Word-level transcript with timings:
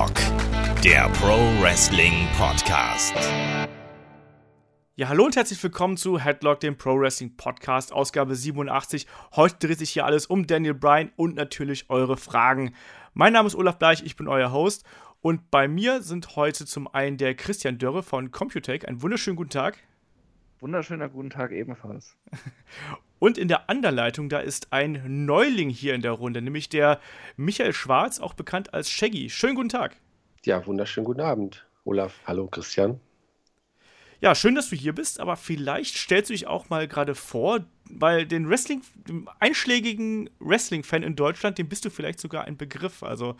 Headlock, 0.00 0.82
der 0.82 1.10
Pro 1.10 1.36
Wrestling 1.60 2.26
Podcast. 2.38 3.14
Ja, 4.96 5.08
hallo 5.08 5.26
und 5.26 5.36
herzlich 5.36 5.62
willkommen 5.62 5.98
zu 5.98 6.18
Headlock, 6.18 6.60
dem 6.60 6.78
Pro 6.78 6.98
Wrestling 6.98 7.36
Podcast, 7.36 7.92
Ausgabe 7.92 8.34
87. 8.34 9.06
Heute 9.36 9.56
dreht 9.58 9.78
sich 9.78 9.90
hier 9.90 10.06
alles 10.06 10.24
um 10.24 10.46
Daniel 10.46 10.72
Bryan 10.72 11.12
und 11.16 11.34
natürlich 11.34 11.90
eure 11.90 12.16
Fragen. 12.16 12.74
Mein 13.12 13.34
Name 13.34 13.48
ist 13.48 13.54
Olaf 13.54 13.78
Bleich, 13.78 14.02
ich 14.02 14.16
bin 14.16 14.26
euer 14.26 14.52
Host 14.52 14.86
und 15.20 15.50
bei 15.50 15.68
mir 15.68 16.02
sind 16.02 16.34
heute 16.34 16.64
zum 16.64 16.88
einen 16.88 17.18
der 17.18 17.34
Christian 17.34 17.76
Dörre 17.76 18.02
von 18.02 18.30
Computech. 18.30 18.88
Einen 18.88 19.02
wunderschönen 19.02 19.36
guten 19.36 19.50
Tag. 19.50 19.76
Wunderschöner 20.60 21.08
guten 21.08 21.30
Tag 21.30 21.52
ebenfalls. 21.52 22.16
Und 23.18 23.38
in 23.38 23.48
der 23.48 23.70
Anderleitung, 23.70 24.28
da 24.28 24.40
ist 24.40 24.74
ein 24.74 25.24
Neuling 25.24 25.70
hier 25.70 25.94
in 25.94 26.02
der 26.02 26.12
Runde, 26.12 26.42
nämlich 26.42 26.68
der 26.68 27.00
Michael 27.36 27.72
Schwarz, 27.72 28.20
auch 28.20 28.34
bekannt 28.34 28.74
als 28.74 28.90
Shaggy. 28.90 29.30
Schönen 29.30 29.54
guten 29.54 29.70
Tag. 29.70 29.96
Ja, 30.44 30.66
wunderschönen 30.66 31.06
guten 31.06 31.22
Abend, 31.22 31.66
Olaf. 31.84 32.20
Hallo, 32.26 32.46
Christian. 32.46 33.00
Ja, 34.20 34.34
schön, 34.34 34.54
dass 34.54 34.68
du 34.68 34.76
hier 34.76 34.94
bist, 34.94 35.18
aber 35.18 35.36
vielleicht 35.36 35.96
stellst 35.96 36.28
du 36.28 36.34
dich 36.34 36.46
auch 36.46 36.68
mal 36.68 36.86
gerade 36.86 37.14
vor, 37.14 37.60
weil 37.98 38.26
den 38.26 38.48
Wrestling, 38.48 38.82
dem 39.08 39.28
einschlägigen 39.38 40.30
Wrestling-Fan 40.40 41.02
in 41.02 41.16
Deutschland, 41.16 41.58
dem 41.58 41.68
bist 41.68 41.84
du 41.84 41.90
vielleicht 41.90 42.20
sogar 42.20 42.44
ein 42.44 42.56
Begriff. 42.56 43.02
Also, 43.02 43.36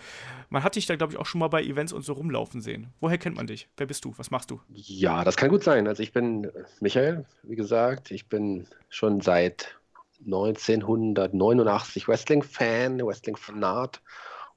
man 0.49 0.63
hat 0.63 0.77
dich 0.77 0.87
da, 0.87 0.97
glaube 0.97 1.13
ich, 1.13 1.19
auch 1.19 1.27
schon 1.27 1.39
mal 1.39 1.49
bei 1.49 1.63
Events 1.63 1.93
und 1.93 2.03
so 2.03 2.15
rumlaufen 2.15 2.61
sehen. 2.61 2.89
Woher 3.01 3.19
kennt 3.19 3.37
man 3.37 3.47
dich? 3.47 3.69
Wer 3.77 3.87
bist 3.87 4.05
du? 4.05 4.15
Was 4.17 4.31
machst 4.31 4.51
du? 4.51 4.61
Ja, 4.73 5.25
das 5.25 5.37
kann 5.37 5.51
gut 5.51 5.63
sein. 5.63 5.87
Also, 5.87 6.03
ich 6.03 6.13
bin 6.13 6.51
Michael, 6.81 7.25
wie 7.43 7.57
gesagt. 7.57 8.11
Ich 8.11 8.29
bin 8.29 8.67
schon 8.89 9.21
seit 9.21 9.77
1989 10.25 12.09
Wrestling-Fan, 12.09 13.05
Wrestling-Fanat 13.05 14.03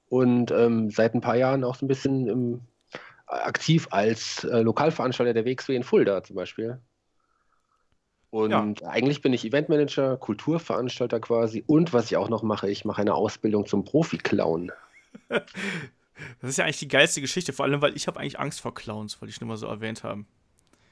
und 0.09 0.51
ähm, 0.51 0.89
seit 0.89 1.15
ein 1.15 1.21
paar 1.21 1.37
Jahren 1.37 1.63
auch 1.63 1.75
so 1.75 1.85
ein 1.85 1.87
bisschen 1.87 2.27
im 2.27 2.61
aktiv 3.27 3.87
als 3.91 4.43
äh, 4.43 4.61
Lokalveranstalter 4.61 5.33
der 5.33 5.45
WXW 5.45 5.75
in 5.75 5.83
Fulda 5.83 6.23
zum 6.23 6.35
Beispiel. 6.35 6.79
Und 8.33 8.49
ja. 8.81 8.87
eigentlich 8.87 9.21
bin 9.21 9.31
ich 9.31 9.45
Eventmanager, 9.45 10.17
Kulturveranstalter 10.17 11.19
quasi. 11.19 11.63
Und 11.67 11.93
was 11.93 12.05
ich 12.05 12.17
auch 12.17 12.29
noch 12.29 12.41
mache, 12.41 12.67
ich 12.67 12.83
mache 12.83 12.99
eine 12.99 13.13
Ausbildung 13.13 13.67
zum 13.67 13.85
Profi-Clown. 13.85 14.71
Das 16.39 16.51
ist 16.51 16.57
ja 16.57 16.63
eigentlich 16.63 16.77
die 16.77 16.87
geilste 16.87 17.21
Geschichte, 17.21 17.53
vor 17.53 17.65
allem, 17.65 17.81
weil 17.81 17.97
ich 17.97 18.05
habe 18.05 18.19
eigentlich 18.19 18.39
Angst 18.39 18.61
vor 18.61 18.73
Clowns, 18.75 19.19
wollte 19.19 19.31
ich 19.31 19.41
nur 19.41 19.47
mal 19.47 19.57
so 19.57 19.65
erwähnt 19.65 20.03
haben. 20.03 20.27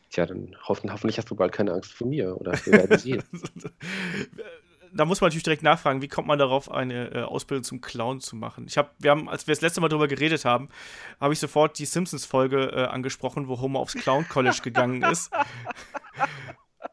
Tja, 0.10 0.26
dann 0.26 0.58
hoffen, 0.68 0.92
hoffentlich 0.92 1.20
hast 1.20 1.30
du 1.30 1.36
bald 1.36 1.52
keine 1.52 1.74
Angst 1.74 1.94
vor 1.94 2.08
mir, 2.08 2.36
oder? 2.42 2.54
Wir 2.66 2.74
werden 2.74 2.98
sehen. 2.98 3.24
da 4.94 5.06
muss 5.06 5.22
man 5.22 5.28
natürlich 5.28 5.44
direkt 5.44 5.62
nachfragen, 5.62 6.02
wie 6.02 6.08
kommt 6.08 6.28
man 6.28 6.40
darauf, 6.40 6.72
eine 6.72 7.12
äh, 7.14 7.22
Ausbildung 7.22 7.64
zum 7.64 7.82
Clown 7.82 8.20
zu 8.20 8.36
machen? 8.36 8.66
Ich 8.68 8.78
habe, 8.80 8.90
wir 8.98 9.12
haben, 9.12 9.30
als 9.30 9.46
wir 9.46 9.54
das 9.54 9.62
letzte 9.62 9.80
Mal 9.80 9.90
darüber 9.90 10.08
geredet 10.08 10.44
haben, 10.44 10.70
habe 11.20 11.34
ich 11.34 11.40
sofort 11.40 11.78
die 11.78 11.86
Simpsons-Folge 11.86 12.72
äh, 12.74 12.84
angesprochen, 12.86 13.48
wo 13.48 13.62
Homer 13.62 13.80
aufs 13.80 13.94
Clown 13.94 14.28
College 14.28 14.60
gegangen 14.64 15.04
ist. 15.04 15.32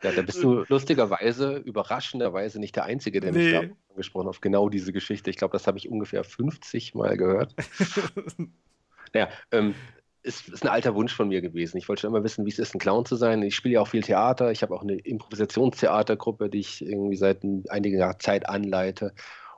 Ja, 0.02 0.12
da 0.12 0.22
bist 0.22 0.42
du 0.42 0.64
lustigerweise, 0.68 1.56
überraschenderweise 1.56 2.60
nicht 2.60 2.76
der 2.76 2.84
Einzige, 2.84 3.20
der 3.20 3.32
nee. 3.32 3.38
mich 3.38 3.52
da 3.52 3.74
angesprochen 3.90 4.26
hat 4.26 4.30
auf 4.30 4.40
genau 4.40 4.68
diese 4.68 4.92
Geschichte. 4.92 5.30
Ich 5.30 5.36
glaube, 5.36 5.52
das 5.52 5.66
habe 5.66 5.78
ich 5.78 5.88
ungefähr 5.88 6.22
50 6.24 6.94
Mal 6.94 7.16
gehört. 7.16 7.54
naja, 9.12 9.28
ähm, 9.50 9.74
ist, 10.22 10.48
ist 10.48 10.64
ein 10.64 10.68
alter 10.68 10.94
Wunsch 10.94 11.14
von 11.14 11.28
mir 11.28 11.40
gewesen. 11.40 11.78
Ich 11.78 11.88
wollte 11.88 12.02
schon 12.02 12.10
immer 12.10 12.22
wissen, 12.22 12.44
wie 12.44 12.50
es 12.50 12.58
ist, 12.58 12.74
ein 12.74 12.78
Clown 12.78 13.06
zu 13.06 13.16
sein. 13.16 13.42
Ich 13.42 13.56
spiele 13.56 13.74
ja 13.74 13.80
auch 13.80 13.88
viel 13.88 14.02
Theater. 14.02 14.50
Ich 14.50 14.62
habe 14.62 14.74
auch 14.74 14.82
eine 14.82 14.94
Improvisationstheatergruppe, 14.94 16.48
die 16.48 16.60
ich 16.60 16.84
irgendwie 16.84 17.16
seit 17.16 17.42
einiger 17.68 18.18
Zeit 18.18 18.48
anleite. 18.48 19.14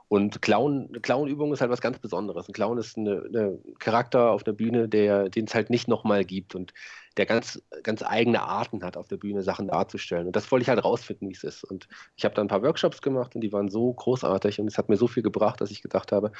Und 0.07 0.41
Clown, 0.41 0.87
eine 0.89 0.99
Clown-Übung 0.99 1.53
ist 1.53 1.61
halt 1.61 1.71
was 1.71 1.81
ganz 1.81 1.99
Besonderes. 1.99 2.47
Ein 2.47 2.53
Clown 2.53 2.77
ist 2.77 2.97
ein 2.97 3.59
Charakter 3.79 4.31
auf 4.31 4.43
der 4.43 4.53
Bühne, 4.53 4.89
der, 4.89 5.29
den 5.29 5.45
es 5.45 5.55
halt 5.55 5.69
nicht 5.69 5.87
nochmal 5.87 6.25
gibt 6.25 6.53
und 6.53 6.73
der 7.17 7.25
ganz, 7.25 7.61
ganz 7.83 8.03
eigene 8.03 8.41
Arten 8.41 8.83
hat, 8.83 8.97
auf 8.97 9.07
der 9.07 9.17
Bühne 9.17 9.43
Sachen 9.43 9.67
darzustellen. 9.67 10.27
Und 10.27 10.35
das 10.35 10.51
wollte 10.51 10.63
ich 10.63 10.69
halt 10.69 10.83
rausfinden, 10.83 11.29
wie 11.29 11.33
es 11.33 11.43
ist. 11.43 11.63
Und 11.63 11.87
ich 12.15 12.25
habe 12.25 12.35
da 12.35 12.41
ein 12.41 12.47
paar 12.47 12.63
Workshops 12.63 13.01
gemacht 13.01 13.35
und 13.35 13.41
die 13.41 13.51
waren 13.51 13.69
so 13.69 13.91
großartig 13.91 14.59
und 14.59 14.67
es 14.67 14.77
hat 14.77 14.89
mir 14.89 14.97
so 14.97 15.07
viel 15.07 15.23
gebracht, 15.23 15.61
dass 15.61 15.71
ich 15.71 15.81
gedacht 15.81 16.11
habe, 16.11 16.31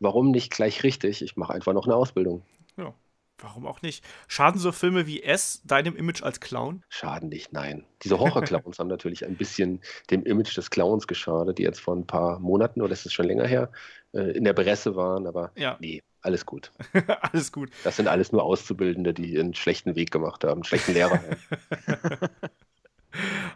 warum 0.00 0.30
nicht 0.30 0.52
gleich 0.52 0.82
richtig? 0.82 1.22
Ich 1.22 1.36
mache 1.36 1.54
einfach 1.54 1.72
noch 1.72 1.86
eine 1.86 1.94
Ausbildung. 1.94 2.42
Ja, 2.76 2.94
Warum 3.38 3.66
auch 3.66 3.82
nicht? 3.82 4.02
Schaden 4.28 4.58
so 4.58 4.72
Filme 4.72 5.06
wie 5.06 5.22
S 5.22 5.60
deinem 5.64 5.94
Image 5.94 6.22
als 6.22 6.40
Clown? 6.40 6.82
Schaden 6.88 7.28
nicht, 7.28 7.52
nein. 7.52 7.84
Diese 8.02 8.18
Horror-Clowns 8.18 8.78
haben 8.78 8.88
natürlich 8.88 9.26
ein 9.26 9.36
bisschen 9.36 9.80
dem 10.10 10.24
Image 10.24 10.56
des 10.56 10.70
Clowns 10.70 11.06
geschadet, 11.06 11.58
die 11.58 11.62
jetzt 11.62 11.80
vor 11.80 11.94
ein 11.94 12.06
paar 12.06 12.38
Monaten, 12.38 12.80
oder 12.80 12.92
ist 12.92 13.04
es 13.04 13.12
schon 13.12 13.26
länger 13.26 13.46
her, 13.46 13.70
äh, 14.14 14.30
in 14.30 14.44
der 14.44 14.54
Presse 14.54 14.96
waren, 14.96 15.26
aber 15.26 15.52
ja. 15.54 15.76
nee, 15.80 16.02
alles 16.26 16.44
gut. 16.44 16.72
alles 17.22 17.52
gut. 17.52 17.70
Das 17.84 17.96
sind 17.96 18.08
alles 18.08 18.32
nur 18.32 18.42
Auszubildende, 18.42 19.14
die 19.14 19.38
einen 19.38 19.54
schlechten 19.54 19.96
Weg 19.96 20.10
gemacht 20.10 20.44
haben, 20.44 20.54
einen 20.54 20.64
schlechten 20.64 20.92
Lehrer. 20.92 21.20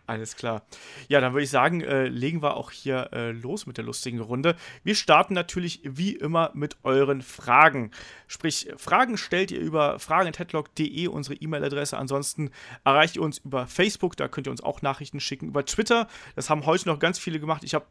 Alles 0.06 0.36
klar. 0.36 0.62
Ja, 1.09 1.20
dann 1.20 1.34
würde 1.34 1.44
ich 1.44 1.50
sagen, 1.50 1.82
äh, 1.82 2.06
legen 2.09 2.42
wir 2.42 2.56
auch 2.56 2.70
hier 2.70 3.10
äh, 3.12 3.30
los 3.30 3.66
mit 3.66 3.76
der 3.76 3.84
lustigen 3.84 4.19
Runde. 4.20 4.56
Wir 4.84 4.94
starten 4.94 5.34
natürlich 5.34 5.80
wie 5.84 6.14
immer 6.14 6.50
mit 6.54 6.78
euren 6.82 7.20
Fragen. 7.20 7.91
Sprich, 8.26 8.70
Fragen 8.78 9.19
stellt 9.19 9.50
ihr 9.50 9.60
über 9.60 9.98
fragen.headlock.de, 9.98 11.09
unsere 11.09 11.34
E-Mail-Adresse. 11.34 11.98
Ansonsten 11.98 12.50
erreicht 12.84 13.16
ihr 13.16 13.22
uns 13.22 13.38
über 13.38 13.66
Facebook, 13.66 14.16
da 14.16 14.28
könnt 14.28 14.48
ihr 14.48 14.50
uns 14.50 14.62
auch 14.62 14.80
Nachrichten 14.80 15.20
schicken. 15.20 15.48
Über 15.48 15.66
Twitter, 15.66 16.09
das 16.36 16.48
haben 16.48 16.64
heute 16.64 16.88
noch 16.88 16.98
ganz 16.98 17.19
viele 17.19 17.38
gemacht. 17.38 17.62
Ich 17.64 17.75
habe 17.75 17.84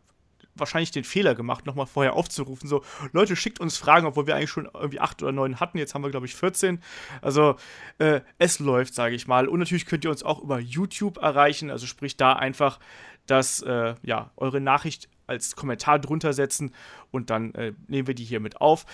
wahrscheinlich 0.60 0.92
den 0.92 1.04
Fehler 1.04 1.36
gemacht, 1.36 1.66
nochmal 1.66 1.86
vorher 1.86 2.14
aufzurufen. 2.14 2.68
So, 2.70 2.84
Leute, 3.12 3.36
schickt 3.36 3.60
uns 3.60 3.78
Fragen, 3.78 4.06
obwohl 4.06 4.28
wir 4.28 4.36
eigentlich 4.36 4.50
schon 4.50 4.70
irgendwie 4.74 5.00
acht 5.00 5.22
oder 5.24 5.32
neun 5.32 5.60
hatten. 5.60 5.78
Jetzt 5.78 5.94
haben 5.94 6.04
wir, 6.04 6.12
glaube 6.12 6.26
ich, 6.26 6.36
14. 6.36 6.82
Also, 7.22 7.56
äh, 7.98 8.22
es 8.38 8.60
läuft, 8.60 8.94
sage 8.94 9.16
ich 9.16 9.28
mal. 9.28 9.48
Und 9.48 9.60
natürlich 9.60 9.86
könnt 9.86 10.04
ihr 10.04 10.12
uns 10.12 10.24
auch 10.24 10.42
über 10.42 10.60
YouTube 10.60 11.18
erreichen. 11.18 11.70
Also, 11.72 11.86
sprich 11.86 12.18
da 12.18 12.34
einfach, 12.34 12.80
dass, 13.26 13.62
äh, 13.62 13.96
ja, 14.04 14.32
eure 14.38 14.60
Nachricht 14.62 15.10
als 15.28 15.56
Kommentar 15.56 16.00
drunter 16.00 16.34
setzen 16.34 16.74
und 17.12 17.30
dann 17.30 17.54
äh, 17.54 17.74
nehmen 17.88 18.08
wir 18.08 18.16
die 18.16 18.24
hier 18.24 18.40
mit 18.40 18.60
auf. 18.60 18.86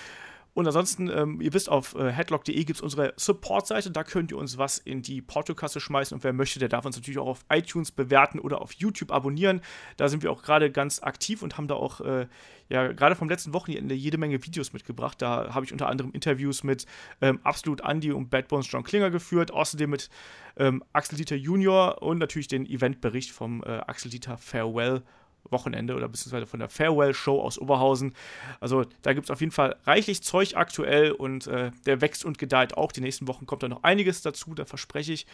Und 0.55 0.66
ansonsten, 0.66 1.09
ähm, 1.09 1.41
ihr 1.41 1.53
wisst, 1.53 1.67
auf 1.67 1.95
äh, 1.95 2.09
headlock.de 2.09 2.63
gibt 2.63 2.77
es 2.77 2.81
unsere 2.81 3.13
Support-Seite. 3.17 3.91
Da 3.91 4.05
könnt 4.05 4.31
ihr 4.31 4.38
uns 4.38 4.57
was 4.57 4.77
in 4.77 5.01
die 5.01 5.21
Portokasse 5.21 5.81
schmeißen. 5.81 6.16
Und 6.16 6.23
wer 6.23 6.31
möchte, 6.31 6.59
der 6.59 6.69
darf 6.69 6.85
uns 6.85 6.95
natürlich 6.95 7.19
auch 7.19 7.27
auf 7.27 7.45
iTunes 7.49 7.91
bewerten 7.91 8.39
oder 8.39 8.61
auf 8.61 8.71
YouTube 8.71 9.11
abonnieren. 9.11 9.59
Da 9.97 10.07
sind 10.07 10.23
wir 10.23 10.31
auch 10.31 10.44
gerade 10.44 10.71
ganz 10.71 11.03
aktiv 11.03 11.44
und 11.44 11.57
haben 11.57 11.67
da 11.67 11.75
auch, 11.75 11.99
äh, 11.99 12.27
ja, 12.69 12.94
gerade 12.94 13.17
vom 13.17 13.27
letzten 13.27 13.53
Wochenende 13.53 13.94
jede 13.95 14.17
Menge 14.17 14.45
Videos 14.45 14.71
mitgebracht. 14.71 15.21
Da 15.21 15.53
habe 15.53 15.65
ich 15.65 15.73
unter 15.73 15.89
anderem 15.89 16.13
Interviews 16.13 16.63
mit 16.63 16.85
ähm, 17.19 17.41
Absolut 17.44 17.81
Andy 17.81 18.13
und 18.13 18.29
Bad 18.29 18.47
Bones 18.47 18.71
John 18.71 18.85
Klinger 18.85 19.09
geführt. 19.09 19.51
Außerdem 19.51 19.89
mit 19.89 20.09
ähm, 20.55 20.85
Axel 20.94 21.17
Dieter 21.17 21.35
Junior 21.35 22.01
und 22.01 22.17
natürlich 22.17 22.47
den 22.47 22.65
Eventbericht 22.65 23.31
vom 23.31 23.61
äh, 23.61 23.81
Axel 23.88 24.09
Dieter 24.09 24.38
Farewell 24.38 25.03
Wochenende 25.50 25.95
oder 25.95 26.07
beziehungsweise 26.07 26.45
von 26.45 26.59
der 26.59 26.69
Farewell-Show 26.69 27.41
aus 27.41 27.59
Oberhausen. 27.59 28.13
Also 28.59 28.85
da 29.01 29.13
gibt 29.13 29.25
es 29.25 29.31
auf 29.31 29.41
jeden 29.41 29.51
Fall 29.51 29.75
reichlich 29.85 30.23
Zeug 30.23 30.56
aktuell 30.56 31.11
und 31.11 31.47
äh, 31.47 31.72
der 31.85 32.01
wächst 32.01 32.25
und 32.25 32.38
gedeiht 32.38 32.78
auch. 32.78 32.91
Die 32.91 33.01
nächsten 33.01 33.28
Wochen 33.28 33.45
kommt 33.45 33.63
da 33.63 33.67
noch 33.67 33.83
einiges 33.83 34.22
dazu, 34.22 34.53
da 34.53 34.66
verspreche 34.66 35.13
ich. 35.13 35.25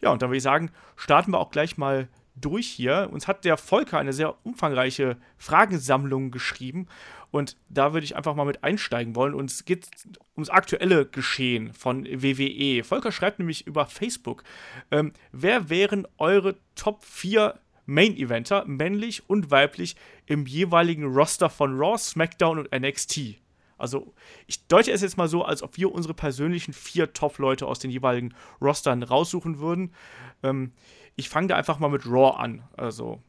Ja, 0.00 0.10
und 0.10 0.22
dann 0.22 0.30
würde 0.30 0.38
ich 0.38 0.42
sagen, 0.42 0.70
starten 0.96 1.32
wir 1.32 1.38
auch 1.38 1.50
gleich 1.50 1.76
mal 1.76 2.08
durch 2.36 2.68
hier. 2.68 3.08
Uns 3.12 3.28
hat 3.28 3.44
der 3.44 3.56
Volker 3.56 3.98
eine 3.98 4.12
sehr 4.12 4.34
umfangreiche 4.44 5.16
Fragensammlung 5.36 6.30
geschrieben 6.30 6.86
und 7.30 7.56
da 7.68 7.92
würde 7.92 8.04
ich 8.04 8.16
einfach 8.16 8.34
mal 8.34 8.44
mit 8.44 8.64
einsteigen 8.64 9.14
wollen. 9.14 9.34
Und 9.34 9.50
es 9.50 9.64
geht 9.64 9.86
ums 10.34 10.50
aktuelle 10.50 11.06
Geschehen 11.06 11.72
von 11.72 12.04
WWE. 12.04 12.82
Volker 12.84 13.12
schreibt 13.12 13.38
nämlich 13.38 13.66
über 13.66 13.86
Facebook, 13.86 14.42
ähm, 14.90 15.12
wer 15.32 15.70
wären 15.70 16.06
eure 16.18 16.56
Top 16.74 17.04
4 17.04 17.58
Main-Eventer, 17.90 18.64
männlich 18.66 19.28
und 19.28 19.50
weiblich, 19.50 19.96
im 20.26 20.46
jeweiligen 20.46 21.04
Roster 21.04 21.50
von 21.50 21.78
Raw, 21.78 21.98
SmackDown 21.98 22.58
und 22.58 22.72
NXT. 22.72 23.36
Also, 23.76 24.14
ich 24.46 24.66
deute 24.66 24.92
es 24.92 25.00
jetzt 25.00 25.16
mal 25.16 25.28
so, 25.28 25.42
als 25.42 25.62
ob 25.62 25.76
wir 25.76 25.90
unsere 25.90 26.14
persönlichen 26.14 26.72
vier 26.72 27.12
Top-Leute 27.12 27.66
aus 27.66 27.78
den 27.78 27.90
jeweiligen 27.90 28.34
Rostern 28.60 29.02
raussuchen 29.02 29.58
würden. 29.58 29.94
Ähm, 30.42 30.72
ich 31.16 31.28
fange 31.28 31.48
da 31.48 31.56
einfach 31.56 31.78
mal 31.78 31.88
mit 31.88 32.06
Raw 32.06 32.36
an. 32.38 32.62
Also, 32.76 33.22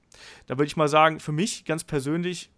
da 0.47 0.57
würde 0.57 0.67
ich 0.67 0.77
mal 0.77 0.89
sagen, 0.89 1.19
für 1.19 1.31
mich 1.31 1.65
ganz 1.65 1.83
persönlich, 1.83 2.51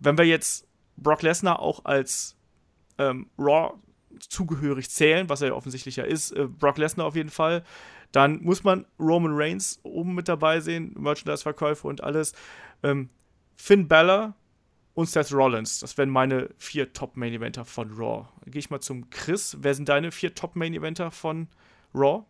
wenn 0.00 0.18
wir 0.18 0.24
jetzt 0.24 0.66
Brock 0.96 1.22
Lesnar 1.22 1.60
auch 1.60 1.84
als 1.84 2.36
ähm, 2.98 3.30
Raw 3.38 3.74
zugehörig 4.28 4.90
zählen, 4.90 5.28
was 5.28 5.40
er 5.40 5.48
ja 5.48 5.54
offensichtlich 5.54 5.96
ja 5.96 6.04
ist, 6.04 6.32
äh, 6.32 6.46
Brock 6.46 6.78
Lesnar 6.78 7.06
auf 7.06 7.16
jeden 7.16 7.30
Fall, 7.30 7.64
dann 8.12 8.42
muss 8.42 8.64
man 8.64 8.86
Roman 8.98 9.32
Reigns 9.34 9.80
oben 9.82 10.14
mit 10.14 10.28
dabei 10.28 10.60
sehen, 10.60 10.94
Merchandise-Verkäufe 10.98 11.86
und 11.86 12.02
alles. 12.02 12.32
Ähm, 12.82 13.10
Finn 13.56 13.88
Balor 13.88 14.34
und 14.94 15.08
Seth 15.08 15.32
Rollins. 15.32 15.80
Das 15.80 15.96
wären 15.98 16.10
meine 16.10 16.50
vier 16.58 16.92
Top-Main-Eventer 16.92 17.64
von 17.64 17.92
Raw. 17.92 18.26
Gehe 18.46 18.60
ich 18.60 18.70
mal 18.70 18.80
zum 18.80 19.10
Chris. 19.10 19.56
Wer 19.60 19.74
sind 19.74 19.88
deine 19.88 20.10
vier 20.10 20.34
Top-Main-Eventer 20.34 21.10
von 21.10 21.48
Raw? 21.94 22.24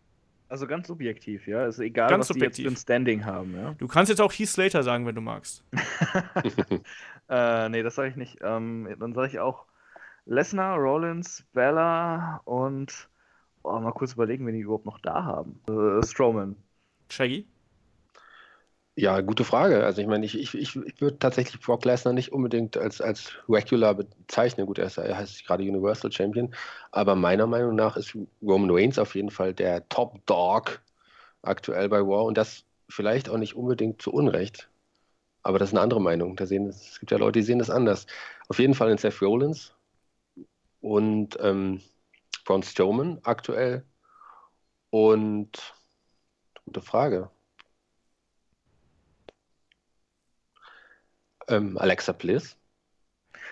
Also 0.48 0.66
ganz 0.66 0.88
subjektiv, 0.88 1.46
ja. 1.46 1.60
Also 1.60 1.82
egal, 1.82 2.08
ganz 2.08 2.22
was 2.22 2.28
subjektiv. 2.28 2.56
die 2.56 2.62
jetzt 2.62 2.72
für 2.72 2.74
ein 2.74 2.82
Standing 2.82 3.24
haben, 3.24 3.54
ja. 3.54 3.74
Du 3.74 3.86
kannst 3.86 4.08
jetzt 4.08 4.20
auch 4.20 4.32
Heath 4.32 4.48
Slater 4.48 4.82
sagen, 4.82 5.06
wenn 5.06 5.14
du 5.14 5.20
magst. 5.20 5.62
äh, 7.28 7.68
nee, 7.68 7.82
das 7.82 7.94
sage 7.94 8.08
ich 8.08 8.16
nicht. 8.16 8.38
Ähm, 8.42 8.88
dann 8.98 9.12
sage 9.12 9.28
ich 9.28 9.38
auch 9.38 9.66
Lesnar, 10.24 10.78
Rollins, 10.78 11.46
Bella 11.52 12.40
und 12.44 13.08
oh, 13.68 13.80
mal 13.80 13.92
kurz 13.92 14.14
überlegen, 14.14 14.46
wen 14.46 14.54
die 14.54 14.60
überhaupt 14.60 14.86
noch 14.86 14.98
da 15.00 15.24
haben. 15.24 15.60
Äh, 15.68 16.04
Strowman. 16.04 16.56
Shaggy? 17.10 17.46
Ja, 19.00 19.20
gute 19.20 19.44
Frage. 19.44 19.84
Also 19.84 20.02
ich 20.02 20.08
meine, 20.08 20.26
ich, 20.26 20.36
ich, 20.36 20.54
ich, 20.54 20.74
ich 20.74 21.00
würde 21.00 21.20
tatsächlich 21.20 21.60
Brock 21.60 21.84
Lesnar 21.84 22.12
nicht 22.12 22.32
unbedingt 22.32 22.76
als, 22.76 23.00
als 23.00 23.32
Regular 23.48 23.94
bezeichnen. 23.94 24.66
Gut, 24.66 24.78
er, 24.78 24.86
ist, 24.86 24.98
er 24.98 25.16
heißt 25.16 25.46
gerade 25.46 25.62
Universal 25.62 26.10
Champion, 26.10 26.52
aber 26.90 27.14
meiner 27.14 27.46
Meinung 27.46 27.76
nach 27.76 27.96
ist 27.96 28.16
Roman 28.42 28.70
Reigns 28.72 28.98
auf 28.98 29.14
jeden 29.14 29.30
Fall 29.30 29.54
der 29.54 29.88
Top 29.88 30.26
Dog 30.26 30.80
aktuell 31.42 31.88
bei 31.88 32.00
War 32.00 32.24
und 32.24 32.36
das 32.36 32.64
vielleicht 32.88 33.28
auch 33.28 33.38
nicht 33.38 33.54
unbedingt 33.54 34.02
zu 34.02 34.12
Unrecht. 34.12 34.68
Aber 35.42 35.60
das 35.60 35.68
ist 35.70 35.74
eine 35.74 35.82
andere 35.82 36.00
Meinung. 36.00 36.34
Da 36.34 36.46
sehen, 36.46 36.66
es 36.66 36.98
gibt 36.98 37.12
ja 37.12 37.18
Leute, 37.18 37.38
die 37.38 37.44
sehen 37.44 37.60
das 37.60 37.70
anders. 37.70 38.06
Auf 38.48 38.58
jeden 38.58 38.74
Fall 38.74 38.90
in 38.90 38.98
Seth 38.98 39.22
Rollins 39.22 39.74
und 40.80 41.38
ähm, 41.40 41.82
Braun 42.48 42.62
Strowman 42.62 43.20
aktuell. 43.24 43.84
Und 44.88 45.74
gute 46.64 46.80
Frage. 46.80 47.30
Ähm, 51.46 51.76
Alexa 51.76 52.12
Bliss. 52.12 52.56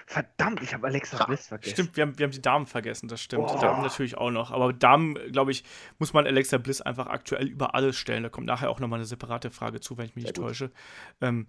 Verdammt, 0.07 0.63
ich 0.63 0.73
habe 0.73 0.87
Alexa 0.87 1.27
Bliss 1.27 1.49
vergessen. 1.49 1.75
Stimmt, 1.75 1.97
wir 1.97 2.03
haben, 2.03 2.19
wir 2.19 2.25
haben 2.25 2.31
die 2.31 2.41
Damen 2.41 2.67
vergessen, 2.67 3.09
das 3.09 3.21
stimmt. 3.21 3.51
Oh. 3.51 3.59
Damen 3.61 3.83
natürlich 3.83 4.17
auch 4.17 4.31
noch. 4.31 4.51
Aber 4.51 4.73
Damen, 4.73 5.15
glaube 5.31 5.51
ich, 5.51 5.65
muss 5.99 6.15
man 6.15 6.27
Alexa 6.27 6.57
Bliss 6.57 6.81
einfach 6.81 7.09
aktuell 7.09 7.49
über 7.49 7.75
alles 7.75 7.97
stellen. 7.99 8.23
Da 8.23 8.31
kommt 8.31 8.47
nachher 8.47 8.71
auch 8.71 8.81
nochmal 8.81 9.01
eine 9.01 9.07
separate 9.07 9.51
Frage 9.51 9.81
zu, 9.81 9.99
wenn 9.99 10.07
ich 10.07 10.17
mich 10.17 10.25
Sehr 10.25 10.31
nicht 10.31 10.39
gut. 10.39 10.47
täusche. 10.47 10.71
Ähm, 11.21 11.49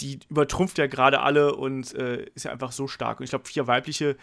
die 0.00 0.18
übertrumpft 0.28 0.78
ja 0.78 0.88
gerade 0.88 1.20
alle 1.20 1.54
und 1.54 1.94
äh, 1.94 2.24
ist 2.34 2.44
ja 2.44 2.50
einfach 2.50 2.72
so 2.72 2.88
stark. 2.88 3.20
Und 3.20 3.24
ich 3.24 3.30
glaube, 3.30 3.46
vier 3.46 3.68
weibliche 3.68 4.16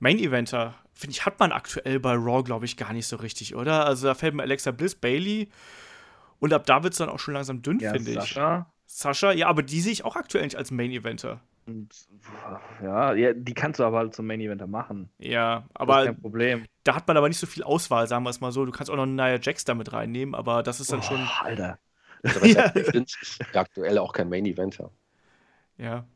Main-Eventer, 0.00 0.74
finde 0.98 1.12
ich, 1.12 1.24
hat 1.24 1.38
man 1.38 1.52
aktuell 1.52 2.00
bei 2.00 2.14
Raw, 2.14 2.42
glaube 2.42 2.64
ich, 2.64 2.76
gar 2.76 2.92
nicht 2.92 3.06
so 3.06 3.16
richtig, 3.16 3.54
oder? 3.54 3.86
Also 3.86 4.08
da 4.08 4.14
fällt 4.14 4.34
mir 4.34 4.42
Alexa 4.42 4.72
Bliss, 4.72 4.96
Bailey 4.96 5.48
und 6.40 6.52
ab 6.52 6.66
da 6.66 6.82
wird 6.82 6.92
es 6.92 6.98
dann 6.98 7.08
auch 7.08 7.20
schon 7.20 7.34
langsam 7.34 7.62
dünn, 7.62 7.78
ja, 7.78 7.92
finde 7.92 8.10
ich. 8.10 8.16
Sascha. 8.16 8.66
Sascha, 8.86 9.32
ja, 9.32 9.46
aber 9.46 9.62
die 9.62 9.80
sehe 9.80 9.92
ich 9.92 10.04
auch 10.04 10.16
aktuell 10.16 10.44
nicht 10.44 10.56
als 10.56 10.72
Main-Eventer. 10.72 11.40
Ja, 12.82 13.12
ja, 13.12 13.32
die 13.32 13.54
kannst 13.54 13.78
du 13.78 13.84
aber 13.84 13.98
halt 13.98 14.14
zum 14.14 14.26
Main 14.26 14.40
Eventer 14.40 14.66
machen. 14.66 15.10
Ja, 15.18 15.68
aber 15.74 16.06
kein 16.06 16.20
Problem. 16.20 16.64
da 16.82 16.96
hat 16.96 17.06
man 17.06 17.16
aber 17.16 17.28
nicht 17.28 17.38
so 17.38 17.46
viel 17.46 17.62
Auswahl, 17.62 18.08
sagen 18.08 18.24
wir 18.24 18.30
es 18.30 18.40
mal 18.40 18.50
so. 18.50 18.64
Du 18.64 18.72
kannst 18.72 18.90
auch 18.90 18.96
noch 18.96 19.06
Nia 19.06 19.38
Jax 19.38 19.64
damit 19.64 19.92
reinnehmen, 19.92 20.34
aber 20.34 20.62
das 20.62 20.80
ist 20.80 20.90
dann 20.90 21.00
oh, 21.00 21.02
schon. 21.02 21.28
Alter. 21.42 21.78
Also, 22.22 22.46
ja. 22.46 22.64
ist 22.64 23.44
aktuell 23.54 23.98
auch 23.98 24.12
kein 24.12 24.28
Main 24.28 24.46
Eventer. 24.46 24.90
Ja. 25.76 26.06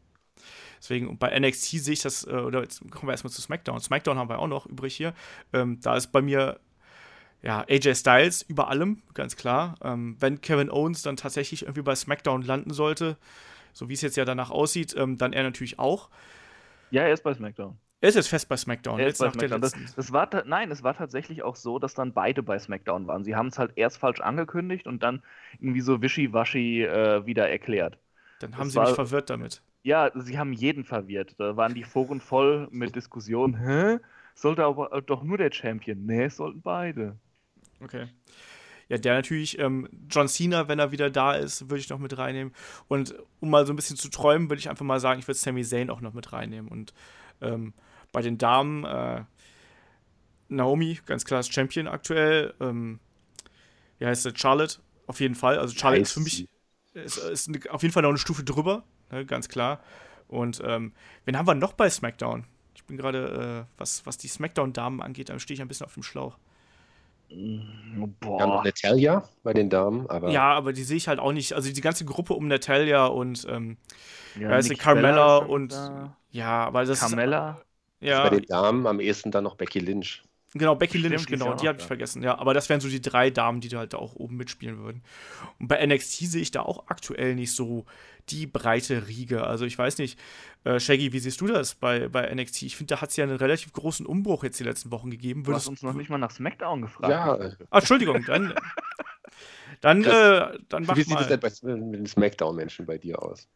Deswegen, 0.82 1.16
bei 1.16 1.38
NXT 1.38 1.78
sehe 1.78 1.92
ich 1.92 2.02
das, 2.02 2.26
äh, 2.26 2.30
oder 2.30 2.62
jetzt 2.62 2.80
kommen 2.90 3.06
wir 3.06 3.12
erstmal 3.12 3.30
zu 3.30 3.40
SmackDown. 3.40 3.78
SmackDown 3.78 4.18
haben 4.18 4.28
wir 4.28 4.40
auch 4.40 4.48
noch 4.48 4.66
übrig 4.66 4.96
hier. 4.96 5.14
Ähm, 5.52 5.78
da 5.80 5.96
ist 5.96 6.08
bei 6.08 6.20
mir 6.20 6.58
ja, 7.40 7.64
AJ 7.68 7.94
Styles 7.94 8.42
über 8.42 8.66
allem, 8.66 9.00
ganz 9.14 9.36
klar. 9.36 9.76
Ähm, 9.84 10.16
wenn 10.18 10.40
Kevin 10.40 10.70
Owens 10.72 11.02
dann 11.02 11.16
tatsächlich 11.16 11.62
irgendwie 11.62 11.82
bei 11.82 11.94
SmackDown 11.94 12.42
landen 12.42 12.72
sollte, 12.72 13.16
so 13.72 13.88
wie 13.88 13.92
es 13.92 14.00
jetzt 14.00 14.16
ja 14.16 14.24
danach 14.24 14.50
aussieht, 14.50 14.92
ähm, 14.98 15.18
dann 15.18 15.32
er 15.32 15.44
natürlich 15.44 15.78
auch. 15.78 16.10
Ja, 16.90 17.02
er 17.02 17.12
ist 17.12 17.22
bei 17.22 17.32
SmackDown. 17.32 17.78
Er 18.00 18.08
ist 18.08 18.16
jetzt 18.16 18.28
fest 18.28 18.48
bei 18.48 18.56
SmackDown. 18.56 18.98
Er 18.98 19.06
ist 19.06 19.18
bei 19.18 19.30
SmackDown. 19.30 19.60
Das, 19.60 19.74
das, 19.94 20.12
war 20.12 20.28
nein, 20.46 20.72
es 20.72 20.82
war 20.82 20.96
tatsächlich 20.96 21.44
auch 21.44 21.54
so, 21.54 21.78
dass 21.78 21.94
dann 21.94 22.12
beide 22.12 22.42
bei 22.42 22.58
SmackDown 22.58 23.06
waren. 23.06 23.22
Sie 23.22 23.36
haben 23.36 23.46
es 23.46 23.58
halt 23.60 23.70
erst 23.76 23.98
falsch 23.98 24.20
angekündigt 24.20 24.88
und 24.88 25.04
dann 25.04 25.22
irgendwie 25.60 25.80
so 25.80 26.02
wischiwaschi 26.02 26.82
äh, 26.82 27.24
wieder 27.24 27.48
erklärt. 27.48 27.98
Dann 28.42 28.56
haben 28.56 28.64
das 28.64 28.72
sie 28.72 28.78
war, 28.78 28.86
mich 28.86 28.94
verwirrt 28.94 29.30
damit. 29.30 29.62
Ja, 29.84 30.10
sie 30.14 30.38
haben 30.38 30.52
jeden 30.52 30.84
verwirrt. 30.84 31.34
Da 31.38 31.56
waren 31.56 31.74
die 31.74 31.84
Foren 31.84 32.20
voll 32.20 32.68
mit 32.70 32.94
Diskussionen. 32.96 33.54
Hä? 33.54 33.98
Sollte 34.34 34.64
aber 34.64 35.00
doch 35.02 35.22
nur 35.22 35.38
der 35.38 35.52
Champion? 35.52 36.04
Nee, 36.06 36.24
es 36.24 36.36
sollten 36.36 36.62
beide. 36.62 37.16
Okay. 37.80 38.06
Ja, 38.88 38.98
der 38.98 39.14
natürlich, 39.14 39.58
ähm, 39.58 39.88
John 40.10 40.28
Cena, 40.28 40.68
wenn 40.68 40.78
er 40.78 40.92
wieder 40.92 41.10
da 41.10 41.34
ist, 41.34 41.70
würde 41.70 41.78
ich 41.78 41.88
noch 41.88 41.98
mit 41.98 42.16
reinnehmen. 42.18 42.52
Und 42.88 43.14
um 43.40 43.50
mal 43.50 43.66
so 43.66 43.72
ein 43.72 43.76
bisschen 43.76 43.96
zu 43.96 44.10
träumen, 44.10 44.50
würde 44.50 44.60
ich 44.60 44.68
einfach 44.68 44.84
mal 44.84 45.00
sagen, 45.00 45.20
ich 45.20 45.28
würde 45.28 45.38
Sami 45.38 45.64
Zayn 45.64 45.90
auch 45.90 46.00
noch 46.00 46.12
mit 46.12 46.32
reinnehmen. 46.32 46.70
Und 46.70 46.92
ähm, 47.40 47.72
bei 48.12 48.22
den 48.22 48.38
Damen, 48.38 48.84
äh, 48.84 49.24
Naomi, 50.48 50.98
ganz 51.06 51.24
klar 51.24 51.40
ist 51.40 51.52
Champion 51.52 51.88
aktuell. 51.88 52.54
Ähm, 52.60 53.00
wie 53.98 54.06
heißt 54.06 54.24
sie? 54.24 54.32
Charlotte, 54.34 54.80
auf 55.06 55.20
jeden 55.20 55.34
Fall. 55.34 55.58
Also 55.58 55.74
Charlotte 55.74 56.02
ist 56.02 56.12
für 56.12 56.20
mich 56.20 56.48
ist, 56.94 57.18
ist 57.18 57.48
eine, 57.48 57.58
auf 57.70 57.82
jeden 57.82 57.92
Fall 57.92 58.02
noch 58.02 58.10
eine 58.10 58.18
Stufe 58.18 58.44
drüber, 58.44 58.84
ne, 59.10 59.24
ganz 59.26 59.48
klar. 59.48 59.80
Und 60.28 60.62
ähm, 60.64 60.92
wen 61.24 61.36
haben 61.36 61.46
wir 61.46 61.54
noch 61.54 61.72
bei 61.74 61.90
SmackDown? 61.90 62.44
Ich 62.74 62.84
bin 62.84 62.96
gerade, 62.96 63.66
äh, 63.68 63.72
was, 63.78 64.06
was 64.06 64.16
die 64.18 64.28
SmackDown-Damen 64.28 65.02
angeht, 65.02 65.28
da 65.28 65.38
stehe 65.38 65.54
ich 65.54 65.60
ein 65.60 65.68
bisschen 65.68 65.86
auf 65.86 65.94
dem 65.94 66.02
Schlauch. 66.02 66.38
Boah. 68.20 68.40
Ja, 68.40 68.46
noch 68.46 68.64
Natalia 68.64 69.28
bei 69.42 69.54
den 69.54 69.70
Damen, 69.70 70.06
aber. 70.08 70.30
Ja, 70.30 70.52
aber 70.52 70.72
die 70.72 70.84
sehe 70.84 70.96
ich 70.96 71.08
halt 71.08 71.18
auch 71.18 71.32
nicht. 71.32 71.54
Also 71.54 71.72
die 71.72 71.80
ganze 71.80 72.04
Gruppe 72.04 72.34
um 72.34 72.46
Natalia 72.46 73.06
und 73.06 73.46
ähm, 73.48 73.78
ja, 74.38 74.56
ist 74.56 74.76
Carmella 74.78 75.38
und. 75.38 75.72
Da. 75.72 76.16
Ja, 76.30 76.64
aber 76.66 76.84
das 76.84 77.00
Carmella? 77.00 77.62
ist. 78.00 78.08
Ja. 78.08 78.24
Bei 78.24 78.30
den 78.30 78.44
Damen 78.44 78.86
am 78.86 79.00
ehesten 79.00 79.30
dann 79.30 79.44
noch 79.44 79.54
Becky 79.54 79.78
Lynch. 79.78 80.22
Genau, 80.54 80.74
Becky 80.74 80.98
Stimmt, 80.98 81.14
Lynch, 81.14 81.26
genau, 81.26 81.54
die 81.54 81.66
habe 81.66 81.78
ich 81.78 81.86
vergessen. 81.86 82.22
Ja, 82.22 82.38
aber 82.38 82.52
das 82.52 82.68
wären 82.68 82.80
so 82.80 82.88
die 82.88 83.00
drei 83.00 83.30
Damen, 83.30 83.62
die 83.62 83.68
da 83.68 83.78
halt 83.78 83.94
auch 83.94 84.14
oben 84.16 84.36
mitspielen 84.36 84.78
würden. 84.82 85.02
Und 85.58 85.68
bei 85.68 85.84
NXT 85.84 86.30
sehe 86.30 86.42
ich 86.42 86.50
da 86.50 86.60
auch 86.60 86.88
aktuell 86.88 87.34
nicht 87.34 87.54
so 87.54 87.86
die 88.28 88.46
breite 88.46 89.08
Riege. 89.08 89.44
Also 89.44 89.64
ich 89.64 89.78
weiß 89.78 89.96
nicht, 89.98 90.18
äh, 90.64 90.78
Shaggy, 90.78 91.12
wie 91.14 91.18
siehst 91.20 91.40
du 91.40 91.46
das 91.46 91.74
bei, 91.74 92.08
bei 92.08 92.32
NXT? 92.34 92.62
Ich 92.62 92.76
finde, 92.76 92.94
da 92.94 93.00
hat 93.00 93.10
es 93.10 93.16
ja 93.16 93.24
einen 93.24 93.36
relativ 93.36 93.72
großen 93.72 94.04
Umbruch 94.04 94.44
jetzt 94.44 94.60
die 94.60 94.64
letzten 94.64 94.90
Wochen 94.90 95.10
gegeben. 95.10 95.46
Würdest 95.46 95.66
du 95.66 95.72
hast 95.72 95.82
uns 95.82 95.82
noch 95.82 95.94
nicht 95.94 96.10
mal 96.10 96.18
nach 96.18 96.30
SmackDown 96.30 96.82
gefragt. 96.82 97.10
Ja. 97.10 97.38
Ah, 97.70 97.78
Entschuldigung, 97.78 98.22
dann, 98.26 98.54
dann, 99.80 100.02
das, 100.02 100.52
äh, 100.52 100.58
dann 100.68 100.84
mach 100.84 100.96
Wie 100.96 101.02
sieht 101.02 101.18
es 101.18 101.28
denn 101.28 101.40
bei, 101.40 101.50
mit 101.76 102.00
den 102.00 102.06
SmackDown-Menschen 102.06 102.84
bei 102.84 102.98
dir 102.98 103.22
aus? 103.22 103.48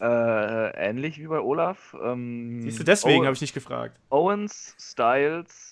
Äh, 0.00 0.88
ähnlich 0.88 1.18
wie 1.18 1.26
bei 1.26 1.40
Olaf. 1.40 1.94
Ähm, 2.02 2.62
Siehst 2.62 2.80
du, 2.80 2.84
deswegen 2.84 3.24
habe 3.24 3.34
ich 3.34 3.40
nicht 3.40 3.54
gefragt. 3.54 4.00
Owens, 4.08 4.74
Styles, 4.78 5.71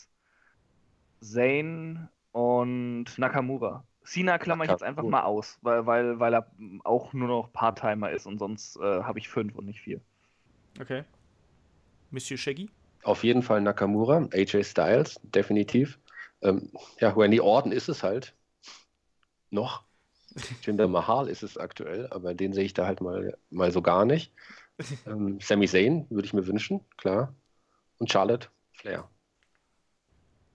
Zane 1.20 2.08
und 2.32 3.06
Nakamura. 3.18 3.84
Cena 4.04 4.38
klammer 4.38 4.64
ich 4.64 4.70
jetzt 4.70 4.82
einfach 4.82 5.04
mal 5.04 5.22
aus, 5.22 5.58
weil, 5.62 5.86
weil, 5.86 6.18
weil 6.18 6.34
er 6.34 6.50
auch 6.84 7.12
nur 7.12 7.28
noch 7.28 7.52
Part-Timer 7.52 8.10
ist 8.10 8.26
und 8.26 8.38
sonst 8.38 8.76
äh, 8.76 9.02
habe 9.02 9.18
ich 9.18 9.28
fünf 9.28 9.54
und 9.56 9.66
nicht 9.66 9.80
vier. 9.80 10.00
Okay. 10.80 11.04
Monsieur 12.10 12.38
Shaggy? 12.38 12.70
Auf 13.02 13.24
jeden 13.24 13.42
Fall 13.42 13.60
Nakamura, 13.60 14.28
AJ 14.32 14.64
Styles, 14.64 15.20
definitiv. 15.22 15.98
Ähm, 16.42 16.72
ja, 16.98 17.10
Randy 17.10 17.40
Orton 17.40 17.72
ist 17.72 17.88
es 17.88 18.02
halt. 18.02 18.34
Noch. 19.50 19.84
Jinder 20.62 20.88
Mahal 20.88 21.28
ist 21.28 21.42
es 21.42 21.56
aktuell, 21.56 22.08
aber 22.10 22.34
den 22.34 22.52
sehe 22.52 22.64
ich 22.64 22.74
da 22.74 22.86
halt 22.86 23.00
mal, 23.00 23.36
mal 23.50 23.70
so 23.70 23.82
gar 23.82 24.04
nicht. 24.04 24.32
Ähm, 25.06 25.38
Sami 25.40 25.68
Zayn 25.68 26.06
würde 26.10 26.26
ich 26.26 26.32
mir 26.32 26.46
wünschen, 26.46 26.80
klar. 26.96 27.34
Und 27.98 28.10
Charlotte 28.10 28.48
Flair. 28.72 29.08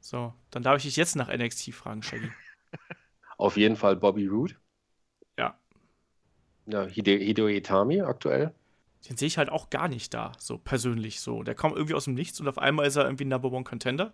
So, 0.05 0.35
dann 0.51 0.61
darf 0.61 0.77
ich 0.77 0.83
dich 0.83 0.97
jetzt 0.97 1.15
nach 1.15 1.35
NXT 1.35 1.73
fragen, 1.73 2.03
Shaggy. 2.03 2.29
Auf 3.39 3.57
jeden 3.57 3.75
Fall 3.75 3.95
Bobby 3.95 4.27
Roode. 4.27 4.53
Ja. 5.35 5.59
Ja, 6.67 6.85
Hide 6.85 7.17
Hideo 7.17 7.47
Itami 7.47 8.01
aktuell. 8.01 8.53
Den 9.09 9.17
sehe 9.17 9.25
ich 9.27 9.39
halt 9.39 9.49
auch 9.49 9.71
gar 9.71 9.87
nicht 9.87 10.13
da, 10.13 10.33
so 10.37 10.59
persönlich 10.59 11.21
so. 11.21 11.41
Der 11.41 11.55
kommt 11.55 11.75
irgendwie 11.75 11.95
aus 11.95 12.03
dem 12.03 12.13
Nichts 12.13 12.39
und 12.39 12.47
auf 12.47 12.59
einmal 12.59 12.85
ist 12.85 12.97
er 12.97 13.05
irgendwie 13.05 13.25
ein 13.25 13.29
Number 13.29 13.51
One 13.51 13.63
Contender. 13.63 14.13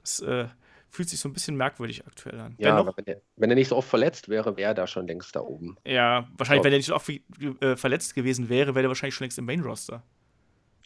Das 0.00 0.20
äh, 0.20 0.48
fühlt 0.88 1.10
sich 1.10 1.20
so 1.20 1.28
ein 1.28 1.34
bisschen 1.34 1.54
merkwürdig 1.54 2.06
aktuell 2.06 2.40
an. 2.40 2.54
Ja, 2.56 2.78
aber 2.78 2.96
wenn 2.96 3.04
er, 3.04 3.20
wenn 3.36 3.50
er 3.50 3.56
nicht 3.56 3.68
so 3.68 3.76
oft 3.76 3.90
verletzt 3.90 4.30
wäre, 4.30 4.56
wäre 4.56 4.70
er 4.70 4.74
da 4.74 4.86
schon 4.86 5.06
längst 5.06 5.36
da 5.36 5.40
oben. 5.40 5.76
Ja, 5.84 6.30
wahrscheinlich, 6.38 6.64
wenn 6.64 6.72
er 6.72 6.78
nicht 6.78 6.86
so 6.86 6.94
oft 6.94 7.10
äh, 7.10 7.76
verletzt 7.76 8.14
gewesen 8.14 8.48
wäre, 8.48 8.74
wäre 8.74 8.86
er 8.86 8.88
wahrscheinlich 8.88 9.16
schon 9.16 9.26
längst 9.26 9.38
im 9.38 9.44
Main 9.44 9.60
Roster. 9.60 10.02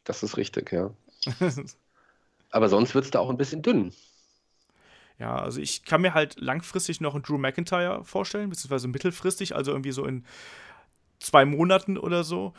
Das 0.02 0.24
ist 0.24 0.36
richtig, 0.36 0.72
ja. 0.72 0.92
aber 2.50 2.68
sonst 2.68 2.96
wird 2.96 3.04
es 3.04 3.12
da 3.12 3.20
auch 3.20 3.30
ein 3.30 3.36
bisschen 3.36 3.62
dünn. 3.62 3.92
Ja, 5.18 5.37
also 5.37 5.61
ich 5.61 5.85
kann 5.85 6.02
mir 6.02 6.14
halt 6.14 6.40
langfristig 6.40 7.00
noch 7.00 7.14
einen 7.14 7.23
Drew 7.23 7.38
McIntyre 7.38 8.04
vorstellen, 8.04 8.50
beziehungsweise 8.50 8.88
mittelfristig, 8.88 9.54
also 9.54 9.71
irgendwie 9.71 9.92
so 9.92 10.04
in 10.04 10.25
zwei 11.21 11.44
Monaten 11.44 11.97
oder 11.97 12.25
so. 12.25 12.52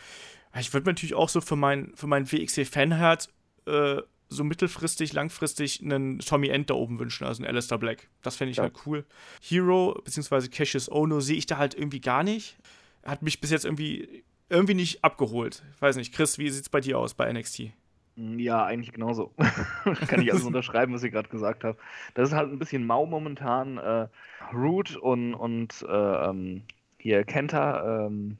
Ich 0.58 0.74
würde 0.74 0.86
mir 0.86 0.94
natürlich 0.94 1.16
auch 1.16 1.30
so 1.30 1.42
für 1.42 1.58
mein, 1.58 1.92
für 1.96 2.08
mein 2.08 2.32
WXW-Fanherz 2.32 3.30
äh, 3.66 4.02
so 4.30 4.44
mittelfristig, 4.44 5.14
langfristig 5.14 5.82
einen 5.82 6.20
Tommy 6.20 6.48
End 6.48 6.70
da 6.70 6.74
oben 6.76 6.98
wünschen, 6.98 7.26
also 7.26 7.44
einen 7.44 7.50
Alistair 7.50 7.78
Black. 7.78 8.08
Das 8.22 8.38
fände 8.38 8.52
ich 8.52 8.58
ja. 8.58 8.64
halt 8.64 8.74
cool. 8.86 9.06
Hero, 9.42 10.00
beziehungsweise 10.04 10.50
Cassius 10.50 10.90
Ono 10.90 11.20
sehe 11.20 11.38
ich 11.38 11.46
da 11.46 11.58
halt 11.58 11.76
irgendwie 11.76 12.00
gar 12.00 12.24
nicht. 12.24 12.58
Hat 13.04 13.22
mich 13.22 13.42
bis 13.42 13.52
jetzt 13.52 13.66
irgendwie, 13.66 14.24
irgendwie 14.50 14.74
nicht 14.74 15.04
abgeholt. 15.04 15.62
Ich 15.76 15.82
weiß 15.82 15.98
nicht, 15.98 16.14
Chris, 16.14 16.38
wie 16.38 16.50
sieht 16.50 16.64
es 16.64 16.70
bei 16.70 16.82
dir 16.82 16.98
aus 16.98 17.14
bei 17.14 17.32
NXT? 17.32 17.72
Ja, 18.16 18.66
eigentlich 18.66 18.94
genauso. 18.94 19.34
Kann 20.08 20.22
ich 20.22 20.32
alles 20.32 20.44
unterschreiben, 20.46 20.94
was 20.94 21.04
ihr 21.04 21.12
gerade 21.12 21.30
gesagt 21.30 21.64
habt. 21.64 21.80
Das 22.14 22.30
ist 22.30 22.36
halt 22.36 22.52
ein 22.52 22.60
bisschen 22.60 22.86
mau 22.86 23.06
momentan. 23.06 23.78
Äh, 23.78 24.08
Root 24.54 24.96
und, 24.96 25.34
und 25.34 25.86
äh, 25.88 26.30
ähm, 26.30 26.64
hier 26.98 27.24
Kenta. 27.26 28.06
Ähm, 28.06 28.38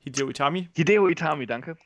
Hideo 0.00 0.28
Itami? 0.28 0.68
Hideo 0.74 1.08
Itami, 1.08 1.46
danke. 1.46 1.76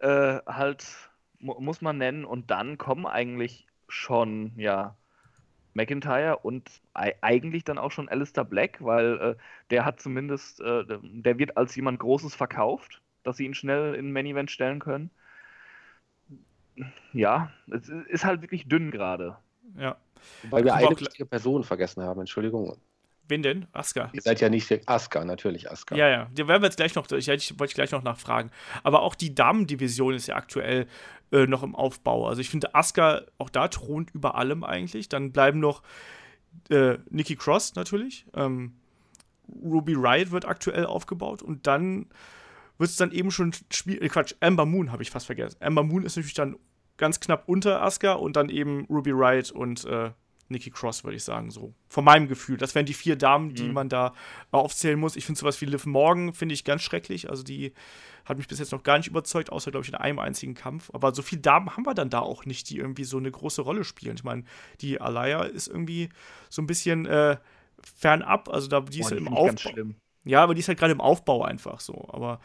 Äh, 0.00 0.40
halt 0.46 1.10
mu 1.38 1.58
muss 1.60 1.80
man 1.80 1.96
nennen. 1.96 2.24
Und 2.26 2.50
dann 2.50 2.76
kommen 2.76 3.06
eigentlich 3.06 3.66
schon, 3.88 4.52
ja, 4.56 4.94
McIntyre 5.74 6.38
und 6.38 6.70
eigentlich 6.92 7.64
dann 7.64 7.78
auch 7.78 7.90
schon 7.90 8.08
Alistair 8.10 8.44
Black, 8.44 8.84
weil 8.84 9.18
äh, 9.18 9.34
der 9.70 9.86
hat 9.86 10.00
zumindest, 10.00 10.60
äh, 10.60 10.84
der 11.02 11.38
wird 11.38 11.56
als 11.56 11.74
jemand 11.74 11.98
Großes 12.00 12.34
verkauft, 12.34 13.00
dass 13.22 13.38
sie 13.38 13.46
ihn 13.46 13.54
schnell 13.54 13.94
in 13.94 14.12
Main 14.12 14.26
Event 14.26 14.50
stellen 14.50 14.80
können. 14.80 15.10
Ja, 17.12 17.50
es 17.70 17.88
ist 17.88 18.24
halt 18.24 18.42
wirklich 18.42 18.68
dünn 18.68 18.90
gerade. 18.90 19.36
Ja. 19.78 19.96
Weil 20.50 20.64
wir 20.64 20.74
eine 20.74 20.90
wichtige 20.90 21.26
Person 21.26 21.64
vergessen 21.64 22.02
haben, 22.02 22.20
Entschuldigung. 22.20 22.76
Wen 23.28 23.42
denn? 23.42 23.66
Asuka. 23.72 24.10
Ihr 24.12 24.20
seid 24.20 24.40
ja 24.40 24.48
nicht 24.48 24.88
Asuka, 24.88 25.24
natürlich 25.24 25.70
Asuka. 25.70 25.94
Ja, 25.94 26.08
ja. 26.08 26.28
Die 26.32 26.46
werden 26.46 26.62
wir 26.62 26.66
jetzt 26.66 26.76
gleich 26.76 26.94
noch, 26.94 27.10
ich, 27.10 27.28
ich 27.28 27.58
wollte 27.58 27.74
gleich 27.74 27.92
noch 27.92 28.02
nachfragen. 28.02 28.50
Aber 28.82 29.02
auch 29.02 29.14
die 29.14 29.34
Damendivision 29.34 30.14
ist 30.14 30.26
ja 30.26 30.36
aktuell 30.36 30.86
äh, 31.30 31.46
noch 31.46 31.62
im 31.62 31.74
Aufbau. 31.74 32.26
Also 32.26 32.40
ich 32.40 32.50
finde, 32.50 32.74
Asuka 32.74 33.22
auch 33.38 33.48
da 33.48 33.68
thront 33.68 34.10
über 34.10 34.34
allem 34.34 34.64
eigentlich. 34.64 35.08
Dann 35.08 35.32
bleiben 35.32 35.60
noch 35.60 35.82
äh, 36.68 36.98
Nikki 37.10 37.36
Cross 37.36 37.74
natürlich. 37.74 38.26
Ähm, 38.34 38.74
Ruby 39.62 39.94
Riot 39.94 40.30
wird 40.30 40.44
aktuell 40.44 40.86
aufgebaut 40.86 41.42
und 41.42 41.66
dann 41.66 42.06
wird 42.82 42.90
es 42.90 42.96
dann 42.96 43.12
eben 43.12 43.30
schon 43.30 43.52
Spiel. 43.70 44.02
Äh, 44.02 44.08
Quatsch, 44.08 44.34
Amber 44.40 44.66
Moon 44.66 44.90
habe 44.90 45.02
ich 45.02 45.10
fast 45.10 45.26
vergessen. 45.26 45.56
Amber 45.60 45.84
Moon 45.84 46.02
ist 46.02 46.16
natürlich 46.16 46.34
dann 46.34 46.56
ganz 46.96 47.20
knapp 47.20 47.44
unter 47.48 47.80
Asuka 47.80 48.14
und 48.14 48.34
dann 48.36 48.48
eben 48.48 48.86
Ruby 48.86 49.12
Riot 49.12 49.52
und 49.52 49.84
äh, 49.84 50.10
Nikki 50.48 50.70
Cross, 50.70 51.04
würde 51.04 51.16
ich 51.16 51.22
sagen, 51.22 51.50
so. 51.50 51.72
Von 51.88 52.04
meinem 52.04 52.26
Gefühl. 52.26 52.56
Das 52.56 52.74
wären 52.74 52.84
die 52.84 52.92
vier 52.92 53.16
Damen, 53.16 53.54
die 53.54 53.68
mhm. 53.68 53.72
man 53.72 53.88
da 53.88 54.12
aufzählen 54.50 54.98
muss. 54.98 55.14
Ich 55.14 55.24
finde 55.24 55.38
sowas 55.38 55.60
wie 55.60 55.64
Liv 55.64 55.86
Morgan, 55.86 56.34
finde 56.34 56.54
ich 56.54 56.64
ganz 56.64 56.82
schrecklich. 56.82 57.30
Also 57.30 57.44
die 57.44 57.72
hat 58.24 58.36
mich 58.36 58.48
bis 58.48 58.58
jetzt 58.58 58.72
noch 58.72 58.82
gar 58.82 58.98
nicht 58.98 59.06
überzeugt, 59.06 59.50
außer, 59.50 59.70
glaube 59.70 59.84
ich, 59.84 59.88
in 59.88 59.94
einem 59.94 60.18
einzigen 60.18 60.54
Kampf. 60.54 60.90
Aber 60.92 61.14
so 61.14 61.22
viele 61.22 61.40
Damen 61.40 61.70
haben 61.76 61.86
wir 61.86 61.94
dann 61.94 62.10
da 62.10 62.18
auch 62.18 62.44
nicht, 62.46 62.68
die 62.68 62.78
irgendwie 62.78 63.04
so 63.04 63.16
eine 63.16 63.30
große 63.30 63.62
Rolle 63.62 63.84
spielen. 63.84 64.16
Ich 64.16 64.24
meine, 64.24 64.42
die 64.80 65.00
Alaya 65.00 65.44
ist 65.44 65.68
irgendwie 65.68 66.08
so 66.50 66.60
ein 66.60 66.66
bisschen 66.66 67.06
äh, 67.06 67.36
fernab. 67.96 68.48
Also 68.48 68.66
da, 68.66 68.80
die 68.80 68.98
Boah, 68.98 69.04
ist 69.04 69.10
ja 69.12 69.16
im 69.16 69.28
Aufbau. 69.28 69.94
Ja, 70.24 70.42
aber 70.42 70.54
die 70.54 70.60
ist 70.60 70.68
halt 70.68 70.78
gerade 70.78 70.92
im 70.92 71.00
Aufbau 71.00 71.42
einfach 71.42 71.80
so. 71.80 72.08
Aber 72.12 72.40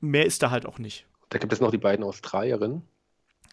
mehr 0.00 0.26
ist 0.26 0.42
da 0.42 0.50
halt 0.50 0.66
auch 0.66 0.78
nicht. 0.78 1.06
Da 1.30 1.38
gibt 1.38 1.52
es 1.52 1.60
noch 1.60 1.70
die 1.70 1.78
beiden 1.78 2.04
Australierinnen. 2.04 2.82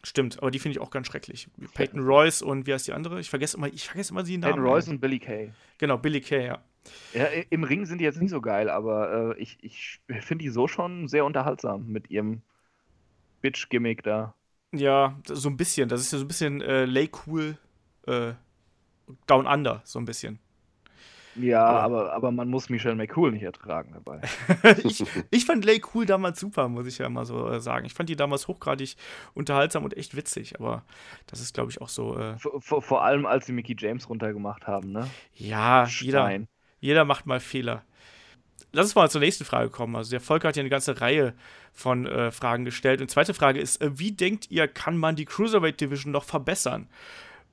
Stimmt, 0.04 0.38
aber 0.40 0.52
die 0.52 0.60
finde 0.60 0.78
ich 0.78 0.82
auch 0.82 0.92
ganz 0.92 1.08
schrecklich. 1.08 1.50
Peyton 1.74 2.02
Royce 2.02 2.44
und 2.44 2.68
wie 2.68 2.74
heißt 2.74 2.88
die 2.88 2.94
andere? 2.94 3.20
Ich 3.20 3.30
vergesse 3.30 3.58
immer, 3.58 3.68
ich 3.68 3.88
vergesse 3.88 4.12
immer 4.12 4.22
die 4.22 4.38
Namen. 4.38 4.54
Peyton 4.54 4.68
Royce 4.68 4.88
und 4.90 5.00
Billy 5.00 5.18
Kay. 5.18 5.52
Genau, 5.80 5.98
Billy 5.98 6.22
Kay, 6.22 6.46
ja. 6.46 6.64
Ja, 7.14 7.26
im 7.50 7.64
Ring 7.64 7.88
sind 7.88 7.98
die 7.98 8.04
jetzt 8.04 8.22
nicht 8.22 8.30
so 8.30 8.40
geil, 8.40 8.70
aber 8.70 9.36
äh, 9.36 9.42
ich, 9.42 9.58
ich 9.62 10.00
finde 10.22 10.44
die 10.44 10.50
so 10.50 10.68
schon 10.68 11.08
sehr 11.08 11.26
unterhaltsam 11.26 11.88
mit 11.88 12.12
ihrem 12.12 12.44
Bitch-Gimmick 13.42 14.04
da. 14.04 14.36
Ja, 14.72 15.20
so 15.28 15.50
ein 15.50 15.58
bisschen. 15.58 15.90
Das 15.90 16.02
ist 16.02 16.12
ja 16.12 16.20
so 16.20 16.26
ein 16.26 16.28
bisschen 16.28 16.62
äh, 16.62 16.86
Lake 16.86 17.18
Cool 17.26 17.58
äh, 18.06 18.34
Down 19.28 19.48
Under, 19.48 19.82
so 19.86 20.00
ein 20.00 20.06
bisschen. 20.06 20.40
Ja, 21.36 21.66
aber, 21.66 22.14
aber 22.14 22.32
man 22.32 22.50
muss 22.50 22.70
Michelle 22.70 22.96
McCool 22.96 23.32
nicht 23.32 23.44
ertragen 23.44 23.92
dabei. 23.94 24.22
ich, 24.84 25.04
ich 25.32 25.46
fand 25.46 25.66
Lay 25.66 25.82
Cool 25.94 26.06
damals 26.06 26.40
super, 26.40 26.70
muss 26.70 26.88
ich 26.88 26.98
ja 26.98 27.10
mal 27.10 27.26
so 27.26 27.50
äh, 27.50 27.60
sagen. 27.60 27.86
Ich 27.86 27.94
fand 27.94 28.10
die 28.10 28.16
damals 28.16 28.48
hochgradig 28.48 28.96
unterhaltsam 29.34 29.84
und 29.84 29.96
echt 29.98 30.16
witzig, 30.16 30.60
aber 30.60 30.84
das 31.28 31.42
ist, 31.42 31.54
glaube 31.54 31.72
ich, 31.72 31.82
auch 31.82 31.90
so. 31.90 32.18
Äh 32.18 32.38
vor, 32.38 32.82
vor, 32.82 33.04
allem, 33.04 33.26
als 33.26 33.46
sie 33.46 33.52
Mickey 33.52 33.76
James 33.78 34.10
runtergemacht 34.10 34.68
haben, 34.68 34.92
ne? 34.92 35.10
Ja, 35.34 35.86
jeder, 35.86 36.32
jeder 36.80 37.06
macht 37.06 37.26
mal 37.26 37.40
Fehler. 37.40 37.84
Lass 38.72 38.88
uns 38.88 38.96
mal 38.96 39.10
zur 39.10 39.22
nächsten 39.22 39.46
Frage 39.46 39.70
kommen. 39.70 39.96
Also, 39.96 40.12
der 40.12 40.22
Volker 40.22 40.50
hat 40.50 40.56
ja 40.56 40.62
eine 40.62 40.70
ganze 40.70 41.00
Reihe 41.02 41.34
von 41.74 42.06
äh, 42.06 42.32
Fragen 42.32 42.66
gestellt. 42.66 43.02
Und 43.02 43.10
zweite 43.10 43.34
Frage 43.34 43.60
ist: 43.60 43.82
äh, 43.82 44.00
Wie 44.00 44.12
denkt 44.12 44.52
ihr, 44.52 44.68
kann 44.68 44.98
man 44.98 45.16
die 45.16 45.26
Cruiserweight 45.26 45.80
Division 45.80 46.12
noch 46.12 46.24
verbessern? 46.24 46.88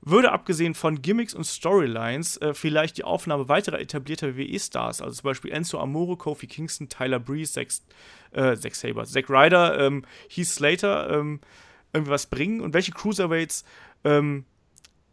Würde 0.05 0.31
abgesehen 0.31 0.73
von 0.73 1.01
Gimmicks 1.01 1.33
und 1.33 1.45
Storylines 1.45 2.37
äh, 2.37 2.53
vielleicht 2.53 2.97
die 2.97 3.03
Aufnahme 3.03 3.47
weiterer 3.47 3.79
etablierter 3.79 4.37
WWE-Stars, 4.37 5.01
also 5.01 5.15
zum 5.15 5.23
Beispiel 5.23 5.51
Enzo 5.51 5.79
Amore, 5.79 6.17
Kofi 6.17 6.47
Kingston, 6.47 6.89
Tyler 6.89 7.19
Breeze, 7.19 7.53
Zack, 7.53 7.69
äh, 8.31 8.55
Zack 8.57 8.75
Saber, 8.75 9.05
Zack 9.05 9.29
Ryder, 9.29 9.79
ähm, 9.79 10.05
Heath 10.29 10.47
Slater 10.47 11.09
ähm, 11.11 11.39
was 11.93 12.25
bringen 12.25 12.59
und 12.61 12.73
welche 12.73 12.91
Cruiserweights 12.91 13.63
ähm, 14.03 14.45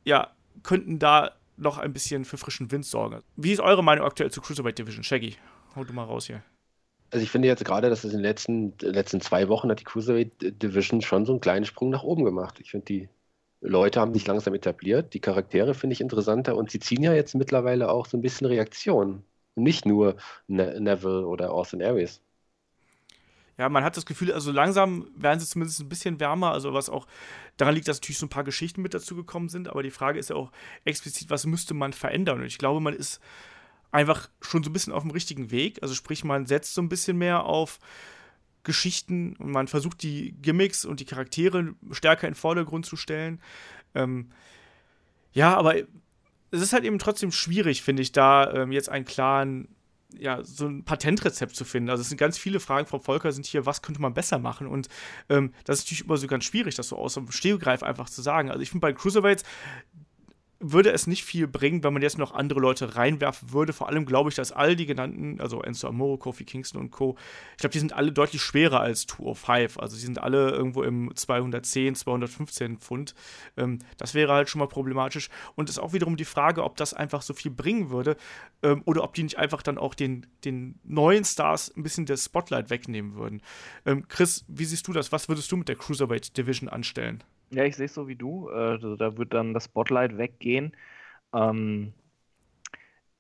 ja, 0.04 0.30
könnten 0.62 0.99
da 0.99 1.32
noch 1.56 1.78
ein 1.78 1.92
bisschen 1.92 2.25
für 2.25 2.38
frischen 2.38 2.70
Wind 2.73 2.87
sorgen. 2.87 3.20
Wie 3.37 3.52
ist 3.52 3.61
eure 3.61 3.85
Meinung 3.85 4.06
aktuell 4.06 4.30
zur 4.30 4.42
Cruiserweight 4.42 4.78
Division? 4.78 5.04
Shaggy, 5.04 5.37
hau 5.76 5.85
du 5.85 5.92
mal 5.92 6.04
raus 6.04 6.26
hier. 6.26 6.42
Also 7.12 7.23
ich 7.23 7.30
finde 7.30 7.49
jetzt 7.49 7.64
gerade, 7.64 7.90
dass 7.90 8.04
es 8.04 8.12
in 8.12 8.18
den 8.18 8.25
letzten, 8.25 8.73
letzten 8.80 9.20
zwei 9.20 9.49
Wochen 9.49 9.68
hat 9.70 9.80
die 9.80 9.85
Cruiserweight 9.85 10.62
Division 10.62 11.02
schon 11.02 11.26
so 11.26 11.32
einen 11.32 11.40
kleinen 11.40 11.66
Sprung 11.66 11.90
nach 11.90 12.02
oben 12.02 12.25
gemacht. 12.25 12.61
Ich 12.61 12.70
finde 12.70 12.87
die 12.87 13.09
Leute 13.61 14.00
haben 14.00 14.14
sich 14.14 14.26
langsam 14.26 14.55
etabliert, 14.55 15.12
die 15.14 15.21
Charaktere 15.21 15.75
finde 15.75 15.93
ich 15.95 16.00
interessanter 16.00 16.57
und 16.57 16.71
sie 16.71 16.81
ziehen 16.81 17.02
ja 17.02 17.12
jetzt 17.12 17.35
mittlerweile 17.35 17.90
auch 17.90 18.07
so 18.07 18.17
ein 18.17 18.23
bisschen 18.23 18.47
Reaktion. 18.47 19.23
Nicht 19.55 19.85
nur 19.85 20.17
ne 20.47 20.81
Neville 20.81 21.26
oder 21.26 21.52
Austin 21.52 21.83
Aries. 21.83 22.23
Ja, 23.59 23.69
man 23.69 23.85
hat 23.85 23.95
das 23.95 24.07
Gefühl, 24.07 24.33
also 24.33 24.52
langsam 24.52 25.11
werden 25.14 25.38
sie 25.38 25.47
zumindest 25.47 25.81
ein 25.81 25.88
bisschen 25.90 26.19
wärmer, 26.19 26.52
also 26.52 26.73
was 26.73 26.88
auch 26.88 27.07
daran 27.59 27.75
liegt, 27.75 27.88
dass 27.88 27.99
natürlich 27.99 28.17
so 28.17 28.25
ein 28.25 28.31
paar 28.31 28.45
Geschichten 28.45 28.81
mit 28.81 28.95
dazu 28.95 29.14
gekommen 29.14 29.50
sind, 29.50 29.69
aber 29.69 29.83
die 29.83 29.90
Frage 29.90 30.19
ist 30.19 30.31
ja 30.31 30.37
auch 30.37 30.50
explizit, 30.87 31.29
was 31.29 31.45
müsste 31.45 31.75
man 31.75 31.93
verändern? 31.93 32.40
Und 32.40 32.47
ich 32.47 32.57
glaube, 32.57 32.81
man 32.81 32.95
ist 32.95 33.21
einfach 33.90 34.31
schon 34.40 34.62
so 34.62 34.71
ein 34.71 34.73
bisschen 34.73 34.95
auf 34.95 35.02
dem 35.02 35.11
richtigen 35.11 35.50
Weg. 35.50 35.83
Also 35.83 35.95
sprich, 35.95 36.25
man 36.25 36.47
setzt 36.47 36.73
so 36.73 36.81
ein 36.81 36.88
bisschen 36.88 37.19
mehr 37.19 37.45
auf 37.45 37.79
Geschichten 38.62 39.37
und 39.37 39.50
man 39.50 39.69
versucht 39.69 40.02
die 40.02 40.33
Gimmicks 40.43 40.85
und 40.85 41.00
die 41.00 41.05
Charaktere 41.05 41.75
stärker 41.90 42.26
in 42.26 42.33
den 42.33 42.38
Vordergrund 42.38 42.87
zu 42.87 42.97
stellen. 42.97 43.40
Ähm, 43.95 44.31
ja, 45.33 45.57
aber 45.57 45.76
es 46.50 46.61
ist 46.61 46.73
halt 46.73 46.85
eben 46.85 46.99
trotzdem 46.99 47.33
schwierig, 47.33 47.83
finde 47.83 48.02
ich, 48.02 48.12
da 48.12 48.52
ähm, 48.52 48.73
jetzt 48.73 48.88
einen 48.88 49.05
klaren, 49.05 49.69
ja, 50.19 50.43
so 50.43 50.67
ein 50.67 50.85
Patentrezept 50.85 51.55
zu 51.55 51.64
finden. 51.64 51.90
Also 51.90 52.02
es 52.02 52.09
sind 52.09 52.19
ganz 52.19 52.37
viele 52.37 52.61
Fragen 52.61 52.87
vom 52.87 53.00
Volker 53.00 53.31
sind 53.33 53.47
hier, 53.47 53.67
was 53.67 53.83
könnte 53.83 54.02
man 54.02 54.14
besser 54.14 54.38
machen? 54.38 54.67
Und 54.67 54.88
ähm, 55.29 55.55
das 55.64 55.79
ist 55.79 55.85
natürlich 55.87 56.05
immer 56.05 56.17
so 56.17 56.26
ganz 56.26 56.45
schwierig, 56.45 56.75
das 56.75 56.88
so 56.88 56.97
aus 56.97 57.14
dem 57.14 57.31
Stehgreif 57.31 57.83
einfach 57.83 58.11
zu 58.11 58.21
sagen. 58.23 58.50
Also 58.50 58.61
ich 58.62 58.71
finde 58.71 58.83
bei 58.83 58.93
Cruiserweights, 58.93 59.45
würde 60.61 60.93
es 60.93 61.07
nicht 61.07 61.25
viel 61.25 61.49
bringen, 61.49 61.83
wenn 61.83 61.95
man 61.95 62.02
jetzt 62.02 62.19
noch 62.19 62.33
andere 62.33 62.61
Leute 62.61 62.95
reinwerfen 62.95 63.52
würde. 63.52 63.73
Vor 63.73 63.88
allem 63.88 64.05
glaube 64.05 64.29
ich, 64.29 64.37
dass 64.37 64.52
all 64.52 64.76
die 64.76 64.85
genannten, 64.85 65.40
also 65.40 65.62
Enzo 65.62 65.88
Amore, 65.88 66.19
Kofi 66.19 66.45
Kingston 66.45 66.81
und 66.81 66.90
Co., 66.90 67.17
ich 67.52 67.59
glaube, 67.59 67.73
die 67.73 67.79
sind 67.79 67.95
alle 67.95 68.12
deutlich 68.12 68.43
schwerer 68.43 68.81
als 68.81 69.07
205. 69.07 69.79
Also 69.79 69.97
die 69.97 70.02
sind 70.02 70.19
alle 70.19 70.50
irgendwo 70.50 70.83
im 70.83 71.11
210, 71.14 71.95
215 71.95 72.79
Pfund. 72.79 73.14
Ähm, 73.57 73.79
das 73.97 74.14
wäre 74.14 74.35
halt 74.35 74.50
schon 74.50 74.59
mal 74.59 74.69
problematisch. 74.69 75.31
Und 75.57 75.71
es 75.71 75.76
ist 75.76 75.83
auch 75.83 75.95
wiederum 75.95 76.17
die 76.17 76.26
Frage, 76.26 76.62
ob 76.62 76.76
das 76.76 76.93
einfach 76.93 77.23
so 77.23 77.33
viel 77.33 77.50
bringen 77.50 77.88
würde 77.88 78.17
ähm, 78.62 78.83
oder 78.85 79.02
ob 79.02 79.14
die 79.14 79.23
nicht 79.23 79.38
einfach 79.38 79.62
dann 79.62 79.79
auch 79.79 79.95
den, 79.95 80.26
den 80.45 80.79
neuen 80.85 81.25
Stars 81.25 81.75
ein 81.75 81.83
bisschen 81.83 82.05
das 82.05 82.26
Spotlight 82.26 82.69
wegnehmen 82.69 83.14
würden. 83.14 83.43
Ähm, 83.87 84.07
Chris, 84.09 84.45
wie 84.47 84.67
siehst 84.67 84.87
du 84.87 84.93
das? 84.93 85.11
Was 85.11 85.29
würdest 85.29 85.50
du 85.50 85.57
mit 85.57 85.69
der 85.69 85.76
Cruiserweight 85.76 86.37
Division 86.37 86.69
anstellen? 86.69 87.25
Ja, 87.52 87.64
ich 87.64 87.76
sehe 87.76 87.87
es 87.87 87.95
so 87.95 88.07
wie 88.09 88.16
du. 88.16 88.49
Äh, 88.50 88.78
da 88.97 89.16
wird 89.16 89.35
dann 89.35 89.54
das 89.54 89.64
Spotlight 89.66 90.16
weggehen. 90.19 90.76
Ähm, 91.35 91.92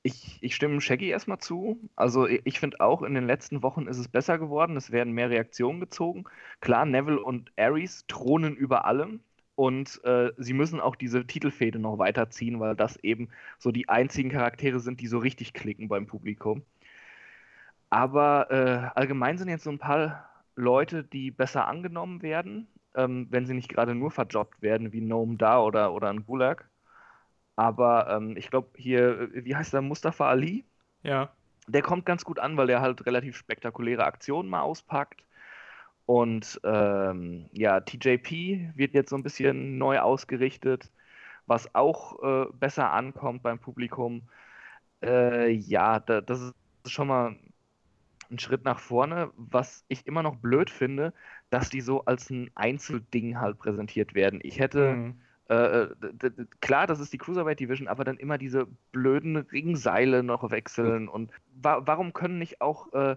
ich, 0.02 0.38
ich 0.42 0.54
stimme 0.54 0.80
Shaggy 0.80 1.08
erstmal 1.08 1.38
zu. 1.38 1.78
Also 1.96 2.26
ich 2.26 2.58
finde 2.60 2.80
auch, 2.80 3.02
in 3.02 3.14
den 3.14 3.26
letzten 3.26 3.62
Wochen 3.62 3.86
ist 3.86 3.98
es 3.98 4.08
besser 4.08 4.38
geworden. 4.38 4.76
Es 4.76 4.90
werden 4.92 5.12
mehr 5.12 5.30
Reaktionen 5.30 5.80
gezogen. 5.80 6.24
Klar, 6.60 6.86
Neville 6.86 7.22
und 7.22 7.52
Ares 7.58 8.04
thronen 8.08 8.56
über 8.56 8.84
allem. 8.86 9.20
Und 9.56 10.02
äh, 10.04 10.32
sie 10.38 10.54
müssen 10.54 10.80
auch 10.80 10.96
diese 10.96 11.26
Titelfehde 11.26 11.78
noch 11.78 11.98
weiterziehen, 11.98 12.60
weil 12.60 12.76
das 12.76 12.96
eben 12.98 13.28
so 13.58 13.72
die 13.72 13.88
einzigen 13.90 14.30
Charaktere 14.30 14.80
sind, 14.80 15.00
die 15.00 15.06
so 15.06 15.18
richtig 15.18 15.52
klicken 15.52 15.88
beim 15.88 16.06
Publikum. 16.06 16.62
Aber 17.90 18.50
äh, 18.50 18.98
allgemein 18.98 19.38
sind 19.38 19.48
jetzt 19.48 19.64
so 19.64 19.70
ein 19.70 19.78
paar 19.78 20.28
Leute, 20.56 21.04
die 21.04 21.30
besser 21.30 21.66
angenommen 21.68 22.22
werden 22.22 22.68
ähm, 22.94 23.26
wenn 23.30 23.46
sie 23.46 23.54
nicht 23.54 23.68
gerade 23.68 23.94
nur 23.94 24.10
verjobbt 24.10 24.62
werden, 24.62 24.92
wie 24.92 25.00
Noam 25.00 25.38
Da 25.38 25.60
oder, 25.60 25.92
oder 25.92 26.08
ein 26.10 26.24
Gulag. 26.26 26.68
Aber 27.56 28.08
ähm, 28.10 28.36
ich 28.36 28.50
glaube, 28.50 28.70
hier, 28.76 29.20
äh, 29.34 29.44
wie 29.44 29.56
heißt 29.56 29.72
der, 29.72 29.82
Mustafa 29.82 30.28
Ali? 30.28 30.64
Ja. 31.02 31.30
Der 31.68 31.82
kommt 31.82 32.06
ganz 32.06 32.24
gut 32.24 32.38
an, 32.38 32.56
weil 32.56 32.66
der 32.66 32.80
halt 32.80 33.04
relativ 33.06 33.36
spektakuläre 33.36 34.04
Aktionen 34.04 34.48
mal 34.48 34.62
auspackt. 34.62 35.24
Und 36.06 36.60
ähm, 36.64 37.48
ja, 37.52 37.80
TJP 37.80 38.76
wird 38.76 38.94
jetzt 38.94 39.10
so 39.10 39.16
ein 39.16 39.22
bisschen 39.22 39.78
neu 39.78 40.00
ausgerichtet, 40.00 40.90
was 41.46 41.74
auch 41.74 42.22
äh, 42.22 42.46
besser 42.52 42.92
ankommt 42.92 43.42
beim 43.42 43.58
Publikum. 43.60 44.22
Äh, 45.02 45.50
ja, 45.52 46.00
da, 46.00 46.20
das 46.20 46.40
ist 46.40 46.54
schon 46.86 47.08
mal 47.08 47.36
ein 48.30 48.38
Schritt 48.38 48.64
nach 48.64 48.78
vorne. 48.78 49.30
Was 49.36 49.84
ich 49.88 50.06
immer 50.06 50.22
noch 50.22 50.36
blöd 50.36 50.70
finde, 50.70 51.12
dass 51.50 51.70
die 51.70 51.80
so 51.80 52.04
als 52.04 52.30
ein 52.30 52.50
Einzelding 52.54 53.38
halt 53.40 53.58
präsentiert 53.58 54.14
werden. 54.14 54.40
Ich 54.42 54.58
hätte. 54.58 54.94
Mhm. 54.94 55.20
Äh, 55.48 55.88
klar, 56.60 56.86
das 56.86 57.00
ist 57.00 57.12
die 57.12 57.18
Cruiserweight 57.18 57.58
Division, 57.58 57.88
aber 57.88 58.04
dann 58.04 58.18
immer 58.18 58.38
diese 58.38 58.68
blöden 58.92 59.36
Ringseile 59.36 60.22
noch 60.22 60.48
wechseln. 60.52 61.08
Und 61.08 61.32
wa 61.60 61.82
warum 61.84 62.12
können 62.12 62.38
nicht 62.38 62.60
auch 62.60 62.92
äh, 62.92 63.16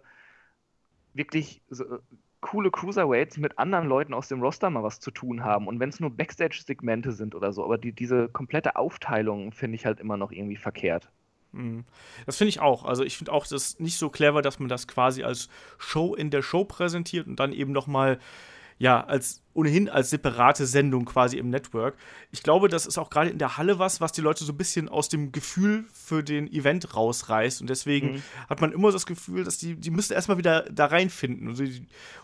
wirklich 1.13 1.61
so, 1.69 1.99
coole 2.43 2.71
Cruiserweights 2.71 3.37
mit 3.37 3.57
anderen 3.57 3.87
Leuten 3.87 4.13
aus 4.13 4.27
dem 4.27 4.41
Roster 4.41 4.69
mal 4.69 4.83
was 4.83 4.99
zu 4.99 5.11
tun 5.11 5.43
haben. 5.43 5.67
Und 5.67 5.79
wenn 5.79 5.89
es 5.89 5.99
nur 5.99 6.09
Backstage-Segmente 6.09 7.11
sind 7.11 7.35
oder 7.35 7.53
so, 7.53 7.63
aber 7.63 7.77
die, 7.77 7.93
diese 7.93 8.29
komplette 8.29 8.75
Aufteilung 8.75 9.51
finde 9.51 9.75
ich 9.75 9.85
halt 9.85 9.99
immer 9.99 10.17
noch 10.17 10.31
irgendwie 10.31 10.57
verkehrt. 10.57 11.09
Mhm. 11.53 11.85
Das 12.25 12.37
finde 12.37 12.49
ich 12.49 12.59
auch. 12.59 12.83
Also 12.83 13.03
ich 13.03 13.17
finde 13.17 13.31
auch 13.31 13.47
das 13.47 13.79
nicht 13.79 13.97
so 13.97 14.09
clever, 14.09 14.41
dass 14.41 14.59
man 14.59 14.69
das 14.69 14.87
quasi 14.87 15.23
als 15.23 15.49
Show 15.77 16.13
in 16.15 16.29
der 16.29 16.41
Show 16.41 16.65
präsentiert 16.65 17.27
und 17.27 17.39
dann 17.39 17.53
eben 17.53 17.71
noch 17.71 17.87
mal 17.87 18.19
ja, 18.79 19.01
als 19.01 19.41
ohnehin 19.53 19.87
als 19.87 20.09
separate 20.09 20.65
Sendung 20.65 21.05
quasi 21.05 21.37
im 21.37 21.49
Network. 21.49 21.95
Ich 22.31 22.43
glaube, 22.43 22.67
das 22.67 22.85
ist 22.85 22.97
auch 22.97 23.09
gerade 23.09 23.29
in 23.29 23.37
der 23.37 23.57
Halle 23.57 23.77
was, 23.77 24.01
was 24.01 24.11
die 24.11 24.21
Leute 24.21 24.43
so 24.43 24.51
ein 24.51 24.57
bisschen 24.57 24.89
aus 24.89 25.09
dem 25.09 25.31
Gefühl 25.31 25.85
für 25.93 26.23
den 26.23 26.51
Event 26.51 26.95
rausreißt. 26.95 27.61
Und 27.61 27.69
deswegen 27.69 28.13
mhm. 28.13 28.23
hat 28.49 28.61
man 28.61 28.71
immer 28.71 28.91
das 28.91 29.05
Gefühl, 29.05 29.43
dass 29.43 29.57
die, 29.57 29.75
die 29.75 29.91
müssen 29.91 30.13
erstmal 30.13 30.37
wieder 30.37 30.63
da 30.71 30.87
reinfinden. 30.87 31.49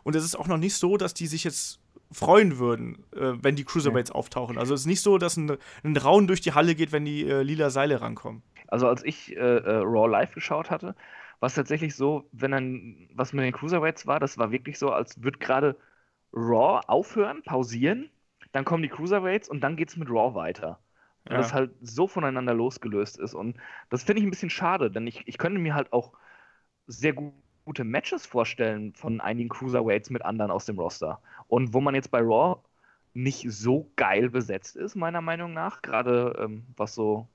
Und 0.03 0.15
es 0.15 0.25
ist 0.25 0.37
auch 0.37 0.47
noch 0.47 0.57
nicht 0.57 0.73
so, 0.73 0.97
dass 0.97 1.13
die 1.13 1.27
sich 1.27 1.43
jetzt 1.43 1.79
freuen 2.11 2.57
würden, 2.57 3.05
äh, 3.15 3.33
wenn 3.41 3.55
die 3.55 3.63
Cruiserweights 3.63 4.09
ja. 4.09 4.15
auftauchen. 4.15 4.57
Also 4.57 4.73
es 4.73 4.81
ist 4.81 4.87
nicht 4.87 5.01
so, 5.01 5.17
dass 5.17 5.37
ein, 5.37 5.57
ein 5.83 5.95
Raun 5.95 6.27
durch 6.27 6.41
die 6.41 6.53
Halle 6.53 6.73
geht, 6.73 6.91
wenn 6.91 7.05
die 7.05 7.25
äh, 7.27 7.43
lila 7.43 7.69
Seile 7.69 8.01
rankommen. 8.01 8.41
Also 8.69 8.87
als 8.87 9.03
ich 9.03 9.35
äh, 9.35 9.39
äh 9.39 9.77
Raw 9.77 10.07
live 10.09 10.33
geschaut 10.33 10.71
hatte, 10.71 10.95
war 11.39 11.47
es 11.47 11.55
tatsächlich 11.55 11.95
so, 11.95 12.27
wenn 12.31 12.51
dann 12.51 13.09
was 13.13 13.33
mit 13.33 13.45
den 13.45 13.53
Cruiserweights 13.53 14.07
war, 14.07 14.19
das 14.19 14.37
war 14.37 14.51
wirklich 14.51 14.77
so, 14.77 14.91
als 14.91 15.23
würde 15.23 15.39
gerade 15.39 15.75
Raw 16.33 16.81
aufhören, 16.87 17.41
pausieren, 17.43 18.09
dann 18.51 18.65
kommen 18.65 18.83
die 18.83 18.89
Cruiserweights 18.89 19.49
und 19.49 19.61
dann 19.61 19.75
geht 19.75 19.89
es 19.89 19.97
mit 19.97 20.09
Raw 20.09 20.35
weiter. 20.35 20.79
Ja. 21.29 21.37
das 21.37 21.53
halt 21.53 21.71
so 21.81 22.07
voneinander 22.07 22.53
losgelöst 22.53 23.19
ist. 23.19 23.35
Und 23.35 23.57
das 23.89 24.03
finde 24.03 24.21
ich 24.21 24.27
ein 24.27 24.31
bisschen 24.31 24.49
schade, 24.49 24.89
denn 24.89 25.05
ich, 25.05 25.27
ich 25.27 25.37
könnte 25.37 25.59
mir 25.59 25.75
halt 25.75 25.93
auch 25.93 26.13
sehr 26.87 27.13
gut 27.13 27.33
gute 27.69 27.83
Matches 27.83 28.25
vorstellen 28.25 28.93
von 28.95 29.21
einigen 29.21 29.47
Cruiserweights 29.47 30.09
mit 30.09 30.25
anderen 30.25 30.49
aus 30.49 30.65
dem 30.65 30.79
Roster. 30.79 31.21
Und 31.47 31.71
wo 31.71 31.81
man 31.81 31.93
jetzt 31.93 32.09
bei 32.09 32.19
Raw 32.19 32.63
nicht 33.13 33.45
so 33.51 33.91
geil 33.95 34.31
besetzt 34.31 34.75
ist, 34.75 34.95
meiner 34.95 35.21
Meinung 35.21 35.53
nach, 35.53 35.83
gerade 35.83 36.35
ähm, 36.39 36.65
was 36.75 36.95
so 36.95 37.27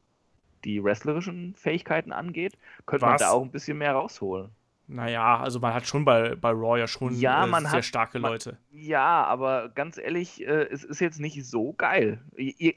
die 0.65 0.83
wrestlerischen 0.83 1.55
Fähigkeiten 1.57 2.13
angeht, 2.13 2.59
könnte 2.87 3.07
was? 3.07 3.11
man 3.11 3.19
da 3.19 3.31
auch 3.31 3.43
ein 3.43 3.51
bisschen 3.51 3.79
mehr 3.79 3.93
rausholen. 3.93 4.51
Naja, 4.87 5.39
also 5.39 5.61
man 5.61 5.73
hat 5.73 5.87
schon 5.87 6.05
bei, 6.05 6.35
bei 6.37 6.51
Raw 6.51 6.79
ja 6.79 6.87
schon 6.87 7.15
ja, 7.15 7.47
äh, 7.47 7.61
sehr 7.61 7.71
hat, 7.71 7.85
starke 7.85 8.19
man, 8.19 8.33
Leute. 8.33 8.59
Ja, 8.71 9.25
aber 9.25 9.71
ganz 9.71 9.97
ehrlich, 9.97 10.47
äh, 10.47 10.69
es 10.71 10.85
ist 10.85 11.01
jetzt 11.01 11.21
nicht 11.21 11.45
so 11.47 11.73
geil. 11.73 12.21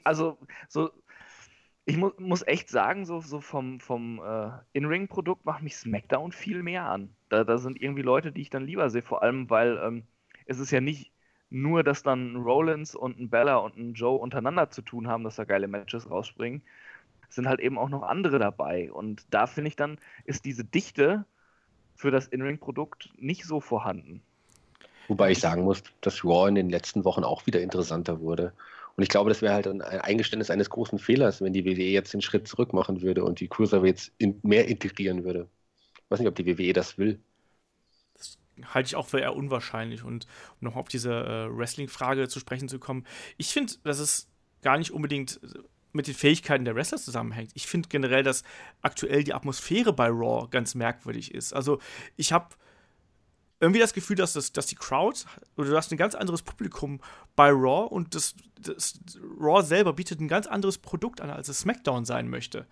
Also, 0.04 0.38
so, 0.68 0.90
ich 1.84 1.98
mu 1.98 2.10
muss 2.18 2.46
echt 2.46 2.70
sagen, 2.70 3.04
so, 3.04 3.20
so 3.20 3.40
vom, 3.40 3.80
vom 3.80 4.22
äh, 4.24 4.50
In-Ring-Produkt 4.72 5.44
macht 5.44 5.62
mich 5.62 5.76
SmackDown 5.76 6.32
viel 6.32 6.62
mehr 6.62 6.84
an. 6.84 7.14
Da, 7.28 7.44
da 7.44 7.58
sind 7.58 7.80
irgendwie 7.80 8.02
Leute, 8.02 8.32
die 8.32 8.42
ich 8.42 8.50
dann 8.50 8.64
lieber 8.64 8.88
sehe, 8.88 9.02
vor 9.02 9.22
allem, 9.22 9.50
weil 9.50 9.78
ähm, 9.78 10.04
es 10.46 10.58
ist 10.58 10.70
ja 10.70 10.80
nicht 10.80 11.12
nur, 11.50 11.82
dass 11.82 12.02
dann 12.02 12.36
Rollins 12.36 12.94
und 12.94 13.18
ein 13.18 13.30
Bella 13.30 13.56
und 13.56 13.76
ein 13.76 13.94
Joe 13.94 14.18
untereinander 14.18 14.70
zu 14.70 14.82
tun 14.82 15.08
haben, 15.08 15.24
dass 15.24 15.36
da 15.36 15.44
geile 15.44 15.68
Matches 15.68 16.10
rausspringen. 16.10 16.62
Es 17.28 17.34
sind 17.34 17.48
halt 17.48 17.60
eben 17.60 17.78
auch 17.78 17.88
noch 17.88 18.02
andere 18.02 18.38
dabei. 18.38 18.90
Und 18.92 19.26
da 19.30 19.46
finde 19.46 19.68
ich 19.68 19.76
dann, 19.76 19.98
ist 20.24 20.44
diese 20.44 20.64
Dichte 20.64 21.24
für 21.94 22.10
das 22.10 22.28
In-Ring-Produkt 22.28 23.10
nicht 23.18 23.44
so 23.44 23.60
vorhanden. 23.60 24.22
Wobei 25.08 25.30
ich 25.30 25.40
sagen 25.40 25.64
muss, 25.64 25.82
dass 26.00 26.24
Raw 26.24 26.48
in 26.48 26.54
den 26.54 26.70
letzten 26.70 27.04
Wochen 27.04 27.24
auch 27.24 27.46
wieder 27.46 27.60
interessanter 27.60 28.20
wurde. 28.20 28.52
Und 28.96 29.02
ich 29.02 29.08
glaube, 29.08 29.30
das 29.30 29.42
wäre 29.42 29.54
halt 29.54 29.66
ein 29.66 29.80
Eingeständnis 29.80 30.50
eines 30.50 30.70
großen 30.70 30.98
Fehlers, 30.98 31.40
wenn 31.40 31.52
die 31.52 31.64
WWE 31.64 31.84
jetzt 31.84 32.12
den 32.12 32.20
Schritt 32.20 32.48
zurück 32.48 32.72
machen 32.72 33.00
würde 33.00 33.24
und 33.24 33.40
die 33.40 33.48
Cruiserweights 33.48 34.12
in 34.18 34.38
mehr 34.42 34.68
integrieren 34.68 35.24
würde. 35.24 35.48
Ich 35.94 36.10
weiß 36.10 36.18
nicht, 36.18 36.28
ob 36.28 36.34
die 36.34 36.46
WWE 36.46 36.72
das 36.72 36.98
will. 36.98 37.20
Das 38.14 38.38
halte 38.74 38.88
ich 38.88 38.96
auch 38.96 39.06
für 39.06 39.20
eher 39.20 39.36
unwahrscheinlich. 39.36 40.02
Und 40.02 40.26
um 40.60 40.68
noch 40.68 40.76
auf 40.76 40.88
diese 40.88 41.12
äh, 41.12 41.56
Wrestling-Frage 41.56 42.28
zu 42.28 42.40
sprechen 42.40 42.68
zu 42.68 42.78
kommen, 42.78 43.06
ich 43.36 43.52
finde, 43.52 43.74
dass 43.84 43.98
es 43.98 44.28
gar 44.62 44.78
nicht 44.78 44.90
unbedingt 44.90 45.40
mit 45.92 46.06
den 46.06 46.14
Fähigkeiten 46.14 46.64
der 46.64 46.74
Wrestler 46.74 46.98
zusammenhängt. 46.98 47.50
Ich 47.54 47.66
finde 47.66 47.88
generell, 47.88 48.22
dass 48.22 48.42
aktuell 48.82 49.24
die 49.24 49.34
Atmosphäre 49.34 49.92
bei 49.92 50.08
Raw 50.08 50.48
ganz 50.50 50.74
merkwürdig 50.74 51.34
ist. 51.34 51.52
Also 51.52 51.80
ich 52.16 52.32
habe 52.32 52.54
irgendwie 53.60 53.80
das 53.80 53.92
Gefühl, 53.92 54.16
dass, 54.16 54.34
das, 54.34 54.52
dass 54.52 54.66
die 54.66 54.76
Crowd 54.76 55.24
oder 55.56 55.70
du 55.70 55.76
hast 55.76 55.90
ein 55.90 55.98
ganz 55.98 56.14
anderes 56.14 56.42
Publikum 56.42 57.00
bei 57.34 57.50
Raw 57.50 57.88
und 57.88 58.14
das, 58.14 58.34
das 58.60 59.00
Raw 59.40 59.62
selber 59.62 59.92
bietet 59.92 60.20
ein 60.20 60.28
ganz 60.28 60.46
anderes 60.46 60.78
Produkt 60.78 61.20
an, 61.20 61.30
als 61.30 61.48
es 61.48 61.60
SmackDown 61.60 62.04
sein 62.04 62.28
möchte. 62.28 62.66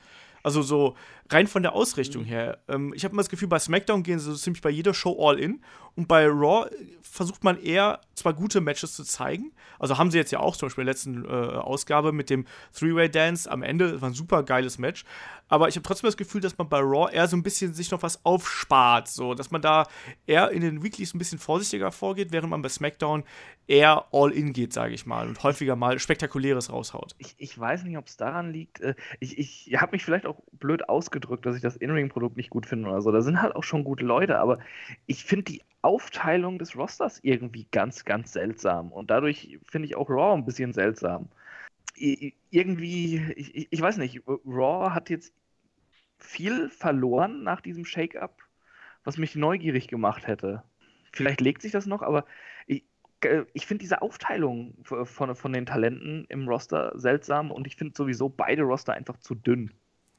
Also 0.46 0.62
so 0.62 0.94
rein 1.28 1.48
von 1.48 1.64
der 1.64 1.72
Ausrichtung 1.72 2.22
mhm. 2.22 2.26
her. 2.26 2.58
Ähm, 2.68 2.92
ich 2.94 3.02
habe 3.02 3.10
immer 3.10 3.22
das 3.22 3.28
Gefühl, 3.28 3.48
bei 3.48 3.58
SmackDown 3.58 4.04
gehen 4.04 4.20
sie 4.20 4.30
so 4.30 4.36
ziemlich 4.36 4.62
bei 4.62 4.70
jeder 4.70 4.94
Show 4.94 5.16
all 5.18 5.40
in. 5.40 5.60
Und 5.96 6.06
bei 6.06 6.24
Raw 6.28 6.70
versucht 7.02 7.42
man 7.42 7.60
eher 7.60 8.00
zwar 8.14 8.32
gute 8.32 8.60
Matches 8.60 8.94
zu 8.94 9.02
zeigen. 9.02 9.50
Also 9.80 9.98
haben 9.98 10.12
sie 10.12 10.18
jetzt 10.18 10.30
ja 10.30 10.38
auch 10.38 10.54
zum 10.56 10.68
Beispiel 10.68 10.82
in 10.82 10.86
der 10.86 10.94
letzten 10.94 11.24
äh, 11.24 11.28
Ausgabe 11.28 12.12
mit 12.12 12.30
dem 12.30 12.46
Three-Way-Dance 12.78 13.50
am 13.50 13.64
Ende. 13.64 14.00
War 14.00 14.10
ein 14.10 14.14
super 14.14 14.44
geiles 14.44 14.78
Match. 14.78 15.04
Aber 15.48 15.68
ich 15.68 15.76
habe 15.76 15.84
trotzdem 15.84 16.08
das 16.08 16.16
Gefühl, 16.16 16.40
dass 16.40 16.58
man 16.58 16.68
bei 16.68 16.80
Raw 16.80 17.12
eher 17.12 17.28
so 17.28 17.36
ein 17.36 17.42
bisschen 17.42 17.72
sich 17.72 17.90
noch 17.90 18.02
was 18.02 18.24
aufspart. 18.24 19.08
So, 19.08 19.34
dass 19.34 19.50
man 19.50 19.62
da 19.62 19.86
eher 20.26 20.50
in 20.50 20.60
den 20.60 20.82
Weeklies 20.82 21.14
ein 21.14 21.18
bisschen 21.18 21.38
vorsichtiger 21.38 21.92
vorgeht, 21.92 22.32
während 22.32 22.50
man 22.50 22.62
bei 22.62 22.68
SmackDown 22.68 23.22
eher 23.68 24.06
all 24.12 24.32
in 24.32 24.52
geht, 24.52 24.72
sage 24.72 24.94
ich 24.94 25.06
mal. 25.06 25.28
Und 25.28 25.42
häufiger 25.42 25.76
mal 25.76 25.98
Spektakuläres 25.98 26.72
raushaut. 26.72 27.14
Ich, 27.18 27.34
ich 27.38 27.58
weiß 27.58 27.84
nicht, 27.84 27.96
ob 27.96 28.06
es 28.06 28.16
daran 28.16 28.52
liegt. 28.52 28.80
Äh, 28.80 28.94
ich, 29.20 29.38
ich 29.38 29.80
habe 29.80 29.92
mich 29.92 30.04
vielleicht 30.04 30.26
auch 30.26 30.40
blöd 30.52 30.88
ausgedrückt, 30.88 31.46
dass 31.46 31.56
ich 31.56 31.62
das 31.62 31.76
In-Ring-Produkt 31.76 32.36
nicht 32.36 32.50
gut 32.50 32.66
finde 32.66 32.88
oder 32.88 33.00
so. 33.02 33.12
Da 33.12 33.22
sind 33.22 33.40
halt 33.40 33.54
auch 33.54 33.64
schon 33.64 33.84
gute 33.84 34.04
Leute, 34.04 34.38
aber 34.38 34.58
ich 35.06 35.24
finde 35.24 35.44
die 35.44 35.62
Aufteilung 35.82 36.58
des 36.58 36.76
Rosters 36.76 37.20
irgendwie 37.22 37.66
ganz, 37.70 38.04
ganz 38.04 38.32
seltsam. 38.32 38.90
Und 38.90 39.10
dadurch 39.10 39.58
finde 39.64 39.86
ich 39.86 39.96
auch 39.96 40.10
Raw 40.10 40.34
ein 40.34 40.44
bisschen 40.44 40.72
seltsam. 40.72 41.28
Irgendwie, 41.94 43.22
ich, 43.36 43.68
ich 43.70 43.80
weiß 43.80 43.96
nicht, 43.98 44.22
Raw 44.26 44.90
hat 44.90 45.10
jetzt 45.10 45.32
viel 46.18 46.68
verloren 46.70 47.42
nach 47.42 47.60
diesem 47.60 47.84
Shake-up, 47.84 48.42
was 49.04 49.18
mich 49.18 49.36
neugierig 49.36 49.88
gemacht 49.88 50.26
hätte. 50.26 50.62
Vielleicht 51.12 51.40
legt 51.40 51.62
sich 51.62 51.72
das 51.72 51.86
noch, 51.86 52.02
aber 52.02 52.26
ich, 52.66 52.84
ich 53.54 53.66
finde 53.66 53.82
diese 53.82 54.02
Aufteilung 54.02 54.74
von, 54.84 55.34
von 55.34 55.52
den 55.52 55.66
Talenten 55.66 56.26
im 56.28 56.48
Roster 56.48 56.92
seltsam 56.98 57.50
und 57.50 57.66
ich 57.66 57.76
finde 57.76 57.94
sowieso 57.96 58.28
beide 58.28 58.62
Roster 58.62 58.92
einfach 58.92 59.16
zu 59.18 59.34
dünn. 59.34 59.72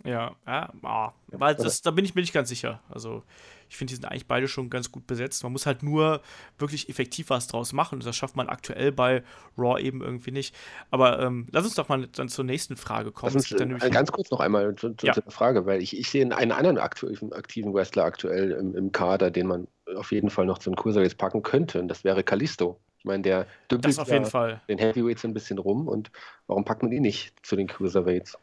Ja, 0.08 0.36
ja, 0.48 0.72
ah, 0.84 1.12
weil 1.28 1.56
das, 1.56 1.82
da 1.82 1.92
bin 1.92 2.06
ich 2.06 2.16
mir 2.16 2.22
nicht 2.22 2.34
ganz 2.34 2.48
sicher. 2.48 2.80
Also, 2.90 3.24
ich 3.68 3.76
finde, 3.76 3.92
die 3.92 3.96
sind 3.96 4.06
eigentlich 4.06 4.26
beide 4.26 4.48
schon 4.48 4.70
ganz 4.70 4.90
gut 4.90 5.06
besetzt. 5.06 5.44
Man 5.44 5.52
muss 5.52 5.66
halt 5.66 5.84
nur 5.84 6.22
wirklich 6.58 6.88
effektiv 6.88 7.30
was 7.30 7.48
draus 7.48 7.74
machen. 7.74 8.00
Das 8.00 8.16
schafft 8.16 8.38
man 8.38 8.48
aktuell 8.48 8.94
bei 8.94 9.24
Raw 9.58 9.82
eben 9.82 10.02
irgendwie 10.02 10.32
nicht. 10.32 10.56
Aber 10.92 11.20
ähm, 11.20 11.48
lass 11.52 11.66
uns 11.66 11.76
doch 11.76 11.90
mal 11.90 12.08
dann 12.08 12.30
zur 12.30 12.46
nächsten 12.46 12.78
Frage 12.78 13.12
kommen. 13.12 13.34
Lass 13.34 13.52
uns, 13.52 13.84
äh, 13.84 13.90
ganz 13.90 14.12
kurz 14.12 14.32
noch 14.32 14.40
einmal 14.40 14.74
zu, 14.76 14.94
zu 14.94 15.08
ja. 15.08 15.12
der 15.12 15.24
Frage, 15.30 15.66
weil 15.66 15.82
ich, 15.82 15.98
ich 15.98 16.10
sehe 16.10 16.24
einen 16.24 16.52
anderen 16.54 16.78
aktiven, 16.78 17.34
aktiven 17.34 17.74
Wrestler 17.74 18.06
aktuell 18.06 18.52
im, 18.52 18.76
im, 18.76 18.92
Kader, 18.94 19.30
den 19.30 19.48
man 19.48 19.68
auf 19.98 20.14
jeden 20.14 20.30
Fall 20.30 20.46
noch 20.46 20.60
zu 20.60 20.70
den 20.70 20.78
Cruiserweights 20.78 21.16
packen 21.16 21.44
könnte. 21.44 21.82
Und 21.82 21.90
das 21.90 22.06
wäre 22.06 22.24
Kalisto. 22.24 22.80
Ich 23.00 23.06
meine, 23.06 23.24
der 23.24 23.48
dümpelt 23.70 24.00
auf 24.00 24.10
jeden 24.10 24.26
Fall. 24.26 24.62
den 24.70 24.78
Heavyweights 24.78 25.26
ein 25.26 25.34
bisschen 25.34 25.58
rum. 25.58 25.90
Und 25.90 26.12
warum 26.48 26.64
packt 26.64 26.84
man 26.84 26.94
ihn 26.94 27.02
nicht 27.02 27.34
zu 27.46 27.58
den 27.58 27.68
Cruiserweights? 27.68 28.38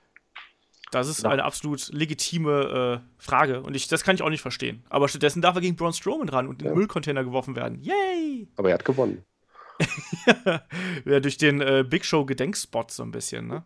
Das 0.95 1.09
ist 1.09 1.25
eine 1.27 1.45
absolut 1.45 1.93
legitime 1.93 3.03
äh, 3.03 3.23
Frage 3.23 3.63
und 3.63 3.75
ich, 3.75 3.89
das 3.89 4.05
kann 4.05 4.15
ich 4.15 4.23
auch 4.23 4.31
nicht 4.31 4.43
verstehen. 4.43 4.85
Aber 4.89 5.09
stattdessen 5.09 5.43
darf 5.43 5.57
er 5.57 5.61
gegen 5.61 5.77
Braun 5.77 5.93
Strowman 5.93 6.29
ran 6.29 6.47
und 6.47 6.63
in 6.63 6.69
den 6.69 6.77
Müllcontainer 6.77 7.25
geworfen 7.25 7.57
werden. 7.57 7.81
Yay! 7.81 8.49
Aber 8.57 8.69
er 8.69 8.75
hat 8.75 8.85
gewonnen. 8.85 9.25
ja, 11.05 11.21
durch 11.21 11.37
den 11.37 11.61
äh, 11.61 11.85
Big 11.89 12.05
Show 12.05 12.25
Gedenkspot 12.25 12.93
so 12.93 13.03
ein 13.03 13.11
bisschen, 13.11 13.49
ne? 13.49 13.65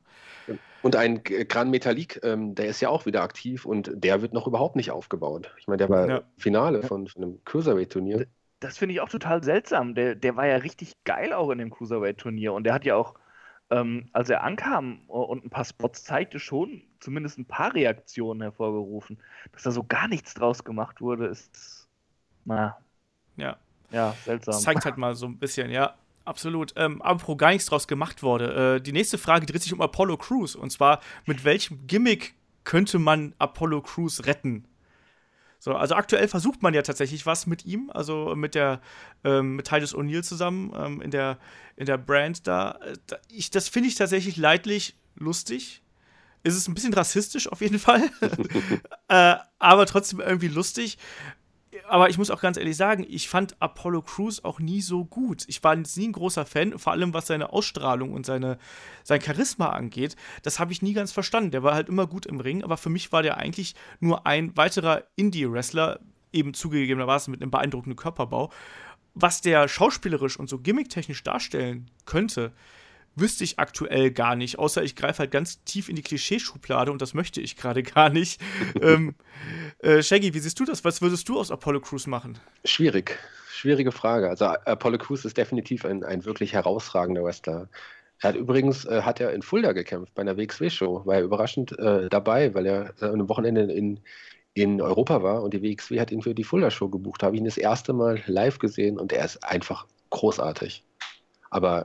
Und 0.81 0.97
ein 0.97 1.23
Gran 1.25 1.71
Metalik, 1.71 2.21
ähm, 2.23 2.55
der 2.55 2.67
ist 2.67 2.81
ja 2.81 2.89
auch 2.89 3.05
wieder 3.05 3.23
aktiv 3.23 3.67
und 3.67 3.91
der 3.93 4.23
wird 4.23 4.33
noch 4.33 4.47
überhaupt 4.47 4.77
nicht 4.77 4.91
aufgebaut. 4.91 5.53
Ich 5.59 5.67
meine, 5.67 5.79
der 5.79 5.89
war 5.91 6.09
ja. 6.09 6.23
Finale 6.39 6.83
von, 6.83 7.09
von 7.09 7.23
einem 7.23 7.45
Cruiserweight-Turnier. 7.45 8.27
Das 8.61 8.79
finde 8.79 8.95
ich 8.95 9.01
auch 9.01 9.09
total 9.09 9.43
seltsam. 9.43 9.95
Der, 9.95 10.15
der 10.15 10.37
war 10.37 10.47
ja 10.47 10.57
richtig 10.57 10.93
geil 11.05 11.33
auch 11.33 11.51
in 11.51 11.59
dem 11.59 11.71
Cruiserweight-Turnier 11.71 12.53
und 12.53 12.65
der 12.65 12.75
hat 12.75 12.85
ja 12.85 12.95
auch 12.95 13.15
ähm, 13.71 14.09
als 14.13 14.31
er 14.31 14.43
ankam 14.45 15.01
und 15.09 15.45
ein 15.45 15.51
paar 15.51 15.65
Spots 15.65 16.05
zeigte, 16.05 16.39
schon 16.39 16.83
zumindest 17.01 17.39
ein 17.39 17.45
paar 17.45 17.75
Reaktionen 17.75 18.41
hervorgerufen. 18.41 19.19
Dass 19.53 19.63
da 19.63 19.71
so 19.71 19.85
gar 19.85 20.09
nichts 20.09 20.35
draus 20.35 20.65
gemacht 20.65 21.01
wurde, 21.01 21.27
ist, 21.27 21.89
na, 22.45 22.77
ja, 23.37 23.57
ja 23.91 24.15
seltsam. 24.25 24.53
Das 24.53 24.63
zeigt 24.63 24.85
halt 24.85 24.97
mal 24.97 25.15
so 25.15 25.27
ein 25.27 25.39
bisschen, 25.39 25.71
ja, 25.71 25.95
absolut. 26.25 26.73
Ähm, 26.77 27.03
apropos 27.03 27.37
gar 27.37 27.51
nichts 27.51 27.67
draus 27.67 27.87
gemacht 27.87 28.23
wurde. 28.23 28.77
Äh, 28.77 28.81
die 28.81 28.93
nächste 28.93 29.19
Frage 29.19 29.47
dreht 29.47 29.63
sich 29.63 29.73
um 29.73 29.81
Apollo 29.81 30.17
Crews 30.17 30.57
und 30.57 30.71
zwar, 30.71 31.01
mit 31.27 31.45
welchem 31.45 31.87
Gimmick 31.87 32.35
könnte 32.65 32.99
man 32.99 33.35
Apollo 33.39 33.83
Crews 33.83 34.27
retten? 34.27 34.65
So, 35.59 35.75
also 35.75 35.95
aktuell 35.95 36.29
versucht 36.29 36.63
man 36.63 36.73
ja 36.73 36.83
tatsächlich 36.83 37.27
was 37.27 37.47
mit 37.47 37.67
ihm, 37.67 37.91
also 37.93 38.35
mit 38.37 38.55
der 38.55 38.81
ähm, 39.25 39.57
mit 39.57 39.67
Titus 39.67 39.95
O'Neill 39.95 40.23
zusammen 40.23 40.73
ähm, 40.77 41.01
in 41.01 41.11
der 41.11 41.39
in 41.77 41.87
der 41.87 41.99
Brand 41.99 42.47
da. 42.47 42.79
da 43.07 43.17
ich, 43.29 43.51
das 43.51 43.69
finde 43.69 43.89
ich 43.89 43.97
tatsächlich 43.97 44.37
leidlich 44.37 44.97
lustig. 45.17 45.83
Es 46.45 46.55
ist 46.55 46.69
ein 46.69 46.75
bisschen 46.75 46.95
rassistisch 46.95 47.49
auf 47.49 47.61
jeden 47.61 47.79
Fall, 47.81 48.09
äh, 49.09 49.37
aber 49.59 49.87
trotzdem 49.87 50.21
irgendwie 50.21 50.49
lustig. 50.49 50.99
Aber 51.89 52.11
ich 52.11 52.19
muss 52.19 52.31
auch 52.31 52.41
ganz 52.41 52.57
ehrlich 52.57 52.77
sagen, 52.77 53.05
ich 53.09 53.29
fand 53.29 53.61
Apollo 53.61 54.03
Crews 54.03 54.45
auch 54.45 54.61
nie 54.61 54.81
so 54.81 55.05
gut. 55.05 55.45
Ich 55.49 55.63
war 55.65 55.75
nie 55.75 55.87
ein 55.99 56.13
großer 56.13 56.47
Fan, 56.47 56.79
vor 56.79 56.93
allem 56.93 57.15
was 57.15 57.27
seine 57.27 57.53
Ausstrahlung 57.53 58.13
und 58.13 58.27
seine, 58.27 58.59
sein 59.05 59.21
Charisma 59.21 59.71
angeht. 59.71 60.17
Das 60.43 60.61
habe 60.61 60.73
ich 60.73 60.83
nie 60.83 60.93
ganz 60.93 61.13
verstanden. 61.13 61.51
Der 61.51 61.63
war 61.63 61.75
halt 61.75 61.89
immer 61.89 62.07
gut 62.07 62.27
im 62.27 62.41
Ring, 62.41 62.63
aber 62.63 62.77
für 62.77 62.91
mich 62.91 63.13
war 63.13 63.23
der 63.23 63.39
eigentlich 63.39 63.75
nur 64.01 64.27
ein 64.27 64.57
weiterer 64.57 65.05
Indie-Wrestler, 65.17 66.01
eben 66.33 66.55
zugegebenermaßen 66.55 67.31
mit 67.31 67.43
einem 67.43 67.51
beeindruckenden 67.51 67.97
Körperbau. 67.97 68.53
Was 69.15 69.41
der 69.41 69.67
schauspielerisch 69.67 70.39
und 70.39 70.49
so 70.49 70.59
gimmicktechnisch 70.59 71.23
darstellen 71.23 71.91
könnte, 72.05 72.53
wüsste 73.21 73.45
ich 73.45 73.59
aktuell 73.59 74.11
gar 74.11 74.37
nicht, 74.37 74.59
außer 74.59 74.83
ich 74.83 74.97
greife 74.97 75.21
halt 75.21 75.31
ganz 75.31 75.63
tief 75.65 75.89
in 75.89 75.97
die 75.97 76.03
Klischeeschublade 76.03 76.93
und 76.93 77.03
das 77.03 77.15
möchte 77.15 77.41
ich 77.41 77.57
gerade 77.57 77.83
gar 77.95 78.11
nicht. 78.11 78.41
ähm, 78.81 79.15
äh, 79.81 80.03
Shaggy, 80.03 80.35
wie 80.35 80.39
siehst 80.39 80.59
du 80.61 80.65
das? 80.65 80.85
Was 80.85 81.03
würdest 81.03 81.29
du 81.29 81.39
aus 81.39 81.51
Apollo 81.51 81.81
Crews 81.81 82.07
machen? 82.07 82.39
Schwierig, 82.65 83.19
schwierige 83.51 83.93
Frage. 83.93 84.29
Also 84.29 84.47
Apollo 84.47 84.99
Crews 84.99 85.25
ist 85.25 85.37
definitiv 85.37 85.85
ein, 85.85 86.05
ein 86.05 86.25
wirklich 86.25 86.53
herausragender 86.53 87.25
Wrestler. 87.25 87.69
Er 88.21 88.31
hat 88.31 88.37
übrigens 88.37 88.85
äh, 88.85 89.03
hat 89.03 89.21
er 89.21 89.33
in 89.33 89.43
Fulda 89.43 89.73
gekämpft 89.73 90.15
bei 90.15 90.23
einer 90.23 90.37
WXW-Show, 90.37 91.07
war 91.07 91.17
er 91.17 91.23
überraschend 91.23 91.79
äh, 91.79 92.09
dabei, 92.09 92.53
weil 92.55 92.67
er 92.67 92.95
äh, 93.01 93.07
am 93.07 93.29
Wochenende 93.29 93.63
in, 93.73 94.01
in 94.55 94.81
Europa 94.81 95.23
war 95.23 95.43
und 95.43 95.55
die 95.55 95.63
WXW 95.63 96.01
hat 96.01 96.11
ihn 96.11 96.23
für 96.23 96.35
die 96.35 96.45
Fulda-Show 96.45 96.89
gebucht. 96.89 97.23
Habe 97.23 97.37
ihn 97.37 97.45
das 97.45 97.57
erste 97.57 97.93
Mal 97.93 98.23
live 98.27 98.59
gesehen 98.59 98.99
und 98.99 99.13
er 99.13 99.25
ist 99.25 99.45
einfach 99.45 99.87
großartig. 100.11 100.85
Aber 101.51 101.85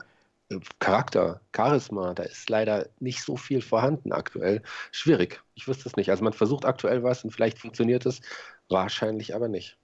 Charakter, 0.79 1.41
Charisma, 1.55 2.13
da 2.13 2.23
ist 2.23 2.49
leider 2.49 2.89
nicht 2.99 3.21
so 3.21 3.37
viel 3.37 3.61
vorhanden 3.61 4.11
aktuell. 4.11 4.61
Schwierig, 4.91 5.41
ich 5.55 5.67
wüsste 5.67 5.87
es 5.89 5.95
nicht. 5.95 6.09
Also 6.09 6.23
man 6.23 6.33
versucht 6.33 6.65
aktuell 6.65 7.03
was 7.03 7.23
und 7.23 7.31
vielleicht 7.31 7.59
funktioniert 7.59 8.05
es, 8.05 8.21
wahrscheinlich 8.69 9.35
aber 9.35 9.47
nicht. 9.47 9.77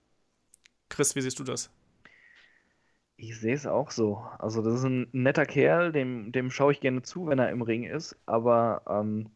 Chris, 0.89 1.15
wie 1.15 1.21
siehst 1.21 1.39
du 1.39 1.43
das? 1.43 1.69
Ich 3.17 3.37
sehe 3.39 3.53
es 3.53 3.67
auch 3.67 3.91
so. 3.91 4.23
Also 4.39 4.61
das 4.61 4.75
ist 4.75 4.85
ein 4.85 5.07
netter 5.11 5.45
Kerl, 5.45 5.91
dem, 5.91 6.31
dem 6.31 6.49
schaue 6.51 6.71
ich 6.71 6.79
gerne 6.79 7.01
zu, 7.01 7.27
wenn 7.27 7.39
er 7.39 7.49
im 7.51 7.61
Ring 7.61 7.83
ist, 7.83 8.15
aber 8.25 8.81
ähm, 8.87 9.29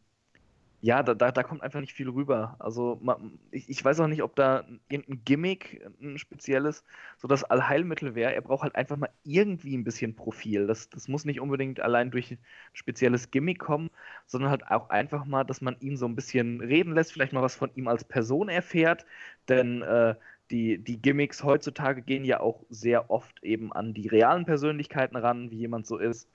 ja, 0.84 1.02
da, 1.02 1.14
da, 1.14 1.32
da 1.32 1.42
kommt 1.42 1.62
einfach 1.62 1.80
nicht 1.80 1.94
viel 1.94 2.10
rüber. 2.10 2.56
Also 2.58 2.98
man, 3.02 3.38
ich, 3.50 3.70
ich 3.70 3.82
weiß 3.82 4.00
auch 4.00 4.06
nicht, 4.06 4.22
ob 4.22 4.36
da 4.36 4.66
irgendein 4.90 5.24
Gimmick, 5.24 5.80
ein 6.02 6.18
spezielles, 6.18 6.84
so 7.16 7.26
das 7.26 7.42
Allheilmittel 7.42 8.14
wäre. 8.14 8.34
Er 8.34 8.42
braucht 8.42 8.64
halt 8.64 8.76
einfach 8.76 8.98
mal 8.98 9.08
irgendwie 9.22 9.74
ein 9.78 9.84
bisschen 9.84 10.14
Profil. 10.14 10.66
Das, 10.66 10.90
das 10.90 11.08
muss 11.08 11.24
nicht 11.24 11.40
unbedingt 11.40 11.80
allein 11.80 12.10
durch 12.10 12.32
ein 12.32 12.38
spezielles 12.74 13.30
Gimmick 13.30 13.60
kommen, 13.60 13.88
sondern 14.26 14.50
halt 14.50 14.66
auch 14.70 14.90
einfach 14.90 15.24
mal, 15.24 15.44
dass 15.44 15.62
man 15.62 15.74
ihn 15.80 15.96
so 15.96 16.04
ein 16.04 16.16
bisschen 16.16 16.60
reden 16.60 16.92
lässt, 16.92 17.14
vielleicht 17.14 17.32
mal 17.32 17.40
was 17.40 17.56
von 17.56 17.70
ihm 17.74 17.88
als 17.88 18.04
Person 18.04 18.50
erfährt. 18.50 19.06
Denn 19.48 19.80
äh, 19.80 20.16
die, 20.50 20.76
die 20.76 21.00
Gimmicks 21.00 21.42
heutzutage 21.44 22.02
gehen 22.02 22.26
ja 22.26 22.40
auch 22.40 22.62
sehr 22.68 23.10
oft 23.10 23.42
eben 23.42 23.72
an 23.72 23.94
die 23.94 24.08
realen 24.08 24.44
Persönlichkeiten 24.44 25.16
ran, 25.16 25.50
wie 25.50 25.56
jemand 25.56 25.86
so 25.86 25.96
ist 25.96 26.28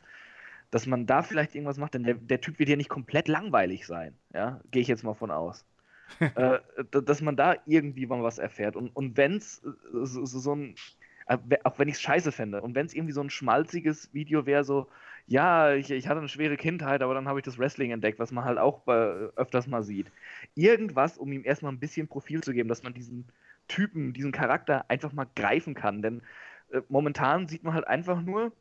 dass 0.72 0.86
man 0.86 1.06
da 1.06 1.24
vielleicht 1.24 1.56
irgendwas 1.56 1.78
macht, 1.78 1.94
denn 1.94 2.04
der, 2.04 2.16
der 2.16 2.42
Typ 2.42 2.60
wird 2.60 2.70
ja 2.70 2.76
nicht 2.76 2.90
komplett 2.90 3.28
langweilig 3.28 3.86
sein, 3.88 4.16
ja, 4.34 4.62
gehe 4.72 4.82
ich 4.82 4.88
jetzt 4.88 5.04
mal 5.04 5.16
von 5.16 5.32
aus. 5.32 5.66
äh, 6.20 6.60
dass 6.90 7.22
man 7.22 7.36
da 7.36 7.56
irgendwie 7.66 8.08
mal 8.08 8.24
was 8.24 8.40
erfährt. 8.40 8.76
Und, 8.76 8.90
und 8.96 9.18
wenn 9.18 9.38
es 9.38 9.64
äh, 9.64 10.06
so, 10.06 10.26
so, 10.26 10.56
ein, 10.56 10.76
äh, 11.28 11.38
auch 11.64 11.78
wenn 11.78 11.88
ich 11.88 11.96
es 11.96 12.02
scheiße 12.02 12.32
fände, 12.32 12.62
und 12.62 12.76
wenn 12.76 12.86
es 12.86 12.94
irgendwie 12.94 13.14
so 13.14 13.22
ein 13.22 13.30
schmalziges 13.30 14.14
Video 14.14 14.46
wäre, 14.46 14.64
so, 14.64 14.88
ja, 15.28 15.74
ich, 15.74 15.92
ich 15.92 16.08
hatte 16.08 16.20
eine 16.20 16.28
schwere 16.28 16.58
Kindheit, 16.58 17.04
aber 17.04 17.14
dann 17.14 17.28
habe 17.28 17.40
ich 17.40 17.46
das 17.46 17.60
Wrestling 17.60 17.92
entdeckt, 17.92 18.18
was 18.18 18.32
man 18.32 18.46
halt 18.46 18.58
auch 18.58 18.80
bei, 18.80 18.96
öfters 19.36 19.68
mal 19.68 19.84
sieht. 19.84 20.12
Irgendwas, 20.56 21.18
um 21.18 21.32
ihm 21.32 21.46
erstmal 21.46 21.72
ein 21.72 21.80
bisschen 21.80 22.08
Profil 22.08 22.42
zu 22.42 22.54
geben, 22.54 22.70
dass 22.70 22.84
man 22.84 22.94
diesen 22.94 23.28
Typen, 23.68 24.14
diesen 24.14 24.32
Charakter 24.32 24.90
einfach 24.90 25.14
mal 25.14 25.28
greifen 25.36 25.76
kann. 25.76 26.02
Denn 26.02 26.24
äh, 26.72 26.82
momentan 26.90 27.48
sieht 27.48 27.64
man 27.64 27.76
halt 27.76 27.88
einfach 27.88 28.22
nur, 28.22 28.52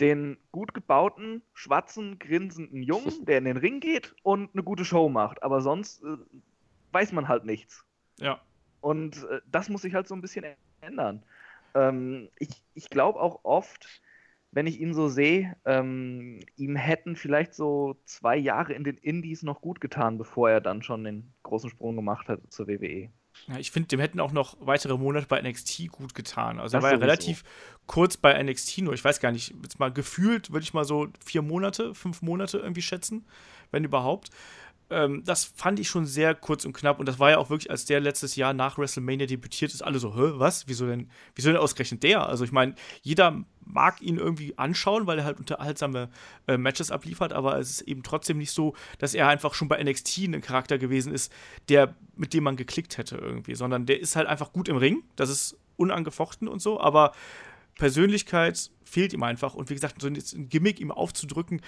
den 0.00 0.36
gut 0.52 0.74
gebauten, 0.74 1.42
schwarzen, 1.54 2.18
grinsenden 2.18 2.82
Jungen, 2.82 3.24
der 3.26 3.38
in 3.38 3.44
den 3.44 3.56
Ring 3.56 3.80
geht 3.80 4.14
und 4.22 4.50
eine 4.52 4.62
gute 4.62 4.84
Show 4.84 5.08
macht. 5.08 5.42
Aber 5.42 5.60
sonst 5.60 6.02
äh, 6.02 6.16
weiß 6.92 7.12
man 7.12 7.28
halt 7.28 7.44
nichts. 7.44 7.84
Ja. 8.18 8.40
Und 8.80 9.24
äh, 9.24 9.40
das 9.50 9.68
muss 9.68 9.82
sich 9.82 9.94
halt 9.94 10.08
so 10.08 10.14
ein 10.14 10.20
bisschen 10.20 10.44
ändern. 10.80 11.22
Ähm, 11.74 12.28
ich 12.38 12.62
ich 12.74 12.90
glaube 12.90 13.20
auch 13.20 13.40
oft, 13.44 14.02
wenn 14.50 14.66
ich 14.66 14.80
ihn 14.80 14.94
so 14.94 15.08
sehe, 15.08 15.56
ähm, 15.64 16.40
ihm 16.56 16.76
hätten 16.76 17.16
vielleicht 17.16 17.54
so 17.54 17.96
zwei 18.04 18.36
Jahre 18.36 18.72
in 18.72 18.84
den 18.84 18.96
Indies 18.96 19.42
noch 19.42 19.60
gut 19.60 19.80
getan, 19.80 20.18
bevor 20.18 20.50
er 20.50 20.60
dann 20.60 20.82
schon 20.82 21.04
den 21.04 21.34
großen 21.42 21.70
Sprung 21.70 21.96
gemacht 21.96 22.28
hat 22.28 22.40
zur 22.50 22.68
WWE. 22.68 23.10
Ja, 23.48 23.58
ich 23.58 23.70
finde, 23.70 23.88
dem 23.88 24.00
hätten 24.00 24.20
auch 24.20 24.32
noch 24.32 24.56
weitere 24.60 24.96
Monate 24.96 25.26
bei 25.26 25.40
NXT 25.40 25.88
gut 25.90 26.14
getan. 26.14 26.58
Also, 26.58 26.76
er 26.76 26.82
war 26.82 26.92
ja 26.92 26.98
relativ 26.98 27.44
kurz 27.86 28.16
bei 28.16 28.42
NXT 28.42 28.78
nur. 28.78 28.94
Ich 28.94 29.04
weiß 29.04 29.20
gar 29.20 29.32
nicht, 29.32 29.54
jetzt 29.62 29.78
mal 29.78 29.92
gefühlt, 29.92 30.50
würde 30.50 30.64
ich 30.64 30.74
mal 30.74 30.84
so 30.84 31.08
vier 31.24 31.42
Monate, 31.42 31.94
fünf 31.94 32.22
Monate 32.22 32.58
irgendwie 32.58 32.82
schätzen, 32.82 33.24
wenn 33.70 33.84
überhaupt 33.84 34.30
ähm, 34.90 35.22
das 35.24 35.44
fand 35.44 35.80
ich 35.80 35.88
schon 35.88 36.06
sehr 36.06 36.34
kurz 36.34 36.64
und 36.64 36.72
knapp. 36.72 37.00
Und 37.00 37.06
das 37.06 37.18
war 37.18 37.30
ja 37.30 37.38
auch 37.38 37.50
wirklich, 37.50 37.70
als 37.70 37.84
der 37.84 38.00
letztes 38.00 38.36
Jahr 38.36 38.52
nach 38.52 38.78
WrestleMania 38.78 39.26
debütiert 39.26 39.74
ist, 39.74 39.82
alle 39.82 39.98
so, 39.98 40.14
hä, 40.14 40.32
was? 40.34 40.68
Wieso 40.68 40.86
denn, 40.86 41.10
wieso 41.34 41.50
denn 41.50 41.58
ausgerechnet 41.58 42.02
der? 42.02 42.26
Also 42.26 42.44
ich 42.44 42.52
meine, 42.52 42.74
jeder 43.02 43.44
mag 43.64 44.00
ihn 44.00 44.16
irgendwie 44.16 44.56
anschauen, 44.56 45.06
weil 45.06 45.18
er 45.18 45.24
halt 45.24 45.38
unterhaltsame 45.38 46.08
äh, 46.46 46.56
Matches 46.56 46.90
abliefert, 46.90 47.32
aber 47.32 47.58
es 47.58 47.70
ist 47.70 47.80
eben 47.82 48.02
trotzdem 48.02 48.38
nicht 48.38 48.52
so, 48.52 48.74
dass 48.98 49.14
er 49.14 49.28
einfach 49.28 49.54
schon 49.54 49.68
bei 49.68 49.82
NXT 49.82 50.18
ein 50.18 50.40
Charakter 50.40 50.78
gewesen 50.78 51.12
ist, 51.12 51.32
der, 51.68 51.96
mit 52.14 52.32
dem 52.32 52.44
man 52.44 52.56
geklickt 52.56 52.96
hätte 52.96 53.16
irgendwie, 53.16 53.56
sondern 53.56 53.86
der 53.86 54.00
ist 54.00 54.14
halt 54.14 54.28
einfach 54.28 54.52
gut 54.52 54.68
im 54.68 54.76
Ring, 54.76 55.02
das 55.16 55.30
ist 55.30 55.58
unangefochten 55.76 56.46
und 56.46 56.62
so, 56.62 56.80
aber 56.80 57.12
Persönlichkeit 57.76 58.70
fehlt 58.84 59.12
ihm 59.12 59.22
einfach. 59.22 59.54
Und 59.54 59.68
wie 59.68 59.74
gesagt, 59.74 60.00
so 60.00 60.08
ein 60.08 60.48
Gimmick 60.48 60.80
ihm 60.80 60.90
aufzudrücken, 60.90 61.60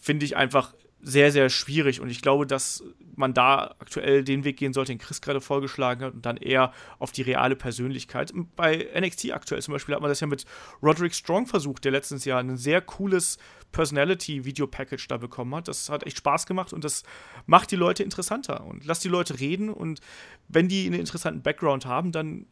finde 0.00 0.24
ich 0.24 0.36
einfach 0.36 0.74
sehr, 1.04 1.30
sehr 1.30 1.50
schwierig. 1.50 2.00
Und 2.00 2.08
ich 2.08 2.22
glaube, 2.22 2.46
dass 2.46 2.82
man 3.14 3.34
da 3.34 3.74
aktuell 3.78 4.24
den 4.24 4.42
Weg 4.44 4.56
gehen 4.56 4.72
sollte, 4.72 4.92
den 4.92 4.98
Chris 4.98 5.20
gerade 5.20 5.40
vorgeschlagen 5.40 6.02
hat, 6.02 6.14
und 6.14 6.26
dann 6.26 6.38
eher 6.38 6.72
auf 6.98 7.12
die 7.12 7.22
reale 7.22 7.56
Persönlichkeit. 7.56 8.32
Bei 8.56 8.88
NXT 8.98 9.32
aktuell 9.32 9.62
zum 9.62 9.72
Beispiel 9.72 9.94
hat 9.94 10.00
man 10.00 10.10
das 10.10 10.20
ja 10.20 10.26
mit 10.26 10.46
Roderick 10.82 11.14
Strong 11.14 11.46
versucht, 11.46 11.84
der 11.84 11.92
letztens 11.92 12.24
Jahr 12.24 12.40
ein 12.40 12.56
sehr 12.56 12.80
cooles 12.80 13.38
Personality-Video-Package 13.72 15.06
da 15.08 15.18
bekommen 15.18 15.54
hat. 15.54 15.68
Das 15.68 15.90
hat 15.90 16.06
echt 16.06 16.16
Spaß 16.18 16.46
gemacht 16.46 16.72
und 16.72 16.84
das 16.84 17.02
macht 17.46 17.70
die 17.70 17.76
Leute 17.76 18.02
interessanter. 18.02 18.64
Und 18.64 18.86
lasst 18.86 19.04
die 19.04 19.08
Leute 19.08 19.38
reden 19.38 19.68
und 19.68 20.00
wenn 20.48 20.68
die 20.68 20.86
einen 20.86 21.00
interessanten 21.00 21.42
Background 21.42 21.84
haben, 21.84 22.12
dann 22.12 22.46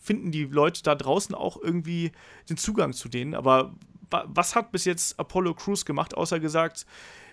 finden 0.00 0.30
die 0.30 0.44
Leute 0.44 0.82
da 0.82 0.94
draußen 0.94 1.34
auch 1.34 1.60
irgendwie 1.60 2.12
den 2.48 2.56
Zugang 2.56 2.94
zu 2.94 3.10
denen. 3.10 3.34
Aber 3.34 3.74
was 4.10 4.54
hat 4.54 4.72
bis 4.72 4.86
jetzt 4.86 5.20
Apollo 5.20 5.54
Crews 5.54 5.84
gemacht, 5.84 6.16
außer 6.16 6.40
gesagt, 6.40 6.86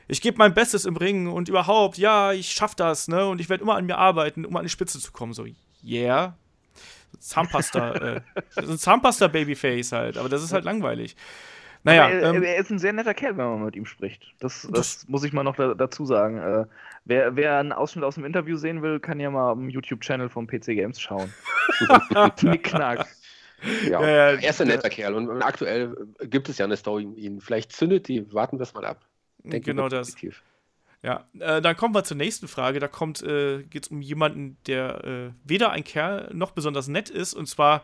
ich 0.07 0.21
gebe 0.21 0.37
mein 0.37 0.53
Bestes 0.53 0.85
im 0.85 0.95
Ring 0.95 1.27
und 1.27 1.49
überhaupt, 1.49 1.97
ja, 1.97 2.31
ich 2.31 2.51
schaff 2.51 2.75
das, 2.75 3.07
ne? 3.07 3.27
Und 3.27 3.41
ich 3.41 3.49
werde 3.49 3.63
immer 3.63 3.75
an 3.75 3.85
mir 3.85 3.97
arbeiten, 3.97 4.45
um 4.45 4.55
an 4.55 4.63
die 4.63 4.69
Spitze 4.69 4.99
zu 4.99 5.11
kommen. 5.11 5.33
So, 5.33 5.45
yeah. 5.83 6.35
Zahnpasta, 7.19 7.91
äh, 8.15 8.21
ein 8.55 8.77
Zahnpasta-Babyface 8.77 9.91
halt, 9.91 10.17
aber 10.17 10.29
das 10.29 10.43
ist 10.43 10.53
halt 10.53 10.65
langweilig. 10.65 11.15
Naja, 11.83 12.09
er, 12.09 12.33
ähm, 12.33 12.43
er, 12.43 12.57
ist 12.57 12.69
ein 12.69 12.79
sehr 12.79 12.91
netter 12.91 13.13
Kerl, 13.13 13.37
wenn 13.37 13.45
man 13.45 13.65
mit 13.65 13.75
ihm 13.75 13.85
spricht. 13.85 14.23
Das, 14.39 14.63
das, 14.63 14.71
das 14.71 15.07
muss 15.07 15.23
ich 15.23 15.31
mal 15.31 15.43
noch 15.43 15.55
da, 15.55 15.73
dazu 15.73 16.05
sagen. 16.05 16.37
Äh, 16.37 16.65
wer, 17.05 17.35
wer 17.35 17.59
einen 17.59 17.71
Ausschnitt 17.71 18.03
aus 18.03 18.15
dem 18.15 18.25
Interview 18.25 18.57
sehen 18.57 18.81
will, 18.81 18.99
kann 18.99 19.19
ja 19.19 19.29
mal 19.29 19.51
am 19.51 19.69
YouTube-Channel 19.69 20.29
vom 20.29 20.47
PC 20.47 20.65
Games 20.67 20.99
schauen. 20.99 21.33
Knickknack. 22.37 23.07
Ja, 23.89 24.01
äh, 24.01 24.35
er 24.35 24.49
ist 24.49 24.61
ein 24.61 24.67
netter 24.67 24.89
Kerl 24.89 25.15
und 25.15 25.41
aktuell 25.41 25.95
gibt 26.23 26.49
es 26.49 26.57
ja 26.57 26.65
eine 26.65 26.77
Story 26.77 27.05
um 27.05 27.15
ihn. 27.15 27.41
Vielleicht 27.41 27.71
zündet 27.71 28.07
die, 28.07 28.31
warten 28.33 28.59
wir 28.59 28.63
es 28.63 28.73
mal 28.73 28.85
ab. 28.85 29.01
Denke 29.51 29.71
genau 29.71 29.89
das. 29.89 30.15
Ja, 31.03 31.27
äh, 31.39 31.61
dann 31.61 31.77
kommen 31.77 31.93
wir 31.93 32.03
zur 32.03 32.17
nächsten 32.17 32.47
Frage. 32.47 32.79
Da 32.79 32.87
kommt, 32.87 33.21
äh, 33.21 33.63
geht 33.63 33.85
es 33.85 33.91
um 33.91 34.01
jemanden, 34.01 34.57
der 34.65 35.03
äh, 35.03 35.31
weder 35.43 35.71
ein 35.71 35.83
Kerl 35.83 36.29
noch 36.33 36.51
besonders 36.51 36.87
nett 36.87 37.09
ist, 37.09 37.33
und 37.33 37.47
zwar 37.47 37.83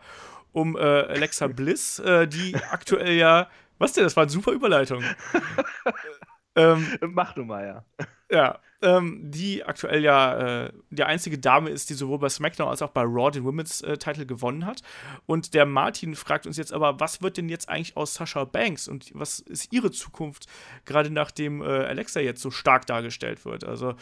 um 0.52 0.76
äh, 0.76 0.80
Alexa 0.80 1.46
Bliss, 1.46 1.98
äh, 2.00 2.26
die 2.26 2.54
aktuell 2.70 3.14
ja. 3.14 3.48
Was 3.78 3.92
denn? 3.92 4.04
Das 4.04 4.16
war 4.16 4.22
eine 4.22 4.30
super 4.30 4.52
Überleitung. 4.52 5.02
ähm, 6.56 6.98
Mach 7.00 7.32
du 7.34 7.44
mal, 7.44 7.66
ja. 7.66 8.06
Ja, 8.30 8.58
ähm, 8.82 9.30
die 9.30 9.64
aktuell 9.64 10.02
ja 10.02 10.64
äh, 10.66 10.72
die 10.90 11.04
einzige 11.04 11.38
Dame 11.38 11.70
ist, 11.70 11.88
die 11.90 11.94
sowohl 11.94 12.18
bei 12.18 12.28
SmackDown 12.28 12.68
als 12.68 12.82
auch 12.82 12.90
bei 12.90 13.02
Raw 13.02 13.30
den 13.30 13.44
Women's 13.44 13.80
äh, 13.82 13.96
Title 13.96 14.26
gewonnen 14.26 14.66
hat. 14.66 14.82
Und 15.26 15.54
der 15.54 15.66
Martin 15.66 16.14
fragt 16.14 16.46
uns 16.46 16.56
jetzt 16.56 16.72
aber, 16.72 17.00
was 17.00 17.22
wird 17.22 17.36
denn 17.36 17.48
jetzt 17.48 17.68
eigentlich 17.68 17.96
aus 17.96 18.14
Sasha 18.14 18.44
Banks 18.44 18.88
und 18.88 19.10
was 19.14 19.40
ist 19.40 19.72
ihre 19.72 19.90
Zukunft, 19.90 20.46
gerade 20.84 21.10
nachdem 21.10 21.62
äh, 21.62 21.66
Alexa 21.66 22.20
jetzt 22.20 22.42
so 22.42 22.50
stark 22.50 22.86
dargestellt 22.86 23.44
wird? 23.44 23.64
Also 23.64 23.94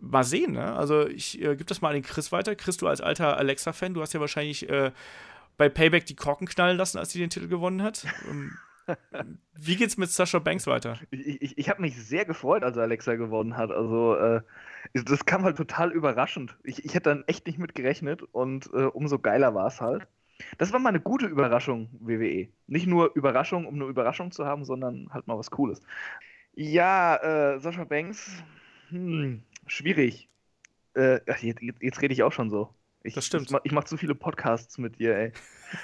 mal 0.00 0.24
sehen, 0.24 0.52
ne? 0.52 0.74
Also 0.74 1.06
ich 1.06 1.38
äh, 1.38 1.56
gebe 1.56 1.64
das 1.64 1.80
mal 1.80 1.88
an 1.88 1.94
den 1.94 2.02
Chris 2.02 2.32
weiter. 2.32 2.54
Chris, 2.54 2.76
du 2.76 2.88
als 2.88 3.00
alter 3.00 3.36
Alexa-Fan, 3.36 3.94
du 3.94 4.00
hast 4.00 4.12
ja 4.12 4.20
wahrscheinlich 4.20 4.68
äh, 4.68 4.92
bei 5.56 5.68
Payback 5.68 6.06
die 6.06 6.16
Korken 6.16 6.46
knallen 6.46 6.76
lassen, 6.76 6.98
als 6.98 7.12
sie 7.12 7.18
den 7.18 7.30
Titel 7.30 7.48
gewonnen 7.48 7.82
hat. 7.82 8.06
Wie 9.54 9.76
geht's 9.76 9.96
mit 9.96 10.10
Sascha 10.10 10.38
Banks 10.38 10.66
weiter? 10.66 10.98
Ich, 11.10 11.42
ich, 11.42 11.58
ich 11.58 11.68
habe 11.68 11.80
mich 11.80 11.96
sehr 11.96 12.24
gefreut, 12.24 12.64
als 12.64 12.76
Alexa 12.78 13.14
gewonnen 13.14 13.56
hat. 13.56 13.70
Also, 13.70 14.16
äh, 14.16 14.42
das 14.92 15.24
kam 15.24 15.44
halt 15.44 15.56
total 15.56 15.92
überraschend. 15.92 16.56
Ich, 16.64 16.84
ich 16.84 16.94
hätte 16.94 17.10
dann 17.10 17.24
echt 17.26 17.46
nicht 17.46 17.58
mit 17.58 17.74
gerechnet 17.74 18.22
und 18.22 18.66
äh, 18.72 18.84
umso 18.84 19.18
geiler 19.18 19.54
war 19.54 19.66
es 19.66 19.80
halt. 19.80 20.06
Das 20.58 20.72
war 20.72 20.80
mal 20.80 20.88
eine 20.88 21.00
gute 21.00 21.26
Überraschung, 21.26 21.88
WWE. 22.00 22.48
Nicht 22.66 22.86
nur 22.86 23.14
Überraschung, 23.14 23.66
um 23.66 23.74
eine 23.76 23.84
Überraschung 23.84 24.32
zu 24.32 24.44
haben, 24.44 24.64
sondern 24.64 25.08
halt 25.12 25.26
mal 25.26 25.38
was 25.38 25.50
Cooles. 25.50 25.80
Ja, 26.54 27.16
äh, 27.54 27.60
Sascha 27.60 27.84
Banks, 27.84 28.42
hm, 28.88 29.42
schwierig. 29.66 30.28
Äh, 30.94 31.20
jetzt, 31.40 31.62
jetzt 31.80 32.02
rede 32.02 32.12
ich 32.12 32.22
auch 32.22 32.32
schon 32.32 32.50
so. 32.50 32.74
Ich, 33.02 33.14
das 33.14 33.26
stimmt. 33.26 33.50
Ich, 33.50 33.56
ich 33.64 33.72
mache 33.72 33.86
zu 33.86 33.96
viele 33.96 34.14
Podcasts 34.14 34.78
mit 34.78 34.98
dir, 34.98 35.16
ey. 35.16 35.32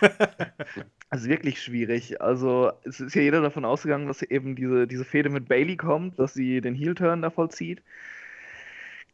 Ist 1.11 1.27
wirklich 1.29 1.63
schwierig. 1.63 2.21
Also, 2.21 2.71
es 2.85 3.01
ist 3.01 3.15
ja 3.15 3.23
jeder 3.23 3.41
davon 3.41 3.65
ausgegangen, 3.65 4.07
dass 4.09 4.21
eben 4.23 4.57
diese, 4.57 4.87
diese 4.87 5.05
Fehde 5.07 5.31
mit 5.31 5.49
Bailey 5.49 5.77
kommt, 5.77 6.19
dass 6.19 6.35
sie 6.35 6.61
den 6.61 6.75
Heel-Turn 6.75 7.23
da 7.23 7.31
vollzieht. 7.31 7.83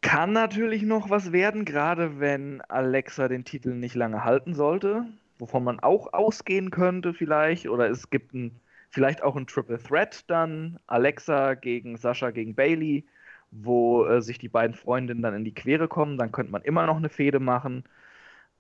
Kann 0.02 0.33
natürlich 0.33 0.83
noch 0.83 1.09
was 1.11 1.33
werden, 1.33 1.64
gerade 1.64 2.20
wenn 2.20 2.61
Alexa 2.62 3.28
den 3.28 3.44
Titel 3.44 3.70
nicht 3.74 3.94
lange 3.94 4.24
halten 4.24 4.54
sollte, 4.54 5.07
wovon 5.38 5.64
man 5.64 5.80
auch 5.80 6.12
ausgehen 6.12 6.70
könnte, 6.70 7.14
vielleicht. 7.14 7.68
Oder 7.68 7.88
es 7.90 8.11
gibt 8.11 8.35
ein, 8.35 8.61
vielleicht 8.90 9.22
auch 9.22 9.37
ein 9.37 9.46
Triple 9.46 9.78
Threat 9.83 10.28
dann: 10.30 10.78
Alexa 10.87 11.54
gegen 11.54 11.96
Sascha 11.96 12.30
gegen 12.33 12.54
Bailey, 12.54 13.07
wo 13.50 14.04
äh, 14.07 14.20
sich 14.20 14.38
die 14.38 14.48
beiden 14.48 14.74
Freundinnen 14.76 15.22
dann 15.22 15.35
in 15.35 15.44
die 15.44 15.54
Quere 15.54 15.88
kommen. 15.88 16.18
Dann 16.18 16.33
könnte 16.33 16.52
man 16.52 16.62
immer 16.62 16.87
noch 16.87 16.96
eine 16.96 17.09
Fehde 17.09 17.40
machen 17.40 17.85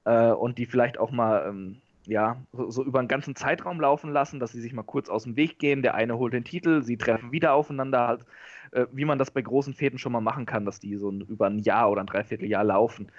äh, 0.04 0.30
und 0.30 0.58
die 0.58 0.66
vielleicht 0.66 0.98
auch 0.98 1.10
mal. 1.10 1.46
Ähm, 1.48 1.82
ja, 2.06 2.42
so, 2.52 2.70
so, 2.70 2.84
über 2.84 2.98
einen 2.98 3.08
ganzen 3.08 3.34
Zeitraum 3.34 3.80
laufen 3.80 4.12
lassen, 4.12 4.40
dass 4.40 4.52
sie 4.52 4.60
sich 4.60 4.72
mal 4.72 4.82
kurz 4.82 5.08
aus 5.08 5.24
dem 5.24 5.36
Weg 5.36 5.58
gehen. 5.58 5.82
Der 5.82 5.94
eine 5.94 6.18
holt 6.18 6.32
den 6.32 6.44
Titel, 6.44 6.82
sie 6.82 6.96
treffen 6.96 7.32
wieder 7.32 7.54
aufeinander, 7.54 8.06
halt, 8.06 8.26
äh, 8.72 8.86
wie 8.92 9.04
man 9.04 9.18
das 9.18 9.30
bei 9.30 9.42
großen 9.42 9.74
Fäden 9.74 9.98
schon 9.98 10.12
mal 10.12 10.20
machen 10.20 10.46
kann, 10.46 10.64
dass 10.64 10.80
die 10.80 10.96
so 10.96 11.10
ein, 11.10 11.22
über 11.22 11.46
ein 11.46 11.58
Jahr 11.60 11.90
oder 11.90 12.02
ein 12.02 12.06
Dreivierteljahr 12.06 12.64
laufen. 12.64 13.10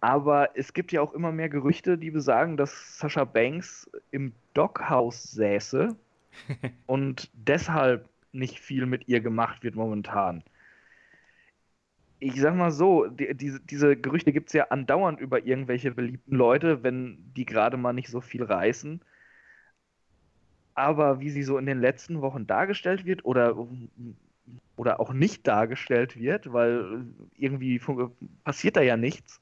Aber 0.00 0.56
es 0.56 0.72
gibt 0.72 0.92
ja 0.92 1.02
auch 1.02 1.12
immer 1.12 1.30
mehr 1.30 1.48
Gerüchte, 1.48 1.98
die 1.98 2.10
besagen, 2.10 2.56
dass 2.56 2.98
Sascha 2.98 3.24
Banks 3.24 3.90
im 4.10 4.32
Dockhaus 4.54 5.22
säße 5.24 5.94
und 6.86 7.30
deshalb 7.34 8.08
nicht 8.32 8.60
viel 8.60 8.86
mit 8.86 9.08
ihr 9.08 9.20
gemacht 9.20 9.62
wird 9.62 9.74
momentan 9.74 10.42
ich 12.20 12.40
sag 12.40 12.54
mal 12.54 12.70
so, 12.70 13.06
die, 13.06 13.34
diese, 13.34 13.60
diese 13.60 13.96
Gerüchte 13.96 14.32
gibt 14.32 14.48
es 14.48 14.52
ja 14.52 14.66
andauernd 14.68 15.20
über 15.20 15.44
irgendwelche 15.44 15.90
beliebten 15.92 16.36
Leute, 16.36 16.82
wenn 16.82 17.32
die 17.36 17.46
gerade 17.46 17.76
mal 17.78 17.94
nicht 17.94 18.08
so 18.08 18.20
viel 18.20 18.44
reißen. 18.44 19.00
Aber 20.74 21.20
wie 21.20 21.30
sie 21.30 21.42
so 21.42 21.58
in 21.58 21.66
den 21.66 21.80
letzten 21.80 22.20
Wochen 22.20 22.46
dargestellt 22.46 23.04
wird 23.06 23.24
oder, 23.24 23.56
oder 24.76 25.00
auch 25.00 25.12
nicht 25.12 25.46
dargestellt 25.46 26.18
wird, 26.18 26.52
weil 26.52 27.06
irgendwie 27.36 27.80
passiert 28.44 28.76
da 28.76 28.82
ja 28.82 28.96
nichts, 28.96 29.40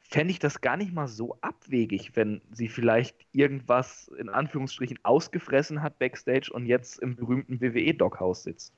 fände 0.00 0.32
ich 0.32 0.38
das 0.38 0.60
gar 0.60 0.76
nicht 0.76 0.92
mal 0.92 1.06
so 1.06 1.38
abwegig, 1.40 2.16
wenn 2.16 2.40
sie 2.50 2.68
vielleicht 2.68 3.16
irgendwas 3.32 4.08
in 4.18 4.28
Anführungsstrichen 4.28 4.98
ausgefressen 5.02 5.82
hat 5.82 5.98
backstage 5.98 6.50
und 6.52 6.66
jetzt 6.66 6.98
im 7.00 7.14
berühmten 7.16 7.60
WWE-Dockhaus 7.60 8.42
sitzt. 8.42 8.74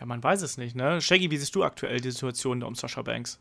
Ja, 0.00 0.06
man 0.06 0.24
weiß 0.24 0.40
es 0.40 0.56
nicht, 0.56 0.74
ne? 0.74 1.00
Shaggy, 1.02 1.30
wie 1.30 1.36
siehst 1.36 1.54
du 1.54 1.62
aktuell 1.62 2.00
die 2.00 2.10
Situation 2.10 2.62
um 2.62 2.74
Sascha 2.74 3.02
Banks? 3.02 3.38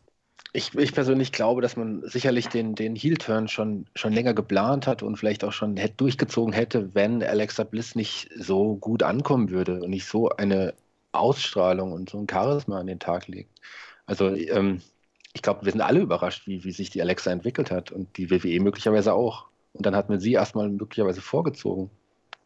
Ich, 0.51 0.75
ich 0.75 0.93
persönlich 0.93 1.31
glaube, 1.31 1.61
dass 1.61 1.77
man 1.77 2.01
sicherlich 2.05 2.47
den, 2.47 2.75
den 2.75 2.95
Heel-Turn 2.95 3.47
schon, 3.47 3.85
schon 3.95 4.11
länger 4.11 4.33
geplant 4.33 4.85
hat 4.85 5.01
und 5.01 5.15
vielleicht 5.15 5.43
auch 5.43 5.53
schon 5.53 5.77
hätte, 5.77 5.95
durchgezogen 5.95 6.53
hätte, 6.53 6.93
wenn 6.93 7.23
Alexa 7.23 7.63
Bliss 7.63 7.95
nicht 7.95 8.29
so 8.35 8.75
gut 8.75 9.03
ankommen 9.03 9.51
würde 9.51 9.81
und 9.81 9.89
nicht 9.89 10.05
so 10.05 10.29
eine 10.29 10.73
Ausstrahlung 11.13 11.93
und 11.93 12.09
so 12.09 12.19
ein 12.19 12.27
Charisma 12.29 12.79
an 12.79 12.87
den 12.87 12.99
Tag 12.99 13.27
legt. 13.27 13.51
Also 14.05 14.35
ähm, 14.35 14.81
ich 15.33 15.41
glaube, 15.41 15.65
wir 15.65 15.71
sind 15.71 15.81
alle 15.81 16.01
überrascht, 16.01 16.45
wie, 16.45 16.63
wie 16.65 16.71
sich 16.71 16.89
die 16.89 17.01
Alexa 17.01 17.31
entwickelt 17.31 17.71
hat 17.71 17.91
und 17.91 18.17
die 18.17 18.29
WWE 18.31 18.59
möglicherweise 18.59 19.13
auch. 19.13 19.45
Und 19.73 19.85
dann 19.85 19.95
hat 19.95 20.09
man 20.09 20.19
sie 20.19 20.33
erstmal 20.33 20.67
möglicherweise 20.67 21.21
vorgezogen. 21.21 21.89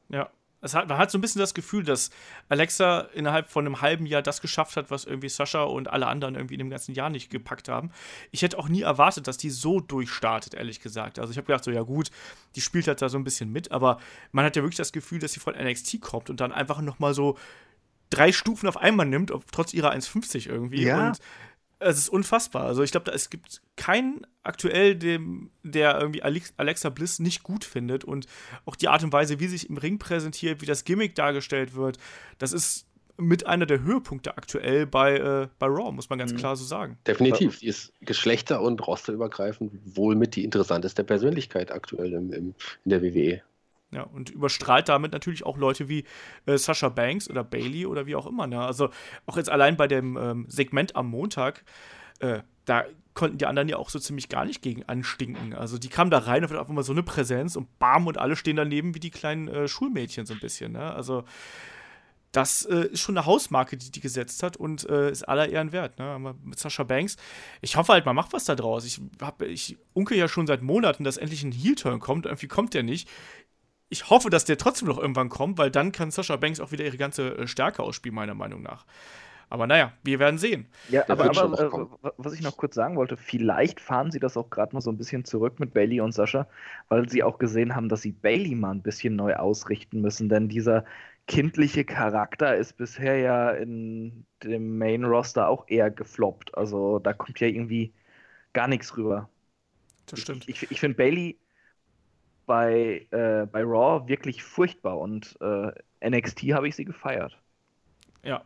Ja, 0.10 0.30
es 0.63 0.73
hat, 0.73 0.88
man 0.88 0.97
hat 0.97 1.12
so 1.12 1.17
ein 1.17 1.21
bisschen 1.21 1.39
das 1.39 1.54
Gefühl, 1.54 1.84
dass 1.84 2.10
Alexa 2.47 3.02
innerhalb 3.13 3.49
von 3.49 3.65
einem 3.65 3.82
halben 3.82 4.06
Jahr 4.06 4.21
das 4.21 4.41
geschafft 4.41 4.78
hat, 4.78 4.89
was 4.91 5.04
irgendwie 5.04 5.28
Sascha 5.28 5.63
und 5.63 5.89
alle 5.89 6.08
anderen 6.08 6.36
irgendwie 6.36 6.56
in 6.56 6.60
dem 6.60 6.69
ganzen 6.69 6.93
Jahr 6.93 7.10
nicht 7.10 7.30
gepackt 7.30 7.67
haben. 7.67 7.91
Ich 8.32 8.41
hätte 8.41 8.58
auch 8.58 8.69
nie 8.69 8.82
erwartet, 8.82 9.28
dass 9.28 9.38
die 9.38 9.49
so 9.49 9.82
durchstartet, 9.82 10.54
ehrlich 10.54 10.80
gesagt. 10.80 11.19
Also 11.19 11.32
ich 11.32 11.38
habe 11.38 11.47
gedacht, 11.47 11.65
so 11.65 11.71
ja 11.71 11.82
gut, 11.82 12.12
die 12.56 12.62
spielt 12.62 12.88
halt 12.88 13.02
da 13.02 13.10
so 13.10 13.17
ein 13.17 13.26
bisschen 13.26 13.52
mit, 13.52 13.71
aber 13.71 13.99
man 14.32 14.45
hat 14.45 14.56
ja 14.56 14.62
wirklich 14.63 14.78
das 14.78 14.93
Gefühl, 14.93 15.19
dass 15.19 15.34
sie 15.34 15.41
von 15.41 15.54
NXT 15.54 15.99
kommt 16.02 16.30
und 16.30 16.39
dann 16.39 16.54
einfach 16.54 16.80
noch 16.82 16.99
mal 16.99 17.13
so 17.13 17.38
drei 18.10 18.32
Stufen 18.32 18.69
auf 18.69 18.78
einmal 18.78 19.06
nimmt, 19.06 19.34
trotz 19.52 19.73
ihrer 19.73 19.91
1,50 19.91 20.47
irgendwie. 20.47 20.84
Ja. 20.84 21.10
Und 21.10 21.19
es 21.84 21.98
ist 21.98 22.10
unfassbar. 22.10 22.65
Also 22.65 22.84
ich 22.84 22.91
glaube, 22.91 23.12
es 23.12 23.30
gibt 23.30 23.62
keinen 23.76 24.26
aktuell, 24.43 24.96
dem, 24.96 25.52
der 25.63 26.00
irgendwie 26.00 26.22
Alexa 26.22 26.89
Bliss 26.89 27.19
nicht 27.19 27.43
gut 27.43 27.63
findet. 27.63 28.04
Und 28.04 28.28
auch 28.65 28.76
die 28.76 28.88
Art 28.88 29.04
und 29.04 29.13
Weise, 29.13 29.39
wie 29.39 29.48
sie 29.48 29.58
sich 29.58 29.69
im 29.69 29.78
Ring 29.78 30.00
präsentiert, 30.00 30.62
wie 30.62 30.65
das 30.65 30.84
Gimmick 30.84 31.15
dargestellt 31.15 31.76
wird, 31.76 31.98
das 32.38 32.54
ist 32.54 32.88
mit 33.17 33.46
einer 33.46 33.65
der 33.65 33.82
Höhepunkte 33.82 34.38
aktuell 34.38 34.88
bei, 34.88 35.17
äh, 35.17 35.48
bei 35.60 35.67
Raw, 35.67 35.91
muss 35.91 36.10
man 36.10 36.17
ganz 36.19 36.34
mhm. 36.34 36.38
klar 36.38 36.56
so 36.56 36.65
sagen. 36.65 36.98
Definitiv. 37.06 37.60
Sie 37.60 37.67
ist 37.67 37.93
geschlechter- 38.02 38.62
und 38.62 38.86
rosterübergreifend 38.86 39.72
wohl 39.96 40.15
mit 40.15 40.36
die 40.36 40.43
interessanteste 40.43 41.04
Persönlichkeit 41.04 41.72
aktuell 41.72 42.13
im, 42.13 42.34
im, 42.34 42.56
in 42.86 42.89
der 42.89 43.02
WWE. 43.02 43.41
Ja, 43.93 44.03
und 44.03 44.29
überstrahlt 44.29 44.89
damit 44.89 45.12
natürlich 45.12 45.45
auch 45.45 45.58
Leute 45.58 45.88
wie 45.88 46.06
äh, 46.45 46.58
Sasha 46.58 46.89
Banks 46.89 47.29
oder 47.29 47.43
Bailey 47.43 47.86
oder 47.86 48.06
wie 48.06 48.15
auch 48.15 48.25
immer. 48.25 48.47
Ne? 48.47 48.60
Also 48.60 48.89
auch 49.25 49.38
jetzt 49.38 49.49
allein 49.49 49.77
bei 49.77 49.88
dem 49.88 50.17
ähm, 50.17 50.45
Segment 50.47 50.95
am 50.95 51.10
Montag, 51.10 51.63
äh, 52.19 52.39
da 52.65 52.86
konnten 53.13 53.38
die 53.38 53.45
anderen 53.45 53.69
ja 53.69 53.77
auch 53.77 53.89
so 53.89 53.99
ziemlich 53.99 54.29
gar 54.29 54.45
nicht 54.45 54.62
gegen 54.62 54.84
anstinken. 54.84 55.53
Also 55.53 55.77
die 55.77 55.89
kamen 55.89 56.10
da 56.10 56.19
rein 56.19 56.43
und 56.43 56.56
auf 56.56 56.69
einmal 56.69 56.84
so 56.84 56.93
eine 56.93 57.03
Präsenz 57.03 57.56
und 57.56 57.77
bam 57.79 58.08
und 58.08 58.17
alle 58.17 58.36
stehen 58.36 58.56
daneben 58.56 58.95
wie 58.95 58.99
die 58.99 59.12
kleinen 59.12 59.47
äh, 59.47 59.67
Schulmädchen 59.67 60.25
so 60.25 60.34
ein 60.34 60.39
bisschen. 60.39 60.71
Ne? 60.71 60.93
Also 60.93 61.23
das 62.32 62.65
äh, 62.65 62.88
ist 62.88 63.01
schon 63.01 63.15
eine 63.15 63.27
Hausmarke, 63.27 63.77
die 63.77 63.91
die 63.91 63.99
gesetzt 63.99 64.41
hat 64.41 64.58
und 64.58 64.89
äh, 64.89 65.12
ist 65.12 65.21
aller 65.23 65.49
Ehren 65.49 65.71
wert. 65.71 65.99
Ne? 65.99 66.36
Mit 66.43 66.58
Sascha 66.58 66.84
Banks. 66.84 67.15
Ich 67.62 67.75
hoffe 67.75 67.93
halt, 67.93 68.08
man 68.08 68.15
macht 68.15 68.34
was 68.34 68.45
da 68.45 68.56
draus. 68.56 68.86
Ich, 68.86 68.99
hab, 69.21 69.43
ich 69.43 69.77
unke 69.93 70.15
ja 70.15 70.27
schon 70.27 70.47
seit 70.47 70.63
Monaten, 70.63 71.03
dass 71.03 71.17
endlich 71.17 71.43
ein 71.43 71.51
Heel-Turn 71.51 71.99
kommt. 71.99 72.25
Irgendwie 72.25 72.47
kommt 72.47 72.73
der 72.73 72.82
nicht 72.82 73.08
ich 73.93 74.10
hoffe, 74.10 74.32
dass 74.32 74.43
der 74.43 74.58
trotzdem 74.58 74.88
noch 74.88 74.97
irgendwann 74.97 75.29
kommt, 75.29 75.60
weil 75.60 75.69
dann 75.69 75.91
kann 75.91 76.10
Sascha 76.10 76.36
Banks 76.36 76.60
auch 76.60 76.71
wieder 76.71 76.84
ihre 76.84 76.97
ganze 76.97 77.38
äh, 77.38 77.47
Stärke 77.47 77.84
ausspielen, 77.84 78.15
meiner 78.15 78.34
Meinung 78.34 78.63
nach. 78.63 78.86
Aber 79.49 79.67
naja, 79.67 79.93
wir 80.03 80.17
werden 80.17 80.39
sehen. 80.39 80.65
Ja, 80.89 81.08
aber, 81.08 81.25
aber 81.25 81.91
äh, 82.03 82.10
was 82.17 82.34
ich 82.34 82.41
noch 82.41 82.58
kurz 82.58 82.73
sagen 82.73 82.95
wollte, 82.95 83.17
vielleicht 83.17 83.79
fahren 83.79 84.10
sie 84.10 84.19
das 84.19 84.36
auch 84.36 84.49
gerade 84.49 84.73
mal 84.73 84.82
so 84.82 84.89
ein 84.89 84.97
bisschen 84.97 85.25
zurück 85.25 85.60
mit 85.60 85.75
Bailey 85.75 86.01
und 86.01 86.12
Sascha, 86.12 86.47
weil 86.89 87.08
sie 87.08 87.21
auch 87.21 87.38
gesehen 87.38 87.75
haben, 87.75 87.88
dass 87.88 88.01
sie 88.01 88.13
Bailey 88.13 88.56
mal 88.56 88.71
ein 88.71 88.82
bisschen 88.82 89.15
neu 89.15 89.36
ausrichten 89.36 90.01
müssen, 90.01 90.27
denn 90.27 90.49
dieser 90.49 90.86
kindliche 91.27 91.86
Charakter 91.86 92.58
ist 92.58 92.77
bisher 92.77 93.19
ja 93.19 93.51
in 93.51 94.25
dem 94.43 94.79
Main 94.79 95.03
Roster 95.06 95.47
auch 95.47 95.67
eher 95.67 95.91
gefloppt. 95.91 96.58
Also 96.58 96.97
da 96.97 97.13
kommt 97.13 97.39
ja 97.39 97.47
irgendwie 97.47 97.93
gar 98.53 98.67
nichts 98.67 98.97
rüber. 98.97 99.29
Das 100.08 100.19
stimmt. 100.19 100.49
Ich, 100.49 100.63
ich, 100.63 100.71
ich 100.71 100.79
finde 100.79 100.97
Bailey 100.97 101.38
bei, 102.45 103.08
äh, 103.12 103.45
bei 103.45 103.63
Raw 103.63 104.08
wirklich 104.08 104.43
furchtbar 104.43 104.97
und 104.99 105.38
äh, 105.41 105.71
NXT 106.10 106.41
habe 106.53 106.67
ich 106.67 106.75
sie 106.75 106.86
gefeiert. 106.86 107.38
Ja, 108.23 108.43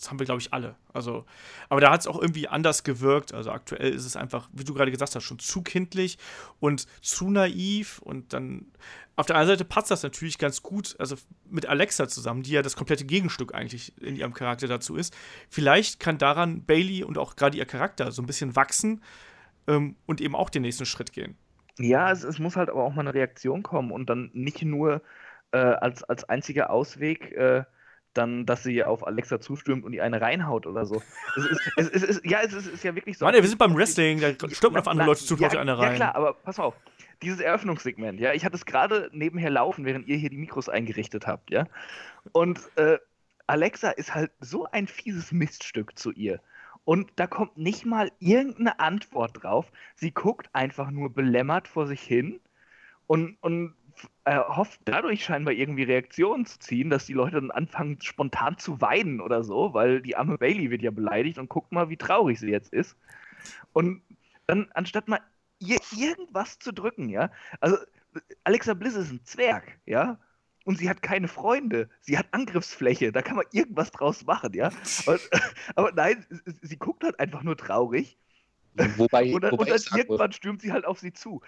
das 0.00 0.10
haben 0.10 0.18
wir, 0.18 0.24
glaube 0.24 0.40
ich, 0.40 0.52
alle. 0.54 0.76
Also, 0.94 1.26
aber 1.68 1.82
da 1.82 1.90
hat 1.90 2.00
es 2.00 2.06
auch 2.06 2.18
irgendwie 2.18 2.48
anders 2.48 2.84
gewirkt. 2.84 3.34
Also 3.34 3.50
aktuell 3.50 3.92
ist 3.92 4.06
es 4.06 4.16
einfach, 4.16 4.48
wie 4.50 4.64
du 4.64 4.72
gerade 4.72 4.90
gesagt 4.90 5.14
hast, 5.14 5.24
schon 5.24 5.38
zu 5.38 5.60
kindlich 5.60 6.16
und 6.58 6.86
zu 7.02 7.30
naiv. 7.30 7.98
Und 7.98 8.32
dann 8.32 8.72
auf 9.16 9.26
der 9.26 9.36
einen 9.36 9.46
Seite 9.46 9.66
passt 9.66 9.90
das 9.90 10.02
natürlich 10.02 10.38
ganz 10.38 10.62
gut, 10.62 10.96
also 10.98 11.16
mit 11.50 11.66
Alexa 11.66 12.08
zusammen, 12.08 12.42
die 12.42 12.52
ja 12.52 12.62
das 12.62 12.76
komplette 12.76 13.04
Gegenstück 13.04 13.54
eigentlich 13.54 13.92
in 14.00 14.16
ihrem 14.16 14.32
Charakter 14.32 14.68
dazu 14.68 14.96
ist. 14.96 15.14
Vielleicht 15.50 16.00
kann 16.00 16.16
daran 16.16 16.64
Bailey 16.64 17.04
und 17.04 17.18
auch 17.18 17.36
gerade 17.36 17.58
ihr 17.58 17.66
Charakter 17.66 18.10
so 18.10 18.22
ein 18.22 18.26
bisschen 18.26 18.56
wachsen 18.56 19.02
ähm, 19.66 19.96
und 20.06 20.22
eben 20.22 20.34
auch 20.34 20.48
den 20.48 20.62
nächsten 20.62 20.86
Schritt 20.86 21.12
gehen. 21.12 21.36
Ja, 21.80 22.10
es, 22.10 22.24
es, 22.24 22.38
muss 22.38 22.56
halt 22.56 22.68
aber 22.68 22.82
auch 22.84 22.94
mal 22.94 23.02
eine 23.02 23.14
Reaktion 23.14 23.62
kommen 23.62 23.90
und 23.90 24.10
dann 24.10 24.30
nicht 24.32 24.62
nur 24.62 25.02
äh, 25.52 25.58
als, 25.58 26.04
als 26.04 26.24
einziger 26.28 26.70
Ausweg 26.70 27.32
äh, 27.32 27.64
dann, 28.12 28.44
dass 28.44 28.62
sie 28.62 28.82
auf 28.82 29.06
Alexa 29.06 29.40
zustürmt 29.40 29.84
und 29.84 29.92
die 29.92 30.00
eine 30.00 30.20
reinhaut 30.20 30.66
oder 30.66 30.84
so. 30.84 31.00
Es 31.36 31.44
ist, 31.44 31.60
es 31.76 31.88
ist, 31.88 32.02
es 32.02 32.02
ist 32.02 32.26
ja, 32.26 32.40
es 32.42 32.52
ist, 32.52 32.84
ja 32.84 32.94
wirklich 32.94 33.16
so. 33.16 33.24
Mann, 33.24 33.34
wir 33.34 33.46
sind 33.46 33.58
beim 33.58 33.76
Wrestling, 33.76 34.20
da 34.20 34.30
stürmt 34.30 34.74
man 34.74 34.80
auf 34.80 34.88
andere 34.88 35.06
Leute 35.06 35.24
zu, 35.24 35.36
ja, 35.36 35.48
eine 35.48 35.78
rein. 35.78 35.92
Ja, 35.92 35.94
klar, 35.94 36.14
aber 36.16 36.34
pass 36.34 36.58
auf. 36.58 36.74
Dieses 37.22 37.38
Eröffnungssegment, 37.38 38.18
ja, 38.18 38.32
ich 38.32 38.44
hatte 38.44 38.56
es 38.56 38.64
gerade 38.64 39.10
nebenher 39.12 39.50
laufen, 39.50 39.84
während 39.84 40.08
ihr 40.08 40.16
hier 40.16 40.30
die 40.30 40.38
Mikros 40.38 40.68
eingerichtet 40.68 41.26
habt, 41.26 41.50
ja. 41.50 41.66
Und 42.32 42.60
äh, 42.76 42.98
Alexa 43.46 43.90
ist 43.90 44.14
halt 44.14 44.32
so 44.40 44.66
ein 44.72 44.86
fieses 44.86 45.30
Miststück 45.30 45.98
zu 45.98 46.12
ihr. 46.12 46.40
Und 46.90 47.12
da 47.14 47.28
kommt 47.28 47.56
nicht 47.56 47.86
mal 47.86 48.10
irgendeine 48.18 48.80
Antwort 48.80 49.44
drauf. 49.44 49.70
Sie 49.94 50.10
guckt 50.10 50.50
einfach 50.52 50.90
nur 50.90 51.14
belämmert 51.14 51.68
vor 51.68 51.86
sich 51.86 52.00
hin 52.02 52.40
und, 53.06 53.36
und 53.42 53.76
erhofft 54.24 54.80
dadurch 54.86 55.22
scheinbar 55.24 55.54
irgendwie 55.54 55.84
Reaktionen 55.84 56.46
zu 56.46 56.58
ziehen, 56.58 56.90
dass 56.90 57.06
die 57.06 57.12
Leute 57.12 57.36
dann 57.36 57.52
anfangen 57.52 58.00
spontan 58.00 58.58
zu 58.58 58.80
weinen 58.80 59.20
oder 59.20 59.44
so, 59.44 59.72
weil 59.72 60.02
die 60.02 60.16
arme 60.16 60.36
Bailey 60.36 60.72
wird 60.72 60.82
ja 60.82 60.90
beleidigt 60.90 61.38
und 61.38 61.48
guckt 61.48 61.70
mal, 61.70 61.90
wie 61.90 61.96
traurig 61.96 62.40
sie 62.40 62.50
jetzt 62.50 62.72
ist. 62.72 62.96
Und 63.72 64.02
dann, 64.48 64.68
anstatt 64.74 65.06
mal 65.06 65.20
irgendwas 65.60 66.58
zu 66.58 66.72
drücken, 66.72 67.08
ja, 67.08 67.30
also 67.60 67.76
Alexa 68.42 68.74
Bliss 68.74 68.96
ist 68.96 69.12
ein 69.12 69.24
Zwerg, 69.24 69.78
ja, 69.86 70.18
und 70.64 70.78
sie 70.78 70.88
hat 70.90 71.02
keine 71.02 71.28
Freunde. 71.28 71.88
Sie 72.00 72.18
hat 72.18 72.26
Angriffsfläche. 72.32 73.12
Da 73.12 73.22
kann 73.22 73.36
man 73.36 73.46
irgendwas 73.52 73.90
draus 73.90 74.24
machen, 74.24 74.52
ja. 74.52 74.70
Und, 75.06 75.20
aber 75.74 75.92
nein, 75.92 76.26
sie 76.62 76.76
guckt 76.76 77.04
halt 77.04 77.18
einfach 77.18 77.42
nur 77.42 77.56
traurig 77.56 78.18
Wobei, 78.96 79.34
und 79.34 79.42
dann, 79.42 79.52
wobei 79.52 79.72
und 79.72 79.90
dann 79.90 79.98
irgendwann 79.98 80.32
stürmt 80.32 80.62
sie 80.62 80.72
halt 80.72 80.84
auf 80.84 81.00
sie 81.00 81.12
zu. 81.12 81.40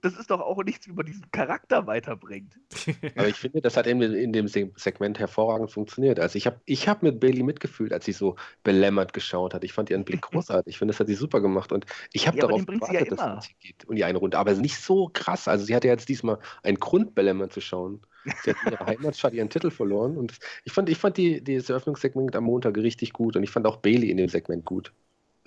Das 0.00 0.16
ist 0.16 0.30
doch 0.30 0.40
auch 0.40 0.62
nichts, 0.62 0.86
wie 0.86 0.92
man 0.92 1.06
diesen 1.06 1.30
Charakter 1.32 1.86
weiterbringt. 1.86 2.54
Aber 3.16 3.28
ich 3.28 3.36
finde, 3.36 3.60
das 3.60 3.76
hat 3.76 3.86
in, 3.86 4.00
in 4.00 4.32
dem 4.32 4.48
Segment 4.48 5.18
hervorragend 5.18 5.70
funktioniert. 5.70 6.20
Also 6.20 6.36
ich 6.36 6.46
habe 6.46 6.60
ich 6.64 6.88
hab 6.88 7.02
mit 7.02 7.20
Bailey 7.20 7.42
mitgefühlt, 7.42 7.92
als 7.92 8.04
sie 8.04 8.12
so 8.12 8.36
belämmert 8.62 9.12
geschaut 9.12 9.54
hat. 9.54 9.64
Ich 9.64 9.72
fand 9.72 9.90
ihren 9.90 10.04
Blick 10.04 10.22
großartig. 10.30 10.72
Ich 10.72 10.78
finde, 10.78 10.92
das 10.92 11.00
hat 11.00 11.08
sie 11.08 11.14
super 11.14 11.40
gemacht. 11.40 11.72
Und 11.72 11.86
ich 12.12 12.26
habe 12.26 12.36
ja, 12.36 12.46
darauf 12.46 12.64
gewartet, 12.64 13.10
ja 13.10 13.16
dass 13.16 13.46
sie 13.46 13.54
geht 13.60 13.84
und 13.84 13.96
die 13.96 14.04
eine 14.04 14.18
Runde. 14.18 14.38
Aber 14.38 14.52
nicht 14.54 14.80
so 14.80 15.10
krass. 15.12 15.48
Also 15.48 15.64
sie 15.64 15.74
hatte 15.74 15.88
jetzt 15.88 16.08
diesmal 16.08 16.38
einen 16.62 16.78
Grund, 16.78 17.14
belämmert 17.14 17.52
zu 17.52 17.60
schauen. 17.60 18.00
Sie 18.42 18.50
hat 18.50 18.56
in 18.64 18.72
ihrer 18.72 18.86
Heimatstadt 18.86 19.32
ihren 19.32 19.50
Titel 19.50 19.70
verloren. 19.70 20.16
Und 20.16 20.38
ich 20.64 20.72
fand, 20.72 20.88
ich 20.88 20.98
fand 20.98 21.16
die, 21.16 21.42
dieses 21.42 21.70
Eröffnungssegment 21.70 22.36
am 22.36 22.44
Montag 22.44 22.76
richtig 22.76 23.12
gut. 23.12 23.36
Und 23.36 23.42
ich 23.42 23.50
fand 23.50 23.66
auch 23.66 23.76
Bailey 23.78 24.10
in 24.10 24.16
dem 24.16 24.28
Segment 24.28 24.64
gut. 24.64 24.92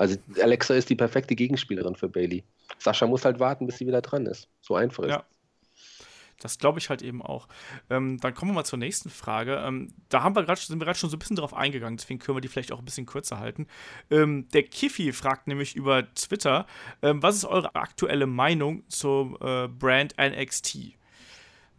Also 0.02 0.18
Alexa 0.42 0.74
ist 0.74 0.90
die 0.90 0.96
perfekte 0.96 1.36
Gegenspielerin 1.36 1.96
für 1.96 2.10
Bailey. 2.10 2.44
Sascha 2.80 3.06
muss 3.06 3.24
halt 3.24 3.40
warten, 3.40 3.68
bis 3.68 3.78
sie 3.78 3.86
wieder 3.86 4.02
dran 4.02 4.26
ist. 4.26 4.48
So 4.60 4.74
einfach 4.74 5.04
ist. 5.04 5.12
Ja. 5.12 5.24
Das 6.40 6.58
glaube 6.58 6.80
ich 6.80 6.90
halt 6.90 7.04
eben 7.04 7.22
auch. 7.22 7.48
Ähm, 7.92 8.20
dann 8.20 8.34
kommen 8.34 8.50
wir 8.50 8.56
mal 8.56 8.64
zur 8.64 8.80
nächsten 8.80 9.12
Frage. 9.12 9.58
Ähm, 9.64 9.94
da 10.10 10.24
haben 10.24 10.36
wir 10.36 10.42
grad, 10.42 10.58
sind 10.58 10.80
wir 10.80 10.86
gerade 10.86 10.98
schon 10.98 11.12
so 11.12 11.18
ein 11.18 11.20
bisschen 11.20 11.36
drauf 11.36 11.54
eingegangen, 11.54 11.98
deswegen 11.98 12.20
können 12.20 12.36
wir 12.36 12.42
die 12.42 12.48
vielleicht 12.48 12.72
auch 12.72 12.80
ein 12.80 12.86
bisschen 12.86 13.06
kürzer 13.06 13.38
halten. 13.38 13.68
Ähm, 14.10 14.48
der 14.56 14.64
Kiffi 14.64 15.14
fragt 15.14 15.46
nämlich 15.46 15.76
über 15.76 16.12
Twitter, 16.16 16.66
ähm, 17.04 17.22
was 17.22 17.36
ist 17.36 17.46
eure 17.46 17.76
aktuelle 17.76 18.26
Meinung 18.26 18.84
zum 18.90 19.38
äh, 19.40 19.68
Brand 19.68 20.16
NXT? 20.18 20.98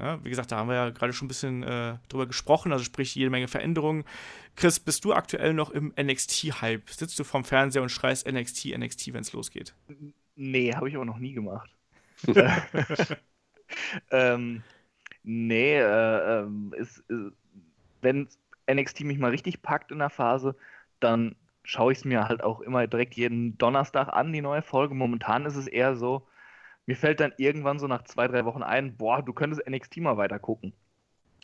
Ja, 0.02 0.22
wie 0.24 0.30
gesagt, 0.30 0.50
da 0.50 0.56
haben 0.56 0.68
wir 0.68 0.74
ja 0.74 0.90
gerade 0.90 1.12
schon 1.12 1.26
ein 1.26 1.28
bisschen 1.28 1.62
äh, 1.62 1.96
drüber 2.08 2.26
gesprochen, 2.26 2.72
also 2.72 2.82
sprich 2.82 3.14
jede 3.14 3.30
Menge 3.30 3.46
Veränderungen. 3.46 4.04
Chris, 4.56 4.80
bist 4.80 5.04
du 5.04 5.14
aktuell 5.14 5.54
noch 5.54 5.70
im 5.70 5.94
NXT-Hype? 5.96 6.90
Sitzt 6.90 7.16
du 7.20 7.24
vorm 7.24 7.44
Fernseher 7.44 7.82
und 7.82 7.88
schreist 7.88 8.30
NXT, 8.30 8.76
NXT, 8.76 9.12
wenn 9.12 9.20
es 9.20 9.32
losgeht? 9.32 9.76
Nee, 10.34 10.74
habe 10.74 10.88
ich 10.88 10.96
aber 10.96 11.04
noch 11.04 11.18
nie 11.18 11.34
gemacht. 11.34 11.70
ähm, 14.10 14.64
nee, 15.22 15.78
äh, 15.78 16.40
ähm, 16.40 16.74
ist, 16.76 16.98
äh, 17.08 17.30
wenn 18.00 18.28
NXT 18.68 19.02
mich 19.02 19.18
mal 19.18 19.30
richtig 19.30 19.62
packt 19.62 19.92
in 19.92 20.00
der 20.00 20.10
Phase, 20.10 20.56
dann 20.98 21.36
schaue 21.62 21.92
ich 21.92 21.98
es 21.98 22.04
mir 22.04 22.28
halt 22.28 22.42
auch 22.42 22.60
immer 22.60 22.84
direkt 22.88 23.14
jeden 23.14 23.56
Donnerstag 23.56 24.08
an, 24.08 24.32
die 24.32 24.42
neue 24.42 24.62
Folge. 24.62 24.96
Momentan 24.96 25.46
ist 25.46 25.54
es 25.54 25.68
eher 25.68 25.94
so, 25.94 26.26
mir 26.86 26.96
fällt 26.96 27.20
dann 27.20 27.32
irgendwann 27.36 27.78
so 27.78 27.86
nach 27.86 28.04
zwei, 28.04 28.28
drei 28.28 28.44
Wochen 28.44 28.62
ein, 28.62 28.96
boah, 28.96 29.22
du 29.22 29.32
könntest 29.32 29.66
NXT 29.66 29.98
mal 29.98 30.16
weiter 30.16 30.38
gucken. 30.38 30.72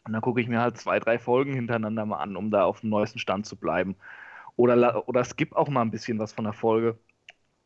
Und 0.04 0.12
dann 0.12 0.22
gucke 0.22 0.40
ich 0.40 0.48
mir 0.48 0.60
halt 0.60 0.78
zwei, 0.78 0.98
drei 1.00 1.18
Folgen 1.18 1.54
hintereinander 1.54 2.06
mal 2.06 2.18
an, 2.18 2.36
um 2.36 2.50
da 2.50 2.64
auf 2.64 2.80
dem 2.80 2.90
neuesten 2.90 3.18
Stand 3.18 3.46
zu 3.46 3.56
bleiben. 3.56 3.96
Oder, 4.56 5.08
oder 5.08 5.24
skip 5.24 5.54
auch 5.54 5.68
mal 5.68 5.82
ein 5.82 5.90
bisschen 5.90 6.18
was 6.18 6.32
von 6.32 6.44
der 6.44 6.52
Folge, 6.54 6.98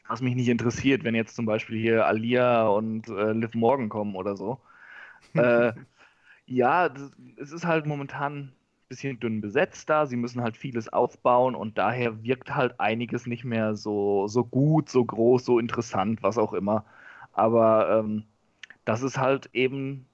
was 0.09 0.23
mich 0.23 0.35
nicht 0.35 0.49
interessiert, 0.49 1.05
wenn 1.05 1.15
jetzt 1.15 1.37
zum 1.37 1.47
Beispiel 1.47 1.79
hier 1.81 2.07
Alia 2.07 2.67
und 2.69 3.09
äh, 3.09 3.33
Liv 3.33 3.55
Morgan 3.55 3.89
kommen 3.89 4.17
oder 4.17 4.37
so. 4.37 4.61
äh, 5.37 5.73
ja, 6.47 6.89
das, 6.89 7.13
es 7.37 7.53
ist 7.53 7.67
halt 7.67 7.87
momentan 7.87 8.39
ein 8.39 8.55
bisschen 8.89 9.21
dünn 9.21 9.41
besetzt 9.41 9.91
da. 9.91 10.07
Sie 10.07 10.17
müssen 10.17 10.43
halt 10.43 10.57
vieles 10.57 10.93
aufbauen 10.93 11.55
und 11.55 11.79
daher 11.79 12.23
wirkt 12.25 12.55
halt 12.55 12.81
einiges 12.81 13.27
nicht 13.27 13.45
mehr 13.45 13.77
so, 13.77 14.29
so 14.29 14.45
gut, 14.45 14.89
so 14.91 15.05
groß, 15.05 15.45
so 15.45 15.59
interessant, 15.59 16.23
was 16.23 16.39
auch 16.39 16.53
immer. 16.53 16.85
Aber 17.33 17.99
ähm, 17.99 18.25
das 18.85 19.03
ist 19.03 19.19
halt 19.19 19.51
eben 19.53 20.07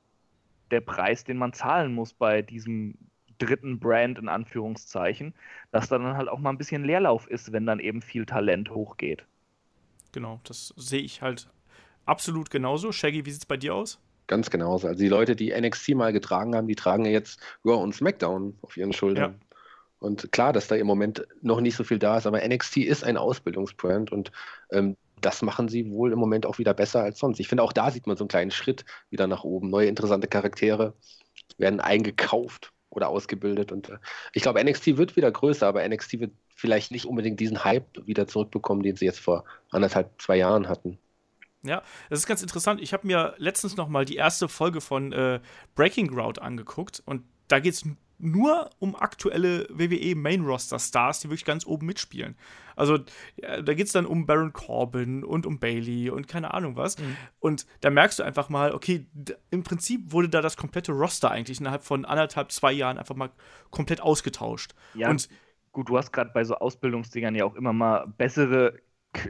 der 0.71 0.81
Preis, 0.81 1.25
den 1.25 1.39
man 1.39 1.53
zahlen 1.53 1.95
muss 1.95 2.13
bei 2.13 2.43
diesem 2.43 2.95
dritten 3.39 3.79
Brand 3.79 4.19
in 4.19 4.29
Anführungszeichen, 4.29 5.35
dass 5.71 5.89
da 5.89 5.99
dann 5.99 6.17
halt 6.17 6.29
auch 6.29 6.39
mal 6.39 6.51
ein 6.51 6.59
bisschen 6.59 6.85
Leerlauf 6.85 7.27
ist, 7.29 7.53
wenn 7.53 7.67
dann 7.67 7.79
eben 7.81 8.03
viel 8.03 8.27
Talent 8.27 8.71
hochgeht. 8.71 9.25
Genau, 10.13 10.41
das 10.45 10.75
sehe 10.77 11.03
ich 11.03 11.23
halt 11.23 11.49
absolut 12.05 12.51
genauso. 12.51 12.93
Shaggy, 12.93 13.25
wie 13.25 13.31
sieht 13.31 13.43
es 13.43 13.47
bei 13.47 13.57
dir 13.57 13.75
aus? 13.75 14.01
Ganz 14.27 14.51
genauso. 14.51 14.89
Also 14.89 15.01
die 15.01 15.09
Leute, 15.09 15.37
die 15.37 15.59
NXT 15.59 15.95
mal 15.95 16.13
getragen 16.13 16.55
haben, 16.55 16.67
die 16.67 16.75
tragen 16.75 17.05
ja 17.05 17.13
jetzt 17.13 17.41
Raw 17.65 17.83
und 17.83 17.95
SmackDown 17.95 18.59
auf 18.63 18.77
ihren 18.77 18.93
Schultern. 18.93 19.33
Ja. 19.33 19.47
Und 20.01 20.31
klar, 20.33 20.53
dass 20.53 20.69
da 20.69 20.77
im 20.77 20.87
Moment 20.87 21.27
noch 21.43 21.61
nicht 21.61 21.77
so 21.77 21.83
viel 21.83 21.99
da 21.99 22.19
ist, 22.19 22.27
aber 22.27 22.47
NXT 22.47 22.79
ist 22.79 23.05
ein 23.05 23.17
Ausbildungsbrand 23.17 24.13
und 24.13 24.31
ähm, 24.71 24.97
das 25.21 25.43
machen 25.43 25.69
sie 25.69 25.91
wohl 25.91 26.13
im 26.13 26.19
Moment 26.19 26.47
auch 26.47 26.59
wieder 26.59 26.75
besser 26.75 27.03
als 27.03 27.19
sonst. 27.19 27.41
Ich 27.41 27.49
finde, 27.49 27.63
auch 27.63 27.73
da 27.73 27.91
sieht 27.91 28.07
man 28.07 28.17
so 28.17 28.25
einen 28.25 28.29
kleinen 28.29 28.51
Schritt 28.51 28.85
wieder 29.11 29.27
nach 29.27 29.45
oben. 29.45 29.71
Neue 29.71 29.89
interessante 29.89 30.29
Charaktere 30.29 30.95
werden 31.57 31.81
eingekauft 31.81 32.73
oder 32.91 33.09
ausgebildet. 33.09 33.73
Und 33.73 33.91
äh, 33.91 33.99
ich 34.33 34.43
glaube, 34.43 34.63
NXT 34.63 34.97
wird 34.97 35.17
wieder 35.17 35.31
größer, 35.31 35.67
aber 35.67 35.87
NXT 35.87 36.21
wird 36.21 36.33
vielleicht 36.55 36.91
nicht 36.91 37.07
unbedingt 37.07 37.41
diesen 37.41 37.65
Hype 37.65 38.07
wieder 38.07 38.27
zurückbekommen, 38.27 38.83
den 38.83 38.97
sie 38.97 39.05
jetzt 39.05 39.21
vor 39.21 39.45
anderthalb, 39.71 40.21
zwei 40.21 40.37
Jahren 40.37 40.69
hatten. 40.69 40.99
Ja, 41.63 41.83
das 42.09 42.21
ist 42.21 42.27
ganz 42.27 42.43
interessant. 42.43 42.81
Ich 42.81 42.93
habe 42.93 43.07
mir 43.07 43.35
letztens 43.39 43.77
noch 43.77 43.89
mal 43.89 44.05
die 44.05 44.17
erste 44.17 44.49
Folge 44.49 44.81
von 44.81 45.13
äh, 45.13 45.41
Breaking 45.75 46.09
Ground 46.09 46.41
angeguckt 46.41 47.03
und 47.05 47.25
da 47.49 47.59
geht 47.59 47.75
es 47.75 47.85
nur 48.19 48.71
um 48.79 48.97
aktuelle 48.97 49.67
WWE 49.71 50.15
Main 50.15 50.45
Roster 50.45 50.79
Stars, 50.79 51.21
die 51.21 51.29
wirklich 51.29 51.45
ganz 51.45 51.67
oben 51.67 51.87
mitspielen. 51.87 52.37
Also 52.77 52.99
ja, 53.37 53.61
da 53.61 53.75
geht 53.75 53.87
es 53.87 53.93
dann 53.93 54.07
um 54.07 54.27
Baron 54.27 54.53
Corbin 54.53 55.25
und 55.25 55.47
um 55.47 55.59
Bailey 55.59 56.11
und 56.11 56.29
keine 56.29 56.55
Ahnung 56.55 56.77
was. 56.77 56.99
Mhm. 56.99 57.17
Und 57.41 57.67
da 57.81 57.91
merkst 57.91 58.19
du 58.19 58.23
einfach 58.23 58.49
mal, 58.49 58.73
okay, 58.73 59.07
im 59.51 59.63
Prinzip 59.63 60.13
wurde 60.13 60.29
da 60.29 60.41
das 60.41 60.57
komplette 60.57 60.93
Roster 60.93 61.31
eigentlich 61.31 61.61
innerhalb 61.61 61.83
von 61.83 62.05
anderthalb, 62.05 62.53
zwei 62.53 62.73
Jahren 62.73 62.99
einfach 62.99 63.17
mal 63.17 63.31
komplett 63.71 64.01
ausgetauscht. 64.01 64.75
Ja, 64.95 65.11
und 65.11 65.29
gut, 65.73 65.89
du 65.89 65.97
hast 65.97 66.13
gerade 66.13 66.31
bei 66.33 66.45
so 66.45 66.55
Ausbildungsdingern 66.57 67.35
ja 67.35 67.45
auch 67.45 67.55
immer 67.55 67.73
mal 67.73 68.07
bessere 68.17 68.75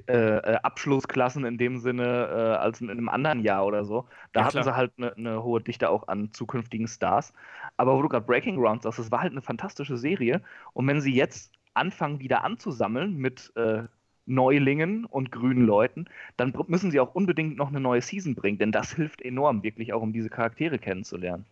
äh, 0.06 0.12
äh, 0.12 0.58
Abschlussklassen 0.62 1.44
in 1.44 1.56
dem 1.56 1.78
Sinne 1.78 2.04
äh, 2.04 2.56
als 2.56 2.80
in, 2.80 2.88
in, 2.88 2.98
einem 2.98 3.08
anderen 3.08 3.40
Jahr 3.40 3.64
oder 3.64 3.84
so. 3.84 4.06
Da 4.32 4.40
ja, 4.40 4.46
hatten 4.46 4.62
sie 4.62 4.74
halt 4.74 4.92
eine 4.98 5.12
ne 5.16 5.42
hohe 5.42 5.60
Dichte 5.60 5.88
auch 5.88 6.08
an 6.08 6.32
zukünftigen 6.32 6.88
Stars. 6.88 7.32
Aber 7.76 7.96
wo 7.96 8.02
du 8.02 8.08
gerade 8.08 8.26
Breaking 8.26 8.56
Ground 8.56 8.82
sagst, 8.82 8.98
das 8.98 9.10
war 9.10 9.20
halt 9.20 9.32
eine 9.32 9.42
fantastische 9.42 9.96
Serie. 9.96 10.42
Und 10.72 10.86
wenn 10.88 11.00
sie 11.00 11.14
jetzt 11.14 11.52
anfangen, 11.74 12.20
wieder 12.20 12.44
anzusammeln 12.44 13.16
mit 13.16 13.52
äh, 13.56 13.84
Neulingen 14.26 15.04
und 15.06 15.32
grünen 15.32 15.64
Leuten, 15.64 16.06
dann 16.36 16.52
müssen 16.66 16.90
sie 16.90 17.00
auch 17.00 17.14
unbedingt 17.14 17.56
noch 17.56 17.68
eine 17.68 17.80
neue 17.80 18.02
Season 18.02 18.34
bringen, 18.34 18.58
denn 18.58 18.72
das 18.72 18.92
hilft 18.92 19.22
enorm, 19.22 19.62
wirklich 19.62 19.92
auch 19.92 20.02
um 20.02 20.12
diese 20.12 20.28
Charaktere 20.28 20.78
kennenzulernen. 20.78 21.46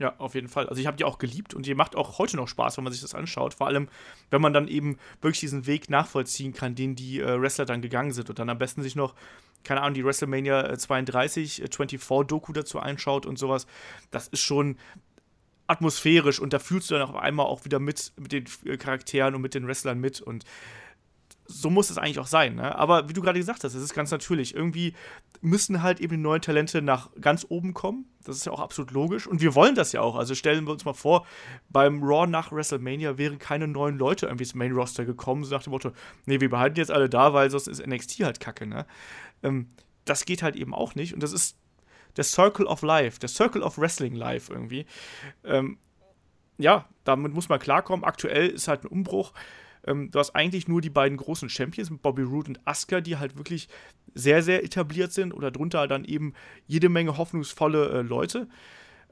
Ja, 0.00 0.14
auf 0.16 0.34
jeden 0.34 0.48
Fall. 0.48 0.66
Also 0.66 0.80
ich 0.80 0.86
habe 0.86 0.96
die 0.96 1.04
auch 1.04 1.18
geliebt 1.18 1.52
und 1.52 1.66
die 1.66 1.74
macht 1.74 1.94
auch 1.94 2.18
heute 2.18 2.38
noch 2.38 2.48
Spaß, 2.48 2.78
wenn 2.78 2.84
man 2.84 2.92
sich 2.92 3.02
das 3.02 3.14
anschaut. 3.14 3.52
Vor 3.52 3.66
allem, 3.66 3.90
wenn 4.30 4.40
man 4.40 4.54
dann 4.54 4.66
eben 4.66 4.96
wirklich 5.20 5.40
diesen 5.40 5.66
Weg 5.66 5.90
nachvollziehen 5.90 6.54
kann, 6.54 6.74
den 6.74 6.96
die 6.96 7.20
äh, 7.20 7.38
Wrestler 7.38 7.66
dann 7.66 7.82
gegangen 7.82 8.12
sind 8.12 8.30
und 8.30 8.38
dann 8.38 8.48
am 8.48 8.56
besten 8.56 8.82
sich 8.82 8.96
noch, 8.96 9.14
keine 9.62 9.82
Ahnung, 9.82 9.92
die 9.92 10.02
WrestleMania 10.02 10.78
32, 10.78 11.60
äh, 11.60 11.66
24-Doku 11.66 12.54
dazu 12.54 12.80
einschaut 12.80 13.26
und 13.26 13.38
sowas. 13.38 13.66
Das 14.10 14.26
ist 14.28 14.40
schon 14.40 14.78
atmosphärisch 15.66 16.40
und 16.40 16.54
da 16.54 16.60
fühlst 16.60 16.90
du 16.90 16.94
dann 16.94 17.06
auf 17.06 17.16
einmal 17.16 17.44
auch 17.44 17.66
wieder 17.66 17.78
mit, 17.78 18.14
mit 18.18 18.32
den 18.32 18.46
äh, 18.64 18.78
Charakteren 18.78 19.34
und 19.34 19.42
mit 19.42 19.52
den 19.52 19.68
Wrestlern 19.68 20.00
mit 20.00 20.22
und 20.22 20.46
so 21.50 21.70
muss 21.70 21.90
es 21.90 21.98
eigentlich 21.98 22.18
auch 22.18 22.26
sein. 22.26 22.54
Ne? 22.54 22.74
Aber 22.76 23.08
wie 23.08 23.12
du 23.12 23.20
gerade 23.20 23.38
gesagt 23.38 23.64
hast, 23.64 23.74
es 23.74 23.82
ist 23.82 23.94
ganz 23.94 24.10
natürlich. 24.10 24.54
Irgendwie 24.54 24.94
müssen 25.40 25.82
halt 25.82 26.00
eben 26.00 26.16
die 26.16 26.22
neuen 26.22 26.40
Talente 26.40 26.82
nach 26.82 27.10
ganz 27.20 27.46
oben 27.48 27.74
kommen. 27.74 28.06
Das 28.24 28.36
ist 28.36 28.46
ja 28.46 28.52
auch 28.52 28.60
absolut 28.60 28.92
logisch. 28.92 29.26
Und 29.26 29.40
wir 29.40 29.54
wollen 29.54 29.74
das 29.74 29.92
ja 29.92 30.00
auch. 30.00 30.16
Also 30.16 30.34
stellen 30.34 30.66
wir 30.66 30.72
uns 30.72 30.84
mal 30.84 30.94
vor, 30.94 31.26
beim 31.68 32.02
Raw 32.02 32.26
nach 32.26 32.52
WrestleMania 32.52 33.18
wären 33.18 33.38
keine 33.38 33.66
neuen 33.66 33.98
Leute 33.98 34.26
irgendwie 34.26 34.44
ins 34.44 34.54
Main 34.54 34.72
Roster 34.72 35.04
gekommen, 35.04 35.44
so 35.44 35.54
nach 35.54 35.62
dem 35.62 35.72
Motto, 35.72 35.92
nee, 36.26 36.40
wir 36.40 36.50
behalten 36.50 36.76
jetzt 36.76 36.90
alle 36.90 37.08
da, 37.08 37.32
weil 37.32 37.50
sonst 37.50 37.66
ist 37.66 37.86
NXT 37.86 38.20
halt 38.20 38.40
kacke. 38.40 38.66
Ne? 38.66 38.86
Ähm, 39.42 39.70
das 40.04 40.24
geht 40.24 40.42
halt 40.42 40.56
eben 40.56 40.74
auch 40.74 40.94
nicht. 40.94 41.14
Und 41.14 41.22
das 41.22 41.32
ist 41.32 41.56
der 42.16 42.24
Circle 42.24 42.66
of 42.66 42.82
Life, 42.82 43.18
der 43.18 43.28
Circle 43.28 43.62
of 43.62 43.78
Wrestling 43.78 44.14
Life 44.14 44.52
irgendwie. 44.52 44.86
Ähm, 45.44 45.78
ja, 46.58 46.86
damit 47.04 47.32
muss 47.32 47.48
man 47.48 47.58
klarkommen. 47.58 48.04
Aktuell 48.04 48.48
ist 48.48 48.68
halt 48.68 48.84
ein 48.84 48.88
Umbruch. 48.88 49.32
Ähm, 49.86 50.10
du 50.10 50.18
hast 50.18 50.34
eigentlich 50.34 50.68
nur 50.68 50.80
die 50.80 50.90
beiden 50.90 51.16
großen 51.16 51.48
Champions 51.48 51.90
mit 51.90 52.02
Bobby 52.02 52.22
Roode 52.22 52.50
und 52.50 52.66
Asuka, 52.66 53.00
die 53.00 53.16
halt 53.16 53.36
wirklich 53.36 53.68
sehr, 54.14 54.42
sehr 54.42 54.64
etabliert 54.64 55.12
sind 55.12 55.32
oder 55.32 55.50
drunter 55.50 55.86
dann 55.86 56.04
eben 56.04 56.34
jede 56.66 56.88
Menge 56.88 57.16
hoffnungsvolle 57.16 57.90
äh, 57.90 58.02
Leute. 58.02 58.48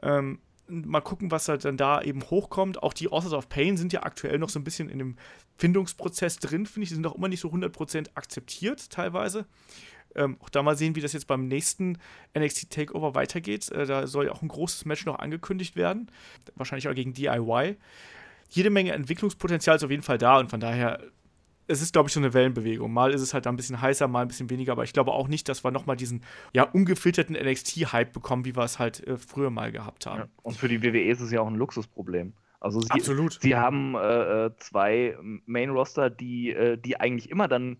Ähm, 0.03 0.41
mal 0.69 1.01
gucken, 1.01 1.31
was 1.31 1.49
halt 1.49 1.65
dann 1.65 1.77
da 1.77 2.03
eben 2.03 2.23
hochkommt. 2.23 2.83
Auch 2.83 2.93
die 2.93 3.09
Authors 3.09 3.33
of 3.33 3.49
Pain 3.49 3.77
sind 3.77 3.93
ja 3.93 4.03
aktuell 4.03 4.39
noch 4.39 4.51
so 4.51 4.59
ein 4.59 4.65
bisschen 4.65 4.89
in 4.89 4.99
dem 4.99 5.17
Findungsprozess 5.57 6.39
drin, 6.39 6.67
finde 6.67 6.85
ich. 6.85 6.89
Die 6.91 6.95
sind 6.95 7.07
auch 7.07 7.15
immer 7.15 7.29
nicht 7.29 7.41
so 7.41 7.49
100% 7.49 8.11
akzeptiert 8.15 8.91
teilweise. 8.91 9.47
Ähm, 10.15 10.37
auch 10.41 10.49
da 10.49 10.63
mal 10.63 10.77
sehen, 10.77 10.97
wie 10.97 11.01
das 11.01 11.13
jetzt 11.13 11.27
beim 11.27 11.49
nächsten 11.49 11.99
NXT 12.37 12.71
Takeover 12.71 13.15
weitergeht. 13.15 13.71
Äh, 13.71 13.87
da 13.87 14.07
soll 14.07 14.27
ja 14.27 14.33
auch 14.33 14.43
ein 14.43 14.49
großes 14.49 14.85
Match 14.85 15.05
noch 15.07 15.19
angekündigt 15.19 15.77
werden. 15.77 16.11
Wahrscheinlich 16.55 16.89
auch 16.89 16.95
gegen 16.95 17.13
DIY. 17.13 17.77
Jede 18.49 18.71
Menge 18.71 18.93
Entwicklungspotenzial 18.93 19.77
ist 19.77 19.85
auf 19.85 19.91
jeden 19.91 20.03
Fall 20.03 20.19
da 20.19 20.39
und 20.39 20.51
von 20.51 20.61
daher 20.61 21.01
es 21.69 21.83
ist, 21.83 21.93
glaube 21.93 22.09
ich, 22.09 22.15
so 22.15 22.21
eine 22.21 22.33
Wellenbewegung. 22.33 22.91
Mal 22.91 23.13
ist 23.13 23.21
es 23.21 23.35
halt 23.35 23.47
ein 23.47 23.57
bisschen 23.57 23.81
heißer, 23.81 24.09
mal 24.09 24.23
ein 24.23 24.29
bisschen 24.29 24.49
weniger, 24.49 24.73
aber 24.73 24.85
ich 24.85 24.95
glaube 24.95 25.13
auch 25.13 25.29
nicht, 25.29 25.49
dass 25.49 25.65
wir 25.65 25.71
nochmal 25.71 25.97
diesen 25.97 26.25
ja 26.55 26.63
ungefilterten 26.63 27.37
NXT-Hype 27.37 28.13
bekommen, 28.13 28.47
wie 28.47 28.57
wir 28.57 28.65
es 28.65 28.79
halt 28.79 29.07
äh, 29.07 29.19
früher 29.19 29.51
mal 29.51 29.71
gehabt 29.71 30.07
haben. 30.07 30.21
Ja, 30.21 30.29
und 30.43 30.57
für 30.57 30.69
die 30.69 30.83
WWE 30.83 31.03
ist 31.03 31.21
es 31.21 31.31
ja 31.31 31.41
auch 31.43 31.47
ein 31.47 31.55
Luxusproblem. 31.55 32.33
Also 32.59 32.81
sie, 32.81 32.91
Absolut. 32.91 33.39
sie 33.41 33.55
haben 33.55 33.95
äh, 33.95 34.47
äh 34.47 34.51
zwei 34.57 35.17
Main-Roster, 35.21 36.11
die, 36.11 36.51
äh, 36.51 36.79
die 36.79 36.99
eigentlich 36.99 37.31
immer 37.31 37.47
dann 37.49 37.79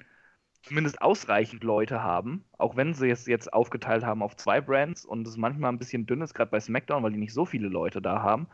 zumindest 0.63 1.01
ausreichend 1.01 1.65
Leute 1.65 2.03
haben, 2.03 2.45
auch 2.59 2.77
wenn 2.77 2.93
sie 2.93 3.09
es 3.09 3.27
jetzt 3.27 3.53
aufgeteilt 3.53 4.05
haben 4.05 4.23
auf 4.23 4.37
zwei 4.37 4.61
Brands 4.61 5.05
und 5.05 5.27
es 5.27 5.37
manchmal 5.37 5.73
ein 5.73 5.79
bisschen 5.79 6.05
dünn 6.07 6.21
ist, 6.21 6.35
gerade 6.35 6.51
bei 6.51 6.61
SmackDown, 6.61 7.03
weil 7.03 7.13
die 7.13 7.19
nicht 7.19 7.33
so 7.33 7.47
viele 7.47 7.69
Leute 7.69 8.03
da 8.03 8.23
haben. 8.23 8.49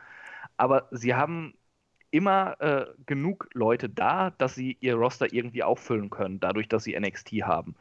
Aber 0.56 0.88
sie 0.92 1.14
haben 1.14 1.54
immer 2.14 2.60
äh, 2.60 2.86
genug 3.06 3.48
Leute 3.54 3.88
da, 3.88 4.30
dass 4.38 4.54
sie 4.54 4.76
ihr 4.80 4.94
Roster 4.94 5.32
irgendwie 5.32 5.64
auffüllen 5.64 6.10
können, 6.10 6.38
dadurch, 6.38 6.68
dass 6.68 6.84
sie 6.84 6.96
NXT 6.98 7.32
haben. 7.42 7.74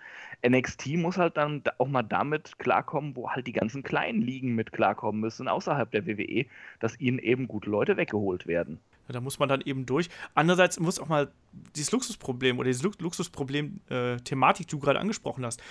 NXT 0.44 0.98
muss 0.98 1.20
halt 1.20 1.38
dann 1.38 1.62
auch 1.78 1.88
mal 1.88 2.02
damit 2.02 2.58
klarkommen, 2.58 3.16
wo 3.16 3.30
halt 3.30 3.46
die 3.46 3.54
ganzen 3.54 3.84
kleinen 3.84 4.24
Ligen 4.24 4.56
mit 4.56 4.72
klarkommen 4.72 5.22
müssen, 5.22 5.48
außerhalb 5.48 5.92
der 5.92 6.08
WWE, 6.08 6.48
dass 6.80 7.00
ihnen 7.00 7.20
eben 7.20 7.48
gute 7.48 7.70
Leute 7.70 7.96
weggeholt 7.96 8.48
werden. 8.48 8.80
Ja, 9.08 9.14
da 9.14 9.22
muss 9.22 9.38
man 9.38 9.50
dann 9.50 9.62
eben 9.62 9.86
durch. 9.86 10.10
Andererseits 10.34 10.80
muss 10.80 11.00
auch 11.00 11.10
mal 11.10 11.32
dieses 11.76 11.92
Luxusproblem 11.92 12.58
oder 12.58 12.70
diese 12.70 12.84
Luxusproblem-Thematik, 12.84 14.66
äh, 14.66 14.68
die 14.68 14.72
du 14.72 14.80
gerade 14.80 15.00
angesprochen 15.00 15.46
hast, 15.46 15.62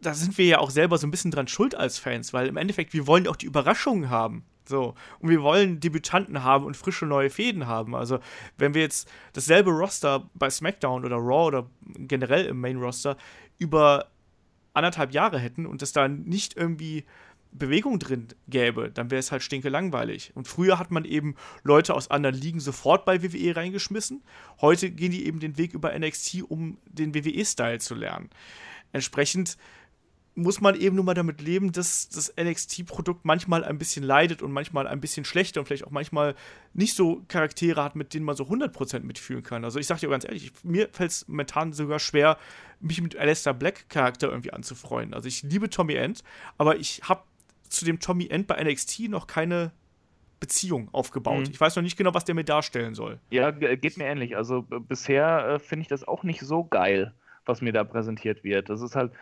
da 0.00 0.14
sind 0.14 0.38
wir 0.38 0.46
ja 0.46 0.58
auch 0.60 0.70
selber 0.70 0.96
so 0.96 1.08
ein 1.08 1.10
bisschen 1.10 1.32
dran 1.32 1.48
schuld 1.48 1.74
als 1.74 1.98
Fans, 1.98 2.32
weil 2.32 2.46
im 2.46 2.56
Endeffekt, 2.56 2.92
wir 2.92 3.08
wollen 3.08 3.26
auch 3.26 3.36
die 3.36 3.46
Überraschungen 3.46 4.10
haben. 4.10 4.44
So. 4.68 4.94
Und 5.20 5.30
wir 5.30 5.42
wollen 5.42 5.80
Debütanten 5.80 6.42
haben 6.42 6.64
und 6.64 6.76
frische 6.76 7.06
neue 7.06 7.30
Fäden 7.30 7.66
haben. 7.66 7.94
Also, 7.94 8.18
wenn 8.58 8.74
wir 8.74 8.82
jetzt 8.82 9.08
dasselbe 9.32 9.70
Roster 9.70 10.28
bei 10.34 10.50
SmackDown 10.50 11.04
oder 11.04 11.16
Raw 11.16 11.46
oder 11.46 11.70
generell 11.96 12.46
im 12.46 12.60
Main 12.60 12.78
Roster 12.78 13.16
über 13.58 14.06
anderthalb 14.74 15.12
Jahre 15.12 15.38
hätten 15.38 15.66
und 15.66 15.82
es 15.82 15.92
da 15.92 16.08
nicht 16.08 16.56
irgendwie 16.56 17.04
Bewegung 17.52 17.98
drin 17.98 18.28
gäbe, 18.48 18.90
dann 18.90 19.10
wäre 19.10 19.18
es 19.18 19.32
halt 19.32 19.42
stinke 19.42 19.68
langweilig. 19.68 20.32
Und 20.34 20.46
früher 20.48 20.78
hat 20.78 20.90
man 20.90 21.04
eben 21.04 21.34
Leute 21.62 21.94
aus 21.94 22.10
anderen 22.10 22.36
Ligen 22.36 22.60
sofort 22.60 23.04
bei 23.04 23.22
WWE 23.22 23.56
reingeschmissen. 23.56 24.22
Heute 24.60 24.90
gehen 24.90 25.12
die 25.12 25.26
eben 25.26 25.40
den 25.40 25.56
Weg 25.56 25.72
über 25.72 25.96
NXT, 25.98 26.42
um 26.48 26.78
den 26.86 27.14
WWE-Style 27.14 27.78
zu 27.78 27.94
lernen. 27.94 28.28
Entsprechend 28.92 29.56
muss 30.36 30.60
man 30.60 30.74
eben 30.74 30.94
nur 30.94 31.04
mal 31.04 31.14
damit 31.14 31.40
leben, 31.40 31.72
dass 31.72 32.10
das 32.10 32.32
NXT-Produkt 32.38 33.24
manchmal 33.24 33.64
ein 33.64 33.78
bisschen 33.78 34.04
leidet 34.04 34.42
und 34.42 34.52
manchmal 34.52 34.86
ein 34.86 35.00
bisschen 35.00 35.24
schlechter 35.24 35.60
und 35.60 35.66
vielleicht 35.66 35.84
auch 35.84 35.90
manchmal 35.90 36.34
nicht 36.74 36.94
so 36.94 37.22
Charaktere 37.26 37.82
hat, 37.82 37.96
mit 37.96 38.12
denen 38.12 38.26
man 38.26 38.36
so 38.36 38.44
100% 38.44 39.00
mitfühlen 39.00 39.42
kann. 39.42 39.64
Also 39.64 39.78
ich 39.78 39.86
sag 39.86 39.98
dir 39.98 40.10
ganz 40.10 40.24
ehrlich, 40.24 40.52
mir 40.62 40.90
fällt 40.92 41.10
es 41.10 41.26
momentan 41.26 41.72
sogar 41.72 41.98
schwer, 41.98 42.36
mich 42.80 43.00
mit 43.00 43.16
Alistair 43.16 43.54
Black-Charakter 43.54 44.28
irgendwie 44.28 44.52
anzufreuen. 44.52 45.14
Also 45.14 45.26
ich 45.26 45.42
liebe 45.42 45.70
Tommy 45.70 45.94
End, 45.94 46.22
aber 46.58 46.76
ich 46.76 47.00
habe 47.04 47.22
zu 47.70 47.86
dem 47.86 47.98
Tommy 47.98 48.28
End 48.28 48.46
bei 48.46 48.62
NXT 48.62 49.08
noch 49.08 49.26
keine 49.26 49.72
Beziehung 50.38 50.90
aufgebaut. 50.92 51.46
Mhm. 51.46 51.50
Ich 51.50 51.60
weiß 51.60 51.76
noch 51.76 51.82
nicht 51.82 51.96
genau, 51.96 52.12
was 52.12 52.26
der 52.26 52.34
mir 52.34 52.44
darstellen 52.44 52.94
soll. 52.94 53.18
Ja, 53.30 53.52
geht 53.52 53.96
mir 53.96 54.04
ähnlich. 54.04 54.36
Also 54.36 54.62
bisher 54.62 55.48
äh, 55.48 55.58
finde 55.58 55.82
ich 55.82 55.88
das 55.88 56.06
auch 56.06 56.24
nicht 56.24 56.40
so 56.40 56.62
geil 56.62 57.14
was 57.46 57.60
mir 57.60 57.72
da 57.72 57.84
präsentiert 57.84 58.44
wird. 58.44 58.68
Das 58.68 58.82
ist 58.82 58.96
halt 58.96 59.12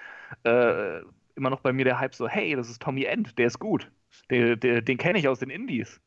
äh, 0.45 1.01
immer 1.37 1.51
noch 1.51 1.61
bei 1.61 1.73
mir 1.73 1.85
der 1.85 2.01
Hype 2.01 2.15
so, 2.15 2.29
hey, 2.29 2.55
das 2.57 2.69
ist 2.69 2.83
Tommy 2.83 3.05
End, 3.05 3.39
der 3.39 3.47
ist 3.47 3.59
gut. 3.59 3.91
Der, 4.31 4.57
der, 4.57 4.81
den 4.81 4.99
kenne 4.99 5.19
ich 5.19 5.29
aus 5.29 5.41
den 5.41 5.51
Indies. 5.51 6.01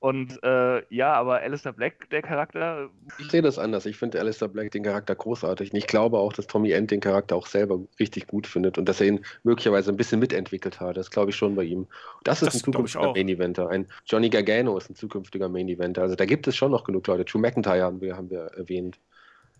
Und 0.00 0.42
äh, 0.42 0.82
ja, 0.88 1.12
aber 1.12 1.40
Alistair 1.40 1.74
Black, 1.74 2.08
der 2.08 2.22
Charakter. 2.22 2.88
Ich 3.18 3.30
sehe 3.30 3.42
das 3.42 3.58
anders. 3.58 3.84
Ich 3.84 3.98
finde 3.98 4.18
Alistair 4.18 4.48
Black 4.48 4.70
den 4.70 4.82
Charakter 4.82 5.14
großartig. 5.14 5.72
Und 5.72 5.76
ich 5.76 5.86
glaube 5.86 6.16
auch, 6.16 6.32
dass 6.32 6.46
Tommy 6.46 6.72
End 6.72 6.90
den 6.90 7.00
Charakter 7.00 7.36
auch 7.36 7.46
selber 7.46 7.78
richtig 7.98 8.26
gut 8.26 8.46
findet 8.46 8.78
und 8.78 8.88
dass 8.88 9.02
er 9.02 9.08
ihn 9.08 9.20
möglicherweise 9.42 9.90
ein 9.92 9.98
bisschen 9.98 10.18
mitentwickelt 10.18 10.80
hat. 10.80 10.96
Das 10.96 11.10
glaube 11.10 11.30
ich 11.30 11.36
schon 11.36 11.54
bei 11.54 11.64
ihm. 11.64 11.86
Das 12.24 12.40
ist 12.40 12.46
das 12.46 12.62
ein 12.62 12.72
zukünftiger 12.72 13.12
Main 13.12 13.28
Eventer. 13.28 13.68
Ein 13.68 13.86
Johnny 14.06 14.30
Gargano 14.30 14.78
ist 14.78 14.88
ein 14.88 14.94
zukünftiger 14.94 15.50
Main 15.50 15.68
Eventer. 15.68 16.00
Also 16.00 16.16
da 16.16 16.24
gibt 16.24 16.48
es 16.48 16.56
schon 16.56 16.70
noch 16.70 16.84
genug 16.84 17.06
Leute. 17.06 17.26
Drew 17.26 17.38
McIntyre 17.38 17.82
haben 17.82 18.00
wir, 18.00 18.16
haben 18.16 18.30
wir 18.30 18.52
erwähnt. 18.56 18.98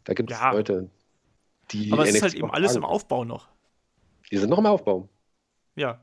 Da 0.04 0.14
gibt 0.14 0.30
es 0.30 0.40
ja. 0.40 0.52
Leute, 0.52 0.88
die 1.70 1.92
Aber 1.92 2.06
es 2.06 2.14
ist 2.14 2.22
halt 2.22 2.34
eben 2.34 2.50
alles 2.50 2.74
im 2.76 2.84
Aufbau 2.84 3.24
noch. 3.24 3.48
Die 4.30 4.38
sind 4.38 4.50
noch 4.50 4.58
im 4.58 4.66
Aufbau. 4.66 5.08
Ja. 5.76 6.00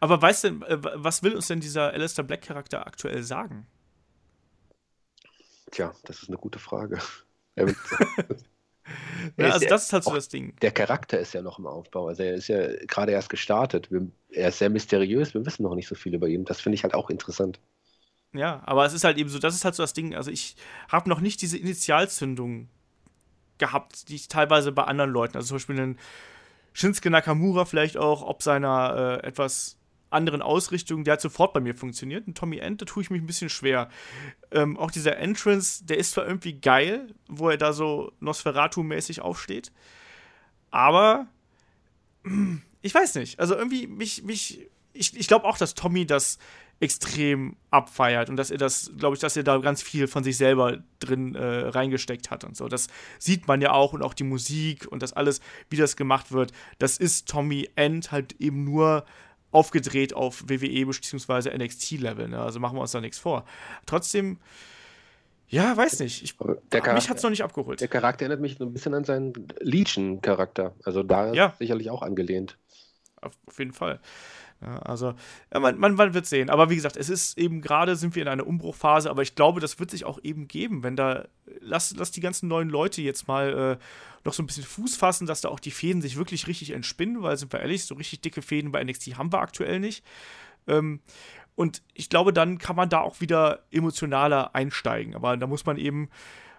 Aber 0.00 0.20
weißt 0.20 0.44
du, 0.44 0.48
äh, 0.48 0.78
was 0.94 1.22
will 1.22 1.34
uns 1.34 1.46
denn 1.46 1.60
dieser 1.60 1.92
Alistair 1.92 2.24
Black-Charakter 2.24 2.86
aktuell 2.86 3.22
sagen? 3.22 3.66
Tja, 5.70 5.92
das 6.04 6.22
ist 6.22 6.28
eine 6.28 6.38
gute 6.38 6.58
Frage. 6.58 6.98
ja, 7.56 7.66
also 9.38 9.66
das 9.66 9.84
ist 9.84 9.92
halt 9.92 10.04
so 10.04 10.14
das 10.14 10.28
Ding. 10.28 10.56
Der 10.60 10.72
Charakter 10.72 11.18
ist 11.18 11.32
ja 11.34 11.42
noch 11.42 11.58
im 11.58 11.66
Aufbau. 11.66 12.08
Also 12.08 12.22
er 12.22 12.34
ist 12.34 12.48
ja 12.48 12.66
gerade 12.86 13.12
erst 13.12 13.30
gestartet. 13.30 13.88
Er 14.30 14.48
ist 14.48 14.58
sehr 14.58 14.70
mysteriös. 14.70 15.34
Wir 15.34 15.44
wissen 15.46 15.62
noch 15.62 15.74
nicht 15.74 15.88
so 15.88 15.94
viel 15.94 16.14
über 16.14 16.28
ihn. 16.28 16.44
Das 16.44 16.60
finde 16.60 16.74
ich 16.74 16.82
halt 16.82 16.94
auch 16.94 17.10
interessant. 17.10 17.60
Ja, 18.32 18.62
aber 18.66 18.84
es 18.84 18.92
ist 18.92 19.04
halt 19.04 19.16
eben 19.16 19.30
so, 19.30 19.38
das 19.38 19.54
ist 19.54 19.64
halt 19.64 19.76
so 19.76 19.82
das 19.82 19.92
Ding. 19.92 20.14
Also 20.14 20.30
ich 20.30 20.56
habe 20.88 21.08
noch 21.08 21.20
nicht 21.20 21.40
diese 21.40 21.56
Initialzündung 21.56 22.68
gehabt, 23.58 24.08
die 24.08 24.16
ich 24.16 24.28
teilweise 24.28 24.72
bei 24.72 24.84
anderen 24.84 25.10
Leuten, 25.10 25.36
also 25.36 25.48
zum 25.48 25.56
Beispiel 25.56 25.80
einen 25.80 25.98
Shinsuke 26.72 27.10
Nakamura 27.10 27.64
vielleicht 27.64 27.96
auch, 27.96 28.22
ob 28.22 28.42
seiner 28.42 29.20
äh, 29.22 29.26
etwas 29.26 29.78
anderen 30.10 30.42
Ausrichtung, 30.42 31.04
der 31.04 31.14
hat 31.14 31.20
sofort 31.20 31.52
bei 31.52 31.60
mir 31.60 31.74
funktioniert. 31.74 32.26
Und 32.26 32.38
Tommy 32.38 32.58
End, 32.58 32.80
da 32.80 32.86
tue 32.86 33.02
ich 33.02 33.10
mich 33.10 33.20
ein 33.20 33.26
bisschen 33.26 33.50
schwer. 33.50 33.90
Ähm, 34.50 34.78
auch 34.78 34.90
dieser 34.90 35.16
Entrance, 35.16 35.84
der 35.84 35.98
ist 35.98 36.12
zwar 36.12 36.26
irgendwie 36.26 36.54
geil, 36.54 37.08
wo 37.28 37.50
er 37.50 37.58
da 37.58 37.72
so 37.72 38.12
Nosferatu-mäßig 38.20 39.20
aufsteht, 39.20 39.72
aber 40.70 41.26
ich 42.82 42.94
weiß 42.94 43.16
nicht. 43.16 43.38
Also 43.40 43.54
irgendwie, 43.54 43.86
mich, 43.86 44.22
mich, 44.22 44.68
ich, 44.92 45.16
ich 45.16 45.28
glaube 45.28 45.46
auch, 45.46 45.58
dass 45.58 45.74
Tommy 45.74 46.06
das 46.06 46.38
extrem 46.80 47.56
abfeiert 47.70 48.28
und 48.28 48.36
dass 48.36 48.50
er 48.50 48.58
das, 48.58 48.92
glaube 48.98 49.14
ich, 49.14 49.20
dass 49.20 49.36
er 49.36 49.42
da 49.42 49.58
ganz 49.58 49.82
viel 49.82 50.06
von 50.06 50.24
sich 50.24 50.36
selber 50.36 50.78
drin 50.98 51.34
äh, 51.34 51.68
reingesteckt 51.68 52.30
hat 52.30 52.44
und 52.44 52.56
so. 52.56 52.68
Das 52.68 52.88
sieht 53.18 53.48
man 53.48 53.60
ja 53.60 53.72
auch 53.72 53.92
und 53.92 54.02
auch 54.02 54.14
die 54.14 54.24
Musik 54.24 54.86
und 54.90 55.02
das 55.02 55.12
alles, 55.12 55.40
wie 55.70 55.76
das 55.76 55.96
gemacht 55.96 56.32
wird. 56.32 56.52
Das 56.78 56.98
ist 56.98 57.28
Tommy 57.28 57.70
End 57.76 58.12
halt 58.12 58.40
eben 58.40 58.64
nur 58.64 59.04
aufgedreht 59.50 60.14
auf 60.14 60.44
WWE 60.48 60.86
bzw. 60.86 61.56
NXT-Level. 61.56 62.28
Ne? 62.28 62.40
Also 62.40 62.58
machen 62.60 62.76
wir 62.76 62.82
uns 62.82 62.92
da 62.92 63.00
nichts 63.00 63.18
vor. 63.18 63.44
Trotzdem, 63.86 64.38
ja, 65.48 65.76
weiß 65.76 66.00
nicht. 66.00 66.22
Ich, 66.24 66.38
mich 66.40 67.08
hat 67.08 67.16
es 67.16 67.22
noch 67.22 67.30
nicht 67.30 67.44
abgeholt. 67.44 67.80
Der 67.80 67.88
Charakter 67.88 68.22
erinnert 68.22 68.40
mich 68.40 68.56
so 68.58 68.64
ein 68.64 68.72
bisschen 68.72 68.94
an 68.94 69.04
seinen 69.04 69.32
Legion-Charakter. 69.60 70.74
Also 70.84 71.02
da 71.02 71.32
ja. 71.32 71.54
sicherlich 71.58 71.90
auch 71.90 72.02
angelehnt. 72.02 72.58
Auf 73.20 73.58
jeden 73.58 73.72
Fall. 73.72 74.00
Ja, 74.60 74.78
also, 74.78 75.14
man, 75.52 75.78
man, 75.78 75.94
man, 75.94 76.14
wird 76.14 76.26
sehen. 76.26 76.48
Aber 76.48 76.70
wie 76.70 76.76
gesagt, 76.76 76.96
es 76.96 77.08
ist 77.08 77.36
eben 77.36 77.60
gerade, 77.60 77.96
sind 77.96 78.14
wir 78.14 78.22
in 78.22 78.28
einer 78.28 78.46
Umbruchphase, 78.46 79.10
aber 79.10 79.22
ich 79.22 79.34
glaube, 79.34 79.60
das 79.60 79.78
wird 79.78 79.90
sich 79.90 80.04
auch 80.04 80.18
eben 80.22 80.48
geben, 80.48 80.82
wenn 80.82 80.96
da, 80.96 81.26
lass, 81.60 81.94
lass 81.96 82.12
die 82.12 82.20
ganzen 82.20 82.48
neuen 82.48 82.70
Leute 82.70 83.02
jetzt 83.02 83.28
mal 83.28 83.78
äh, 83.78 83.84
noch 84.24 84.32
so 84.32 84.42
ein 84.42 84.46
bisschen 84.46 84.64
Fuß 84.64 84.96
fassen, 84.96 85.26
dass 85.26 85.42
da 85.42 85.50
auch 85.50 85.60
die 85.60 85.70
Fäden 85.70 86.00
sich 86.00 86.16
wirklich 86.16 86.46
richtig 86.46 86.70
entspinnen, 86.70 87.22
weil, 87.22 87.36
sind 87.36 87.52
wir 87.52 87.60
ehrlich, 87.60 87.84
so 87.84 87.94
richtig 87.94 88.22
dicke 88.22 88.42
Fäden 88.42 88.72
bei 88.72 88.82
NXT 88.82 89.18
haben 89.18 89.32
wir 89.32 89.40
aktuell 89.40 89.80
nicht. 89.80 90.02
Ähm, 90.66 91.00
und 91.56 91.82
ich 91.92 92.08
glaube, 92.08 92.32
dann 92.32 92.58
kann 92.58 92.76
man 92.76 92.88
da 92.88 93.00
auch 93.00 93.20
wieder 93.20 93.64
emotionaler 93.70 94.54
einsteigen. 94.54 95.14
Aber 95.14 95.36
da 95.36 95.46
muss 95.46 95.66
man 95.66 95.76
eben, 95.76 96.08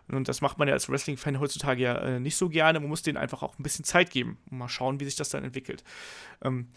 und 0.08 0.28
das 0.28 0.42
macht 0.42 0.58
man 0.58 0.68
ja 0.68 0.74
als 0.74 0.90
Wrestling-Fan 0.90 1.40
heutzutage 1.40 1.84
ja 1.84 1.98
äh, 1.98 2.20
nicht 2.20 2.38
so 2.38 2.50
gerne, 2.50 2.80
man 2.80 2.90
muss 2.90 3.02
denen 3.02 3.18
einfach 3.18 3.44
auch 3.44 3.58
ein 3.60 3.64
bisschen 3.64 3.84
Zeit 3.84 4.12
geben 4.12 4.38
und 4.50 4.60
mal 4.60 4.70
schauen, 4.70 5.00
wie 5.00 5.06
sich 5.06 5.16
das 5.16 5.30
dann 5.30 5.44
entwickelt. 5.44 5.84
Ähm, 6.44 6.70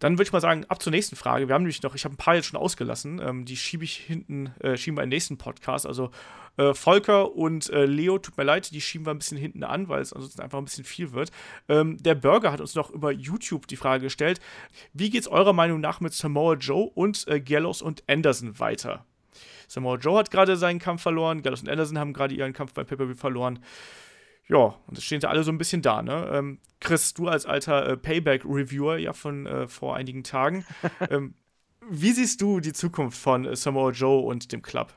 dann 0.00 0.14
würde 0.14 0.24
ich 0.24 0.32
mal 0.32 0.40
sagen, 0.40 0.64
ab 0.68 0.82
zur 0.82 0.90
nächsten 0.90 1.14
Frage. 1.14 1.46
Wir 1.46 1.54
haben 1.54 1.62
nämlich 1.62 1.82
noch, 1.82 1.94
ich 1.94 2.04
habe 2.04 2.14
ein 2.14 2.16
paar 2.16 2.34
jetzt 2.34 2.46
schon 2.46 2.58
ausgelassen. 2.58 3.20
Ähm, 3.22 3.44
die 3.44 3.56
schiebe 3.56 3.84
ich 3.84 3.96
hinten, 3.96 4.46
äh, 4.60 4.76
schieben 4.76 4.96
wir 4.98 5.04
in 5.04 5.10
den 5.10 5.16
nächsten 5.16 5.38
Podcast. 5.38 5.86
Also 5.86 6.10
äh, 6.56 6.72
Volker 6.72 7.36
und 7.36 7.68
äh, 7.70 7.84
Leo, 7.84 8.18
tut 8.18 8.36
mir 8.38 8.44
leid, 8.44 8.72
die 8.72 8.80
schieben 8.80 9.06
wir 9.06 9.12
ein 9.12 9.18
bisschen 9.18 9.36
hinten 9.36 9.62
an, 9.62 9.88
weil 9.88 10.00
es 10.00 10.12
ansonsten 10.12 10.40
einfach 10.40 10.58
ein 10.58 10.64
bisschen 10.64 10.84
viel 10.84 11.12
wird. 11.12 11.30
Ähm, 11.68 11.98
der 12.02 12.14
Burger 12.14 12.50
hat 12.50 12.62
uns 12.62 12.74
noch 12.74 12.90
über 12.90 13.12
YouTube 13.12 13.66
die 13.66 13.76
Frage 13.76 14.04
gestellt: 14.04 14.40
Wie 14.94 15.10
geht 15.10 15.20
es 15.20 15.28
eurer 15.28 15.52
Meinung 15.52 15.80
nach 15.80 16.00
mit 16.00 16.14
Samoa 16.14 16.54
Joe 16.54 16.90
und 16.94 17.28
äh, 17.28 17.38
Gallows 17.38 17.82
und 17.82 18.02
Anderson 18.08 18.58
weiter? 18.58 19.04
Samoa 19.68 19.96
Joe 19.96 20.18
hat 20.18 20.30
gerade 20.30 20.56
seinen 20.56 20.78
Kampf 20.78 21.02
verloren, 21.02 21.42
Gallows 21.42 21.60
und 21.60 21.68
Anderson 21.68 21.98
haben 21.98 22.14
gerade 22.14 22.34
ihren 22.34 22.54
Kampf 22.54 22.72
beim 22.72 22.86
Pay-Per-View 22.86 23.14
verloren. 23.14 23.60
Ja, 24.50 24.74
und 24.88 24.98
es 24.98 25.04
stehen 25.04 25.20
sie 25.20 25.28
alle 25.28 25.44
so 25.44 25.52
ein 25.52 25.58
bisschen 25.58 25.80
da, 25.80 26.02
ne? 26.02 26.28
Ähm, 26.32 26.58
Chris, 26.80 27.14
du 27.14 27.28
als 27.28 27.46
alter 27.46 27.88
äh, 27.88 27.96
Payback-Reviewer 27.96 28.96
ja 28.96 29.12
von 29.12 29.46
äh, 29.46 29.68
vor 29.68 29.94
einigen 29.94 30.24
Tagen. 30.24 30.64
ähm, 31.10 31.34
wie 31.88 32.10
siehst 32.10 32.42
du 32.42 32.58
die 32.58 32.72
Zukunft 32.72 33.16
von 33.16 33.44
äh, 33.44 33.54
Samoa 33.54 33.92
Joe 33.92 34.20
und 34.22 34.50
dem 34.50 34.60
Club? 34.60 34.92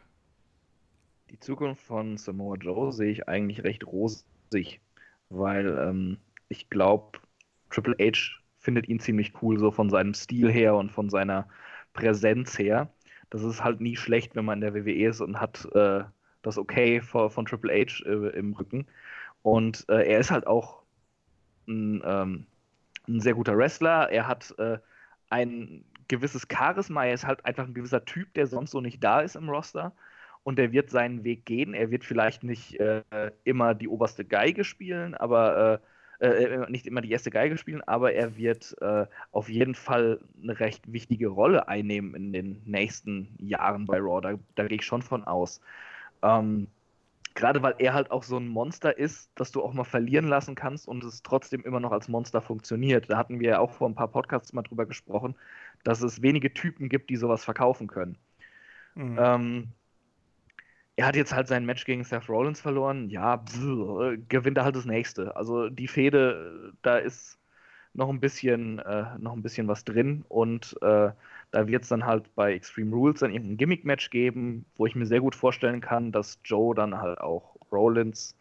Die 1.30 1.40
Zukunft 1.40 1.84
von 1.84 2.18
Samoa 2.18 2.56
Joe 2.56 2.92
sehe 2.92 3.12
ich 3.12 3.28
eigentlich 3.28 3.64
recht 3.64 3.86
rosig, 3.86 4.82
weil 5.30 5.68
ähm, 5.78 6.18
ich 6.50 6.72
glaube 6.72 7.20
Triple 7.70 7.96
H 8.00 8.40
findet 8.58 8.90
ihn 8.90 9.00
ziemlich 9.00 9.34
cool, 9.44 9.60
so 9.60 9.70
von 9.70 9.92
seinem 9.92 10.16
Stil 10.16 10.52
her 10.52 10.76
und 10.76 10.92
von 10.92 11.12
seiner 11.12 11.48
Präsenz 11.94 12.58
her. 12.58 12.92
Das 13.30 13.44
ist 13.44 13.64
halt 13.64 13.82
nie 13.82 13.98
schlecht, 13.98 14.36
wenn 14.36 14.46
man 14.46 14.64
in 14.64 14.74
der 14.74 14.74
WWE 14.74 15.10
ist 15.10 15.22
und 15.22 15.40
hat 15.40 15.68
äh, 15.76 16.04
das 16.42 16.58
Okay 16.58 17.02
von, 17.02 17.30
von 17.30 17.46
Triple 17.46 17.72
H 17.72 18.04
äh, 18.06 18.30
im 18.38 18.54
Rücken. 18.54 18.88
Und 19.44 19.86
äh, 19.90 20.10
er 20.12 20.20
ist 20.20 20.32
halt 20.32 20.48
auch 20.48 20.82
ein, 21.68 22.02
ähm, 22.06 22.48
ein, 23.08 23.20
sehr 23.20 23.36
guter 23.36 23.58
Wrestler. 23.58 24.10
Er 24.10 24.28
hat 24.28 24.56
äh, 24.58 24.80
ein 25.30 25.86
gewisses 26.08 26.48
Charisma. 26.52 27.06
Er 27.06 27.14
ist 27.14 27.28
halt 27.28 27.46
einfach 27.46 27.66
ein 27.68 27.74
gewisser 27.74 28.06
Typ, 28.06 28.34
der 28.34 28.48
sonst 28.48 28.72
so 28.72 28.82
nicht 28.82 29.04
da 29.04 29.22
ist 29.22 29.36
im 29.36 29.50
Roster. 29.50 29.94
Und 30.44 30.60
er 30.60 30.72
wird 30.72 30.90
seinen 30.90 31.24
Weg 31.24 31.46
gehen. 31.46 31.74
Er 31.74 31.92
wird 31.92 32.04
vielleicht 32.04 32.44
nicht 32.44 32.80
äh, 32.80 33.04
immer 33.44 33.76
die 33.76 33.88
oberste 33.88 34.26
Geige 34.26 34.64
spielen, 34.64 35.14
aber 35.14 35.82
äh, 36.20 36.28
äh, 36.28 36.70
nicht 36.70 36.88
immer 36.88 37.02
die 37.02 37.12
erste 37.12 37.32
Geige 37.32 37.58
spielen, 37.58 37.82
aber 37.82 38.14
er 38.14 38.38
wird 38.38 38.76
äh, 38.82 39.06
auf 39.32 39.50
jeden 39.50 39.76
Fall 39.76 40.22
eine 40.42 40.60
recht 40.60 40.92
wichtige 40.92 41.28
Rolle 41.28 41.68
einnehmen 41.68 42.16
in 42.16 42.32
den 42.32 42.62
nächsten 42.66 43.36
Jahren 43.40 43.86
bei 43.86 44.00
Raw. 44.00 44.22
Da, 44.22 44.40
da 44.56 44.68
gehe 44.68 44.78
ich 44.78 44.86
schon 44.86 45.02
von 45.02 45.26
aus. 45.26 45.60
Ähm, 46.22 46.68
Gerade 47.36 47.64
weil 47.64 47.76
er 47.80 47.94
halt 47.94 48.12
auch 48.12 48.24
so 48.24 48.38
ein 48.38 48.48
Monster 48.48 48.98
ist, 48.98 49.32
dass 49.36 49.52
du 49.52 49.64
auch 49.64 49.74
mal 49.74 49.84
verlieren 49.84 50.28
lassen 50.28 50.56
kannst 50.56 50.88
und 50.88 51.04
es 51.04 51.24
trotzdem 51.24 51.64
immer 51.64 51.80
noch 51.80 51.92
als 51.92 52.08
Monster 52.08 52.42
funktioniert. 52.42 53.10
Da 53.10 53.18
hatten 53.18 53.40
wir 53.40 53.50
ja 53.50 53.60
auch 53.60 53.72
vor 53.72 53.90
ein 53.90 53.96
paar 53.96 54.08
Podcasts 54.08 54.54
mal 54.54 54.62
drüber 54.62 54.86
gesprochen, 54.86 55.36
dass 55.84 56.02
es 56.02 56.22
wenige 56.22 56.54
Typen 56.54 56.90
gibt, 56.90 57.10
die 57.10 57.16
sowas 57.16 57.44
verkaufen 57.44 57.88
können. 57.88 58.18
Mhm. 58.96 59.18
Ähm, 59.20 59.68
er 60.96 61.08
hat 61.08 61.16
jetzt 61.16 61.34
halt 61.34 61.48
sein 61.48 61.66
Match 61.66 61.86
gegen 61.86 62.04
Seth 62.04 62.30
Rollins 62.30 62.62
verloren. 62.62 63.10
Ja, 63.10 63.38
pff, 63.40 64.18
gewinnt 64.28 64.58
er 64.58 64.66
halt 64.66 64.76
das 64.76 64.86
nächste. 64.86 65.36
Also 65.36 65.70
die 65.70 65.88
Fehde, 65.88 66.74
da 66.84 66.98
ist 66.98 67.40
noch 67.94 68.10
ein 68.10 68.20
bisschen, 68.20 68.80
äh, 68.80 69.18
noch 69.18 69.34
ein 69.34 69.42
bisschen 69.42 69.68
was 69.68 69.86
drin 69.86 70.24
und 70.30 70.78
äh, 70.82 71.12
da 71.54 71.68
wird 71.68 71.84
es 71.84 71.90
dann 71.90 72.06
halt 72.06 72.34
bei 72.34 72.54
Extreme 72.54 72.96
Rules 72.96 73.20
dann 73.20 73.32
irgendein 73.32 73.58
Gimmick-Match 73.58 74.10
geben, 74.10 74.66
wo 74.76 74.88
ich 74.88 74.96
mir 74.96 75.06
sehr 75.06 75.22
gut 75.22 75.36
vorstellen 75.36 75.82
kann, 75.82 76.12
dass 76.12 76.40
Joe 76.44 76.74
dann 76.74 77.00
halt 77.00 77.22
auch 77.22 77.56
Rollins 77.72 78.36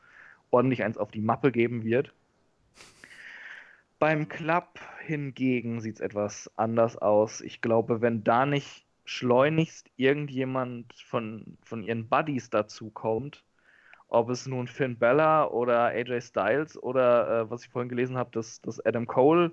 ordentlich 0.50 0.82
eins 0.82 0.96
auf 0.96 1.10
die 1.10 1.20
Mappe 1.20 1.52
geben 1.52 1.84
wird. 1.84 2.14
Beim 3.98 4.28
Club 4.28 4.80
hingegen 5.04 5.82
sieht 5.82 5.96
es 5.96 6.00
etwas 6.00 6.50
anders 6.56 6.96
aus. 6.96 7.42
Ich 7.42 7.60
glaube, 7.60 8.00
wenn 8.00 8.24
da 8.24 8.46
nicht 8.46 8.86
schleunigst 9.04 9.90
irgendjemand 9.96 10.94
von, 10.94 11.58
von 11.62 11.82
ihren 11.82 12.08
Buddies 12.08 12.48
dazu 12.48 12.88
kommt, 12.90 13.44
ob 14.08 14.30
es 14.30 14.46
nun 14.46 14.68
Finn 14.68 14.98
Bella 14.98 15.46
oder 15.48 15.86
AJ 15.88 16.22
Styles 16.22 16.82
oder 16.82 17.42
äh, 17.42 17.50
was 17.50 17.64
ich 17.64 17.68
vorhin 17.70 17.90
gelesen 17.90 18.16
habe, 18.16 18.30
dass, 18.32 18.62
dass 18.62 18.84
Adam 18.84 19.06
Cole 19.06 19.52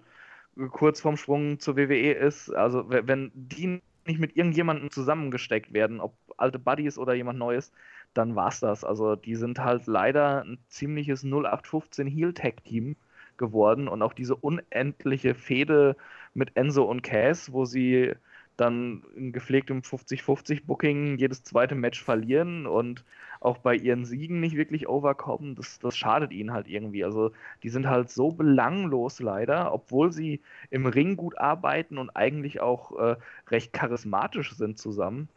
kurz 0.71 1.01
vorm 1.01 1.17
Sprung 1.17 1.59
zur 1.59 1.77
WWE 1.77 2.11
ist. 2.11 2.49
Also 2.49 2.85
wenn 2.89 3.31
die 3.33 3.81
nicht 4.05 4.19
mit 4.19 4.35
irgendjemandem 4.35 4.91
zusammengesteckt 4.91 5.73
werden, 5.73 5.99
ob 5.99 6.15
alte 6.37 6.59
Buddies 6.59 6.97
oder 6.97 7.13
jemand 7.13 7.39
Neues, 7.39 7.71
dann 8.13 8.35
war's 8.35 8.59
das. 8.59 8.83
Also 8.83 9.15
die 9.15 9.35
sind 9.35 9.59
halt 9.59 9.87
leider 9.87 10.43
ein 10.43 10.57
ziemliches 10.67 11.23
0815 11.23 12.07
Heel-Tag-Team 12.07 12.95
geworden 13.37 13.87
und 13.87 14.01
auch 14.01 14.13
diese 14.13 14.35
unendliche 14.35 15.35
Fehde 15.35 15.95
mit 16.33 16.55
Enzo 16.55 16.83
und 16.83 17.03
Cass, 17.03 17.53
wo 17.53 17.65
sie 17.65 18.13
dann 18.59 19.03
in 19.15 19.31
gepflegtem 19.31 19.81
50-50-Booking 19.81 21.17
jedes 21.17 21.43
zweite 21.43 21.75
Match 21.75 22.03
verlieren 22.03 22.65
und 22.65 23.03
auch 23.39 23.57
bei 23.57 23.75
ihren 23.75 24.05
Siegen 24.05 24.39
nicht 24.39 24.57
wirklich 24.57 24.89
overkommen, 24.89 25.55
das, 25.55 25.79
das 25.79 25.95
schadet 25.95 26.31
ihnen 26.31 26.51
halt 26.51 26.67
irgendwie. 26.67 27.05
Also 27.05 27.31
die 27.63 27.69
sind 27.69 27.87
halt 27.87 28.09
so 28.09 28.31
belanglos 28.31 29.19
leider, 29.19 29.73
obwohl 29.73 30.11
sie 30.11 30.41
im 30.69 30.85
Ring 30.85 31.15
gut 31.15 31.37
arbeiten 31.37 31.97
und 31.97 32.09
eigentlich 32.11 32.59
auch 32.59 32.97
äh, 32.99 33.15
recht 33.47 33.71
charismatisch 33.71 34.55
sind 34.55 34.77
zusammen. 34.77 35.29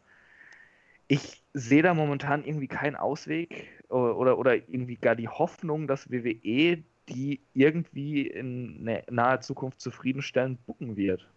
Ich 1.06 1.42
sehe 1.52 1.82
da 1.82 1.94
momentan 1.94 2.44
irgendwie 2.44 2.68
keinen 2.68 2.96
Ausweg 2.96 3.68
oder, 3.88 4.38
oder, 4.38 4.54
irgendwie 4.56 4.96
gar 4.96 5.14
die 5.14 5.28
Hoffnung, 5.28 5.86
dass 5.86 6.10
WWE 6.10 6.82
die 7.08 7.40
irgendwie 7.52 8.26
in 8.26 8.84
naher 9.10 9.40
Zukunft 9.40 9.80
zufriedenstellend 9.80 10.64
bucken 10.66 10.96
wird. 10.96 11.28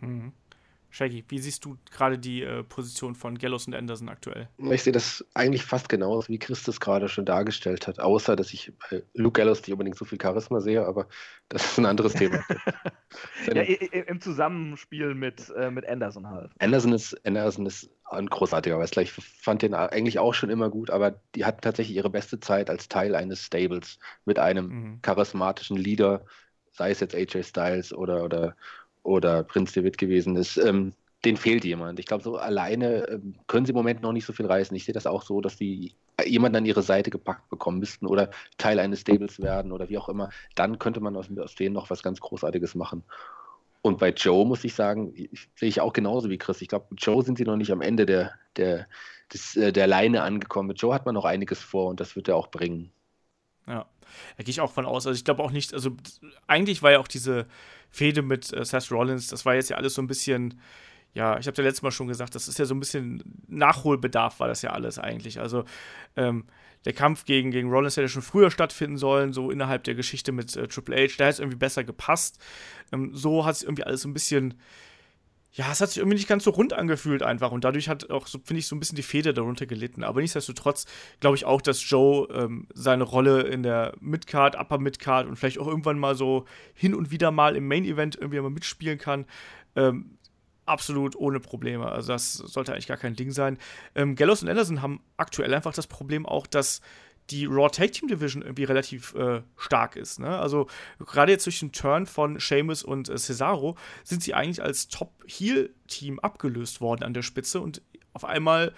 Mhm. 0.00 0.32
Shaggy, 0.92 1.24
wie 1.28 1.38
siehst 1.38 1.64
du 1.64 1.78
gerade 1.90 2.18
die 2.18 2.42
äh, 2.42 2.62
Position 2.62 3.14
von 3.14 3.38
Gallows 3.38 3.66
und 3.66 3.74
Anderson 3.74 4.10
aktuell? 4.10 4.50
Ich 4.58 4.82
sehe 4.82 4.92
das 4.92 5.24
eigentlich 5.32 5.64
fast 5.64 5.88
genauso, 5.88 6.28
wie 6.28 6.38
Christus 6.38 6.80
gerade 6.80 7.08
schon 7.08 7.24
dargestellt 7.24 7.86
hat, 7.86 7.98
außer 7.98 8.36
dass 8.36 8.52
ich 8.52 8.74
bei 8.78 9.02
Luke 9.14 9.40
Gallows 9.40 9.62
nicht 9.62 9.72
unbedingt 9.72 9.96
so 9.96 10.04
viel 10.04 10.20
Charisma 10.20 10.60
sehe, 10.60 10.84
aber 10.86 11.08
das 11.48 11.64
ist 11.64 11.78
ein 11.78 11.86
anderes 11.86 12.12
Thema. 12.12 12.44
ja, 13.54 13.62
Im 13.62 14.20
Zusammenspiel 14.20 15.14
mit, 15.14 15.50
äh, 15.56 15.70
mit 15.70 15.88
Anderson 15.88 16.28
halt. 16.28 16.50
Anderson 16.58 16.92
ist, 16.92 17.26
Anderson 17.26 17.64
ist 17.64 17.90
ein 18.10 18.26
großartiger 18.26 18.78
Wrestler. 18.78 19.02
Ich 19.02 19.12
fand 19.12 19.62
den 19.62 19.72
eigentlich 19.72 20.18
auch 20.18 20.34
schon 20.34 20.50
immer 20.50 20.68
gut, 20.68 20.90
aber 20.90 21.22
die 21.34 21.46
hatten 21.46 21.62
tatsächlich 21.62 21.96
ihre 21.96 22.10
beste 22.10 22.38
Zeit 22.38 22.68
als 22.68 22.88
Teil 22.88 23.14
eines 23.14 23.40
Stables 23.40 23.98
mit 24.26 24.38
einem 24.38 24.66
mhm. 24.66 24.98
charismatischen 25.00 25.78
Leader, 25.78 26.26
sei 26.72 26.90
es 26.90 27.00
jetzt 27.00 27.14
AJ 27.14 27.44
Styles 27.44 27.94
oder, 27.94 28.24
oder 28.24 28.56
oder 29.02 29.42
Prinz 29.42 29.72
David 29.72 29.98
gewesen 29.98 30.36
ist, 30.36 30.56
ähm, 30.56 30.92
denen 31.24 31.36
fehlt 31.36 31.64
jemand. 31.64 31.98
Ich 32.00 32.06
glaube, 32.06 32.22
so 32.22 32.36
alleine 32.36 33.08
ähm, 33.08 33.34
können 33.46 33.66
sie 33.66 33.70
im 33.70 33.76
Moment 33.76 34.02
noch 34.02 34.12
nicht 34.12 34.24
so 34.24 34.32
viel 34.32 34.46
reißen. 34.46 34.76
Ich 34.76 34.84
sehe 34.84 34.94
das 34.94 35.06
auch 35.06 35.22
so, 35.22 35.40
dass 35.40 35.56
die 35.56 35.94
jemanden 36.24 36.56
an 36.56 36.66
ihre 36.66 36.82
Seite 36.82 37.10
gepackt 37.10 37.48
bekommen 37.48 37.78
müssten 37.78 38.06
oder 38.06 38.30
Teil 38.58 38.78
eines 38.78 39.00
Stables 39.00 39.40
werden 39.40 39.72
oder 39.72 39.88
wie 39.88 39.98
auch 39.98 40.08
immer. 40.08 40.30
Dann 40.54 40.78
könnte 40.78 41.00
man 41.00 41.16
aus, 41.16 41.26
aus 41.38 41.54
denen 41.54 41.74
noch 41.74 41.90
was 41.90 42.02
ganz 42.02 42.20
Großartiges 42.20 42.74
machen. 42.74 43.04
Und 43.82 43.98
bei 43.98 44.10
Joe 44.10 44.46
muss 44.46 44.64
ich 44.64 44.74
sagen, 44.74 45.12
sehe 45.56 45.68
ich 45.68 45.80
auch 45.80 45.92
genauso 45.92 46.30
wie 46.30 46.38
Chris. 46.38 46.62
Ich 46.62 46.68
glaube, 46.68 46.86
mit 46.90 47.02
Joe 47.02 47.22
sind 47.22 47.38
sie 47.38 47.44
noch 47.44 47.56
nicht 47.56 47.72
am 47.72 47.80
Ende 47.80 48.06
der, 48.06 48.32
der, 48.56 48.86
des, 49.32 49.56
äh, 49.56 49.72
der 49.72 49.88
Leine 49.88 50.22
angekommen. 50.22 50.68
Mit 50.68 50.80
Joe 50.80 50.94
hat 50.94 51.04
man 51.04 51.14
noch 51.14 51.24
einiges 51.24 51.60
vor 51.60 51.90
und 51.90 51.98
das 51.98 52.14
wird 52.14 52.28
er 52.28 52.36
auch 52.36 52.48
bringen. 52.48 52.92
Ja, 53.66 53.86
da 54.36 54.42
gehe 54.42 54.50
ich 54.50 54.60
auch 54.60 54.72
von 54.72 54.86
aus. 54.86 55.06
Also 55.06 55.16
ich 55.16 55.24
glaube 55.24 55.42
auch 55.42 55.50
nicht, 55.50 55.72
also 55.74 55.90
eigentlich 56.46 56.82
war 56.82 56.92
ja 56.92 56.98
auch 56.98 57.08
diese 57.08 57.46
Fehde 57.90 58.22
mit 58.22 58.52
äh, 58.52 58.64
Seth 58.64 58.90
Rollins, 58.90 59.28
das 59.28 59.44
war 59.44 59.54
jetzt 59.54 59.70
ja 59.70 59.76
alles 59.76 59.94
so 59.94 60.02
ein 60.02 60.06
bisschen, 60.06 60.60
ja, 61.14 61.38
ich 61.38 61.46
habe 61.46 61.56
ja 61.58 61.64
letztes 61.64 61.82
Mal 61.82 61.90
schon 61.90 62.08
gesagt, 62.08 62.34
das 62.34 62.48
ist 62.48 62.58
ja 62.58 62.64
so 62.64 62.74
ein 62.74 62.80
bisschen 62.80 63.22
Nachholbedarf, 63.48 64.40
war 64.40 64.48
das 64.48 64.62
ja 64.62 64.70
alles 64.70 64.98
eigentlich. 64.98 65.40
Also 65.40 65.64
ähm, 66.16 66.44
der 66.84 66.92
Kampf 66.92 67.24
gegen, 67.24 67.50
gegen 67.50 67.70
Rollins 67.70 67.96
hätte 67.96 68.08
schon 68.08 68.22
früher 68.22 68.50
stattfinden 68.50 68.96
sollen, 68.96 69.32
so 69.32 69.50
innerhalb 69.50 69.84
der 69.84 69.94
Geschichte 69.94 70.32
mit 70.32 70.56
äh, 70.56 70.66
Triple 70.66 70.96
H, 70.96 71.14
da 71.18 71.24
hätte 71.24 71.34
es 71.34 71.38
irgendwie 71.38 71.58
besser 71.58 71.84
gepasst. 71.84 72.42
Ähm, 72.92 73.14
so 73.14 73.44
hat 73.44 73.54
es 73.54 73.62
irgendwie 73.62 73.84
alles 73.84 74.02
so 74.02 74.08
ein 74.08 74.14
bisschen 74.14 74.54
ja, 75.54 75.70
es 75.70 75.82
hat 75.82 75.90
sich 75.90 75.98
irgendwie 75.98 76.16
nicht 76.16 76.28
ganz 76.28 76.44
so 76.44 76.50
rund 76.50 76.72
angefühlt 76.72 77.22
einfach. 77.22 77.52
Und 77.52 77.64
dadurch 77.64 77.88
hat 77.88 78.10
auch, 78.10 78.26
so, 78.26 78.38
finde 78.42 78.60
ich, 78.60 78.66
so 78.66 78.74
ein 78.74 78.80
bisschen 78.80 78.96
die 78.96 79.02
Feder 79.02 79.34
darunter 79.34 79.66
gelitten. 79.66 80.02
Aber 80.02 80.20
nichtsdestotrotz 80.22 80.86
glaube 81.20 81.36
ich 81.36 81.44
auch, 81.44 81.60
dass 81.60 81.88
Joe 81.88 82.26
ähm, 82.32 82.66
seine 82.72 83.04
Rolle 83.04 83.42
in 83.42 83.62
der 83.62 83.92
Midcard, 84.00 84.56
Upper 84.56 84.78
Midcard 84.78 85.26
und 85.26 85.36
vielleicht 85.36 85.58
auch 85.58 85.66
irgendwann 85.66 85.98
mal 85.98 86.14
so 86.14 86.46
hin 86.72 86.94
und 86.94 87.10
wieder 87.10 87.30
mal 87.30 87.54
im 87.54 87.68
Main 87.68 87.84
Event 87.84 88.16
irgendwie 88.16 88.40
mal 88.40 88.50
mitspielen 88.50 88.98
kann. 88.98 89.26
Ähm, 89.76 90.16
absolut 90.64 91.16
ohne 91.16 91.38
Probleme. 91.38 91.86
Also 91.86 92.14
das 92.14 92.32
sollte 92.32 92.72
eigentlich 92.72 92.86
gar 92.86 92.96
kein 92.96 93.14
Ding 93.14 93.30
sein. 93.30 93.58
Ähm, 93.94 94.14
Gallows 94.14 94.42
und 94.42 94.48
Anderson 94.48 94.80
haben 94.80 95.00
aktuell 95.18 95.52
einfach 95.52 95.74
das 95.74 95.86
Problem 95.86 96.24
auch, 96.24 96.46
dass 96.46 96.80
die 97.30 97.46
Raw 97.46 97.68
Tag 97.70 97.92
Team 97.92 98.08
Division 98.08 98.42
irgendwie 98.42 98.64
relativ 98.64 99.14
äh, 99.14 99.42
stark 99.56 99.96
ist. 99.96 100.18
Ne? 100.18 100.38
Also 100.38 100.66
gerade 100.98 101.32
jetzt 101.32 101.46
durch 101.46 101.60
den 101.60 101.72
Turn 101.72 102.06
von 102.06 102.40
Sheamus 102.40 102.82
und 102.82 103.08
äh, 103.08 103.16
Cesaro 103.16 103.76
sind 104.04 104.22
sie 104.22 104.34
eigentlich 104.34 104.62
als 104.62 104.88
Top-Heel-Team 104.88 106.18
abgelöst 106.20 106.80
worden 106.80 107.04
an 107.04 107.14
der 107.14 107.22
Spitze 107.22 107.60
und 107.60 107.82
auf 108.12 108.24
einmal, 108.24 108.74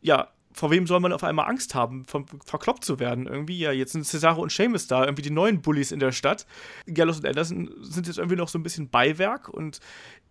ja, 0.00 0.28
vor 0.52 0.70
wem 0.70 0.86
soll 0.86 0.98
man 1.00 1.12
auf 1.12 1.22
einmal 1.22 1.48
Angst 1.48 1.74
haben, 1.74 2.04
von, 2.04 2.26
verkloppt 2.44 2.84
zu 2.84 2.98
werden? 2.98 3.26
Irgendwie, 3.26 3.58
ja, 3.58 3.70
jetzt 3.70 3.92
sind 3.92 4.04
Cesaro 4.04 4.42
und 4.42 4.50
Sheamus 4.50 4.86
da, 4.86 5.04
irgendwie 5.04 5.22
die 5.22 5.30
neuen 5.30 5.60
Bullies 5.62 5.92
in 5.92 6.00
der 6.00 6.10
Stadt. 6.12 6.46
Gallows 6.86 7.18
und 7.18 7.26
Anderson 7.26 7.70
sind 7.80 8.06
jetzt 8.06 8.18
irgendwie 8.18 8.36
noch 8.36 8.48
so 8.48 8.58
ein 8.58 8.62
bisschen 8.62 8.88
Beiwerk 8.88 9.48
und 9.48 9.80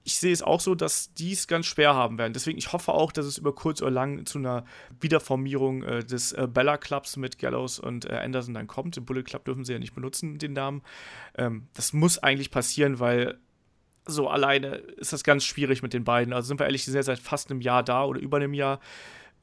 ich 0.07 0.19
sehe 0.19 0.31
es 0.31 0.41
auch 0.41 0.61
so, 0.61 0.73
dass 0.73 1.13
die 1.15 1.33
es 1.33 1.49
ganz 1.49 1.65
schwer 1.65 1.93
haben 1.93 2.17
werden. 2.17 2.31
Deswegen, 2.31 2.57
ich 2.57 2.71
hoffe 2.71 2.93
auch, 2.93 3.11
dass 3.11 3.25
es 3.25 3.37
über 3.37 3.53
kurz 3.53 3.81
oder 3.81 3.91
lang 3.91 4.25
zu 4.25 4.37
einer 4.37 4.63
Wiederformierung 5.01 5.83
äh, 5.83 5.99
des 6.01 6.31
äh, 6.31 6.47
Bella 6.49 6.77
Clubs 6.77 7.17
mit 7.17 7.39
Gallows 7.39 7.77
und 7.77 8.05
äh, 8.05 8.13
Anderson 8.13 8.53
dann 8.53 8.67
kommt. 8.67 8.95
Den 8.95 9.03
Bullet 9.03 9.23
Club 9.23 9.43
dürfen 9.43 9.65
sie 9.65 9.73
ja 9.73 9.79
nicht 9.79 9.93
benutzen, 9.93 10.37
den 10.39 10.53
Namen. 10.53 10.81
Ähm, 11.37 11.67
das 11.73 11.91
muss 11.91 12.19
eigentlich 12.19 12.51
passieren, 12.51 13.01
weil 13.01 13.37
so 14.05 14.29
alleine 14.29 14.75
ist 14.77 15.11
das 15.11 15.25
ganz 15.25 15.43
schwierig 15.43 15.83
mit 15.83 15.91
den 15.91 16.05
beiden. 16.05 16.31
Also 16.31 16.47
sind 16.47 16.61
wir 16.61 16.67
ehrlich, 16.67 16.85
die 16.85 16.91
sind 16.91 16.99
ja 16.99 17.03
seit 17.03 17.19
fast 17.19 17.51
einem 17.51 17.59
Jahr 17.59 17.83
da 17.83 18.05
oder 18.05 18.21
über 18.21 18.37
einem 18.37 18.53
Jahr. 18.53 18.79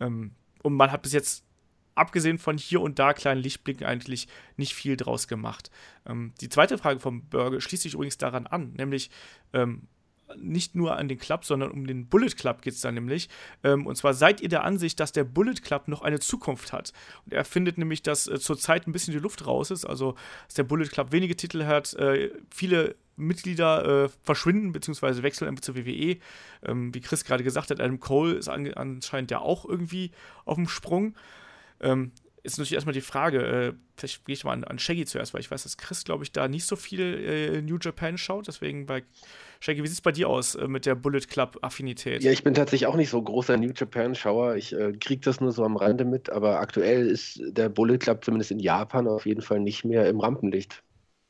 Ähm, 0.01 0.31
und 0.63 0.73
man 0.73 0.91
hat 0.91 1.03
bis 1.03 1.13
jetzt 1.13 1.45
abgesehen 1.95 2.39
von 2.39 2.57
hier 2.57 2.81
und 2.81 2.99
da 2.99 3.13
kleinen 3.13 3.43
Lichtblicken 3.43 3.87
eigentlich 3.87 4.29
nicht 4.57 4.73
viel 4.73 4.97
draus 4.97 5.29
gemacht. 5.29 5.71
Ähm, 6.07 6.33
die 6.41 6.49
zweite 6.49 6.79
Frage 6.79 7.01
vom 7.01 7.29
Burger 7.29 7.61
schließt 7.61 7.83
sich 7.83 7.93
übrigens 7.93 8.17
daran 8.17 8.47
an, 8.47 8.73
nämlich 8.73 9.11
ähm, 9.53 9.89
nicht 10.37 10.75
nur 10.75 10.97
an 10.97 11.09
den 11.09 11.19
Club, 11.19 11.45
sondern 11.45 11.71
um 11.71 11.87
den 11.87 12.07
Bullet 12.07 12.31
Club 12.31 12.63
geht 12.63 12.75
es 12.75 12.81
da 12.81 12.91
nämlich. 12.91 13.29
Ähm, 13.63 13.87
und 13.87 13.97
zwar 13.97 14.15
seid 14.15 14.41
ihr 14.41 14.49
der 14.49 14.65
Ansicht, 14.65 15.01
dass 15.01 15.13
der 15.13 15.25
Bullet 15.25 15.55
Club 15.63 15.89
noch 15.89 16.03
eine 16.03 16.21
Zukunft 16.21 16.73
hat. 16.73 16.93
Und 17.25 17.33
er 17.33 17.45
findet 17.45 17.79
nämlich, 17.79 18.03
dass 18.03 18.27
äh, 18.27 18.39
zurzeit 18.39 18.87
ein 18.87 18.93
bisschen 18.93 19.13
die 19.13 19.21
Luft 19.21 19.47
raus 19.47 19.71
ist, 19.71 19.85
also 19.85 20.15
dass 20.47 20.55
der 20.55 20.65
Bullet 20.65 20.89
Club 20.89 21.13
wenige 21.13 21.37
Titel 21.37 21.65
hat, 21.65 21.95
äh, 21.95 22.31
viele 22.51 22.97
Mitglieder 23.17 24.05
äh, 24.05 24.09
verschwinden 24.23 24.73
bzw. 24.73 25.23
wechseln 25.23 25.57
zur 25.63 25.77
WWE. 25.77 26.17
Ähm, 26.65 26.95
wie 26.95 27.01
Chris 27.01 27.25
gerade 27.25 27.45
gesagt 27.45 27.71
hat, 27.71 27.81
Adam 27.81 28.01
Cole 28.01 28.35
ist 28.35 28.49
an, 28.49 28.73
anscheinend 28.75 29.31
ja 29.31 29.39
auch 29.39 29.65
irgendwie 29.65 30.11
auf 30.45 30.57
dem 30.57 30.69
Sprung. 30.69 31.15
Ähm, 31.81 32.13
ist 32.43 32.59
natürlich 32.59 32.75
erstmal 32.75 32.93
die 32.93 33.01
Frage, 33.01 33.43
äh, 33.43 33.73
vielleicht 33.97 34.25
gehe 34.27 34.35
ich 34.35 34.45
mal 34.45 34.53
an, 34.53 34.65
an, 34.65 34.79
Shaggy 34.79 35.07
zuerst, 35.07 35.33
weil 35.33 35.41
ich 35.41 35.51
weiß, 35.51 35.63
dass 35.63 35.79
Chris, 35.79 36.05
glaube 36.05 36.25
ich, 36.25 36.33
da 36.33 36.47
nicht 36.47 36.67
so 36.67 36.77
viel 36.77 37.01
äh, 37.01 37.63
New 37.63 37.79
Japan 37.81 38.19
schaut. 38.19 38.49
Deswegen 38.49 38.87
bei 38.87 39.03
Shaggy, 39.65 39.83
wie 39.83 39.87
sieht 39.87 39.95
es 39.95 40.03
bei 40.03 40.13
dir 40.13 40.29
aus 40.29 40.57
äh, 40.57 40.69
mit 40.69 40.85
der 40.85 40.95
Bullet 40.95 41.21
Club-Affinität? 41.21 42.23
Ja, 42.23 42.31
ich 42.31 42.45
bin 42.45 42.53
tatsächlich 42.53 42.87
auch 42.87 42.97
nicht 42.97 43.09
so 43.09 43.23
großer 43.23 43.57
New 43.57 43.73
Japan-Schauer. 43.75 44.57
Ich 44.57 44.75
äh, 44.75 44.93
kriege 44.93 45.23
das 45.23 45.41
nur 45.41 45.53
so 45.53 45.65
am 45.65 45.79
Rande 45.79 46.05
mit, 46.05 46.29
aber 46.29 46.61
aktuell 46.61 47.07
ist 47.07 47.41
der 47.43 47.71
Bullet 47.71 47.97
Club 47.97 48.23
zumindest 48.23 48.51
in 48.51 48.59
Japan 48.59 49.09
auf 49.09 49.25
jeden 49.25 49.41
Fall 49.41 49.61
nicht 49.61 49.83
mehr 49.87 50.07
im 50.07 50.21
Rampenlicht. 50.21 50.83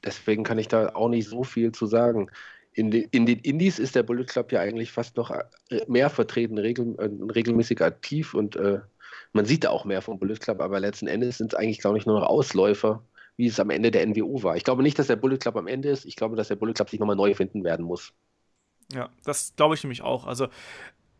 Deswegen 0.05 0.43
kann 0.43 0.59
ich 0.59 0.67
da 0.67 0.97
auch 0.97 1.09
nicht 1.09 1.29
so 1.29 1.45
viel 1.45 1.71
zu 1.71 1.87
sagen. 1.87 2.29
In, 2.73 2.91
de, 2.91 3.07
in, 3.13 3.25
den 3.25 3.39
Indies 3.39 3.79
ist 3.79 3.95
der 3.95 4.03
Bullet 4.03 4.25
Club 4.25 4.51
ja 4.51 4.59
eigentlich 4.59 4.91
fast 4.91 5.17
noch 5.17 5.31
äh, 5.31 5.45
mehr 5.87 6.11
vertreten, 6.11 6.59
regel, 6.59 6.97
äh, 6.99 7.09
regelmäßig 7.33 7.83
aktiv 7.83 8.35
und 8.35 8.57
äh, 8.57 8.81
man 9.33 9.45
sieht 9.45 9.63
da 9.63 9.71
auch 9.71 9.85
mehr 9.85 10.03
vom 10.03 10.19
Bullet 10.19 10.41
Club, 10.41 10.61
aber 10.61 10.81
letzten 10.81 11.07
Endes 11.07 11.39
sind 11.39 11.53
es 11.53 11.59
eigentlich, 11.59 11.79
glaube 11.79 11.99
ich, 11.99 12.07
nur 12.07 12.19
noch 12.19 12.27
Ausläufer, 12.27 13.01
wie 13.37 13.47
es 13.47 13.59
am 13.59 13.71
Ende 13.71 13.91
der 13.91 14.07
NWO 14.07 14.43
war. 14.43 14.57
Ich 14.57 14.65
glaube 14.65 14.83
nicht, 14.83 14.99
dass 14.99 15.09
der 15.09 15.17
Bullet 15.17 15.39
Club 15.39 15.57
am 15.57 15.67
Ende 15.67 15.89
ist. 15.89 16.05
Ich 16.05 16.17
glaube, 16.17 16.37
dass 16.37 16.49
der 16.49 16.57
Bullet 16.57 16.75
Club 16.75 16.91
sich 16.91 17.01
nochmal 17.01 17.17
neu 17.17 17.35
finden 17.35 17.65
werden 17.65 17.85
muss. 17.85 18.13
Ja, 18.93 19.11
das 19.25 19.55
glaube 19.57 19.75
ich 19.75 19.83
nämlich 19.83 20.03
auch. 20.03 20.27
Also 20.27 20.49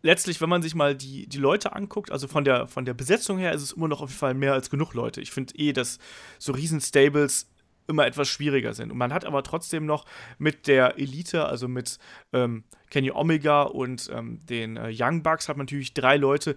letztlich, 0.03 0.41
wenn 0.41 0.49
man 0.49 0.63
sich 0.63 0.75
mal 0.75 0.95
die, 0.95 1.27
die 1.27 1.39
Leute 1.39 1.73
anguckt, 1.73 2.13
also 2.13 2.29
von 2.29 2.45
der, 2.45 2.69
von 2.69 2.85
der 2.85 2.95
Besetzung 2.95 3.39
her 3.39 3.53
ist 3.53 3.63
es 3.63 3.73
immer 3.73 3.89
noch 3.89 4.03
auf 4.03 4.11
jeden 4.11 4.19
Fall 4.19 4.35
mehr 4.35 4.53
als 4.53 4.71
genug 4.71 4.95
Leute. 4.95 5.21
Ich 5.21 5.33
finde 5.33 5.55
eh, 5.57 5.73
dass 5.73 5.99
so 6.39 6.53
Riesen-Stables 6.53 7.49
immer 7.87 8.07
etwas 8.07 8.29
schwieriger 8.29 8.75
sind. 8.75 8.93
Und 8.93 8.99
man 8.99 9.13
hat 9.13 9.25
aber 9.25 9.43
trotzdem 9.43 9.87
noch 9.87 10.05
mit 10.39 10.67
der 10.67 10.99
Elite, 10.99 11.47
also 11.47 11.69
mit 11.69 11.99
ähm, 12.33 12.65
Kenny 12.91 13.11
Omega 13.11 13.63
und 13.63 14.11
ähm, 14.13 14.45
den 14.47 14.77
äh, 14.77 14.93
Young 14.93 15.23
Bucks, 15.23 15.49
hat 15.49 15.57
man 15.57 15.65
natürlich 15.65 15.95
drei 15.95 16.17
Leute, 16.17 16.55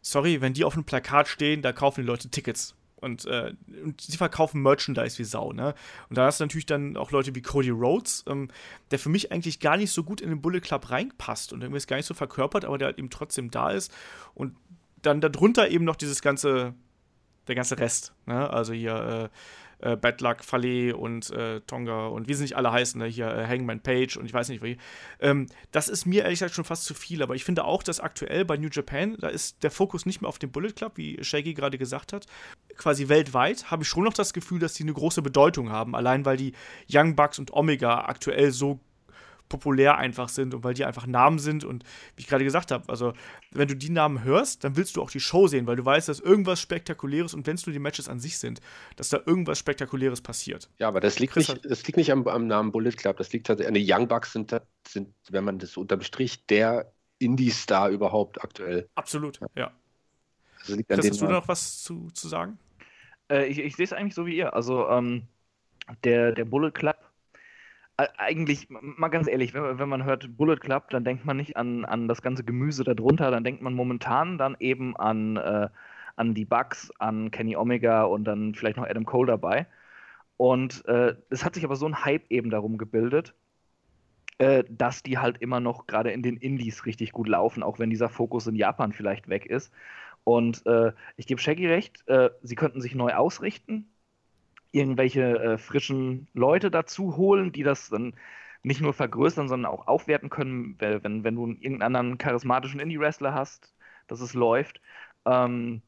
sorry, 0.00 0.40
wenn 0.40 0.54
die 0.54 0.64
auf 0.64 0.74
einem 0.74 0.84
Plakat 0.84 1.28
stehen, 1.28 1.62
da 1.62 1.72
kaufen 1.72 2.02
die 2.02 2.06
Leute 2.06 2.28
Tickets. 2.30 2.75
Und, 2.96 3.26
äh, 3.26 3.52
und, 3.84 4.00
sie 4.00 4.16
verkaufen 4.16 4.62
Merchandise 4.62 5.18
wie 5.18 5.24
Sau, 5.24 5.52
ne? 5.52 5.74
Und 6.08 6.16
da 6.16 6.26
hast 6.26 6.40
du 6.40 6.44
natürlich 6.44 6.66
dann 6.66 6.96
auch 6.96 7.10
Leute 7.10 7.34
wie 7.34 7.42
Cody 7.42 7.70
Rhodes, 7.70 8.24
ähm, 8.26 8.48
der 8.90 8.98
für 8.98 9.10
mich 9.10 9.32
eigentlich 9.32 9.60
gar 9.60 9.76
nicht 9.76 9.92
so 9.92 10.02
gut 10.02 10.20
in 10.20 10.30
den 10.30 10.40
Bullet 10.40 10.60
Club 10.60 10.90
reinpasst 10.90 11.52
und 11.52 11.62
irgendwie 11.62 11.76
ist 11.76 11.88
gar 11.88 11.96
nicht 11.96 12.06
so 12.06 12.14
verkörpert, 12.14 12.64
aber 12.64 12.78
der 12.78 12.86
halt 12.86 12.98
eben 12.98 13.10
trotzdem 13.10 13.50
da 13.50 13.70
ist. 13.70 13.92
Und 14.34 14.56
dann 15.02 15.20
darunter 15.20 15.68
eben 15.68 15.84
noch 15.84 15.96
dieses 15.96 16.22
ganze, 16.22 16.74
der 17.48 17.54
ganze 17.54 17.78
Rest, 17.78 18.14
ne? 18.24 18.48
Also 18.48 18.72
hier, 18.72 19.30
äh, 19.30 19.36
äh, 19.80 19.96
Bad 19.96 20.20
Luck, 20.20 20.44
Fale 20.44 20.96
und 20.96 21.30
äh, 21.30 21.60
Tonga 21.62 22.06
und 22.06 22.28
wie 22.28 22.34
sie 22.34 22.42
nicht 22.42 22.56
alle 22.56 22.72
heißen, 22.72 23.00
ne? 23.00 23.06
hier 23.06 23.28
äh, 23.28 23.46
Hangman 23.46 23.80
Page 23.80 24.16
und 24.16 24.26
ich 24.26 24.32
weiß 24.32 24.48
nicht 24.48 24.62
wie. 24.62 24.78
Ähm, 25.20 25.46
das 25.72 25.88
ist 25.88 26.06
mir 26.06 26.22
ehrlich 26.22 26.38
gesagt 26.38 26.54
schon 26.54 26.64
fast 26.64 26.84
zu 26.84 26.94
viel, 26.94 27.22
aber 27.22 27.34
ich 27.34 27.44
finde 27.44 27.64
auch, 27.64 27.82
dass 27.82 28.00
aktuell 28.00 28.44
bei 28.44 28.56
New 28.56 28.68
Japan, 28.70 29.16
da 29.20 29.28
ist 29.28 29.62
der 29.62 29.70
Fokus 29.70 30.06
nicht 30.06 30.20
mehr 30.20 30.28
auf 30.28 30.38
dem 30.38 30.50
Bullet 30.50 30.72
Club, 30.72 30.92
wie 30.96 31.22
Shaggy 31.22 31.54
gerade 31.54 31.78
gesagt 31.78 32.12
hat. 32.12 32.26
Quasi 32.76 33.08
weltweit 33.08 33.70
habe 33.70 33.82
ich 33.82 33.88
schon 33.88 34.04
noch 34.04 34.14
das 34.14 34.32
Gefühl, 34.32 34.58
dass 34.58 34.74
die 34.74 34.82
eine 34.82 34.92
große 34.92 35.22
Bedeutung 35.22 35.70
haben, 35.70 35.94
allein 35.94 36.24
weil 36.24 36.36
die 36.36 36.52
Young 36.90 37.16
Bucks 37.16 37.38
und 37.38 37.52
Omega 37.52 38.04
aktuell 38.06 38.50
so 38.50 38.80
populär 39.48 39.96
einfach 39.96 40.28
sind 40.28 40.54
und 40.54 40.64
weil 40.64 40.74
die 40.74 40.84
einfach 40.84 41.06
Namen 41.06 41.38
sind 41.38 41.64
und 41.64 41.84
wie 42.16 42.22
ich 42.22 42.26
gerade 42.26 42.44
gesagt 42.44 42.70
habe, 42.70 42.88
also 42.88 43.12
wenn 43.52 43.68
du 43.68 43.76
die 43.76 43.90
Namen 43.90 44.24
hörst, 44.24 44.64
dann 44.64 44.76
willst 44.76 44.96
du 44.96 45.02
auch 45.02 45.10
die 45.10 45.20
Show 45.20 45.46
sehen, 45.46 45.66
weil 45.66 45.76
du 45.76 45.84
weißt, 45.84 46.08
dass 46.08 46.20
irgendwas 46.20 46.60
Spektakuläres 46.60 47.34
und 47.34 47.46
wenn 47.46 47.54
es 47.54 47.66
nur 47.66 47.72
die 47.72 47.78
Matches 47.78 48.08
an 48.08 48.20
sich 48.20 48.38
sind, 48.38 48.60
dass 48.96 49.08
da 49.08 49.20
irgendwas 49.24 49.58
Spektakuläres 49.58 50.20
passiert. 50.20 50.68
Ja, 50.78 50.88
aber 50.88 51.00
das 51.00 51.18
liegt 51.18 51.36
nicht, 51.36 51.64
das 51.64 51.86
liegt 51.86 51.96
nicht 51.96 52.12
am, 52.12 52.26
am 52.26 52.46
Namen 52.46 52.72
Bullet 52.72 52.92
Club, 52.92 53.16
das 53.16 53.32
liegt 53.32 53.46
tatsächlich, 53.46 53.86
die 53.86 53.92
Young 53.92 54.08
Bucks 54.08 54.32
sind, 54.32 54.54
sind, 54.86 55.14
wenn 55.30 55.44
man 55.44 55.58
das 55.58 55.76
unterm 55.76 56.02
Strich, 56.02 56.46
der 56.46 56.92
Indie-Star 57.18 57.90
überhaupt 57.90 58.42
aktuell. 58.42 58.88
Absolut, 58.94 59.40
ja. 59.54 59.72
Also 60.60 60.76
liegt 60.76 60.90
an 60.90 61.00
Chris, 61.00 61.10
hast 61.10 61.20
du 61.20 61.26
noch 61.26 61.48
was 61.48 61.82
zu, 61.82 62.10
zu 62.10 62.28
sagen? 62.28 62.58
Äh, 63.30 63.46
ich, 63.46 63.58
ich 63.58 63.76
sehe 63.76 63.84
es 63.84 63.92
eigentlich 63.92 64.14
so 64.14 64.26
wie 64.26 64.36
ihr. 64.36 64.54
Also 64.54 64.88
ähm, 64.88 65.22
der, 66.04 66.32
der 66.32 66.44
Bullet 66.44 66.72
Club 66.72 66.96
eigentlich, 67.96 68.68
mal 68.68 69.08
ganz 69.08 69.26
ehrlich, 69.28 69.54
wenn, 69.54 69.78
wenn, 69.78 69.88
man 69.88 70.04
hört 70.04 70.36
Bullet 70.36 70.56
Club, 70.56 70.90
dann 70.90 71.04
denkt 71.04 71.24
man 71.24 71.36
nicht 71.36 71.56
an, 71.56 71.84
an 71.84 72.08
das 72.08 72.22
ganze 72.22 72.44
Gemüse 72.44 72.84
darunter, 72.84 73.30
dann 73.30 73.44
denkt 73.44 73.62
man 73.62 73.74
momentan 73.74 74.38
dann 74.38 74.56
eben 74.60 74.96
an, 74.96 75.36
äh, 75.36 75.68
an 76.16 76.34
die 76.34 76.44
Bugs, 76.44 76.90
an 76.98 77.30
Kenny 77.30 77.56
Omega 77.56 78.04
und 78.04 78.24
dann 78.24 78.54
vielleicht 78.54 78.76
noch 78.76 78.86
Adam 78.86 79.06
Cole 79.06 79.28
dabei. 79.28 79.66
Und 80.36 80.84
äh, 80.86 81.16
es 81.30 81.44
hat 81.44 81.54
sich 81.54 81.64
aber 81.64 81.76
so 81.76 81.86
ein 81.86 82.04
Hype 82.04 82.30
eben 82.30 82.50
darum 82.50 82.76
gebildet, 82.78 83.34
äh, 84.38 84.64
dass 84.68 85.02
die 85.02 85.18
halt 85.18 85.38
immer 85.38 85.60
noch 85.60 85.86
gerade 85.86 86.10
in 86.12 86.22
den 86.22 86.36
Indies 86.36 86.84
richtig 86.84 87.12
gut 87.12 87.28
laufen, 87.28 87.62
auch 87.62 87.78
wenn 87.78 87.90
dieser 87.90 88.10
Fokus 88.10 88.46
in 88.46 88.56
Japan 88.56 88.92
vielleicht 88.92 89.28
weg 89.28 89.46
ist. 89.46 89.72
Und 90.24 90.66
äh, 90.66 90.92
ich 91.16 91.26
gebe 91.26 91.40
Shaggy 91.40 91.66
recht, 91.66 92.06
äh, 92.08 92.30
sie 92.42 92.56
könnten 92.56 92.80
sich 92.80 92.94
neu 92.94 93.14
ausrichten, 93.14 93.88
irgendwelche 94.72 95.38
äh, 95.38 95.58
frischen 95.58 96.28
Leute 96.34 96.70
dazu 96.70 97.16
holen, 97.16 97.52
die 97.52 97.62
das 97.62 97.88
dann 97.90 98.14
nicht 98.62 98.80
nur 98.80 98.92
vergrößern, 98.94 99.48
sondern 99.48 99.70
auch 99.70 99.86
aufwerten 99.86 100.28
können, 100.30 100.76
wenn, 100.80 101.24
wenn 101.24 101.34
du 101.36 101.46
irgendeinen 101.48 101.82
anderen 101.82 102.18
charismatischen 102.18 102.80
Indie-Wrestler 102.80 103.32
hast, 103.34 103.72
dass 104.08 104.20
es 104.20 104.34
läuft. 104.34 104.80
Ähm, 105.24 105.82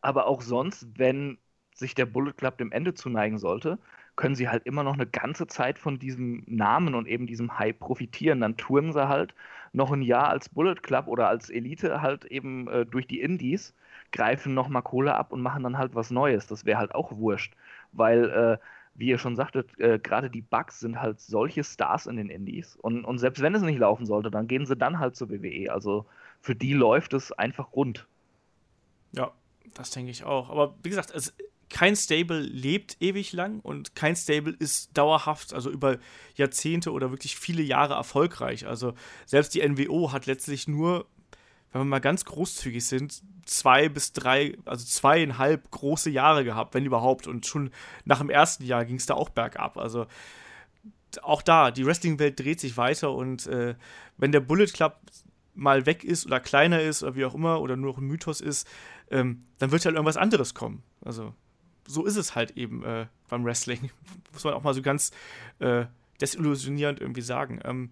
aber 0.00 0.26
auch 0.26 0.42
sonst, 0.42 0.86
wenn 0.98 1.38
sich 1.74 1.94
der 1.94 2.06
Bullet 2.06 2.32
Club 2.32 2.58
dem 2.58 2.72
Ende 2.72 2.94
zuneigen 2.94 3.38
sollte, 3.38 3.78
können 4.14 4.34
sie 4.34 4.48
halt 4.48 4.64
immer 4.66 4.82
noch 4.82 4.94
eine 4.94 5.06
ganze 5.06 5.46
Zeit 5.46 5.78
von 5.78 5.98
diesem 5.98 6.42
Namen 6.46 6.94
und 6.94 7.06
eben 7.06 7.26
diesem 7.26 7.58
Hype 7.58 7.78
profitieren. 7.80 8.40
Dann 8.40 8.56
touren 8.56 8.92
sie 8.92 9.08
halt 9.08 9.34
noch 9.72 9.92
ein 9.92 10.02
Jahr 10.02 10.28
als 10.28 10.48
Bullet 10.48 10.76
Club 10.76 11.06
oder 11.08 11.28
als 11.28 11.50
Elite 11.50 12.00
halt 12.02 12.24
eben 12.26 12.68
äh, 12.68 12.86
durch 12.86 13.06
die 13.06 13.20
Indies, 13.20 13.74
greifen 14.12 14.54
nochmal 14.54 14.82
Kohle 14.82 15.14
ab 15.16 15.32
und 15.32 15.42
machen 15.42 15.64
dann 15.64 15.76
halt 15.76 15.94
was 15.94 16.10
Neues. 16.10 16.46
Das 16.46 16.64
wäre 16.64 16.78
halt 16.78 16.94
auch 16.94 17.16
wurscht 17.16 17.54
weil, 17.92 18.30
äh, 18.30 18.58
wie 18.94 19.08
ihr 19.08 19.18
schon 19.18 19.36
sagtet, 19.36 19.78
äh, 19.78 19.98
gerade 19.98 20.30
die 20.30 20.42
Bugs 20.42 20.80
sind 20.80 21.00
halt 21.00 21.20
solche 21.20 21.64
Stars 21.64 22.06
in 22.06 22.16
den 22.16 22.30
Indies. 22.30 22.76
Und, 22.76 23.04
und 23.04 23.18
selbst 23.18 23.42
wenn 23.42 23.54
es 23.54 23.62
nicht 23.62 23.78
laufen 23.78 24.06
sollte, 24.06 24.30
dann 24.30 24.48
gehen 24.48 24.66
sie 24.66 24.76
dann 24.76 24.98
halt 24.98 25.16
zur 25.16 25.30
WWE. 25.30 25.72
Also 25.72 26.06
für 26.40 26.54
die 26.54 26.72
läuft 26.72 27.12
es 27.12 27.32
einfach 27.32 27.72
rund. 27.72 28.06
Ja, 29.12 29.32
das 29.74 29.90
denke 29.90 30.10
ich 30.10 30.24
auch. 30.24 30.50
Aber 30.50 30.74
wie 30.82 30.88
gesagt, 30.88 31.12
es, 31.14 31.34
kein 31.68 31.96
Stable 31.96 32.40
lebt 32.40 32.96
ewig 33.00 33.32
lang 33.32 33.60
und 33.60 33.94
kein 33.94 34.16
Stable 34.16 34.54
ist 34.58 34.96
dauerhaft, 34.96 35.52
also 35.52 35.70
über 35.70 35.98
Jahrzehnte 36.34 36.92
oder 36.92 37.10
wirklich 37.10 37.36
viele 37.36 37.62
Jahre 37.62 37.94
erfolgreich. 37.94 38.66
Also 38.66 38.94
selbst 39.24 39.54
die 39.54 39.66
NWO 39.66 40.12
hat 40.12 40.26
letztlich 40.26 40.68
nur 40.68 41.06
wenn 41.72 41.80
wir 41.82 41.84
mal 41.86 42.00
ganz 42.00 42.24
großzügig 42.24 42.86
sind, 42.86 43.22
zwei 43.44 43.88
bis 43.88 44.12
drei, 44.12 44.56
also 44.64 44.84
zweieinhalb 44.84 45.70
große 45.70 46.10
Jahre 46.10 46.44
gehabt, 46.44 46.74
wenn 46.74 46.84
überhaupt. 46.84 47.26
Und 47.26 47.46
schon 47.46 47.70
nach 48.04 48.18
dem 48.18 48.30
ersten 48.30 48.64
Jahr 48.64 48.84
ging 48.84 48.96
es 48.96 49.06
da 49.06 49.14
auch 49.14 49.28
bergab. 49.28 49.76
Also 49.76 50.06
auch 51.22 51.42
da, 51.42 51.70
die 51.70 51.86
Wrestling-Welt 51.86 52.38
dreht 52.38 52.60
sich 52.60 52.76
weiter 52.76 53.12
und 53.12 53.46
äh, 53.46 53.74
wenn 54.16 54.32
der 54.32 54.40
Bullet 54.40 54.66
Club 54.66 54.98
mal 55.54 55.86
weg 55.86 56.04
ist 56.04 56.26
oder 56.26 56.40
kleiner 56.40 56.80
ist 56.80 57.02
oder 57.02 57.14
wie 57.14 57.24
auch 57.24 57.34
immer 57.34 57.60
oder 57.60 57.76
nur 57.76 57.92
noch 57.92 57.98
ein 57.98 58.06
Mythos 58.06 58.40
ist, 58.40 58.68
ähm, 59.10 59.44
dann 59.58 59.70
wird 59.72 59.84
halt 59.84 59.94
irgendwas 59.94 60.16
anderes 60.16 60.54
kommen. 60.54 60.82
Also 61.02 61.34
so 61.86 62.04
ist 62.04 62.16
es 62.16 62.34
halt 62.34 62.56
eben 62.56 62.84
äh, 62.84 63.06
beim 63.28 63.44
Wrestling. 63.44 63.90
Muss 64.32 64.44
man 64.44 64.54
auch 64.54 64.62
mal 64.62 64.74
so 64.74 64.82
ganz 64.82 65.12
äh, 65.58 65.86
desillusionierend 66.20 67.00
irgendwie 67.00 67.22
sagen. 67.22 67.60
Ähm, 67.64 67.90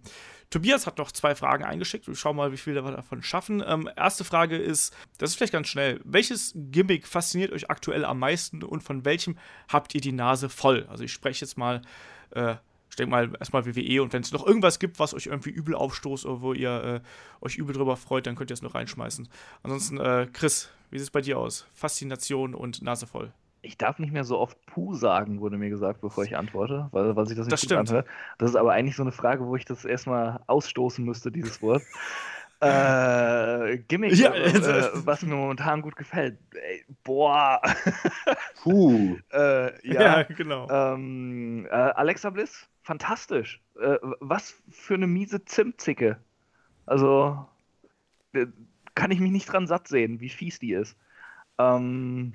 Tobias 0.51 0.87
hat 0.87 0.99
noch 0.99 1.11
zwei 1.13 1.35
Fragen 1.35 1.65
eingeschickt. 1.65 2.07
Wir 2.07 2.15
schauen 2.15 2.37
mal, 2.37 2.53
wie 2.53 2.57
viel 2.57 2.75
wir 2.75 2.83
davon 2.83 3.23
schaffen. 3.23 3.63
Ähm, 3.67 3.89
erste 3.97 4.25
Frage 4.25 4.57
ist, 4.57 4.95
das 5.19 5.31
ist 5.31 5.37
vielleicht 5.37 5.53
ganz 5.53 5.69
schnell. 5.69 6.01
Welches 6.05 6.53
Gimmick 6.55 7.07
fasziniert 7.07 7.53
euch 7.53 7.71
aktuell 7.71 8.05
am 8.05 8.19
meisten 8.19 8.63
und 8.63 8.83
von 8.83 9.05
welchem 9.05 9.37
habt 9.69 9.95
ihr 9.95 10.01
die 10.01 10.13
Nase 10.13 10.49
voll? 10.49 10.87
Also 10.89 11.05
ich 11.05 11.13
spreche 11.13 11.45
jetzt 11.45 11.59
mal, 11.59 11.83
äh, 12.31 12.55
ich 12.91 12.97
denke 12.97 13.11
mal 13.11 13.33
erstmal 13.39 13.67
WWE 13.67 14.03
und 14.03 14.13
wenn 14.13 14.23
es 14.23 14.33
noch 14.33 14.47
irgendwas 14.47 14.79
gibt, 14.79 14.99
was 14.99 15.15
euch 15.15 15.27
irgendwie 15.27 15.51
übel 15.51 15.75
aufstoßt 15.75 16.27
oder 16.27 16.41
wo 16.41 16.53
ihr 16.53 17.03
äh, 17.03 17.45
euch 17.45 17.57
übel 17.57 17.75
drüber 17.75 17.97
freut, 17.97 18.27
dann 18.27 18.37
könnt 18.37 18.51
ihr 18.51 18.55
es 18.55 18.63
noch 18.63 18.75
reinschmeißen. 18.75 19.29
Ansonsten, 19.63 19.99
äh, 19.99 20.29
Chris, 20.33 20.71
wie 20.91 20.99
sieht 20.99 21.07
es 21.07 21.11
bei 21.11 21.21
dir 21.21 21.39
aus? 21.39 21.67
Faszination 21.75 22.55
und 22.55 22.83
Nase 22.83 23.07
voll 23.07 23.33
ich 23.65 23.79
darf 23.79 23.99
nicht 23.99 24.13
mehr 24.13 24.25
so 24.25 24.39
oft 24.39 24.59
Puh 24.67 24.95
sagen, 24.95 25.41
wurde 25.41 25.57
mir 25.57 25.71
gesagt, 25.71 26.01
bevor 26.01 26.25
ich 26.25 26.37
antworte, 26.37 26.89
weil, 26.93 27.17
weil 27.17 27.27
sich 27.27 27.37
das 27.37 27.47
nicht 27.47 27.53
das 27.53 27.63
gut 27.63 27.73
anhört. 27.73 28.07
Das 28.39 28.51
ist 28.51 28.57
aber 28.57 28.73
eigentlich 28.73 28.97
so 28.97 29.03
eine 29.03 29.13
Frage, 29.13 29.47
wo 29.47 29.57
ich 29.57 29.65
das 29.65 29.85
erstmal 29.85 30.41
ausstoßen 30.47 31.05
müsste, 31.05 31.33
dieses 31.33 31.63
Wort. 31.63 31.83
äh, 32.61 33.79
Gimmick, 33.89 34.15
ja, 34.15 34.33
äh, 34.35 34.91
was 35.07 35.23
mir 35.23 35.35
momentan 35.35 35.83
gut 35.83 35.97
gefällt. 35.97 36.39
Ey, 36.55 36.85
boah. 37.03 37.61
Puh. 38.63 39.17
äh, 39.33 39.89
ja, 39.89 40.03
ja, 40.03 40.23
genau. 40.23 40.69
Ähm, 40.71 41.67
äh, 41.67 41.75
Alexa 41.75 42.31
Bliss, 42.31 42.69
fantastisch. 42.83 43.61
Äh, 43.81 43.99
was 44.21 44.55
für 44.71 44.95
eine 44.95 45.07
miese 45.07 45.45
Zimtzicke. 45.45 46.19
Also, 46.87 47.47
kann 48.95 49.11
ich 49.11 49.21
mich 49.21 49.31
nicht 49.31 49.47
dran 49.47 49.67
satt 49.67 49.89
sehen, 49.89 50.21
wie 50.21 50.29
fies 50.29 50.59
die 50.59 50.73
ist. 50.75 50.97
Ähm, 51.59 52.35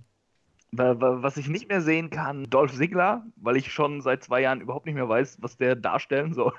was 0.72 1.38
ich 1.38 1.48
nicht 1.48 1.68
mehr 1.68 1.82
sehen 1.82 2.10
kann, 2.10 2.50
Dolph 2.50 2.74
Ziggler, 2.74 3.26
weil 3.38 3.58
ich 3.58 3.72
schon 3.72 4.02
seit 4.02 4.24
zwei 4.24 4.42
Jahren 4.42 4.62
überhaupt 4.62 4.86
nicht 4.86 4.96
mehr 4.96 5.10
weiß, 5.10 5.42
was 5.42 5.58
der 5.58 5.76
darstellen 5.76 6.34
soll. 6.36 6.54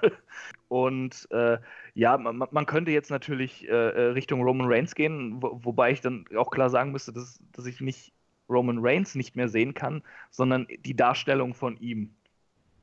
Und 0.69 1.29
äh, 1.31 1.59
ja, 1.95 2.19
man, 2.19 2.39
man, 2.39 2.67
könnte 2.67 2.91
jetzt 2.91 3.11
natürlich 3.11 3.69
äh, 3.69 3.73
äh, 3.73 4.03
Richtung 4.11 4.43
Roman 4.43 4.67
Reigns 4.69 4.95
gehen, 4.95 5.43
wo, 5.43 5.61
wobei 5.63 5.93
ich 5.93 6.01
dann 6.01 6.25
auch 6.37 6.51
klar 6.51 6.71
sagen 6.71 6.93
müsste, 6.93 7.13
dass, 7.13 7.41
dass 7.53 7.67
ich 7.67 7.81
nicht 7.81 8.13
Roman 8.49 8.79
Reigns 8.81 9.15
nicht 9.15 9.37
mehr 9.37 9.49
sehen 9.49 9.75
kann, 9.75 10.03
sondern 10.31 10.67
die 10.85 10.97
Darstellung 10.97 11.55
von 11.55 11.77
ihm. 11.79 12.15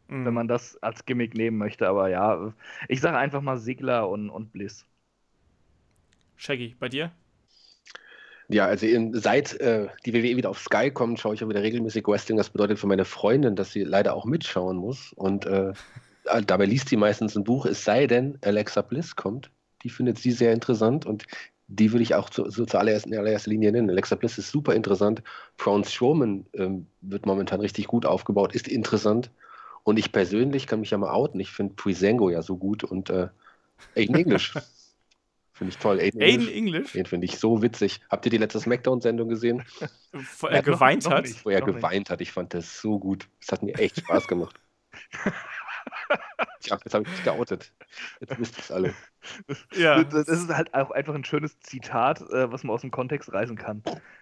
Mhm. 0.08 0.26
Wenn 0.26 0.34
man 0.34 0.48
das 0.48 0.82
als 0.82 1.06
Gimmick 1.06 1.34
nehmen 1.34 1.58
möchte. 1.58 1.88
Aber 1.88 2.10
ja, 2.10 2.54
ich 2.88 3.02
sage 3.02 3.18
einfach 3.18 3.42
mal 3.42 3.60
Ziggler 3.60 4.08
und, 4.08 4.30
und 4.30 4.54
Bliss. 4.54 4.86
Shaggy, 6.38 6.76
bei 6.80 6.88
dir? 6.88 7.12
Ja, 8.50 8.66
also 8.66 8.86
in, 8.86 9.14
seit 9.14 9.60
äh, 9.60 9.88
die 10.06 10.14
WWE 10.14 10.38
wieder 10.38 10.50
auf 10.50 10.60
Sky 10.60 10.90
kommt, 10.90 11.20
schaue 11.20 11.36
ich 11.36 11.44
auch 11.44 11.50
wieder 11.50 11.64
regelmäßig 11.64 12.08
Wrestling. 12.08 12.38
Das 12.38 12.50
bedeutet 12.50 12.80
für 12.80 12.88
meine 12.88 13.04
Freundin, 13.04 13.56
dass 13.56 13.72
sie 13.72 13.84
leider 13.84 14.14
auch 14.14 14.26
mitschauen 14.26 14.78
muss. 14.78 15.12
Und 15.14 15.46
äh, 15.46 15.74
dabei 16.46 16.66
liest 16.66 16.90
sie 16.90 16.98
meistens 16.98 17.36
ein 17.36 17.44
Buch, 17.44 17.66
es 17.66 17.84
sei 17.84 18.08
denn, 18.08 18.38
Alexa 18.42 18.82
Bliss 18.82 19.16
kommt. 19.16 19.52
Die 19.84 19.90
findet 19.90 20.18
sie 20.18 20.32
sehr 20.32 20.54
interessant 20.54 21.06
und 21.06 21.26
die 21.68 21.92
würde 21.92 22.04
ich 22.04 22.16
auch 22.16 22.30
zu, 22.30 22.50
so 22.50 22.66
zuallererst 22.66 23.06
in 23.06 23.18
allererster 23.18 23.50
Linie 23.50 23.72
nennen. 23.74 23.90
Alexa 23.90 24.16
Bliss 24.16 24.38
ist 24.38 24.50
super 24.50 24.74
interessant. 24.74 25.22
Braun 25.58 25.84
Strowman 25.84 26.46
ähm, 26.54 26.88
wird 27.02 27.26
momentan 27.26 27.60
richtig 27.60 27.88
gut 27.88 28.06
aufgebaut, 28.06 28.56
ist 28.56 28.70
interessant. 28.70 29.30
Und 29.84 30.00
ich 30.00 30.12
persönlich 30.12 30.68
kann 30.68 30.80
mich 30.80 30.92
ja 30.92 30.98
mal 30.98 31.12
outen. 31.12 31.40
Ich 31.40 31.52
finde 31.52 31.76
Prisengo 31.76 32.30
ja 32.30 32.42
so 32.42 32.58
gut 32.58 32.84
und 32.86 33.10
äh, 33.10 33.28
Aiden 33.96 34.16
English 34.16 34.54
Finde 35.58 35.72
ich 35.72 35.80
toll. 35.80 36.00
Aiden, 36.00 36.22
Aiden 36.22 36.48
English? 36.50 36.92
Den 36.92 37.08
finde 37.08 37.26
ich 37.26 37.40
so 37.40 37.64
witzig. 37.64 38.00
Habt 38.12 38.26
ihr 38.26 38.30
die 38.30 38.38
letzte 38.38 38.60
Smackdown-Sendung 38.60 39.28
gesehen? 39.28 39.64
Wo 40.40 40.48
er 40.48 40.62
geweint 40.62 41.06
noch, 41.06 41.12
hat? 41.12 41.28
Noch 41.28 41.46
Wo 41.46 41.50
er 41.50 41.62
geweint 41.62 41.94
nicht. 41.94 42.10
hat. 42.12 42.22
Ich 42.22 42.32
fand 42.32 42.54
das 42.54 42.80
so 42.80 43.00
gut. 43.00 43.28
Es 43.42 43.52
hat 43.52 43.64
mir 43.64 43.74
echt 43.76 43.98
Spaß 43.98 44.28
gemacht. 44.28 44.60
Tja, 46.62 46.78
jetzt 46.84 46.94
habe 46.94 47.06
ich 47.06 47.10
mich 47.10 47.24
geoutet. 47.24 47.74
Jetzt 48.20 48.40
wisst 48.40 48.58
ihr 48.58 48.62
es 48.62 48.72
alle. 48.72 48.94
Ja. 49.76 50.04
Das 50.04 50.28
ist 50.28 50.48
halt 50.50 50.76
auch 50.76 50.92
einfach 50.92 51.16
ein 51.16 51.24
schönes 51.24 51.60
Zitat, 51.60 52.22
äh, 52.22 52.52
was 52.52 52.64
man 52.64 52.76
aus 52.76 52.82
dem 52.82 52.92
Kontext 52.92 53.34
reißen 53.34 53.58
kann. 53.58 53.82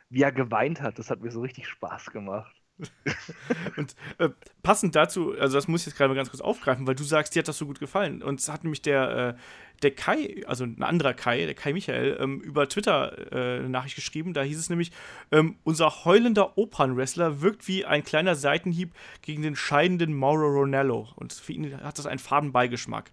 Wie 0.09 0.21
er 0.21 0.31
geweint 0.31 0.81
hat, 0.81 0.99
das 0.99 1.09
hat 1.09 1.19
mir 1.19 1.31
so 1.31 1.41
richtig 1.41 1.67
Spaß 1.67 2.11
gemacht. 2.11 2.55
und 3.77 3.95
äh, 4.17 4.29
passend 4.61 4.95
dazu, 4.95 5.33
also 5.37 5.55
das 5.55 5.67
muss 5.67 5.81
ich 5.81 5.87
jetzt 5.87 5.97
gerade 5.97 6.09
mal 6.09 6.15
ganz 6.15 6.29
kurz 6.29 6.41
aufgreifen, 6.41 6.85
weil 6.87 6.95
du 6.95 7.03
sagst, 7.03 7.33
dir 7.35 7.39
hat 7.39 7.47
das 7.47 7.57
so 7.57 7.65
gut 7.65 7.79
gefallen. 7.79 8.21
Und 8.21 8.39
es 8.39 8.49
hat 8.49 8.63
nämlich 8.63 8.81
der, 8.81 9.09
äh, 9.09 9.35
der 9.81 9.91
Kai, 9.91 10.43
also 10.47 10.63
ein 10.63 10.81
anderer 10.81 11.13
Kai, 11.13 11.45
der 11.45 11.53
Kai 11.53 11.73
Michael, 11.73 12.17
ähm, 12.19 12.39
über 12.41 12.67
Twitter 12.67 13.31
äh, 13.31 13.59
eine 13.59 13.69
Nachricht 13.69 13.95
geschrieben. 13.95 14.33
Da 14.33 14.41
hieß 14.41 14.57
es 14.57 14.69
nämlich, 14.69 14.91
ähm, 15.31 15.57
unser 15.63 16.05
heulender 16.05 16.57
Opernwrestler 16.57 17.41
wirkt 17.41 17.67
wie 17.67 17.85
ein 17.85 18.03
kleiner 18.03 18.35
Seitenhieb 18.35 18.91
gegen 19.21 19.41
den 19.41 19.55
scheidenden 19.55 20.13
Mauro 20.13 20.47
Ronello. 20.47 21.09
Und 21.15 21.33
für 21.33 21.53
ihn 21.53 21.81
hat 21.83 21.97
das 21.97 22.05
einen 22.05 22.19
faden 22.19 22.51
Beigeschmack. 22.51 23.11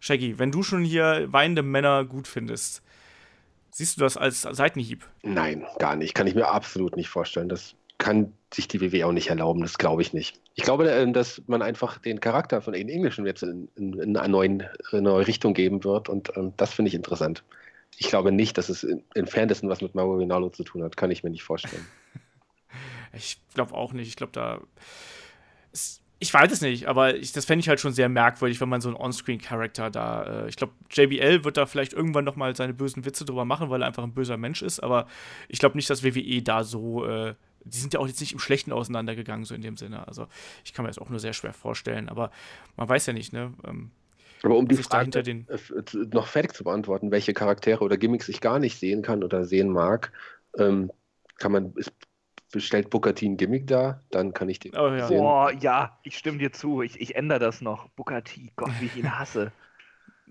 Shaggy, 0.00 0.38
wenn 0.38 0.52
du 0.52 0.62
schon 0.62 0.84
hier 0.84 1.26
weinende 1.32 1.62
Männer 1.62 2.04
gut 2.04 2.28
findest, 2.28 2.82
siehst 3.70 3.96
du 3.96 4.00
das 4.00 4.16
als 4.16 4.42
Seitenhieb? 4.42 5.06
Nein, 5.22 5.66
gar 5.78 5.96
nicht. 5.96 6.14
Kann 6.14 6.26
ich 6.26 6.34
mir 6.34 6.48
absolut 6.48 6.96
nicht 6.96 7.08
vorstellen. 7.08 7.48
Das 7.48 7.74
kann 7.98 8.32
sich 8.54 8.68
die 8.68 8.80
WWE 8.80 9.06
auch 9.06 9.12
nicht 9.12 9.28
erlauben, 9.28 9.60
das 9.60 9.76
glaube 9.76 10.02
ich 10.02 10.12
nicht. 10.12 10.40
Ich 10.54 10.64
glaube, 10.64 10.90
äh, 10.90 11.10
dass 11.12 11.42
man 11.46 11.62
einfach 11.62 11.98
den 11.98 12.20
Charakter 12.20 12.62
von 12.62 12.74
Aiden 12.74 12.88
English 12.88 13.18
jetzt 13.18 13.42
in, 13.42 13.68
in, 13.76 13.98
in 13.98 14.16
eine, 14.16 14.36
eine 14.36 15.02
neue 15.02 15.26
Richtung 15.26 15.52
geben 15.52 15.84
wird 15.84 16.08
und 16.08 16.34
ähm, 16.36 16.54
das 16.56 16.72
finde 16.72 16.88
ich 16.88 16.94
interessant. 16.94 17.44
Ich 17.98 18.08
glaube 18.08 18.32
nicht, 18.32 18.56
dass 18.56 18.68
es 18.68 18.86
entferntesten 19.14 19.68
was 19.68 19.80
mit 19.80 19.94
Mauro 19.94 20.14
Rinaldo 20.14 20.50
zu 20.50 20.62
tun 20.62 20.82
hat, 20.82 20.96
kann 20.96 21.10
ich 21.10 21.24
mir 21.24 21.30
nicht 21.30 21.42
vorstellen. 21.42 21.84
ich 23.12 23.40
glaube 23.54 23.74
auch 23.74 23.92
nicht. 23.92 24.08
Ich 24.08 24.16
glaube, 24.16 24.32
da. 24.32 24.60
Ist, 25.72 26.02
ich 26.20 26.32
weiß 26.32 26.50
es 26.52 26.60
nicht, 26.60 26.86
aber 26.86 27.16
ich, 27.16 27.32
das 27.32 27.44
fände 27.44 27.60
ich 27.60 27.68
halt 27.68 27.80
schon 27.80 27.92
sehr 27.92 28.08
merkwürdig, 28.08 28.60
wenn 28.60 28.68
man 28.68 28.80
so 28.80 28.88
einen 28.88 28.96
On-Screen-Charakter 28.96 29.90
da. 29.90 30.44
Äh, 30.44 30.48
ich 30.48 30.56
glaube, 30.56 30.74
JBL 30.90 31.44
wird 31.44 31.56
da 31.56 31.66
vielleicht 31.66 31.92
irgendwann 31.92 32.24
nochmal 32.24 32.54
seine 32.54 32.74
bösen 32.74 33.04
Witze 33.04 33.24
drüber 33.24 33.44
machen, 33.44 33.70
weil 33.70 33.82
er 33.82 33.88
einfach 33.88 34.04
ein 34.04 34.14
böser 34.14 34.36
Mensch 34.36 34.62
ist, 34.62 34.80
aber 34.80 35.06
ich 35.48 35.58
glaube 35.58 35.76
nicht, 35.76 35.90
dass 35.90 36.04
WWE 36.04 36.42
da 36.42 36.62
so. 36.62 37.04
Äh, 37.04 37.34
die 37.64 37.78
sind 37.78 37.94
ja 37.94 38.00
auch 38.00 38.06
jetzt 38.06 38.20
nicht 38.20 38.32
im 38.32 38.38
Schlechten 38.38 38.72
auseinandergegangen, 38.72 39.44
so 39.44 39.54
in 39.54 39.62
dem 39.62 39.76
Sinne. 39.76 40.06
Also 40.06 40.26
ich 40.64 40.72
kann 40.72 40.84
mir 40.84 40.88
das 40.90 40.98
auch 40.98 41.08
nur 41.08 41.20
sehr 41.20 41.32
schwer 41.32 41.52
vorstellen, 41.52 42.08
aber 42.08 42.30
man 42.76 42.88
weiß 42.88 43.06
ja 43.06 43.12
nicht, 43.12 43.32
ne? 43.32 43.52
Ähm, 43.66 43.90
aber 44.42 44.56
um 44.56 44.68
die 44.68 44.76
Frage 44.76 45.10
den 45.22 45.46
noch 46.12 46.28
fertig 46.28 46.54
zu 46.54 46.64
beantworten, 46.64 47.10
welche 47.10 47.34
Charaktere 47.34 47.82
oder 47.82 47.96
Gimmicks 47.96 48.28
ich 48.28 48.40
gar 48.40 48.58
nicht 48.58 48.78
sehen 48.78 49.02
kann 49.02 49.24
oder 49.24 49.44
sehen 49.44 49.68
mag, 49.68 50.12
ähm, 50.56 50.92
kann 51.38 51.52
man, 51.52 51.72
ist, 51.74 51.92
bestellt 52.52 52.90
Booker 52.90 53.14
T 53.14 53.26
ein 53.26 53.36
Gimmick 53.36 53.66
da, 53.66 54.00
dann 54.10 54.32
kann 54.32 54.48
ich 54.48 54.60
den 54.60 54.76
oh, 54.76 54.88
ja. 54.88 55.08
sehen. 55.08 55.18
Boah, 55.18 55.52
ja, 55.52 55.98
ich 56.02 56.16
stimme 56.16 56.38
dir 56.38 56.52
zu, 56.52 56.82
ich, 56.82 57.00
ich 57.00 57.16
ändere 57.16 57.40
das 57.40 57.60
noch. 57.60 57.88
Booker 57.90 58.22
T, 58.22 58.52
Gott, 58.56 58.70
wie 58.80 58.86
ich 58.86 58.96
ihn 58.96 59.18
hasse. 59.18 59.52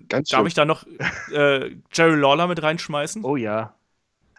Ganz 0.10 0.30
Darf 0.30 0.46
ich 0.46 0.54
da 0.54 0.64
noch 0.64 0.86
äh, 1.32 1.76
Jerry 1.92 2.16
Lawler 2.16 2.48
mit 2.48 2.62
reinschmeißen? 2.62 3.24
Oh 3.24 3.36
ja. 3.36 3.74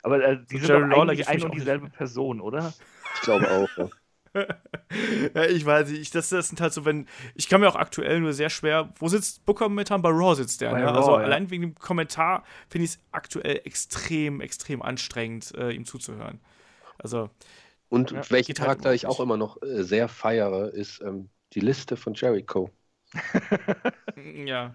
Aber 0.03 0.23
äh, 0.23 0.39
die 0.51 0.59
sind 0.59 0.69
Jerry 0.69 0.91
doch 0.91 1.03
eigentlich 1.03 1.29
ein 1.29 1.43
und 1.43 1.55
dieselbe 1.55 1.91
Person, 1.91 2.41
oder? 2.41 2.73
Ich 3.15 3.21
glaube 3.23 3.51
auch, 3.51 3.69
ja. 3.77 3.89
ja, 5.35 5.45
ich 5.45 5.65
weiß 5.65 5.89
nicht, 5.91 6.15
das, 6.15 6.29
das 6.29 6.49
sind 6.49 6.61
halt 6.61 6.73
so, 6.73 6.85
wenn, 6.85 7.07
ich 7.35 7.49
kann 7.49 7.61
mir 7.61 7.69
auch 7.69 7.77
aktuell 7.77 8.21
nur 8.21 8.33
sehr 8.33 8.51
schwer, 8.51 8.93
wo 8.99 9.09
sitzt 9.09 9.45
Booker 9.47 9.69
momentan? 9.69 10.03
Bei 10.03 10.11
Raw 10.11 10.35
sitzt 10.35 10.61
der, 10.61 10.73
ne? 10.73 10.85
Raw, 10.85 10.97
also 10.97 11.11
ja. 11.13 11.25
allein 11.25 11.51
wegen 11.51 11.63
dem 11.63 11.75
Kommentar 11.75 12.45
finde 12.69 12.85
ich 12.85 12.93
es 12.93 12.99
aktuell 13.11 13.61
extrem, 13.65 14.41
extrem 14.41 14.83
anstrengend, 14.83 15.55
äh, 15.57 15.71
ihm 15.71 15.85
zuzuhören. 15.85 16.41
Also. 16.99 17.31
Und 17.89 18.11
ja, 18.11 18.31
welchen 18.31 18.49
halt 18.49 18.59
Charakter 18.59 18.89
halt 18.91 18.97
ich 18.97 19.07
auch 19.07 19.21
immer 19.21 19.37
noch 19.37 19.61
äh, 19.63 19.83
sehr 19.83 20.09
feiere, 20.09 20.73
ist 20.73 21.01
ähm, 21.01 21.31
die 21.55 21.61
Liste 21.61 21.97
von 21.97 22.15
Jericho. 22.15 22.71
ja 24.45 24.75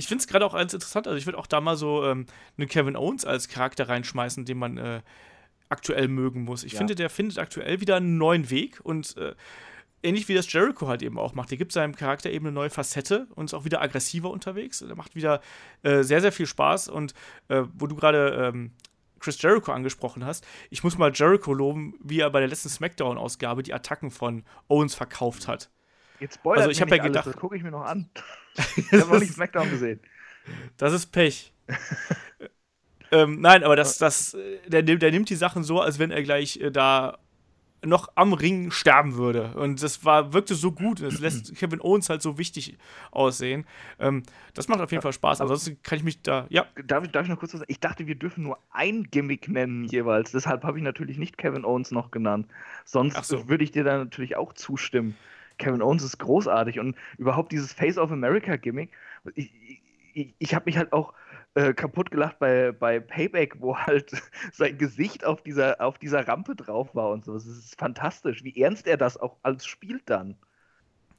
ich 0.00 0.08
finde 0.08 0.22
es 0.22 0.28
gerade 0.28 0.46
auch 0.46 0.54
ganz 0.54 0.72
interessant. 0.72 1.06
Also, 1.06 1.18
ich 1.18 1.26
würde 1.26 1.38
auch 1.38 1.46
da 1.46 1.60
mal 1.60 1.76
so 1.76 2.04
ähm, 2.06 2.24
einen 2.56 2.68
Kevin 2.68 2.96
Owens 2.96 3.26
als 3.26 3.48
Charakter 3.48 3.86
reinschmeißen, 3.86 4.46
den 4.46 4.56
man 4.56 4.78
äh, 4.78 5.02
aktuell 5.68 6.08
mögen 6.08 6.42
muss. 6.42 6.64
Ich 6.64 6.72
ja. 6.72 6.78
finde, 6.78 6.94
der 6.94 7.10
findet 7.10 7.38
aktuell 7.38 7.82
wieder 7.82 7.96
einen 7.96 8.16
neuen 8.16 8.48
Weg 8.48 8.80
und 8.82 9.14
äh, 9.18 9.34
ähnlich 10.02 10.26
wie 10.28 10.34
das 10.34 10.50
Jericho 10.50 10.88
halt 10.88 11.02
eben 11.02 11.18
auch 11.18 11.34
macht. 11.34 11.50
Der 11.50 11.58
gibt 11.58 11.72
seinem 11.72 11.94
Charakter 11.94 12.30
eben 12.30 12.46
eine 12.46 12.54
neue 12.54 12.70
Facette 12.70 13.26
und 13.34 13.44
ist 13.44 13.54
auch 13.54 13.66
wieder 13.66 13.82
aggressiver 13.82 14.30
unterwegs. 14.30 14.78
Der 14.78 14.96
macht 14.96 15.14
wieder 15.14 15.42
äh, 15.82 16.02
sehr, 16.02 16.22
sehr 16.22 16.32
viel 16.32 16.46
Spaß 16.46 16.88
und 16.88 17.12
äh, 17.48 17.64
wo 17.74 17.86
du 17.86 17.94
gerade. 17.94 18.52
Ähm, 18.54 18.72
Chris 19.22 19.42
Jericho 19.42 19.70
angesprochen 19.70 20.24
hast. 20.24 20.46
Ich 20.70 20.82
muss 20.82 20.96
mal 20.96 21.12
Jericho 21.14 21.52
loben, 21.52 21.92
wie 22.02 22.20
er 22.20 22.30
bei 22.30 22.40
der 22.40 22.48
letzten 22.48 22.70
SmackDown-Ausgabe 22.70 23.62
die 23.62 23.74
Attacken 23.74 24.10
von 24.10 24.44
Owens 24.66 24.94
verkauft 24.94 25.46
hat. 25.46 25.68
Jetzt 26.20 26.34
spoilert 26.34 26.62
also 26.62 26.70
ich 26.70 26.80
habe 26.80 26.96
ja 26.96 27.02
gedacht, 27.02 27.24
alles, 27.24 27.34
das 27.34 27.40
gucke 27.40 27.56
ich 27.56 27.62
mir 27.62 27.70
noch 27.70 27.84
an. 27.84 28.10
ich 28.76 28.92
habe 28.92 29.12
noch 29.12 29.20
nicht 29.20 29.32
SmackDown 29.32 29.70
gesehen. 29.70 30.00
Das 30.76 30.92
ist 30.92 31.06
Pech. 31.06 31.52
ähm, 33.10 33.40
nein, 33.40 33.64
aber 33.64 33.76
das, 33.76 33.98
das, 33.98 34.36
der, 34.66 34.82
der 34.82 35.10
nimmt 35.10 35.30
die 35.30 35.36
Sachen 35.36 35.64
so, 35.64 35.80
als 35.80 35.98
wenn 35.98 36.10
er 36.10 36.22
gleich 36.22 36.58
äh, 36.60 36.70
da 36.70 37.18
noch 37.84 38.08
am 38.14 38.32
Ring 38.32 38.70
sterben 38.70 39.14
würde. 39.14 39.54
Und 39.54 39.82
das 39.82 40.04
war, 40.04 40.32
wirkte 40.32 40.54
so 40.54 40.72
gut. 40.72 41.02
Das 41.02 41.18
lässt 41.20 41.56
Kevin 41.56 41.80
Owens 41.80 42.08
halt 42.08 42.22
so 42.22 42.38
wichtig 42.38 42.76
aussehen. 43.10 43.64
Ähm, 43.98 44.22
das 44.54 44.68
macht 44.68 44.80
auf 44.80 44.90
jeden 44.90 45.02
Fall 45.02 45.12
Spaß. 45.12 45.40
Ansonsten 45.40 45.82
kann 45.82 45.98
ich 45.98 46.04
mich 46.04 46.22
da. 46.22 46.46
Ja. 46.50 46.66
Darf 46.84 47.04
ich, 47.04 47.10
darf 47.10 47.24
ich 47.24 47.30
noch 47.30 47.38
kurz 47.38 47.52
was 47.54 47.60
sagen? 47.60 47.72
Ich 47.72 47.80
dachte, 47.80 48.06
wir 48.06 48.14
dürfen 48.14 48.44
nur 48.44 48.58
ein 48.70 49.04
Gimmick 49.04 49.48
nennen 49.48 49.84
jeweils. 49.84 50.32
Deshalb 50.32 50.64
habe 50.64 50.78
ich 50.78 50.84
natürlich 50.84 51.18
nicht 51.18 51.38
Kevin 51.38 51.64
Owens 51.64 51.90
noch 51.90 52.10
genannt. 52.10 52.46
Sonst 52.84 53.24
so. 53.24 53.48
würde 53.48 53.64
ich 53.64 53.70
dir 53.70 53.84
da 53.84 53.96
natürlich 53.96 54.36
auch 54.36 54.52
zustimmen. 54.52 55.16
Kevin 55.60 55.82
Owens 55.82 56.02
ist 56.02 56.18
großartig 56.18 56.80
und 56.80 56.96
überhaupt 57.18 57.52
dieses 57.52 57.72
Face 57.72 57.98
of 57.98 58.10
America 58.10 58.56
Gimmick. 58.56 58.90
Ich, 59.34 59.52
ich, 60.14 60.34
ich 60.38 60.54
habe 60.54 60.64
mich 60.64 60.76
halt 60.76 60.92
auch 60.92 61.14
äh, 61.54 61.74
kaputt 61.74 62.10
gelacht 62.10 62.38
bei, 62.38 62.72
bei 62.72 63.00
Payback, 63.00 63.60
wo 63.60 63.76
halt 63.76 64.10
sein 64.52 64.78
Gesicht 64.78 65.24
auf 65.24 65.42
dieser, 65.42 65.80
auf 65.80 65.98
dieser 65.98 66.26
Rampe 66.26 66.56
drauf 66.56 66.94
war 66.94 67.10
und 67.10 67.24
so. 67.24 67.34
Es 67.34 67.46
ist 67.46 67.78
fantastisch, 67.78 68.42
wie 68.42 68.60
ernst 68.60 68.86
er 68.86 68.96
das 68.96 69.16
auch 69.16 69.36
als 69.42 69.66
spielt 69.66 70.08
dann. 70.08 70.36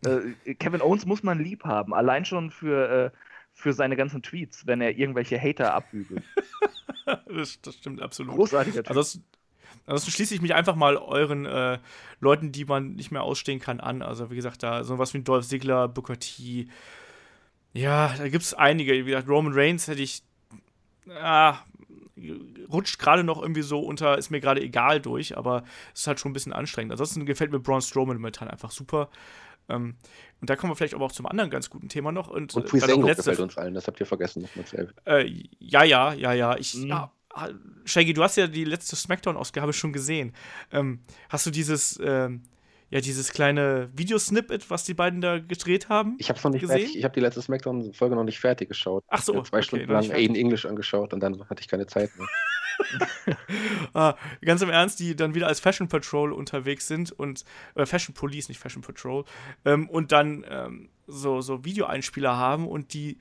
Äh, 0.06 0.56
Kevin 0.56 0.82
Owens 0.82 1.06
muss 1.06 1.24
man 1.24 1.40
lieb 1.40 1.64
haben, 1.64 1.94
allein 1.94 2.26
schon 2.26 2.50
für, 2.50 2.90
äh, 2.90 3.18
für 3.54 3.74
seine 3.74 3.96
ganzen 3.96 4.24
Tweets, 4.24 4.66
wenn 4.66 4.82
er 4.82 4.98
irgendwelche 4.98 5.40
Hater 5.40 5.74
abbügelt. 5.74 6.24
das, 7.28 7.62
das, 7.62 7.76
stimmt 7.76 8.02
absolut. 8.02 8.36
Großartiger 8.36 8.84
Typ. 8.84 8.96
Also 8.96 9.20
Ansonsten 9.86 10.12
schließe 10.12 10.36
ich 10.36 10.42
mich 10.42 10.54
einfach 10.54 10.76
mal 10.76 10.98
euren 10.98 11.46
äh, 11.46 11.80
Leuten, 12.20 12.52
die 12.52 12.66
man 12.66 12.94
nicht 12.94 13.12
mehr 13.12 13.24
ausstehen 13.24 13.60
kann, 13.60 13.80
an. 13.80 14.02
Also, 14.02 14.30
wie 14.30 14.36
gesagt, 14.36 14.64
da 14.64 14.84
sowas 14.84 15.14
wie 15.14 15.22
Dolph 15.22 15.48
Ziggler, 15.48 15.88
Booker 15.88 16.18
T. 16.18 16.68
Ja, 17.74 18.14
da 18.18 18.28
gibt 18.30 18.44
es 18.44 18.54
einige. 18.54 18.94
Wie 18.94 19.10
gesagt, 19.10 19.28
Roman 19.28 19.54
Reigns 19.54 19.88
hätte 19.88 20.02
ich 20.02 20.24
ah, 21.20 21.60
rutscht 22.72 23.00
gerade 23.00 23.24
noch 23.24 23.42
irgendwie 23.42 23.62
so 23.62 23.80
unter, 23.80 24.18
ist 24.18 24.30
mir 24.30 24.40
gerade 24.40 24.62
egal 24.62 25.00
durch, 25.00 25.38
aber 25.38 25.64
es 25.94 26.02
ist 26.02 26.08
halt 26.08 26.20
schon 26.20 26.32
ein 26.32 26.34
bisschen 26.34 26.54
anstrengend. 26.54 26.92
Ansonsten 26.92 27.26
gefällt 27.26 27.52
mir 27.52 27.60
Braun 27.60 27.82
Strowman 27.82 28.18
momentan 28.18 28.48
einfach 28.48 28.72
super. 28.72 29.10
Ähm, 29.70 29.96
und 30.40 30.50
da 30.50 30.56
kommen 30.56 30.72
wir 30.72 30.76
vielleicht 30.76 30.94
aber 30.94 31.06
auch 31.06 31.12
zum 31.12 31.26
anderen 31.26 31.50
ganz 31.50 31.70
guten 31.70 31.90
Thema 31.90 32.12
noch. 32.12 32.28
Und, 32.28 32.54
und 32.56 32.68
Puisengo 32.68 33.08
gefällt 33.08 33.40
uns 33.40 33.58
allen, 33.58 33.74
das 33.74 33.88
habt 33.88 34.00
ihr 34.00 34.06
vergessen, 34.06 34.48
äh, 35.06 35.32
ja, 35.60 35.84
ja, 35.84 36.14
ja, 36.14 36.34
ja. 36.34 36.58
Ich, 36.58 36.76
mhm. 36.76 36.88
ja, 36.88 37.12
Shaggy, 37.86 38.14
du 38.14 38.24
hast 38.24 38.38
ja 38.38 38.48
die 38.48 38.64
letzte 38.64 38.96
Smackdown-Ausgabe 38.96 39.74
schon 39.74 39.94
gesehen. 39.94 40.34
Ähm, 40.72 41.00
hast 41.30 41.46
du 41.46 41.52
dieses, 41.52 42.00
ähm, 42.04 42.44
ja, 42.90 43.00
dieses 43.00 43.32
kleine 43.32 43.90
Videosnippet, 43.94 44.70
was 44.70 44.84
die 44.84 44.94
beiden 44.94 45.22
da 45.22 45.40
gedreht 45.40 45.90
haben? 45.90 46.16
Ich 46.20 46.30
habe 46.30 46.40
noch 46.44 46.52
nicht 46.52 46.62
gesehen? 46.62 46.80
fertig. 46.80 46.98
Ich 46.98 47.04
habe 47.04 47.14
die 47.14 47.22
letzte 47.22 47.42
Smackdown-Folge 47.42 48.16
noch 48.16 48.26
nicht 48.26 48.40
fertig 48.40 48.70
geschaut. 48.70 49.04
Ach 49.08 49.22
so. 49.22 49.38
Ich 49.38 49.50
zwei 49.50 49.58
okay, 49.58 49.64
Stunden 49.64 49.92
lang 49.92 50.12
Aiden 50.12 50.36
English 50.36 50.66
angeschaut 50.66 51.14
und 51.14 51.22
dann 51.22 51.48
hatte 51.50 51.62
ich 51.62 51.68
keine 51.68 51.88
Zeit 51.88 52.12
mehr. 52.18 52.28
ah, 53.94 54.16
ganz 54.42 54.62
im 54.62 54.70
Ernst, 54.70 55.00
die 55.00 55.16
dann 55.16 55.36
wieder 55.36 55.48
als 55.48 55.60
Fashion 55.60 55.88
Patrol 55.88 56.34
unterwegs 56.34 56.88
sind 56.88 57.12
und 57.12 57.46
äh, 57.76 57.86
Fashion 57.86 58.14
Police, 58.14 58.50
nicht 58.50 58.60
Fashion 58.60 58.82
Patrol, 58.82 59.24
ähm, 59.66 59.90
und 59.90 60.12
dann 60.12 60.46
ähm, 60.50 60.90
so, 61.08 61.42
so 61.42 61.64
Videoeinspieler 61.64 62.36
haben 62.36 62.68
und 62.68 62.94
die 62.94 63.18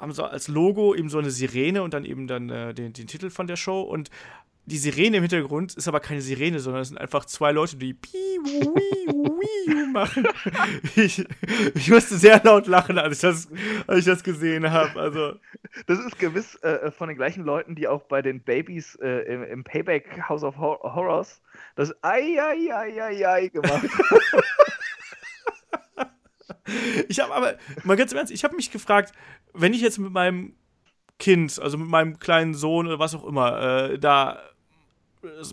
haben 0.00 0.12
so 0.12 0.24
als 0.24 0.48
Logo 0.48 0.94
eben 0.94 1.08
so 1.08 1.18
eine 1.18 1.30
Sirene 1.30 1.82
und 1.82 1.94
dann 1.94 2.04
eben 2.04 2.26
dann 2.26 2.50
äh, 2.50 2.74
den, 2.74 2.92
den 2.92 3.06
Titel 3.06 3.30
von 3.30 3.46
der 3.46 3.56
Show 3.56 3.82
und 3.82 4.10
die 4.66 4.78
Sirene 4.78 5.16
im 5.16 5.22
Hintergrund 5.22 5.74
ist 5.74 5.88
aber 5.88 6.00
keine 6.00 6.20
Sirene, 6.20 6.60
sondern 6.60 6.82
es 6.82 6.88
sind 6.88 6.98
einfach 6.98 7.24
zwei 7.24 7.50
Leute, 7.50 7.76
die 7.76 7.96
machen. 9.92 10.26
Ich, 10.96 11.24
ich, 11.74 11.90
musste 11.90 12.16
sehr 12.16 12.40
laut 12.42 12.66
lachen, 12.66 12.98
als 12.98 13.16
ich 13.16 13.20
das, 13.22 13.48
als 13.86 14.00
ich 14.00 14.04
das 14.04 14.22
gesehen 14.22 14.70
habe. 14.70 14.98
Also. 15.00 15.34
Das 15.86 15.98
ist 15.98 16.18
gewiss 16.18 16.56
äh, 16.56 16.68
äh, 16.68 16.90
von 16.90 17.08
den 17.08 17.16
gleichen 17.16 17.44
Leuten, 17.44 17.74
die 17.74 17.88
auch 17.88 18.02
bei 18.02 18.22
den 18.22 18.40
Babys 18.40 18.96
äh, 18.96 19.20
im, 19.32 19.42
im, 19.44 19.64
Payback 19.64 20.28
House 20.28 20.42
of 20.42 20.56
Hor 20.58 20.80
Horrors 20.82 21.40
das 21.76 21.92
Ai, 22.02 22.36
ai, 22.40 22.74
ai, 22.74 23.02
ai, 23.02 23.26
ai 23.26 23.48
gemacht 23.48 23.84
Ich 27.08 27.20
habe 27.20 27.34
aber, 27.34 27.56
mal 27.84 27.96
ganz 27.96 28.12
im 28.12 28.18
Ernst, 28.18 28.32
ich 28.32 28.44
habe 28.44 28.56
mich 28.56 28.70
gefragt, 28.70 29.12
wenn 29.54 29.74
ich 29.74 29.80
jetzt 29.80 29.98
mit 29.98 30.12
meinem 30.12 30.54
Kind, 31.18 31.58
also 31.60 31.76
mit 31.78 31.88
meinem 31.88 32.18
kleinen 32.18 32.54
Sohn 32.54 32.86
oder 32.86 32.98
was 32.98 33.14
auch 33.14 33.24
immer, 33.24 33.60
äh, 33.90 33.98
da 33.98 34.40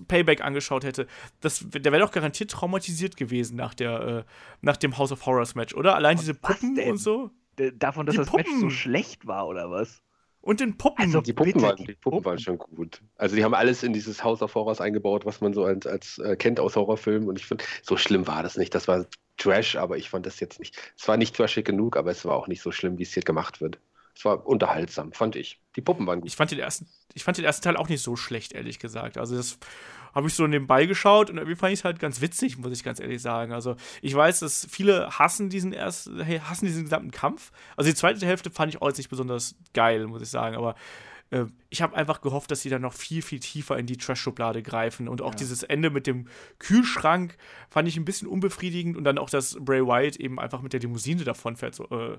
Payback 0.08 0.42
angeschaut 0.42 0.84
hätte, 0.84 1.08
das, 1.42 1.66
der 1.68 1.92
wäre 1.92 2.02
doch 2.02 2.12
garantiert 2.12 2.52
traumatisiert 2.52 3.18
gewesen 3.18 3.58
nach, 3.58 3.74
der, 3.74 4.02
äh, 4.02 4.24
nach 4.62 4.78
dem 4.78 4.98
House 4.98 5.12
of 5.12 5.26
Horrors 5.26 5.56
Match, 5.56 5.74
oder? 5.74 5.96
Allein 5.96 6.18
diese 6.18 6.34
Puppen 6.34 6.80
und 6.80 6.98
so. 6.98 7.32
Davon, 7.76 8.06
dass 8.06 8.14
die 8.14 8.20
das 8.20 8.30
Puppen. 8.30 8.46
Match 8.46 8.62
so 8.62 8.70
schlecht 8.70 9.28
war, 9.28 9.48
oder 9.48 9.70
was? 9.70 10.02
Und 10.42 10.60
den 10.60 10.78
Puppen. 10.78 11.04
Also 11.04 11.22
die 11.22 11.34
Puppen, 11.34 11.62
waren, 11.62 11.76
die, 11.76 11.86
die 11.86 11.94
Puppen, 11.94 12.18
Puppen, 12.20 12.26
waren 12.26 12.40
schon 12.40 12.58
gut. 12.58 13.02
Also 13.18 13.36
die 13.36 13.44
haben 13.44 13.54
alles 13.54 13.84
in 13.84 13.92
dieses 13.92 14.24
House 14.24 14.42
of 14.42 14.56
Horrors 14.56 14.80
eingebaut, 14.80 15.26
was 15.26 15.42
man 15.42 15.54
so 15.54 15.66
als, 15.66 15.86
als 15.86 16.20
äh, 16.20 16.36
kennt 16.38 16.60
aus 16.60 16.76
Horrorfilmen. 16.76 17.28
Und 17.28 17.38
ich 17.38 17.46
finde, 17.46 17.66
so 17.82 17.98
schlimm 17.98 18.28
war 18.28 18.44
das 18.44 18.58
nicht. 18.58 18.74
Das 18.74 18.88
war 18.88 19.06
Trash, 19.38 19.76
aber 19.76 19.98
ich 19.98 20.10
fand 20.10 20.26
das 20.26 20.40
jetzt 20.40 20.60
nicht. 20.60 20.78
Es 20.98 21.08
war 21.08 21.18
nicht 21.18 21.36
trashig 21.36 21.66
genug, 21.66 21.98
aber 21.98 22.12
es 22.12 22.26
war 22.26 22.36
auch 22.36 22.48
nicht 22.48 22.62
so 22.62 22.72
schlimm, 22.72 22.98
wie 22.98 23.04
es 23.04 23.14
hier 23.14 23.24
gemacht 23.24 23.62
wird. 23.62 23.80
Es 24.16 24.26
war 24.26 24.48
unterhaltsam, 24.48 25.14
fand 25.14 25.36
ich. 25.36 25.62
Die 25.76 25.82
Puppen 25.82 26.08
waren 26.08 26.22
gut. 26.22 26.30
Ich 26.30 26.36
fand 26.36 26.50
den 26.50 26.60
ersten, 26.60 26.88
ich 27.14 27.24
fand 27.24 27.38
den 27.38 27.46
ersten 27.46 27.64
Teil 27.64 27.78
auch 27.78 27.88
nicht 27.88 28.02
so 28.02 28.16
schlecht, 28.16 28.54
ehrlich 28.54 28.80
gesagt. 28.80 29.18
Also 29.18 29.36
das 29.36 29.60
habe 30.18 30.28
ich 30.28 30.34
so 30.34 30.48
nebenbei 30.48 30.88
geschaut 30.88 31.30
und 31.30 31.38
irgendwie 31.38 31.56
fand 31.56 31.74
ich 31.74 31.82
es 31.82 31.86
halt 31.86 32.00
ganz 32.00 32.22
witzig, 32.22 32.58
muss 32.58 32.72
ich 32.72 32.84
ganz 32.84 33.00
ehrlich 33.00 33.22
sagen. 33.22 33.54
Also 33.54 33.76
ich 34.02 34.16
weiß, 34.16 34.40
dass 34.40 34.68
viele 34.68 35.12
hassen 35.12 35.52
diesen 35.52 35.74
ersten, 35.74 36.26
hassen 36.50 36.66
diesen 36.66 36.86
gesamten 36.86 37.12
Kampf. 37.12 37.52
Also 37.76 37.92
die 37.92 37.96
zweite 37.96 38.26
Hälfte 38.26 38.50
fand 38.50 38.74
ich 38.74 38.82
auch 38.82 38.88
jetzt 38.88 38.98
nicht 38.98 39.12
besonders 39.12 39.54
geil, 39.76 40.08
muss 40.08 40.24
ich 40.24 40.30
sagen. 40.30 40.56
Aber 40.56 40.74
äh, 41.30 41.46
ich 41.70 41.84
habe 41.84 41.96
einfach 41.96 42.22
gehofft, 42.22 42.50
dass 42.50 42.64
sie 42.64 42.72
dann 42.72 42.82
noch 42.82 42.94
viel, 42.94 43.22
viel 43.22 43.40
tiefer 43.40 43.78
in 43.78 43.86
die 43.86 43.98
Trash-Schublade 43.98 44.64
greifen. 44.64 45.08
Und 45.08 45.22
auch 45.22 45.34
ja. 45.34 45.38
dieses 45.38 45.62
Ende 45.62 45.92
mit 45.92 46.08
dem 46.08 46.28
Kühlschrank 46.58 47.38
fand 47.70 47.88
ich 47.88 47.96
ein 47.96 48.06
bisschen 48.06 48.28
unbefriedigend. 48.28 48.98
Und 48.98 49.04
dann 49.04 49.20
auch, 49.20 49.30
dass 49.30 49.56
Bray 49.60 49.86
Wyatt 49.86 50.16
eben 50.16 50.40
einfach 50.40 50.64
mit 50.64 50.74
der 50.74 50.80
Limousine 50.80 51.26
davonfährt. 51.26 51.76
So, 51.76 51.84
äh, 51.92 52.18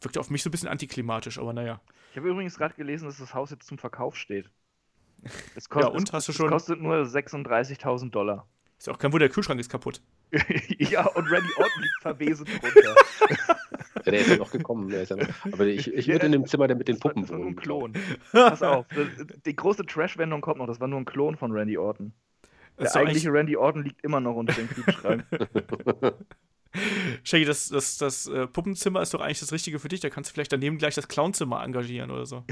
wirkte 0.00 0.20
auf 0.20 0.30
mich 0.30 0.44
so 0.44 0.48
ein 0.48 0.52
bisschen 0.52 0.68
antiklimatisch, 0.68 1.40
aber 1.40 1.52
naja. 1.54 1.80
Ich 2.12 2.18
habe 2.18 2.28
übrigens 2.28 2.56
gerade 2.56 2.74
gelesen, 2.76 3.06
dass 3.06 3.18
das 3.18 3.34
Haus 3.34 3.50
jetzt 3.50 3.66
zum 3.66 3.78
Verkauf 3.78 4.16
steht. 4.16 4.48
Es 5.54 5.68
kostet, 5.68 5.92
ja, 5.92 5.98
und 5.98 6.12
hast 6.12 6.28
du 6.28 6.32
schon. 6.32 6.46
Es 6.46 6.52
kostet 6.52 6.80
nur 6.80 6.96
36.000 6.96 8.10
Dollar. 8.10 8.46
Ist 8.80 8.88
auch 8.88 8.98
kein 8.98 9.12
Wunder, 9.12 9.26
der 9.26 9.34
Kühlschrank 9.34 9.60
ist 9.60 9.70
kaputt. 9.70 10.00
ja, 10.78 11.06
und 11.06 11.30
Randy 11.30 11.50
Orton 11.58 11.82
liegt 11.82 12.00
verwesend 12.00 12.48
drunter. 12.48 12.94
ja, 13.96 14.02
der 14.06 14.20
ist 14.20 14.30
ja 14.30 14.36
noch 14.36 14.50
gekommen. 14.50 14.88
Der 14.88 15.02
ist 15.02 15.10
ja 15.10 15.16
noch, 15.16 15.28
aber 15.52 15.66
ich, 15.66 15.92
ich 15.92 16.08
würde 16.08 16.24
in 16.24 16.32
dem 16.32 16.46
Zimmer 16.46 16.66
der 16.66 16.76
mit 16.76 16.88
den 16.88 16.98
Puppen 16.98 17.28
wohnen. 17.28 17.48
ein 17.48 17.56
Klon. 17.56 17.92
Pass 18.32 18.62
auf, 18.62 18.86
die 19.44 19.54
große 19.54 19.84
Trash-Wendung 19.84 20.40
kommt 20.40 20.58
noch. 20.58 20.66
Das 20.66 20.80
war 20.80 20.88
nur 20.88 20.98
ein 20.98 21.04
Klon 21.04 21.36
von 21.36 21.52
Randy 21.52 21.76
Orton. 21.76 22.14
Der 22.78 22.96
eigentliche 22.96 23.30
Randy 23.30 23.54
Orton 23.54 23.84
liegt 23.84 24.02
immer 24.02 24.20
noch 24.20 24.34
unter 24.36 24.54
dem 24.54 24.66
Kühlschrank. 24.66 25.26
Shaggy, 27.22 27.44
das, 27.44 27.68
das, 27.68 27.98
das 27.98 28.28
äh, 28.28 28.46
Puppenzimmer 28.46 29.02
ist 29.02 29.12
doch 29.12 29.20
eigentlich 29.20 29.40
das 29.40 29.52
Richtige 29.52 29.78
für 29.78 29.88
dich. 29.88 30.00
Da 30.00 30.08
kannst 30.08 30.30
du 30.30 30.32
vielleicht 30.32 30.52
daneben 30.52 30.78
gleich 30.78 30.94
das 30.94 31.08
Clownzimmer 31.08 31.62
engagieren 31.62 32.10
oder 32.10 32.24
so. 32.24 32.44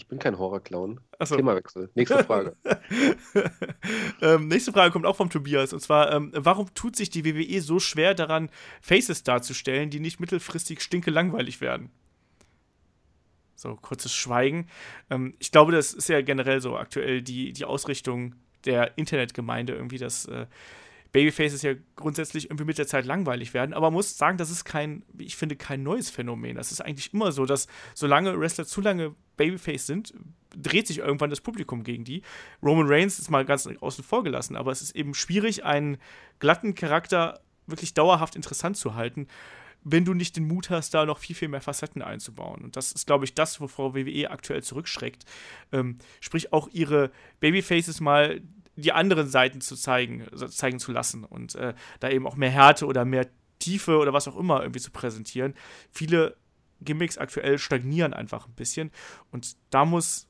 Ich 0.00 0.08
bin 0.08 0.18
kein 0.18 0.38
Horrorclown. 0.38 0.98
So. 1.22 1.36
Themawechsel. 1.36 1.90
Nächste 1.94 2.24
Frage. 2.24 2.56
ähm, 4.22 4.48
nächste 4.48 4.72
Frage 4.72 4.92
kommt 4.92 5.04
auch 5.04 5.16
vom 5.16 5.28
Tobias. 5.28 5.74
Und 5.74 5.80
zwar, 5.80 6.10
ähm, 6.10 6.32
warum 6.34 6.72
tut 6.72 6.96
sich 6.96 7.10
die 7.10 7.26
WWE 7.26 7.60
so 7.60 7.78
schwer 7.78 8.14
daran, 8.14 8.48
Faces 8.80 9.24
darzustellen, 9.24 9.90
die 9.90 10.00
nicht 10.00 10.18
mittelfristig 10.18 10.80
stinke 10.80 11.10
langweilig 11.10 11.60
werden? 11.60 11.90
So, 13.56 13.76
kurzes 13.76 14.14
Schweigen. 14.14 14.68
Ähm, 15.10 15.34
ich 15.38 15.52
glaube, 15.52 15.72
das 15.72 15.92
ist 15.92 16.08
ja 16.08 16.22
generell 16.22 16.62
so 16.62 16.78
aktuell 16.78 17.20
die, 17.20 17.52
die 17.52 17.66
Ausrichtung 17.66 18.36
der 18.64 18.96
Internetgemeinde 18.96 19.74
irgendwie, 19.74 19.98
dass 19.98 20.24
äh, 20.24 20.46
Babyfaces 21.12 21.62
ja 21.62 21.74
grundsätzlich 21.96 22.46
irgendwie 22.46 22.64
mit 22.64 22.78
der 22.78 22.86
Zeit 22.86 23.04
langweilig 23.04 23.52
werden. 23.52 23.74
Aber 23.74 23.88
man 23.88 23.94
muss 23.94 24.16
sagen, 24.16 24.38
das 24.38 24.50
ist 24.50 24.64
kein, 24.64 25.02
ich 25.18 25.36
finde, 25.36 25.56
kein 25.56 25.82
neues 25.82 26.10
Phänomen. 26.10 26.56
Das 26.56 26.72
ist 26.72 26.80
eigentlich 26.80 27.12
immer 27.12 27.32
so, 27.32 27.46
dass 27.46 27.66
solange 27.94 28.38
Wrestler 28.38 28.64
zu 28.64 28.80
lange 28.80 29.14
Babyface 29.40 29.86
sind, 29.86 30.12
dreht 30.54 30.86
sich 30.86 30.98
irgendwann 30.98 31.30
das 31.30 31.40
Publikum 31.40 31.82
gegen 31.82 32.04
die. 32.04 32.20
Roman 32.62 32.86
Reigns 32.86 33.18
ist 33.18 33.30
mal 33.30 33.46
ganz 33.46 33.66
außen 33.66 34.04
vor 34.04 34.22
gelassen, 34.22 34.54
aber 34.54 34.70
es 34.70 34.82
ist 34.82 34.94
eben 34.94 35.14
schwierig, 35.14 35.64
einen 35.64 35.96
glatten 36.40 36.74
Charakter 36.74 37.40
wirklich 37.66 37.94
dauerhaft 37.94 38.36
interessant 38.36 38.76
zu 38.76 38.96
halten, 38.96 39.28
wenn 39.82 40.04
du 40.04 40.12
nicht 40.12 40.36
den 40.36 40.46
Mut 40.46 40.68
hast, 40.68 40.92
da 40.92 41.06
noch 41.06 41.16
viel, 41.16 41.34
viel 41.34 41.48
mehr 41.48 41.62
Facetten 41.62 42.02
einzubauen. 42.02 42.60
Und 42.62 42.76
das 42.76 42.92
ist, 42.92 43.06
glaube 43.06 43.24
ich, 43.24 43.32
das, 43.32 43.62
wovor 43.62 43.94
WWE 43.94 44.30
aktuell 44.30 44.62
zurückschreckt. 44.62 45.24
Ähm, 45.72 45.96
sprich, 46.20 46.52
auch 46.52 46.68
ihre 46.68 47.10
Babyfaces 47.40 48.00
mal 48.00 48.42
die 48.76 48.92
anderen 48.92 49.26
Seiten 49.28 49.62
zu 49.62 49.74
zeigen, 49.76 50.26
zeigen 50.50 50.80
zu 50.80 50.92
lassen 50.92 51.24
und 51.24 51.54
äh, 51.54 51.72
da 52.00 52.10
eben 52.10 52.26
auch 52.26 52.36
mehr 52.36 52.50
Härte 52.50 52.84
oder 52.84 53.06
mehr 53.06 53.26
Tiefe 53.58 53.96
oder 53.96 54.12
was 54.12 54.28
auch 54.28 54.36
immer 54.36 54.60
irgendwie 54.60 54.80
zu 54.80 54.90
präsentieren. 54.90 55.54
Viele 55.90 56.36
Gimmicks 56.82 57.18
aktuell 57.18 57.58
stagnieren 57.58 58.14
einfach 58.14 58.46
ein 58.46 58.54
bisschen 58.54 58.90
und 59.30 59.56
da 59.70 59.84
muss, 59.84 60.26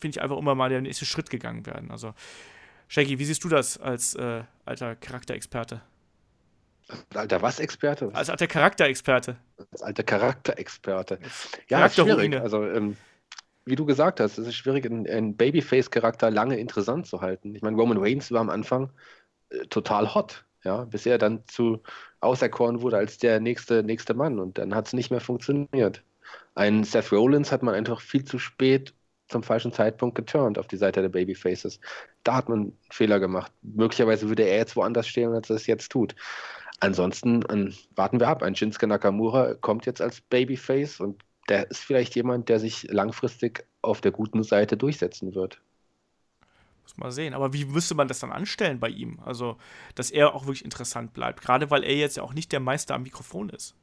finde 0.00 0.18
ich, 0.18 0.22
einfach 0.22 0.38
immer 0.38 0.54
mal 0.54 0.70
der 0.70 0.80
nächste 0.80 1.06
Schritt 1.06 1.30
gegangen 1.30 1.66
werden. 1.66 1.90
Also, 1.90 2.14
Shaggy, 2.88 3.18
wie 3.18 3.24
siehst 3.24 3.44
du 3.44 3.48
das 3.48 3.78
als 3.78 4.14
äh, 4.14 4.44
alter 4.64 4.96
Charakterexperte? 4.96 5.82
Alter 7.14 7.42
was 7.42 7.60
Experte? 7.60 8.10
Als 8.14 8.30
alter 8.30 8.46
Charakterexperte. 8.46 9.36
Als 9.72 9.82
alter 9.82 10.02
Charakterexperte. 10.04 11.18
Ja, 11.68 11.88
schwierig. 11.90 12.34
Also 12.36 12.64
ähm, 12.64 12.96
wie 13.68 13.76
du 13.76 13.84
gesagt 13.84 14.20
hast, 14.20 14.38
es 14.38 14.46
ist 14.46 14.54
schwierig, 14.56 14.86
einen, 14.86 15.36
Babyface-Charakter 15.36 16.30
lange 16.30 16.58
interessant 16.58 17.06
zu 17.06 17.20
halten. 17.20 17.54
Ich 17.54 17.62
meine, 17.62 17.76
Roman 17.76 17.98
Reigns 17.98 18.32
war 18.32 18.40
am 18.40 18.50
Anfang 18.50 18.90
äh, 19.50 19.66
total 19.66 20.14
hot, 20.14 20.46
ja, 20.68 20.84
bis 20.84 21.06
er 21.06 21.18
dann 21.18 21.44
zu 21.46 21.82
auserkoren 22.20 22.82
wurde 22.82 22.98
als 22.98 23.18
der 23.18 23.40
nächste, 23.40 23.82
nächste 23.82 24.14
Mann 24.14 24.38
und 24.38 24.58
dann 24.58 24.74
hat 24.74 24.86
es 24.86 24.92
nicht 24.92 25.10
mehr 25.10 25.20
funktioniert. 25.20 26.04
Ein 26.54 26.84
Seth 26.84 27.10
Rollins 27.10 27.50
hat 27.52 27.62
man 27.62 27.74
einfach 27.74 28.00
viel 28.00 28.24
zu 28.24 28.38
spät 28.38 28.94
zum 29.28 29.42
falschen 29.42 29.72
Zeitpunkt 29.72 30.14
geturnt 30.14 30.58
auf 30.58 30.66
die 30.68 30.76
Seite 30.76 31.00
der 31.00 31.08
Babyfaces. 31.08 31.80
Da 32.22 32.34
hat 32.36 32.48
man 32.48 32.58
einen 32.60 32.78
Fehler 32.90 33.18
gemacht. 33.20 33.52
Möglicherweise 33.62 34.28
würde 34.28 34.42
er 34.44 34.58
jetzt 34.58 34.76
woanders 34.76 35.08
stehen, 35.08 35.32
als 35.32 35.50
er 35.50 35.56
es 35.56 35.66
jetzt 35.66 35.90
tut. 35.90 36.14
Ansonsten 36.80 37.44
um, 37.44 37.74
warten 37.96 38.20
wir 38.20 38.28
ab. 38.28 38.42
Ein 38.42 38.54
Shinsuke 38.54 38.86
Nakamura 38.86 39.54
kommt 39.54 39.86
jetzt 39.86 40.00
als 40.02 40.20
Babyface 40.20 41.00
und 41.00 41.22
der 41.48 41.70
ist 41.70 41.80
vielleicht 41.80 42.14
jemand, 42.14 42.48
der 42.48 42.60
sich 42.60 42.84
langfristig 42.90 43.64
auf 43.82 44.00
der 44.00 44.12
guten 44.12 44.42
Seite 44.42 44.76
durchsetzen 44.76 45.34
wird. 45.34 45.60
Muss 46.88 46.96
mal 46.98 47.12
sehen. 47.12 47.34
Aber 47.34 47.52
wie 47.52 47.64
müsste 47.66 47.94
man 47.94 48.08
das 48.08 48.18
dann 48.20 48.32
anstellen 48.32 48.80
bei 48.80 48.88
ihm? 48.88 49.20
Also, 49.24 49.58
dass 49.94 50.10
er 50.10 50.34
auch 50.34 50.46
wirklich 50.46 50.64
interessant 50.64 51.12
bleibt. 51.12 51.40
Gerade 51.42 51.70
weil 51.70 51.84
er 51.84 51.94
jetzt 51.96 52.16
ja 52.16 52.22
auch 52.22 52.34
nicht 52.34 52.52
der 52.52 52.60
Meister 52.60 52.94
am 52.94 53.02
Mikrofon 53.04 53.50
ist. 53.50 53.76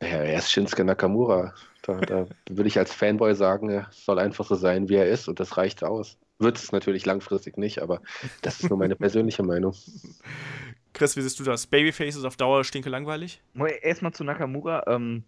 Naja, 0.00 0.16
er 0.22 0.38
ist 0.38 0.50
Shinsuke 0.50 0.84
Nakamura. 0.84 1.54
Da, 1.82 2.02
da 2.02 2.26
würde 2.48 2.68
ich 2.68 2.78
als 2.78 2.92
Fanboy 2.94 3.34
sagen, 3.34 3.68
er 3.70 3.88
soll 3.92 4.18
einfach 4.18 4.46
so 4.46 4.54
sein, 4.54 4.88
wie 4.88 4.94
er 4.96 5.08
ist 5.08 5.28
und 5.28 5.40
das 5.40 5.56
reicht 5.56 5.84
aus. 5.84 6.18
Wird 6.38 6.58
es 6.58 6.72
natürlich 6.72 7.06
langfristig 7.06 7.56
nicht, 7.56 7.80
aber 7.80 8.02
das 8.42 8.60
ist 8.60 8.70
nur 8.70 8.78
meine 8.78 8.96
persönliche 8.96 9.42
Meinung. 9.42 9.74
Chris, 10.92 11.16
wie 11.16 11.22
siehst 11.22 11.38
du 11.40 11.44
das? 11.44 11.66
Babyface 11.66 12.16
ist 12.16 12.24
auf 12.24 12.36
Dauer 12.36 12.64
stinke 12.64 12.90
langweilig? 12.90 13.42
Erstmal 13.82 14.12
zu 14.12 14.24
Nakamura. 14.24 14.84
Ähm, 14.86 15.24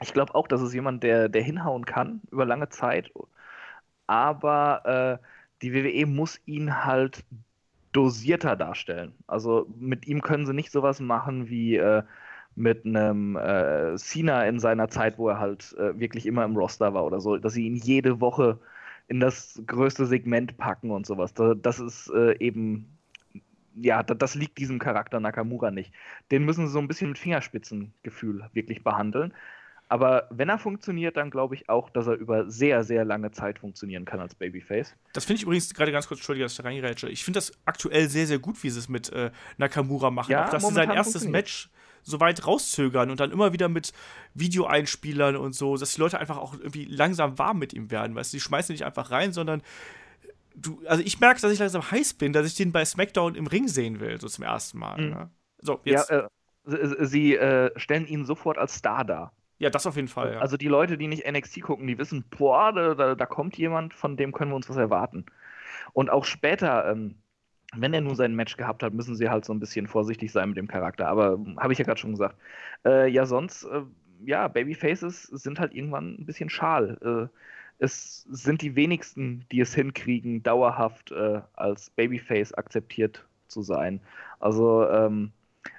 Ich 0.00 0.12
glaube 0.12 0.34
auch, 0.34 0.48
das 0.48 0.60
ist 0.62 0.74
jemand, 0.74 1.02
der, 1.02 1.28
der 1.28 1.42
hinhauen 1.42 1.84
kann 1.84 2.22
über 2.30 2.44
lange 2.46 2.68
Zeit. 2.68 3.10
Aber 4.06 5.20
äh, 5.22 5.26
die 5.62 5.72
WWE 5.74 6.06
muss 6.06 6.40
ihn 6.46 6.84
halt 6.84 7.24
dosierter 7.92 8.56
darstellen. 8.56 9.12
Also 9.26 9.66
mit 9.78 10.06
ihm 10.06 10.22
können 10.22 10.46
sie 10.46 10.54
nicht 10.54 10.70
sowas 10.72 11.00
machen 11.00 11.48
wie 11.48 11.76
äh, 11.76 12.02
mit 12.54 12.84
einem 12.84 13.36
äh, 13.36 13.96
Cena 13.96 14.44
in 14.44 14.58
seiner 14.58 14.88
Zeit, 14.88 15.18
wo 15.18 15.28
er 15.28 15.38
halt 15.38 15.74
äh, 15.78 15.98
wirklich 15.98 16.26
immer 16.26 16.44
im 16.44 16.56
Roster 16.56 16.92
war 16.94 17.04
oder 17.04 17.20
so, 17.20 17.36
dass 17.36 17.54
sie 17.54 17.66
ihn 17.66 17.76
jede 17.76 18.20
Woche 18.20 18.58
in 19.06 19.20
das 19.20 19.62
größte 19.66 20.06
Segment 20.06 20.58
packen 20.58 20.90
und 20.90 21.06
sowas. 21.06 21.32
Das 21.34 21.80
ist 21.80 22.10
äh, 22.10 22.36
eben, 22.38 22.98
ja, 23.74 24.02
das 24.02 24.34
liegt 24.34 24.58
diesem 24.58 24.78
Charakter 24.78 25.18
Nakamura 25.20 25.70
nicht. 25.70 25.92
Den 26.30 26.44
müssen 26.44 26.66
sie 26.66 26.72
so 26.72 26.78
ein 26.78 26.88
bisschen 26.88 27.08
mit 27.08 27.18
Fingerspitzengefühl 27.18 28.44
wirklich 28.52 28.84
behandeln. 28.84 29.32
Aber 29.88 30.28
wenn 30.30 30.48
er 30.48 30.58
funktioniert, 30.58 31.16
dann 31.16 31.30
glaube 31.30 31.54
ich 31.54 31.68
auch, 31.68 31.88
dass 31.88 32.06
er 32.06 32.14
über 32.14 32.50
sehr, 32.50 32.84
sehr 32.84 33.04
lange 33.04 33.30
Zeit 33.30 33.58
funktionieren 33.58 34.04
kann 34.04 34.20
als 34.20 34.34
Babyface. 34.34 34.94
Das 35.14 35.24
finde 35.24 35.38
ich 35.38 35.42
übrigens 35.44 35.72
gerade 35.72 35.92
ganz 35.92 36.06
kurz, 36.06 36.20
Entschuldige, 36.20 36.44
dass 36.44 36.52
ich 36.52 36.58
da 36.58 36.64
reingerätsche. 36.64 37.08
Ich 37.08 37.24
finde 37.24 37.38
das 37.38 37.52
aktuell 37.64 38.08
sehr, 38.08 38.26
sehr 38.26 38.38
gut, 38.38 38.62
wie 38.62 38.70
sie 38.70 38.78
es 38.78 38.88
mit 38.88 39.10
äh, 39.12 39.30
Nakamura 39.56 40.10
machen. 40.10 40.30
Ja, 40.32 40.46
auch, 40.46 40.50
dass 40.50 40.66
sie 40.66 40.74
sein 40.74 40.90
erstes 40.90 41.26
Match 41.26 41.70
so 42.02 42.20
weit 42.20 42.46
rauszögern 42.46 43.10
und 43.10 43.20
dann 43.20 43.30
immer 43.30 43.52
wieder 43.52 43.68
mit 43.68 43.92
Videoeinspielern 44.34 45.36
und 45.36 45.54
so, 45.54 45.76
dass 45.76 45.94
die 45.94 46.00
Leute 46.00 46.18
einfach 46.18 46.38
auch 46.38 46.54
irgendwie 46.54 46.84
langsam 46.84 47.38
warm 47.38 47.58
mit 47.58 47.72
ihm 47.72 47.90
werden. 47.90 48.14
Weißt 48.14 48.32
du, 48.32 48.36
die 48.36 48.40
schmeißen 48.40 48.72
nicht 48.72 48.84
einfach 48.84 49.10
rein, 49.10 49.32
sondern 49.32 49.62
du, 50.54 50.82
also 50.86 51.02
ich 51.02 51.20
merke, 51.20 51.40
dass 51.40 51.52
ich 51.52 51.58
langsam 51.58 51.90
heiß 51.90 52.14
bin, 52.14 52.32
dass 52.32 52.46
ich 52.46 52.54
den 52.54 52.72
bei 52.72 52.84
SmackDown 52.84 53.34
im 53.34 53.46
Ring 53.46 53.68
sehen 53.68 54.00
will, 54.00 54.20
so 54.20 54.28
zum 54.28 54.44
ersten 54.44 54.78
Mal. 54.78 55.00
Mhm. 55.00 55.10
Ne? 55.10 55.30
So, 55.60 55.80
jetzt. 55.84 56.10
Ja, 56.10 56.28
äh, 56.66 57.06
sie 57.06 57.34
äh, 57.34 57.70
stellen 57.78 58.06
ihn 58.06 58.26
sofort 58.26 58.58
als 58.58 58.74
Star 58.74 59.04
dar. 59.04 59.32
Ja, 59.58 59.70
das 59.70 59.86
auf 59.86 59.96
jeden 59.96 60.08
Fall. 60.08 60.34
Ja. 60.34 60.38
Also 60.38 60.56
die 60.56 60.68
Leute, 60.68 60.96
die 60.96 61.08
nicht 61.08 61.30
NXT 61.30 61.62
gucken, 61.62 61.86
die 61.86 61.98
wissen, 61.98 62.24
boah, 62.30 62.72
da, 62.72 63.14
da, 63.14 63.26
kommt 63.26 63.58
jemand, 63.58 63.92
von 63.92 64.16
dem 64.16 64.32
können 64.32 64.52
wir 64.52 64.56
uns 64.56 64.68
was 64.68 64.76
erwarten. 64.76 65.26
Und 65.92 66.10
auch 66.10 66.24
später, 66.24 66.90
ähm, 66.90 67.16
wenn 67.74 67.92
er 67.92 68.00
nur 68.00 68.14
sein 68.14 68.34
Match 68.34 68.56
gehabt 68.56 68.82
hat, 68.82 68.94
müssen 68.94 69.16
sie 69.16 69.28
halt 69.28 69.44
so 69.44 69.52
ein 69.52 69.60
bisschen 69.60 69.88
vorsichtig 69.88 70.32
sein 70.32 70.50
mit 70.50 70.58
dem 70.58 70.68
Charakter. 70.68 71.08
Aber 71.08 71.32
hm, 71.32 71.58
habe 71.58 71.72
ich 71.72 71.78
ja 71.78 71.84
gerade 71.84 72.00
schon 72.00 72.12
gesagt. 72.12 72.36
Äh, 72.84 73.08
ja, 73.10 73.26
sonst, 73.26 73.64
äh, 73.64 73.82
ja, 74.24 74.48
Babyfaces 74.48 75.24
sind 75.24 75.58
halt 75.58 75.74
irgendwann 75.74 76.16
ein 76.20 76.26
bisschen 76.26 76.50
schal. 76.50 76.98
Äh, 77.30 77.36
es 77.78 78.22
sind 78.30 78.62
die 78.62 78.76
wenigsten, 78.76 79.44
die 79.52 79.60
es 79.60 79.74
hinkriegen, 79.74 80.42
dauerhaft 80.42 81.12
äh, 81.12 81.40
als 81.54 81.90
Babyface 81.90 82.54
akzeptiert 82.54 83.26
zu 83.48 83.62
sein. 83.62 84.00
Also, 84.40 84.88
ähm, 84.88 85.32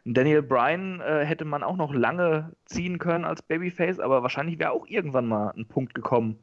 Daniel 0.05 0.41
Bryan 0.41 1.01
äh, 1.01 1.25
hätte 1.25 1.45
man 1.45 1.63
auch 1.63 1.75
noch 1.75 1.93
lange 1.93 2.53
ziehen 2.65 2.99
können 2.99 3.25
als 3.25 3.41
Babyface, 3.41 3.99
aber 3.99 4.23
wahrscheinlich 4.23 4.59
wäre 4.59 4.71
auch 4.71 4.87
irgendwann 4.87 5.27
mal 5.27 5.51
ein 5.55 5.67
Punkt 5.67 5.93
gekommen, 5.93 6.39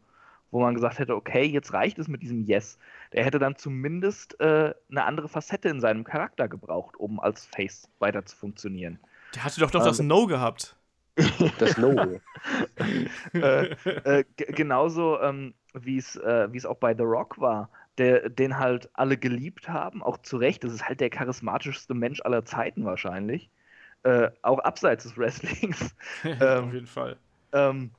wo 0.50 0.60
man 0.60 0.74
gesagt 0.74 0.98
hätte, 0.98 1.16
okay, 1.16 1.44
jetzt 1.44 1.72
reicht 1.72 1.98
es 1.98 2.08
mit 2.08 2.22
diesem 2.22 2.44
Yes. 2.44 2.78
Der 3.12 3.24
hätte 3.24 3.38
dann 3.38 3.56
zumindest 3.56 4.38
äh, 4.40 4.74
eine 4.90 5.04
andere 5.04 5.28
Facette 5.28 5.68
in 5.68 5.80
seinem 5.80 6.04
Charakter 6.04 6.48
gebraucht, 6.48 6.96
um 6.96 7.20
als 7.20 7.46
Face 7.46 7.88
weiter 7.98 8.24
zu 8.24 8.36
funktionieren. 8.36 8.98
Der 9.34 9.44
hatte 9.44 9.60
doch 9.60 9.72
noch 9.72 9.80
ähm, 9.82 9.86
das 9.88 9.98
No 10.00 10.26
gehabt. 10.26 10.76
Das 11.58 11.78
No. 11.78 12.20
äh, 13.32 13.70
äh 14.04 14.24
genauso 14.36 15.20
ähm, 15.20 15.54
wie 15.74 15.98
äh, 15.98 16.56
es 16.56 16.66
auch 16.66 16.76
bei 16.76 16.94
The 16.94 17.02
Rock 17.02 17.40
war 17.40 17.70
der, 17.98 18.28
den 18.28 18.58
halt 18.58 18.90
alle 18.94 19.16
geliebt 19.16 19.68
haben, 19.68 20.02
auch 20.02 20.18
zu 20.18 20.36
Recht. 20.36 20.64
Das 20.64 20.72
ist 20.72 20.88
halt 20.88 21.00
der 21.00 21.10
charismatischste 21.10 21.94
Mensch 21.94 22.20
aller 22.22 22.44
Zeiten 22.44 22.84
wahrscheinlich. 22.84 23.50
Äh, 24.02 24.30
auch 24.42 24.58
abseits 24.60 25.04
des 25.04 25.16
Wrestlings. 25.16 25.94
ähm, 26.24 26.40
Auf 26.68 26.72
jeden 26.72 26.86
Fall. 26.86 27.16
Ähm, 27.52 27.90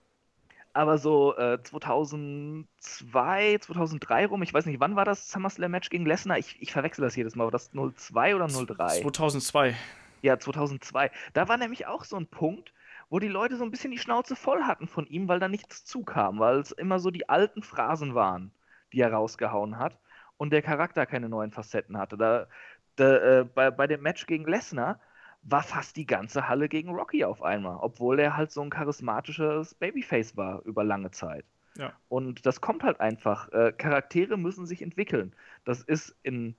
aber 0.73 0.99
so 0.99 1.35
äh, 1.37 1.61
2002, 1.61 3.57
2003 3.57 4.27
rum, 4.27 4.43
ich 4.43 4.53
weiß 4.53 4.67
nicht, 4.67 4.79
wann 4.79 4.95
war 4.95 5.05
das 5.05 5.29
SummerSlam-Match 5.31 5.89
gegen 5.89 6.05
Lesnar? 6.05 6.37
Ich, 6.37 6.61
ich 6.61 6.71
verwechsel 6.71 7.01
das 7.01 7.15
jedes 7.15 7.35
Mal. 7.35 7.45
War 7.45 7.51
das 7.51 7.71
02 7.71 8.35
oder 8.35 8.47
03? 8.47 9.01
2002. 9.01 9.75
Ja, 10.21 10.37
2002. 10.37 11.09
Da 11.33 11.47
war 11.47 11.57
nämlich 11.57 11.87
auch 11.87 12.03
so 12.03 12.15
ein 12.15 12.27
Punkt, 12.27 12.73
wo 13.09 13.17
die 13.19 13.27
Leute 13.27 13.57
so 13.57 13.63
ein 13.63 13.71
bisschen 13.71 13.91
die 13.91 13.97
Schnauze 13.97 14.35
voll 14.35 14.63
hatten 14.63 14.87
von 14.87 15.07
ihm, 15.07 15.27
weil 15.27 15.39
da 15.39 15.47
nichts 15.47 15.83
zukam, 15.83 16.39
weil 16.39 16.59
es 16.59 16.71
immer 16.71 16.99
so 16.99 17.09
die 17.09 17.27
alten 17.27 17.63
Phrasen 17.63 18.13
waren 18.13 18.51
die 18.93 19.01
er 19.01 19.13
rausgehauen 19.13 19.77
hat 19.77 19.97
und 20.38 20.51
der 20.51 20.61
Charakter 20.61 21.05
keine 21.05 21.29
neuen 21.29 21.51
Facetten 21.51 21.97
hatte. 21.97 22.17
Da, 22.17 22.47
da 22.95 23.17
äh, 23.17 23.43
bei, 23.43 23.71
bei 23.71 23.88
dem 23.88 24.01
Match 24.01 24.25
gegen 24.27 24.45
Lesnar 24.45 24.99
war 25.43 25.63
fast 25.63 25.95
die 25.95 26.05
ganze 26.05 26.47
Halle 26.47 26.67
gegen 26.67 26.89
Rocky 26.89 27.23
auf 27.23 27.41
einmal, 27.41 27.77
obwohl 27.79 28.19
er 28.19 28.35
halt 28.35 28.51
so 28.51 28.61
ein 28.61 28.69
charismatisches 28.69 29.75
Babyface 29.75 30.35
war 30.35 30.61
über 30.65 30.83
lange 30.83 31.11
Zeit. 31.11 31.45
Ja. 31.77 31.93
Und 32.09 32.45
das 32.45 32.59
kommt 32.59 32.83
halt 32.83 32.99
einfach. 32.99 33.51
Äh, 33.51 33.71
Charaktere 33.71 34.38
müssen 34.38 34.65
sich 34.65 34.81
entwickeln. 34.81 35.33
Das 35.63 35.81
ist 35.83 36.15
in 36.23 36.55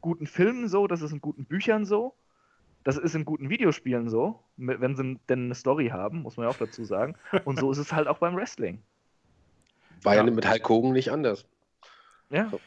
guten 0.00 0.26
Filmen 0.26 0.68
so, 0.68 0.86
das 0.86 1.02
ist 1.02 1.12
in 1.12 1.20
guten 1.20 1.44
Büchern 1.44 1.84
so, 1.84 2.14
das 2.84 2.96
ist 2.96 3.14
in 3.14 3.26
guten 3.26 3.50
Videospielen 3.50 4.08
so, 4.08 4.42
wenn 4.56 4.96
sie 4.96 5.18
denn 5.28 5.44
eine 5.44 5.54
Story 5.54 5.88
haben, 5.88 6.22
muss 6.22 6.36
man 6.36 6.46
ja 6.46 6.50
auch 6.50 6.58
dazu 6.58 6.84
sagen. 6.84 7.14
Und 7.44 7.58
so 7.58 7.70
ist 7.70 7.78
es 7.78 7.92
halt 7.92 8.08
auch 8.08 8.18
beim 8.18 8.34
Wrestling. 8.34 8.82
War 10.02 10.14
ja, 10.14 10.24
ja 10.24 10.30
mit 10.30 10.48
Hulk 10.48 10.68
Hogan 10.68 10.92
nicht 10.92 11.10
anders. 11.10 11.44
Ja. 12.30 12.48
So. 12.50 12.60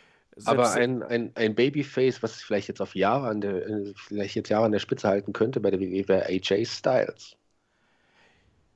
Aber 0.46 0.72
ein, 0.72 1.04
ein, 1.04 1.32
ein 1.36 1.54
Babyface, 1.54 2.24
was 2.24 2.42
vielleicht 2.42 2.68
jetzt 2.68 2.82
auf 2.82 2.96
Jahre 2.96 3.28
an 3.28 3.42
der, 3.42 3.68
äh, 3.68 3.94
vielleicht 3.96 4.36
jetzt 4.36 4.50
Jahre 4.50 4.66
an 4.66 4.72
der 4.72 4.80
Spitze 4.80 5.08
halten 5.08 5.32
könnte 5.32 5.60
bei 5.60 5.70
der 5.70 5.80
WWE, 5.80 6.08
wäre 6.08 6.26
AJ 6.26 6.66
Styles. 6.66 7.36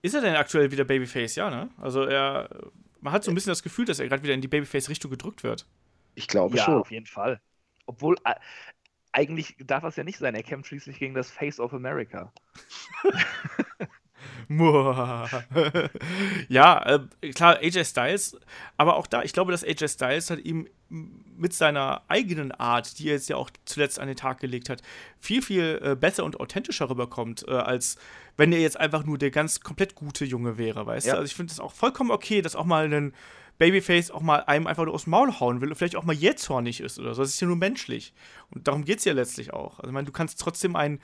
Ist 0.03 0.13
er 0.13 0.21
denn 0.21 0.35
aktuell 0.35 0.71
wieder 0.71 0.85
Babyface? 0.85 1.35
Ja, 1.35 1.49
ne? 1.49 1.69
Also 1.77 2.03
er, 2.03 2.49
man 3.01 3.11
hat 3.11 3.23
so 3.23 3.31
ein 3.31 3.35
bisschen 3.35 3.51
das 3.51 3.63
Gefühl, 3.63 3.85
dass 3.85 3.99
er 3.99 4.07
gerade 4.07 4.21
wieder 4.21 4.35
in 4.35 4.41
die 4.41 4.47
Babyface-Richtung 4.47 5.09
gedrückt 5.09 5.43
wird. 5.43 5.65
Ich 6.13 6.27
glaube 6.27 6.57
ja, 6.57 6.63
schon. 6.63 6.75
Ja, 6.75 6.79
auf 6.79 6.91
jeden 6.91 7.07
Fall. 7.07 7.41
Obwohl, 7.87 8.15
äh, 8.23 8.35
eigentlich 9.11 9.55
darf 9.59 9.83
es 9.83 9.95
ja 9.95 10.03
nicht 10.03 10.19
sein. 10.19 10.35
Er 10.35 10.43
kämpft 10.43 10.67
schließlich 10.67 10.99
gegen 10.99 11.15
das 11.15 11.31
Face 11.31 11.59
of 11.59 11.73
America. 11.73 12.31
ja, 16.49 16.99
äh, 17.21 17.31
klar, 17.31 17.57
AJ 17.57 17.85
Styles, 17.85 18.37
aber 18.77 18.95
auch 18.95 19.07
da, 19.07 19.23
ich 19.23 19.33
glaube, 19.33 19.51
dass 19.51 19.63
AJ 19.63 19.89
Styles 19.89 20.29
hat 20.29 20.39
ihm 20.39 20.67
mit 20.89 21.53
seiner 21.53 22.01
eigenen 22.07 22.51
Art, 22.51 22.97
die 22.97 23.07
er 23.07 23.13
jetzt 23.13 23.29
ja 23.29 23.35
auch 23.35 23.49
zuletzt 23.65 23.99
an 23.99 24.07
den 24.07 24.15
Tag 24.15 24.39
gelegt 24.39 24.69
hat, 24.69 24.81
viel, 25.19 25.41
viel 25.41 25.79
äh, 25.83 25.95
besser 25.95 26.23
und 26.23 26.39
authentischer 26.39 26.89
rüberkommt, 26.89 27.45
äh, 27.47 27.51
als 27.51 27.97
wenn 28.37 28.51
er 28.53 28.59
jetzt 28.59 28.79
einfach 28.79 29.03
nur 29.03 29.17
der 29.17 29.31
ganz 29.31 29.59
komplett 29.59 29.95
gute 29.95 30.25
Junge 30.25 30.57
wäre, 30.57 30.85
weißt 30.85 31.07
ja. 31.07 31.13
du? 31.13 31.19
Also 31.19 31.29
ich 31.29 31.35
finde 31.35 31.51
es 31.51 31.59
auch 31.59 31.73
vollkommen 31.73 32.11
okay, 32.11 32.41
dass 32.41 32.55
auch 32.55 32.65
mal 32.65 32.91
ein 32.91 33.13
Babyface 33.57 34.11
auch 34.11 34.21
mal 34.21 34.43
einem 34.45 34.67
einfach 34.67 34.85
nur 34.85 34.93
aus 34.93 35.05
dem 35.05 35.11
Maul 35.11 35.39
hauen 35.39 35.61
will 35.61 35.69
und 35.69 35.75
vielleicht 35.75 35.95
auch 35.95 36.03
mal 36.03 36.15
jetzt 36.15 36.43
zornig 36.43 36.79
ist 36.79 36.99
oder 36.99 37.13
so. 37.15 37.23
Das 37.23 37.29
ist 37.29 37.39
ja 37.39 37.47
nur 37.47 37.55
menschlich. 37.55 38.13
Und 38.51 38.67
darum 38.67 38.85
geht 38.85 38.99
es 38.99 39.05
ja 39.05 39.13
letztlich 39.13 39.51
auch. 39.53 39.79
Also 39.79 39.89
ich 39.89 39.93
meine, 39.93 40.05
du 40.05 40.11
kannst 40.11 40.39
trotzdem 40.39 40.75
einen 40.75 40.99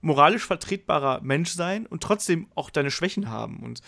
moralisch 0.00 0.46
vertretbarer 0.46 1.20
Mensch 1.22 1.50
sein 1.50 1.86
und 1.86 2.02
trotzdem 2.02 2.48
auch 2.54 2.70
deine 2.70 2.90
Schwächen 2.90 3.28
haben. 3.28 3.60
Und 3.60 3.80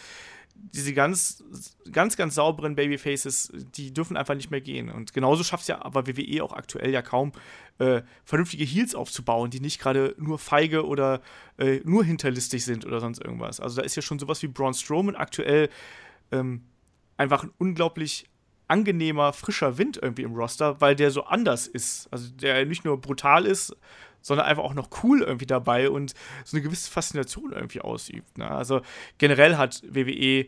diese 0.55 0.93
ganz, 0.93 1.43
ganz, 1.91 2.17
ganz 2.17 2.35
sauberen 2.35 2.77
Babyfaces, 2.77 3.53
die 3.53 3.93
dürfen 3.93 4.17
einfach 4.17 4.35
nicht 4.35 4.51
mehr 4.51 4.61
gehen. 4.61 4.91
Und 4.91 5.13
genauso 5.13 5.43
schafft 5.43 5.63
es 5.63 5.69
ja 5.69 5.83
aber 5.83 6.07
WWE 6.07 6.43
auch 6.45 6.53
aktuell 6.53 6.91
ja 6.91 7.03
kaum, 7.03 7.33
äh, 7.79 8.03
vernünftige 8.25 8.65
Heels 8.65 8.95
aufzubauen, 8.95 9.51
die 9.51 9.61
nicht 9.61 9.81
gerade 9.81 10.15
nur 10.19 10.39
feige 10.39 10.87
oder 10.87 11.21
äh, 11.59 11.81
nur 11.85 12.05
hinterlistig 12.05 12.65
sind 12.65 12.87
oder 12.87 13.01
sonst 13.01 13.21
irgendwas. 13.23 13.61
Also 13.61 13.81
da 13.81 13.83
ist 13.83 13.97
ja 13.97 14.03
schon 14.03 14.19
sowas 14.19 14.43
wie 14.43 14.49
Braun 14.49 14.75
Strowman 14.75 15.17
aktuell 15.17 15.69
ähm, 16.31 16.63
einfach 17.17 17.43
ein 17.45 17.53
unglaublich 17.59 18.27
angenehmer, 18.69 19.33
frischer 19.33 19.79
Wind 19.79 19.99
irgendwie 20.01 20.23
im 20.23 20.35
Roster, 20.35 20.81
weil 20.81 20.97
der 20.97 21.11
so 21.11 21.25
anders 21.25 21.67
ist. 21.67 22.09
Also 22.11 22.31
der 22.31 22.65
nicht 22.67 22.85
nur 22.85 23.01
brutal 23.01 23.45
ist, 23.47 23.77
sondern 24.23 24.47
einfach 24.47 24.63
auch 24.65 24.75
noch 24.75 24.89
cool 25.03 25.23
irgendwie 25.23 25.47
dabei 25.47 25.91
und 25.91 26.15
so 26.45 26.57
eine 26.57 26.63
gewisse 26.65 26.91
Faszination 26.91 27.53
irgendwie 27.53 27.81
ausübt. 27.81 28.39
Ne? 28.39 28.51
Also 28.51 28.81
generell 29.19 29.57
hat 29.57 29.83
WWE 29.87 30.47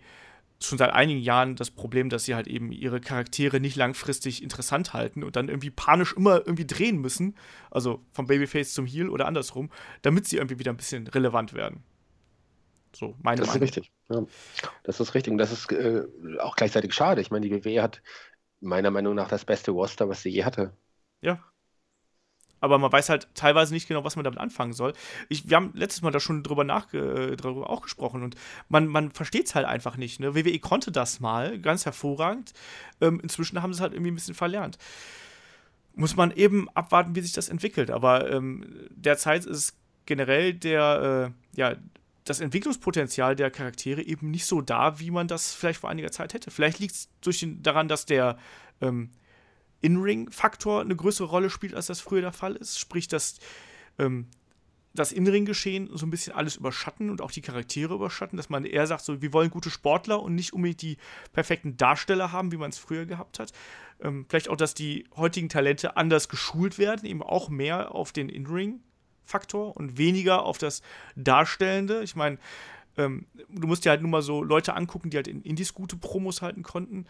schon 0.61 0.79
seit 0.79 0.93
einigen 0.93 1.21
Jahren 1.21 1.57
das 1.57 1.71
Problem, 1.71 2.09
dass 2.09 2.25
sie 2.25 2.35
halt 2.35 2.47
eben 2.47 2.73
ihre 2.73 3.01
Charaktere 3.01 3.61
nicht 3.61 3.77
langfristig 3.77 4.43
interessant 4.43 4.95
halten 4.95 5.23
und 5.23 5.37
dann 5.37 5.49
irgendwie 5.49 5.71
panisch 5.71 6.15
immer 6.15 6.39
irgendwie 6.39 6.67
drehen 6.67 6.99
müssen, 7.01 7.37
also 7.71 8.01
vom 8.13 8.27
Babyface 8.27 8.73
zum 8.73 8.87
Heel 8.87 9.11
oder 9.11 9.27
andersrum, 9.27 9.71
damit 10.03 10.27
sie 10.27 10.37
irgendwie 10.37 10.59
wieder 10.59 10.73
ein 10.73 10.77
bisschen 10.79 11.07
relevant 11.09 11.53
werden. 11.55 11.83
So, 12.95 13.17
meine 13.23 13.43
Das 13.43 13.47
Meinung. 13.47 13.61
ist 13.63 13.77
richtig. 13.77 13.93
Ja. 14.09 14.25
Das 14.85 15.01
ist 15.01 15.15
richtig. 15.15 15.33
Und 15.33 15.39
das 15.39 15.53
ist 15.53 15.73
äh, 15.73 16.05
auch 16.41 16.57
gleichzeitig 16.57 16.95
schade. 16.95 17.21
Ich 17.21 17.31
meine, 17.31 17.49
die 17.49 17.65
WWE 17.65 17.83
hat 17.83 18.03
meiner 18.61 18.91
Meinung 18.91 19.15
nach 19.15 19.29
das 19.29 19.45
beste 19.45 19.73
Roster, 19.73 20.09
was 20.09 20.23
sie 20.23 20.31
je 20.31 20.45
hatte. 20.45 20.77
Ja, 21.21 21.43
aber 22.65 22.79
man 22.79 22.91
weiß 22.91 23.11
halt 23.11 23.29
teilweise 23.35 23.75
nicht 23.75 23.87
genau, 23.89 24.05
was 24.05 24.17
man 24.17 24.25
damit 24.25 24.39
anfangen 24.39 24.73
soll. 24.73 24.95
Ich, 25.29 25.51
wir 25.51 25.57
haben 25.59 25.73
letztes 25.75 26.01
Mal 26.01 26.13
da 26.13 26.19
schon 26.19 26.43
drüber, 26.43 26.65
nach, 26.65 26.95
äh, 26.95 27.37
darüber 27.37 27.69
auch 27.69 27.83
gesprochen 27.83 28.23
und 28.23 28.37
man, 28.71 28.89
man 28.89 29.11
versteht 29.11 29.47
es 29.47 29.55
halt 29.55 29.67
einfach 29.67 29.99
nicht. 29.99 30.19
Ne? 30.19 30.35
WWE 30.35 30.59
konnte 30.61 30.91
das 30.91 31.21
mal 31.21 31.59
ganz 31.59 31.85
hervorragend. 31.85 32.55
Ähm, 33.03 33.21
inzwischen 33.23 33.61
haben 33.61 33.75
sie 33.75 33.79
es 33.79 33.81
halt 33.83 33.93
irgendwie 33.93 34.13
ein 34.13 34.15
bisschen 34.15 34.35
verlernt. 34.35 34.79
Muss 35.95 36.17
man 36.17 36.31
eben 36.31 36.71
abwarten, 36.71 37.15
wie 37.15 37.21
sich 37.21 37.35
das 37.35 37.51
entwickelt. 37.51 37.91
Aber 37.91 38.31
ähm, 38.31 38.65
derzeit 38.89 39.45
ist 39.45 39.77
generell 40.07 40.55
der, 40.55 41.33
äh, 41.55 41.59
ja, 41.61 41.77
das 42.25 42.41
Entwicklungspotenzial 42.41 43.37
der 43.37 43.51
Charaktere 43.51 44.01
eben 44.01 44.31
nicht 44.31 44.47
so 44.47 44.63
da, 44.63 44.99
wie 45.01 45.11
man 45.11 45.29
das 45.29 45.53
vielleicht 45.53 45.81
vor 45.81 45.91
einiger 45.91 46.13
Zeit 46.13 46.33
hätte. 46.33 46.51
Vielleicht 46.51 46.79
liegt 46.79 46.95
es 46.95 47.11
daran, 47.61 47.89
dass 47.89 48.07
der 48.07 48.39
ähm, 48.81 49.11
In-Ring-Faktor 49.85 50.81
eine 50.81 50.97
größere 50.97 51.29
Rolle 51.29 51.51
spielt, 51.51 51.75
als 51.75 51.87
das 51.87 52.01
früher 52.01 52.23
der 52.23 52.33
Fall 52.33 52.57
ist. 52.57 52.79
Sprich, 52.79 53.07
dass 53.07 53.39
ähm, 53.99 54.29
das 54.95 55.13
In-Ring-Geschehen 55.13 55.91
so 55.93 56.07
ein 56.07 56.11
bisschen 56.11 56.33
alles 56.33 56.57
überschatten 56.57 57.11
und 57.11 57.21
auch 57.21 57.31
die 57.31 57.43
Charaktere 57.43 57.93
überschatten, 57.93 58.39
dass 58.39 58.49
man 58.49 58.65
eher 58.65 58.87
sagt, 58.87 59.05
so, 59.05 59.21
wir 59.21 59.35
wollen 59.35 59.51
gute 59.51 59.69
Sportler 59.69 60.23
und 60.23 60.35
nicht 60.35 60.55
unbedingt 60.55 60.81
die 60.81 60.97
perfekten 61.35 61.77
Darsteller 61.77 62.33
haben, 62.33 62.51
wie 62.51 62.57
man 62.57 62.71
es 62.71 62.79
früher 62.79 63.05
gehabt 63.05 63.39
hat. 63.39 63.53
Ähm, 64.01 64.25
vielleicht 64.27 64.49
auch, 64.49 64.57
dass 64.57 64.73
die 64.73 65.05
heutigen 65.17 65.51
Talente 65.51 65.99
anders 65.99 66.31
geschult 66.31 66.79
werden, 66.79 67.05
eben 67.05 67.23
auch 67.23 67.51
mehr 67.51 67.95
auf 67.95 68.13
den 68.13 68.31
In-Ring-Faktor 68.31 69.77
und 69.77 69.99
weniger 69.99 70.45
auf 70.45 70.57
das 70.57 70.81
Darstellende. 71.15 72.03
Ich 72.03 72.17
meine, 72.17 72.39
ähm, 72.97 73.27
du 73.51 73.67
musst 73.67 73.85
dir 73.85 73.91
halt 73.91 74.01
nur 74.01 74.11
mal 74.11 74.23
so 74.23 74.43
Leute 74.43 74.75
angucken, 74.75 75.11
die 75.11 75.19
halt 75.19 75.29
in 75.29 75.43
Indies 75.43 75.75
gute 75.75 75.97
Promos 75.97 76.41
halten 76.41 76.63
konnten 76.63 77.05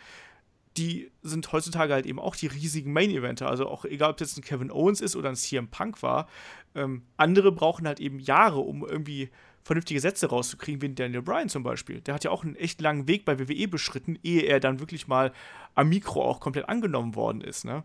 die 0.76 1.10
sind 1.22 1.52
heutzutage 1.52 1.92
halt 1.92 2.06
eben 2.06 2.18
auch 2.18 2.34
die 2.36 2.48
riesigen 2.48 2.92
Main-Eventer. 2.92 3.48
Also 3.48 3.68
auch 3.68 3.84
egal, 3.84 4.10
ob 4.10 4.20
es 4.20 4.30
jetzt 4.30 4.38
ein 4.38 4.44
Kevin 4.44 4.70
Owens 4.70 5.00
ist 5.00 5.14
oder 5.14 5.28
ein 5.28 5.36
CM 5.36 5.68
Punk 5.68 6.02
war. 6.02 6.28
Ähm, 6.74 7.02
andere 7.16 7.52
brauchen 7.52 7.86
halt 7.86 8.00
eben 8.00 8.18
Jahre, 8.18 8.60
um 8.60 8.84
irgendwie 8.84 9.30
vernünftige 9.62 10.00
Sätze 10.00 10.26
rauszukriegen, 10.26 10.82
wie 10.82 10.94
Daniel 10.94 11.22
Bryan 11.22 11.48
zum 11.48 11.62
Beispiel. 11.62 12.00
Der 12.00 12.14
hat 12.14 12.24
ja 12.24 12.30
auch 12.30 12.44
einen 12.44 12.56
echt 12.56 12.80
langen 12.80 13.08
Weg 13.08 13.24
bei 13.24 13.38
WWE 13.38 13.68
beschritten, 13.68 14.18
ehe 14.22 14.42
er 14.42 14.60
dann 14.60 14.80
wirklich 14.80 15.06
mal 15.06 15.32
am 15.74 15.88
Mikro 15.88 16.22
auch 16.22 16.40
komplett 16.40 16.68
angenommen 16.68 17.14
worden 17.14 17.40
ist. 17.40 17.64
Ne? 17.64 17.84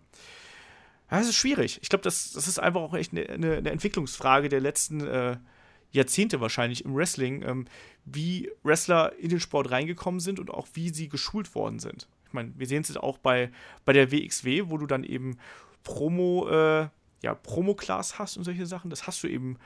das 1.10 1.28
ist 1.28 1.38
schwierig. 1.38 1.80
Ich 1.82 1.90
glaube, 1.90 2.04
das, 2.04 2.34
das 2.34 2.48
ist 2.48 2.60
einfach 2.60 2.82
auch 2.82 2.94
echt 2.94 3.14
eine, 3.14 3.28
eine 3.30 3.72
Entwicklungsfrage 3.72 4.50
der 4.50 4.62
letzten 4.62 5.02
äh, 5.02 5.38
Jahrzehnte 5.92 6.40
wahrscheinlich 6.40 6.86
im 6.86 6.96
Wrestling, 6.96 7.42
ähm, 7.44 7.66
wie 8.06 8.52
Wrestler 8.64 9.14
in 9.18 9.30
den 9.30 9.40
Sport 9.40 9.72
reingekommen 9.72 10.20
sind 10.20 10.40
und 10.40 10.52
auch 10.52 10.68
wie 10.74 10.90
sie 10.90 11.10
geschult 11.10 11.56
worden 11.56 11.80
sind. 11.80 12.08
Ich 12.30 12.34
meine, 12.34 12.54
wir 12.56 12.68
sehen 12.68 12.84
es 12.84 12.90
jetzt 12.90 13.02
auch 13.02 13.18
bei, 13.18 13.52
bei 13.86 13.94
der 13.94 14.12
WXW, 14.12 14.66
wo 14.68 14.78
du 14.78 14.86
dann 14.86 15.04
eben 15.04 15.38
Promo, 15.84 16.48
äh, 16.48 16.88
ja, 17.24 17.36
Promo-Class 17.36 18.20
hast 18.20 18.38
und 18.38 18.44
solche 18.44 18.68
Sachen. 18.68 18.92
Das 18.92 19.08
hast 19.08 19.24
du 19.24 19.28
eben 19.28 19.58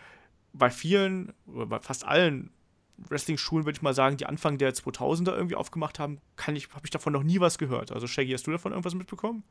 bei 0.53 0.69
vielen, 0.69 1.33
oder 1.45 1.65
bei 1.65 1.79
fast 1.79 2.05
allen 2.05 2.51
Wrestling-Schulen, 2.97 3.65
würde 3.65 3.75
ich 3.75 3.81
mal 3.81 3.93
sagen, 3.93 4.15
die 4.15 4.25
Anfang 4.25 4.57
der 4.57 4.73
2000er 4.73 5.35
irgendwie 5.35 5.55
aufgemacht 5.55 5.99
haben, 5.99 6.19
kann 6.37 6.55
ich, 6.55 6.69
habe 6.69 6.85
ich 6.85 6.91
davon 6.91 7.11
noch 7.11 7.23
nie 7.23 7.41
was 7.41 7.57
gehört. 7.57 7.91
Also 7.91 8.07
Shaggy, 8.07 8.31
hast 8.31 8.47
du 8.47 8.51
davon 8.51 8.71
irgendwas 8.71 8.95
mitbekommen? 8.95 9.43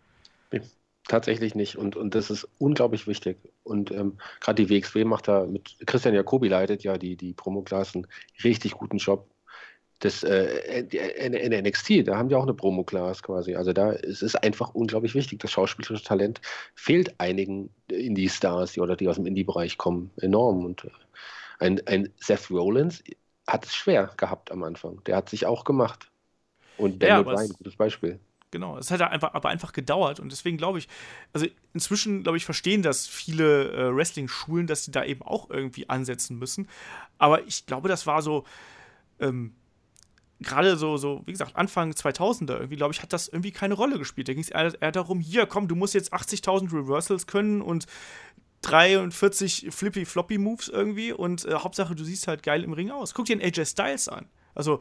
Nee, 0.52 0.62
tatsächlich 1.06 1.54
nicht. 1.54 1.76
Und, 1.76 1.96
und 1.96 2.14
das 2.14 2.30
ist 2.30 2.48
unglaublich 2.58 3.06
wichtig. 3.06 3.36
Und 3.62 3.90
ähm, 3.90 4.16
gerade 4.40 4.64
die 4.64 4.70
WXW 4.70 5.04
macht 5.04 5.28
da 5.28 5.44
mit 5.44 5.76
Christian 5.86 6.14
Jacobi 6.14 6.48
leitet 6.48 6.82
ja 6.82 6.96
die, 6.96 7.16
die 7.16 7.36
einen 7.44 8.06
richtig 8.42 8.72
guten 8.72 8.96
Job 8.96 9.28
das 10.05 10.24
äh, 10.24 10.80
in, 10.80 11.32
in 11.32 11.64
NXT, 11.64 12.09
da 12.09 12.16
haben 12.16 12.28
die 12.28 12.34
auch 12.34 12.42
eine 12.42 12.55
Promo-Class 12.55 13.22
quasi. 13.22 13.55
Also 13.55 13.72
da 13.72 13.92
ist 13.92 14.22
es 14.22 14.34
einfach 14.34 14.74
unglaublich 14.74 15.14
wichtig. 15.14 15.38
Das 15.38 15.53
schauspielerische 15.53 16.05
Talent 16.05 16.40
fehlt 16.74 17.14
einigen 17.18 17.70
Indie-Stars, 17.88 18.72
die, 18.72 18.80
oder 18.80 18.96
die 18.96 19.09
aus 19.09 19.14
dem 19.14 19.26
Indie-Bereich 19.26 19.78
kommen, 19.78 20.11
enorm. 20.16 20.64
Und 20.64 20.84
äh, 20.84 20.88
ein, 21.61 21.80
ein 21.86 22.12
Seth 22.18 22.50
Rollins 22.50 23.05
hat 23.46 23.64
es 23.64 23.76
schwer 23.76 24.11
gehabt 24.16 24.50
am 24.50 24.64
Anfang. 24.64 25.03
Der 25.05 25.16
hat 25.16 25.28
sich 25.28 25.46
auch 25.46 25.62
gemacht. 25.62 26.11
Und 26.78 27.00
Daniel 27.00 27.18
ja, 27.18 27.22
Bryan, 27.22 27.48
gutes 27.50 27.76
Beispiel. 27.76 28.18
Genau, 28.50 28.76
es 28.78 28.90
hat 28.90 29.00
einfach, 29.03 29.34
aber 29.34 29.48
einfach 29.50 29.72
gedauert 29.72 30.20
und 30.20 30.30
deswegen 30.30 30.59
glaube 30.59 30.78
ich, 30.78 30.86
also 31.32 31.46
inzwischen 31.72 32.22
glaube 32.22 32.36
ich 32.36 32.44
verstehen 32.44 32.82
das 32.82 33.07
viele 33.07 33.72
äh, 33.72 33.96
Wrestling-Schulen, 33.96 34.66
dass 34.66 34.84
sie 34.84 34.90
da 34.90 35.05
eben 35.05 35.22
auch 35.22 35.48
irgendwie 35.48 35.88
ansetzen 35.88 36.38
müssen. 36.38 36.68
Aber 37.16 37.46
ich 37.46 37.64
glaube, 37.64 37.88
das 37.88 38.07
war 38.07 38.20
so 38.20 38.44
ähm, 39.20 39.55
gerade 40.43 40.76
so, 40.76 40.97
so, 40.97 41.22
wie 41.26 41.32
gesagt, 41.32 41.57
Anfang 41.57 41.93
2000er 41.93 42.55
irgendwie, 42.55 42.76
glaube 42.76 42.93
ich, 42.93 43.03
hat 43.03 43.12
das 43.12 43.28
irgendwie 43.28 43.53
keine 43.53 43.74
Rolle 43.74 43.99
gespielt. 43.99 44.28
Da 44.28 44.34
ging 44.34 44.43
es 44.43 44.51
eher, 44.51 44.72
eher, 44.80 44.93
darum, 44.93 45.20
hier, 45.20 45.47
komm, 45.47 45.68
du 45.68 45.74
musst 45.74 45.95
jetzt 45.95 46.12
80.000 46.12 46.72
Reversals 46.72 47.26
können 47.26 47.62
und 47.62 47.86
43 48.62 49.68
Flippy-Floppy-Moves 49.70 50.68
irgendwie 50.68 51.12
und 51.12 51.45
äh, 51.45 51.55
Hauptsache, 51.55 51.95
du 51.95 52.05
siehst 52.05 52.28
halt 52.28 52.43
geil 52.43 52.62
im 52.62 52.72
Ring 52.72 52.90
aus. 52.90 53.14
Guck 53.14 53.26
dir 53.26 53.36
den 53.36 53.45
AJ 53.45 53.66
Styles 53.66 54.09
an. 54.09 54.26
Also, 54.55 54.80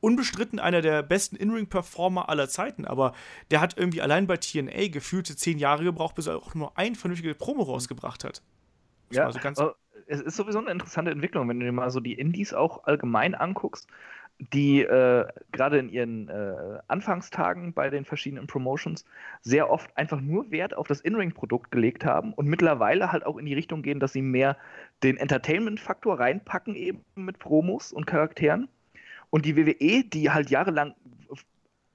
unbestritten 0.00 0.60
einer 0.60 0.80
der 0.80 1.02
besten 1.02 1.34
In-Ring-Performer 1.34 2.28
aller 2.28 2.48
Zeiten, 2.48 2.84
aber 2.84 3.14
der 3.50 3.60
hat 3.60 3.76
irgendwie 3.76 4.00
allein 4.00 4.28
bei 4.28 4.36
TNA 4.36 4.88
gefühlte 4.88 5.34
zehn 5.34 5.58
Jahre 5.58 5.82
gebraucht, 5.82 6.14
bis 6.14 6.28
er 6.28 6.36
auch 6.36 6.54
nur 6.54 6.78
ein 6.78 6.94
vernünftiges 6.94 7.36
Promo 7.36 7.62
rausgebracht 7.62 8.22
hat. 8.22 8.42
Das 9.08 9.16
ja, 9.16 9.32
so 9.32 9.40
ganz 9.40 9.60
es 10.08 10.20
ist 10.20 10.36
sowieso 10.36 10.58
eine 10.58 10.70
interessante 10.70 11.10
Entwicklung, 11.10 11.48
wenn 11.48 11.60
du 11.60 11.66
dir 11.66 11.72
mal 11.72 11.90
so 11.90 12.00
die 12.00 12.14
Indies 12.14 12.54
auch 12.54 12.84
allgemein 12.84 13.34
anguckst 13.34 13.88
die 14.38 14.82
äh, 14.82 15.26
gerade 15.50 15.78
in 15.78 15.88
ihren 15.88 16.28
äh, 16.28 16.78
Anfangstagen 16.86 17.72
bei 17.72 17.90
den 17.90 18.04
verschiedenen 18.04 18.46
Promotions 18.46 19.04
sehr 19.42 19.68
oft 19.68 19.96
einfach 19.96 20.20
nur 20.20 20.50
Wert 20.50 20.76
auf 20.76 20.86
das 20.86 21.00
In-Ring-Produkt 21.00 21.72
gelegt 21.72 22.04
haben 22.04 22.32
und 22.34 22.46
mittlerweile 22.46 23.10
halt 23.10 23.26
auch 23.26 23.36
in 23.36 23.46
die 23.46 23.54
Richtung 23.54 23.82
gehen, 23.82 23.98
dass 23.98 24.12
sie 24.12 24.22
mehr 24.22 24.56
den 25.02 25.16
Entertainment-Faktor 25.16 26.20
reinpacken, 26.20 26.76
eben 26.76 27.04
mit 27.16 27.40
Promos 27.40 27.92
und 27.92 28.06
Charakteren. 28.06 28.68
Und 29.30 29.44
die 29.44 29.56
WWE, 29.56 30.04
die 30.04 30.30
halt 30.30 30.50
jahrelang 30.50 30.94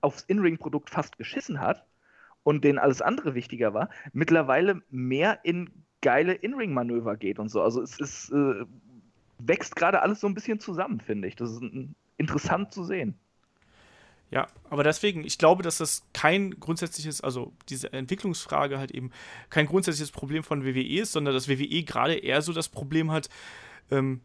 aufs 0.01 0.23
In-Ring-Produkt 0.23 0.89
fast 0.89 1.17
geschissen 1.17 1.61
hat 1.61 1.85
und 2.43 2.65
denen 2.65 2.77
alles 2.77 3.01
andere 3.01 3.35
wichtiger 3.35 3.73
war, 3.73 3.89
mittlerweile 4.11 4.81
mehr 4.89 5.39
in 5.43 5.71
geile 6.01 6.33
In-Ring-Manöver 6.33 7.15
geht 7.15 7.39
und 7.39 7.49
so. 7.49 7.61
Also 7.61 7.81
es 7.81 7.99
ist. 7.99 8.31
Äh, 8.31 8.65
wächst 9.45 9.75
gerade 9.75 10.01
alles 10.01 10.21
so 10.21 10.27
ein 10.27 10.33
bisschen 10.33 10.59
zusammen, 10.59 11.01
finde 11.01 11.27
ich. 11.27 11.35
Das 11.35 11.51
ist 11.51 11.61
ein 11.61 11.95
interessant 12.17 12.73
zu 12.73 12.83
sehen. 12.83 13.19
Ja, 14.33 14.47
aber 14.71 14.83
deswegen, 14.83 15.23
ich 15.23 15.37
glaube, 15.37 15.61
dass 15.61 15.77
das 15.77 16.07
kein 16.11 16.59
grundsätzliches, 16.59 17.21
also 17.21 17.53
diese 17.69 17.93
Entwicklungsfrage 17.93 18.79
halt 18.79 18.89
eben 18.89 19.11
kein 19.51 19.67
grundsätzliches 19.67 20.11
Problem 20.11 20.43
von 20.43 20.65
WWE 20.65 21.01
ist, 21.01 21.11
sondern 21.11 21.35
dass 21.35 21.47
WWE 21.47 21.83
gerade 21.83 22.15
eher 22.15 22.41
so 22.41 22.51
das 22.51 22.67
Problem 22.67 23.11
hat, 23.11 23.29
ähm, 23.91 24.21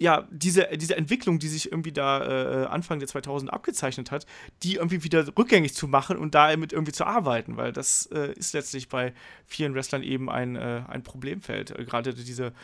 ja, 0.00 0.26
diese, 0.32 0.66
diese 0.76 0.96
Entwicklung, 0.96 1.38
die 1.38 1.46
sich 1.46 1.70
irgendwie 1.70 1.92
da 1.92 2.62
äh, 2.62 2.66
Anfang 2.66 2.98
der 2.98 3.06
2000 3.06 3.52
abgezeichnet 3.52 4.10
hat, 4.10 4.26
die 4.62 4.76
irgendwie 4.76 5.04
wieder 5.04 5.24
rückgängig 5.38 5.74
zu 5.74 5.86
machen 5.86 6.16
und 6.16 6.34
damit 6.34 6.72
irgendwie 6.72 6.92
zu 6.92 7.04
arbeiten, 7.04 7.58
weil 7.58 7.72
das 7.72 8.06
äh, 8.06 8.32
ist 8.32 8.54
letztlich 8.54 8.88
bei 8.88 9.12
vielen 9.46 9.74
Wrestlern 9.74 10.02
eben 10.02 10.30
ein, 10.30 10.56
äh, 10.56 10.82
ein 10.88 11.02
Problemfeld, 11.02 11.78
äh, 11.78 11.84
gerade 11.84 12.14
diese 12.14 12.54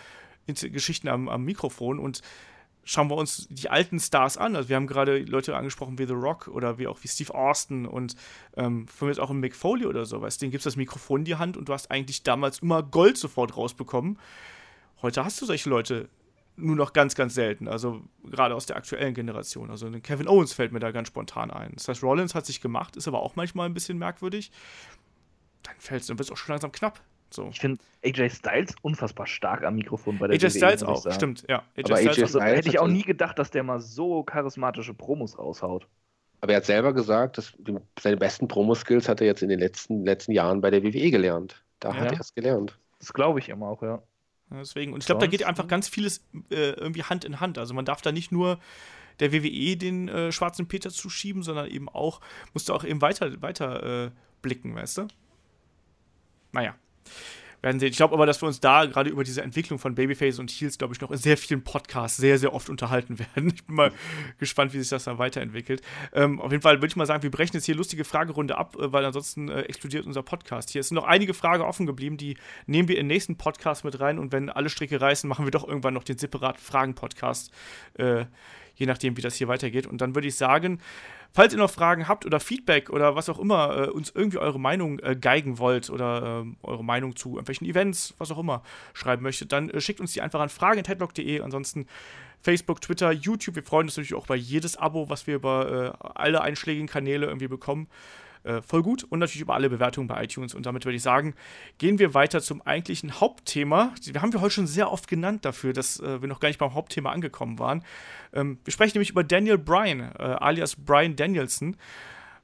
Geschichten 0.47 1.09
am, 1.09 1.29
am 1.29 1.45
Mikrofon 1.45 1.99
und 1.99 2.23
schauen 2.87 3.11
wir 3.11 3.17
uns 3.17 3.49
die 3.51 3.69
alten 3.69 3.99
Stars 3.99 4.39
an. 4.39 4.57
Also 4.57 4.69
wir 4.69 4.77
haben 4.77 4.87
gerade 4.87 5.19
Leute 5.19 5.57
angesprochen 5.57 5.99
wie 5.99 6.07
The 6.07 6.15
Rock 6.15 6.49
oder 6.49 6.79
wie 6.79 6.87
auch 6.87 7.03
wie 7.03 7.09
Steve 7.09 7.35
Austin 7.35 7.85
und 7.85 8.15
ähm, 8.57 8.87
von 8.87 9.07
mir 9.07 9.13
jetzt 9.13 9.21
auch 9.21 9.31
ein 9.31 9.41
Mick 9.41 9.57
Foley 9.57 9.87
oder 9.87 10.07
sowas. 10.07 10.39
Den 10.39 10.53
gibst 10.53 10.67
das 10.67 10.77
Mikrofon 10.77 11.23
in 11.23 11.25
die 11.25 11.35
Hand 11.35 11.57
und 11.57 11.69
du 11.69 11.73
hast 11.73 11.91
eigentlich 11.91 12.23
damals 12.23 12.61
immer 12.61 12.83
Gold 12.85 13.19
sofort 13.19 13.57
rausbekommen. 13.57 14.19
Heute 15.03 15.25
hast 15.25 15.43
du 15.43 15.47
solche 15.47 15.69
Leute 15.69 16.09
nur 16.55 16.77
noch 16.77 16.93
ganz, 16.93 17.17
ganz 17.17 17.35
selten. 17.35 17.67
Also 17.67 18.03
gerade 18.23 18.55
aus 18.55 18.67
der 18.67 18.77
aktuellen 18.77 19.15
Generation. 19.15 19.71
Also 19.71 19.91
Kevin 20.01 20.29
Owens 20.29 20.53
fällt 20.53 20.73
mir 20.73 20.79
da 20.79 20.93
ganz 20.93 21.09
spontan 21.09 21.51
ein. 21.51 21.73
Das 21.75 21.89
heißt, 21.89 22.05
Rollins 22.05 22.37
hat 22.37 22.47
sich 22.47 22.61
gemacht, 22.61 22.97
ist 22.97 23.09
aber 23.09 23.21
auch 23.21 23.35
manchmal 23.35 23.69
ein 23.69 23.75
bisschen 23.75 23.99
merkwürdig. 23.99 24.53
Dann 25.65 25.75
fällt 25.79 26.03
es, 26.03 26.07
dann 26.07 26.19
wird 26.19 26.29
es 26.29 26.33
auch 26.33 26.37
schon 26.37 26.53
langsam 26.53 26.71
knapp. 26.71 27.03
So. 27.31 27.49
Ich 27.51 27.61
finde 27.61 27.83
AJ 28.05 28.31
Styles 28.31 28.75
unfassbar 28.83 29.27
stark 29.27 29.65
am 29.65 29.77
Mikrofon 29.77 30.19
bei 30.19 30.29
der 30.29 30.37
AJ 30.37 30.45
WWE, 30.45 30.51
Styles 30.51 30.83
auch, 30.83 31.13
stimmt, 31.13 31.45
ja. 31.49 31.59
AJ 31.77 31.85
Aber 31.85 31.97
Styles, 31.97 31.99
AJ 31.99 32.23
also, 32.23 32.39
Styles 32.39 32.57
hätte 32.57 32.69
ich 32.69 32.79
auch 32.79 32.89
nie 32.89 33.03
gedacht, 33.03 33.39
dass 33.39 33.51
der 33.51 33.63
mal 33.63 33.81
so 33.81 34.23
charismatische 34.23 34.95
Promos 34.95 35.39
raushaut. 35.39 35.87
Aber 36.41 36.53
er 36.53 36.59
hat 36.59 36.67
selber 36.67 36.93
gesagt, 36.93 37.39
dass 37.39 37.55
seine 37.99 38.17
besten 38.17 38.47
Promo-Skills 38.47 39.09
hat 39.09 39.21
er 39.21 39.27
jetzt 39.27 39.43
in 39.43 39.49
den 39.49 39.59
letzten, 39.59 40.05
letzten 40.05 40.33
Jahren 40.33 40.61
bei 40.61 40.71
der 40.71 40.83
WWE 40.83 41.11
gelernt. 41.11 41.65
Da 41.81 41.91
ja. 41.91 41.97
hat 41.97 42.13
er 42.13 42.21
es 42.21 42.35
gelernt. 42.35 42.79
Das 42.99 43.13
glaube 43.13 43.39
ich 43.39 43.49
immer 43.49 43.69
auch, 43.69 43.83
ja. 43.83 44.03
ja 44.51 44.59
deswegen. 44.59 44.93
Und 44.93 45.03
ich 45.03 45.07
glaube, 45.07 45.21
da 45.21 45.27
geht 45.27 45.45
einfach 45.45 45.67
ganz 45.67 45.89
vieles 45.89 46.25
äh, 46.51 46.71
irgendwie 46.73 47.03
Hand 47.03 47.25
in 47.25 47.41
Hand. 47.41 47.59
Also 47.59 47.75
man 47.75 47.85
darf 47.85 48.03
da 48.03 48.13
nicht 48.13 48.33
nur 48.33 48.59
der 49.19 49.33
WWE 49.33 49.77
den 49.77 50.09
äh, 50.09 50.31
schwarzen 50.31 50.69
Peter 50.69 50.91
zuschieben, 50.91 51.43
sondern 51.43 51.69
eben 51.69 51.89
auch, 51.89 52.21
musst 52.53 52.69
du 52.69 52.75
auch 52.75 52.85
eben 52.85 53.01
weiter, 53.01 53.41
weiter 53.41 54.05
äh, 54.05 54.11
blicken, 54.43 54.75
weißt 54.75 54.99
du? 54.99 55.09
Naja 56.53 56.75
werden 57.63 57.81
sehen. 57.81 57.91
Ich 57.91 57.97
glaube 57.97 58.15
aber, 58.15 58.27
dass 58.27 58.41
wir 58.43 58.47
uns 58.47 58.61
da 58.61 58.85
gerade 58.87 59.11
über 59.11 59.25
diese 59.25 59.43
Entwicklung 59.43 59.79
von 59.79 59.95
Babyface 59.95 60.39
und 60.39 60.51
Heels, 60.51 60.79
glaube 60.79 60.95
ich, 60.95 61.01
noch 61.01 61.11
in 61.11 61.17
sehr 61.17 61.37
vielen 61.37 61.63
Podcasts 61.63 62.17
sehr, 62.17 62.39
sehr 62.39 62.55
oft 62.55 62.69
unterhalten 62.69 63.19
werden. 63.35 63.53
Ich 63.55 63.65
bin 63.65 63.77
mal 63.77 63.93
gespannt, 64.39 64.73
wie 64.73 64.79
sich 64.79 64.89
das 64.89 65.05
dann 65.05 65.19
weiterentwickelt. 65.19 65.83
Ähm, 66.13 66.41
auf 66.41 66.51
jeden 66.53 66.63
Fall 66.63 66.77
würde 66.77 66.89
ich 66.89 66.97
mal 66.97 67.07
sagen, 67.07 67.23
wir 67.23 67.31
brechen 67.31 67.57
jetzt 67.57 67.67
hier 67.67 67.75
lustige 67.75 68.05
Fragerunde 68.05 68.57
ab, 68.57 68.77
äh, 68.77 68.93
weil 68.93 69.05
ansonsten 69.05 69.49
äh, 69.49 69.63
explodiert 69.63 70.07
unser 70.07 70.23
Podcast 70.23 70.71
hier. 70.71 70.81
Es 70.81 70.89
sind 70.89 70.97
noch 70.97 71.05
einige 71.05 71.35
Fragen 71.35 71.63
offen 71.63 71.87
geblieben, 71.87 72.17
die 72.17 72.37
nehmen 72.67 72.89
wir 72.89 72.97
in 72.97 73.09
den 73.09 73.15
nächsten 73.15 73.37
Podcast 73.37 73.85
mit 73.85 73.99
rein 74.01 74.19
und 74.19 74.33
wenn 74.33 74.51
alle 74.51 74.71
Stricke 74.71 75.01
reißen, 75.01 75.29
machen 75.29 75.45
wir 75.45 75.51
doch 75.51 75.67
irgendwann 75.67 75.95
noch 75.95 76.05
den 76.05 76.19
separaten 76.19 76.61
Fragen-Podcast. 76.61 77.51
Äh, 77.95 78.27
je 78.77 78.87
nachdem, 78.87 79.17
wie 79.17 79.23
das 79.23 79.35
hier 79.35 79.49
weitergeht. 79.49 79.87
Und 79.87 80.03
dann 80.03 80.15
würde 80.15 80.29
ich 80.29 80.37
sagen, 80.37 80.81
falls 81.33 81.53
ihr 81.53 81.59
noch 81.59 81.71
Fragen 81.71 82.09
habt 82.09 82.27
oder 82.27 82.41
Feedback 82.41 82.91
oder 82.91 83.17
was 83.17 83.29
auch 83.29 83.39
immer, 83.39 83.89
äh, 83.89 83.91
uns 83.91 84.11
irgendwie 84.15 84.39
eure 84.39 84.61
Meinung 84.61 84.99
äh, 85.01 85.17
geigen 85.17 85.59
wollt 85.59 85.91
oder 85.91 86.45
äh, 86.47 86.67
eure 86.67 86.85
Meinung 86.85 87.17
zu 87.17 87.31
irgendwelchen 87.31 87.67
Events, 87.67 88.15
was 88.19 88.31
auch 88.31 88.39
immer, 88.39 88.63
schreiben 88.95 89.23
möchtet, 89.23 89.53
dann 89.53 89.71
äh, 89.71 89.81
schickt 89.81 90.01
uns 90.01 90.13
die 90.13 90.23
einfach 90.23 90.41
an 90.41 90.49
fragen.headlock.de. 90.49 91.41
Ansonsten 91.41 91.87
Facebook, 92.41 92.81
Twitter, 92.81 93.11
YouTube. 93.13 93.57
Wir 93.57 93.63
freuen 93.63 93.87
uns 93.87 93.97
natürlich 93.97 94.15
auch 94.15 94.27
über 94.27 94.37
jedes 94.37 94.77
Abo, 94.77 95.09
was 95.09 95.27
wir 95.27 95.35
über 95.37 95.95
äh, 96.03 96.07
alle 96.15 96.43
einschlägigen 96.43 96.87
Kanäle 96.87 97.27
irgendwie 97.27 97.49
bekommen. 97.49 97.89
Äh, 98.47 98.63
voll 98.63 98.83
gut 98.83 99.03
und 99.03 99.19
natürlich 99.19 99.43
über 99.43 99.55
alle 99.55 99.69
Bewertungen 99.69 100.07
bei 100.07 100.23
iTunes. 100.23 100.55
Und 100.55 100.67
damit 100.67 100.85
würde 100.85 100.97
ich 100.97 101.03
sagen, 101.03 101.35
gehen 101.79 101.99
wir 101.99 102.15
weiter 102.15 102.41
zum 102.41 102.63
eigentlichen 102.63 103.21
Hauptthema. 103.21 103.93
Wir 104.05 104.23
haben 104.23 104.33
wir 104.33 104.41
heute 104.41 104.55
schon 104.55 104.69
sehr 104.69 104.93
oft 104.93 105.09
genannt 105.09 105.45
dafür, 105.45 105.73
dass 105.73 105.99
äh, 105.99 106.23
wir 106.23 106.29
noch 106.29 106.39
gar 106.39 106.49
nicht 106.49 106.59
beim 106.59 106.75
Hauptthema 106.75 107.11
angekommen 107.11 107.59
waren. 107.59 107.83
Ähm, 108.33 108.59
wir 108.65 108.73
sprechen 108.73 108.93
nämlich 108.95 109.11
über 109.11 109.25
Daniel 109.25 109.59
Bryan, 109.59 110.13
äh, 110.17 110.23
alias 110.23 110.77
Bryan 110.77 111.17
Danielson. 111.17 111.77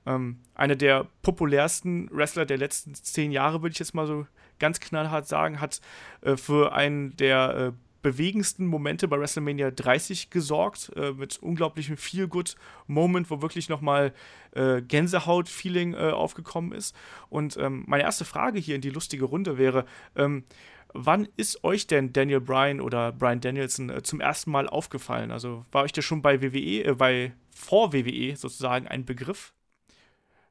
Ähm, 0.04 0.40
einer 0.56 0.74
der 0.74 1.06
populärsten 1.22 2.10
Wrestler 2.10 2.46
der 2.46 2.58
letzten 2.58 2.94
zehn 2.94 3.30
Jahre, 3.30 3.62
würde 3.62 3.72
ich 3.72 3.78
jetzt 3.78 3.94
mal 3.94 4.08
so 4.08 4.26
ganz 4.58 4.80
knallhart 4.80 5.28
sagen, 5.28 5.60
hat 5.60 5.80
äh, 6.22 6.36
für 6.36 6.72
einen 6.72 7.16
der 7.16 7.56
äh, 7.56 7.72
bewegendsten 8.02 8.66
Momente 8.66 9.08
bei 9.08 9.18
WrestleMania 9.18 9.70
30 9.70 10.30
gesorgt, 10.30 10.92
äh, 10.96 11.12
mit 11.12 11.38
unglaublichem 11.42 11.96
Feel-Good-Moment, 11.96 13.30
wo 13.30 13.42
wirklich 13.42 13.68
nochmal 13.68 14.12
äh, 14.52 14.82
Gänsehaut-Feeling 14.82 15.94
äh, 15.94 16.10
aufgekommen 16.10 16.72
ist. 16.72 16.94
Und 17.28 17.56
ähm, 17.56 17.84
meine 17.86 18.02
erste 18.02 18.24
Frage 18.24 18.58
hier 18.58 18.74
in 18.74 18.80
die 18.80 18.90
lustige 18.90 19.24
Runde 19.24 19.58
wäre, 19.58 19.86
ähm, 20.16 20.44
wann 20.92 21.28
ist 21.36 21.64
euch 21.64 21.86
denn 21.86 22.12
Daniel 22.12 22.40
Bryan 22.40 22.80
oder 22.80 23.12
Bryan 23.12 23.40
Danielson 23.40 23.90
äh, 23.90 24.02
zum 24.02 24.20
ersten 24.20 24.50
Mal 24.50 24.68
aufgefallen? 24.68 25.30
Also 25.30 25.64
war 25.72 25.84
euch 25.84 25.92
das 25.92 26.04
schon 26.04 26.22
bei 26.22 26.42
WWE, 26.42 26.84
äh, 26.84 26.94
bei 26.94 27.32
vor 27.50 27.92
WWE 27.92 28.36
sozusagen 28.36 28.86
ein 28.88 29.04
Begriff? 29.04 29.52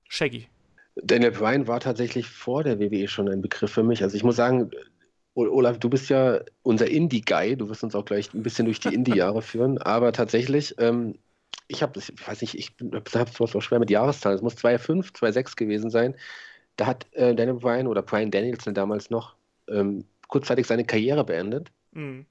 Shaggy. 0.08 0.48
Daniel 0.96 1.32
Bryan 1.32 1.68
war 1.68 1.80
tatsächlich 1.80 2.28
vor 2.28 2.64
der 2.64 2.80
WWE 2.80 3.08
schon 3.08 3.30
ein 3.30 3.42
Begriff 3.42 3.72
für 3.72 3.84
mich. 3.84 4.04
Also 4.04 4.18
ich 4.18 4.24
muss 4.24 4.36
sagen, 4.36 4.72
Olaf, 5.34 5.80
du 5.80 5.90
bist 5.90 6.10
ja 6.10 6.42
unser 6.62 6.90
Indie-Guy. 6.90 7.56
Du 7.56 7.70
wirst 7.70 7.84
uns 7.84 7.96
auch 7.96 8.06
gleich 8.06 8.34
ein 8.34 8.44
bisschen 8.44 8.66
durch 8.66 8.80
die 8.80 8.94
Indie-Jahre 8.94 9.42
führen. 9.42 9.78
Aber 9.78 10.12
tatsächlich, 10.12 10.76
ähm, 10.78 11.16
ich 11.68 11.82
habe 11.82 11.94
das, 11.94 12.10
ich 12.10 12.28
weiß 12.28 12.42
nicht, 12.42 12.56
ich 12.56 12.76
habe 13.16 13.30
es 13.30 13.40
auch 13.40 13.62
schwer 13.62 13.80
mit 13.80 13.90
Jahreszahlen. 13.90 14.36
Es 14.38 14.42
muss 14.42 14.58
2,5, 14.58 15.14
2,6 15.14 15.56
gewesen 15.56 15.90
sein. 15.90 16.16
Da 16.76 16.86
hat 16.86 17.08
äh, 17.14 17.34
Daniel 17.36 17.58
Bryan 17.58 17.88
oder 17.88 18.02
Brian 18.02 18.32
Danielson 18.32 18.74
damals 18.74 19.10
noch 19.10 19.36
ähm, 19.70 20.06
kurzzeitig 20.28 20.68
seine 20.68 20.86
Karriere 20.86 21.24
beendet. 21.24 21.72
Mhm. 21.92 22.26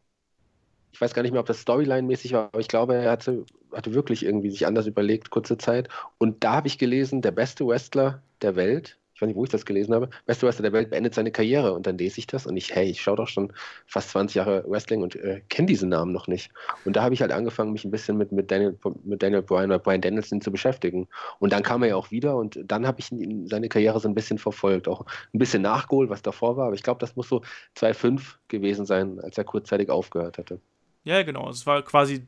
Ich 0.93 1.01
weiß 1.01 1.15
gar 1.15 1.23
nicht 1.23 1.33
mehr, 1.33 1.41
ob 1.41 1.47
das 1.47 1.61
Storyline-mäßig 1.61 2.33
war, 2.33 2.47
aber 2.47 2.61
ich 2.61 2.69
glaube, 2.69 2.95
er 2.95 3.13
hatte, 3.13 3.45
hatte 3.73 3.95
wirklich 3.95 4.25
irgendwie 4.25 4.51
sich 4.51 4.67
anders 4.67 4.87
überlegt, 4.87 5.31
kurze 5.31 5.57
Zeit. 5.57 5.89
Und 6.19 6.43
da 6.43 6.55
habe 6.55 6.69
ich 6.69 6.79
gelesen, 6.79 7.23
der 7.23 7.31
beste 7.31 7.67
Wrestler 7.67 8.23
der 8.43 8.57
Welt 8.57 8.99
ich 9.21 9.23
weiß 9.23 9.29
nicht, 9.29 9.37
wo 9.37 9.45
ich 9.45 9.51
das 9.51 9.67
gelesen 9.67 9.95
habe, 9.95 10.09
beste 10.25 10.47
Wrestler 10.47 10.63
der 10.63 10.73
Welt 10.73 10.89
beendet 10.89 11.15
seine 11.15 11.31
Karriere. 11.31 11.75
Und 11.75 11.87
dann 11.87 11.99
lese 11.99 12.19
ich 12.19 12.27
das 12.27 12.47
und 12.47 12.57
ich, 12.57 12.75
hey, 12.75 12.89
ich 12.89 13.03
schaue 13.03 13.17
doch 13.17 13.29
schon 13.29 13.53
fast 13.87 14.09
20 14.11 14.35
Jahre 14.35 14.65
Wrestling 14.67 15.03
und 15.03 15.15
äh, 15.15 15.43
kenne 15.51 15.67
diesen 15.67 15.91
Namen 15.91 16.13
noch 16.13 16.27
nicht. 16.27 16.51
Und 16.87 16.97
da 16.97 17.03
habe 17.03 17.13
ich 17.13 17.21
halt 17.21 17.31
angefangen, 17.31 17.73
mich 17.73 17.85
ein 17.85 17.91
bisschen 17.91 18.17
mit, 18.17 18.33
mit, 18.33 18.51
Daniel, 18.51 18.79
mit 19.05 19.23
Daniel 19.23 19.43
Bryan 19.43 19.67
oder 19.67 19.79
Bryan 19.79 20.01
Danielson 20.01 20.41
zu 20.41 20.51
beschäftigen. 20.51 21.07
Und 21.39 21.53
dann 21.53 21.63
kam 21.63 21.83
er 21.83 21.91
ja 21.91 21.97
auch 21.97 22.11
wieder 22.11 22.37
und 22.37 22.59
dann 22.65 22.87
habe 22.87 23.01
ich 23.01 23.13
ihn, 23.13 23.47
seine 23.47 23.69
Karriere 23.69 24.01
so 24.01 24.09
ein 24.09 24.15
bisschen 24.15 24.39
verfolgt. 24.39 24.89
Auch 24.89 25.05
ein 25.35 25.39
bisschen 25.39 25.61
nachgeholt, 25.61 26.09
was 26.09 26.23
davor 26.23 26.57
war. 26.57 26.69
Aber 26.69 26.75
ich 26.75 26.83
glaube, 26.83 27.01
das 27.01 27.15
muss 27.15 27.29
so 27.29 27.43
2,5 27.77 28.37
gewesen 28.49 28.87
sein, 28.87 29.21
als 29.21 29.37
er 29.37 29.45
kurzzeitig 29.45 29.91
aufgehört 29.91 30.39
hatte. 30.39 30.61
Ja, 31.05 31.23
genau. 31.25 31.51
Es 31.51 31.67
war 31.67 31.83
quasi 31.83 32.27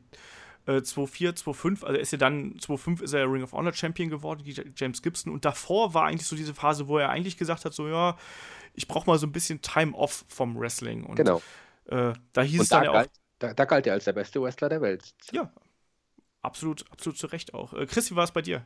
äh, 0.65 0.77
2-4, 0.77 1.37
2-5, 1.43 1.83
also 1.83 1.99
ist 1.99 2.11
ja 2.11 2.17
dann, 2.17 2.55
2-5 2.57 3.03
ist 3.03 3.13
er 3.13 3.31
Ring 3.31 3.43
of 3.43 3.53
Honor 3.53 3.73
Champion 3.73 4.09
geworden, 4.09 4.43
James 4.75 5.01
Gibson. 5.01 5.33
Und 5.33 5.45
davor 5.45 5.93
war 5.93 6.05
eigentlich 6.05 6.27
so 6.27 6.35
diese 6.35 6.53
Phase, 6.53 6.87
wo 6.87 6.97
er 6.97 7.09
eigentlich 7.09 7.37
gesagt 7.37 7.65
hat, 7.65 7.73
so 7.73 7.87
ja, 7.87 8.17
ich 8.73 8.87
brauche 8.87 9.07
mal 9.07 9.17
so 9.17 9.27
ein 9.27 9.31
bisschen 9.31 9.61
Time 9.61 9.93
off 9.93 10.25
vom 10.27 10.57
Wrestling. 10.57 11.03
Und, 11.03 11.15
genau. 11.15 11.41
Äh, 11.85 12.13
da 12.33 12.41
hieß 12.41 12.59
Und 12.59 12.63
es 12.63 12.69
dann 12.69 12.83
ja 12.83 12.91
auch. 12.91 13.05
Da, 13.39 13.53
da, 13.53 13.65
galt 13.65 13.85
er 13.87 13.93
als 13.93 14.05
der 14.05 14.13
beste 14.13 14.41
Wrestler 14.41 14.69
der 14.69 14.81
Welt. 14.81 15.13
Ja, 15.31 15.51
absolut, 16.41 16.85
absolut 16.91 17.17
zu 17.17 17.27
Recht 17.27 17.53
auch. 17.53 17.73
Äh, 17.73 17.85
Chris, 17.85 18.09
wie 18.09 18.15
war 18.15 18.23
es 18.23 18.31
bei 18.31 18.41
dir? 18.41 18.63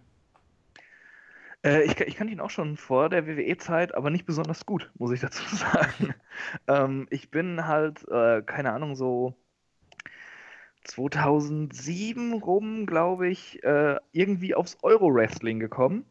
Äh, 1.63 1.83
ich, 1.83 1.99
ich 1.99 2.15
kannte 2.15 2.31
ihn 2.31 2.39
auch 2.39 2.51
schon 2.51 2.77
vor 2.77 3.09
der 3.09 3.25
WWE-Zeit, 3.25 3.95
aber 3.95 4.11
nicht 4.11 4.25
besonders 4.25 4.65
gut, 4.65 4.91
muss 4.95 5.11
ich 5.11 5.19
dazu 5.19 5.43
sagen. 5.55 6.13
ähm, 6.67 7.07
ich 7.09 7.31
bin 7.31 7.65
halt, 7.65 8.07
äh, 8.09 8.43
keine 8.43 8.71
Ahnung, 8.73 8.95
so 8.95 9.35
2007 10.87 12.33
rum, 12.33 12.85
glaube 12.85 13.27
ich, 13.29 13.63
äh, 13.63 13.97
irgendwie 14.11 14.55
aufs 14.55 14.77
Euro-Wrestling 14.83 15.59
gekommen, 15.59 16.05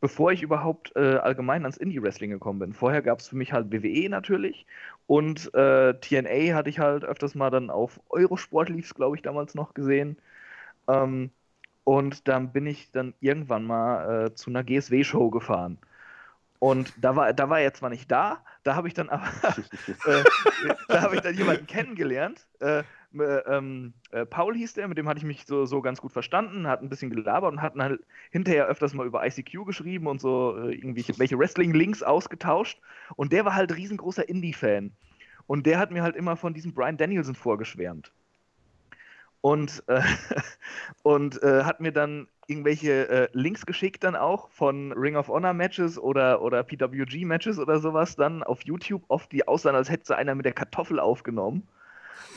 bevor 0.00 0.32
ich 0.32 0.42
überhaupt 0.42 0.92
äh, 0.96 1.16
allgemein 1.16 1.62
ans 1.62 1.76
Indie-Wrestling 1.78 2.30
gekommen 2.30 2.58
bin. 2.58 2.72
Vorher 2.74 3.02
gab 3.02 3.20
es 3.20 3.28
für 3.28 3.36
mich 3.36 3.52
halt 3.52 3.72
WWE 3.72 4.08
natürlich 4.10 4.66
und 5.06 5.52
äh, 5.54 5.94
TNA 6.00 6.54
hatte 6.54 6.70
ich 6.70 6.78
halt 6.78 7.04
öfters 7.04 7.34
mal 7.34 7.50
dann 7.50 7.70
auf 7.70 8.00
Eurosport 8.10 8.68
lief 8.68 8.94
glaube 8.94 9.16
ich, 9.16 9.22
damals 9.22 9.54
noch 9.54 9.74
gesehen. 9.74 10.18
Ähm, 10.88 11.30
und 11.84 12.28
dann 12.28 12.52
bin 12.52 12.66
ich 12.66 12.90
dann 12.92 13.14
irgendwann 13.20 13.64
mal 13.64 14.26
äh, 14.26 14.34
zu 14.34 14.50
einer 14.50 14.64
GSW-Show 14.64 15.30
gefahren. 15.30 15.78
Und 16.58 16.92
da 17.00 17.16
war, 17.16 17.32
da 17.32 17.50
war 17.50 17.60
er 17.60 17.74
zwar 17.74 17.90
nicht 17.90 18.10
da, 18.10 18.44
da 18.62 18.74
habe 18.74 18.88
ich 18.88 18.94
dann 18.94 19.08
aber, 19.08 19.26
äh, 20.06 20.24
da 20.88 21.02
habe 21.02 21.16
ich 21.16 21.20
dann 21.20 21.36
jemanden 21.36 21.66
kennengelernt, 21.66 22.46
äh, 22.60 22.82
äh, 23.20 23.38
ähm, 23.46 23.94
äh, 24.10 24.26
Paul 24.26 24.54
hieß 24.54 24.74
der, 24.74 24.88
mit 24.88 24.98
dem 24.98 25.08
hatte 25.08 25.18
ich 25.18 25.24
mich 25.24 25.46
so, 25.46 25.64
so 25.64 25.80
ganz 25.80 26.00
gut 26.00 26.12
verstanden, 26.12 26.66
hat 26.66 26.82
ein 26.82 26.88
bisschen 26.88 27.10
gelabert 27.10 27.52
und 27.52 27.62
hatten 27.62 27.82
halt 27.82 28.00
hinterher 28.30 28.66
öfters 28.66 28.94
mal 28.94 29.06
über 29.06 29.26
ICQ 29.26 29.64
geschrieben 29.64 30.06
und 30.06 30.20
so 30.20 30.56
äh, 30.58 30.74
irgendwie 30.74 31.04
welche 31.16 31.38
Wrestling-Links 31.38 32.02
ausgetauscht. 32.02 32.80
Und 33.16 33.32
der 33.32 33.44
war 33.44 33.54
halt 33.54 33.74
riesengroßer 33.74 34.28
Indie-Fan. 34.28 34.92
Und 35.46 35.66
der 35.66 35.78
hat 35.78 35.92
mir 35.92 36.02
halt 36.02 36.16
immer 36.16 36.36
von 36.36 36.54
diesem 36.54 36.72
Brian 36.72 36.96
Danielson 36.96 37.34
vorgeschwärmt. 37.36 38.12
Und, 39.46 39.84
äh, 39.86 40.00
und 41.04 41.40
äh, 41.40 41.62
hat 41.62 41.78
mir 41.78 41.92
dann 41.92 42.26
irgendwelche 42.48 43.08
äh, 43.08 43.28
Links 43.32 43.64
geschickt 43.64 44.02
dann 44.02 44.16
auch 44.16 44.50
von 44.50 44.90
Ring 44.90 45.14
of 45.14 45.28
Honor 45.28 45.52
Matches 45.52 46.00
oder, 46.00 46.42
oder 46.42 46.64
PWG 46.64 47.24
Matches 47.24 47.60
oder 47.60 47.78
sowas 47.78 48.16
dann 48.16 48.42
auf 48.42 48.62
YouTube, 48.62 49.04
oft 49.06 49.30
die 49.30 49.46
aussahen, 49.46 49.76
als 49.76 49.88
hätte 49.88 50.16
einer 50.16 50.34
mit 50.34 50.46
der 50.46 50.52
Kartoffel 50.52 50.98
aufgenommen. 50.98 51.62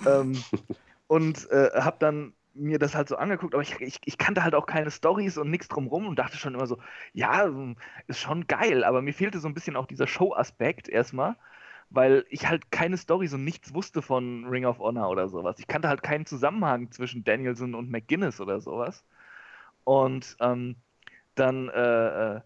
Ähm, 0.05 0.43
und 1.07 1.49
äh, 1.49 1.71
habe 1.81 1.97
dann 1.97 2.33
mir 2.53 2.77
das 2.77 2.93
halt 2.93 3.09
so 3.09 3.15
angeguckt, 3.15 3.55
aber 3.55 3.63
ich, 3.63 3.81
ich, 3.81 3.99
ich 4.05 4.19
kannte 4.19 4.43
halt 4.43 4.53
auch 4.53 4.67
keine 4.67 4.91
Stories 4.91 5.39
und 5.39 5.49
nichts 5.49 5.67
drumrum 5.67 6.05
und 6.05 6.19
dachte 6.19 6.37
schon 6.37 6.53
immer 6.53 6.67
so, 6.67 6.77
ja, 7.13 7.45
hm, 7.45 7.75
ist 8.05 8.19
schon 8.19 8.45
geil, 8.45 8.83
aber 8.83 9.01
mir 9.01 9.15
fehlte 9.15 9.39
so 9.39 9.47
ein 9.47 9.55
bisschen 9.55 9.77
auch 9.77 9.87
dieser 9.87 10.05
Show-Aspekt 10.05 10.87
erstmal, 10.87 11.37
weil 11.89 12.25
ich 12.29 12.47
halt 12.47 12.71
keine 12.71 12.97
Stories 12.97 13.33
und 13.33 13.43
nichts 13.43 13.73
wusste 13.73 14.01
von 14.01 14.45
Ring 14.45 14.65
of 14.65 14.79
Honor 14.79 15.09
oder 15.09 15.27
sowas. 15.29 15.57
Ich 15.59 15.67
kannte 15.67 15.89
halt 15.89 16.03
keinen 16.03 16.25
Zusammenhang 16.25 16.91
zwischen 16.91 17.23
Danielson 17.23 17.75
und 17.75 17.89
McGuinness 17.89 18.39
oder 18.41 18.61
sowas. 18.61 19.03
Und 19.83 20.37
ähm, 20.39 20.75
dann 21.35 21.69
äh, 21.69 22.35
äh, 22.37 22.41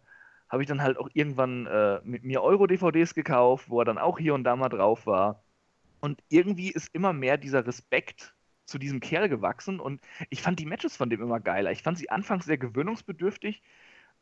habe 0.49 0.63
ich 0.63 0.67
dann 0.67 0.81
halt 0.81 0.97
auch 0.97 1.09
irgendwann 1.13 1.65
äh, 1.67 1.99
mit 2.03 2.23
mir 2.23 2.41
Euro-DVDs 2.43 3.15
gekauft, 3.15 3.69
wo 3.69 3.81
er 3.81 3.85
dann 3.85 3.97
auch 3.97 4.19
hier 4.19 4.33
und 4.33 4.43
da 4.43 4.55
mal 4.55 4.69
drauf 4.69 5.05
war. 5.07 5.43
Und 5.99 6.21
irgendwie 6.29 6.71
ist 6.71 6.93
immer 6.93 7.13
mehr 7.13 7.37
dieser 7.37 7.65
Respekt 7.65 8.35
zu 8.65 8.77
diesem 8.77 8.99
Kerl 8.99 9.29
gewachsen 9.29 9.79
und 9.79 10.01
ich 10.29 10.41
fand 10.41 10.59
die 10.59 10.65
Matches 10.65 10.95
von 10.95 11.09
dem 11.09 11.21
immer 11.21 11.39
geiler. 11.39 11.71
Ich 11.71 11.83
fand 11.83 11.97
sie 11.97 12.09
anfangs 12.09 12.45
sehr 12.45 12.57
gewöhnungsbedürftig, 12.57 13.61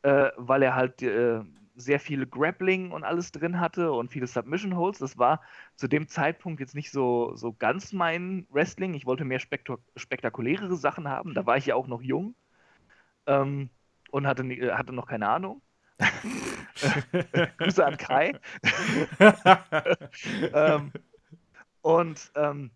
äh, 0.02 0.30
weil 0.36 0.62
er 0.62 0.74
halt 0.74 1.02
äh, 1.02 1.40
sehr 1.74 2.00
viele 2.00 2.26
Grappling 2.26 2.92
und 2.92 3.04
alles 3.04 3.32
drin 3.32 3.60
hatte 3.60 3.92
und 3.92 4.10
viele 4.10 4.26
Submission 4.26 4.76
Holds. 4.76 4.98
Das 4.98 5.18
war 5.18 5.40
zu 5.76 5.88
dem 5.88 6.08
Zeitpunkt 6.08 6.60
jetzt 6.60 6.74
nicht 6.74 6.90
so, 6.90 7.34
so 7.34 7.52
ganz 7.52 7.92
mein 7.92 8.46
Wrestling. 8.50 8.94
Ich 8.94 9.06
wollte 9.06 9.24
mehr 9.24 9.38
spektak 9.38 9.80
spektakulärere 9.96 10.76
Sachen 10.76 11.08
haben. 11.08 11.34
Da 11.34 11.46
war 11.46 11.56
ich 11.56 11.66
ja 11.66 11.74
auch 11.74 11.86
noch 11.86 12.02
jung 12.02 12.34
ähm, 13.26 13.70
und 14.10 14.26
hatte, 14.26 14.44
hatte 14.76 14.92
noch 14.92 15.06
keine 15.06 15.28
Ahnung. 15.28 15.62
Grüße 17.58 17.84
an 17.84 17.96
Kai. 17.96 18.38
ähm, 20.52 20.92
und 21.80 22.32
ähm, 22.34 22.70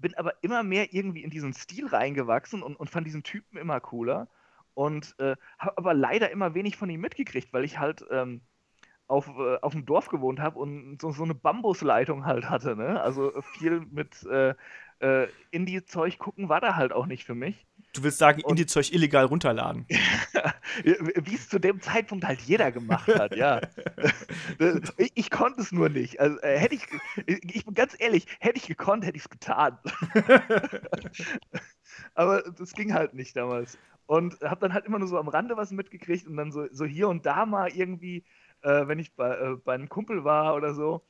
bin 0.00 0.14
aber 0.14 0.34
immer 0.42 0.62
mehr 0.62 0.92
irgendwie 0.92 1.22
in 1.22 1.30
diesen 1.30 1.52
Stil 1.52 1.86
reingewachsen 1.86 2.62
und, 2.62 2.76
und 2.76 2.90
fand 2.90 3.06
diesen 3.06 3.22
Typen 3.22 3.58
immer 3.58 3.80
cooler. 3.80 4.28
Und 4.78 5.16
äh, 5.18 5.36
habe 5.58 5.78
aber 5.78 5.94
leider 5.94 6.30
immer 6.30 6.54
wenig 6.54 6.76
von 6.76 6.88
ihm 6.90 7.00
mitgekriegt, 7.00 7.52
weil 7.52 7.64
ich 7.64 7.80
halt 7.80 8.04
ähm, 8.12 8.42
auf, 9.08 9.28
äh, 9.38 9.58
auf 9.62 9.72
dem 9.74 9.86
Dorf 9.86 10.08
gewohnt 10.08 10.40
habe 10.40 10.58
und 10.60 11.00
so, 11.02 11.12
so 11.12 11.24
eine 11.24 11.36
Bambusleitung 11.36 12.26
halt 12.26 12.50
hatte. 12.50 12.76
Ne? 12.76 13.00
Also 13.02 13.32
viel 13.42 13.82
mit 13.92 14.24
äh, 14.24 14.54
äh, 15.00 15.28
Indie-Zeug 15.52 16.18
gucken 16.18 16.50
war 16.50 16.60
da 16.60 16.76
halt 16.76 16.92
auch 16.92 17.06
nicht 17.06 17.24
für 17.26 17.36
mich. 17.36 17.67
Du 17.94 18.02
willst 18.02 18.18
sagen, 18.18 18.42
Indie-Zeug 18.46 18.92
illegal 18.92 19.24
runterladen. 19.24 19.86
Wie 20.84 21.34
es 21.34 21.48
zu 21.48 21.58
dem 21.58 21.80
Zeitpunkt 21.80 22.24
halt 22.24 22.40
jeder 22.40 22.70
gemacht 22.70 23.08
hat, 23.08 23.34
ja. 23.34 23.60
ich, 24.98 25.12
ich, 25.14 25.30
konnte 25.30 25.62
es 25.62 25.72
nur 25.72 25.88
nicht. 25.88 26.20
Also, 26.20 26.38
äh, 26.40 26.58
hätte 26.58 26.74
ich, 26.74 26.86
ich 27.26 27.64
bin 27.64 27.74
ganz 27.74 27.96
ehrlich, 27.98 28.26
hätte 28.40 28.58
ich 28.58 28.66
gekonnt, 28.66 29.04
hätte 29.04 29.16
ich 29.16 29.24
es 29.24 29.30
getan. 29.30 29.78
aber 32.14 32.42
das 32.42 32.72
ging 32.72 32.92
halt 32.92 33.14
nicht 33.14 33.34
damals. 33.36 33.78
Und 34.06 34.40
habe 34.42 34.60
dann 34.60 34.74
halt 34.74 34.84
immer 34.86 34.98
nur 34.98 35.08
so 35.08 35.18
am 35.18 35.28
Rande 35.28 35.56
was 35.56 35.70
mitgekriegt 35.70 36.26
und 36.26 36.36
dann 36.36 36.52
so, 36.52 36.66
so 36.70 36.84
hier 36.84 37.08
und 37.08 37.26
da 37.26 37.46
mal 37.46 37.70
irgendwie, 37.70 38.24
äh, 38.62 38.86
wenn 38.86 38.98
ich 38.98 39.14
bei, 39.14 39.30
äh, 39.30 39.56
bei 39.56 39.74
einem 39.74 39.88
Kumpel 39.88 40.24
war 40.24 40.54
oder 40.54 40.74
so, 40.74 41.04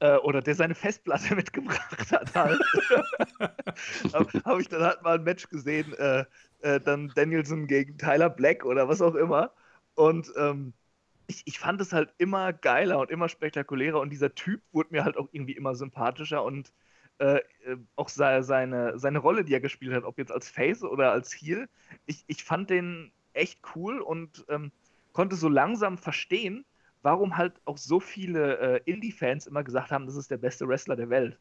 äh, 0.00 0.16
oder 0.16 0.40
der 0.42 0.54
seine 0.54 0.74
Festplatte 0.74 1.34
mitgebracht 1.36 2.12
hat 2.12 2.34
halt, 2.34 2.60
habe 4.12 4.42
hab 4.44 4.58
ich 4.58 4.68
dann 4.68 4.82
halt 4.82 5.02
mal 5.02 5.16
ein 5.16 5.24
Match 5.24 5.48
gesehen, 5.48 5.92
äh, 5.94 6.24
äh, 6.60 6.80
dann 6.80 7.12
Danielson 7.14 7.66
gegen 7.66 7.96
Tyler 7.98 8.30
Black 8.30 8.64
oder 8.64 8.88
was 8.88 9.00
auch 9.00 9.14
immer. 9.14 9.52
Und 9.94 10.32
ähm, 10.36 10.72
ich, 11.26 11.42
ich 11.44 11.58
fand 11.58 11.80
es 11.80 11.92
halt 11.92 12.12
immer 12.18 12.52
geiler 12.52 12.98
und 12.98 13.10
immer 13.10 13.28
spektakulärer 13.28 14.00
und 14.00 14.10
dieser 14.10 14.34
Typ 14.34 14.62
wurde 14.72 14.90
mir 14.92 15.04
halt 15.04 15.16
auch 15.16 15.28
irgendwie 15.32 15.52
immer 15.52 15.74
sympathischer 15.74 16.42
und 16.42 16.72
äh, 17.18 17.36
äh 17.36 17.76
auch 17.96 18.08
seine, 18.08 18.42
seine, 18.42 18.98
seine 18.98 19.18
Rolle, 19.18 19.44
die 19.44 19.54
er 19.54 19.60
gespielt 19.60 19.94
hat, 19.94 20.04
ob 20.04 20.18
jetzt 20.18 20.32
als 20.32 20.48
Face 20.48 20.82
oder 20.82 21.12
als 21.12 21.32
Heel, 21.32 21.68
ich, 22.06 22.24
ich 22.26 22.42
fand 22.44 22.70
den 22.70 23.12
echt 23.32 23.60
cool 23.74 24.00
und 24.00 24.44
ähm, 24.48 24.72
konnte 25.12 25.36
so 25.36 25.48
langsam 25.48 25.98
verstehen, 25.98 26.64
warum 27.02 27.36
halt 27.36 27.54
auch 27.64 27.78
so 27.78 28.00
viele 28.00 28.58
äh, 28.58 28.80
Indie-Fans 28.84 29.46
immer 29.46 29.64
gesagt 29.64 29.90
haben, 29.90 30.06
das 30.06 30.16
ist 30.16 30.30
der 30.30 30.38
beste 30.38 30.68
Wrestler 30.68 30.96
der 30.96 31.10
Welt. 31.10 31.38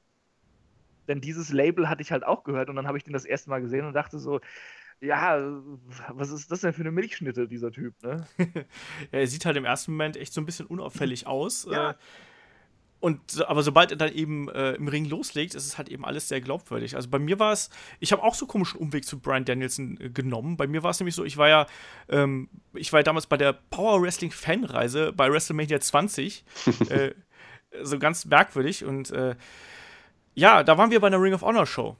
Denn 1.07 1.21
dieses 1.21 1.51
Label 1.51 1.89
hatte 1.89 2.01
ich 2.01 2.11
halt 2.11 2.23
auch 2.23 2.43
gehört 2.43 2.69
und 2.69 2.75
dann 2.75 2.87
habe 2.87 2.97
ich 2.97 3.03
den 3.03 3.13
das 3.13 3.25
erste 3.25 3.49
Mal 3.49 3.61
gesehen 3.61 3.85
und 3.85 3.93
dachte 3.93 4.19
so, 4.19 4.39
ja, 5.01 5.41
was 6.09 6.29
ist 6.29 6.51
das 6.51 6.61
denn 6.61 6.73
für 6.73 6.81
eine 6.81 6.91
Milchschnitte, 6.91 7.47
dieser 7.47 7.71
Typ, 7.71 7.95
ne? 8.03 8.27
ja, 8.37 8.63
er 9.11 9.27
sieht 9.27 9.45
halt 9.45 9.57
im 9.57 9.65
ersten 9.65 9.91
Moment 9.91 10.17
echt 10.17 10.33
so 10.33 10.41
ein 10.41 10.45
bisschen 10.45 10.67
unauffällig 10.67 11.25
aus. 11.27 11.67
Ja. 11.69 11.91
Äh, 11.91 11.93
und 12.99 13.45
aber 13.47 13.63
sobald 13.63 13.91
er 13.91 13.97
dann 13.97 14.11
eben 14.11 14.49
äh, 14.49 14.73
im 14.73 14.87
Ring 14.87 15.05
loslegt, 15.05 15.55
ist 15.55 15.65
es 15.65 15.77
halt 15.77 15.87
eben 15.89 16.03
alles 16.03 16.27
sehr 16.27 16.41
glaubwürdig. 16.41 16.95
Also 16.95 17.09
bei 17.09 17.19
mir 17.19 17.39
war 17.39 17.53
es, 17.53 17.69
ich 17.99 18.11
habe 18.11 18.23
auch 18.23 18.35
so 18.35 18.45
komischen 18.45 18.79
Umweg 18.79 19.05
zu 19.05 19.19
Brian 19.19 19.45
Danielson 19.45 19.97
äh, 20.01 20.09
genommen. 20.09 20.57
Bei 20.57 20.67
mir 20.67 20.83
war 20.83 20.91
es 20.91 20.99
nämlich 20.99 21.15
so, 21.15 21.23
ich 21.23 21.37
war 21.37 21.47
ja, 21.47 21.65
ähm, 22.09 22.49
ich 22.73 22.91
war 22.91 22.99
ja 22.99 23.03
damals 23.03 23.27
bei 23.27 23.37
der 23.37 23.53
Power 23.53 24.01
Wrestling 24.01 24.31
Fanreise 24.31 25.13
bei 25.13 25.31
WrestleMania 25.31 25.79
20. 25.79 26.43
äh, 26.89 27.11
so 27.83 27.99
ganz 27.99 28.25
merkwürdig. 28.25 28.83
Und 28.83 29.11
äh, 29.11 29.35
ja, 30.33 30.63
da 30.63 30.77
waren 30.77 30.91
wir 30.91 30.99
bei 30.99 31.07
einer 31.07 31.21
Ring 31.21 31.33
of 31.33 31.41
Honor 31.41 31.65
Show. 31.65 31.95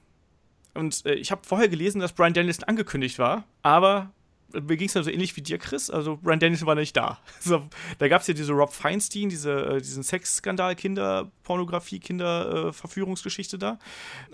Und 0.74 1.06
äh, 1.06 1.14
ich 1.14 1.30
habe 1.30 1.42
vorher 1.46 1.68
gelesen, 1.68 2.00
dass 2.00 2.12
Brian 2.12 2.34
Danielson 2.34 2.64
angekündigt 2.64 3.18
war, 3.18 3.44
aber 3.62 4.12
mir 4.52 4.76
ging 4.76 4.88
es 4.88 4.94
dann 4.94 5.04
so 5.04 5.10
ähnlich 5.10 5.36
wie 5.36 5.42
dir, 5.42 5.58
Chris. 5.58 5.90
Also 5.90 6.18
Brian 6.20 6.40
Danielson 6.40 6.66
war 6.66 6.74
nicht 6.74 6.96
da. 6.96 7.18
So, 7.40 7.66
da 7.98 8.08
gab 8.08 8.20
es 8.20 8.26
ja 8.26 8.34
diese 8.34 8.52
Rob 8.52 8.72
Feinstein, 8.72 9.28
diese, 9.28 9.52
äh, 9.52 9.78
diesen 9.78 10.02
Sexskandal, 10.02 10.76
Kinderpornografie, 10.76 11.98
Kinderverführungsgeschichte 11.98 13.56
äh, 13.56 13.58
da. 13.58 13.78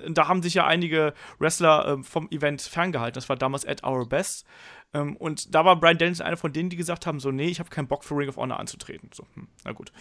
Da 0.08 0.28
haben 0.28 0.42
sich 0.42 0.54
ja 0.54 0.66
einige 0.66 1.14
Wrestler 1.38 1.86
äh, 1.86 2.02
vom 2.02 2.28
Event 2.30 2.62
ferngehalten. 2.62 3.14
Das 3.14 3.28
war 3.28 3.36
damals 3.36 3.64
at 3.64 3.84
our 3.84 4.06
best. 4.06 4.44
Ähm, 4.92 5.16
und 5.16 5.54
da 5.54 5.64
war 5.64 5.78
Brian 5.78 5.98
Danielson 5.98 6.26
einer 6.26 6.36
von 6.36 6.52
denen, 6.52 6.70
die 6.70 6.76
gesagt 6.76 7.06
haben: 7.06 7.20
so, 7.20 7.30
nee, 7.30 7.48
ich 7.48 7.58
habe 7.58 7.70
keinen 7.70 7.88
Bock 7.88 8.04
für 8.04 8.16
Ring 8.16 8.28
of 8.28 8.36
Honor 8.36 8.58
anzutreten. 8.58 9.10
So, 9.12 9.24
hm, 9.34 9.48
na 9.64 9.72
gut. 9.72 9.92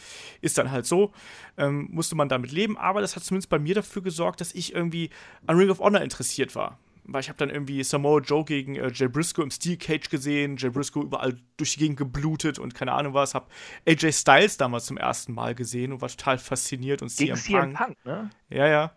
Ist 0.41 0.57
dann 0.57 0.71
halt 0.71 0.85
so. 0.85 1.13
Ähm, 1.57 1.87
musste 1.91 2.15
man 2.15 2.29
damit 2.29 2.51
leben, 2.51 2.77
aber 2.77 3.01
das 3.01 3.15
hat 3.15 3.23
zumindest 3.23 3.49
bei 3.49 3.59
mir 3.59 3.75
dafür 3.75 4.01
gesorgt, 4.01 4.41
dass 4.41 4.53
ich 4.53 4.73
irgendwie 4.73 5.09
an 5.47 5.57
Ring 5.57 5.69
of 5.69 5.79
Honor 5.79 6.01
interessiert 6.01 6.55
war 6.55 6.79
weil 7.07 7.21
ich 7.21 7.29
habe 7.29 7.37
dann 7.37 7.49
irgendwie 7.49 7.83
Samoa 7.83 8.19
Joe 8.19 8.43
gegen 8.43 8.75
äh, 8.75 8.91
Jay 8.93 9.07
Briscoe 9.07 9.43
im 9.43 9.51
Steel 9.51 9.77
Cage 9.77 10.09
gesehen, 10.09 10.57
Jay 10.57 10.69
Briscoe 10.69 11.01
überall 11.01 11.37
durch 11.57 11.73
die 11.73 11.79
Gegend 11.79 11.97
geblutet 11.97 12.59
und 12.59 12.73
keine 12.73 12.93
Ahnung 12.93 13.13
was, 13.13 13.33
habe 13.33 13.47
AJ 13.87 14.11
Styles 14.13 14.57
damals 14.57 14.85
zum 14.85 14.97
ersten 14.97 15.33
Mal 15.33 15.55
gesehen 15.55 15.93
und 15.93 16.01
war 16.01 16.09
total 16.09 16.37
fasziniert 16.37 17.01
und 17.01 17.15
gegen 17.15 17.35
CM 17.35 17.73
Punk. 17.73 17.77
Punk 17.77 18.05
ne? 18.05 18.29
Ja, 18.49 18.67
ja. 18.67 18.91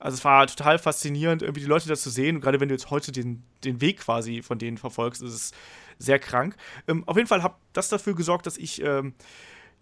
Also 0.00 0.14
es 0.14 0.24
war 0.24 0.46
total 0.46 0.78
faszinierend, 0.78 1.42
irgendwie 1.42 1.60
die 1.60 1.66
Leute 1.66 1.86
da 1.86 1.94
zu 1.94 2.08
sehen. 2.08 2.36
Und 2.36 2.40
gerade 2.40 2.58
wenn 2.58 2.68
du 2.68 2.74
jetzt 2.74 2.90
heute 2.90 3.12
den, 3.12 3.44
den 3.64 3.82
Weg 3.82 4.00
quasi 4.00 4.40
von 4.42 4.58
denen 4.58 4.78
verfolgst, 4.78 5.22
ist 5.22 5.34
es 5.34 5.52
sehr 5.98 6.18
krank. 6.18 6.56
Ähm, 6.88 7.06
auf 7.06 7.16
jeden 7.16 7.28
Fall 7.28 7.42
hat 7.42 7.56
das 7.74 7.90
dafür 7.90 8.14
gesorgt, 8.14 8.46
dass 8.46 8.56
ich 8.56 8.82
ähm, 8.82 9.14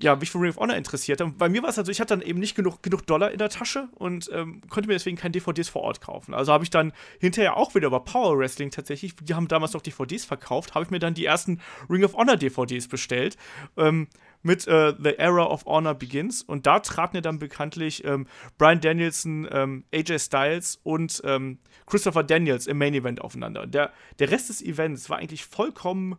ja, 0.01 0.15
mich 0.15 0.31
für 0.31 0.39
Ring 0.39 0.51
of 0.51 0.59
Honor 0.59 0.77
interessiert. 0.77 1.21
Und 1.21 1.39
bei 1.39 1.49
mir 1.49 1.63
war 1.63 1.71
es 1.71 1.79
also, 1.79 1.91
ich 1.91 2.01
hatte 2.01 2.17
dann 2.17 2.23
eben 2.23 2.39
nicht 2.39 2.55
genug, 2.55 2.83
genug 2.83 3.07
Dollar 3.07 3.33
in 3.33 3.39
der 3.39 3.49
Tasche 3.49 3.89
und 3.97 4.31
ähm, 4.33 4.61
konnte 4.69 4.89
mir 4.89 4.95
deswegen 4.95 5.17
keine 5.17 5.33
DVDs 5.33 5.69
vor 5.69 5.83
Ort 5.83 6.01
kaufen. 6.01 6.35
Also 6.35 6.53
habe 6.53 6.63
ich 6.63 6.71
dann 6.71 6.93
hinterher 7.19 7.57
auch 7.57 7.75
wieder 7.75 7.89
über 7.89 8.01
Power 8.01 8.39
Wrestling 8.39 8.71
tatsächlich, 8.71 9.17
die 9.17 9.35
haben 9.35 9.49
damals 9.49 9.73
noch 9.73 9.83
DVDs 9.83 10.25
verkauft, 10.25 10.75
habe 10.75 10.85
ich 10.85 10.91
mir 10.91 11.01
dann 11.01 11.15
die 11.15 11.25
ersten 11.25 11.61
Ring 11.91 12.05
of 12.05 12.15
Honor 12.15 12.37
DVDs 12.37 12.87
bestellt. 12.87 13.37
Ähm, 13.77 14.09
mit 14.43 14.69
äh, 14.69 14.95
The 14.97 15.19
Era 15.19 15.45
of 15.47 15.67
Honor 15.67 15.95
Begins. 15.95 16.43
Und 16.43 16.67
da 16.67 16.79
traten 16.79 17.17
ja 17.17 17.21
dann 17.21 17.41
bekanntlich 17.41 18.05
ähm, 18.05 18.27
Brian 18.57 18.81
Danielson, 18.81 19.49
ähm, 19.51 19.85
AJ 19.93 20.21
Styles 20.21 20.81
und 20.85 21.21
ähm, 21.25 21.59
Christopher 21.87 22.23
Daniels 22.23 22.67
im 22.67 22.79
Main 22.79 22.95
Event 22.95 23.21
aufeinander. 23.21 23.67
Der, 23.67 23.93
der 24.21 24.31
Rest 24.31 24.49
des 24.49 24.63
Events 24.63 25.11
war 25.11 25.19
eigentlich 25.19 25.45
vollkommen 25.45 26.17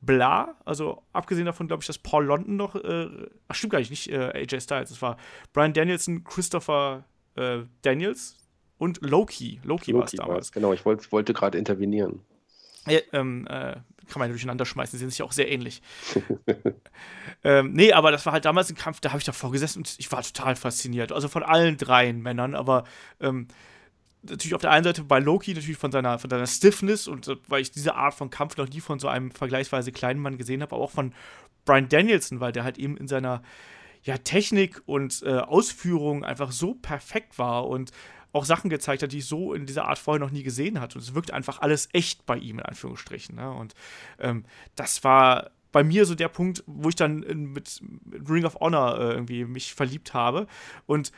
bla. 0.00 0.56
Also 0.64 1.02
abgesehen 1.12 1.46
davon, 1.46 1.68
glaube 1.68 1.82
ich, 1.82 1.86
dass 1.86 1.98
Paul 1.98 2.24
London 2.26 2.56
noch, 2.56 2.74
äh, 2.74 3.08
ach 3.48 3.54
stimmt 3.54 3.72
gar 3.72 3.78
nicht, 3.78 3.90
nicht 3.90 4.10
äh, 4.10 4.32
AJ 4.34 4.60
Styles, 4.60 4.90
es 4.90 5.02
war 5.02 5.16
Brian 5.52 5.72
Danielson, 5.72 6.24
Christopher 6.24 7.04
äh, 7.36 7.60
Daniels 7.82 8.36
und 8.78 9.00
Loki. 9.02 9.60
Loki, 9.64 9.92
Loki 9.92 9.94
war 9.94 10.04
es 10.04 10.12
damals. 10.12 10.52
Genau, 10.52 10.72
ich 10.72 10.84
wollt, 10.84 11.10
wollte 11.12 11.32
gerade 11.32 11.58
intervenieren. 11.58 12.20
Ja, 12.86 13.00
ähm, 13.12 13.46
äh, 13.48 13.76
kann 14.08 14.20
man 14.20 14.28
ja 14.28 14.32
durcheinander 14.32 14.64
schmeißen, 14.64 14.92
sie 14.92 15.02
sind 15.02 15.10
sich 15.10 15.22
auch 15.22 15.32
sehr 15.32 15.50
ähnlich. 15.50 15.82
ähm, 17.44 17.72
nee, 17.72 17.92
aber 17.92 18.10
das 18.10 18.24
war 18.24 18.32
halt 18.32 18.44
damals 18.44 18.70
ein 18.70 18.76
Kampf, 18.76 19.00
da 19.00 19.10
habe 19.10 19.18
ich 19.18 19.24
davor 19.24 19.52
gesessen 19.52 19.80
und 19.80 19.96
ich 19.98 20.10
war 20.10 20.22
total 20.22 20.56
fasziniert. 20.56 21.12
Also 21.12 21.28
von 21.28 21.42
allen 21.42 21.76
dreien 21.76 22.22
Männern, 22.22 22.54
aber 22.54 22.84
ähm, 23.20 23.48
natürlich 24.22 24.54
auf 24.54 24.60
der 24.60 24.70
einen 24.70 24.84
Seite 24.84 25.04
bei 25.04 25.18
Loki 25.18 25.54
natürlich 25.54 25.78
von 25.78 25.92
seiner, 25.92 26.18
von 26.18 26.30
seiner 26.30 26.46
Stiffness 26.46 27.08
und 27.08 27.28
äh, 27.28 27.36
weil 27.46 27.62
ich 27.62 27.70
diese 27.70 27.94
Art 27.94 28.14
von 28.14 28.30
Kampf 28.30 28.56
noch 28.56 28.68
nie 28.68 28.80
von 28.80 28.98
so 28.98 29.08
einem 29.08 29.30
vergleichsweise 29.30 29.92
kleinen 29.92 30.20
Mann 30.20 30.38
gesehen 30.38 30.62
habe, 30.62 30.74
aber 30.74 30.84
auch 30.84 30.90
von 30.90 31.12
Brian 31.64 31.88
Danielson, 31.88 32.40
weil 32.40 32.52
der 32.52 32.64
halt 32.64 32.78
eben 32.78 32.96
in 32.96 33.08
seiner 33.08 33.42
ja, 34.02 34.16
Technik 34.16 34.82
und 34.86 35.22
äh, 35.22 35.38
Ausführung 35.38 36.24
einfach 36.24 36.52
so 36.52 36.74
perfekt 36.74 37.38
war 37.38 37.66
und 37.66 37.92
auch 38.32 38.44
Sachen 38.44 38.70
gezeigt 38.70 39.02
hat, 39.02 39.12
die 39.12 39.18
ich 39.18 39.26
so 39.26 39.54
in 39.54 39.66
dieser 39.66 39.86
Art 39.86 39.98
vorher 39.98 40.20
noch 40.20 40.30
nie 40.30 40.42
gesehen 40.42 40.80
hatte. 40.80 40.96
Und 40.98 41.02
es 41.02 41.14
wirkt 41.14 41.32
einfach 41.32 41.60
alles 41.60 41.88
echt 41.92 42.26
bei 42.26 42.36
ihm, 42.36 42.58
in 42.58 42.64
Anführungsstrichen. 42.64 43.36
Ne? 43.36 43.50
Und 43.50 43.74
ähm, 44.18 44.44
das 44.76 45.02
war 45.02 45.50
bei 45.72 45.82
mir 45.84 46.06
so 46.06 46.14
der 46.14 46.28
Punkt, 46.28 46.62
wo 46.66 46.88
ich 46.88 46.94
dann 46.94 47.20
mit, 47.20 47.82
Ring 48.28 48.44
of 48.44 48.56
Honor 48.60 48.98
äh, 48.98 49.12
irgendwie 49.12 49.44
mich 49.44 49.74
verliebt 49.74 50.14
habe. 50.14 50.46
Und 50.86 51.12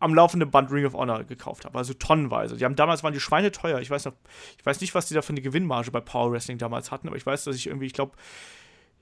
am 0.00 0.14
laufenden 0.14 0.50
Band 0.50 0.70
Ring 0.70 0.86
of 0.86 0.94
Honor 0.94 1.24
gekauft 1.24 1.64
habe, 1.64 1.76
also 1.76 1.94
tonnenweise. 1.94 2.56
Die 2.56 2.64
haben 2.64 2.76
damals 2.76 3.02
waren 3.02 3.12
die 3.12 3.20
Schweine 3.20 3.50
teuer. 3.50 3.80
Ich 3.80 3.90
weiß 3.90 4.04
noch, 4.04 4.14
ich 4.58 4.64
weiß 4.64 4.80
nicht, 4.80 4.94
was 4.94 5.08
die 5.08 5.14
da 5.14 5.22
für 5.22 5.32
eine 5.32 5.40
Gewinnmarge 5.40 5.90
bei 5.90 6.00
Power 6.00 6.32
Wrestling 6.32 6.58
damals 6.58 6.90
hatten, 6.90 7.08
aber 7.08 7.16
ich 7.16 7.26
weiß, 7.26 7.44
dass 7.44 7.56
ich 7.56 7.66
irgendwie, 7.66 7.86
ich 7.86 7.94
glaube, 7.94 8.12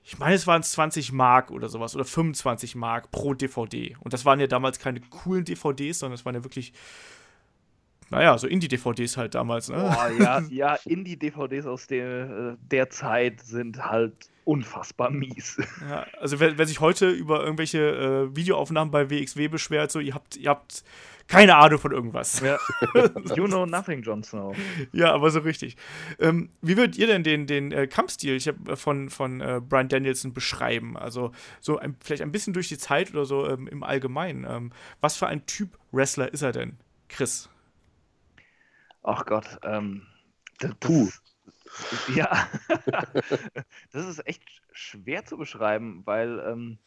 ich 0.03 0.17
meine, 0.17 0.35
es 0.35 0.47
waren 0.47 0.63
20 0.63 1.11
Mark 1.11 1.51
oder 1.51 1.67
sowas 1.67 1.93
oder 1.93 2.05
25 2.05 2.75
Mark 2.75 3.11
pro 3.11 3.33
DVD. 3.33 3.97
Und 3.99 4.13
das 4.13 4.23
waren 4.23 4.39
ja 4.39 4.47
damals 4.47 4.79
keine 4.79 5.01
coolen 5.01 5.43
DVDs, 5.43 5.99
sondern 5.99 6.15
es 6.15 6.25
waren 6.25 6.35
ja 6.35 6.43
wirklich 6.45 6.73
naja, 8.09 8.37
so 8.37 8.47
Indie-DVDs 8.47 9.17
halt 9.17 9.35
damals, 9.35 9.69
ne? 9.69 9.75
Boah, 9.75 10.09
ja, 10.17 10.39
ja 10.49 10.75
Indie-DVDs 10.85 11.65
aus 11.65 11.87
der, 11.87 12.29
äh, 12.29 12.57
der 12.71 12.89
Zeit 12.89 13.41
sind 13.41 13.83
halt 13.83 14.29
unfassbar 14.47 15.11
mies. 15.11 15.57
Ja, 15.89 16.05
also 16.19 16.39
wer, 16.39 16.57
wer 16.57 16.65
sich 16.65 16.79
heute 16.79 17.09
über 17.09 17.43
irgendwelche 17.43 18.29
äh, 18.31 18.35
Videoaufnahmen 18.35 18.91
bei 18.91 19.09
WXW 19.09 19.49
beschwert, 19.49 19.91
so 19.91 19.99
ihr 19.99 20.13
habt, 20.13 20.37
ihr 20.37 20.49
habt 20.49 20.83
keine 21.27 21.57
Ahnung 21.57 21.77
von 21.77 21.91
irgendwas. 21.91 22.39
Ja. 22.39 22.57
you 23.35 23.45
know 23.45 23.65
nothing, 23.65 24.01
Jon 24.01 24.23
Snow. 24.23 24.55
Ja, 24.93 25.13
aber 25.13 25.29
so 25.29 25.39
richtig. 25.39 25.75
Ähm, 26.19 26.49
wie 26.61 26.77
würdet 26.77 26.97
ihr 26.97 27.07
denn 27.07 27.23
den, 27.23 27.47
den 27.47 27.73
äh, 27.73 27.87
Kampfstil 27.87 28.37
ich 28.37 28.47
hab, 28.47 28.69
äh, 28.69 28.77
von, 28.77 29.09
von 29.09 29.41
äh, 29.41 29.59
Brian 29.61 29.89
Danielson 29.89 30.33
beschreiben? 30.33 30.95
Also 30.95 31.33
so 31.59 31.77
ein, 31.77 31.97
vielleicht 31.99 32.21
ein 32.21 32.31
bisschen 32.31 32.53
durch 32.53 32.69
die 32.69 32.77
Zeit 32.77 33.11
oder 33.11 33.25
so 33.25 33.45
ähm, 33.49 33.67
im 33.67 33.83
Allgemeinen. 33.83 34.45
Ähm, 34.49 34.71
was 35.01 35.17
für 35.17 35.27
ein 35.27 35.45
Typ 35.45 35.77
Wrestler 35.91 36.31
ist 36.31 36.41
er 36.41 36.53
denn, 36.53 36.77
Chris? 37.09 37.49
Ach 39.03 39.25
Gott, 39.25 39.59
ähm, 39.63 40.03
das, 40.59 40.73
Puh. 40.79 41.09
Ja, 42.15 42.47
das 43.91 44.05
ist 44.05 44.25
echt 44.27 44.43
schwer 44.71 45.25
zu 45.25 45.37
beschreiben, 45.37 46.01
weil, 46.05 46.39
ähm, 46.39 46.77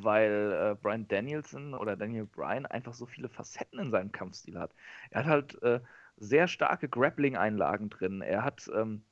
weil 0.00 0.52
äh, 0.52 0.76
Brian 0.80 1.08
Danielson 1.08 1.74
oder 1.74 1.96
Daniel 1.96 2.26
Bryan 2.26 2.66
einfach 2.66 2.94
so 2.94 3.06
viele 3.06 3.28
Facetten 3.28 3.78
in 3.78 3.90
seinem 3.90 4.12
Kampfstil 4.12 4.58
hat. 4.58 4.72
Er 5.10 5.20
hat 5.20 5.26
halt 5.26 5.62
äh, 5.62 5.80
sehr 6.16 6.48
starke 6.48 6.88
Grappling-Einlagen 6.88 7.90
drin. 7.90 8.22
Er 8.22 8.44
hat 8.44 8.70
ähm, 8.74 9.02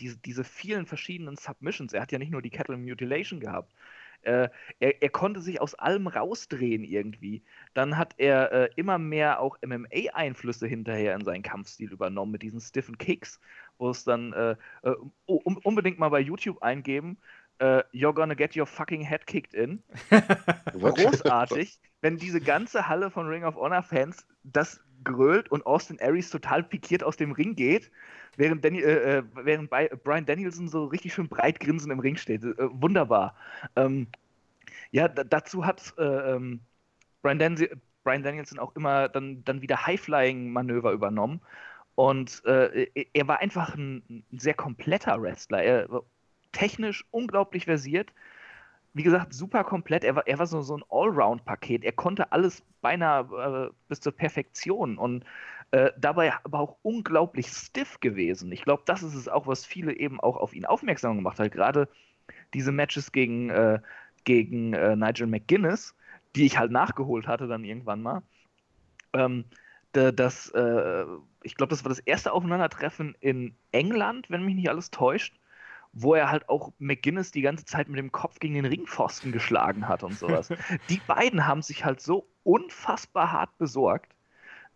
diese, 0.00 0.18
diese 0.18 0.44
vielen 0.44 0.86
verschiedenen 0.86 1.36
Submissions. 1.36 1.92
Er 1.92 2.02
hat 2.02 2.12
ja 2.12 2.18
nicht 2.18 2.32
nur 2.32 2.42
die 2.42 2.50
Kettle 2.50 2.76
Mutilation 2.76 3.40
gehabt. 3.40 3.72
Äh, 4.22 4.48
er, 4.78 5.02
er, 5.02 5.08
konnte 5.10 5.40
sich 5.40 5.60
aus 5.60 5.74
allem 5.74 6.06
rausdrehen 6.06 6.84
irgendwie. 6.84 7.42
Dann 7.74 7.98
hat 7.98 8.14
er 8.18 8.52
äh, 8.52 8.70
immer 8.76 8.98
mehr 8.98 9.40
auch 9.40 9.58
MMA-Einflüsse 9.66 10.68
hinterher 10.68 11.16
in 11.16 11.24
seinen 11.24 11.42
Kampfstil 11.42 11.90
übernommen 11.90 12.30
mit 12.30 12.42
diesen 12.42 12.60
stiffen 12.60 12.98
Kicks, 12.98 13.40
wo 13.82 13.90
es 13.90 14.04
dann 14.04 14.32
äh, 14.32 14.56
äh 14.82 14.94
um, 15.26 15.58
unbedingt 15.58 15.98
mal 15.98 16.08
bei 16.08 16.20
YouTube 16.20 16.62
eingeben. 16.62 17.18
Uh, 17.60 17.82
you're 17.92 18.14
gonna 18.14 18.34
get 18.34 18.56
your 18.56 18.66
fucking 18.66 19.02
head 19.02 19.26
kicked 19.26 19.54
in. 19.54 19.82
Großartig, 20.72 21.78
wenn 22.00 22.16
diese 22.16 22.40
ganze 22.40 22.88
Halle 22.88 23.10
von 23.10 23.28
Ring 23.28 23.44
of 23.44 23.56
Honor 23.56 23.82
Fans 23.82 24.26
das 24.42 24.80
grölt 25.04 25.50
und 25.50 25.66
Austin 25.66 26.00
Aries 26.00 26.30
total 26.30 26.62
pikiert 26.62 27.04
aus 27.04 27.16
dem 27.16 27.32
Ring 27.32 27.54
geht, 27.54 27.90
während, 28.36 28.64
Danny, 28.64 28.80
äh, 28.80 29.18
äh 29.18 29.22
während 29.34 29.70
Brian 29.70 30.26
Danielson 30.26 30.68
so 30.68 30.86
richtig 30.86 31.14
schön 31.14 31.28
breit 31.28 31.60
grinsend 31.60 31.92
im 31.92 32.00
Ring 32.00 32.16
steht. 32.16 32.42
Äh, 32.42 32.54
wunderbar. 32.58 33.34
Ähm, 33.76 34.08
ja, 34.90 35.08
dazu 35.08 35.64
hat 35.64 35.94
äh, 35.98 36.02
ähm, 36.02 36.60
Brian, 37.22 37.38
Dan 37.38 37.56
Brian, 38.04 38.22
Danielson 38.22 38.58
auch 38.58 38.74
immer 38.74 39.08
dann, 39.08 39.44
dann 39.44 39.62
wieder 39.62 39.86
High-Flying-Manöver 39.86 40.92
übernommen. 40.92 41.40
Und 41.94 42.44
äh, 42.46 42.86
er 43.12 43.28
war 43.28 43.40
einfach 43.40 43.74
ein, 43.74 44.02
ein, 44.08 44.38
sehr 44.38 44.54
kompletter 44.54 45.20
Wrestler. 45.20 45.62
Er 45.62 45.90
war 45.90 46.02
technisch 46.52 47.04
unglaublich 47.10 47.66
versiert. 47.66 48.12
Wie 48.94 49.02
gesagt, 49.02 49.34
super 49.34 49.64
komplett. 49.64 50.04
Er 50.04 50.16
war, 50.16 50.26
er 50.26 50.38
war 50.38 50.46
so, 50.46 50.62
so 50.62 50.76
ein 50.76 50.84
Allround-Paket. 50.90 51.84
Er 51.84 51.92
konnte 51.92 52.32
alles 52.32 52.62
beinahe 52.80 53.70
äh, 53.70 53.74
bis 53.88 54.00
zur 54.00 54.12
Perfektion 54.12 54.98
und 54.98 55.24
äh, 55.70 55.90
dabei 55.98 56.34
aber 56.44 56.60
auch 56.60 56.76
unglaublich 56.82 57.48
stiff 57.48 58.00
gewesen. 58.00 58.52
Ich 58.52 58.62
glaube, 58.62 58.82
das 58.86 59.02
ist 59.02 59.14
es 59.14 59.28
auch, 59.28 59.46
was 59.46 59.64
viele 59.64 59.94
eben 59.94 60.20
auch 60.20 60.36
auf 60.36 60.54
ihn 60.54 60.66
aufmerksam 60.66 61.16
gemacht 61.16 61.38
hat. 61.38 61.52
Gerade 61.52 61.88
diese 62.54 62.72
Matches 62.72 63.12
gegen, 63.12 63.50
äh, 63.50 63.80
gegen 64.24 64.74
äh, 64.74 64.96
Nigel 64.96 65.26
McGuinness, 65.26 65.94
die 66.36 66.46
ich 66.46 66.58
halt 66.58 66.72
nachgeholt 66.72 67.26
hatte 67.26 67.48
dann 67.48 67.64
irgendwann 67.64 68.02
mal. 68.02 68.22
Ähm, 69.14 69.44
das, 69.92 70.48
äh, 70.50 71.04
ich 71.44 71.56
glaube, 71.56 71.70
das 71.70 71.84
war 71.84 71.88
das 71.88 71.98
erste 71.98 72.32
Aufeinandertreffen 72.32 73.16
in 73.20 73.56
England, 73.70 74.30
wenn 74.30 74.44
mich 74.44 74.54
nicht 74.54 74.68
alles 74.68 74.90
täuscht, 74.90 75.38
wo 75.92 76.14
er 76.14 76.30
halt 76.30 76.48
auch 76.48 76.72
McGuinness 76.78 77.32
die 77.32 77.42
ganze 77.42 77.64
Zeit 77.64 77.88
mit 77.88 77.98
dem 77.98 78.12
Kopf 78.12 78.38
gegen 78.38 78.54
den 78.54 78.64
Ringpfosten 78.64 79.32
geschlagen 79.32 79.88
hat 79.88 80.02
und 80.02 80.18
sowas. 80.18 80.48
die 80.88 81.00
beiden 81.06 81.46
haben 81.46 81.62
sich 81.62 81.84
halt 81.84 82.00
so 82.00 82.28
unfassbar 82.44 83.32
hart 83.32 83.56
besorgt. 83.58 84.14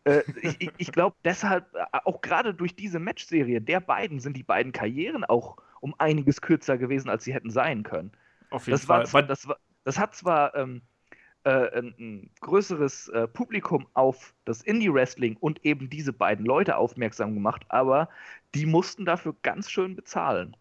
Äh, 0.04 0.22
ich, 0.42 0.70
ich 0.76 0.92
glaube 0.92 1.16
deshalb, 1.24 1.74
äh, 1.74 1.84
auch 2.04 2.20
gerade 2.20 2.54
durch 2.54 2.76
diese 2.76 2.98
Matchserie 2.98 3.60
der 3.60 3.80
beiden 3.80 4.20
sind 4.20 4.36
die 4.36 4.42
beiden 4.42 4.72
Karrieren 4.72 5.24
auch 5.24 5.56
um 5.80 5.94
einiges 5.98 6.40
kürzer 6.40 6.78
gewesen, 6.78 7.08
als 7.08 7.24
sie 7.24 7.34
hätten 7.34 7.50
sein 7.50 7.82
können. 7.82 8.12
Auf 8.50 8.66
jeden 8.66 8.78
das 8.78 8.84
Fall. 8.84 9.12
War, 9.12 9.22
das, 9.22 9.48
war, 9.48 9.56
das 9.84 9.98
hat 9.98 10.14
zwar 10.14 10.54
ähm, 10.54 10.82
äh, 11.46 11.78
ein, 11.78 11.94
ein, 11.98 12.30
größeres 12.40 13.08
äh, 13.08 13.28
Publikum 13.28 13.86
auf 13.94 14.34
das 14.44 14.62
Indie-Wrestling 14.62 15.36
und 15.36 15.64
eben 15.64 15.88
diese 15.88 16.12
beiden 16.12 16.44
Leute 16.44 16.76
aufmerksam 16.76 17.34
gemacht, 17.34 17.64
aber 17.68 18.08
die 18.56 18.66
mussten 18.66 19.04
dafür 19.04 19.36
ganz 19.42 19.70
schön 19.70 19.94
bezahlen. 19.94 20.56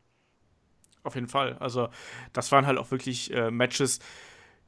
Auf 1.01 1.15
jeden 1.15 1.27
Fall. 1.27 1.57
Also, 1.59 1.89
das 2.33 2.51
waren 2.51 2.67
halt 2.67 2.77
auch 2.77 2.91
wirklich 2.91 3.33
äh, 3.33 3.49
Matches, 3.49 3.99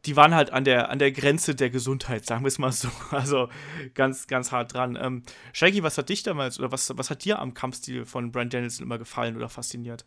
die 0.05 0.15
waren 0.15 0.33
halt 0.33 0.51
an 0.51 0.63
der, 0.63 0.89
an 0.89 0.97
der 0.97 1.11
Grenze 1.11 1.53
der 1.53 1.69
Gesundheit, 1.69 2.25
sagen 2.25 2.43
wir 2.43 2.47
es 2.47 2.57
mal 2.57 2.71
so. 2.71 2.89
Also 3.11 3.49
ganz, 3.93 4.25
ganz 4.25 4.51
hart 4.51 4.73
dran. 4.73 4.97
Ähm, 4.99 5.23
Shaggy, 5.53 5.83
was 5.83 5.99
hat 5.99 6.09
dich 6.09 6.23
damals 6.23 6.57
oder 6.59 6.71
was, 6.71 6.97
was 6.97 7.11
hat 7.11 7.25
dir 7.25 7.37
am 7.37 7.53
Kampfstil 7.53 8.05
von 8.05 8.31
Brian 8.31 8.49
Danielson 8.49 8.85
immer 8.85 8.97
gefallen 8.97 9.35
oder 9.35 9.49
fasziniert? 9.49 10.05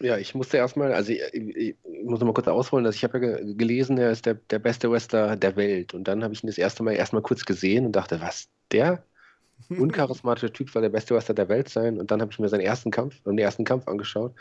Ja, 0.00 0.16
ich 0.16 0.34
musste 0.34 0.56
erstmal, 0.58 0.92
also 0.92 1.10
ich, 1.12 1.20
ich, 1.32 1.56
ich 1.56 1.76
muss 2.04 2.20
noch 2.20 2.26
mal 2.26 2.32
kurz 2.32 2.46
ausholen, 2.46 2.84
dass 2.84 2.94
ich 2.94 3.02
habe 3.02 3.18
ja 3.18 3.54
gelesen, 3.54 3.98
er 3.98 4.12
ist 4.12 4.26
der, 4.26 4.34
der 4.34 4.60
beste 4.60 4.90
Wrestler 4.90 5.36
der 5.36 5.56
Welt. 5.56 5.92
Und 5.92 6.04
dann 6.06 6.22
habe 6.22 6.32
ich 6.34 6.44
ihn 6.44 6.46
das 6.46 6.58
erste 6.58 6.84
Mal 6.84 6.92
erstmal 6.92 7.22
kurz 7.22 7.44
gesehen 7.44 7.84
und 7.84 7.92
dachte, 7.92 8.20
was, 8.20 8.48
der 8.70 9.02
uncharismatische 9.70 10.52
Typ 10.52 10.70
soll 10.70 10.82
der 10.82 10.88
beste 10.90 11.14
Wrestler 11.16 11.34
der 11.34 11.48
Welt 11.48 11.68
sein. 11.68 11.98
Und 11.98 12.12
dann 12.12 12.20
habe 12.20 12.30
ich 12.30 12.38
mir 12.38 12.48
seinen 12.48 12.60
ersten 12.60 12.92
Kampf, 12.92 13.20
den 13.24 13.38
ersten 13.38 13.64
Kampf 13.64 13.88
angeschaut 13.88 14.34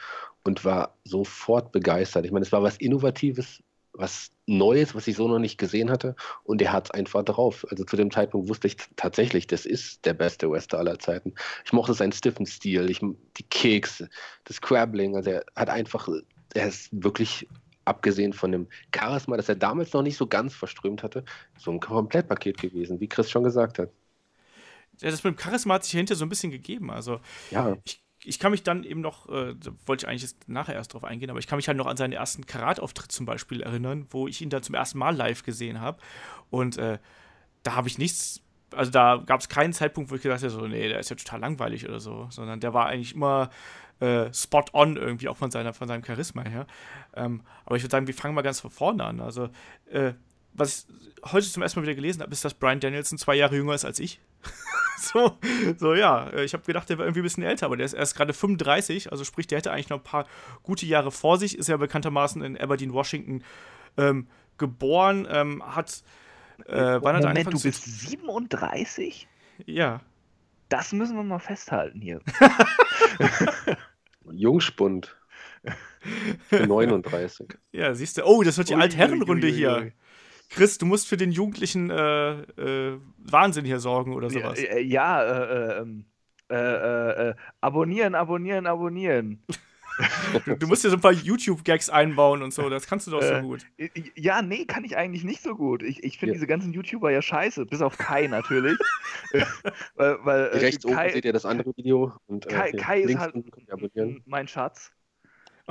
und 0.43 0.63
war 0.63 0.95
sofort 1.03 1.71
begeistert. 1.71 2.25
Ich 2.25 2.31
meine, 2.31 2.45
es 2.45 2.51
war 2.51 2.61
was 2.61 2.77
Innovatives, 2.77 3.63
was 3.97 4.31
Neues, 4.45 4.95
was 4.95 5.07
ich 5.07 5.15
so 5.15 5.27
noch 5.27 5.39
nicht 5.39 5.57
gesehen 5.57 5.89
hatte. 5.89 6.15
Und 6.43 6.61
er 6.61 6.71
hat 6.71 6.85
es 6.85 6.91
einfach 6.91 7.23
drauf. 7.23 7.65
Also 7.69 7.83
zu 7.83 7.97
dem 7.97 8.11
Zeitpunkt 8.11 8.47
wusste 8.47 8.67
ich 8.67 8.77
tatsächlich, 8.95 9.47
das 9.47 9.65
ist 9.65 10.05
der 10.05 10.13
beste 10.13 10.49
Wrestler 10.49 10.79
aller 10.79 10.99
Zeiten. 10.99 11.33
Ich 11.65 11.73
mochte 11.73 11.93
seinen 11.93 12.13
stiffen 12.13 12.45
Stil, 12.45 12.89
ich, 12.89 12.99
die 12.99 13.43
Keks, 13.49 14.05
das 14.45 14.61
Crabbling. 14.61 15.15
Also 15.15 15.31
er 15.31 15.45
hat 15.55 15.69
einfach, 15.69 16.07
er 16.53 16.67
ist 16.67 16.89
wirklich 16.91 17.47
abgesehen 17.85 18.33
von 18.33 18.51
dem 18.51 18.67
Charisma, 18.95 19.37
das 19.37 19.49
er 19.49 19.55
damals 19.55 19.93
noch 19.93 20.03
nicht 20.03 20.17
so 20.17 20.27
ganz 20.27 20.53
verströmt 20.53 21.03
hatte, 21.03 21.23
so 21.57 21.71
ein 21.71 21.79
Komplettpaket 21.79 22.57
gewesen, 22.57 22.99
wie 22.99 23.07
Chris 23.07 23.29
schon 23.29 23.43
gesagt 23.43 23.79
hat. 23.79 23.89
Ja, 24.99 25.11
das 25.11 25.23
mit 25.23 25.37
dem 25.37 25.39
Charisma 25.39 25.75
hat 25.75 25.83
sich 25.83 25.93
hinter 25.93 26.15
so 26.15 26.25
ein 26.25 26.29
bisschen 26.29 26.51
gegeben. 26.51 26.91
Also 26.91 27.19
ja. 27.51 27.77
ich 27.83 28.01
ich 28.27 28.39
kann 28.39 28.51
mich 28.51 28.63
dann 28.63 28.83
eben 28.83 29.01
noch, 29.01 29.29
äh, 29.29 29.55
wollte 29.85 30.05
ich 30.05 30.09
eigentlich 30.09 30.35
nachher 30.47 30.75
erst 30.75 30.93
drauf 30.93 31.03
eingehen, 31.03 31.29
aber 31.29 31.39
ich 31.39 31.47
kann 31.47 31.57
mich 31.57 31.67
halt 31.67 31.77
noch 31.77 31.85
an 31.85 31.95
seinen 31.95 32.13
ersten 32.13 32.45
Karatauftritt 32.45 33.11
zum 33.11 33.25
Beispiel 33.25 33.61
erinnern, 33.61 34.05
wo 34.09 34.27
ich 34.27 34.41
ihn 34.41 34.49
dann 34.49 34.63
zum 34.63 34.75
ersten 34.75 34.97
Mal 34.97 35.15
live 35.15 35.43
gesehen 35.43 35.79
habe. 35.79 35.99
Und 36.49 36.77
äh, 36.77 36.99
da 37.63 37.75
habe 37.75 37.87
ich 37.87 37.97
nichts, 37.97 38.41
also 38.75 38.91
da 38.91 39.23
gab 39.25 39.39
es 39.39 39.47
keinen 39.47 39.71
Zeitpunkt, 39.71 40.11
wo 40.11 40.15
ich 40.15 40.21
gedacht 40.21 40.41
habe, 40.41 40.49
so, 40.49 40.67
nee, 40.67 40.89
der 40.89 40.99
ist 40.99 41.09
ja 41.09 41.15
total 41.15 41.39
langweilig 41.39 41.87
oder 41.87 42.01
so, 42.01 42.27
sondern 42.29 42.59
der 42.59 42.73
war 42.73 42.87
eigentlich 42.87 43.15
immer 43.15 43.49
äh, 44.01 44.31
spot 44.33 44.65
on 44.73 44.97
irgendwie, 44.97 45.29
auch 45.29 45.37
von, 45.37 45.49
seiner, 45.49 45.73
von 45.73 45.87
seinem 45.87 46.03
Charisma 46.03 46.43
her. 46.43 46.67
Ähm, 47.15 47.41
aber 47.65 47.77
ich 47.77 47.83
würde 47.83 47.91
sagen, 47.91 48.07
wir 48.07 48.13
fangen 48.13 48.35
mal 48.35 48.41
ganz 48.41 48.59
von 48.59 48.71
vorne 48.71 49.05
an. 49.05 49.21
Also, 49.21 49.49
äh, 49.89 50.13
was 50.53 50.87
ich 50.89 51.31
heute 51.31 51.47
zum 51.47 51.63
ersten 51.63 51.79
Mal 51.79 51.83
wieder 51.83 51.95
gelesen 51.95 52.21
habe, 52.21 52.31
ist, 52.31 52.43
dass 52.43 52.53
Brian 52.53 52.79
Danielson 52.79 53.17
zwei 53.17 53.35
Jahre 53.35 53.55
jünger 53.55 53.73
ist 53.73 53.85
als 53.85 53.99
ich. 53.99 54.19
so, 54.97 55.38
so, 55.77 55.93
ja, 55.93 56.34
ich 56.34 56.53
habe 56.53 56.64
gedacht, 56.64 56.89
der 56.89 56.97
wäre 56.97 57.07
irgendwie 57.07 57.22
ein 57.22 57.23
bisschen 57.23 57.43
älter, 57.43 57.65
aber 57.65 57.77
der 57.77 57.85
ist 57.85 57.93
erst 57.93 58.15
gerade 58.15 58.34
35, 58.34 59.11
also 59.11 59.23
sprich, 59.23 59.47
der 59.47 59.59
hätte 59.59 59.72
eigentlich 59.72 59.89
noch 59.89 59.97
ein 59.97 60.03
paar 60.03 60.26
gute 60.64 60.85
Jahre 60.85 61.11
vor 61.11 61.38
sich, 61.38 61.57
ist 61.57 61.68
ja 61.68 61.77
bekanntermaßen 61.77 62.41
in 62.41 62.57
Aberdeen, 62.57 62.93
Washington 62.93 63.43
ähm, 63.97 64.27
geboren, 64.57 65.27
ähm, 65.30 65.64
hat. 65.65 66.03
Äh, 66.65 66.73
wann 67.01 67.18
Moment, 67.18 67.27
hat 67.27 67.38
er 67.38 67.51
du 67.51 67.61
bist 67.61 67.84
37? 67.84 69.27
Ja. 69.65 70.01
Das 70.69 70.91
müssen 70.91 71.15
wir 71.15 71.23
mal 71.23 71.39
festhalten 71.39 72.01
hier. 72.01 72.22
Jungspund. 74.31 75.15
39. 76.51 77.47
Ja, 77.72 77.93
siehst 77.93 78.18
du. 78.18 78.23
Oh, 78.23 78.43
das 78.43 78.57
wird 78.57 78.69
die 78.69 78.76
Altherrenrunde 78.76 79.47
hier. 79.47 79.91
Chris, 80.49 80.77
du 80.77 80.85
musst 80.85 81.07
für 81.07 81.17
den 81.17 81.31
jugendlichen 81.31 81.89
äh, 81.89 82.41
äh, 82.41 82.99
Wahnsinn 83.17 83.65
hier 83.65 83.79
sorgen 83.79 84.13
oder 84.13 84.29
sowas. 84.29 84.61
Ja, 84.61 84.77
ja 84.77 85.23
äh, 85.23 85.81
ähm, 85.81 86.05
äh, 86.49 87.29
äh, 87.29 87.35
abonnieren, 87.59 88.15
abonnieren, 88.15 88.67
abonnieren. 88.67 89.43
du 90.59 90.67
musst 90.67 90.83
dir 90.83 90.89
so 90.89 90.95
ein 90.95 91.01
paar 91.01 91.11
YouTube-Gags 91.11 91.89
einbauen 91.89 92.41
und 92.41 92.53
so, 92.53 92.69
das 92.69 92.87
kannst 92.87 93.07
du 93.07 93.11
doch 93.11 93.21
so 93.21 93.41
gut. 93.41 93.65
Ja, 94.15 94.41
nee, 94.41 94.65
kann 94.65 94.85
ich 94.85 94.95
eigentlich 94.95 95.23
nicht 95.23 95.41
so 95.41 95.55
gut. 95.55 95.83
Ich, 95.83 96.03
ich 96.03 96.19
finde 96.19 96.33
ja. 96.33 96.33
diese 96.35 96.47
ganzen 96.47 96.71
YouTuber 96.71 97.11
ja 97.11 97.21
scheiße, 97.21 97.65
bis 97.65 97.81
auf 97.81 97.97
Kai 97.97 98.27
natürlich. 98.27 98.77
weil, 99.95 100.17
weil, 100.23 100.43
Rechts 100.53 100.85
Kai, 100.85 101.05
oben 101.05 101.13
seht 101.13 101.25
ihr 101.25 101.33
das 101.33 101.45
andere 101.45 101.75
Video. 101.75 102.13
Und, 102.27 102.47
Kai, 102.47 102.71
Kai 102.71 103.01
ist 103.01 103.17
halt 103.17 103.35
mein 104.25 104.47
Schatz. 104.47 104.91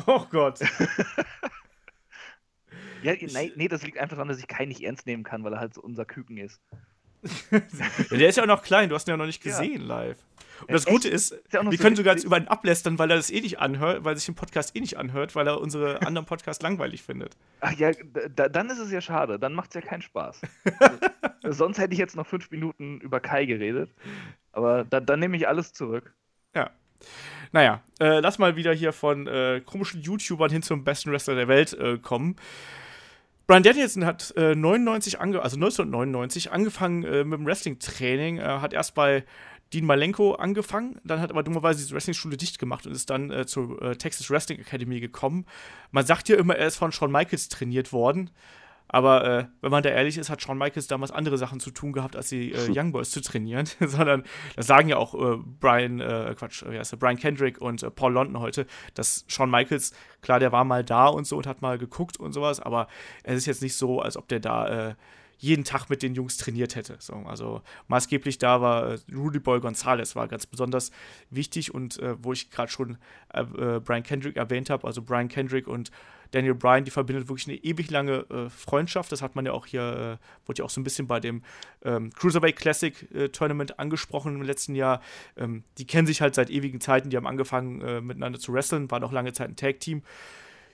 Oh 0.07 0.27
Gott. 0.31 0.61
Ja, 3.03 3.13
nee, 3.13 3.53
nee, 3.57 3.69
das 3.69 3.83
liegt 3.83 3.99
einfach 3.99 4.17
daran, 4.17 4.29
dass 4.29 4.39
ich 4.39 4.47
keinen 4.47 4.69
nicht 4.69 4.83
ernst 4.83 5.07
nehmen 5.07 5.25
kann, 5.25 5.45
weil 5.45 5.53
er 5.53 5.61
halt 5.61 5.75
so 5.75 5.81
unser 5.81 6.05
Küken 6.05 6.39
ist. 6.39 6.61
ja, 7.51 8.17
der 8.17 8.29
ist 8.29 8.37
ja 8.37 8.43
auch 8.43 8.49
noch 8.49 8.63
klein, 8.63 8.89
du 8.89 8.95
hast 8.95 9.09
ihn 9.09 9.13
ja 9.13 9.17
noch 9.17 9.27
nicht 9.27 9.43
gesehen 9.43 9.83
ja. 9.83 9.87
live. 9.87 10.19
Und 10.61 10.73
das 10.73 10.87
Gute 10.87 11.09
ist, 11.09 11.33
ist 11.33 11.53
wir 11.53 11.63
so 11.63 11.71
können 11.77 11.97
sogar 11.97 12.15
jetzt 12.15 12.25
über 12.25 12.39
ihn 12.39 12.49
ablästern, 12.49 12.99
weil 12.99 13.11
er 13.11 13.17
das 13.17 13.31
eh 13.31 13.41
nicht 13.41 13.59
anhört, 13.59 14.05
weil 14.05 14.17
sich 14.17 14.27
den 14.27 14.35
Podcast 14.35 14.75
eh 14.75 14.81
nicht 14.81 14.97
anhört, 14.97 15.35
weil 15.35 15.47
er 15.47 15.61
unsere 15.61 16.01
anderen 16.07 16.27
Podcasts 16.27 16.63
langweilig 16.63 17.03
findet. 17.03 17.37
Ach 17.61 17.73
ja, 17.73 17.91
da, 18.35 18.49
dann 18.49 18.71
ist 18.71 18.79
es 18.79 18.91
ja 18.91 19.01
schade, 19.01 19.39
dann 19.39 19.53
macht 19.53 19.71
es 19.71 19.75
ja 19.75 19.81
keinen 19.81 20.03
Spaß. 20.03 20.41
Sonst 21.45 21.79
hätte 21.79 21.93
ich 21.93 21.99
jetzt 21.99 22.17
noch 22.17 22.27
fünf 22.27 22.51
Minuten 22.51 23.01
über 23.01 23.21
Kai 23.21 23.45
geredet, 23.45 23.91
aber 24.53 24.85
da, 24.85 25.01
dann 25.01 25.21
nehme 25.21 25.37
ich 25.37 25.47
alles 25.47 25.73
zurück. 25.73 26.15
Ja. 26.55 26.71
Naja, 27.53 27.83
äh, 28.01 28.21
lass 28.21 28.39
mal 28.39 28.57
wieder 28.57 28.73
hier 28.73 28.93
von 28.93 29.27
äh, 29.27 29.61
komischen 29.65 30.01
YouTubern 30.01 30.51
hin 30.51 30.63
zum 30.63 30.85
besten 30.85 31.13
Wrestler 31.13 31.35
der 31.35 31.49
Welt 31.49 31.75
äh, 31.75 31.99
kommen. 31.99 32.37
Brian 33.47 33.63
Danielson 33.63 34.05
hat 34.05 34.35
äh, 34.37 34.57
99 34.57 35.21
ange 35.21 35.41
also 35.41 35.57
1999 35.57 36.51
angefangen 36.51 37.05
äh, 37.05 37.23
mit 37.23 37.39
dem 37.39 37.47
Wrestling-Training, 37.47 38.39
äh, 38.39 38.43
hat 38.43 38.73
erst 38.73 38.95
bei 38.95 39.25
Dean 39.73 39.85
Malenko 39.85 40.35
angefangen, 40.35 41.01
dann 41.05 41.21
hat 41.21 41.31
aber 41.31 41.45
dummerweise 41.45 41.81
diese 41.81 41.95
Wrestling-Schule 41.95 42.37
dicht 42.37 42.59
gemacht 42.59 42.87
und 42.87 42.93
ist 42.93 43.09
dann 43.09 43.31
äh, 43.31 43.47
zur 43.47 43.81
äh, 43.83 43.97
Texas 43.97 44.31
Wrestling 44.31 44.59
Academy 44.59 44.99
gekommen. 44.99 45.47
Man 45.93 46.05
sagt 46.05 46.29
ja 46.29 46.37
immer, 46.37 46.57
er 46.57 46.67
ist 46.67 46.77
von 46.77 46.91
Shawn 46.91 47.13
Michaels 47.13 47.49
trainiert 47.49 47.93
worden. 47.93 48.31
Aber 48.89 49.25
äh, 49.25 49.47
wenn 49.61 49.71
man 49.71 49.83
da 49.83 49.91
ehrlich 49.91 50.17
ist, 50.17 50.31
hat 50.31 50.43
Shawn 50.43 50.59
Michaels 50.59 50.87
damals 50.87 51.11
andere 51.11 51.39
Sachen 51.39 51.61
zu 51.61 51.71
tun 51.71 51.93
gehabt, 51.93 52.17
als 52.17 52.29
die 52.29 52.53
äh, 52.53 52.69
Young 52.71 52.93
Boys 52.93 53.11
zu 53.11 53.21
trainieren. 53.21 53.67
Sondern 53.81 54.23
das 54.55 54.67
sagen 54.67 54.89
ja 54.89 54.97
auch 54.97 55.15
äh, 55.15 55.39
Brian, 55.61 56.01
äh, 56.01 56.35
Quatsch, 56.39 56.65
wie 56.69 56.79
heißt 56.79 56.93
der, 56.93 56.97
Brian 56.99 57.17
Kendrick 57.17 57.61
und 57.61 57.83
äh, 57.83 57.91
Paul 57.91 58.13
London 58.13 58.41
heute, 58.41 58.67
dass 58.95 59.25
Shawn 59.29 59.51
Michaels, 59.51 59.93
klar, 60.23 60.39
der 60.39 60.53
war 60.53 60.65
mal 60.65 60.85
da 60.85 61.07
und 61.07 61.27
so 61.27 61.37
und 61.37 61.47
hat 61.47 61.63
mal 61.63 61.79
geguckt 61.79 62.19
und 62.19 62.33
sowas, 62.33 62.61
aber 62.61 62.87
es 63.25 63.37
ist 63.37 63.47
jetzt 63.47 63.63
nicht 63.63 63.77
so, 63.77 64.01
als 64.01 64.17
ob 64.17 64.29
der 64.29 64.41
da 64.41 64.91
äh, 64.91 64.95
jeden 65.39 65.65
Tag 65.65 65.91
mit 65.91 66.03
den 66.03 66.15
Jungs 66.15 66.39
trainiert 66.39 66.77
hätte. 66.77 66.97
So, 66.99 67.15
also 67.27 67.63
maßgeblich 67.89 68.39
da 68.39 68.61
war 68.61 68.97
Rudy 69.15 69.39
Boy 69.39 69.61
Gonzalez 69.61 70.17
war 70.17 70.29
ganz 70.29 70.47
besonders 70.47 70.91
wichtig 71.31 71.75
und 71.75 71.99
äh, 71.99 72.17
wo 72.23 72.33
ich 72.33 72.51
gerade 72.51 72.71
schon 72.71 72.99
äh, 73.35 73.45
Brian 73.81 74.03
Kendrick 74.03 74.37
erwähnt 74.37 74.71
habe, 74.71 74.87
also 74.87 75.03
Brian 75.03 75.29
Kendrick 75.29 75.69
und 75.69 75.91
Daniel 76.31 76.55
Bryan, 76.55 76.85
die 76.85 76.91
verbindet 76.91 77.29
wirklich 77.29 77.49
eine 77.49 77.57
ewig 77.57 77.91
lange 77.91 78.27
äh, 78.31 78.49
Freundschaft. 78.49 79.13
Das 79.13 79.23
hat 79.23 79.37
man 79.37 79.47
ja 79.47 79.53
auch 79.53 79.67
hier, 79.67 80.19
äh, 80.21 80.47
wurde 80.47 80.59
ja 80.59 80.65
auch 80.65 80.71
so 80.71 80.81
ein 80.81 80.85
bisschen 80.85 81.07
bei 81.07 81.21
dem 81.21 81.43
ähm, 81.85 82.11
Cruiserweight 82.13 82.57
Classic 82.57 83.15
äh, 83.15 83.29
Tournament 83.29 83.79
angesprochen 83.79 84.37
im 84.37 84.43
letzten 84.43 84.75
Jahr. 84.75 85.01
Ähm, 85.37 85.65
die 85.79 85.87
kennen 85.87 86.07
sich 86.07 86.21
halt 86.21 86.35
seit 86.35 86.51
ewigen 86.51 86.81
Zeiten, 86.81 87.11
die 87.11 87.17
haben 87.17 87.27
angefangen 87.27 87.81
äh, 87.81 88.01
miteinander 88.01 88.39
zu 88.39 88.53
wresteln, 88.53 88.91
waren 88.91 89.05
auch 89.05 89.13
lange 89.13 89.33
Zeit 89.33 89.49
ein 89.49 89.57
Tag-Team. 89.57 90.03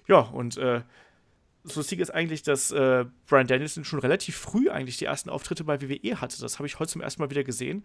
Ja, 0.09 0.19
und 0.19 0.57
äh, 0.57 0.83
das 1.65 1.77
Lustige 1.77 2.03
ist 2.03 2.11
eigentlich, 2.11 2.43
dass 2.43 2.73
äh, 2.73 3.05
Brian 3.29 3.47
Danielson 3.47 3.85
schon 3.85 4.01
relativ 4.01 4.37
früh 4.37 4.69
eigentlich 4.69 4.97
die 4.97 5.05
ersten 5.05 5.31
Auftritte 5.31 5.63
bei 5.63 5.81
WWE 5.81 6.21
hatte. 6.21 6.41
Das 6.41 6.59
habe 6.59 6.67
ich 6.67 6.81
heute 6.81 6.91
zum 6.91 7.01
ersten 7.01 7.23
Mal 7.23 7.31
wieder 7.31 7.45
gesehen. 7.45 7.85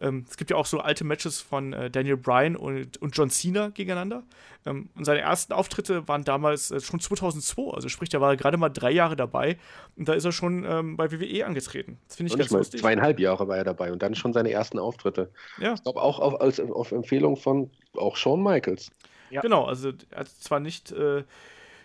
Ähm, 0.00 0.24
es 0.30 0.38
gibt 0.38 0.50
ja 0.50 0.56
auch 0.56 0.64
so 0.64 0.80
alte 0.80 1.04
Matches 1.04 1.40
von 1.40 1.74
äh, 1.74 1.90
Daniel 1.90 2.16
Bryan 2.16 2.56
und, 2.56 2.96
und 2.96 3.16
John 3.16 3.28
Cena 3.28 3.68
gegeneinander. 3.68 4.22
Ähm, 4.64 4.88
und 4.94 5.04
seine 5.04 5.20
ersten 5.20 5.52
Auftritte 5.52 6.08
waren 6.08 6.24
damals 6.24 6.70
äh, 6.70 6.80
schon 6.80 7.00
2002. 7.00 7.74
Also 7.74 7.90
sprich, 7.90 8.08
da 8.08 8.20
war 8.22 8.30
er 8.30 8.36
gerade 8.38 8.56
mal 8.56 8.70
drei 8.70 8.92
Jahre 8.92 9.14
dabei. 9.14 9.58
Und 9.96 10.08
da 10.08 10.14
ist 10.14 10.24
er 10.24 10.32
schon 10.32 10.64
ähm, 10.64 10.96
bei 10.96 11.12
WWE 11.12 11.44
angetreten. 11.44 11.98
Das 12.06 12.16
finde 12.16 12.28
ich 12.28 12.32
und 12.32 12.38
ganz 12.38 12.50
lustig. 12.50 12.80
Zweieinhalb 12.80 13.20
Jahre 13.20 13.46
war 13.46 13.58
er 13.58 13.64
dabei 13.64 13.92
und 13.92 14.02
dann 14.02 14.14
schon 14.14 14.32
seine 14.32 14.50
ersten 14.52 14.78
Auftritte. 14.78 15.30
Ja. 15.60 15.74
Ich 15.74 15.82
glaube 15.82 16.00
auch 16.00 16.18
auf, 16.18 16.40
als, 16.40 16.60
auf 16.60 16.92
Empfehlung 16.92 17.36
von 17.36 17.70
auch 17.94 18.16
Shawn 18.16 18.42
Michaels. 18.42 18.90
Ja. 19.28 19.42
Genau, 19.42 19.66
also 19.66 19.92
er 20.10 20.20
hat 20.20 20.28
zwar 20.28 20.60
nicht 20.60 20.92
äh, 20.92 21.24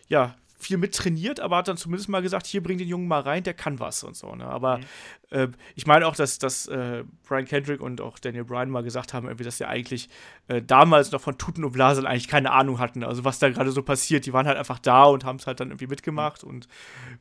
ja, 0.08 0.36
viel 0.64 0.78
mit 0.78 0.96
trainiert, 0.96 1.40
aber 1.40 1.58
hat 1.58 1.68
dann 1.68 1.78
zumindest 1.78 2.10
mal 2.10 2.22
gesagt, 2.22 2.46
hier 2.46 2.64
bring 2.64 2.78
den 2.78 2.88
Jungen 2.88 3.08
mal 3.08 3.22
rein, 3.22 3.44
der 3.44 3.54
kann 3.54 3.80
was 3.80 4.04
und 4.04 4.16
so. 4.16 4.34
Ne? 4.36 4.46
Aber 4.46 4.78
mhm. 4.78 4.84
äh, 5.32 5.48
ich 5.76 5.86
meine 5.86 6.08
auch, 6.08 6.16
dass, 6.16 6.40
dass 6.40 6.68
äh, 6.68 7.04
Brian 7.28 7.46
Kendrick 7.46 7.82
und 7.82 8.02
auch 8.02 8.20
Daniel 8.20 8.46
Bryan 8.46 8.70
mal 8.70 8.84
gesagt 8.84 9.14
haben, 9.14 9.36
dass 9.38 9.58
sie 9.58 9.68
eigentlich 9.68 10.10
äh, 10.48 10.62
damals 10.62 11.12
noch 11.12 11.22
von 11.22 11.38
Tuten 11.38 11.64
und 11.64 11.72
Blasen 11.72 12.06
eigentlich 12.06 12.28
keine 12.28 12.52
Ahnung 12.52 12.80
hatten, 12.80 13.04
also 13.04 13.24
was 13.26 13.40
da 13.40 13.50
gerade 13.50 13.72
so 13.72 13.84
passiert. 13.84 14.26
Die 14.26 14.34
waren 14.34 14.48
halt 14.48 14.58
einfach 14.58 14.80
da 14.80 15.04
und 15.04 15.26
haben 15.26 15.38
es 15.38 15.48
halt 15.48 15.60
dann 15.60 15.70
irgendwie 15.70 15.88
mitgemacht 15.88 16.44
und 16.44 16.68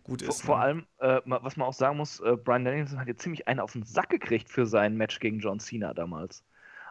gut 0.05 0.23
ist. 0.23 0.43
Vor, 0.43 0.57
vor 0.57 0.59
ne? 0.59 0.63
allem, 0.63 0.87
äh, 0.99 1.21
was 1.25 1.57
man 1.57 1.67
auch 1.67 1.75
sagen 1.75 1.97
muss, 1.97 2.21
äh, 2.21 2.37
Brian 2.37 2.65
Danielson 2.65 2.99
hat 2.99 3.09
jetzt 3.09 3.23
ziemlich 3.23 3.49
einen 3.49 3.61
auf 3.61 3.73
den 3.73 3.85
Sack 3.85 4.11
gekriegt 4.11 4.49
für 4.49 4.67
sein 4.67 4.97
Match 4.97 5.21
gegen 5.21 5.41
John 5.41 5.61
Cena 5.61 5.95
damals. 5.95 6.45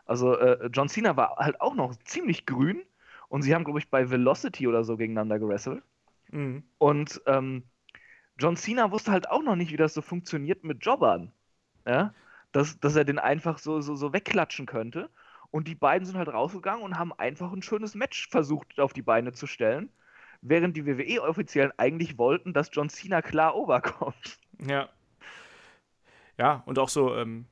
Also 0.06 0.36
äh, 0.38 0.70
John 0.74 0.90
Cena 0.90 1.16
war 1.16 1.38
halt 1.38 1.62
auch 1.62 1.76
noch 1.76 1.96
ziemlich 2.04 2.46
grün 2.46 2.82
und 3.30 3.44
sie 3.44 3.56
haben, 3.56 3.64
glaube 3.64 3.80
ich, 3.80 3.90
bei 3.90 4.10
Velocity 4.10 4.68
oder 4.68 4.84
so 4.84 4.98
gegeneinander 4.98 5.40
gewrestelt. 5.40 5.84
Mhm. 6.32 6.64
Und 6.78 7.22
ähm, 7.28 7.64
John 8.38 8.58
Cena 8.58 8.92
wusste 8.92 9.12
halt 9.12 9.30
auch 9.30 9.44
noch 9.44 9.56
nicht, 9.56 9.72
wie 9.72 9.78
das 9.78 9.94
so 9.94 10.02
funktioniert 10.02 10.64
mit 10.64 10.84
Jobbern. 10.86 11.32
Ja? 11.86 12.14
Dass, 12.52 12.80
dass 12.80 12.96
er 12.96 13.06
den 13.06 13.20
einfach 13.20 13.60
so, 13.60 13.82
so, 13.82 13.96
so 13.96 14.14
wegklatschen 14.14 14.66
könnte. 14.66 15.10
Und 15.52 15.68
die 15.68 15.76
beiden 15.76 16.06
sind 16.06 16.18
halt 16.18 16.30
rausgegangen 16.30 16.84
und 16.84 16.98
haben 16.98 17.14
einfach 17.14 17.52
ein 17.52 17.62
schönes 17.62 17.94
Match 17.94 18.30
versucht 18.30 18.80
auf 18.80 18.94
die 18.94 19.02
Beine 19.02 19.34
zu 19.34 19.48
stellen. 19.48 19.90
Während 20.42 20.76
die 20.76 20.86
WWE-Offiziellen 20.86 21.74
eigentlich 21.78 22.18
wollten, 22.18 22.54
dass 22.54 22.72
John 22.72 22.90
Cena 22.90 23.22
klar 23.22 23.56
overkommt. 23.56 24.40
Ja. 24.66 24.90
Ja, 26.38 26.64
und 26.66 26.80
auch 26.80 26.90
so, 26.90 27.16
ähm, 27.16 27.46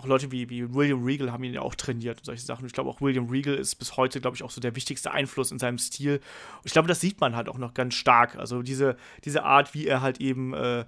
auch 0.00 0.06
Leute 0.06 0.32
wie, 0.32 0.48
wie 0.48 0.72
William 0.72 1.04
Regal 1.04 1.30
haben 1.30 1.44
ihn 1.44 1.52
ja 1.52 1.60
auch 1.60 1.74
trainiert 1.74 2.18
und 2.18 2.24
solche 2.24 2.42
Sachen. 2.42 2.64
Ich 2.64 2.72
glaube, 2.72 2.88
auch 2.88 3.02
William 3.02 3.28
Regal 3.28 3.54
ist 3.54 3.74
bis 3.76 3.98
heute, 3.98 4.20
glaube 4.20 4.34
ich, 4.34 4.42
auch 4.42 4.50
so 4.50 4.60
der 4.60 4.74
wichtigste 4.74 5.10
Einfluss 5.10 5.52
in 5.52 5.58
seinem 5.58 5.78
Stil. 5.78 6.14
Und 6.14 6.66
ich 6.66 6.72
glaube, 6.72 6.88
das 6.88 7.00
sieht 7.00 7.20
man 7.20 7.36
halt 7.36 7.48
auch 7.48 7.58
noch 7.58 7.74
ganz 7.74 7.94
stark. 7.94 8.36
Also 8.36 8.62
diese, 8.62 8.96
diese 9.24 9.44
Art, 9.44 9.74
wie 9.74 9.86
er 9.86 10.00
halt 10.00 10.18
eben 10.20 10.54
äh, 10.54 10.86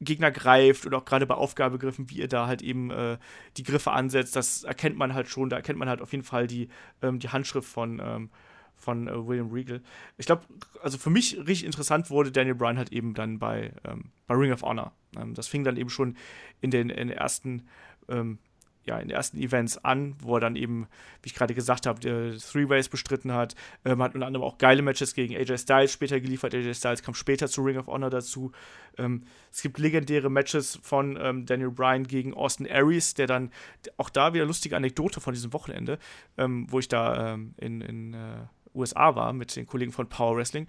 Gegner 0.00 0.32
greift 0.32 0.86
oder 0.86 0.98
auch 0.98 1.04
gerade 1.04 1.26
bei 1.26 1.34
Aufgabegriffen, 1.34 2.10
wie 2.10 2.20
er 2.20 2.28
da 2.28 2.48
halt 2.48 2.62
eben 2.62 2.90
äh, 2.90 3.18
die 3.56 3.62
Griffe 3.62 3.92
ansetzt, 3.92 4.34
das 4.34 4.64
erkennt 4.64 4.96
man 4.96 5.14
halt 5.14 5.28
schon. 5.28 5.48
Da 5.48 5.56
erkennt 5.56 5.78
man 5.78 5.88
halt 5.88 6.00
auf 6.00 6.10
jeden 6.10 6.24
Fall 6.24 6.48
die, 6.48 6.68
ähm, 7.00 7.20
die 7.20 7.28
Handschrift 7.28 7.68
von, 7.68 8.00
ähm, 8.04 8.30
von 8.74 9.06
äh, 9.06 9.26
William 9.26 9.52
Regal. 9.52 9.80
Ich 10.18 10.26
glaube, 10.26 10.42
also 10.82 10.98
für 10.98 11.10
mich 11.10 11.38
richtig 11.38 11.64
interessant 11.64 12.10
wurde 12.10 12.32
Daniel 12.32 12.56
Bryan 12.56 12.78
halt 12.78 12.92
eben 12.92 13.14
dann 13.14 13.38
bei, 13.38 13.72
ähm, 13.84 14.10
bei 14.26 14.34
Ring 14.34 14.52
of 14.52 14.62
Honor. 14.62 14.92
Ähm, 15.16 15.34
das 15.34 15.46
fing 15.46 15.62
dann 15.64 15.76
eben 15.76 15.90
schon 15.90 16.16
in 16.60 16.70
den, 16.70 16.90
in 16.90 17.08
den 17.08 17.16
ersten 17.16 17.68
ähm, 18.12 18.38
ja, 18.84 18.98
in 18.98 19.08
den 19.08 19.16
ersten 19.16 19.38
Events 19.38 19.78
an, 19.78 20.16
wo 20.20 20.36
er 20.36 20.40
dann 20.40 20.56
eben, 20.56 20.88
wie 21.22 21.28
ich 21.28 21.34
gerade 21.34 21.54
gesagt 21.54 21.86
habe, 21.86 22.00
Three 22.00 22.68
Ways 22.68 22.88
bestritten 22.88 23.32
hat. 23.32 23.54
Ähm, 23.84 24.02
hat 24.02 24.14
unter 24.14 24.26
anderem 24.26 24.44
auch 24.44 24.58
geile 24.58 24.82
Matches 24.82 25.14
gegen 25.14 25.36
AJ 25.36 25.58
Styles 25.58 25.92
später 25.92 26.20
geliefert. 26.20 26.54
AJ 26.54 26.74
Styles 26.74 27.02
kam 27.02 27.14
später 27.14 27.48
zu 27.48 27.62
Ring 27.62 27.78
of 27.78 27.86
Honor 27.86 28.10
dazu. 28.10 28.50
Ähm, 28.98 29.22
es 29.52 29.62
gibt 29.62 29.78
legendäre 29.78 30.30
Matches 30.30 30.80
von 30.82 31.16
ähm, 31.20 31.46
Daniel 31.46 31.70
Bryan 31.70 32.04
gegen 32.04 32.34
Austin 32.34 32.66
Aries, 32.68 33.14
der 33.14 33.28
dann 33.28 33.52
auch 33.98 34.10
da 34.10 34.34
wieder 34.34 34.44
lustige 34.44 34.76
Anekdote 34.76 35.20
von 35.20 35.32
diesem 35.32 35.52
Wochenende, 35.52 35.98
ähm, 36.36 36.66
wo 36.68 36.80
ich 36.80 36.88
da 36.88 37.34
ähm, 37.34 37.54
in, 37.58 37.80
in 37.82 38.14
äh, 38.14 38.46
USA 38.74 39.14
war 39.14 39.32
mit 39.32 39.54
den 39.54 39.66
Kollegen 39.66 39.92
von 39.92 40.08
Power 40.08 40.36
Wrestling. 40.36 40.66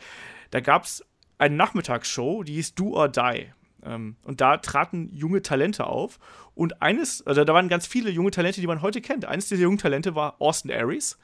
Da 0.51 0.59
gab 0.59 0.83
es 0.83 1.03
eine 1.39 1.55
Nachmittagsshow, 1.55 2.43
die 2.43 2.53
hieß 2.53 2.75
Do 2.75 2.93
or 2.93 3.09
Die. 3.09 3.47
Ähm, 3.85 4.15
und 4.23 4.41
da 4.41 4.57
traten 4.57 5.09
junge 5.13 5.41
Talente 5.41 5.87
auf. 5.87 6.19
Und 6.55 6.81
eines, 6.81 7.25
also 7.25 7.43
da 7.43 7.53
waren 7.53 7.69
ganz 7.69 7.87
viele 7.87 8.09
junge 8.09 8.31
Talente, 8.31 8.61
die 8.61 8.67
man 8.67 8.81
heute 8.81 9.01
kennt. 9.01 9.25
Eines 9.25 9.47
dieser 9.47 9.63
jungen 9.63 9.77
Talente 9.77 10.15
war 10.15 10.35
Austin 10.39 10.71
Aries. 10.71 11.17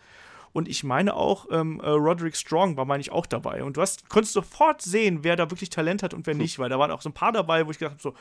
Und 0.52 0.68
ich 0.68 0.84
meine 0.84 1.16
auch, 1.16 1.48
ähm, 1.52 1.80
äh, 1.84 1.90
Roderick 1.90 2.36
Strong 2.36 2.76
war, 2.76 2.86
meine 2.86 3.02
ich, 3.02 3.12
auch 3.12 3.26
dabei. 3.26 3.64
Und 3.64 3.78
du 3.78 3.82
hast, 3.82 4.10
konntest 4.10 4.34
sofort 4.34 4.82
sehen, 4.82 5.20
wer 5.24 5.36
da 5.36 5.52
wirklich 5.52 5.70
Talent 5.70 6.02
hat 6.02 6.14
und 6.14 6.26
wer 6.26 6.34
nicht, 6.34 6.58
weil 6.58 6.70
da 6.70 6.80
waren 6.80 6.90
auch 6.92 7.02
so 7.02 7.10
ein 7.10 7.14
paar 7.14 7.32
dabei, 7.32 7.68
wo 7.68 7.72
ich 7.72 7.78
gedacht 7.78 7.94
habe, 7.94 8.02
so, 8.02 8.14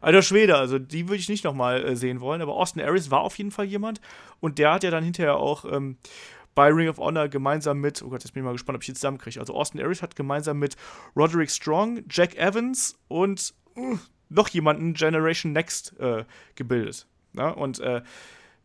alter 0.00 0.22
Schwede, 0.22 0.56
also 0.56 0.78
die 0.78 1.08
würde 1.08 1.20
ich 1.20 1.28
nicht 1.28 1.44
nochmal 1.44 1.84
äh, 1.84 1.96
sehen 1.96 2.20
wollen. 2.20 2.40
Aber 2.40 2.54
Austin 2.54 2.82
Aries 2.82 3.10
war 3.10 3.20
auf 3.20 3.36
jeden 3.36 3.50
Fall 3.50 3.66
jemand. 3.66 4.00
Und 4.40 4.58
der 4.58 4.72
hat 4.72 4.82
ja 4.82 4.90
dann 4.90 5.04
hinterher 5.04 5.36
auch 5.36 5.66
ähm, 5.70 5.98
bei 6.54 6.68
Ring 6.68 6.88
of 6.88 6.98
Honor 6.98 7.28
gemeinsam 7.28 7.80
mit, 7.80 8.02
oh 8.02 8.08
Gott, 8.08 8.22
jetzt 8.24 8.32
bin 8.32 8.42
ich 8.42 8.44
mal 8.44 8.52
gespannt, 8.52 8.76
ob 8.76 8.82
ich 8.82 8.88
ihn 8.88 8.94
zusammenkriege. 8.94 9.40
Also 9.40 9.54
Austin 9.54 9.80
Aries 9.80 10.02
hat 10.02 10.16
gemeinsam 10.16 10.58
mit 10.58 10.76
Roderick 11.16 11.50
Strong, 11.50 12.04
Jack 12.08 12.36
Evans 12.36 12.98
und 13.08 13.54
noch 14.28 14.48
jemanden 14.48 14.94
Generation 14.94 15.52
Next 15.52 15.98
äh, 15.98 16.24
gebildet. 16.54 17.06
Ja? 17.34 17.50
Und 17.50 17.80
äh, 17.80 18.02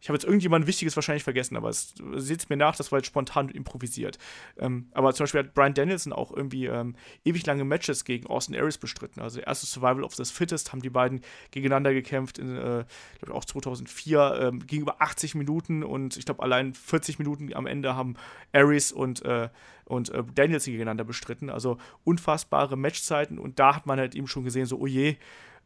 ich 0.01 0.07
habe 0.07 0.15
jetzt 0.15 0.23
irgendjemand 0.23 0.65
Wichtiges 0.65 0.95
wahrscheinlich 0.95 1.23
vergessen, 1.23 1.57
aber 1.57 1.73
seht 1.73 2.39
es 2.39 2.49
mir 2.49 2.55
nach, 2.55 2.75
das 2.75 2.91
war 2.91 2.99
jetzt 2.99 3.07
spontan 3.07 3.49
improvisiert. 3.49 4.17
Ähm, 4.57 4.87
aber 4.93 5.13
zum 5.13 5.25
Beispiel 5.25 5.41
hat 5.41 5.53
Brian 5.53 5.73
Danielson 5.73 6.13
auch 6.13 6.31
irgendwie 6.31 6.67
ähm, 6.67 6.95
ewig 7.25 7.45
lange 7.45 7.65
Matches 7.65 8.05
gegen 8.05 8.27
Austin 8.27 8.55
Aries 8.55 8.77
bestritten. 8.77 9.21
Also 9.21 9.41
erste 9.41 9.65
Survival 9.65 10.03
of 10.03 10.15
the 10.15 10.23
Fittest 10.23 10.71
haben 10.71 10.81
die 10.81 10.89
beiden 10.89 11.21
gegeneinander 11.51 11.93
gekämpft, 11.93 12.37
in, 12.37 12.55
äh, 12.55 12.85
glaube 13.19 13.33
auch 13.33 13.43
2004, 13.43 14.39
ähm, 14.41 14.65
gegenüber 14.65 15.01
80 15.01 15.35
Minuten 15.35 15.83
und 15.83 16.15
ich 16.15 16.25
glaube 16.25 16.43
allein 16.43 16.73
40 16.73 17.19
Minuten 17.19 17.53
am 17.53 17.67
Ende 17.67 17.95
haben 17.95 18.15
Aries 18.53 18.93
und, 18.93 19.23
äh, 19.25 19.49
und 19.83 20.09
äh, 20.09 20.23
Danielson 20.33 20.71
gegeneinander 20.71 21.03
bestritten. 21.03 21.49
Also 21.49 21.77
unfassbare 22.05 22.77
Matchzeiten 22.77 23.37
und 23.37 23.59
da 23.59 23.75
hat 23.75 23.85
man 23.85 23.99
halt 23.99 24.15
eben 24.15 24.27
schon 24.27 24.45
gesehen, 24.45 24.65
so, 24.65 24.79
oh 24.79 24.87
je, 24.87 25.17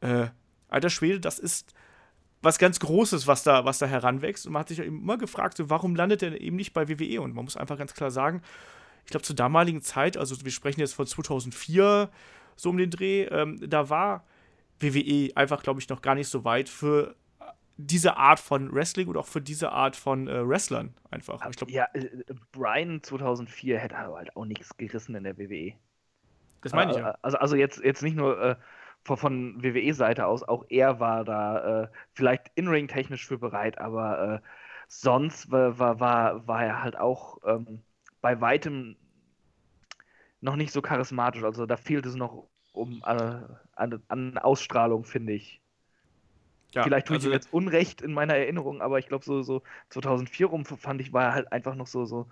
äh, 0.01 0.27
alter 0.69 0.89
Schwede, 0.89 1.19
das 1.19 1.37
ist 1.37 1.73
was 2.43 2.59
ganz 2.59 2.79
Großes, 2.79 3.25
was 3.25 3.43
da, 3.43 3.65
was 3.65 3.79
da 3.79 3.85
heranwächst. 3.85 4.45
Und 4.45 4.53
man 4.53 4.59
hat 4.59 4.67
sich 4.67 4.79
immer 4.79 5.17
gefragt, 5.17 5.57
so, 5.57 5.69
warum 5.69 5.95
landet 5.95 6.21
er 6.21 6.39
eben 6.39 6.57
nicht 6.57 6.73
bei 6.73 6.89
WWE? 6.89 7.21
Und 7.21 7.33
man 7.33 7.45
muss 7.45 7.57
einfach 7.57 7.77
ganz 7.77 7.93
klar 7.93 8.11
sagen, 8.11 8.41
ich 9.05 9.11
glaube, 9.11 9.23
zur 9.23 9.35
damaligen 9.35 9.81
Zeit, 9.81 10.17
also 10.17 10.35
wir 10.43 10.51
sprechen 10.51 10.81
jetzt 10.81 10.93
von 10.93 11.07
2004, 11.07 12.09
so 12.55 12.69
um 12.69 12.77
den 12.77 12.89
Dreh, 12.89 13.23
ähm, 13.23 13.59
da 13.67 13.89
war 13.89 14.25
WWE 14.79 15.31
einfach, 15.35 15.63
glaube 15.63 15.79
ich, 15.79 15.89
noch 15.89 16.01
gar 16.01 16.15
nicht 16.15 16.27
so 16.27 16.43
weit 16.43 16.69
für 16.69 17.15
diese 17.77 18.17
Art 18.17 18.39
von 18.39 18.73
Wrestling 18.73 19.07
und 19.07 19.17
auch 19.17 19.25
für 19.25 19.41
diese 19.41 19.71
Art 19.71 19.95
von 19.95 20.27
äh, 20.27 20.47
Wrestlern 20.47 20.93
einfach. 21.09 21.45
Ich 21.49 21.55
glaub, 21.55 21.71
ja, 21.71 21.87
äh, 21.93 22.07
Brian 22.51 23.01
2004 23.01 23.79
hätte 23.79 23.97
halt 23.97 24.35
auch 24.35 24.45
nichts 24.45 24.77
gerissen 24.77 25.15
in 25.15 25.23
der 25.23 25.37
WWE. 25.37 25.73
Das 26.61 26.73
meine 26.73 26.91
ich 26.91 26.97
ja. 26.97 27.17
Also, 27.21 27.37
also 27.37 27.55
jetzt, 27.55 27.83
jetzt 27.83 28.03
nicht 28.03 28.15
nur 28.15 28.41
äh, 28.41 28.55
von, 29.03 29.17
von 29.17 29.63
WWE-Seite 29.63 30.25
aus, 30.25 30.43
auch 30.43 30.65
er 30.69 30.99
war 30.99 31.23
da 31.25 31.83
äh, 31.83 31.87
vielleicht 32.13 32.51
in-ring-technisch 32.55 33.27
für 33.27 33.37
bereit, 33.37 33.77
aber 33.79 34.41
äh, 34.41 34.47
sonst 34.87 35.51
war, 35.51 35.79
war, 35.79 35.99
war, 35.99 36.47
war 36.47 36.65
er 36.65 36.83
halt 36.83 36.97
auch 36.97 37.39
ähm, 37.45 37.81
bei 38.21 38.39
weitem 38.39 38.95
noch 40.41 40.55
nicht 40.55 40.71
so 40.71 40.81
charismatisch. 40.81 41.43
Also 41.43 41.65
da 41.65 41.77
fehlt 41.77 42.05
es 42.05 42.15
noch 42.15 42.47
um 42.73 43.01
äh, 43.05 43.41
an, 43.75 44.03
an 44.07 44.37
Ausstrahlung, 44.37 45.05
finde 45.05 45.33
ich. 45.33 45.61
Ja, 46.73 46.83
Vielleicht 46.83 47.07
tue 47.07 47.17
ich 47.17 47.21
also, 47.21 47.29
ihm 47.29 47.33
jetzt 47.33 47.53
Unrecht 47.53 48.01
in 48.01 48.13
meiner 48.13 48.35
Erinnerung, 48.35 48.81
aber 48.81 48.99
ich 48.99 49.07
glaube, 49.07 49.23
so, 49.23 49.43
so 49.43 49.61
2004 49.89 50.47
rum 50.47 50.65
fand 50.65 51.01
ich, 51.01 51.13
war 51.13 51.23
er 51.23 51.33
halt 51.33 51.51
einfach 51.51 51.75
noch 51.75 51.87
so, 51.87 52.05
so, 52.05 52.27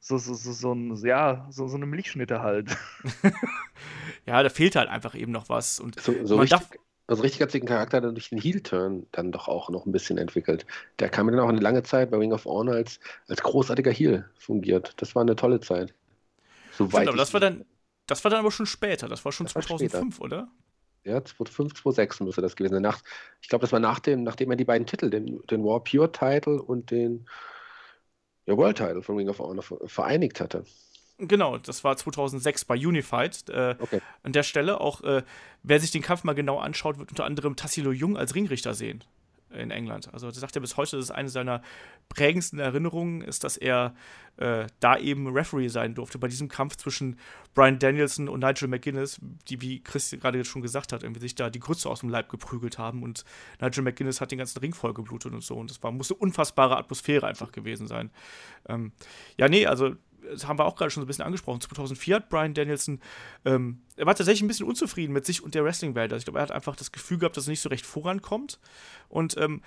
so, 0.00 0.16
so, 0.16 0.34
so, 0.34 0.52
so, 0.52 0.72
ein, 0.72 0.96
ja, 1.04 1.46
so, 1.50 1.68
so 1.68 1.76
eine 1.76 1.86
Milchschnitte 1.86 2.40
halt. 2.40 2.76
ja, 4.26 4.42
da 4.42 4.48
fehlt 4.48 4.74
halt 4.74 4.88
einfach 4.88 5.14
eben 5.14 5.30
noch 5.30 5.48
was. 5.48 5.78
Und 5.78 6.00
so, 6.00 6.14
so 6.24 6.36
richtig, 6.36 6.58
darf, 6.58 6.70
also 7.06 7.22
richtig 7.22 7.42
hat 7.42 7.50
sich 7.50 7.62
ein 7.62 7.66
Charakter 7.66 8.00
durch 8.00 8.30
den 8.30 8.40
Heel-Turn 8.40 9.06
dann 9.12 9.30
doch 9.30 9.46
auch 9.46 9.68
noch 9.68 9.84
ein 9.84 9.92
bisschen 9.92 10.16
entwickelt. 10.16 10.64
Der 11.00 11.10
kam 11.10 11.26
dann 11.26 11.38
auch 11.38 11.48
eine 11.48 11.60
lange 11.60 11.82
Zeit 11.82 12.10
bei 12.10 12.16
Ring 12.16 12.32
of 12.32 12.46
Honor 12.46 12.74
als, 12.74 12.98
als 13.28 13.42
großartiger 13.42 13.90
Heel 13.90 14.28
fungiert. 14.38 14.94
Das 14.96 15.14
war 15.14 15.22
eine 15.22 15.36
tolle 15.36 15.60
Zeit. 15.60 15.92
Soweit 16.72 17.08
aber 17.08 17.16
das 17.16 17.34
war 17.34 17.40
dann, 17.40 17.66
das 18.06 18.24
war 18.24 18.30
dann 18.30 18.40
aber 18.40 18.50
schon 18.50 18.66
später. 18.66 19.06
Das 19.06 19.24
war 19.24 19.32
schon 19.32 19.46
das 19.46 19.52
2005, 19.52 20.18
war 20.18 20.24
oder? 20.24 20.48
Ja, 21.04 21.24
2005, 21.24 21.74
2006 21.74 22.20
müsste 22.20 22.42
das 22.42 22.56
gewesen 22.56 22.74
sein. 22.74 22.82
Nach, 22.82 23.02
ich 23.40 23.48
glaube, 23.48 23.62
das 23.62 23.72
war 23.72 23.80
nach 23.80 24.00
dem, 24.00 24.22
nachdem 24.22 24.50
er 24.50 24.56
die 24.56 24.64
beiden 24.64 24.86
Titel, 24.86 25.10
den, 25.10 25.42
den 25.46 25.64
War 25.64 25.84
Pure 25.84 26.12
Title 26.12 26.62
und 26.62 26.90
den 26.90 27.26
ja, 28.46 28.56
World 28.56 28.78
Title 28.78 29.02
von 29.02 29.16
Ring 29.16 29.28
of 29.28 29.38
Honor 29.38 29.62
vereinigt 29.86 30.40
hatte. 30.40 30.64
Genau, 31.18 31.58
das 31.58 31.84
war 31.84 31.96
2006 31.96 32.64
bei 32.64 32.74
Unified. 32.74 33.48
Äh, 33.50 33.76
okay. 33.78 34.00
An 34.22 34.32
der 34.32 34.42
Stelle 34.42 34.80
auch, 34.80 35.02
äh, 35.02 35.22
wer 35.62 35.78
sich 35.78 35.90
den 35.90 36.02
Kampf 36.02 36.24
mal 36.24 36.34
genau 36.34 36.58
anschaut, 36.58 36.98
wird 36.98 37.10
unter 37.10 37.24
anderem 37.24 37.56
Tassilo 37.56 37.92
Jung 37.92 38.16
als 38.16 38.34
Ringrichter 38.34 38.74
sehen 38.74 39.04
in 39.52 39.70
England. 39.70 40.12
Also 40.12 40.28
das 40.28 40.38
sagt 40.38 40.56
er 40.56 40.60
bis 40.60 40.76
heute, 40.76 40.96
das 40.96 41.06
ist 41.06 41.10
eine 41.10 41.28
seiner 41.28 41.62
prägendsten 42.08 42.58
Erinnerungen, 42.58 43.20
ist, 43.20 43.44
dass 43.44 43.56
er 43.56 43.94
äh, 44.36 44.66
da 44.80 44.98
eben 44.98 45.26
Referee 45.28 45.68
sein 45.68 45.94
durfte 45.94 46.18
bei 46.18 46.28
diesem 46.28 46.48
Kampf 46.48 46.76
zwischen 46.76 47.18
Brian 47.54 47.78
Danielson 47.78 48.28
und 48.28 48.40
Nigel 48.40 48.68
McGuinness, 48.68 49.20
die, 49.48 49.60
wie 49.60 49.82
Chris 49.82 50.10
gerade 50.10 50.44
schon 50.44 50.62
gesagt 50.62 50.92
hat, 50.92 51.02
irgendwie 51.02 51.20
sich 51.20 51.34
da 51.34 51.50
die 51.50 51.60
Grütze 51.60 51.88
aus 51.88 52.00
dem 52.00 52.08
Leib 52.08 52.28
geprügelt 52.28 52.78
haben 52.78 53.02
und 53.02 53.24
Nigel 53.60 53.82
McGuinness 53.82 54.20
hat 54.20 54.30
den 54.30 54.38
ganzen 54.38 54.58
Ring 54.60 54.74
voll 54.74 54.94
geblutet 54.94 55.32
und 55.32 55.42
so 55.42 55.56
und 55.56 55.70
das 55.70 55.82
war, 55.82 55.92
musste 55.92 56.14
unfassbare 56.14 56.76
Atmosphäre 56.76 57.26
einfach 57.26 57.52
gewesen 57.52 57.86
sein. 57.86 58.10
Ähm, 58.68 58.92
ja, 59.36 59.48
nee, 59.48 59.66
also 59.66 59.94
das 60.30 60.46
haben 60.46 60.58
wir 60.58 60.64
auch 60.64 60.76
gerade 60.76 60.90
schon 60.90 61.02
so 61.02 61.04
ein 61.04 61.08
bisschen 61.08 61.24
angesprochen, 61.24 61.60
2004 61.60 62.16
hat 62.16 62.28
Brian 62.28 62.54
Danielson, 62.54 63.00
ähm, 63.44 63.82
er 63.96 64.06
war 64.06 64.14
tatsächlich 64.14 64.42
ein 64.42 64.48
bisschen 64.48 64.66
unzufrieden 64.66 65.12
mit 65.12 65.26
sich 65.26 65.42
und 65.42 65.54
der 65.54 65.64
Wrestling-Welt. 65.64 66.12
Also 66.12 66.20
ich 66.20 66.24
glaube, 66.24 66.38
er 66.38 66.42
hat 66.42 66.52
einfach 66.52 66.76
das 66.76 66.92
Gefühl 66.92 67.18
gehabt, 67.18 67.36
dass 67.36 67.46
er 67.46 67.50
nicht 67.50 67.60
so 67.60 67.68
recht 67.68 67.86
vorankommt. 67.86 68.58
Und 69.08 69.36
ähm, 69.36 69.62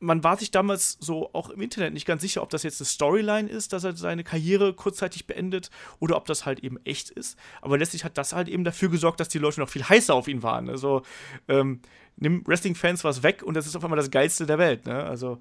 man 0.00 0.22
war 0.22 0.36
sich 0.36 0.50
damals 0.50 0.96
so 1.00 1.30
auch 1.32 1.50
im 1.50 1.60
Internet 1.60 1.92
nicht 1.92 2.06
ganz 2.06 2.22
sicher, 2.22 2.42
ob 2.42 2.50
das 2.50 2.62
jetzt 2.62 2.80
eine 2.80 2.86
Storyline 2.86 3.48
ist, 3.48 3.72
dass 3.72 3.84
er 3.84 3.96
seine 3.96 4.24
Karriere 4.24 4.72
kurzzeitig 4.72 5.26
beendet 5.26 5.70
oder 5.98 6.16
ob 6.16 6.26
das 6.26 6.46
halt 6.46 6.60
eben 6.60 6.78
echt 6.84 7.10
ist. 7.10 7.38
Aber 7.62 7.78
letztlich 7.78 8.04
hat 8.04 8.16
das 8.16 8.32
halt 8.32 8.48
eben 8.48 8.64
dafür 8.64 8.90
gesorgt, 8.90 9.20
dass 9.20 9.28
die 9.28 9.38
Leute 9.38 9.60
noch 9.60 9.68
viel 9.68 9.84
heißer 9.84 10.14
auf 10.14 10.28
ihn 10.28 10.42
waren. 10.42 10.68
Also 10.68 11.02
ähm, 11.48 11.80
nimm 12.16 12.46
Wrestling-Fans 12.46 13.04
was 13.04 13.22
weg 13.22 13.42
und 13.42 13.54
das 13.54 13.66
ist 13.66 13.76
auf 13.76 13.84
einmal 13.84 13.98
das 13.98 14.10
Geilste 14.10 14.46
der 14.46 14.58
Welt. 14.58 14.86
Ne? 14.86 15.02
Also 15.04 15.40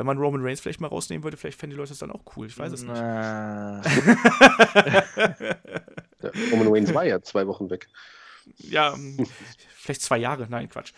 wenn 0.00 0.06
man 0.06 0.16
Roman 0.16 0.40
Reigns 0.42 0.62
vielleicht 0.62 0.80
mal 0.80 0.88
rausnehmen 0.88 1.22
würde, 1.24 1.36
vielleicht 1.36 1.60
fänden 1.60 1.74
die 1.74 1.76
Leute 1.76 1.90
das 1.90 1.98
dann 1.98 2.10
auch 2.10 2.22
cool. 2.34 2.46
Ich 2.46 2.58
weiß 2.58 2.72
es 2.72 2.84
nicht. 2.84 2.96
ja, 2.96 3.82
Roman 6.50 6.68
Reigns 6.68 6.94
war 6.94 7.04
ja 7.04 7.20
zwei 7.20 7.46
Wochen 7.46 7.68
weg. 7.68 7.86
Ja, 8.56 8.94
ähm, 8.94 9.26
vielleicht 9.76 10.00
zwei 10.00 10.16
Jahre. 10.16 10.46
Nein, 10.48 10.70
Quatsch. 10.70 10.94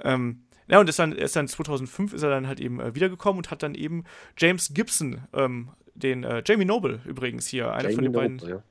Ähm, 0.00 0.42
ja, 0.68 0.78
und 0.78 0.86
ist 0.86 0.98
dann, 0.98 1.12
ist 1.12 1.34
dann 1.34 1.48
2005 1.48 2.12
ist 2.12 2.22
er 2.22 2.28
dann 2.28 2.46
halt 2.46 2.60
eben 2.60 2.78
äh, 2.78 2.94
wiedergekommen 2.94 3.38
und 3.38 3.50
hat 3.50 3.62
dann 3.62 3.74
eben 3.74 4.04
James 4.36 4.74
Gibson, 4.74 5.22
ähm, 5.32 5.70
den 5.94 6.22
äh, 6.22 6.42
Jamie 6.44 6.66
Noble 6.66 7.00
übrigens 7.06 7.46
hier, 7.46 7.72
einer 7.72 7.88
von 7.90 8.04
den 8.04 8.12
beiden. 8.12 8.38
Ja. 8.40 8.62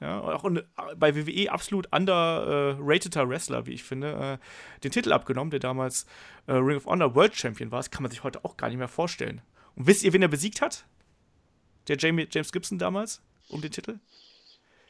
Ja, 0.00 0.20
auch 0.20 0.44
ein, 0.44 0.62
bei 0.96 1.16
WWE 1.16 1.50
absolut 1.50 1.92
underrateder 1.92 3.22
äh, 3.22 3.28
Wrestler, 3.28 3.66
wie 3.66 3.72
ich 3.72 3.82
finde, 3.82 4.38
äh, 4.40 4.82
den 4.84 4.92
Titel 4.92 5.12
abgenommen, 5.12 5.50
der 5.50 5.60
damals 5.60 6.06
äh, 6.46 6.52
Ring 6.52 6.76
of 6.76 6.86
Honor 6.86 7.14
World 7.14 7.34
Champion 7.36 7.72
war. 7.72 7.80
Das 7.80 7.90
kann 7.90 8.02
man 8.02 8.10
sich 8.10 8.22
heute 8.22 8.44
auch 8.44 8.56
gar 8.56 8.68
nicht 8.68 8.78
mehr 8.78 8.88
vorstellen. 8.88 9.40
Und 9.74 9.86
wisst 9.86 10.04
ihr, 10.04 10.12
wen 10.12 10.22
er 10.22 10.28
besiegt 10.28 10.60
hat? 10.60 10.86
Der 11.88 11.96
Jamie, 11.98 12.28
James 12.30 12.52
Gibson 12.52 12.78
damals 12.78 13.22
um 13.48 13.60
den 13.60 13.72
Titel? 13.72 13.98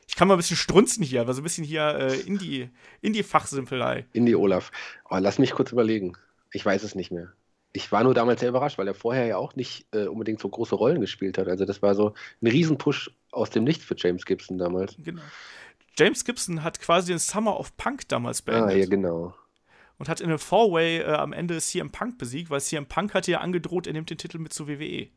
Ich 0.06 0.16
kann 0.16 0.28
mal 0.28 0.34
ein 0.34 0.38
bisschen 0.38 0.56
strunzen 0.56 1.02
hier, 1.02 1.20
aber 1.20 1.32
so 1.32 1.40
ein 1.40 1.44
bisschen 1.44 1.64
hier 1.64 1.82
äh, 1.82 2.20
Indie, 2.20 2.70
Indie-Fachsimpelei. 3.00 4.06
Indie 4.12 4.34
Olaf. 4.34 4.72
Oh, 5.08 5.18
lass 5.18 5.38
mich 5.38 5.52
kurz 5.52 5.72
überlegen. 5.72 6.14
Ich 6.52 6.64
weiß 6.64 6.82
es 6.82 6.94
nicht 6.94 7.12
mehr 7.12 7.32
ich 7.72 7.92
war 7.92 8.02
nur 8.02 8.14
damals 8.14 8.40
sehr 8.40 8.48
überrascht, 8.48 8.78
weil 8.78 8.88
er 8.88 8.94
vorher 8.94 9.26
ja 9.26 9.36
auch 9.36 9.54
nicht 9.54 9.86
äh, 9.92 10.06
unbedingt 10.06 10.40
so 10.40 10.48
große 10.48 10.74
Rollen 10.74 11.00
gespielt 11.00 11.38
hat. 11.38 11.48
Also 11.48 11.64
das 11.64 11.82
war 11.82 11.94
so 11.94 12.14
ein 12.42 12.46
Riesenpush 12.46 13.10
aus 13.32 13.50
dem 13.50 13.64
Nichts 13.64 13.84
für 13.84 13.94
James 13.96 14.24
Gibson 14.24 14.58
damals. 14.58 14.96
Genau. 14.98 15.22
James 15.98 16.24
Gibson 16.24 16.62
hat 16.62 16.80
quasi 16.80 17.12
den 17.12 17.18
Summer 17.18 17.58
of 17.58 17.76
Punk 17.76 18.08
damals 18.08 18.42
beendet. 18.42 18.70
Ah, 18.70 18.78
ja, 18.78 18.86
genau. 18.86 19.34
Und 19.98 20.08
hat 20.08 20.20
in 20.20 20.28
einem 20.28 20.38
Four-Way 20.38 20.98
äh, 20.98 21.04
am 21.14 21.32
Ende 21.32 21.58
CM 21.58 21.90
Punk 21.90 22.18
besiegt, 22.18 22.50
weil 22.50 22.60
CM 22.60 22.86
Punk 22.86 23.14
hatte 23.14 23.32
ja 23.32 23.40
angedroht, 23.40 23.88
er 23.88 23.94
nimmt 23.94 24.10
den 24.10 24.18
Titel 24.18 24.38
mit 24.38 24.52
zur 24.52 24.68
WWE. 24.68 25.08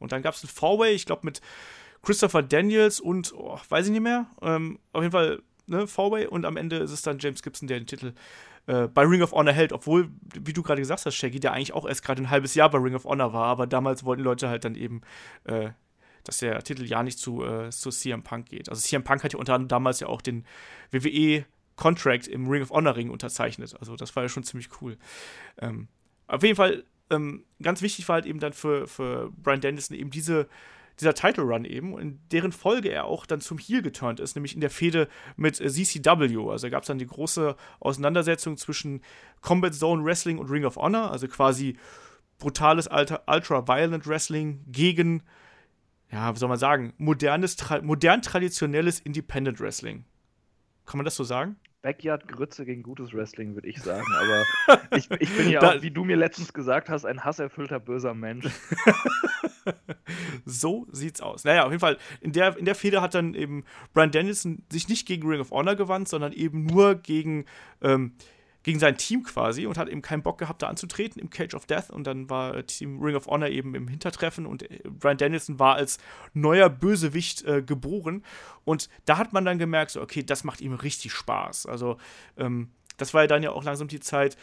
Und 0.00 0.10
dann 0.10 0.22
gab 0.22 0.34
es 0.34 0.42
ein 0.42 0.48
Four-Way, 0.48 0.94
ich 0.94 1.06
glaube 1.06 1.22
mit 1.24 1.40
Christopher 2.02 2.42
Daniels 2.42 2.98
und, 2.98 3.32
oh, 3.34 3.58
weiß 3.68 3.86
ich 3.86 3.92
nicht 3.92 4.02
mehr, 4.02 4.26
ähm, 4.42 4.80
auf 4.92 5.02
jeden 5.02 5.12
Fall 5.12 5.42
ne, 5.66 5.86
Four-Way 5.86 6.26
und 6.26 6.44
am 6.44 6.56
Ende 6.56 6.76
ist 6.76 6.90
es 6.90 7.02
dann 7.02 7.18
James 7.20 7.42
Gibson, 7.42 7.68
der 7.68 7.78
den 7.78 7.86
Titel 7.86 8.14
äh, 8.66 8.88
bei 8.88 9.02
Ring 9.02 9.22
of 9.22 9.32
Honor 9.32 9.52
hält, 9.52 9.72
obwohl, 9.72 10.10
wie 10.34 10.52
du 10.52 10.62
gerade 10.62 10.80
gesagt 10.80 11.04
hast, 11.04 11.14
Shaggy, 11.14 11.40
der 11.40 11.52
eigentlich 11.52 11.72
auch 11.72 11.86
erst 11.86 12.02
gerade 12.02 12.22
ein 12.22 12.30
halbes 12.30 12.54
Jahr 12.54 12.70
bei 12.70 12.78
Ring 12.78 12.94
of 12.94 13.04
Honor 13.04 13.32
war, 13.32 13.46
aber 13.46 13.66
damals 13.66 14.04
wollten 14.04 14.22
Leute 14.22 14.48
halt 14.48 14.64
dann 14.64 14.74
eben, 14.74 15.02
äh, 15.44 15.70
dass 16.24 16.38
der 16.38 16.62
Titel 16.62 16.84
ja 16.84 17.02
nicht 17.02 17.18
zu, 17.18 17.44
äh, 17.44 17.70
zu 17.70 17.90
CM 17.90 18.22
Punk 18.22 18.46
geht. 18.46 18.68
Also 18.68 18.80
CM 18.80 19.04
Punk 19.04 19.22
hat 19.24 19.32
ja 19.32 19.38
unter 19.38 19.54
anderem 19.54 19.68
damals 19.68 20.00
ja 20.00 20.08
auch 20.08 20.20
den 20.20 20.44
WWE 20.90 21.44
Contract 21.76 22.26
im 22.26 22.48
Ring 22.48 22.62
of 22.62 22.70
Honor 22.70 22.96
Ring 22.96 23.10
unterzeichnet. 23.10 23.74
Also 23.78 23.96
das 23.96 24.14
war 24.16 24.22
ja 24.22 24.28
schon 24.28 24.44
ziemlich 24.44 24.68
cool. 24.80 24.96
Ähm, 25.58 25.88
auf 26.26 26.42
jeden 26.42 26.56
Fall, 26.56 26.84
ähm, 27.10 27.44
ganz 27.62 27.82
wichtig 27.82 28.08
war 28.08 28.14
halt 28.14 28.26
eben 28.26 28.40
dann 28.40 28.52
für, 28.52 28.86
für 28.86 29.30
Brian 29.36 29.60
Dennison 29.60 29.96
eben 29.96 30.10
diese 30.10 30.48
dieser 31.00 31.14
Title 31.14 31.44
Run 31.44 31.64
eben, 31.64 31.98
in 31.98 32.20
deren 32.30 32.52
Folge 32.52 32.88
er 32.88 33.06
auch 33.06 33.26
dann 33.26 33.40
zum 33.40 33.58
Heel 33.58 33.82
geturnt 33.82 34.20
ist, 34.20 34.36
nämlich 34.36 34.54
in 34.54 34.60
der 34.60 34.70
Fehde 34.70 35.08
mit 35.36 35.60
äh, 35.60 35.68
CCW. 35.68 36.50
Also 36.50 36.70
gab 36.70 36.82
es 36.82 36.86
dann 36.86 36.98
die 36.98 37.06
große 37.06 37.56
Auseinandersetzung 37.80 38.56
zwischen 38.56 39.02
Combat 39.40 39.74
Zone 39.74 40.04
Wrestling 40.04 40.38
und 40.38 40.50
Ring 40.50 40.64
of 40.64 40.76
Honor, 40.76 41.10
also 41.10 41.26
quasi 41.26 41.76
brutales 42.38 42.88
Ultra-Violent 42.88 44.06
Wrestling 44.06 44.64
gegen, 44.68 45.22
ja, 46.14 46.32
wie 46.32 46.38
soll 46.38 46.48
man 46.48 46.58
sagen, 46.58 46.92
modernes, 46.96 47.56
tra 47.56 47.82
modern 47.82 48.22
traditionelles 48.22 49.00
Independent 49.00 49.58
Wrestling. 49.58 50.04
Kann 50.86 50.98
man 50.98 51.04
das 51.04 51.16
so 51.16 51.24
sagen? 51.24 51.56
Backyard-Grütze 51.82 52.64
gegen 52.64 52.84
gutes 52.84 53.12
Wrestling, 53.12 53.54
würde 53.54 53.68
ich 53.68 53.82
sagen. 53.82 54.06
Aber 54.16 54.80
ich, 54.96 55.10
ich, 55.10 55.36
bin 55.36 55.50
ja 55.50 55.60
auch, 55.60 55.82
wie 55.82 55.90
du 55.90 56.04
mir 56.04 56.16
letztens 56.16 56.52
gesagt 56.52 56.88
hast, 56.88 57.04
ein 57.04 57.24
hasserfüllter 57.24 57.80
böser 57.80 58.14
Mensch. 58.14 58.46
so 60.46 60.86
sieht's 60.92 61.20
aus. 61.20 61.42
Naja, 61.42 61.64
auf 61.64 61.72
jeden 61.72 61.80
Fall, 61.80 61.98
in 62.20 62.30
der, 62.30 62.56
in 62.56 62.64
der 62.64 62.76
Fehde 62.76 63.02
hat 63.02 63.14
dann 63.14 63.34
eben 63.34 63.64
Brian 63.92 64.12
Dennison 64.12 64.62
sich 64.70 64.88
nicht 64.88 65.08
gegen 65.08 65.28
Ring 65.28 65.40
of 65.40 65.50
Honor 65.50 65.74
gewandt, 65.74 66.06
sondern 66.06 66.32
eben 66.32 66.64
nur 66.64 66.94
gegen 66.94 67.44
ähm, 67.82 68.12
gegen 68.64 68.78
sein 68.80 68.96
Team 68.96 69.22
quasi 69.22 69.66
und 69.66 69.78
hat 69.78 69.88
eben 69.88 70.02
keinen 70.02 70.22
Bock 70.22 70.38
gehabt, 70.38 70.62
da 70.62 70.68
anzutreten 70.68 71.20
im 71.20 71.30
Cage 71.30 71.54
of 71.54 71.66
Death. 71.66 71.90
Und 71.90 72.06
dann 72.06 72.28
war 72.28 72.56
äh, 72.56 72.64
Team 72.64 73.00
Ring 73.00 73.14
of 73.14 73.26
Honor 73.26 73.48
eben 73.48 73.74
im 73.74 73.86
Hintertreffen 73.86 74.46
und 74.46 74.68
äh, 74.68 74.80
Brian 74.88 75.18
Danielson 75.18 75.58
war 75.58 75.76
als 75.76 75.98
neuer 76.32 76.68
Bösewicht 76.68 77.44
äh, 77.44 77.62
geboren. 77.62 78.24
Und 78.64 78.88
da 79.04 79.18
hat 79.18 79.32
man 79.32 79.44
dann 79.44 79.58
gemerkt, 79.58 79.92
so, 79.92 80.00
okay, 80.02 80.24
das 80.24 80.42
macht 80.44 80.60
ihm 80.62 80.72
richtig 80.72 81.12
Spaß. 81.12 81.66
Also, 81.66 81.98
ähm, 82.38 82.70
das 82.96 83.12
war 83.12 83.22
ja 83.22 83.26
dann 83.26 83.42
ja 83.42 83.50
auch 83.50 83.64
langsam 83.64 83.88
die 83.88 84.00
Zeit, 84.00 84.36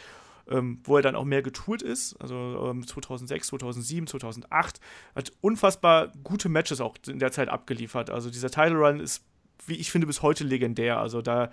ähm, 0.48 0.80
wo 0.84 0.96
er 0.96 1.02
dann 1.02 1.16
auch 1.16 1.24
mehr 1.24 1.42
getourt 1.42 1.82
ist. 1.82 2.14
Also 2.20 2.68
ähm, 2.70 2.86
2006, 2.86 3.48
2007, 3.48 4.06
2008. 4.06 4.80
Hat 5.16 5.32
unfassbar 5.40 6.12
gute 6.22 6.48
Matches 6.48 6.80
auch 6.80 6.96
in 7.08 7.18
der 7.18 7.32
Zeit 7.32 7.48
abgeliefert. 7.48 8.10
Also 8.10 8.30
dieser 8.30 8.50
Title 8.50 8.76
Run 8.76 9.00
ist 9.00 9.24
wie 9.66 9.76
ich 9.76 9.90
finde, 9.90 10.06
bis 10.06 10.22
heute 10.22 10.44
legendär. 10.44 10.98
Also 10.98 11.22
da, 11.22 11.50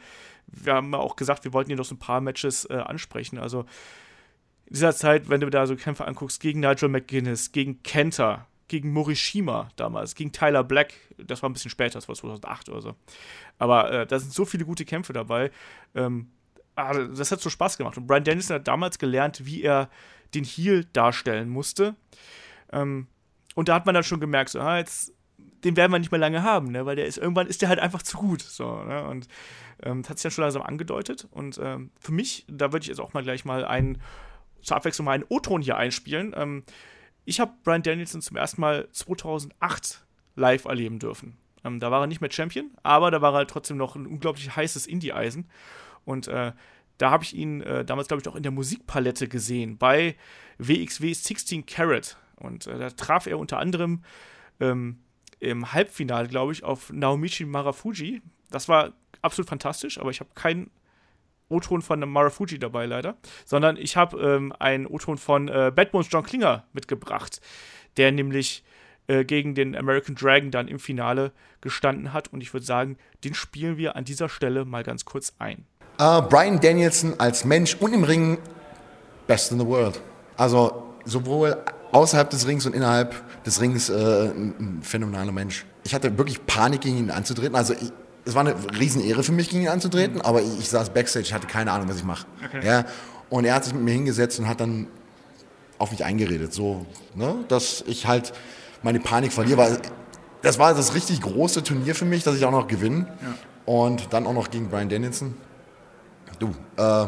wir 0.48 0.74
haben 0.74 0.94
auch 0.94 1.16
gesagt, 1.16 1.44
wir 1.44 1.54
wollten 1.54 1.70
hier 1.70 1.78
noch 1.78 1.86
so 1.86 1.96
ein 1.96 2.00
paar 2.00 2.22
Matches 2.22 2.66
äh, 2.66 2.74
ansprechen. 2.74 3.38
Also 3.38 3.62
in 4.66 4.74
dieser 4.74 4.96
Zeit, 4.96 5.30
wenn 5.30 5.42
du 5.42 5.50
da 5.50 5.66
so 5.68 5.76
Kämpfe 5.76 6.06
anguckst, 6.06 6.40
gegen 6.40 6.60
Nigel 6.60 6.90
McGuinness, 6.90 7.52
gegen 7.52 7.82
Kenta, 7.84 8.48
gegen 8.68 8.92
Morishima 8.94 9.70
damals, 9.76 10.16
gegen 10.16 10.32
Tyler 10.32 10.64
Black, 10.64 10.94
das 11.18 11.42
war 11.42 11.50
ein 11.50 11.54
bisschen 11.54 11.72
später, 11.72 11.96
das 11.96 12.08
war 12.08 12.16
2008 12.16 12.70
oder 12.70 12.82
so. 12.82 12.96
Aber 13.58 13.92
äh, 13.92 14.08
da 14.08 14.20
sind 14.20 14.32
so 14.32 14.46
viele 14.46 14.66
gute 14.66 14.86
Kämpfe 14.86 15.12
dabei. 15.12 15.52
Ähm, 15.96 16.30
ah, 16.76 16.94
das 16.94 17.32
hat 17.32 17.42
so 17.42 17.50
Spaß 17.50 17.78
gemacht. 17.78 17.98
Und 17.98 18.08
Brian 18.08 18.24
Dennison 18.24 18.56
hat 18.56 18.68
damals 18.68 19.00
gelernt, 19.00 19.46
wie 19.46 19.64
er 19.64 19.90
den 20.34 20.44
Heel 20.44 20.86
darstellen 20.94 21.50
musste. 21.50 21.96
Ähm, 22.72 23.08
und 23.56 23.70
da 23.70 23.76
hat 23.76 23.86
man 23.86 23.96
dann 23.96 24.04
schon 24.04 24.20
gemerkt, 24.20 24.52
so, 24.52 24.60
ah, 24.60 24.78
jetzt 24.78 25.14
den 25.64 25.78
werden 25.78 25.92
wir 25.92 26.00
nicht 26.00 26.12
mehr 26.12 26.20
lange 26.20 26.44
haben, 26.44 26.72
ne? 26.72 26.86
weil 26.86 26.96
der 26.96 27.06
ist 27.06 27.18
irgendwann 27.18 27.48
ist 27.48 27.62
der 27.62 27.70
halt 27.70 27.80
einfach 27.80 28.02
zu 28.02 28.18
gut. 28.18 28.42
So, 28.42 28.84
ne? 28.84 29.06
Und 29.06 29.28
ähm, 29.84 30.02
das 30.02 30.10
hat 30.10 30.18
sich 30.18 30.24
dann 30.24 30.32
schon 30.32 30.44
langsam 30.44 30.62
angedeutet. 30.62 31.28
Und 31.32 31.60
ähm, 31.62 31.92
für 32.00 32.12
mich, 32.12 32.46
da 32.48 32.72
würde 32.72 32.84
ich 32.84 32.88
jetzt 32.88 33.00
auch 33.00 33.14
mal 33.14 33.24
gleich 33.24 33.46
mal 33.46 33.66
einen, 33.66 34.02
zur 34.62 34.78
Abwechslung 34.78 35.06
mal 35.06 35.14
einen 35.14 35.26
O-Ton 35.30 35.62
hier 35.62 35.78
einspielen. 35.78 36.34
Ähm, 36.36 36.64
ich 37.26 37.40
habe 37.40 37.54
Brian 37.64 37.84
Danielson 37.84 38.22
zum 38.22 38.38
ersten 38.38 38.62
Mal 38.62 38.88
2008 38.92 40.06
live 40.36 40.66
erleben 40.66 41.00
dürfen. 41.00 41.38
Ähm, 41.64 41.80
da 41.80 41.92
war 41.92 42.02
er 42.02 42.08
nicht 42.08 42.22
mehr 42.22 42.32
Champion, 42.32 42.72
aber 42.84 43.12
da 43.12 43.22
war 43.22 43.34
er 43.34 43.38
halt 43.38 43.50
trotzdem 43.50 43.78
noch 43.78 43.96
ein 43.96 44.08
unglaublich 44.08 44.56
heißes 44.56 44.88
Indie-Eisen. 44.88 45.50
Und 46.06 46.28
äh, 46.28 46.54
da 46.98 47.12
habe 47.12 47.24
ich 47.24 47.36
ihn 47.36 47.62
äh, 47.62 47.86
damals, 47.86 48.08
glaube 48.08 48.22
ich, 48.22 48.28
auch 48.28 48.36
in 48.36 48.44
der 48.44 48.52
Musikpalette 48.52 49.28
gesehen, 49.28 49.78
bei 49.78 50.16
WXW 50.58 51.14
16 51.14 51.66
Carat. 51.66 52.18
Und 52.36 52.68
äh, 52.68 52.78
da 52.78 52.90
traf 52.90 53.28
er 53.28 53.40
unter 53.40 53.60
anderem 53.60 54.04
ähm, 54.60 55.00
im 55.40 55.74
Halbfinale, 55.74 56.28
glaube 56.28 56.52
ich, 56.52 56.64
auf 56.64 56.92
Naomichi 56.92 57.46
Marafuji. 57.46 58.22
Das 58.50 58.68
war 58.68 58.94
absolut 59.22 59.50
fantastisch, 59.50 60.00
aber 60.00 60.10
ich 60.12 60.20
habe 60.20 60.30
keinen 60.36 60.70
O-Ton 61.50 61.82
von 61.82 62.00
Marafuji 62.00 62.60
dabei 62.60 62.86
leider, 62.86 63.18
sondern 63.46 63.78
ich 63.78 63.98
habe 63.98 64.20
ähm, 64.20 64.54
einen 64.60 64.86
O-Ton 64.86 65.18
von 65.18 65.48
äh, 65.48 65.72
Bad 65.76 65.92
Bones 65.92 66.08
John 66.10 66.24
Klinger 66.24 66.66
mitgebracht, 66.74 67.42
der 67.98 68.12
nämlich 68.12 68.64
äh, 69.08 69.26
gegen 69.26 69.56
den 69.56 69.76
American 69.76 70.16
Dragon 70.16 70.52
dann 70.52 70.68
im 70.68 70.80
Finale 70.80 71.32
gestanden 71.62 72.14
hat 72.14 72.32
und 72.32 72.42
ich 72.42 72.54
würde 72.54 72.66
sagen, 72.66 72.98
den 73.24 73.34
spielen 73.34 73.78
wir 73.78 73.96
an 73.96 74.06
dieser 74.06 74.30
Stelle 74.30 74.66
mal 74.66 74.84
ganz 74.84 75.06
kurz 75.06 75.34
ein. 75.40 75.66
Uh, 76.00 76.22
Brian 76.22 76.62
Danielson 76.62 77.20
als 77.20 77.44
Mensch 77.44 77.76
und 77.76 77.94
im 77.94 78.04
Ring 78.04 78.38
best 79.28 79.52
in 79.52 79.60
the 79.60 79.66
world. 79.66 80.00
Also 80.38 80.94
sowohl 81.04 81.58
außerhalb 81.92 82.30
des 82.30 82.48
Rings 82.48 82.66
und 82.66 82.76
innerhalb 82.76 83.16
des 83.44 83.62
Rings 83.62 83.90
äh, 83.90 84.30
ein 84.30 84.80
phänomenaler 84.82 85.32
Mensch. 85.32 85.66
ich 85.84 85.94
hatte 85.94 86.18
wirklich 86.18 86.46
Panik, 86.46 86.82
gegen 86.82 86.98
ihn 86.98 87.12
anzutreten. 87.12 87.56
Also 87.56 87.74
ich, 87.74 87.92
es 88.26 88.36
war 88.36 88.42
eine 88.42 88.56
Riesenehre 88.78 89.24
für 89.24 89.32
mich, 89.32 89.50
gegen 89.50 89.64
ihn 89.64 89.70
anzutreten, 89.70 90.18
mhm. 90.18 90.22
aber 90.22 90.42
ich, 90.42 90.60
ich, 90.60 90.70
saß 90.70 90.92
Backstage, 90.92 91.26
ich 91.26 91.34
hatte 91.34 91.48
keine 91.48 91.72
Ahnung, 91.72 91.90
was 91.90 91.98
ich 91.98 92.04
mache. 92.04 92.28
Okay. 92.46 92.66
Ja, 92.66 92.86
und 93.30 93.46
er 93.46 93.56
hat 93.56 93.66
sich 93.66 93.74
mit 93.74 93.84
mir 93.84 93.94
hingesetzt 93.94 94.40
und 94.40 94.48
hat 94.48 94.60
dann 94.60 94.88
auf 95.78 95.92
mich 95.92 96.04
eingeredet, 96.04 96.54
so, 96.54 96.86
ne, 97.16 97.36
dass 97.48 97.84
ich 97.88 98.06
halt 98.06 98.34
meine 98.84 99.00
Panik 99.00 99.32
verliere, 99.32 99.58
weil 99.58 99.80
das 100.42 100.60
war 100.60 100.74
das 100.74 100.94
richtig 100.94 101.22
große 101.22 101.64
Turnier 101.64 101.96
für 101.96 102.06
mich, 102.06 102.24
dass 102.24 102.36
ich 102.36 102.46
auch 102.46 102.52
noch 102.52 102.68
gewinne. 102.68 103.08
Ja. 103.22 103.36
Und 103.66 104.14
dann 104.14 104.26
auch 104.26 104.34
noch 104.34 104.50
gegen 104.50 104.70
Brian 104.70 104.90
Dennison. 104.90 105.36
Du, 106.40 106.56
äh, 106.78 107.08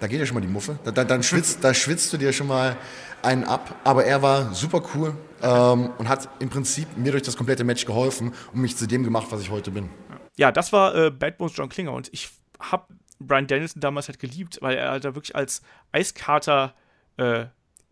da 0.00 0.06
geht 0.06 0.20
ja 0.20 0.26
schon 0.26 0.34
mal 0.34 0.40
die 0.40 0.48
Muffe. 0.48 0.78
Da, 0.84 0.90
da, 0.90 1.04
dann 1.04 1.22
schwitzt, 1.22 1.62
da 1.62 1.74
schwitzt 1.74 2.12
du 2.12 2.16
dir 2.16 2.32
schon 2.32 2.46
mal 2.46 2.76
einen 3.22 3.44
ab. 3.44 3.74
Aber 3.84 4.04
er 4.04 4.22
war 4.22 4.54
super 4.54 4.82
cool 4.94 5.14
ähm, 5.42 5.90
und 5.98 6.08
hat 6.08 6.28
im 6.38 6.50
Prinzip 6.50 6.96
mir 6.96 7.12
durch 7.12 7.22
das 7.22 7.36
komplette 7.36 7.64
Match 7.64 7.84
geholfen 7.84 8.32
und 8.52 8.60
mich 8.60 8.76
zu 8.76 8.86
dem 8.86 9.04
gemacht, 9.04 9.28
was 9.30 9.40
ich 9.40 9.50
heute 9.50 9.70
bin. 9.70 9.88
Ja, 10.36 10.52
das 10.52 10.72
war 10.72 10.94
äh, 10.94 11.10
Bad 11.10 11.38
Bones 11.38 11.56
John 11.56 11.68
Klinger 11.68 11.92
und 11.92 12.08
ich 12.12 12.30
habe 12.60 12.86
Brian 13.18 13.46
Danielson 13.46 13.80
damals 13.80 14.08
halt 14.08 14.18
geliebt, 14.18 14.58
weil 14.60 14.76
er 14.76 15.00
da 15.00 15.14
wirklich 15.14 15.34
als 15.34 15.62
Eiskater 15.92 16.74
äh, 17.16 17.46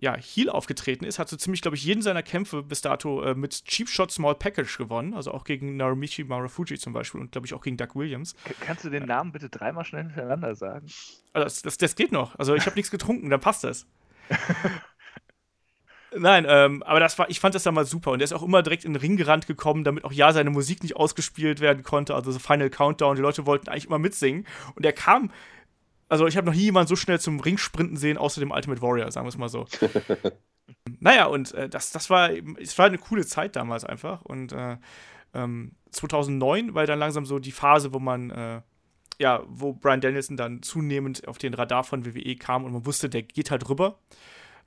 ja, 0.04 0.14
Heel 0.18 0.50
aufgetreten 0.50 1.06
ist, 1.06 1.18
hat 1.18 1.30
so 1.30 1.36
ziemlich, 1.36 1.62
glaube 1.62 1.78
ich, 1.78 1.84
jeden 1.84 2.02
seiner 2.02 2.22
Kämpfe 2.22 2.62
bis 2.62 2.82
dato 2.82 3.22
äh, 3.22 3.34
mit 3.34 3.64
Cheap 3.64 3.88
Shot 3.88 4.12
Small 4.12 4.34
Package 4.34 4.76
gewonnen. 4.76 5.14
Also 5.14 5.32
auch 5.32 5.44
gegen 5.44 5.78
Narumichi 5.78 6.24
Marufuji 6.24 6.78
zum 6.78 6.92
Beispiel 6.92 7.22
und, 7.22 7.32
glaube 7.32 7.46
ich, 7.46 7.54
auch 7.54 7.62
gegen 7.62 7.78
Doug 7.78 7.94
Williams. 7.94 8.36
K 8.44 8.52
kannst 8.60 8.84
du 8.84 8.90
den 8.90 9.06
Namen 9.06 9.32
bitte 9.32 9.48
dreimal 9.48 9.86
schnell 9.86 10.02
hintereinander 10.02 10.54
sagen? 10.54 10.86
Also 11.32 11.44
das, 11.44 11.62
das, 11.62 11.78
das 11.78 11.96
geht 11.96 12.12
noch. 12.12 12.38
Also 12.38 12.54
ich 12.54 12.66
habe 12.66 12.76
nichts 12.76 12.90
getrunken, 12.90 13.30
dann 13.30 13.40
passt 13.40 13.64
das. 13.64 13.86
Nein, 16.16 16.44
ähm, 16.46 16.82
aber 16.82 17.00
das 17.00 17.18
war, 17.18 17.30
ich 17.30 17.40
fand 17.40 17.54
das 17.54 17.62
damals 17.62 17.88
super 17.88 18.10
und 18.12 18.20
er 18.20 18.24
ist 18.24 18.34
auch 18.34 18.42
immer 18.42 18.62
direkt 18.62 18.84
in 18.84 18.92
den 18.92 19.00
Ring 19.00 19.16
gerannt 19.16 19.46
gekommen, 19.46 19.84
damit 19.84 20.04
auch 20.04 20.12
ja 20.12 20.32
seine 20.32 20.50
Musik 20.50 20.82
nicht 20.82 20.96
ausgespielt 20.96 21.60
werden 21.60 21.82
konnte, 21.82 22.14
also 22.14 22.30
so 22.30 22.38
Final 22.38 22.70
Countdown, 22.70 23.16
die 23.16 23.22
Leute 23.22 23.46
wollten 23.46 23.68
eigentlich 23.68 23.86
immer 23.86 23.98
mitsingen 23.98 24.46
und 24.76 24.86
er 24.86 24.92
kam, 24.92 25.32
also 26.08 26.26
ich 26.26 26.36
habe 26.36 26.46
noch 26.46 26.54
nie 26.54 26.62
jemanden 26.62 26.88
so 26.88 26.96
schnell 26.96 27.20
zum 27.20 27.40
Ring 27.40 27.58
sprinten 27.58 27.96
sehen, 27.96 28.18
außer 28.18 28.40
dem 28.40 28.50
Ultimate 28.50 28.82
Warrior, 28.82 29.10
sagen 29.10 29.26
wir 29.26 29.30
es 29.30 29.38
mal 29.38 29.48
so. 29.48 29.66
naja, 31.00 31.26
und 31.26 31.52
äh, 31.54 31.68
das, 31.68 31.90
das 31.90 32.10
war, 32.10 32.30
es 32.58 32.78
war 32.78 32.86
eine 32.86 32.98
coole 32.98 33.26
Zeit 33.26 33.56
damals 33.56 33.84
einfach 33.84 34.22
und 34.22 34.52
äh, 34.52 34.76
ähm, 35.34 35.72
2009 35.90 36.74
war 36.74 36.86
dann 36.86 36.98
langsam 36.98 37.26
so 37.26 37.38
die 37.38 37.52
Phase, 37.52 37.92
wo 37.92 37.98
man 37.98 38.30
äh, 38.30 38.60
ja, 39.18 39.42
wo 39.46 39.72
Brian 39.72 40.00
Danielson 40.00 40.36
dann 40.36 40.62
zunehmend 40.62 41.26
auf 41.28 41.38
den 41.38 41.54
Radar 41.54 41.84
von 41.84 42.04
WWE 42.04 42.36
kam 42.36 42.64
und 42.64 42.72
man 42.72 42.86
wusste, 42.86 43.08
der 43.08 43.22
geht 43.22 43.50
halt 43.50 43.68
rüber. 43.68 43.98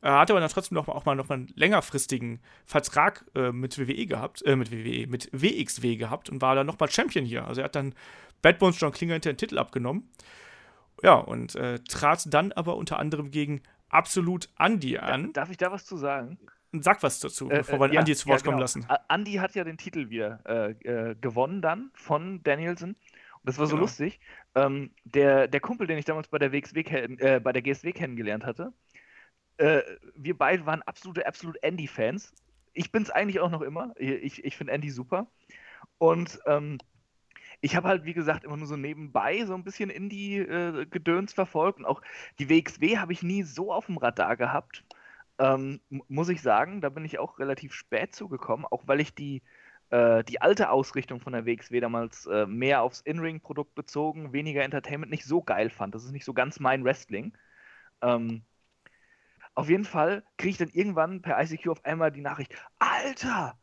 Er 0.02 0.20
hatte 0.20 0.34
aber 0.34 0.40
dann 0.40 0.50
trotzdem 0.50 0.76
noch, 0.76 0.88
auch 0.88 1.06
mal 1.06 1.16
noch 1.16 1.28
mal 1.28 1.36
einen 1.36 1.52
längerfristigen 1.56 2.40
Vertrag 2.66 3.26
äh, 3.36 3.52
mit 3.52 3.78
WWE 3.80 4.06
gehabt, 4.06 4.44
äh, 4.46 4.56
mit 4.56 4.72
WWE, 4.72 5.08
mit 5.08 5.30
WXW 5.34 5.96
gehabt 5.96 6.30
und 6.30 6.42
war 6.42 6.56
dann 6.56 6.68
nochmal 6.68 6.90
Champion 6.90 7.26
hier. 7.26 7.48
Also 7.48 7.62
er 7.62 7.66
hat 7.66 7.76
dann 7.76 7.96
Bad 8.42 8.60
Bones 8.60 8.80
John 8.80 8.92
Klinger 8.92 9.14
hinter 9.14 9.34
den 9.34 9.38
Titel 9.38 9.58
abgenommen. 9.58 10.10
Ja, 11.04 11.16
und 11.16 11.56
äh, 11.56 11.80
trat 11.80 12.34
dann 12.34 12.52
aber 12.52 12.76
unter 12.76 13.00
anderem 13.00 13.32
gegen 13.32 13.62
Absolut 13.90 14.50
Andy 14.60 14.98
an. 14.98 15.32
Darf 15.34 15.50
ich 15.50 15.58
da 15.58 15.72
was 15.72 15.86
zu 15.86 15.96
sagen? 15.98 16.38
Sag 16.74 17.02
was 17.04 17.20
dazu, 17.20 17.50
äh, 17.50 17.60
bevor 17.60 17.80
wir 17.80 17.94
ja, 17.94 18.02
Andy 18.02 18.16
zu 18.16 18.28
Wort 18.28 18.40
ja, 18.40 18.44
genau. 18.44 18.52
kommen 18.52 18.62
lassen. 18.62 18.86
Andy 19.08 19.34
hat 19.36 19.56
ja 19.56 19.64
den 19.64 19.78
Titel 19.78 20.10
wieder 20.10 20.42
äh, 20.46 20.72
äh, 21.12 21.16
gewonnen 21.16 21.62
dann 21.62 21.92
von 21.94 22.44
Danielson. 22.44 22.90
Und 22.90 22.98
das 23.44 23.58
war 23.58 23.68
so 23.68 23.76
genau. 23.76 23.84
lustig. 23.84 24.20
Ähm, 24.56 24.92
der, 25.06 25.48
der 25.48 25.62
Kumpel, 25.62 25.88
den 25.88 25.98
ich 25.98 26.06
damals 26.06 26.28
bei 26.28 26.38
der, 26.38 26.52
WXW, 26.52 26.82
äh, 26.82 27.40
bei 27.40 27.54
der 27.54 27.62
GSW 27.62 27.94
kennengelernt 27.94 28.46
hatte, 28.46 28.74
äh, 29.58 29.82
wir 30.16 30.38
beide 30.38 30.66
waren 30.66 30.82
absolute, 30.84 31.26
absolut 31.26 31.58
Andy-Fans. 31.64 32.34
Ich 32.74 32.92
bin 32.92 33.04
es 33.04 33.10
eigentlich 33.10 33.40
auch 33.40 33.50
noch 33.50 33.62
immer. 33.62 33.94
Ich, 33.98 34.44
ich 34.44 34.58
finde 34.58 34.74
Andy 34.74 34.90
super. 34.90 35.28
Und 35.98 36.40
ähm, 36.46 36.78
ich 37.62 37.76
habe 37.76 37.88
halt, 37.88 38.06
wie 38.06 38.14
gesagt, 38.14 38.44
immer 38.44 38.58
nur 38.58 38.68
so 38.68 38.78
nebenbei 38.78 39.46
so 39.46 39.54
ein 39.56 39.64
bisschen 39.64 39.90
Indie-Gedöns 39.90 41.32
äh, 41.32 41.36
verfolgt. 41.36 41.80
Und 41.80 41.86
auch 41.86 42.02
die 42.40 42.50
WXW 42.50 42.98
habe 42.98 43.14
ich 43.14 43.24
nie 43.24 43.44
so 43.44 43.74
auf 43.74 43.88
dem 43.88 43.98
Radar 43.98 44.38
gehabt. 44.38 44.84
Ähm, 45.40 45.82
muss 45.90 46.30
ich 46.30 46.42
sagen, 46.42 46.82
da 46.82 46.90
bin 46.90 47.06
ich 47.06 47.20
auch 47.20 47.40
relativ 47.40 47.74
spät 47.74 48.14
zugekommen, 48.16 48.66
auch 48.66 48.88
weil 48.88 49.00
ich 49.00 49.14
die, 49.14 49.44
äh, 49.90 50.24
die 50.24 50.42
alte 50.42 50.70
Ausrichtung 50.70 51.20
von 51.20 51.34
der 51.34 51.46
WXW 51.46 51.80
damals 51.80 52.26
äh, 52.28 52.46
mehr 52.48 52.82
aufs 52.82 53.02
In-Ring-Produkt 53.02 53.76
bezogen, 53.76 54.34
weniger 54.34 54.64
Entertainment 54.64 55.12
nicht 55.12 55.26
so 55.26 55.42
geil 55.44 55.70
fand. 55.70 55.96
Das 55.96 56.06
ist 56.06 56.12
nicht 56.12 56.26
so 56.26 56.34
ganz 56.34 56.60
mein 56.60 56.84
Wrestling. 56.84 57.38
Ähm, 58.02 58.44
auf 59.56 59.70
jeden 59.70 59.86
Fall 59.86 60.24
kriege 60.38 60.52
ich 60.52 60.58
dann 60.58 60.70
irgendwann 60.70 61.22
per 61.22 61.42
ICQ 61.42 61.70
auf 61.70 61.86
einmal 61.86 62.12
die 62.12 62.22
Nachricht: 62.22 62.54
Alter, 62.80 63.58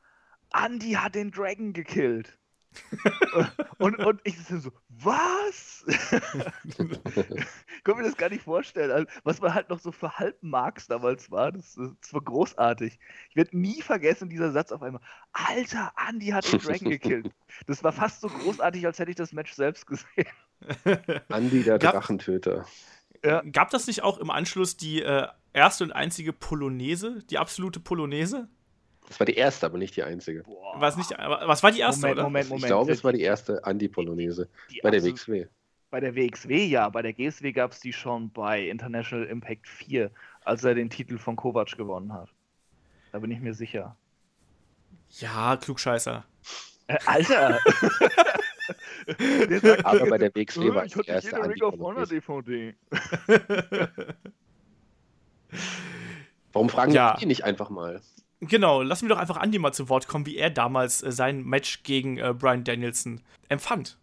Andy 0.53 0.93
hat 0.93 1.15
den 1.15 1.31
Dragon 1.31 1.73
gekillt. 1.73 2.39
und, 3.79 3.99
und 3.99 4.21
ich 4.25 4.37
so, 4.39 4.71
was? 4.89 5.85
Kann 7.85 7.97
mir 7.97 8.03
das 8.03 8.17
gar 8.17 8.31
nicht 8.31 8.43
vorstellen. 8.43 8.91
Also, 8.91 9.07
was 9.25 9.41
man 9.41 9.55
halt 9.55 9.69
noch 9.71 9.79
so 9.79 9.93
für 9.93 10.19
Halbmarks 10.19 10.87
damals 10.87 11.31
war, 11.31 11.53
das, 11.53 11.75
das 11.75 12.13
war 12.13 12.21
großartig. 12.21 12.99
Ich 13.31 13.37
werde 13.37 13.57
nie 13.57 13.83
vergessen, 13.83 14.29
dieser 14.29 14.53
Satz 14.53 14.73
auf 14.73 14.83
einmal: 14.83 15.03
Alter, 15.33 15.93
Andy 16.09 16.29
hat 16.29 16.51
den 16.51 16.61
Dragon 16.61 16.91
gekillt. 16.91 17.31
Das 17.67 17.85
war 17.85 17.93
fast 17.93 18.21
so 18.21 18.29
großartig, 18.29 18.87
als 18.87 18.99
hätte 18.99 19.11
ich 19.11 19.17
das 19.17 19.33
Match 19.33 19.53
selbst 19.53 19.87
gesehen. 19.87 20.27
Andy, 21.29 21.63
der 21.63 21.79
Drachentöter. 21.79 22.67
Ja. 23.25 23.43
Gab 23.43 23.71
das 23.71 23.87
nicht 23.87 24.03
auch 24.03 24.19
im 24.19 24.31
Anschluss 24.31 24.77
die 24.77 25.03
äh, 25.03 25.29
erste 25.53 25.85
und 25.85 25.93
einzige 25.93 26.33
Polonaise, 26.33 27.23
die 27.31 27.39
absolute 27.39 27.81
Polonaise? 27.81 28.49
Das 29.09 29.21
war 29.21 29.27
die 29.27 29.35
erste, 29.35 29.67
aber 29.67 29.77
nicht 29.79 29.97
die 29.97 30.03
einzige. 30.03 30.43
Was, 30.77 30.97
nicht, 30.97 31.11
was 31.11 31.63
war 31.63 31.71
die 31.71 31.81
erste, 31.81 32.01
Moment, 32.01 32.19
oder? 32.19 32.23
Moment, 32.25 32.49
Moment. 32.49 32.65
Ich 32.65 32.69
glaube, 32.69 32.93
es 32.93 33.05
war 33.05 33.13
die 33.13 33.21
erste 33.21 33.63
Anti-Polonaise. 33.65 34.49
Bei 34.83 34.91
der 34.91 35.05
WXW. 35.05 35.47
Bei 35.91 36.01
der 36.01 36.17
WXW, 36.17 36.65
ja. 36.65 36.89
Bei 36.89 37.03
der 37.03 37.13
GSW 37.13 37.53
gab 37.53 37.73
es 37.73 37.81
die 37.81 37.93
schon 37.93 38.31
bei 38.31 38.67
International 38.69 39.27
Impact 39.27 39.69
4, 39.69 40.11
als 40.45 40.65
er 40.65 40.75
den 40.75 40.89
Titel 40.91 41.19
von 41.19 41.37
Kovac 41.37 41.77
gewonnen 41.77 42.13
hat. 42.13 42.31
Da 43.13 43.21
bin 43.21 43.31
ich 43.31 43.39
mir 43.41 43.55
sicher. 43.55 43.97
Ja, 45.11 45.57
Klugscheißer. 45.57 46.25
Äh, 46.89 46.99
Alter! 47.07 47.61
aber 49.85 50.07
bei 50.07 50.19
der 50.19 50.35
WXW 50.35 50.75
war 50.75 50.87
ich 50.87 50.95
die 50.95 51.07
erste 51.07 51.37
Ring 51.37 51.63
of 51.63 51.79
Honor 51.79 52.07
DVD. 52.07 52.75
Warum 56.53 56.69
fragen 56.69 56.93
ja. 56.93 57.17
die 57.21 57.27
nicht 57.27 57.45
einfach 57.45 57.71
mal? 57.71 58.01
Genau, 58.49 58.83
lassen 58.83 59.09
wir 59.09 59.15
doch 59.15 59.21
einfach 59.21 59.43
Andy 59.43 59.59
mal 59.59 59.73
zu 59.73 59.89
Wort 59.89 60.09
kommen, 60.09 60.27
wie 60.27 60.37
er 60.37 60.51
damals 60.51 61.03
äh, 61.03 61.13
sein 61.13 61.45
Match 61.45 61.83
gegen 61.83 62.19
äh, 62.19 62.35
Brian 62.37 62.65
Danielson 62.65 63.21
empfand. 63.49 63.99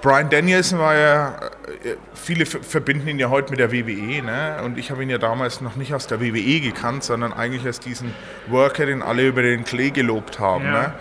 Brian 0.00 0.30
Danielson 0.30 0.78
war 0.78 0.96
ja, 0.96 1.36
äh, 1.84 1.96
viele 2.14 2.46
verbinden 2.46 3.08
ihn 3.08 3.18
ja 3.18 3.28
heute 3.28 3.50
mit 3.50 3.60
der 3.60 3.72
WWE, 3.72 4.22
ne? 4.22 4.62
Und 4.64 4.78
ich 4.78 4.90
habe 4.90 5.02
ihn 5.02 5.10
ja 5.10 5.18
damals 5.18 5.60
noch 5.60 5.76
nicht 5.76 5.92
aus 5.94 6.06
der 6.06 6.20
WWE 6.20 6.60
gekannt, 6.60 7.04
sondern 7.04 7.32
eigentlich 7.32 7.64
als 7.64 7.80
diesen 7.80 8.14
Worker, 8.48 8.86
den 8.86 9.02
alle 9.02 9.26
über 9.26 9.42
den 9.42 9.64
Klee 9.64 9.90
gelobt 9.90 10.38
haben. 10.38 10.64
Ja. 10.64 10.72
Ne? 10.72 10.94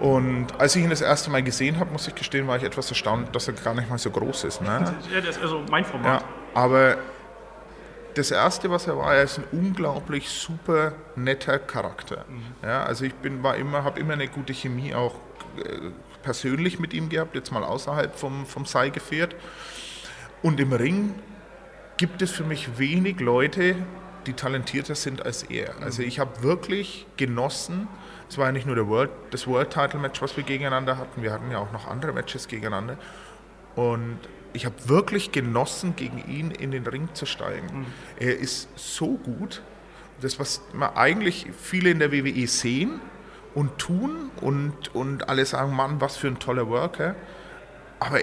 Und 0.00 0.46
als 0.58 0.74
ich 0.76 0.82
ihn 0.82 0.90
das 0.90 1.02
erste 1.02 1.30
Mal 1.30 1.42
gesehen 1.42 1.78
habe, 1.78 1.92
muss 1.92 2.08
ich 2.08 2.14
gestehen, 2.14 2.46
war 2.46 2.56
ich 2.56 2.62
etwas 2.62 2.88
erstaunt, 2.88 3.34
dass 3.34 3.48
er 3.48 3.54
gar 3.54 3.74
nicht 3.74 3.90
mal 3.90 3.98
so 3.98 4.10
groß 4.10 4.44
ist. 4.44 4.62
Ne? 4.62 4.94
Ja, 5.12 5.20
das 5.20 5.36
ist 5.36 5.42
also 5.42 5.62
mein 5.70 5.84
Format. 5.84 6.22
Ja, 6.22 6.28
aber 6.54 6.96
das 8.20 8.30
erste, 8.30 8.70
was 8.70 8.86
er 8.86 8.96
war, 8.98 9.14
er 9.14 9.22
ist 9.22 9.38
ein 9.38 9.44
unglaublich 9.50 10.28
super 10.28 10.92
netter 11.16 11.58
Charakter. 11.58 12.24
Mhm. 12.28 12.42
Ja, 12.62 12.84
also 12.84 13.04
ich 13.04 13.14
bin, 13.14 13.42
war 13.42 13.56
immer, 13.56 13.82
habe 13.82 13.98
immer 13.98 14.12
eine 14.12 14.28
gute 14.28 14.52
Chemie 14.52 14.94
auch 14.94 15.14
äh, 15.56 15.90
persönlich 16.22 16.78
mit 16.78 16.92
ihm 16.92 17.08
gehabt, 17.08 17.34
jetzt 17.34 17.50
mal 17.50 17.64
außerhalb 17.64 18.14
vom, 18.14 18.46
vom 18.46 18.66
Seilgefährt. 18.66 19.34
Und 20.42 20.60
im 20.60 20.72
Ring 20.72 21.14
gibt 21.96 22.20
es 22.22 22.30
für 22.30 22.44
mich 22.44 22.78
wenig 22.78 23.20
Leute, 23.20 23.76
die 24.26 24.34
talentierter 24.34 24.94
sind 24.94 25.24
als 25.24 25.42
er. 25.44 25.74
Also 25.80 26.02
mhm. 26.02 26.08
ich 26.08 26.20
habe 26.20 26.42
wirklich 26.42 27.06
genossen. 27.16 27.88
Es 28.28 28.36
war 28.36 28.46
ja 28.46 28.52
nicht 28.52 28.66
nur 28.66 28.76
der 28.76 28.86
World, 28.86 29.10
das 29.30 29.46
World 29.46 29.70
Title 29.70 29.98
Match, 29.98 30.20
was 30.20 30.36
wir 30.36 30.44
gegeneinander 30.44 30.98
hatten. 30.98 31.22
Wir 31.22 31.32
hatten 31.32 31.50
ja 31.50 31.58
auch 31.58 31.72
noch 31.72 31.88
andere 31.88 32.12
Matches 32.12 32.48
gegeneinander. 32.48 32.98
Und 33.76 34.18
ich 34.52 34.66
habe 34.66 34.74
wirklich 34.88 35.32
genossen, 35.32 35.96
gegen 35.96 36.18
ihn 36.28 36.50
in 36.50 36.70
den 36.70 36.86
Ring 36.86 37.08
zu 37.14 37.26
steigen. 37.26 37.80
Mhm. 37.80 37.86
Er 38.18 38.38
ist 38.38 38.68
so 38.76 39.16
gut. 39.16 39.62
Das, 40.20 40.38
was 40.38 40.60
man 40.72 40.94
eigentlich 40.96 41.46
viele 41.58 41.90
in 41.90 41.98
der 41.98 42.12
WWE 42.12 42.46
sehen 42.46 43.00
und 43.54 43.78
tun 43.78 44.30
und, 44.40 44.94
und 44.94 45.28
alle 45.28 45.44
sagen, 45.46 45.74
Mann, 45.74 46.00
was 46.00 46.16
für 46.16 46.28
ein 46.28 46.38
toller 46.38 46.68
Worker. 46.68 47.14
Aber 47.98 48.20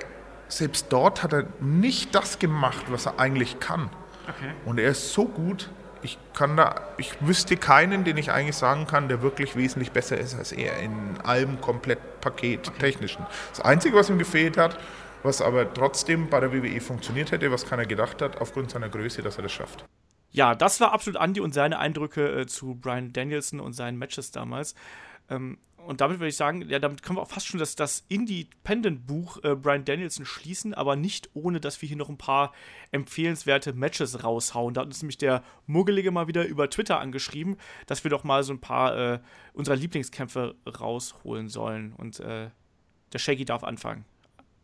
selbst 0.48 0.88
dort 0.90 1.24
hat 1.24 1.34
er 1.34 1.46
nicht 1.60 2.14
das 2.16 2.40
gemacht, 2.40 2.86
was 2.90 3.06
er 3.06 3.20
eigentlich 3.20 3.60
kann. 3.60 3.90
Okay. 4.28 4.52
Und 4.66 4.80
er 4.80 4.92
ist 4.92 5.14
so 5.14 5.26
gut. 5.26 5.70
Ich 6.04 6.20
kann 6.34 6.56
da, 6.56 6.82
ich 6.98 7.14
wüsste 7.22 7.58
keinen, 7.58 8.04
den 8.04 8.18
ich 8.18 8.32
eigentlich 8.32 8.56
sagen 8.56 8.86
kann, 8.86 9.08
der 9.08 9.24
wirklich 9.24 9.56
wesentlich 9.56 9.92
besser 9.92 10.18
ist 10.18 10.38
als 10.38 10.52
er 10.52 10.78
in 10.78 11.18
allem 11.24 11.60
Komplettpaket 11.60 12.68
okay. 12.68 12.78
technischen. 12.80 13.26
Das 13.50 13.62
Einzige, 13.62 13.96
was 13.96 14.10
ihm 14.10 14.20
gefehlt 14.20 14.58
hat, 14.58 14.78
was 15.24 15.42
aber 15.42 15.74
trotzdem 15.74 16.30
bei 16.30 16.40
der 16.40 16.52
WWE 16.54 16.80
funktioniert 16.82 17.32
hätte, 17.32 17.52
was 17.52 17.66
keiner 17.66 17.86
gedacht 17.86 18.22
hat, 18.22 18.40
aufgrund 18.40 18.72
seiner 18.72 18.90
Größe, 18.90 19.22
dass 19.22 19.38
er 19.38 19.44
das 19.44 19.52
schafft. 19.52 19.86
Ja, 20.32 20.56
das 20.56 20.80
war 20.80 20.92
absolut 20.92 21.20
Andy 21.22 21.40
und 21.40 21.54
seine 21.54 21.80
Eindrücke 21.80 22.42
äh, 22.42 22.46
zu 22.46 22.76
Brian 22.76 23.14
Danielson 23.14 23.60
und 23.60 23.74
seinen 23.74 23.98
Matches 23.98 24.32
damals. 24.32 24.76
Ähm, 25.30 25.58
und 25.88 26.02
damit 26.02 26.20
würde 26.20 26.28
ich 26.28 26.36
sagen, 26.36 26.68
ja, 26.68 26.80
damit 26.80 27.02
können 27.02 27.18
wir 27.18 27.22
auch 27.22 27.30
fast 27.30 27.48
schon 27.48 27.62
das, 27.62 27.78
das 27.78 28.04
Independent-Buch 28.10 29.44
äh, 29.44 29.56
Brian 29.56 29.86
Danielson 29.86 30.26
schließen, 30.26 30.74
aber 30.74 30.98
nicht 30.98 31.30
ohne, 31.34 31.62
dass 31.62 31.82
wir 31.82 31.88
hier 31.88 31.98
noch 31.98 32.10
ein 32.10 32.18
paar 32.18 32.52
empfehlenswerte 32.92 33.72
Matches 33.72 34.22
raushauen. 34.22 34.74
Da 34.74 34.82
hat 34.82 34.88
uns 34.88 35.02
nämlich 35.02 35.18
der 35.18 35.44
Muggelige 35.66 36.12
mal 36.12 36.28
wieder 36.28 36.46
über 36.46 36.70
Twitter 36.70 37.00
angeschrieben, 37.00 37.56
dass 37.86 38.04
wir 38.04 38.12
doch 38.12 38.26
mal 38.26 38.44
so 38.44 38.52
ein 38.52 38.60
paar 38.60 38.98
äh, 38.98 39.20
unserer 39.54 39.78
Lieblingskämpfe 39.78 40.56
rausholen 40.68 41.48
sollen. 41.48 41.94
Und 41.94 42.20
äh, 42.20 42.50
der 43.14 43.20
Shaggy 43.20 43.46
darf 43.46 43.64
anfangen 43.64 44.04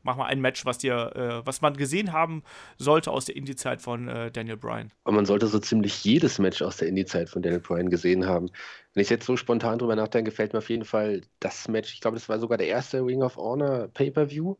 mach 0.04 0.16
mal 0.18 0.26
ein 0.26 0.40
Match, 0.42 0.66
was 0.66 0.78
dir, 0.78 1.12
äh, 1.16 1.46
was 1.46 1.62
man 1.62 1.76
gesehen 1.76 2.14
haben 2.14 2.44
sollte 2.78 3.12
aus 3.12 3.26
der 3.26 3.36
Indie-Zeit 3.36 3.82
von 3.82 4.08
äh, 4.08 4.32
Daniel 4.32 4.58
Bryan. 4.58 4.92
Und 5.04 5.16
man 5.16 5.26
sollte 5.26 5.48
so 5.48 5.60
ziemlich 5.60 6.04
jedes 6.04 6.40
Match 6.40 6.62
aus 6.62 6.78
der 6.78 6.88
Indie-Zeit 6.88 7.30
von 7.30 7.42
Daniel 7.42 7.62
Bryan 7.62 7.90
gesehen 7.90 8.26
haben. 8.28 8.50
Wenn 8.94 9.02
ich 9.02 9.10
jetzt 9.10 9.26
so 9.26 9.36
spontan 9.38 9.80
drüber 9.80 9.96
nachdenke, 9.96 10.30
gefällt 10.32 10.54
mir 10.54 10.60
auf 10.60 10.70
jeden 10.70 10.86
Fall 10.86 11.22
das 11.40 11.68
Match. 11.68 11.94
Ich 11.94 12.02
glaube, 12.02 12.16
das 12.16 12.30
war 12.30 12.40
sogar 12.40 12.58
der 12.58 12.68
erste 12.68 13.04
Ring 13.04 13.24
of 13.24 13.38
Honor 13.38 13.88
Pay-Per-View. 13.88 14.56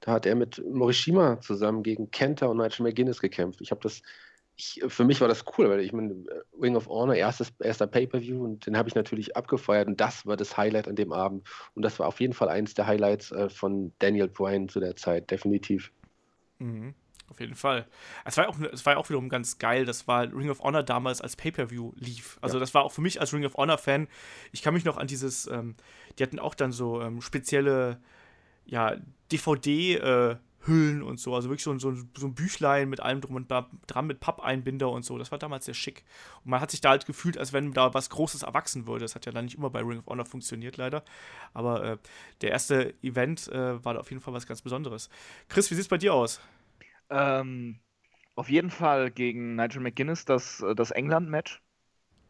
Da 0.00 0.12
hat 0.12 0.26
er 0.26 0.34
mit 0.34 0.62
Morishima 0.66 1.40
zusammen 1.40 1.82
gegen 1.82 2.10
Kenta 2.10 2.46
und 2.46 2.58
Nigel 2.58 2.82
McGuinness 2.82 3.20
gekämpft. 3.20 3.60
Ich 3.60 3.70
habe 3.70 3.80
das 3.82 4.02
ich, 4.56 4.82
für 4.88 5.04
mich 5.04 5.20
war 5.20 5.28
das 5.28 5.44
cool, 5.56 5.68
weil 5.68 5.80
ich 5.80 5.92
meine, 5.92 6.24
Ring 6.60 6.76
of 6.76 6.88
Honor, 6.88 7.14
erstes, 7.14 7.52
erster 7.60 7.86
Pay-Per-View 7.86 8.42
und 8.42 8.66
den 8.66 8.76
habe 8.76 8.88
ich 8.88 8.94
natürlich 8.94 9.36
abgefeuert 9.36 9.86
und 9.86 10.00
das 10.00 10.24
war 10.26 10.36
das 10.36 10.56
Highlight 10.56 10.88
an 10.88 10.96
dem 10.96 11.12
Abend. 11.12 11.46
Und 11.74 11.82
das 11.82 11.98
war 11.98 12.08
auf 12.08 12.20
jeden 12.20 12.32
Fall 12.32 12.48
eins 12.48 12.74
der 12.74 12.86
Highlights 12.86 13.32
äh, 13.32 13.50
von 13.50 13.92
Daniel 13.98 14.28
Bryan 14.28 14.68
zu 14.68 14.80
der 14.80 14.96
Zeit, 14.96 15.30
definitiv. 15.30 15.92
Mhm. 16.58 16.94
Auf 17.28 17.40
jeden 17.40 17.56
Fall. 17.56 17.86
Es 18.24 18.36
war, 18.36 18.48
auch, 18.48 18.56
es 18.72 18.86
war 18.86 18.96
auch 18.96 19.08
wiederum 19.08 19.28
ganz 19.28 19.58
geil, 19.58 19.84
das 19.84 20.06
war 20.06 20.32
Ring 20.32 20.48
of 20.48 20.60
Honor 20.60 20.84
damals 20.84 21.20
als 21.20 21.36
Pay-Per-View 21.36 21.92
lief. 21.96 22.38
Also 22.40 22.56
ja. 22.56 22.60
das 22.60 22.72
war 22.72 22.84
auch 22.84 22.92
für 22.92 23.00
mich 23.00 23.20
als 23.20 23.34
Ring 23.34 23.44
of 23.44 23.56
Honor-Fan, 23.56 24.08
ich 24.52 24.62
kann 24.62 24.74
mich 24.74 24.84
noch 24.84 24.96
an 24.96 25.08
dieses, 25.08 25.46
ähm, 25.48 25.74
die 26.18 26.22
hatten 26.22 26.38
auch 26.38 26.54
dann 26.54 26.72
so 26.72 27.02
ähm, 27.02 27.20
spezielle, 27.20 28.00
ja, 28.64 28.96
DVD- 29.30 29.96
äh, 29.96 30.36
Hüllen 30.66 31.02
und 31.02 31.18
so. 31.20 31.34
Also 31.34 31.48
wirklich 31.48 31.62
so, 31.62 31.78
so, 31.78 31.94
so 32.16 32.26
ein 32.26 32.34
Büchlein 32.34 32.88
mit 32.88 33.00
allem 33.00 33.20
drum 33.20 33.36
und 33.36 33.50
dran, 33.50 34.06
mit 34.06 34.20
Pappeinbinder 34.20 34.90
und 34.90 35.04
so. 35.04 35.18
Das 35.18 35.30
war 35.30 35.38
damals 35.38 35.64
sehr 35.66 35.74
schick. 35.74 36.04
Und 36.44 36.50
man 36.50 36.60
hat 36.60 36.70
sich 36.70 36.80
da 36.80 36.90
halt 36.90 37.06
gefühlt, 37.06 37.38
als 37.38 37.52
wenn 37.52 37.72
da 37.72 37.94
was 37.94 38.10
Großes 38.10 38.42
erwachsen 38.42 38.86
würde. 38.86 39.04
Das 39.04 39.14
hat 39.14 39.26
ja 39.26 39.32
dann 39.32 39.46
nicht 39.46 39.56
immer 39.56 39.70
bei 39.70 39.80
Ring 39.80 39.98
of 39.98 40.06
Honor 40.06 40.24
funktioniert, 40.24 40.76
leider. 40.76 41.04
Aber 41.54 41.84
äh, 41.84 41.98
der 42.40 42.50
erste 42.50 42.94
Event 43.02 43.48
äh, 43.48 43.84
war 43.84 43.94
da 43.94 44.00
auf 44.00 44.10
jeden 44.10 44.22
Fall 44.22 44.34
was 44.34 44.46
ganz 44.46 44.62
Besonderes. 44.62 45.08
Chris, 45.48 45.70
wie 45.70 45.74
sieht 45.74 45.82
es 45.82 45.88
bei 45.88 45.98
dir 45.98 46.14
aus? 46.14 46.40
Ähm, 47.10 47.78
auf 48.34 48.48
jeden 48.48 48.70
Fall 48.70 49.10
gegen 49.10 49.56
Nigel 49.56 49.80
McGuinness 49.80 50.24
das, 50.24 50.60
äh, 50.60 50.74
das 50.74 50.90
England-Match. 50.90 51.62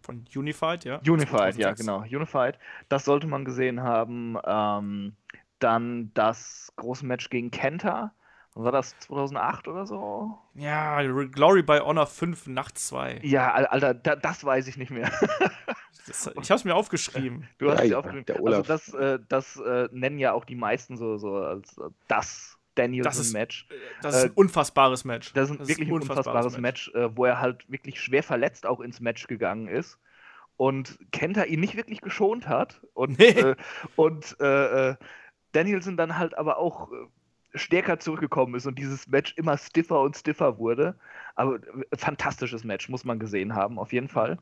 Von 0.03 0.25
Unified, 0.35 0.85
ja? 0.85 1.01
Unified, 1.05 1.57
ja, 1.57 1.73
genau. 1.73 2.03
Unified. 2.03 2.59
Das 2.89 3.05
sollte 3.05 3.27
man 3.27 3.45
gesehen 3.45 3.83
haben. 3.83 4.37
Ähm, 4.47 5.17
dann 5.59 6.13
das 6.15 6.73
große 6.77 7.07
Match 7.07 7.31
gegen 7.31 7.51
Kenta 7.51 8.13
war 8.57 8.73
das 8.73 8.99
2008 9.01 9.69
oder 9.69 9.87
so? 9.87 10.39
Ja, 10.55 11.03
Glory 11.03 11.63
by 11.63 11.81
Honor 11.81 12.07
5, 12.07 12.47
Nacht 12.47 12.79
2. 12.79 13.21
Ja, 13.23 13.53
Alter, 13.53 13.93
da, 13.93 14.17
das 14.17 14.45
weiß 14.45 14.67
ich 14.67 14.79
nicht 14.79 14.91
mehr. 14.91 15.13
das, 16.07 16.31
ich 16.41 16.51
hab's 16.51 16.65
mir 16.65 16.75
aufgeschrieben. 16.75 17.49
Du 17.59 17.71
hast 17.71 17.83
es 17.83 17.91
ja, 17.91 17.99
aufgeschrieben. 17.99 18.27
Der 18.27 18.43
Olaf. 18.43 18.71
Also 18.71 18.95
das, 18.95 18.95
äh, 18.95 19.19
das 19.29 19.57
äh, 19.57 19.89
nennen 19.93 20.19
ja 20.19 20.33
auch 20.33 20.47
die 20.47 20.55
meisten 20.55 20.97
so, 20.97 21.19
so 21.19 21.37
als 21.37 21.77
äh, 21.77 21.83
das 22.09 22.59
Danielson-Match. 22.77 23.69
Das 24.01 24.17
ist 24.17 24.25
ein 24.25 24.31
unfassbares 24.33 25.05
Match. 25.05 25.33
Das 25.35 25.51
ist, 25.51 25.61
das 25.61 25.69
wirklich 25.69 25.89
ein 25.89 25.95
unfassbares, 25.95 26.27
unfassbares 26.27 26.59
Match, 26.59 26.93
Match 26.95 27.13
äh, 27.13 27.17
wo 27.17 27.27
er 27.27 27.41
halt 27.41 27.71
wirklich 27.71 28.01
schwer 28.01 28.23
verletzt 28.23 28.67
auch 28.67 28.81
ins 28.81 29.01
Match 29.01 29.27
gegangen 29.27 29.69
ist. 29.69 29.99
Und 30.57 30.99
Kenter 31.13 31.47
ihn 31.47 31.61
nicht 31.61 31.77
wirklich 31.77 32.01
geschont 32.01 32.49
hat. 32.49 32.81
Und, 32.95 33.19
nee. 33.19 33.27
Äh, 33.27 33.57
und 33.97 34.41
äh, 34.41 34.97
Danielson 35.53 35.99
dann 35.99 36.17
halt 36.17 36.39
aber 36.39 36.57
auch 36.57 36.91
stärker 37.57 37.99
zurückgekommen 37.99 38.55
ist 38.55 38.67
und 38.67 38.79
dieses 38.79 39.07
Match 39.09 39.35
immer 39.37 39.59
stiffer 39.59 40.01
und 40.01 40.17
stiffer 40.17 40.59
wurde. 40.59 40.97
Aber 41.35 41.57
äh, 41.57 41.97
fantastisches 41.97 42.65
Match, 42.65 42.89
muss 42.89 43.05
man 43.05 43.19
gesehen 43.19 43.55
haben, 43.55 43.79
auf 43.79 43.93
jeden 43.93 44.09
Fall. 44.09 44.39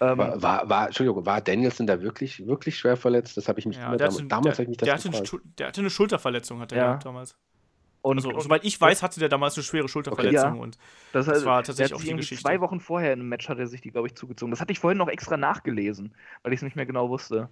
Ähm, 0.00 0.18
war, 0.18 0.42
war, 0.42 0.68
war, 0.68 0.86
Entschuldigung, 0.86 1.24
war 1.26 1.40
Danielson 1.40 1.86
da 1.86 2.02
wirklich, 2.02 2.46
wirklich 2.46 2.76
schwer 2.78 2.96
verletzt? 2.96 3.36
Das 3.36 3.48
habe 3.48 3.58
ich 3.58 3.66
mich 3.66 3.76
ja, 3.76 3.96
damals, 3.96 4.16
hatte, 4.16 4.26
damals 4.26 4.56
der, 4.56 4.62
ich 4.64 4.68
mich 4.68 4.76
das 4.78 4.86
der 4.86 4.94
hatte, 4.94 5.08
eine, 5.08 5.42
der 5.58 5.66
hatte 5.68 5.80
eine 5.80 5.90
Schulterverletzung, 5.90 6.60
hat 6.60 6.72
er 6.72 6.78
ja. 6.78 6.96
damals. 6.96 7.36
Und, 8.00 8.18
also, 8.18 8.30
und, 8.30 8.40
soweit 8.40 8.64
ich 8.64 8.80
weiß, 8.80 9.02
hatte 9.02 9.18
der 9.18 9.28
damals 9.28 9.56
eine 9.56 9.64
schwere 9.64 9.88
Schulterverletzung 9.88 10.52
okay. 10.52 10.60
und 10.60 10.78
das, 11.12 11.26
das, 11.26 11.44
war 11.44 11.62
tatsächlich 11.64 11.94
auch 11.94 12.02
die 12.02 12.14
Geschichte. 12.14 12.42
Zwei 12.42 12.60
Wochen 12.60 12.80
vorher 12.80 13.12
in 13.12 13.20
einem 13.20 13.28
Match 13.28 13.48
hat 13.48 13.58
er 13.58 13.66
sich 13.66 13.80
die, 13.80 13.90
glaube 13.90 14.06
ich, 14.06 14.14
zugezogen. 14.14 14.50
Das 14.50 14.60
hatte 14.60 14.72
ich 14.72 14.78
vorhin 14.78 14.98
noch 14.98 15.08
extra 15.08 15.36
nachgelesen, 15.36 16.14
weil 16.42 16.52
ich 16.52 16.58
es 16.58 16.62
nicht 16.62 16.76
mehr 16.76 16.86
genau 16.86 17.08
wusste. 17.08 17.48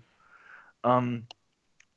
Ähm, 0.84 1.26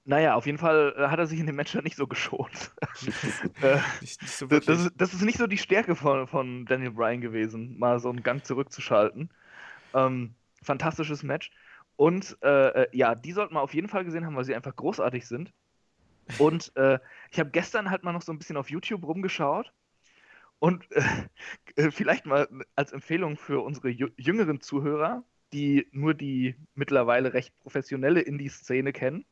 naja, 0.09 0.33
auf 0.33 0.47
jeden 0.47 0.57
Fall 0.57 0.95
äh, 0.97 1.07
hat 1.07 1.19
er 1.19 1.27
sich 1.27 1.39
in 1.39 1.45
dem 1.45 1.55
Match 1.55 1.75
nicht 1.75 1.95
so 1.95 2.07
geschont. 2.07 2.71
äh, 3.61 3.77
nicht, 4.01 4.19
nicht 4.19 4.33
so 4.33 4.47
das, 4.47 4.67
ist, 4.67 4.91
das, 4.97 5.13
ist, 5.13 5.21
nicht 5.21 5.37
so 5.37 5.45
die 5.45 5.59
Stärke 5.59 5.95
von, 5.95 6.25
von 6.25 6.65
Daniel 6.65 6.89
Bryan 6.89 7.21
gewesen, 7.21 7.77
mal 7.77 7.99
so 7.99 8.09
einen 8.09 8.23
Gang 8.23 8.43
zurückzuschalten. 8.43 9.29
Ähm, 9.93 10.33
fantastisches 10.63 11.21
Match. 11.21 11.51
Und 11.95 12.39
äh, 12.41 12.69
äh, 12.69 12.87
ja, 12.91 13.13
die 13.13 13.33
sollten 13.33 13.53
wir 13.53 13.61
auf 13.61 13.75
jeden 13.75 13.87
Fall 13.87 14.03
gesehen 14.03 14.25
haben, 14.25 14.35
weil 14.35 14.45
sie 14.45 14.55
einfach 14.55 14.75
großartig 14.75 15.27
sind. 15.27 15.53
Und 16.39 16.75
äh, 16.75 16.97
ich 17.29 17.39
habe 17.39 17.51
gestern 17.51 17.91
halt 17.91 18.01
mal 18.01 18.13
noch 18.13 18.23
so 18.23 18.31
ein 18.31 18.39
bisschen 18.39 18.57
auf 18.57 18.71
YouTube 18.71 19.03
rumgeschaut. 19.03 19.71
Und 20.57 20.87
äh, 20.91 21.91
vielleicht 21.91 22.25
mal 22.25 22.47
als 22.75 22.93
Empfehlung 22.93 23.37
für 23.37 23.63
unsere 23.63 23.89
jüngeren 23.89 24.59
Zuhörer, 24.59 25.23
die 25.53 25.87
nur 25.91 26.15
die 26.15 26.55
mittlerweile 26.73 27.33
recht 27.33 27.55
professionelle 27.59 28.21
Indie-Szene 28.21 28.91
kennen 28.91 29.23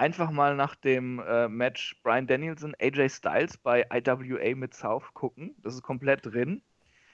einfach 0.00 0.30
mal 0.30 0.56
nach 0.56 0.74
dem 0.76 1.20
äh, 1.20 1.46
Match 1.46 2.00
Brian 2.02 2.26
Danielson, 2.26 2.74
AJ 2.80 3.10
Styles 3.10 3.58
bei 3.58 3.86
IWA 3.92 4.56
mit 4.56 4.74
South 4.74 5.12
gucken. 5.12 5.54
Das 5.58 5.74
ist 5.74 5.82
komplett 5.82 6.24
drin. 6.24 6.62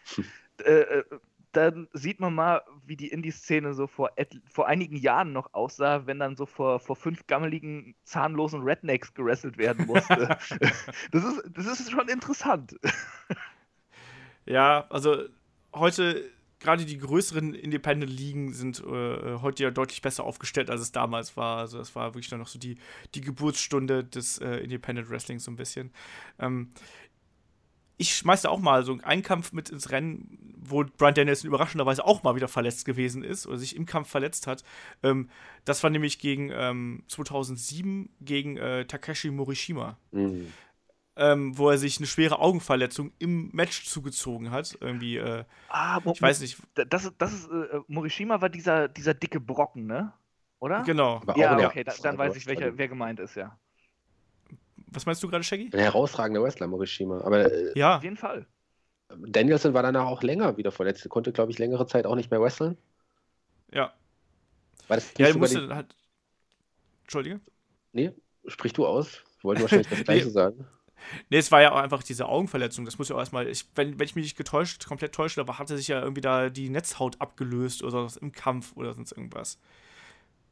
äh, 0.64 0.70
äh, 0.70 1.04
dann 1.50 1.88
sieht 1.94 2.20
man 2.20 2.34
mal, 2.34 2.62
wie 2.84 2.96
die 2.96 3.08
Indie-Szene 3.08 3.74
so 3.74 3.86
vor, 3.86 4.12
vor 4.48 4.68
einigen 4.68 4.96
Jahren 4.96 5.32
noch 5.32 5.52
aussah, 5.54 6.06
wenn 6.06 6.18
dann 6.18 6.36
so 6.36 6.46
vor, 6.46 6.78
vor 6.78 6.94
fünf 6.94 7.26
gammeligen, 7.26 7.96
zahnlosen 8.04 8.62
Rednecks 8.62 9.12
gerasselt 9.14 9.58
werden 9.58 9.86
musste. 9.86 10.28
das, 11.10 11.24
ist, 11.24 11.42
das 11.54 11.66
ist 11.66 11.90
schon 11.90 12.08
interessant. 12.08 12.76
ja, 14.44 14.86
also 14.90 15.24
heute 15.74 16.30
gerade 16.60 16.84
die 16.84 16.98
größeren 16.98 17.54
Independent-Ligen 17.54 18.52
sind 18.52 18.80
äh, 18.80 19.38
heute 19.40 19.64
ja 19.64 19.70
deutlich 19.70 20.02
besser 20.02 20.24
aufgestellt, 20.24 20.70
als 20.70 20.80
es 20.80 20.92
damals 20.92 21.36
war. 21.36 21.58
Also 21.58 21.78
das 21.78 21.94
war 21.94 22.14
wirklich 22.14 22.30
dann 22.30 22.38
noch 22.38 22.48
so 22.48 22.58
die, 22.58 22.78
die 23.14 23.20
Geburtsstunde 23.20 24.04
des 24.04 24.38
äh, 24.38 24.56
Independent 24.58 25.10
Wrestlings 25.10 25.44
so 25.44 25.50
ein 25.50 25.56
bisschen. 25.56 25.92
Ähm, 26.38 26.70
ich 27.98 28.14
schmeiße 28.14 28.50
auch 28.50 28.58
mal 28.58 28.84
so 28.84 28.98
einen 29.02 29.22
Kampf 29.22 29.52
mit 29.52 29.70
ins 29.70 29.90
Rennen, 29.90 30.54
wo 30.58 30.84
Brian 30.84 31.14
Danielson 31.14 31.48
überraschenderweise 31.48 32.04
auch 32.04 32.22
mal 32.22 32.36
wieder 32.36 32.48
verletzt 32.48 32.84
gewesen 32.84 33.24
ist 33.24 33.46
oder 33.46 33.56
sich 33.56 33.74
im 33.74 33.86
Kampf 33.86 34.08
verletzt 34.08 34.46
hat. 34.46 34.64
Ähm, 35.02 35.30
das 35.64 35.82
war 35.82 35.90
nämlich 35.90 36.18
gegen 36.18 36.50
ähm, 36.52 37.04
2007 37.08 38.10
gegen 38.20 38.56
äh, 38.56 38.84
Takeshi 38.86 39.30
Morishima. 39.30 39.98
Mhm 40.12 40.52
ähm, 41.16 41.56
wo 41.56 41.70
er 41.70 41.78
sich 41.78 41.98
eine 41.98 42.06
schwere 42.06 42.38
Augenverletzung 42.38 43.12
im 43.18 43.50
Match 43.52 43.86
zugezogen 43.86 44.50
hat. 44.50 44.76
Irgendwie, 44.80 45.16
äh, 45.16 45.44
ah, 45.68 46.00
ich 46.12 46.20
weiß 46.20 46.40
nicht. 46.40 46.58
Das, 46.74 47.10
das 47.16 47.32
ist, 47.32 47.48
äh, 47.50 47.80
Morishima 47.88 48.40
war 48.40 48.50
dieser, 48.50 48.88
dieser 48.88 49.14
dicke 49.14 49.40
Brocken, 49.40 49.86
ne? 49.86 50.12
Oder? 50.58 50.82
Genau. 50.82 51.22
Ja, 51.36 51.66
okay, 51.66 51.84
da, 51.84 51.94
dann 52.02 52.18
weiß 52.18 52.36
ich, 52.36 52.46
welcher, 52.46 52.76
wer 52.76 52.88
gemeint 52.88 53.20
ist, 53.20 53.34
ja. 53.34 53.58
Was 54.88 55.04
meinst 55.04 55.22
du 55.22 55.28
gerade, 55.28 55.44
Shaggy? 55.44 55.70
Ein 55.72 55.80
herausragender 55.80 56.42
Wrestler, 56.42 56.66
Morishima. 56.66 57.20
Aber, 57.22 57.50
äh, 57.50 57.78
ja. 57.78 57.96
Auf 57.96 58.04
jeden 58.04 58.16
Fall. 58.16 58.46
Danielson 59.08 59.74
war 59.74 59.82
danach 59.82 60.06
auch 60.06 60.22
länger 60.22 60.56
wieder 60.56 60.72
verletzt. 60.72 61.04
Er 61.04 61.08
konnte, 61.08 61.32
glaube 61.32 61.50
ich, 61.50 61.58
längere 61.58 61.86
Zeit 61.86 62.06
auch 62.06 62.14
nicht 62.14 62.30
mehr 62.30 62.40
wresteln. 62.40 62.76
Ja. 63.72 63.92
War 64.88 64.96
das 64.96 65.12
ja, 65.18 65.28
er 65.28 65.36
musste 65.36 65.66
die... 65.66 65.74
halt. 65.74 65.94
Entschuldige? 67.02 67.40
Nee, 67.92 68.12
sprich 68.46 68.72
du 68.72 68.86
aus. 68.86 69.22
Ich 69.38 69.44
wollte 69.44 69.62
wahrscheinlich 69.62 69.88
das 69.88 70.00
Gleiche 70.04 70.30
sagen. 70.30 70.66
Nee, 71.30 71.38
es 71.38 71.52
war 71.52 71.62
ja 71.62 71.72
auch 71.72 71.78
einfach 71.78 72.02
diese 72.02 72.26
Augenverletzung. 72.26 72.84
Das 72.84 72.98
muss 72.98 73.08
ja 73.08 73.16
auch 73.16 73.20
erstmal, 73.20 73.48
ich, 73.48 73.66
wenn, 73.74 73.98
wenn 73.98 74.04
ich 74.06 74.16
mich 74.16 74.24
nicht 74.24 74.36
getäuscht, 74.36 74.86
komplett 74.86 75.14
täusche, 75.14 75.40
aber 75.40 75.58
hatte 75.58 75.76
sich 75.76 75.88
ja 75.88 76.00
irgendwie 76.00 76.20
da 76.20 76.50
die 76.50 76.68
Netzhaut 76.68 77.20
abgelöst 77.20 77.82
oder 77.82 78.04
was 78.04 78.16
im 78.16 78.32
Kampf 78.32 78.76
oder 78.76 78.94
sonst 78.94 79.12
irgendwas. 79.12 79.58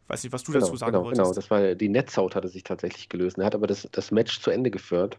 Ich 0.05 0.11
weiß 0.11 0.23
nicht, 0.23 0.33
was 0.33 0.45
du 0.45 0.53
genau, 0.53 0.67
dazu 0.67 0.77
sagen 0.77 0.93
genau, 0.93 1.05
wolltest. 1.05 1.23
Genau, 1.23 1.35
das 1.35 1.51
war 1.51 1.75
die 1.75 1.89
Netzhaut 1.89 2.35
hatte 2.35 2.49
sich 2.49 2.63
tatsächlich 2.63 3.09
gelöst. 3.09 3.39
Er 3.39 3.47
hat 3.47 3.55
aber 3.55 3.67
das, 3.67 3.89
das 3.91 4.11
Match 4.11 4.41
zu 4.41 4.51
Ende 4.51 4.71
geführt. 4.71 5.19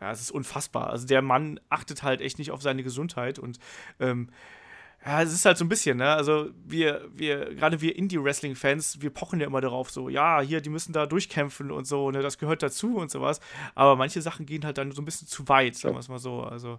Ja, 0.00 0.10
es 0.10 0.20
ist 0.20 0.30
unfassbar. 0.30 0.90
Also 0.90 1.06
der 1.06 1.22
Mann 1.22 1.60
achtet 1.68 2.02
halt 2.02 2.20
echt 2.20 2.38
nicht 2.38 2.50
auf 2.50 2.62
seine 2.62 2.82
Gesundheit 2.82 3.38
und 3.38 3.58
ähm, 4.00 4.30
Ja, 5.04 5.20
es 5.20 5.32
ist 5.32 5.44
halt 5.44 5.58
so 5.58 5.64
ein 5.64 5.68
bisschen, 5.68 5.98
ne? 5.98 6.10
Also 6.10 6.50
wir, 6.64 7.08
wir, 7.12 7.54
gerade 7.56 7.80
wir 7.80 7.96
Indie-Wrestling-Fans, 7.96 9.02
wir 9.02 9.10
pochen 9.10 9.40
ja 9.40 9.46
immer 9.46 9.60
darauf, 9.60 9.90
so, 9.90 10.08
ja, 10.08 10.40
hier, 10.40 10.60
die 10.60 10.70
müssen 10.70 10.92
da 10.92 11.06
durchkämpfen 11.06 11.72
und 11.72 11.88
so, 11.88 12.12
ne, 12.12 12.22
das 12.22 12.38
gehört 12.38 12.62
dazu 12.62 12.98
und 12.98 13.10
sowas. 13.10 13.40
Aber 13.74 13.96
manche 13.96 14.22
Sachen 14.22 14.46
gehen 14.46 14.64
halt 14.64 14.78
dann 14.78 14.92
so 14.92 15.02
ein 15.02 15.04
bisschen 15.04 15.26
zu 15.26 15.48
weit, 15.48 15.74
sagen 15.74 15.96
wir 15.96 16.00
es 16.00 16.08
mal 16.08 16.20
so. 16.20 16.42
Also 16.42 16.78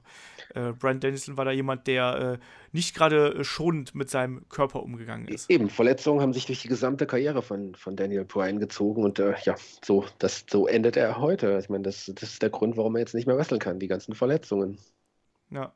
äh, 0.56 0.72
Brian 0.72 1.02
Dennison 1.02 1.36
war 1.36 1.44
da 1.44 1.52
jemand, 1.52 1.86
der 1.88 2.40
äh, 2.40 2.46
nicht 2.72 2.96
gerade 2.96 3.36
äh, 3.36 3.44
schonend 3.44 3.94
mit 3.94 4.10
seinem 4.10 4.48
Körper 4.48 4.84
umgegangen 4.84 5.28
ist. 5.28 5.50
Eben, 5.50 5.70
Verletzungen 5.70 6.22
haben 6.22 6.32
sich 6.32 6.46
durch 6.46 6.62
die 6.62 6.70
gesamte 6.70 7.06
Karriere 7.06 7.42
von, 7.42 7.76
von 7.76 7.98
Daniel 7.98 8.24
Bryan 8.24 8.60
gezogen 8.60 9.04
und 9.04 9.20
äh, 9.20 9.36
ja, 9.44 9.56
so, 9.84 10.06
das, 10.20 10.46
so 10.50 10.66
endet 10.68 10.96
er 10.96 11.20
heute. 11.20 11.60
Ich 11.62 11.68
meine, 11.68 11.84
das, 11.84 12.10
das 12.16 12.32
ist 12.32 12.42
der 12.42 12.52
Grund, 12.52 12.78
warum 12.78 12.96
er 12.96 13.00
jetzt 13.02 13.16
nicht 13.16 13.28
mehr 13.28 13.36
wresteln 13.36 13.60
kann, 13.60 13.80
die 13.80 13.88
ganzen 13.88 14.16
Verletzungen. 14.16 14.78
Ja. 15.50 15.74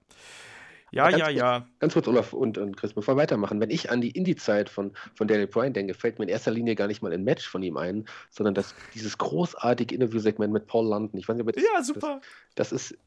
Ja, 0.91 1.09
ganz 1.09 1.19
ja, 1.19 1.25
kurz, 1.25 1.37
ja. 1.37 1.67
Ganz 1.79 1.93
kurz, 1.93 2.07
Olaf 2.07 2.33
und, 2.33 2.57
und 2.57 2.77
Chris, 2.77 2.93
bevor 2.93 3.15
wir 3.15 3.21
weitermachen. 3.21 3.59
Wenn 3.59 3.69
ich 3.69 3.91
an 3.91 3.99
die 3.99 4.11
Indie-Zeit 4.11 4.69
von, 4.69 4.93
von 5.15 5.27
Daniel 5.27 5.47
Bryan 5.47 5.73
denke, 5.73 5.93
fällt 5.93 6.17
mir 6.17 6.23
in 6.23 6.29
erster 6.29 6.51
Linie 6.51 6.75
gar 6.75 6.87
nicht 6.87 7.01
mal 7.01 7.11
ein 7.11 7.23
Match 7.23 7.47
von 7.47 7.61
ihm 7.61 7.77
ein, 7.77 8.05
sondern 8.29 8.55
das, 8.55 8.73
dieses 8.93 9.17
großartige 9.17 9.93
Interviewsegment 9.93 10.53
mit 10.53 10.67
Paul 10.67 10.87
London. 10.87 11.19
Ich 11.19 11.27
weiß 11.27 11.35
nicht, 11.35 11.47
ob 11.47 11.53
das, 11.53 11.63
Ja, 11.63 11.83
super. 11.83 12.21
Das, 12.55 12.69
das 12.69 12.91
ist 12.91 12.97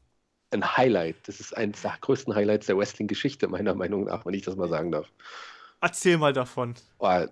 ein 0.51 0.77
Highlight. 0.77 1.15
Das 1.27 1.39
ist 1.39 1.57
eines 1.57 1.81
der 1.81 1.97
größten 1.99 2.35
Highlights 2.35 2.67
der 2.67 2.77
Wrestling-Geschichte, 2.77 3.47
meiner 3.47 3.73
Meinung 3.73 4.05
nach, 4.05 4.25
wenn 4.25 4.33
ich 4.33 4.43
das 4.43 4.55
mal 4.55 4.69
sagen 4.69 4.91
darf. 4.91 5.11
Erzähl 5.79 6.17
mal 6.17 6.33
davon. 6.33 6.75
Oh, 6.99 7.25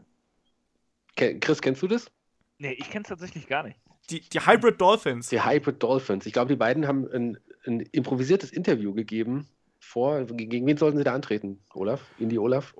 Chris, 1.16 1.62
kennst 1.62 1.82
du 1.82 1.88
das? 1.88 2.10
Nee, 2.58 2.74
ich 2.74 2.90
kenne 2.90 3.04
es 3.04 3.10
tatsächlich 3.10 3.48
gar 3.48 3.64
nicht. 3.64 3.80
Die, 4.10 4.22
die 4.22 4.40
Hybrid 4.40 4.82
Dolphins. 4.82 5.30
Die 5.30 5.44
Hybrid 5.44 5.82
Dolphins. 5.84 6.26
Ich 6.26 6.34
glaube, 6.34 6.50
die 6.50 6.56
beiden 6.56 6.88
haben 6.88 7.08
ein, 7.12 7.38
ein 7.68 7.82
improvisiertes 7.82 8.52
Interview 8.52 8.94
gegeben. 8.94 9.48
Vor, 9.80 10.26
gegen 10.26 10.66
wen 10.68 10.78
sollten 10.78 10.98
sie 10.98 11.04
da 11.04 11.14
antreten? 11.14 11.64
Olaf? 11.74 12.02
Indie 12.20 12.38
Olaf? 12.38 12.76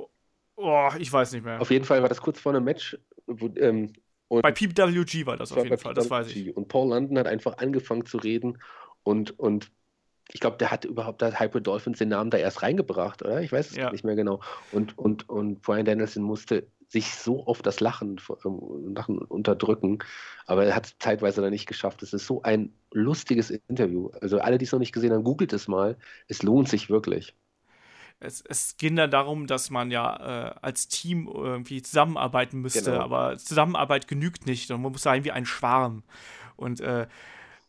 Oh, 0.56 0.90
ich 1.00 1.12
weiß 1.12 1.32
nicht 1.32 1.46
mehr. 1.46 1.62
Auf 1.62 1.72
jeden 1.72 1.86
Fall 1.86 2.02
war 2.02 2.10
das 2.10 2.22
kurz 2.22 2.40
vor 2.40 2.54
einem 2.54 2.66
Match. 2.66 2.98
Wo, 3.26 3.48
ähm, 3.58 3.94
Bei 4.28 4.52
PWG 4.52 5.26
war 5.26 5.38
das 5.38 5.52
auf 5.52 5.64
jeden 5.64 5.78
Fall, 5.78 5.94
das 5.94 6.10
weiß 6.10 6.28
ich. 6.28 6.34
PWG. 6.46 6.52
Und 6.56 6.68
Paul 6.68 6.90
London 6.90 7.18
hat 7.18 7.28
einfach 7.28 7.58
angefangen 7.58 8.06
zu 8.06 8.18
reden 8.18 8.58
und, 9.04 9.40
und 9.40 9.72
ich 10.32 10.40
glaube, 10.42 10.58
der 10.58 10.70
hat 10.70 10.86
überhaupt 10.86 11.22
da 11.24 11.40
Hybrid 11.40 11.66
Dolphins 11.66 11.98
den 11.98 12.10
Namen 12.10 12.30
da 12.30 12.38
erst 12.38 12.62
reingebracht, 12.62 13.24
oder? 13.24 13.42
Ich 13.42 13.52
weiß 13.52 13.72
es 13.72 13.76
Ja. 13.78 13.92
nicht 13.92 14.04
mehr 14.04 14.16
genau. 14.16 14.42
Und, 14.72 14.96
und, 14.98 15.28
und 15.28 15.62
Brian 15.64 15.86
Danielson 15.86 16.22
musste 16.24 16.68
sich 16.90 17.16
so 17.16 17.46
auf 17.46 17.62
das 17.62 17.80
Lachen, 17.80 18.20
ähm, 18.46 18.94
Lachen 18.96 19.20
unterdrücken, 19.20 20.00
aber 20.46 20.66
er 20.66 20.76
hat 20.76 20.88
es 20.88 20.98
zeitweise 21.00 21.42
dann 21.42 21.52
nicht 21.52 21.68
geschafft. 21.68 22.04
Es 22.04 22.14
ist 22.14 22.26
so 22.28 22.42
ein 22.44 22.74
lustiges 22.92 23.52
Interview. 23.52 24.10
Also 24.22 24.40
alle, 24.40 24.58
die 24.58 24.66
es 24.66 24.72
noch 24.72 24.80
nicht 24.80 24.92
gesehen 24.94 25.14
haben, 25.14 25.24
googelt 25.24 25.54
es 25.54 25.68
mal. 25.68 25.98
Es 26.28 26.44
lohnt 26.44 26.68
sich 26.70 26.90
wirklich. 26.90 27.36
Es, 28.20 28.42
es 28.42 28.76
ging 28.78 28.96
dann 28.98 29.12
darum, 29.12 29.48
dass 29.48 29.70
man 29.70 29.92
ja 29.92 30.50
äh, 30.50 30.56
als 30.62 30.90
Team 30.90 31.28
irgendwie 31.34 31.82
zusammenarbeiten 31.82 32.60
müsste, 32.60 32.92
Genau. 32.92 33.04
aber 33.04 33.38
Zusammenarbeit 33.38 34.08
genügt 34.10 34.46
nicht 34.46 34.72
und 34.72 34.82
man 34.82 34.92
muss 34.92 35.04
sein 35.04 35.24
wie 35.24 35.32
ein 35.32 35.46
Schwarm. 35.46 36.04
Und 36.58 36.82
äh, 36.82 37.08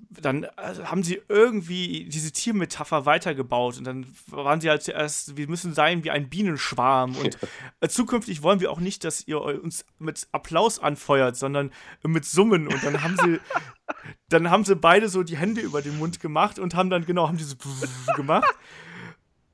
dann 0.09 0.45
äh, 0.45 0.49
haben 0.85 1.03
sie 1.03 1.21
irgendwie 1.29 2.07
diese 2.07 2.33
Tiermetapher 2.33 3.07
weitergebaut 3.07 3.79
und 3.79 3.85
dann 3.85 4.07
waren 4.27 4.61
sie 4.61 4.71
halt 4.71 4.83
zuerst, 4.83 5.37
wir 5.37 5.49
müssen 5.49 5.75
sein 5.75 6.05
wie 6.05 6.11
ein 6.11 6.29
Bienenschwarm 6.29 7.17
und 7.17 7.39
äh, 7.81 7.89
zukünftig 7.89 8.43
wollen 8.43 8.61
wir 8.61 8.71
auch 8.71 8.81
nicht, 8.81 9.05
dass 9.05 9.27
ihr 9.27 9.41
uns 9.41 9.85
mit 9.99 10.29
Applaus 10.33 10.79
anfeuert, 10.79 11.37
sondern 11.37 11.71
mit 12.03 12.25
Summen 12.25 12.67
und 12.67 12.83
dann 12.83 13.03
haben 13.03 13.17
sie 13.17 13.41
dann 14.29 14.51
haben 14.51 14.65
sie 14.65 14.77
beide 14.77 15.09
so 15.09 15.23
die 15.23 15.37
Hände 15.37 15.61
über 15.61 15.83
den 15.83 15.99
Mund 15.99 16.21
gemacht 16.21 16.59
und 16.59 16.75
haben 16.75 16.91
dann 16.91 17.07
genau 17.07 17.29
haben 17.29 17.39
diese 17.39 17.57
gemacht 18.17 18.55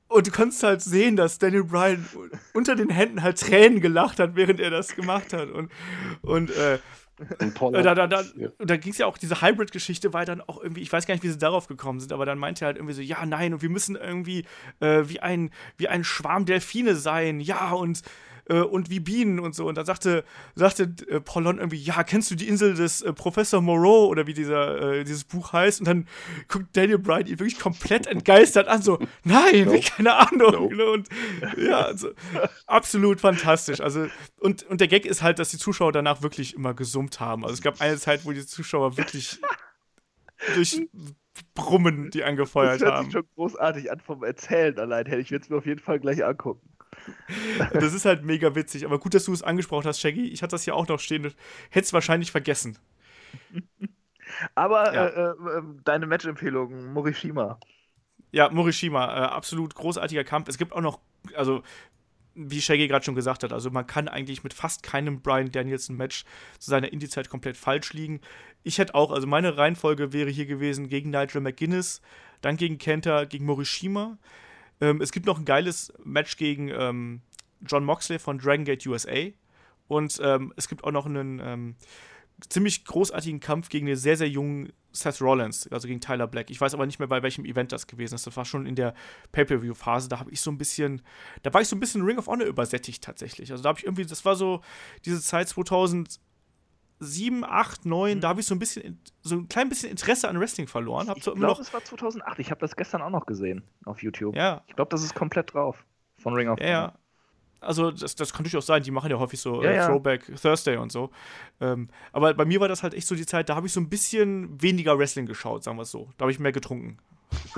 und 0.09 0.27
du 0.27 0.31
konntest 0.31 0.63
halt 0.63 0.81
sehen, 0.81 1.15
dass 1.17 1.37
Daniel 1.37 1.65
Bryan 1.65 2.05
unter 2.53 2.75
den 2.75 2.89
Händen 2.89 3.23
halt 3.23 3.39
Tränen 3.39 3.81
gelacht 3.81 4.19
hat, 4.19 4.35
während 4.35 4.59
er 4.59 4.69
das 4.69 4.95
gemacht 4.95 5.33
hat. 5.33 5.49
Und, 5.49 5.69
und 6.21 6.49
äh, 6.49 6.79
Und 7.39 7.53
Paul 7.55 7.71
da, 7.73 7.95
da, 7.95 8.07
da, 8.07 8.21
Ja. 8.35 8.49
und 8.57 8.69
da 8.69 8.77
ging 8.77 8.91
es 8.91 8.97
ja 8.97 9.05
auch, 9.07 9.17
diese 9.17 9.41
Hybrid-Geschichte 9.41 10.13
war 10.13 10.25
dann 10.25 10.41
auch 10.41 10.61
irgendwie, 10.61 10.81
ich 10.81 10.91
weiß 10.91 11.05
gar 11.07 11.13
nicht, 11.15 11.23
wie 11.23 11.29
sie 11.29 11.37
darauf 11.37 11.67
gekommen 11.67 11.99
sind, 11.99 12.13
aber 12.13 12.25
dann 12.25 12.37
meinte 12.37 12.63
er 12.65 12.67
halt 12.67 12.77
irgendwie 12.77 12.93
so, 12.93 13.01
ja, 13.01 13.25
nein, 13.25 13.53
und 13.53 13.61
wir 13.61 13.69
müssen 13.69 13.95
irgendwie 13.95 14.45
äh, 14.79 15.03
wie, 15.07 15.19
ein, 15.19 15.49
wie 15.77 15.87
ein 15.87 16.03
Schwarm 16.03 16.45
Delfine 16.45 16.95
sein, 16.95 17.39
ja, 17.39 17.71
und, 17.71 18.01
äh, 18.49 18.61
und 18.61 18.89
wie 18.89 18.99
Bienen 18.99 19.39
und 19.39 19.55
so. 19.55 19.67
Und 19.67 19.75
dann 19.75 19.85
sagte, 19.85 20.23
sagte 20.55 20.93
äh, 21.09 21.19
Paul 21.19 21.43
Lond 21.43 21.59
irgendwie, 21.59 21.77
ja, 21.77 22.03
kennst 22.03 22.31
du 22.31 22.35
die 22.35 22.47
Insel 22.47 22.73
des 22.73 23.01
äh, 23.01 23.13
Professor 23.13 23.61
Moreau 23.61 24.07
oder 24.07 24.27
wie 24.27 24.33
dieser, 24.33 24.93
äh, 24.93 25.03
dieses 25.03 25.23
Buch 25.23 25.53
heißt? 25.53 25.81
Und 25.81 25.87
dann 25.87 26.07
guckt 26.47 26.75
Daniel 26.75 26.99
Bryan 26.99 27.27
ihn 27.27 27.39
wirklich 27.39 27.59
komplett 27.59 28.07
entgeistert 28.07 28.67
an, 28.67 28.81
so, 28.81 28.99
nein, 29.23 29.65
Nope. 29.65 29.81
keine 29.81 30.15
Ahnung. 30.15 30.51
Nope. 30.51 30.75
Ne? 30.75 30.85
Und 30.85 31.09
ja, 31.57 31.81
also, 31.81 32.09
absolut 32.65 33.21
fantastisch. 33.21 33.81
Also, 33.81 34.07
und, 34.39 34.63
und 34.63 34.81
der 34.81 34.87
Gag 34.87 35.05
ist 35.05 35.21
halt, 35.21 35.39
dass 35.39 35.49
die 35.49 35.57
Zuschauer 35.57 35.91
danach 35.91 36.21
wirklich 36.21 36.55
immer 36.55 36.73
gesummt 36.73 37.19
haben. 37.19 37.43
Also 37.43 37.53
es 37.53 37.61
gab 37.61 37.81
eine 37.81 37.97
Zeit, 37.97 38.25
wo 38.25 38.31
die 38.31 38.45
Zuschauer 38.45 38.97
wirklich 38.97 39.39
durch 40.55 40.81
Brummen 41.53 42.09
die 42.11 42.19
Das 42.19 42.27
angefeuert 42.29 42.81
hört 42.81 42.93
haben. 42.93 43.03
sich 43.05 43.13
schon 43.13 43.27
großartig 43.35 43.91
an 43.91 43.99
vom 43.99 44.23
Erzählen 44.23 44.77
allein. 44.79 45.05
Hätte 45.05 45.21
ich 45.21 45.29
jetzt 45.29 45.49
mir 45.49 45.57
auf 45.57 45.65
jeden 45.65 45.79
Fall 45.79 45.99
gleich 45.99 46.23
angucken. 46.23 46.67
Das 47.73 47.93
ist 47.93 48.05
halt 48.05 48.23
mega 48.23 48.55
witzig. 48.55 48.85
Aber 48.85 48.99
gut, 48.99 49.13
dass 49.13 49.25
du 49.25 49.33
es 49.33 49.43
angesprochen 49.43 49.87
hast, 49.87 49.99
Shaggy. 49.99 50.27
Ich 50.29 50.41
hatte 50.43 50.51
das 50.51 50.63
hier 50.63 50.75
auch 50.75 50.87
noch 50.87 50.99
stehen. 50.99 51.23
Hätte 51.69 51.85
es 51.85 51.93
wahrscheinlich 51.93 52.31
vergessen. 52.31 52.77
Aber 54.55 54.93
Ja. 54.93 55.05
äh, 55.05 55.29
äh, 55.59 55.63
deine 55.83 56.05
Match-Empfehlung, 56.07 56.93
Morishima. 56.93 57.59
Ja, 58.31 58.49
Morishima, 58.49 59.05
äh, 59.05 59.25
absolut 59.27 59.73
großartiger 59.75 60.23
Kampf. 60.23 60.49
Es 60.49 60.57
gibt 60.57 60.73
auch 60.73 60.81
noch, 60.81 60.99
also 61.35 61.63
wie 62.35 62.61
Shaggy 62.61 62.87
gerade 62.87 63.05
schon 63.05 63.15
gesagt 63.15 63.43
hat, 63.43 63.53
also 63.53 63.71
man 63.71 63.87
kann 63.87 64.07
eigentlich 64.07 64.43
mit 64.43 64.53
fast 64.53 64.83
keinem 64.83 65.21
Brian 65.21 65.51
Danielson-Match 65.51 66.25
zu 66.59 66.69
seiner 66.69 66.93
Indie-Zeit 66.93 67.29
komplett 67.29 67.57
falsch 67.57 67.93
liegen. 67.93 68.21
Ich 68.63 68.77
hätte 68.79 68.95
auch, 68.95 69.11
also 69.11 69.27
meine 69.27 69.57
Reihenfolge 69.57 70.13
wäre 70.13 70.29
hier 70.29 70.45
gewesen 70.45 70.89
gegen 70.89 71.11
Nigel 71.11 71.41
McGuinness, 71.41 72.01
dann 72.41 72.57
gegen 72.57 72.77
Kenta, 72.77 73.25
gegen 73.25 73.45
Morishima. 73.45 74.17
Ähm, 74.81 75.01
es 75.01 75.11
gibt 75.11 75.25
noch 75.25 75.39
ein 75.39 75.45
geiles 75.45 75.93
Match 76.03 76.37
gegen 76.37 76.69
ähm, 76.69 77.21
John 77.61 77.85
Moxley 77.85 78.19
von 78.19 78.37
Dragon 78.37 78.65
Gate 78.65 78.85
USA. 78.87 79.27
Und 79.87 80.19
ähm, 80.21 80.53
es 80.55 80.67
gibt 80.67 80.83
auch 80.83 80.91
noch 80.91 81.05
einen 81.05 81.39
ähm, 81.39 81.75
ziemlich 82.49 82.85
großartigen 82.85 83.39
Kampf 83.39 83.69
gegen 83.69 83.87
den 83.87 83.95
sehr, 83.95 84.17
sehr 84.17 84.29
jungen 84.29 84.71
Seth 84.91 85.21
Rollins, 85.21 85.67
also 85.71 85.87
gegen 85.87 86.01
Tyler 86.01 86.27
Black. 86.27 86.49
Ich 86.49 86.59
weiß 86.59 86.73
aber 86.73 86.85
nicht 86.85 86.99
mehr, 86.99 87.07
bei 87.07 87.21
welchem 87.21 87.45
Event 87.45 87.71
das 87.71 87.87
gewesen 87.87 88.15
ist. 88.15 88.25
Das 88.25 88.35
war 88.35 88.45
schon 88.45 88.65
in 88.65 88.75
der 88.75 88.93
Pay-Per-View-Phase. 89.31 90.09
Da 90.09 90.19
habe 90.19 90.31
ich 90.31 90.41
so 90.41 90.51
ein 90.51 90.57
bisschen, 90.57 91.01
da 91.43 91.53
war 91.53 91.61
ich 91.61 91.67
so 91.67 91.75
ein 91.75 91.79
bisschen 91.79 92.03
Ring 92.03 92.17
of 92.17 92.27
Honor 92.27 92.45
übersättigt 92.45 93.03
tatsächlich. 93.03 93.51
Also 93.51 93.63
da 93.63 93.69
habe 93.69 93.79
ich 93.79 93.85
irgendwie, 93.85 94.05
das 94.05 94.25
war 94.25 94.35
so 94.35 94.61
diese 95.05 95.21
Zeit 95.21 95.49
2007, 96.99 97.43
8, 97.43 97.85
9, 97.85 98.21
da 98.21 98.29
habe 98.29 98.39
ich 98.39 98.45
so 98.45 98.55
ein 98.55 98.59
bisschen, 98.59 98.99
so 99.21 99.35
ein 99.35 99.47
klein 99.47 99.69
bisschen 99.69 99.89
Interesse 99.89 100.29
an 100.29 100.39
Wrestling 100.39 100.67
verloren. 100.67 101.07
Hab 101.09 101.17
Ich 101.17 101.23
glaube, 101.23 101.39
noch, 101.39 101.59
es 101.59 101.73
war 101.73 101.83
2008. 101.83 102.39
Ich 102.39 102.51
habe 102.51 102.59
das 102.59 102.75
gestern 102.75 103.01
auch 103.01 103.09
noch 103.09 103.25
gesehen 103.25 103.63
auf 103.85 104.01
YouTube. 104.01 104.35
ja, 104.35 104.63
Ich 104.67 104.75
glaube, 104.75 104.89
das 104.89 105.03
ist 105.03 105.13
komplett 105.13 105.53
drauf. 105.53 105.83
Von 106.19 106.33
Ring 106.33 106.49
of 106.49 106.59
Ja, 106.59 106.67
ja. 106.67 106.93
Also 107.59 107.91
das, 107.91 108.15
das 108.15 108.33
kann 108.33 108.43
durchaus 108.43 108.67
sein, 108.67 108.83
die 108.83 108.91
machen 108.91 109.09
ja 109.09 109.17
häufig 109.17 109.39
so 109.39 109.63
Ja, 109.63 109.71
äh. 109.71 109.85
Throwback 109.85 110.31
Thursday 110.39 110.77
und 110.77 110.91
so. 110.91 111.09
Ähm, 111.59 111.89
aber 112.11 112.33
bei 112.33 112.45
mir 112.45 112.59
war 112.59 112.67
das 112.67 112.83
halt 112.83 112.93
echt 112.93 113.07
so 113.07 113.15
die 113.15 113.25
Zeit, 113.25 113.49
da 113.49 113.55
habe 113.55 113.67
ich 113.67 113.73
so 113.73 113.79
ein 113.79 113.89
bisschen 113.89 114.61
weniger 114.61 114.97
Wrestling 114.97 115.25
geschaut, 115.25 115.63
sagen 115.63 115.77
wir 115.77 115.83
es 115.83 115.91
so. 115.91 116.09
Da 116.17 116.23
habe 116.23 116.31
ich 116.31 116.39
mehr 116.39 116.51
getrunken. 116.51 116.97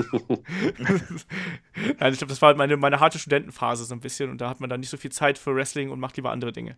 Nein, 1.99 2.13
ich 2.13 2.17
glaube, 2.17 2.29
das 2.29 2.41
war 2.41 2.47
halt 2.47 2.57
meine, 2.57 2.75
meine 2.77 2.99
harte 2.99 3.19
Studentenphase 3.19 3.85
so 3.85 3.93
ein 3.93 3.99
bisschen 3.99 4.31
und 4.31 4.39
da 4.41 4.49
hat 4.49 4.61
man 4.61 4.69
dann 4.69 4.79
nicht 4.79 4.89
so 4.89 4.97
viel 4.97 5.11
Zeit 5.11 5.37
für 5.37 5.55
Wrestling 5.55 5.91
und 5.91 5.99
macht 5.99 6.15
lieber 6.17 6.31
andere 6.31 6.51
Dinge. 6.51 6.77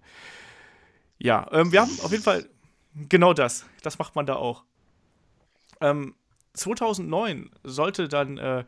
Ja, 1.23 1.48
ähm, 1.52 1.72
wir 1.72 1.81
haben 1.81 1.99
auf 2.02 2.11
jeden 2.11 2.23
Fall 2.23 2.49
genau 3.10 3.34
das. 3.34 3.65
Das 3.84 3.99
macht 3.99 4.15
man 4.15 4.26
da 4.26 4.35
auch. 4.35 4.64
Ähm, 5.80 6.15
2009 6.53 7.52
sollte 7.64 8.07
dann 8.07 8.38
äh, 8.38 8.65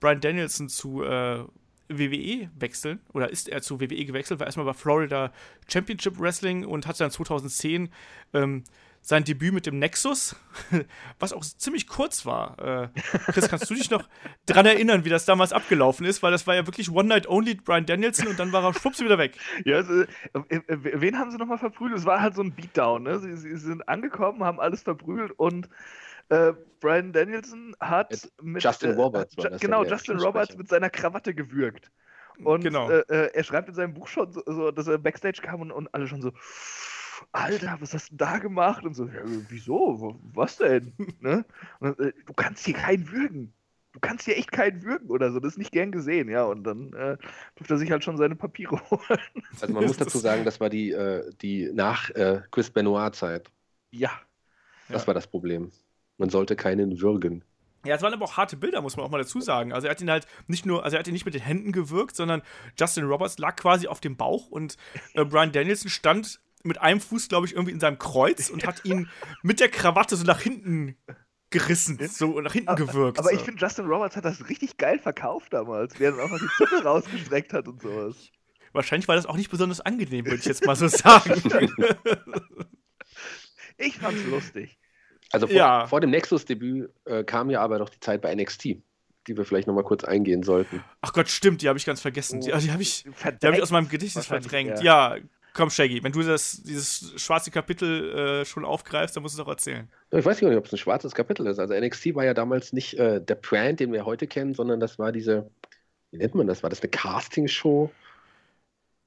Brian 0.00 0.20
Danielson 0.20 0.68
zu 0.68 1.02
äh, 1.02 1.44
WWE 1.88 2.50
wechseln 2.58 3.00
oder 3.12 3.30
ist 3.30 3.48
er 3.48 3.62
zu 3.62 3.80
WWE 3.80 4.04
gewechselt, 4.04 4.38
war 4.38 4.46
erstmal 4.46 4.66
bei 4.66 4.74
Florida 4.74 5.32
Championship 5.66 6.18
Wrestling 6.18 6.64
und 6.66 6.86
hat 6.86 7.00
dann 7.00 7.10
2010 7.10 7.90
ähm, 8.34 8.64
sein 9.06 9.22
Debüt 9.22 9.52
mit 9.52 9.66
dem 9.66 9.78
Nexus, 9.78 10.34
was 11.18 11.34
auch 11.34 11.44
ziemlich 11.44 11.86
kurz 11.86 12.24
war. 12.24 12.58
Äh, 12.58 12.88
Chris, 13.32 13.50
kannst 13.50 13.68
du 13.68 13.74
dich 13.74 13.90
noch 13.90 14.08
dran 14.46 14.64
erinnern, 14.64 15.04
wie 15.04 15.10
das 15.10 15.26
damals 15.26 15.52
abgelaufen 15.52 16.06
ist? 16.06 16.22
Weil 16.22 16.32
das 16.32 16.46
war 16.46 16.54
ja 16.54 16.66
wirklich 16.66 16.90
One 16.90 17.08
Night 17.08 17.28
Only 17.28 17.54
Brian 17.56 17.84
Danielson 17.84 18.28
und 18.28 18.38
dann 18.38 18.50
war 18.52 18.64
er 18.64 18.72
schwupps 18.72 19.00
wieder 19.00 19.18
weg. 19.18 19.36
Ja, 19.66 19.76
also, 19.76 20.02
äh, 20.02 20.06
äh, 20.56 20.62
wen 21.00 21.18
haben 21.18 21.30
sie 21.30 21.36
nochmal 21.36 21.58
verprügelt? 21.58 21.98
Es 21.98 22.06
war 22.06 22.22
halt 22.22 22.34
so 22.34 22.42
ein 22.42 22.54
Beatdown, 22.54 23.02
ne? 23.02 23.18
Sie, 23.18 23.36
sie 23.36 23.56
sind 23.56 23.86
angekommen, 23.88 24.42
haben 24.42 24.58
alles 24.58 24.82
verprügelt 24.82 25.32
und 25.36 25.68
äh, 26.30 26.54
Brian 26.80 27.12
Danielson 27.12 27.76
hat 27.80 28.10
Mit 28.10 28.32
mit. 28.42 28.62
Justin 28.64 28.92
äh, 28.92 28.94
Roberts 28.94 29.36
war 29.36 29.44
Ju- 29.44 29.50
das 29.50 29.60
Genau, 29.60 29.84
Justin. 29.84 30.18
Roberts 30.18 30.56
mit 30.56 30.68
seiner 30.68 30.88
Krawatte 30.88 31.34
gewürgt. 31.34 31.90
Und 32.42 32.62
Genau. 32.62 32.88
äh, 32.90 33.30
er 33.34 33.44
schreibt 33.44 33.68
in 33.68 33.74
seinem 33.74 33.92
Buch 33.92 34.08
schon 34.08 34.32
so, 34.32 34.42
so 34.46 34.70
dass 34.70 34.86
er 34.88 34.96
Backstage 34.98 35.42
kam 35.42 35.60
und, 35.60 35.70
und 35.70 35.92
alle 35.94 36.08
schon 36.08 36.22
so. 36.22 36.32
Alter, 37.32 37.76
was 37.80 37.94
hast 37.94 38.10
du 38.10 38.16
denn 38.16 38.18
da 38.18 38.38
gemacht? 38.38 38.84
Und 38.84 38.94
so, 38.94 39.06
ja, 39.06 39.22
wieso? 39.48 40.18
Was 40.32 40.56
denn? 40.58 40.92
ne? 41.20 41.44
und, 41.80 41.98
äh, 42.00 42.12
du 42.26 42.32
kannst 42.34 42.64
hier 42.64 42.74
keinen 42.74 43.10
würgen. 43.10 43.52
Du 43.92 44.00
kannst 44.00 44.24
hier 44.24 44.36
echt 44.36 44.50
keinen 44.50 44.82
würgen 44.82 45.08
oder 45.08 45.30
so, 45.30 45.38
das 45.38 45.52
ist 45.52 45.58
nicht 45.58 45.70
gern 45.70 45.92
gesehen, 45.92 46.28
ja. 46.28 46.42
Und 46.44 46.64
dann 46.64 46.92
äh, 46.94 47.16
durfte 47.54 47.74
er 47.74 47.78
sich 47.78 47.90
halt 47.92 48.02
schon 48.02 48.16
seine 48.16 48.34
Papiere 48.34 48.80
holen. 48.90 49.20
Also 49.60 49.72
man 49.72 49.86
muss 49.86 49.96
dazu 49.98 50.18
sagen, 50.18 50.44
das 50.44 50.58
war 50.58 50.68
die, 50.68 50.90
äh, 50.90 51.30
die 51.42 51.70
nach 51.72 52.10
äh, 52.10 52.42
Chris 52.50 52.70
Benoit-Zeit. 52.70 53.50
Ja. 53.92 54.10
Das 54.88 55.02
Ja. 55.02 55.06
war 55.06 55.14
das 55.14 55.28
Problem. 55.28 55.70
Man 56.18 56.28
sollte 56.28 56.56
keinen 56.56 57.00
würgen. 57.00 57.44
Ja, 57.84 57.94
es 57.94 58.02
waren 58.02 58.14
aber 58.14 58.24
auch 58.24 58.36
harte 58.36 58.56
Bilder, 58.56 58.80
muss 58.80 58.96
man 58.96 59.04
auch 59.06 59.10
mal 59.10 59.18
dazu 59.18 59.40
sagen. 59.40 59.72
Also 59.72 59.86
er 59.86 59.90
hat 59.90 60.00
ihn 60.00 60.10
halt 60.10 60.26
nicht 60.46 60.64
nur, 60.66 60.84
also 60.84 60.96
er 60.96 61.00
hat 61.00 61.06
ihn 61.06 61.12
nicht 61.12 61.26
mit 61.26 61.34
den 61.34 61.42
Händen 61.42 61.70
gewirkt, 61.70 62.16
sondern 62.16 62.42
Justin 62.78 63.04
Roberts 63.04 63.38
lag 63.38 63.56
quasi 63.56 63.86
auf 63.86 64.00
dem 64.00 64.16
Bauch 64.16 64.48
und 64.48 64.76
äh, 65.12 65.24
Brian 65.24 65.52
Danielson 65.52 65.90
stand 65.90 66.40
mit 66.64 66.80
einem 66.80 67.00
Fuß, 67.00 67.28
glaube 67.28 67.46
ich, 67.46 67.52
irgendwie 67.52 67.72
in 67.72 67.80
seinem 67.80 67.98
Kreuz 67.98 68.50
und 68.50 68.66
hat 68.66 68.84
ihn 68.84 69.08
mit 69.42 69.60
der 69.60 69.68
Krawatte 69.68 70.16
so 70.16 70.24
nach 70.24 70.40
hinten 70.40 70.96
gerissen, 71.50 71.98
so 72.08 72.40
nach 72.40 72.52
hinten 72.52 72.74
gewirkt. 72.74 73.18
Aber 73.18 73.28
so. 73.28 73.34
ich 73.34 73.42
finde, 73.42 73.60
Justin 73.60 73.86
Roberts 73.86 74.16
hat 74.16 74.24
das 74.24 74.48
richtig 74.48 74.76
geil 74.76 74.98
verkauft 74.98 75.52
damals, 75.52 75.98
wie 76.00 76.04
er 76.04 76.12
noch 76.12 76.38
die 76.38 76.48
Zunge 76.56 76.82
rausgestreckt 76.82 77.52
hat 77.52 77.68
und 77.68 77.80
sowas. 77.80 78.16
Wahrscheinlich 78.72 79.06
war 79.06 79.14
das 79.14 79.26
auch 79.26 79.36
nicht 79.36 79.50
besonders 79.50 79.80
angenehm, 79.80 80.24
würde 80.24 80.38
ich 80.38 80.46
jetzt 80.46 80.66
mal 80.66 80.74
so 80.76 80.88
sagen. 80.88 81.40
Ich 83.76 83.98
fand's 83.98 84.24
lustig. 84.26 84.78
Also 85.32 85.48
vor, 85.48 85.56
Ja. 85.56 85.86
vor 85.88 86.00
dem 86.00 86.10
Nexus-Debüt 86.10 86.90
äh, 87.06 87.24
kam 87.24 87.50
ja 87.50 87.60
aber 87.60 87.80
noch 87.80 87.88
die 87.88 87.98
Zeit 87.98 88.22
bei 88.22 88.32
NXT, 88.32 88.64
die 88.64 89.36
wir 89.36 89.44
vielleicht 89.44 89.66
nochmal 89.66 89.82
kurz 89.82 90.04
eingehen 90.04 90.44
sollten. 90.44 90.84
Ach 91.00 91.12
Gott, 91.12 91.28
stimmt, 91.28 91.62
die 91.62 91.68
habe 91.68 91.78
ich 91.78 91.84
ganz 91.84 92.00
vergessen. 92.00 92.40
Die, 92.40 92.52
die 92.52 92.70
habe 92.70 92.82
ich, 92.82 93.02
die 93.02 93.46
hab 93.46 93.54
ich 93.54 93.62
aus 93.62 93.70
meinem 93.72 93.88
Gedächtnis 93.88 94.26
verdrängt. 94.26 94.80
Ja. 94.82 95.16
ja. 95.16 95.22
Komm, 95.54 95.70
Shaggy, 95.70 96.02
wenn 96.02 96.12
du 96.12 96.22
das, 96.22 96.62
dieses 96.62 97.14
schwarze 97.20 97.50
Kapitel 97.50 98.42
äh, 98.42 98.44
schon 98.44 98.64
aufgreifst, 98.64 99.16
dann 99.16 99.22
musst 99.22 99.38
du 99.38 99.42
es 99.42 99.46
auch 99.46 99.50
erzählen. 99.50 99.88
Ich 100.10 100.24
weiß 100.24 100.40
gar 100.40 100.48
nicht, 100.48 100.58
ob 100.58 100.66
es 100.66 100.72
ein 100.72 100.78
schwarzes 100.78 101.14
Kapitel 101.14 101.46
ist. 101.46 101.58
Also 101.58 101.74
NXT 101.74 102.14
war 102.14 102.24
ja 102.24 102.34
damals 102.34 102.72
nicht 102.72 102.98
äh, 102.98 103.20
der 103.20 103.34
Brand, 103.36 103.80
den 103.80 103.92
wir 103.92 104.04
heute 104.04 104.26
kennen, 104.26 104.54
sondern 104.54 104.80
das 104.80 104.98
war 104.98 105.10
diese, 105.12 105.50
wie 106.10 106.18
nennt 106.18 106.34
man 106.34 106.46
das? 106.46 106.62
War 106.62 106.70
das 106.70 106.82
eine 106.82 106.90
Casting-Show? 106.90 107.90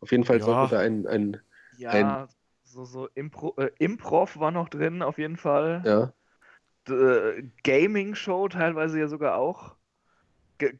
Auf 0.01 0.11
jeden 0.11 0.23
Fall 0.25 0.39
Ja. 0.39 0.45
sollte 0.45 0.75
da 0.75 0.81
ein, 0.81 1.07
ein 1.07 1.37
Ja, 1.77 2.27
so, 2.63 2.85
so 2.85 3.07
Impro, 3.15 3.53
äh, 3.57 3.71
Improv 3.79 4.37
war 4.39 4.51
noch 4.51 4.69
drin, 4.69 5.01
auf 5.01 5.17
jeden 5.17 5.37
Fall. 5.37 5.83
ja, 5.85 6.13
äh, 6.89 7.43
Gaming-Show 7.63 8.49
teilweise 8.49 8.99
ja 8.99 9.07
sogar 9.07 9.37
auch. 9.37 9.76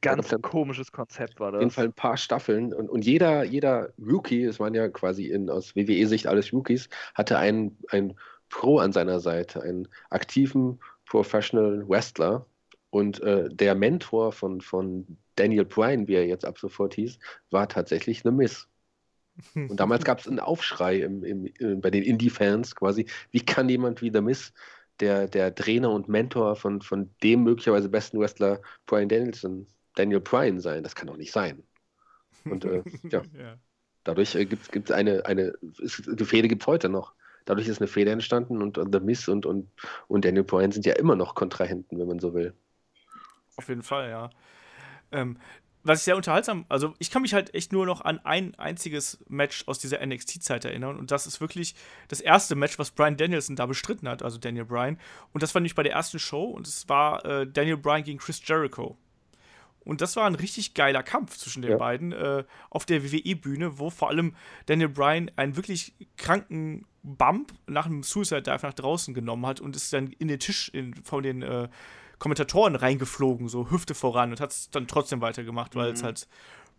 Ganz 0.01 0.31
hat- 0.31 0.41
komisches 0.41 0.91
Konzept 0.91 1.39
war 1.39 1.47
auf 1.49 1.53
das. 1.53 1.59
jeden 1.61 1.71
Fall 1.71 1.85
ein 1.85 1.93
paar 1.93 2.17
Staffeln. 2.17 2.73
Und, 2.73 2.89
und 2.89 3.05
jeder, 3.05 3.43
jeder 3.43 3.93
Rookie, 3.99 4.43
es 4.43 4.59
waren 4.59 4.73
ja 4.73 4.87
quasi 4.89 5.27
in, 5.27 5.49
aus 5.49 5.75
WWE-Sicht 5.75 6.27
alles 6.27 6.51
Rookies, 6.53 6.89
hatte 7.13 7.37
einen, 7.37 7.77
einen 7.89 8.17
Pro 8.49 8.79
an 8.79 8.91
seiner 8.93 9.19
Seite, 9.19 9.61
einen 9.61 9.87
aktiven 10.09 10.79
Professional 11.05 11.87
Wrestler. 11.87 12.45
Und 12.89 13.21
äh, 13.21 13.49
der 13.49 13.75
Mentor 13.75 14.31
von, 14.31 14.61
von 14.61 15.17
Daniel 15.35 15.65
Bryan, 15.65 16.07
wie 16.07 16.15
er 16.15 16.25
jetzt 16.25 16.45
ab 16.45 16.57
sofort 16.57 16.93
hieß, 16.95 17.19
war 17.51 17.67
tatsächlich 17.67 18.25
eine 18.25 18.31
Miss. 18.35 18.67
Und 19.53 19.79
damals 19.79 20.03
gab 20.05 20.19
es 20.19 20.27
einen 20.27 20.39
Aufschrei 20.39 21.01
im, 21.01 21.23
im, 21.23 21.45
äh, 21.59 21.75
bei 21.75 21.91
den 21.91 22.03
Indie-Fans 22.03 22.75
quasi, 22.75 23.05
wie 23.31 23.41
kann 23.41 23.69
jemand 23.69 24.01
wie 24.01 24.11
The 24.11 24.21
Miss, 24.21 24.53
der, 24.99 25.27
der 25.27 25.53
Trainer 25.53 25.91
und 25.91 26.07
Mentor 26.09 26.55
von, 26.55 26.81
von 26.81 27.09
dem 27.23 27.43
möglicherweise 27.43 27.89
besten 27.89 28.19
Wrestler 28.19 28.61
Brian 28.85 29.09
Danielson, 29.09 29.67
Daniel 29.95 30.19
Bryan 30.19 30.59
sein? 30.59 30.83
Das 30.83 30.95
kann 30.95 31.07
doch 31.07 31.17
nicht 31.17 31.31
sein. 31.31 31.63
Und 32.45 32.65
äh, 32.65 32.83
ja, 33.11 33.21
Ja. 33.37 33.57
dadurch 34.03 34.35
äh, 34.35 34.45
gibt 34.45 34.75
es 34.75 34.91
eine, 34.91 35.25
eine 35.25 35.53
die 35.61 36.25
Fehde 36.25 36.47
gibt 36.47 36.63
es 36.63 36.67
heute 36.67 36.89
noch. 36.89 37.13
Dadurch 37.45 37.67
ist 37.67 37.79
eine 37.79 37.87
Fehde 37.87 38.11
entstanden 38.11 38.61
und, 38.61 38.77
und 38.77 38.93
The 38.93 38.99
Miss 38.99 39.27
und, 39.29 39.45
und, 39.45 39.69
und 40.07 40.25
Daniel 40.25 40.43
Bryan 40.43 40.71
sind 40.71 40.85
ja 40.85 40.93
immer 40.93 41.15
noch 41.15 41.33
Kontrahenten, 41.33 41.97
wenn 41.97 42.07
man 42.07 42.19
so 42.19 42.33
will. 42.33 42.53
Auf 43.55 43.69
jeden 43.69 43.83
Fall, 43.83 44.09
ja. 44.09 44.29
Ähm, 45.11 45.37
was 45.87 45.99
ich 45.99 46.03
sehr 46.05 46.15
unterhaltsam, 46.15 46.65
also 46.69 46.93
ich 46.99 47.09
kann 47.11 47.21
mich 47.21 47.33
halt 47.33 47.53
echt 47.53 47.71
nur 47.71 47.85
noch 47.85 48.01
an 48.01 48.19
ein 48.19 48.55
einziges 48.55 49.19
Match 49.27 49.67
aus 49.67 49.79
dieser 49.79 50.05
NXT-Zeit 50.05 50.65
erinnern 50.65 50.97
und 50.97 51.11
das 51.11 51.27
ist 51.27 51.41
wirklich 51.41 51.75
das 52.07 52.21
erste 52.21 52.55
Match, 52.55 52.77
was 52.77 52.91
Brian 52.91 53.17
Danielson 53.17 53.55
da 53.55 53.65
bestritten 53.65 54.07
hat, 54.07 54.21
also 54.23 54.37
Daniel 54.37 54.65
Bryan. 54.65 54.99
Und 55.33 55.43
das 55.43 55.55
war 55.55 55.61
nämlich 55.61 55.75
bei 55.75 55.83
der 55.83 55.93
ersten 55.93 56.19
Show 56.19 56.43
und 56.45 56.67
es 56.67 56.87
war 56.89 57.25
äh, 57.25 57.47
Daniel 57.47 57.77
Bryan 57.77 58.03
gegen 58.03 58.19
Chris 58.19 58.41
Jericho. 58.45 58.97
Und 59.79 60.01
das 60.01 60.17
war 60.17 60.25
ein 60.25 60.35
richtig 60.35 60.73
geiler 60.73 61.01
Kampf 61.01 61.37
zwischen 61.37 61.61
den 61.61 61.71
Ja. 61.71 61.77
beiden 61.77 62.11
äh, 62.11 62.43
auf 62.69 62.85
der 62.85 63.03
WWE-Bühne, 63.03 63.79
wo 63.79 63.89
vor 63.89 64.09
allem 64.09 64.35
Daniel 64.65 64.89
Bryan 64.89 65.31
einen 65.37 65.55
wirklich 65.55 65.93
kranken 66.17 66.85
Bump 67.03 67.53
nach 67.67 67.85
einem 67.85 68.03
Suicide 68.03 68.41
Dive 68.41 68.65
nach 68.65 68.73
draußen 68.73 69.13
genommen 69.13 69.45
hat 69.45 69.61
und 69.61 69.77
ist 69.77 69.93
dann 69.93 70.07
in 70.07 70.27
den 70.27 70.39
Tisch 70.39 70.67
in, 70.73 70.93
von 70.93 71.23
den 71.23 71.41
äh, 71.41 71.69
Kommentatoren 72.19 72.75
reingeflogen, 72.75 73.47
so 73.47 73.69
Hüfte 73.69 73.93
voran 73.93 74.31
und 74.31 74.39
hat 74.39 74.51
es 74.51 74.69
dann 74.69 74.87
trotzdem 74.87 75.21
weitergemacht, 75.21 75.75
weil 75.75 75.91
es 75.91 76.03
halt 76.03 76.27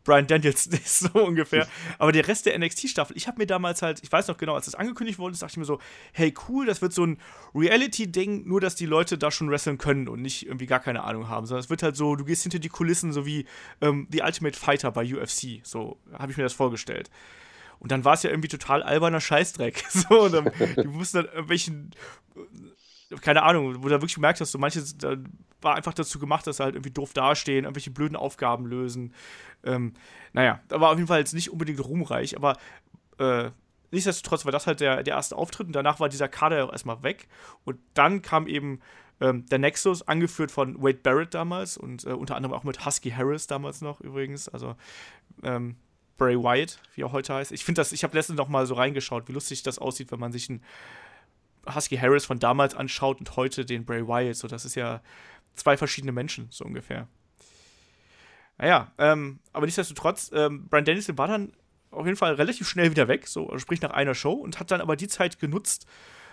Brian 0.05 0.27
Danielson 0.27 0.73
ist, 0.85 1.01
so 1.01 1.25
ungefähr. 1.25 1.69
Aber 1.99 2.13
der 2.13 2.27
Rest 2.27 2.47
der 2.47 2.59
NXT-Staffel, 2.59 3.17
ich 3.17 3.29
habe 3.29 3.39
mir 3.39 3.47
damals 3.47 3.83
halt, 3.83 4.03
ich 4.03 4.11
weiß 4.11 4.29
noch 4.29 4.39
genau, 4.39 4.55
als 4.55 4.65
das 4.65 4.75
angekündigt 4.75 5.19
wurde, 5.19 5.37
dachte 5.37 5.53
ich 5.53 5.57
mir 5.59 5.65
so, 5.65 5.81
hey 6.13 6.33
cool, 6.49 6.67
das 6.67 6.81
wird 6.81 6.93
so 6.93 7.05
ein 7.05 7.19
Reality-Ding, 7.55 8.49
nur 8.49 8.61
dass 8.61 8.75
die 8.75 8.87
Leute 8.87 9.19
da 9.19 9.31
schon 9.31 9.51
wresteln 9.51 9.79
können 9.79 10.09
und 10.09 10.23
nicht 10.23 10.47
irgendwie 10.47 10.67
gar 10.67 10.81
keine 10.81 11.05
Ahnung 11.05 11.29
haben, 11.29 11.47
sondern 11.47 11.63
es 11.63 11.71
wird 11.71 11.83
halt 11.83 11.97
so, 11.97 12.17
du 12.17 12.25
gehst 12.25 12.43
hinter 12.43 12.59
die 12.59 12.71
Kulissen, 12.71 13.13
so 13.13 13.27
wie 13.27 13.45
ähm, 13.81 14.09
The 14.11 14.23
Ultimate 14.23 14.59
Fighter 14.59 14.91
bei 14.93 15.05
UFC, 15.05 15.61
so 15.63 15.99
habe 16.13 16.33
ich 16.33 16.39
mir 16.39 16.45
das 16.45 16.55
vorgestellt. 16.55 17.11
Und 17.81 17.93
dann 17.93 18.05
war 18.05 18.15
es 18.15 18.23
ja 18.23 18.31
irgendwie 18.31 18.49
total 18.49 18.83
alberner 18.83 19.21
Scheißdreck. 19.21 19.85
So, 19.91 20.23
und 20.23 20.33
dann, 20.33 20.51
die 20.77 20.89
mussten 20.89 21.19
dann 21.19 21.27
irgendwelchen, 21.27 21.93
keine 23.21 23.43
Ahnung, 23.43 23.77
wo 23.83 23.89
du 23.89 23.91
wirklich 23.91 24.15
gemerkt 24.15 24.41
hast, 24.41 24.53
so 24.53 24.59
manche 24.59 24.83
da 24.99 25.17
war 25.61 25.75
einfach 25.75 25.95
dazu 25.95 26.19
gemacht, 26.19 26.47
dass 26.47 26.59
sie 26.59 26.63
halt 26.63 26.75
irgendwie 26.75 26.93
doof 26.93 27.13
dastehen, 27.13 27.65
irgendwelche 27.65 27.91
blöden 27.91 28.17
Aufgaben 28.17 28.67
lösen. 28.67 29.13
Ähm, 29.65 29.95
naja, 30.33 30.61
da 30.69 30.81
war 30.81 30.91
auf 30.91 30.97
jeden 30.97 31.09
Fall 31.09 31.19
jetzt 31.19 31.35
nicht 31.35 31.51
unbedingt 31.51 31.85
ruhmreich, 31.85 32.37
aber 32.37 32.57
äh, 33.19 33.51
nichtsdestotrotz 33.91 34.45
war 34.45 34.53
das 34.53 34.67
halt 34.67 34.81
der, 34.81 35.03
der 35.03 35.15
erste 35.15 35.37
Auftritt 35.37 35.67
und 35.67 35.73
danach 35.73 36.01
war 36.01 36.09
dieser 36.09 36.29
Kader 36.29 36.65
auch 36.67 36.73
erstmal 36.73 37.03
weg. 37.03 37.29
Und 37.65 37.79
dann 37.95 38.23
kam 38.23 38.47
eben 38.47 38.81
ähm, 39.21 39.47
der 39.47 39.59
Nexus, 39.59 40.03
angeführt 40.07 40.51
von 40.51 40.81
Wade 40.81 41.01
Barrett 41.03 41.35
damals 41.35 41.77
und 41.77 42.05
äh, 42.05 42.11
unter 42.11 42.37
anderem 42.37 42.55
auch 42.55 42.65
mit 42.65 42.85
Husky 42.85 43.11
Harris 43.11 43.47
damals 43.47 43.81
noch 43.81 44.01
übrigens. 44.01 44.49
Also 44.49 44.77
ähm, 45.43 45.77
Bray 46.19 46.37
Wyatt, 46.37 46.81
wie 46.95 47.03
er 47.03 47.13
heute 47.13 47.35
heißt. 47.35 47.53
Ich 47.53 47.65
finde 47.65 47.81
das, 47.81 47.93
ich 47.93 48.05
habe 48.05 48.17
letztens 48.17 48.39
noch 48.39 48.49
mal 48.49 48.67
so 48.67 48.75
reingeschaut, 48.75 49.29
wie 49.29 49.33
lustig 49.33 49.63
das 49.63 49.79
aussieht, 49.79 50.13
wenn 50.13 50.21
man 50.21 50.33
sich 50.33 50.49
einen 50.51 50.63
Husky 51.75 51.97
Harris 51.97 52.25
von 52.25 52.39
damals 52.39 52.75
anschaut 52.75 53.19
und 53.19 53.37
heute 53.37 53.65
den 53.65 53.85
Bray 53.85 54.07
Wyatt. 54.07 54.37
So, 54.37 54.49
das 54.49 54.65
ist 54.65 54.75
ja 54.75 55.01
zwei 55.55 55.77
verschiedene 55.77 56.13
Menschen, 56.13 56.47
so 56.51 56.65
ungefähr. 56.65 57.09
Naja, 58.59 58.93
ähm, 58.99 59.39
aber 59.53 59.67
nichtsdestotrotz, 59.67 60.31
ähm, 60.35 60.67
Brian 60.69 60.85
Dennison 60.85 61.17
war 61.17 61.29
dann 61.29 61.53
auf 61.91 62.07
jeden 62.07 62.17
Fall 62.17 62.35
relativ 62.35 62.69
schnell 62.69 62.91
wieder 62.91 63.09
weg, 63.09 63.27
so, 63.27 63.47
also 63.47 63.59
sprich 63.59 63.81
nach 63.81 63.91
einer 63.91 64.15
Show 64.15 64.33
und 64.33 64.61
hat 64.61 64.71
dann 64.71 64.81
aber 64.81 64.97
die 64.97 65.09
Zeit 65.09 65.39
genutzt, 65.39 65.87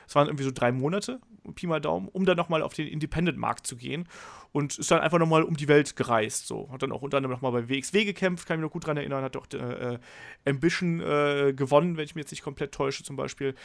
es 0.07 0.15
waren 0.15 0.27
irgendwie 0.27 0.43
so 0.43 0.51
drei 0.53 0.71
Monate, 0.71 1.19
Pi 1.55 1.67
mal 1.67 1.81
Daumen, 1.81 2.07
um 2.09 2.25
dann 2.25 2.37
nochmal 2.37 2.61
auf 2.61 2.73
den 2.73 2.87
Independent-Markt 2.87 3.65
zu 3.65 3.75
gehen 3.75 4.07
und 4.51 4.77
ist 4.77 4.91
dann 4.91 5.01
einfach 5.01 5.19
nochmal 5.19 5.43
um 5.43 5.57
die 5.57 5.67
Welt 5.67 5.95
gereist. 5.95 6.47
So. 6.47 6.69
Hat 6.71 6.81
dann 6.83 6.91
auch 6.91 7.01
unter 7.01 7.17
anderem 7.17 7.33
nochmal 7.33 7.51
bei 7.51 7.69
WXW 7.69 8.05
gekämpft, 8.05 8.47
kann 8.47 8.55
ich 8.55 8.59
mich 8.59 8.67
noch 8.67 8.73
gut 8.73 8.85
dran 8.85 8.97
erinnern, 8.97 9.23
hat 9.23 9.35
auch 9.35 9.47
äh, 9.53 9.99
Ambition 10.45 11.01
äh, 11.01 11.53
gewonnen, 11.55 11.97
wenn 11.97 12.05
ich 12.05 12.15
mich 12.15 12.23
jetzt 12.23 12.31
nicht 12.31 12.43
komplett 12.43 12.71
täusche, 12.71 13.03
zum 13.03 13.15
Beispiel. 13.15 13.55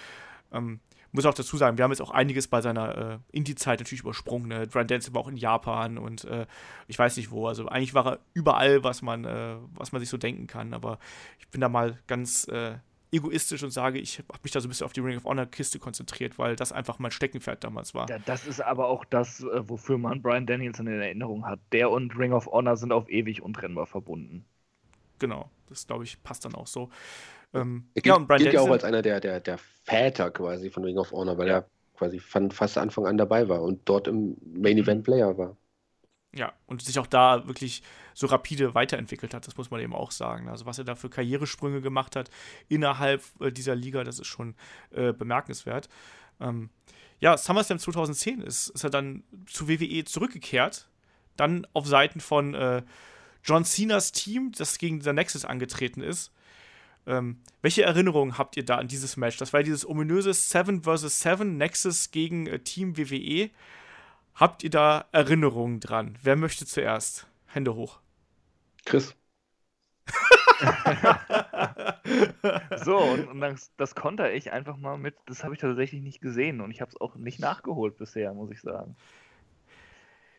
Ähm, 0.52 0.80
muss 1.12 1.26
auch 1.26 1.34
dazu 1.34 1.56
sagen, 1.56 1.76
wir 1.76 1.84
haben 1.84 1.90
jetzt 1.90 2.02
auch 2.02 2.10
einiges 2.10 2.48
bei 2.48 2.60
seiner 2.60 2.96
äh, 2.96 3.18
Indie-Zeit 3.32 3.80
natürlich 3.80 4.02
übersprungen. 4.02 4.48
Ne? 4.48 4.66
Brian 4.66 4.86
Dance 4.86 5.12
war 5.14 5.22
auch 5.22 5.28
in 5.28 5.36
Japan 5.36 5.98
und 5.98 6.24
äh, 6.24 6.46
ich 6.86 6.98
weiß 6.98 7.16
nicht 7.16 7.30
wo. 7.30 7.46
Also 7.46 7.66
eigentlich 7.66 7.94
war 7.94 8.06
er 8.06 8.18
überall, 8.32 8.84
was 8.84 9.02
man, 9.02 9.24
äh, 9.24 9.56
was 9.74 9.92
man 9.92 10.00
sich 10.00 10.08
so 10.08 10.16
denken 10.16 10.46
kann. 10.46 10.72
Aber 10.72 10.98
ich 11.38 11.48
bin 11.48 11.60
da 11.60 11.68
mal 11.68 11.98
ganz 12.06 12.46
äh, 12.48 12.76
egoistisch 13.12 13.62
und 13.62 13.70
sage, 13.70 13.98
ich 13.98 14.18
habe 14.18 14.38
mich 14.42 14.52
da 14.52 14.60
so 14.60 14.68
ein 14.68 14.70
bisschen 14.70 14.84
auf 14.84 14.92
die 14.92 15.00
Ring 15.00 15.16
of 15.16 15.24
Honor-Kiste 15.24 15.78
konzentriert, 15.78 16.38
weil 16.38 16.56
das 16.56 16.72
einfach 16.72 16.98
mein 16.98 17.10
Steckenpferd 17.10 17.64
damals 17.64 17.94
war. 17.94 18.08
Ja, 18.08 18.18
das 18.18 18.46
ist 18.46 18.60
aber 18.60 18.86
auch 18.86 19.04
das, 19.04 19.40
äh, 19.40 19.68
wofür 19.68 19.98
man 19.98 20.22
Brian 20.22 20.46
Danielson 20.46 20.86
in 20.86 21.00
Erinnerung 21.00 21.46
hat. 21.46 21.60
Der 21.72 21.90
und 21.90 22.16
Ring 22.16 22.32
of 22.32 22.46
Honor 22.46 22.76
sind 22.76 22.92
auf 22.92 23.08
ewig 23.08 23.42
untrennbar 23.42 23.86
verbunden. 23.86 24.44
Genau, 25.18 25.50
das 25.68 25.86
glaube 25.86 26.04
ich 26.04 26.22
passt 26.22 26.44
dann 26.44 26.54
auch 26.54 26.66
so. 26.66 26.88
Ähm, 27.54 27.90
Er 27.94 28.02
gilt, 28.02 28.06
ja, 28.06 28.16
und 28.16 28.26
Brian 28.26 28.38
gilt 28.40 28.54
ja 28.54 28.60
auch 28.60 28.70
als 28.70 28.84
einer 28.84 29.02
der, 29.02 29.20
der, 29.20 29.40
der 29.40 29.58
Väter 29.84 30.30
quasi 30.30 30.70
von 30.70 30.84
Ring 30.84 30.98
of 30.98 31.12
Honor, 31.12 31.38
weil 31.38 31.48
er 31.48 31.68
quasi 31.94 32.18
von 32.20 32.50
fast 32.50 32.78
Anfang 32.78 33.06
an 33.06 33.18
dabei 33.18 33.48
war 33.48 33.62
und 33.62 33.88
dort 33.88 34.08
im 34.08 34.36
Main 34.42 34.78
Event 34.78 35.04
Player 35.04 35.36
war. 35.36 35.56
Ja, 36.32 36.52
und 36.66 36.80
sich 36.80 36.98
auch 36.98 37.08
da 37.08 37.48
wirklich 37.48 37.82
so 38.14 38.28
rapide 38.28 38.74
weiterentwickelt 38.74 39.34
hat, 39.34 39.46
das 39.48 39.56
muss 39.56 39.70
man 39.72 39.80
eben 39.80 39.94
auch 39.94 40.12
sagen. 40.12 40.48
Also 40.48 40.64
was 40.64 40.78
er 40.78 40.84
da 40.84 40.94
für 40.94 41.10
Karrieresprünge 41.10 41.80
gemacht 41.80 42.14
hat 42.14 42.30
innerhalb 42.68 43.22
äh, 43.40 43.50
dieser 43.50 43.74
Liga, 43.74 44.04
das 44.04 44.20
ist 44.20 44.28
schon 44.28 44.54
äh, 44.92 45.12
bemerkenswert. 45.12 45.88
Ähm, 46.40 46.70
ja, 47.18 47.36
SummerSlam 47.36 47.80
2010 47.80 48.42
ist, 48.42 48.68
ist 48.68 48.84
er 48.84 48.90
dann 48.90 49.24
zu 49.46 49.68
WWE 49.68 50.04
zurückgekehrt, 50.04 50.88
dann 51.36 51.66
auf 51.72 51.86
Seiten 51.86 52.20
von 52.20 52.54
äh, 52.54 52.82
John 53.42 53.64
Cenas 53.64 54.12
Team, 54.12 54.52
das 54.56 54.78
gegen 54.78 55.00
The 55.00 55.12
Nexus 55.12 55.44
angetreten 55.44 56.00
ist. 56.00 56.32
Ähm, 57.10 57.40
welche 57.60 57.82
Erinnerungen 57.82 58.38
habt 58.38 58.56
ihr 58.56 58.64
da 58.64 58.76
an 58.76 58.86
dieses 58.86 59.16
Match? 59.16 59.36
Das 59.36 59.52
war 59.52 59.60
ja 59.60 59.64
dieses 59.64 59.86
ominöse 59.86 60.32
7 60.32 60.84
vs. 60.84 61.20
7 61.20 61.56
Nexus 61.56 62.12
gegen 62.12 62.46
äh, 62.46 62.60
Team 62.60 62.96
WWE. 62.96 63.50
Habt 64.34 64.62
ihr 64.62 64.70
da 64.70 65.06
Erinnerungen 65.10 65.80
dran? 65.80 66.16
Wer 66.22 66.36
möchte 66.36 66.66
zuerst? 66.66 67.26
Hände 67.46 67.74
hoch. 67.74 67.98
Chris. 68.84 69.16
so, 72.84 72.96
und, 72.96 73.28
und 73.28 73.40
das, 73.40 73.72
das 73.76 73.96
konnte 73.96 74.30
ich 74.30 74.52
einfach 74.52 74.76
mal 74.76 74.96
mit, 74.96 75.16
das 75.26 75.42
habe 75.42 75.54
ich 75.54 75.60
tatsächlich 75.60 76.02
nicht 76.02 76.20
gesehen 76.20 76.60
und 76.60 76.70
ich 76.70 76.80
habe 76.80 76.90
es 76.90 77.00
auch 77.00 77.16
nicht 77.16 77.40
nachgeholt 77.40 77.96
bisher, 77.96 78.32
muss 78.34 78.50
ich 78.50 78.60
sagen. 78.60 78.94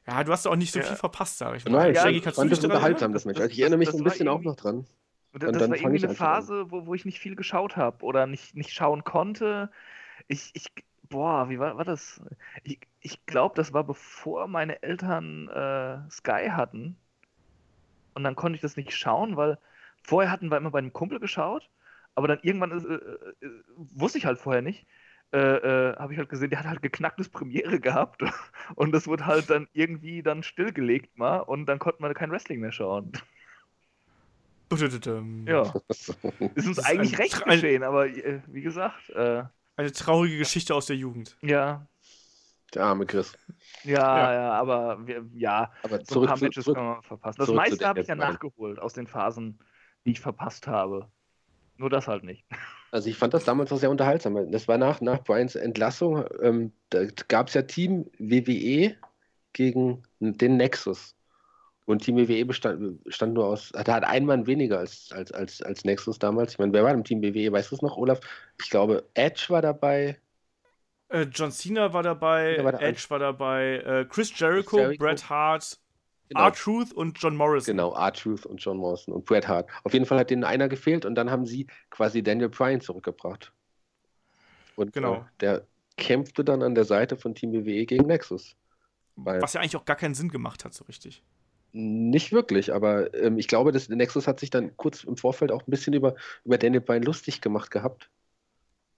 Ja, 0.07 0.23
du 0.23 0.31
hast 0.31 0.47
auch 0.47 0.55
nicht 0.55 0.71
so 0.71 0.79
ja. 0.79 0.85
viel 0.85 0.95
verpasst, 0.95 1.37
sag 1.37 1.57
ich 1.57 1.65
mal. 1.65 1.71
Nein, 1.71 1.95
ja, 1.95 2.07
ich 2.07 2.23
fand 2.23 2.51
das 2.51 2.63
unterhaltsam, 2.63 3.13
das 3.13 3.25
Match. 3.25 3.39
Also 3.39 3.51
ich 3.51 3.59
erinnere 3.59 3.79
mich 3.79 3.89
das, 3.89 3.95
das 3.95 4.01
ein 4.01 4.05
bisschen 4.05 4.29
auch 4.29 4.41
noch 4.41 4.55
dran. 4.55 4.85
Das, 5.33 5.51
das 5.51 5.69
war 5.69 5.77
irgendwie 5.77 6.03
eine 6.03 6.13
Phase, 6.13 6.71
wo, 6.71 6.85
wo 6.85 6.93
ich 6.93 7.05
nicht 7.05 7.19
viel 7.19 7.35
geschaut 7.35 7.77
habe 7.77 8.03
oder 8.03 8.27
nicht, 8.27 8.55
nicht 8.55 8.73
schauen 8.73 9.03
konnte. 9.03 9.71
Ich, 10.27 10.51
ich, 10.53 10.67
boah, 11.09 11.49
wie 11.49 11.59
war, 11.59 11.77
war 11.77 11.85
das? 11.85 12.21
Ich, 12.63 12.79
ich 12.99 13.25
glaube, 13.25 13.55
das 13.55 13.73
war 13.73 13.83
bevor 13.83 14.47
meine 14.47 14.83
Eltern 14.83 15.47
äh, 15.47 16.09
Sky 16.09 16.49
hatten. 16.49 16.97
Und 18.13 18.23
dann 18.23 18.35
konnte 18.35 18.55
ich 18.55 18.61
das 18.61 18.75
nicht 18.75 18.93
schauen, 18.93 19.37
weil 19.37 19.57
vorher 20.03 20.31
hatten 20.31 20.49
wir 20.49 20.57
immer 20.57 20.71
bei 20.71 20.79
einem 20.79 20.91
Kumpel 20.91 21.19
geschaut, 21.19 21.69
aber 22.15 22.27
dann 22.27 22.39
irgendwann 22.41 22.71
äh, 22.71 22.93
äh, 22.93 23.45
äh 23.45 23.61
wusste 23.75 24.17
ich 24.17 24.25
halt 24.25 24.39
vorher 24.39 24.61
nicht. 24.61 24.85
Äh, 25.33 25.37
äh, 25.37 25.95
habe 25.95 26.11
ich 26.11 26.19
halt 26.19 26.27
gesehen, 26.27 26.49
der 26.49 26.59
hat 26.59 26.67
halt 26.67 26.81
geknacktes 26.81 27.29
Premiere 27.29 27.79
gehabt 27.79 28.21
und 28.75 28.91
das 28.91 29.07
wurde 29.07 29.25
halt 29.25 29.49
dann 29.49 29.69
irgendwie 29.71 30.23
dann 30.23 30.43
stillgelegt 30.43 31.17
mal 31.17 31.37
und 31.39 31.67
dann 31.67 31.79
konnte 31.79 32.01
man 32.01 32.13
kein 32.13 32.31
Wrestling 32.31 32.59
mehr 32.59 32.73
schauen. 32.73 33.13
Ja. 35.47 35.73
Ist 36.55 36.67
uns 36.67 36.79
eigentlich 36.79 37.17
recht 37.17 37.43
geschehen, 37.43 37.83
aber 37.83 38.07
äh, 38.07 38.41
wie 38.47 38.61
gesagt. 38.61 39.09
Äh, 39.09 39.43
eine 39.75 39.91
traurige 39.91 40.37
Geschichte 40.37 40.75
aus 40.75 40.85
der 40.85 40.95
Jugend. 40.95 41.37
Ja. 41.41 41.87
Der 42.73 42.83
arme 42.83 43.05
Chris. 43.05 43.33
Ja, 43.83 44.17
ja, 44.17 44.33
ja 44.33 44.51
aber 44.53 45.05
wir, 45.05 45.25
ja, 45.33 45.71
aber 45.83 45.99
so 46.05 46.21
ein 46.21 46.27
paar 46.27 46.39
Matches 46.39 46.65
zurück, 46.65 46.77
kann 46.77 46.85
man 46.85 47.01
verpassen. 47.01 47.39
Das 47.39 47.49
meiste 47.49 47.85
habe 47.85 48.01
ich 48.01 48.07
ja 48.07 48.15
nachgeholt 48.15 48.79
aus 48.79 48.93
den 48.93 49.07
Phasen, 49.07 49.59
die 50.05 50.11
ich 50.11 50.19
verpasst 50.19 50.67
habe. 50.67 51.09
Nur 51.77 51.89
das 51.89 52.07
halt 52.07 52.23
nicht. 52.23 52.45
Also 52.93 53.09
ich 53.09 53.15
fand 53.15 53.33
das 53.33 53.45
damals 53.45 53.71
auch 53.71 53.77
sehr 53.77 53.89
unterhaltsam. 53.89 54.51
Das 54.51 54.67
war 54.67 54.77
nach, 54.77 54.99
nach 54.99 55.23
Brians 55.23 55.55
Entlassung, 55.55 56.25
ähm, 56.41 56.73
da 56.89 57.05
gab 57.29 57.47
es 57.47 57.53
ja 57.53 57.61
Team 57.61 58.11
WWE 58.19 58.97
gegen 59.53 60.03
den 60.19 60.57
Nexus. 60.57 61.15
Und 61.85 62.03
Team 62.03 62.15
WWE 62.15 62.45
bestand, 62.45 63.03
bestand 63.03 63.33
nur 63.33 63.45
aus, 63.45 63.71
da 63.71 63.93
hat 63.93 64.03
ein 64.03 64.25
Mann 64.25 64.45
weniger 64.45 64.79
als, 64.79 65.11
als, 65.11 65.31
als, 65.31 65.61
als 65.61 65.83
Nexus 65.83 66.19
damals. 66.19 66.53
Ich 66.53 66.59
meine, 66.59 66.73
wer 66.73 66.83
war 66.83 66.91
im 66.91 67.03
Team 67.03 67.21
WWE? 67.21 67.51
Weißt 67.51 67.71
du 67.71 67.75
es 67.75 67.81
noch, 67.81 67.97
Olaf? 67.97 68.19
Ich 68.61 68.69
glaube, 68.69 69.03
Edge 69.15 69.45
war 69.49 69.61
dabei. 69.61 70.19
Äh, 71.09 71.23
John 71.23 71.51
Cena 71.51 71.91
war 71.91 72.03
dabei, 72.03 72.63
war 72.63 72.81
Edge 72.81 73.05
war 73.09 73.19
dabei, 73.19 73.77
äh, 73.79 74.05
Chris, 74.05 74.31
Jericho, 74.37 74.77
Chris, 74.77 74.79
Jericho, 74.79 75.03
Bret 75.03 75.29
Hart, 75.29 75.79
genau. 76.29 76.45
R-Truth 76.45 76.93
und 76.93 77.19
John 77.19 77.35
Morrison. 77.35 77.73
Genau, 77.73 77.93
R-Truth 77.93 78.45
und 78.45 78.57
John 78.57 78.77
Morrison 78.77 79.13
und 79.13 79.25
Bret 79.25 79.47
Hart. 79.47 79.69
Auf 79.83 79.93
jeden 79.93 80.05
Fall 80.05 80.19
hat 80.19 80.29
denen 80.29 80.43
einer 80.43 80.69
gefehlt 80.69 81.03
und 81.03 81.15
dann 81.15 81.29
haben 81.29 81.45
sie 81.45 81.67
quasi 81.89 82.23
Daniel 82.23 82.49
Bryan 82.49 82.79
zurückgebracht. 82.79 83.51
Und 84.75 84.93
genau. 84.93 85.15
Äh, 85.15 85.23
der 85.41 85.67
kämpfte 85.97 86.43
dann 86.43 86.63
an 86.63 86.75
der 86.75 86.85
Seite 86.85 87.17
von 87.17 87.35
Team 87.35 87.53
WWE 87.53 87.85
gegen 87.85 88.07
Nexus. 88.07 88.55
Was 89.15 89.53
ja 89.53 89.61
eigentlich 89.61 89.75
auch 89.75 89.85
gar 89.85 89.97
keinen 89.97 90.15
Sinn 90.15 90.29
gemacht 90.29 90.63
hat, 90.63 90.73
so 90.73 90.85
richtig. 90.85 91.21
Nicht 91.73 92.33
wirklich, 92.33 92.73
aber 92.73 93.13
ähm, 93.13 93.37
ich 93.37 93.47
glaube, 93.47 93.71
das 93.71 93.87
Nexus 93.87 94.27
hat 94.27 94.39
sich 94.39 94.49
dann 94.49 94.75
kurz 94.75 95.03
im 95.03 95.15
Vorfeld 95.15 95.51
auch 95.51 95.61
ein 95.61 95.71
bisschen 95.71 95.93
über, 95.93 96.15
über 96.43 96.57
Daniel 96.57 96.81
Bryan 96.81 97.03
lustig 97.03 97.41
gemacht 97.41 97.71
gehabt. 97.71 98.09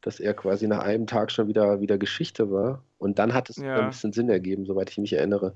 Dass 0.02 0.20
er 0.20 0.34
quasi 0.34 0.68
nach 0.68 0.80
einem 0.80 1.08
Tag 1.08 1.32
schon 1.32 1.48
wieder, 1.48 1.80
wieder 1.80 1.98
Geschichte 1.98 2.52
war. 2.52 2.84
Und 2.98 3.20
dann 3.20 3.34
hat 3.34 3.50
es 3.50 3.58
ja. 3.58 3.80
ein 3.80 3.90
bisschen 3.90 4.12
Sinn 4.12 4.30
ergeben, 4.30 4.66
soweit 4.66 4.90
ich 4.90 4.98
mich 4.98 5.14
erinnere. 5.14 5.54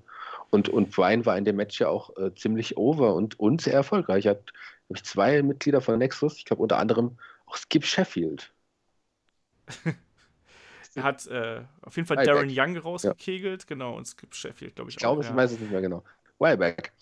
Und, 0.49 0.69
und 0.69 0.91
Brian 0.91 1.25
war 1.25 1.37
in 1.37 1.43
dem 1.43 1.57
Match 1.57 1.79
ja 1.81 1.89
auch 1.89 2.15
äh, 2.17 2.33
ziemlich 2.33 2.77
over 2.77 3.15
und, 3.15 3.39
und 3.39 3.61
sehr 3.61 3.73
erfolgreich. 3.73 4.25
Er 4.25 4.31
hat, 4.31 4.53
ich, 4.89 5.03
zwei 5.03 5.41
Mitglieder 5.41 5.81
von 5.81 5.97
Nexus, 5.97 6.37
ich 6.37 6.45
glaube 6.45 6.61
unter 6.61 6.77
anderem 6.77 7.17
auch 7.45 7.57
Skip 7.57 7.83
Sheffield. 7.85 8.53
er 10.95 11.03
hat 11.03 11.25
äh, 11.27 11.61
auf 11.81 11.95
jeden 11.95 12.07
Fall 12.07 12.23
Darren 12.23 12.49
Young 12.49 12.77
rausgekegelt, 12.77 13.63
ja. 13.63 13.67
genau, 13.67 13.97
und 13.97 14.05
Skip 14.05 14.33
Sheffield, 14.33 14.75
glaube 14.75 14.89
ich. 14.89 14.95
Ich 14.95 14.99
glaube, 14.99 15.23
ich 15.23 15.33
weiß 15.33 15.51
es 15.51 15.59
nicht 15.59 15.71
mehr 15.71 15.81
genau. 15.81 16.03
Wireback. 16.39 16.93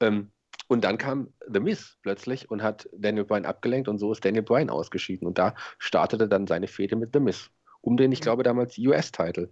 Ähm, 0.00 0.30
und 0.68 0.84
dann 0.84 0.98
kam 0.98 1.32
The 1.52 1.58
Miz 1.58 1.98
plötzlich 2.02 2.48
und 2.48 2.62
hat 2.62 2.88
Daniel 2.92 3.24
Bryan 3.24 3.44
abgelenkt 3.44 3.88
und 3.88 3.98
so 3.98 4.12
ist 4.12 4.24
Daniel 4.24 4.44
Bryan 4.44 4.70
ausgeschieden. 4.70 5.26
Und 5.26 5.36
da 5.36 5.54
startete 5.78 6.28
dann 6.28 6.46
seine 6.46 6.68
Fehde 6.68 6.94
mit 6.94 7.10
The 7.12 7.18
Miz. 7.18 7.50
Um 7.80 7.96
den, 7.96 8.12
ich 8.12 8.20
mhm. 8.20 8.24
glaube, 8.24 8.42
damals 8.44 8.78
US-Title. 8.78 9.50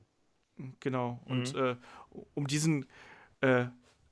Genau. 0.81 1.21
Und 1.27 1.55
mhm. 1.55 1.61
äh, 1.61 1.77
um 2.35 2.47
diesen, 2.47 2.87
äh, 3.41 3.67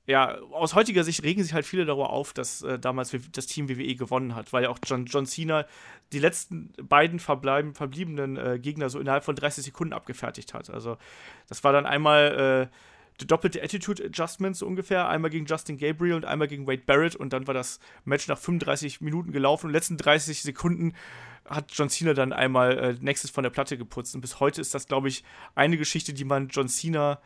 ja, 0.05 0.37
aus 0.51 0.75
heutiger 0.75 1.03
Sicht 1.03 1.23
regen 1.23 1.43
sich 1.43 1.53
halt 1.53 1.65
viele 1.65 1.85
darüber 1.85 2.09
auf, 2.09 2.33
dass 2.33 2.61
äh, 2.61 2.79
damals 2.79 3.15
das 3.31 3.47
Team 3.47 3.69
WWE 3.69 3.95
gewonnen 3.95 4.35
hat, 4.35 4.51
weil 4.53 4.63
ja 4.63 4.69
auch 4.69 4.79
John, 4.85 5.05
John 5.05 5.25
Cena 5.25 5.65
die 6.13 6.19
letzten 6.19 6.73
beiden 6.81 7.19
verbliebenen 7.19 8.37
äh, 8.37 8.59
Gegner 8.59 8.89
so 8.89 8.99
innerhalb 8.99 9.23
von 9.23 9.35
30 9.35 9.63
Sekunden 9.63 9.93
abgefertigt 9.93 10.53
hat. 10.53 10.69
Also, 10.69 10.97
das 11.47 11.63
war 11.63 11.73
dann 11.73 11.85
einmal 11.85 12.69
äh, 12.69 12.75
doppelte 13.25 13.63
Attitude 13.63 14.05
Adjustments 14.05 14.61
ungefähr. 14.61 15.09
Einmal 15.09 15.31
gegen 15.31 15.45
Justin 15.45 15.77
Gabriel 15.77 16.13
und 16.13 16.25
einmal 16.25 16.47
gegen 16.47 16.67
Wade 16.67 16.83
Barrett. 16.85 17.15
Und 17.15 17.33
dann 17.33 17.47
war 17.47 17.53
das 17.53 17.79
Match 18.05 18.27
nach 18.27 18.37
35 18.37 19.01
Minuten 19.01 19.31
gelaufen. 19.31 19.65
Und 19.65 19.69
in 19.69 19.73
den 19.73 19.77
letzten 19.77 19.97
30 19.97 20.41
Sekunden 20.41 20.93
hat 21.45 21.71
John 21.71 21.89
Cena 21.89 22.13
dann 22.13 22.33
einmal 22.33 22.77
äh, 22.77 22.95
Nexus 22.99 23.31
von 23.31 23.43
der 23.43 23.49
Platte 23.49 23.77
geputzt. 23.77 24.13
Und 24.13 24.21
bis 24.21 24.39
heute 24.39 24.61
ist 24.61 24.73
das, 24.73 24.87
glaube 24.87 25.07
ich, 25.07 25.23
eine 25.55 25.77
Geschichte, 25.77 26.13
die 26.13 26.25
man 26.25 26.49
John 26.49 26.67
Cena 26.67 27.19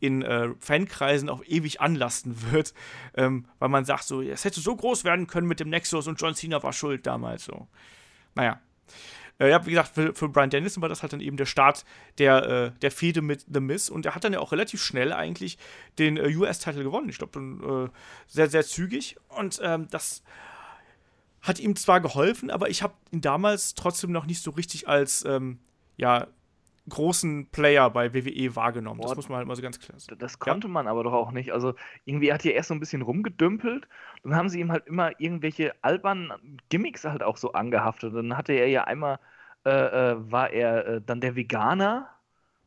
in 0.00 0.22
äh, 0.22 0.50
Fankreisen 0.60 1.28
auch 1.28 1.42
ewig 1.44 1.80
anlasten 1.80 2.50
wird, 2.52 2.74
ähm, 3.16 3.46
weil 3.58 3.68
man 3.68 3.84
sagt 3.84 4.04
so, 4.04 4.22
es 4.22 4.44
hätte 4.44 4.60
so 4.60 4.74
groß 4.74 5.04
werden 5.04 5.26
können 5.26 5.48
mit 5.48 5.60
dem 5.60 5.70
Nexus 5.70 6.06
und 6.06 6.20
John 6.20 6.34
Cena 6.34 6.62
war 6.62 6.72
schuld 6.72 7.06
damals 7.06 7.44
so. 7.44 7.66
Naja. 8.34 8.60
Äh, 9.38 9.50
ja, 9.50 9.64
wie 9.66 9.70
gesagt, 9.70 9.94
für, 9.94 10.14
für 10.14 10.28
Brian 10.28 10.50
Dennison 10.50 10.82
war 10.82 10.88
das 10.88 11.02
halt 11.02 11.12
dann 11.12 11.20
eben 11.20 11.36
der 11.36 11.46
Start 11.46 11.84
der, 12.18 12.44
äh, 12.74 12.78
der 12.80 12.90
Fehde 12.90 13.22
mit 13.22 13.46
The 13.52 13.60
Miz 13.60 13.88
und 13.88 14.06
er 14.06 14.14
hat 14.14 14.24
dann 14.24 14.32
ja 14.32 14.40
auch 14.40 14.52
relativ 14.52 14.82
schnell 14.82 15.12
eigentlich 15.12 15.58
den 15.98 16.16
äh, 16.16 16.34
US-Titel 16.34 16.82
gewonnen. 16.82 17.08
Ich 17.08 17.18
glaube, 17.18 17.90
äh, 17.90 17.98
sehr, 18.26 18.48
sehr 18.48 18.64
zügig 18.64 19.16
und 19.28 19.60
ähm, 19.62 19.88
das 19.90 20.22
hat 21.40 21.60
ihm 21.60 21.76
zwar 21.76 22.00
geholfen, 22.00 22.50
aber 22.50 22.68
ich 22.68 22.82
habe 22.82 22.94
ihn 23.12 23.20
damals 23.20 23.74
trotzdem 23.74 24.10
noch 24.10 24.26
nicht 24.26 24.42
so 24.42 24.50
richtig 24.50 24.88
als 24.88 25.24
ähm, 25.24 25.60
ja, 25.96 26.26
großen 26.88 27.48
Player 27.50 27.90
bei 27.90 28.14
WWE 28.14 28.56
wahrgenommen. 28.56 29.00
Boah, 29.00 29.08
das 29.08 29.16
muss 29.16 29.28
man 29.28 29.38
halt 29.38 29.48
mal 29.48 29.56
so 29.56 29.62
ganz 29.62 29.78
klar 29.78 29.98
sagen. 29.98 30.18
Das 30.18 30.38
konnte 30.38 30.66
ja. 30.66 30.72
man 30.72 30.86
aber 30.86 31.04
doch 31.04 31.12
auch 31.12 31.30
nicht. 31.30 31.52
Also 31.52 31.74
irgendwie 32.04 32.32
hat 32.32 32.44
er 32.44 32.54
erst 32.54 32.68
so 32.68 32.74
ein 32.74 32.80
bisschen 32.80 33.02
rumgedümpelt. 33.02 33.88
Dann 34.22 34.34
haben 34.34 34.48
sie 34.48 34.60
ihm 34.60 34.72
halt 34.72 34.86
immer 34.86 35.18
irgendwelche 35.20 35.74
albernen 35.82 36.60
Gimmicks 36.68 37.04
halt 37.04 37.22
auch 37.22 37.36
so 37.36 37.52
angehaftet. 37.52 38.14
Dann 38.14 38.36
hatte 38.36 38.52
er 38.52 38.68
ja 38.68 38.84
einmal, 38.84 39.18
äh, 39.64 39.70
äh, 39.70 40.16
war 40.30 40.50
er 40.50 40.86
äh, 40.86 41.00
dann 41.04 41.20
der 41.20 41.36
Veganer. 41.36 42.08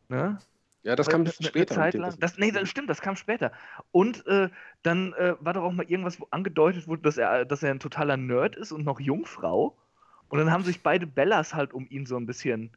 Ne? 0.10 0.38
Ja, 0.84 0.96
das 0.96 1.10
kam 1.10 1.22
ein 1.22 1.26
bisschen 1.26 1.46
später. 1.46 1.76
Zeit 1.76 1.94
lang. 1.94 2.16
Das, 2.20 2.38
nee, 2.38 2.52
das 2.52 2.68
stimmt, 2.70 2.90
das 2.90 3.02
kam 3.02 3.16
später. 3.16 3.52
Und 3.92 4.26
äh, 4.28 4.50
dann 4.82 5.14
äh, 5.14 5.36
war 5.40 5.54
doch 5.54 5.64
auch 5.64 5.72
mal 5.72 5.86
irgendwas, 5.86 6.20
wo 6.20 6.28
angedeutet 6.32 6.88
wurde, 6.88 7.04
dass 7.04 7.18
er, 7.18 7.46
dass 7.46 7.62
er 7.62 7.72
ein 7.72 7.80
totaler 7.80 8.18
Nerd 8.18 8.56
ist 8.56 8.72
und 8.72 8.84
noch 8.84 9.00
Jungfrau. 9.00 9.78
Und 10.30 10.40
dann 10.40 10.52
haben 10.52 10.64
sich 10.64 10.82
beide 10.82 11.06
Bellas 11.06 11.54
halt 11.54 11.74
um 11.74 11.88
ihn 11.90 12.06
so 12.06 12.18
ein 12.18 12.26
bisschen 12.26 12.72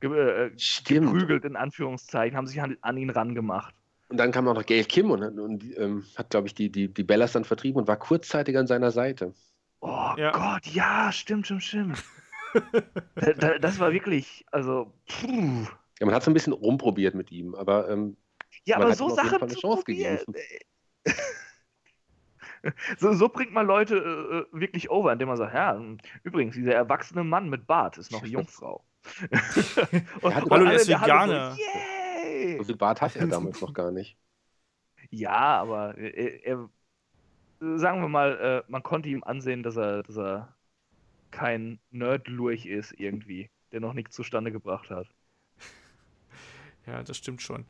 ge 0.00 0.46
äh, 0.46 0.50
geprügelt, 0.84 1.44
in 1.44 1.56
Anführungszeichen, 1.56 2.36
haben 2.36 2.46
sich 2.46 2.60
an, 2.60 2.76
an, 2.80 2.96
ihn 2.96 3.10
rangemacht. 3.10 3.74
Und 4.08 4.16
dann 4.16 4.32
kam 4.32 4.48
auch 4.48 4.54
noch 4.54 4.66
Gail 4.66 4.84
Kim 4.84 5.10
und, 5.10 5.22
und 5.38 5.64
ähm, 5.78 6.04
hat, 6.16 6.30
glaube 6.30 6.48
ich, 6.48 6.54
die, 6.54 6.70
die, 6.70 6.92
die 6.92 7.04
Bellas 7.04 7.32
dann 7.32 7.44
vertrieben 7.44 7.80
und 7.80 7.88
war 7.88 7.96
kurzzeitig 7.96 8.56
an 8.58 8.66
seiner 8.66 8.90
Seite. 8.90 9.32
Oh 9.80 10.12
ja. 10.16 10.32
Gott, 10.32 10.66
ja, 10.66 11.12
stimmt, 11.12 11.46
stimmt, 11.46 11.62
stimmt. 11.62 12.04
das 13.60 13.78
war 13.78 13.92
wirklich, 13.92 14.44
also, 14.50 14.92
puh. 15.06 15.66
Ja, 16.00 16.06
man 16.06 16.14
hat 16.14 16.24
so 16.24 16.30
ein 16.30 16.34
bisschen 16.34 16.52
rumprobiert 16.52 17.14
mit 17.14 17.30
ihm, 17.30 17.54
aber 17.54 17.88
ähm, 17.88 18.16
ja, 18.64 18.76
aber 18.76 18.94
so 18.94 19.08
Sachen 19.10 19.42
eine 19.42 19.54
Chance 19.54 19.84
gegeben. 19.84 20.34
so, 22.98 23.12
so, 23.12 23.28
bringt 23.28 23.52
man 23.52 23.66
Leute 23.66 23.96
äh, 23.96 24.56
äh, 24.56 24.60
wirklich 24.60 24.90
over, 24.90 25.12
indem 25.12 25.28
man 25.28 25.36
sagt, 25.36 25.54
ja, 25.54 25.80
übrigens, 26.22 26.54
dieser 26.54 26.74
erwachsene 26.74 27.24
Mann 27.24 27.48
mit 27.48 27.66
Bart 27.66 27.98
ist 27.98 28.12
noch 28.12 28.24
Jungfrau. 28.26 28.84
und, 30.22 30.34
hat, 30.34 30.44
Hallo, 30.50 30.64
der 30.64 30.74
ist 30.74 30.88
Veganer. 30.88 31.52
So, 31.52 32.58
so 32.58 32.64
viel 32.64 32.76
Bart 32.76 33.00
hat 33.00 33.16
er 33.16 33.26
damals 33.28 33.60
noch 33.60 33.72
gar 33.72 33.90
nicht. 33.90 34.16
Ja, 35.10 35.60
aber 35.60 35.96
er, 35.96 36.44
er, 36.44 36.68
sagen 37.78 38.00
wir 38.00 38.08
mal, 38.08 38.64
äh, 38.66 38.70
man 38.70 38.82
konnte 38.82 39.08
ihm 39.08 39.24
ansehen, 39.24 39.62
dass 39.62 39.76
er, 39.76 40.02
dass 40.02 40.16
er 40.16 40.54
kein 41.30 41.78
Nerd-Lurch 41.90 42.66
ist 42.66 42.92
irgendwie, 42.98 43.50
der 43.72 43.80
noch 43.80 43.92
nichts 43.92 44.14
zustande 44.14 44.52
gebracht 44.52 44.90
hat. 44.90 45.08
Ja, 46.86 47.02
das 47.02 47.16
stimmt 47.16 47.42
schon. 47.42 47.66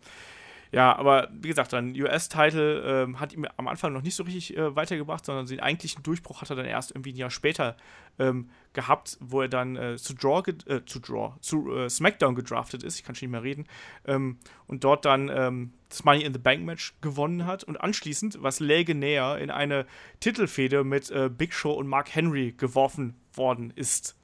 Ja, 0.72 0.96
aber 0.96 1.28
wie 1.32 1.48
gesagt, 1.48 1.72
dann 1.72 2.00
US-Title 2.00 2.82
ähm, 2.84 3.18
hat 3.18 3.32
ihm 3.32 3.44
am 3.56 3.66
Anfang 3.66 3.92
noch 3.92 4.02
nicht 4.02 4.14
so 4.14 4.22
richtig 4.22 4.56
äh, 4.56 4.76
weitergebracht, 4.76 5.24
sondern 5.24 5.46
den 5.46 5.58
eigentlichen 5.58 6.04
Durchbruch 6.04 6.42
hat 6.42 6.50
er 6.50 6.56
dann 6.56 6.66
erst 6.66 6.92
irgendwie 6.92 7.12
ein 7.12 7.16
Jahr 7.16 7.30
später 7.30 7.76
ähm, 8.20 8.50
gehabt, 8.72 9.16
wo 9.20 9.42
er 9.42 9.48
dann 9.48 9.74
äh, 9.74 9.96
zu 9.96 10.14
Draw, 10.14 10.48
äh, 10.66 10.84
zu 10.84 11.00
Draw, 11.00 11.34
zu 11.40 11.74
äh, 11.74 11.90
SmackDown 11.90 12.36
gedraftet 12.36 12.84
ist, 12.84 12.98
ich 12.98 13.04
kann 13.04 13.16
schon 13.16 13.26
nicht 13.26 13.32
mehr 13.32 13.42
reden, 13.42 13.66
ähm, 14.04 14.38
und 14.68 14.84
dort 14.84 15.04
dann 15.04 15.28
ähm, 15.28 15.72
das 15.88 16.04
Money 16.04 16.22
in 16.22 16.32
the 16.32 16.38
Bank 16.38 16.64
Match 16.64 16.94
gewonnen 17.00 17.46
hat 17.46 17.64
und 17.64 17.80
anschließend, 17.80 18.40
was 18.40 18.60
läge 18.60 18.94
näher, 18.94 19.38
in 19.38 19.50
eine 19.50 19.86
Titelfehde 20.20 20.84
mit 20.84 21.10
äh, 21.10 21.28
Big 21.28 21.52
Show 21.52 21.72
und 21.72 21.88
Mark 21.88 22.14
Henry 22.14 22.54
geworfen 22.56 23.16
worden 23.34 23.72
ist. 23.74 24.16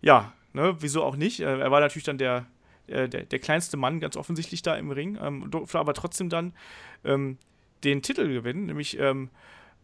Ja, 0.00 0.32
ne, 0.52 0.76
wieso 0.80 1.04
auch 1.04 1.14
nicht? 1.14 1.38
Äh, 1.38 1.60
er 1.60 1.70
war 1.70 1.80
natürlich 1.80 2.04
dann 2.04 2.18
der 2.18 2.46
äh, 2.88 3.08
der, 3.08 3.24
der, 3.24 3.38
kleinste 3.38 3.76
Mann 3.76 4.00
ganz 4.00 4.16
offensichtlich 4.16 4.62
da 4.62 4.76
im 4.76 4.90
Ring, 4.90 5.18
ähm, 5.20 5.50
durfte 5.50 5.78
aber 5.78 5.94
trotzdem 5.94 6.28
dann 6.28 6.52
ähm, 7.04 7.38
den 7.84 8.02
Titel 8.02 8.28
gewinnen, 8.28 8.66
nämlich 8.66 8.98
ähm, 8.98 9.30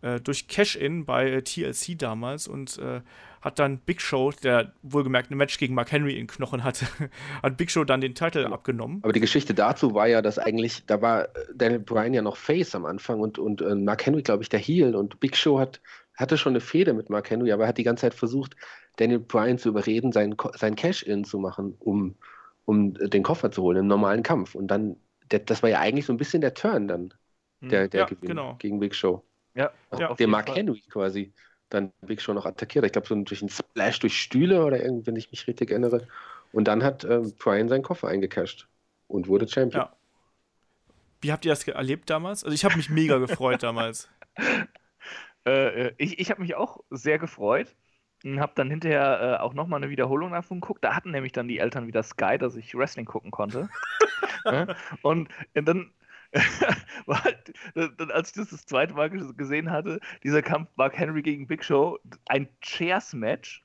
äh, 0.03 0.21
durch 0.21 0.49
Cash-In 0.49 1.05
bei 1.05 1.31
äh, 1.31 1.43
TLC 1.43 1.99
damals 1.99 2.49
und 2.49 2.79
äh, 2.79 3.01
hat 3.41 3.59
dann 3.59 3.79
Big 3.79 4.01
Show, 4.01 4.33
der 4.43 4.73
wohlgemerkt 4.83 5.31
ein 5.31 5.37
Match 5.37 5.59
gegen 5.59 5.75
Mark 5.75 5.91
Henry 5.91 6.19
in 6.19 6.27
Knochen 6.27 6.63
hatte, 6.65 6.87
hat 7.43 7.57
Big 7.57 7.71
Show 7.71 7.85
dann 7.85 8.01
den 8.01 8.15
Titel 8.15 8.47
abgenommen. 8.47 9.01
Aber 9.03 9.13
die 9.13 9.21
Geschichte 9.21 9.55
dazu 9.55 9.95
war 9.95 10.07
ja, 10.07 10.23
dass 10.23 10.39
eigentlich, 10.39 10.85
da 10.87 11.03
war 11.03 11.29
Daniel 11.55 11.81
Bryan 11.81 12.15
ja 12.15 12.23
noch 12.23 12.37
Face 12.37 12.75
am 12.75 12.85
Anfang 12.85 13.21
und, 13.21 13.39
und 13.39 13.63
äh, 13.63 13.75
Mark 13.75 14.07
Henry, 14.07 14.23
glaube 14.23 14.43
ich, 14.43 14.49
der 14.49 14.61
Heel 14.61 14.95
und 14.95 15.21
Big 15.21 15.37
Show 15.37 15.59
hat, 15.59 15.81
hatte 16.15 16.37
schon 16.37 16.53
eine 16.53 16.61
Fehde 16.61 16.95
mit 16.95 17.11
Mark 17.11 17.31
Henry, 17.31 17.53
aber 17.53 17.65
er 17.65 17.69
hat 17.69 17.79
die 17.79 17.85
ganze 17.85 18.03
Zeit 18.03 18.15
versucht, 18.15 18.57
Daniel 18.97 19.21
Bryan 19.21 19.59
zu 19.59 19.71
überreden, 19.71 20.13
sein, 20.13 20.37
sein 20.55 20.77
Cash-In 20.77 21.25
zu 21.25 21.39
machen, 21.39 21.75
um 21.79 22.15
um 22.65 22.95
den 22.95 23.23
Koffer 23.23 23.51
zu 23.51 23.63
holen 23.63 23.79
im 23.79 23.87
normalen 23.87 24.23
Kampf. 24.23 24.55
Und 24.55 24.69
dann, 24.69 24.97
der, 25.31 25.41
das 25.41 25.63
war 25.63 25.71
ja 25.71 25.81
eigentlich 25.81 26.07
so 26.07 26.13
ein 26.13 26.17
bisschen 26.17 26.41
der 26.41 26.55
Turn 26.55 26.89
dann, 26.89 27.15
hm. 27.61 27.69
der, 27.69 27.89
der 27.89 28.01
ja, 28.01 28.07
Gewinn 28.07 28.29
genau. 28.29 28.57
gegen 28.59 28.81
Big 28.81 28.95
Show. 28.95 29.25
Ja, 29.55 29.71
ja 29.99 30.15
der 30.15 30.29
Mark 30.29 30.49
Fall. 30.49 30.57
Henry 30.57 30.83
quasi 30.89 31.33
dann 31.69 31.93
Big 32.03 32.21
Show 32.21 32.33
noch 32.33 32.47
attackiert. 32.47 32.85
Ich 32.85 32.93
glaube, 32.93 33.09
so 33.09 33.15
durch 33.15 33.43
einen 33.43 33.49
Splash 33.49 33.99
durch 34.01 34.21
Stühle 34.21 34.65
oder 34.65 34.83
irgendwie, 34.83 35.07
wenn 35.07 35.17
ich 35.17 35.31
mich 35.31 35.47
richtig 35.47 35.71
erinnere. 35.71 36.07
Und 36.53 36.69
dann 36.69 36.83
hat 36.83 37.05
äh, 37.05 37.23
Brian 37.39 37.69
seinen 37.69 37.83
Koffer 37.83 38.09
eingecasht 38.09 38.69
und 39.09 39.27
wurde 39.27 39.49
Champion. 39.49 39.85
Ja. 39.85 39.97
Wie 41.21 41.33
habt 41.33 41.45
ihr 41.45 41.53
das 41.53 41.67
erlebt 41.67 42.11
damals? 42.11 42.45
Also 42.45 42.55
ich 42.55 42.65
habe 42.65 42.77
mich 42.77 42.91
mega 42.91 43.19
gefreut 43.19 43.63
damals. 43.63 44.09
Äh, 45.45 45.89
äh, 45.89 45.95
ich 45.99 46.21
ich 46.21 46.31
habe 46.31 46.41
mich 46.41 46.55
auch 46.55 46.79
sehr 46.91 47.19
gefreut 47.19 47.75
und 48.25 48.41
habe 48.41 48.53
dann 48.55 48.71
hinterher 48.71 49.39
äh, 49.39 49.43
auch 49.43 49.55
nochmal 49.55 49.83
eine 49.83 49.91
Wiederholung 49.91 50.33
davon 50.33 50.61
geguckt. 50.61 50.85
Da 50.85 50.95
hatten 50.95 51.11
nämlich 51.11 51.33
dann 51.33 51.49
die 51.49 51.59
Eltern 51.59 51.87
wieder 51.87 52.03
Sky, 52.03 52.39
dass 52.39 52.57
ich 52.57 52.75
Wrestling 52.75 53.07
gucken 53.07 53.31
konnte. 53.31 53.69
und 55.03 55.29
dann 55.55 55.91
war 57.07 57.25
halt, 57.25 57.53
dann, 57.75 58.11
als 58.11 58.31
ich 58.31 58.35
das 58.35 58.49
das 58.49 58.65
zweite 58.65 58.95
Mal 58.95 59.11
gesehen 59.11 59.71
hatte, 59.71 60.01
dieser 60.23 60.43
Kampf 60.43 60.71
Mark 60.77 60.99
Henry 60.99 61.23
gegen 61.23 61.47
Big 61.47 61.63
Show, 61.63 61.99
ein 62.27 62.49
Chairs-Match, 62.63 63.63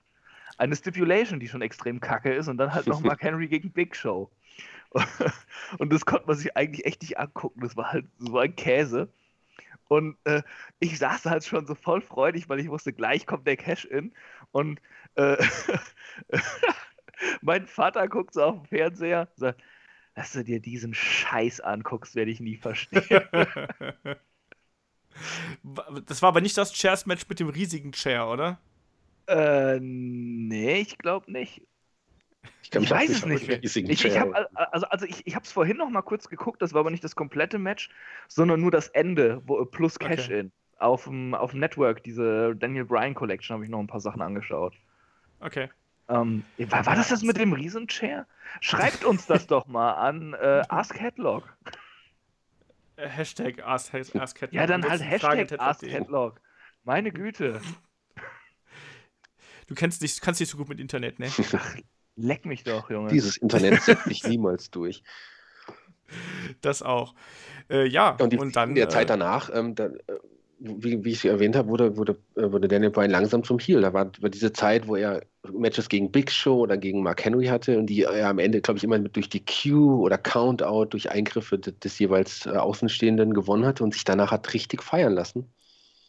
eine 0.57 0.75
Stipulation, 0.75 1.39
die 1.39 1.47
schon 1.47 1.61
extrem 1.61 1.99
kacke 1.99 2.33
ist, 2.33 2.47
und 2.47 2.57
dann 2.57 2.73
halt 2.73 2.87
noch 2.87 2.99
Mark 3.01 3.23
Henry 3.23 3.47
gegen 3.47 3.71
Big 3.71 3.95
Show. 3.95 4.29
und 5.77 5.93
das 5.93 6.05
konnte 6.05 6.27
man 6.27 6.35
sich 6.35 6.55
eigentlich 6.57 6.85
echt 6.85 7.01
nicht 7.01 7.19
angucken. 7.19 7.61
Das 7.61 7.77
war 7.77 7.91
halt 7.91 8.05
so 8.17 8.37
ein 8.37 8.55
Käse. 8.55 9.09
Und 9.87 10.17
äh, 10.25 10.41
ich 10.79 10.97
saß 10.97 11.25
halt 11.25 11.45
schon 11.45 11.65
so 11.65 11.75
voll 11.75 12.01
freudig, 12.01 12.49
weil 12.49 12.59
ich 12.59 12.69
wusste, 12.69 12.91
gleich 12.91 13.25
kommt 13.25 13.47
der 13.47 13.55
Cash-In. 13.55 14.13
Und 14.51 14.79
äh, 15.15 15.37
mein 17.41 17.67
Vater 17.67 18.07
guckt 18.07 18.33
so 18.33 18.43
auf 18.43 18.55
den 18.55 18.65
Fernseher 18.65 19.27
und 19.31 19.39
sagt, 19.39 19.61
dass 20.15 20.33
du 20.33 20.43
dir 20.43 20.59
diesen 20.59 20.93
Scheiß 20.93 21.61
anguckst, 21.61 22.15
werde 22.15 22.31
ich 22.31 22.39
nie 22.39 22.57
verstehen. 22.57 23.03
das 26.05 26.21
war 26.21 26.29
aber 26.29 26.41
nicht 26.41 26.57
das 26.57 26.73
Chairs-Match 26.73 27.27
mit 27.29 27.39
dem 27.39 27.49
riesigen 27.49 27.91
Chair, 27.91 28.27
oder? 28.27 28.59
Äh, 29.27 29.79
nee, 29.79 30.79
ich 30.79 30.97
glaube 30.97 31.31
nicht. 31.31 31.61
Ich, 32.63 32.73
ich 32.73 32.89
weiß 32.89 33.09
es 33.09 33.25
nicht 33.25 33.47
mehr. 33.47 33.63
Ich, 33.63 33.75
ich 33.75 34.19
hab, 34.19 34.33
also, 34.55 34.87
also 34.87 35.05
ich, 35.05 35.25
ich 35.25 35.35
habe 35.35 35.45
es 35.45 35.51
vorhin 35.51 35.77
noch 35.77 35.89
mal 35.89 36.01
kurz 36.01 36.29
geguckt, 36.29 36.61
das 36.61 36.73
war 36.73 36.81
aber 36.81 36.91
nicht 36.91 37.03
das 37.03 37.15
komplette 37.15 37.59
Match, 37.59 37.89
sondern 38.27 38.59
nur 38.59 38.71
das 38.71 38.87
Ende, 38.89 39.41
wo, 39.45 39.63
plus 39.65 39.99
Cash-In. 39.99 40.47
Okay. 40.47 40.51
Auf 40.79 41.05
dem, 41.05 41.33
auf 41.33 41.51
dem 41.51 41.59
Network, 41.59 42.03
diese 42.03 42.55
Daniel 42.55 42.85
Bryan 42.85 43.13
Collection, 43.13 43.55
habe 43.55 43.63
ich 43.63 43.69
noch 43.69 43.79
ein 43.79 43.87
paar 43.87 43.99
Sachen 43.99 44.21
angeschaut. 44.21 44.75
Okay. 45.39 45.69
Ähm, 46.09 46.43
war, 46.57 46.85
war, 46.85 46.95
das 46.95 47.09
das 47.09 47.23
mit 47.23 47.37
dem 47.37 47.53
Riesenchair? 47.53 48.25
Schreibt 48.61 49.03
uns 49.03 49.25
das 49.25 49.47
doch 49.47 49.67
mal 49.67 49.93
an 49.93 50.33
äh, 50.33 50.63
Ask 50.69 50.99
Headlock. 50.99 51.57
Äh, 52.95 53.07
Hashtag 53.07 53.63
Ask, 53.65 53.93
Ask 53.93 54.41
Headlock. 54.41 54.53
Ja, 54.53 54.67
dann 54.67 54.87
halt 54.87 55.03
Hashtag 55.03 55.59
Ask 55.59 55.85
Headlock. 55.85 56.39
Meine 56.83 57.11
Güte. 57.11 57.59
Du 59.67 59.75
kennst 59.75 60.01
dich, 60.01 60.21
kannst 60.21 60.39
nicht 60.39 60.49
so 60.49 60.57
gut 60.57 60.69
mit 60.69 60.79
Internet, 60.79 61.19
ne? 61.19 61.29
Ach, 61.53 61.75
Leck 62.17 62.45
mich 62.45 62.63
doch, 62.63 62.89
Junge. 62.89 63.09
Dieses 63.09 63.37
Internet 63.37 63.81
setzt 63.83 64.07
mich 64.07 64.23
niemals 64.23 64.71
durch. 64.71 65.03
Das 66.61 66.81
auch. 66.81 67.13
Äh, 67.69 67.87
ja, 67.87 68.11
und, 68.11 68.33
die, 68.33 68.37
und 68.37 68.55
dann. 68.55 68.69
In 68.69 68.75
der 68.75 68.87
äh, 68.87 68.89
Zeit 68.89 69.09
danach, 69.09 69.51
ähm, 69.53 69.75
da, 69.75 69.85
äh, 69.85 69.91
wie, 70.59 71.03
wie, 71.03 71.11
ich 71.11 71.25
erwähnt 71.25 71.55
habe, 71.55 71.69
wurde, 71.69 71.97
wurde, 71.97 72.17
äh, 72.35 72.51
wurde 72.51 72.67
Daniel 72.67 72.91
Bryan 72.91 73.11
langsam 73.11 73.43
zum 73.43 73.59
Heel. 73.59 73.81
Da 73.81 73.93
war, 73.93 74.11
war, 74.19 74.29
diese 74.29 74.53
Zeit, 74.53 74.87
wo 74.87 74.95
er 74.95 75.21
Matches 75.51 75.89
gegen 75.89 76.11
Big 76.11 76.31
Show 76.31 76.59
oder 76.61 76.77
gegen 76.77 77.03
Mark 77.03 77.23
Henry 77.23 77.45
hatte 77.45 77.77
und 77.77 77.87
die 77.87 78.03
er 78.03 78.29
am 78.29 78.39
Ende, 78.39 78.61
glaube 78.61 78.77
ich, 78.77 78.83
immer 78.83 78.99
mit 78.99 79.15
durch 79.15 79.29
die 79.29 79.43
Q 79.45 80.03
oder 80.03 80.17
Countout, 80.17 80.85
durch 80.85 81.11
Eingriffe 81.11 81.59
des, 81.59 81.79
des 81.79 81.99
jeweils 81.99 82.45
äh, 82.45 82.49
Außenstehenden 82.49 83.33
gewonnen 83.33 83.65
hatte 83.65 83.83
und 83.83 83.93
sich 83.93 84.03
danach 84.03 84.31
hat 84.31 84.53
richtig 84.53 84.83
feiern 84.83 85.13
lassen. 85.13 85.51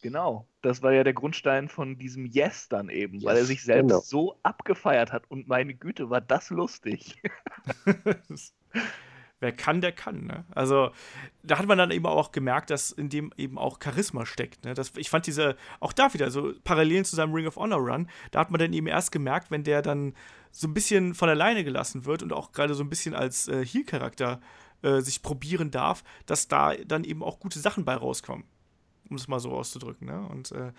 Genau, 0.01 0.47
das 0.61 0.81
war 0.81 0.93
ja 0.93 1.03
der 1.03 1.13
Grundstein 1.13 1.67
von 1.67 1.97
diesem 1.97 2.25
Yes 2.25 2.69
dann 2.69 2.89
eben, 2.89 3.15
yes, 3.15 3.25
weil 3.25 3.37
er 3.37 3.45
sich 3.45 3.63
selbst 3.63 3.89
genau. 3.89 3.99
so 3.99 4.39
abgefeiert 4.43 5.11
hat 5.11 5.23
und 5.29 5.47
meine 5.47 5.73
Güte, 5.73 6.09
war 6.09 6.21
das 6.21 6.49
lustig. 6.49 7.21
Wer 9.41 9.53
kann, 9.53 9.79
der 9.79 9.93
kann. 9.93 10.25
Ne? 10.25 10.43
Also 10.51 10.91
da 11.43 11.57
hat 11.57 11.65
man 11.65 11.77
dann 11.77 11.91
eben 11.91 12.05
auch 12.05 12.31
gemerkt, 12.33 12.69
dass 12.69 12.91
in 12.91 13.09
dem 13.09 13.31
eben 13.37 13.57
auch 13.57 13.79
Charisma 13.81 14.25
steckt. 14.25 14.65
Ne? 14.65 14.73
Das, 14.73 14.91
ich 14.97 15.09
fand 15.09 15.27
diese, 15.27 15.55
auch 15.79 15.93
da 15.93 16.13
wieder 16.13 16.29
so 16.29 16.53
Parallelen 16.63 17.05
zu 17.05 17.15
seinem 17.15 17.33
Ring 17.33 17.47
of 17.47 17.55
Honor 17.55 17.79
Run, 17.79 18.09
da 18.31 18.39
hat 18.39 18.51
man 18.51 18.59
dann 18.59 18.73
eben 18.73 18.87
erst 18.87 19.11
gemerkt, 19.11 19.49
wenn 19.49 19.63
der 19.63 19.81
dann 19.81 20.13
so 20.51 20.67
ein 20.67 20.73
bisschen 20.73 21.13
von 21.13 21.29
alleine 21.29 21.63
gelassen 21.63 22.05
wird 22.05 22.21
und 22.21 22.33
auch 22.33 22.51
gerade 22.51 22.73
so 22.73 22.83
ein 22.83 22.89
bisschen 22.89 23.15
als 23.15 23.47
äh, 23.47 23.65
Heel-Charakter 23.65 24.41
äh, 24.81 24.99
sich 24.99 25.21
probieren 25.21 25.71
darf, 25.71 26.03
dass 26.25 26.47
da 26.47 26.75
dann 26.75 27.03
eben 27.05 27.23
auch 27.23 27.39
gute 27.39 27.59
Sachen 27.59 27.85
bei 27.85 27.95
rauskommen 27.95 28.45
um 29.09 29.15
es 29.15 29.27
mal 29.27 29.39
so 29.39 29.51
auszudrücken. 29.51 30.07
Ne? 30.07 30.27
Und 30.29 30.51
äh, 30.51 30.71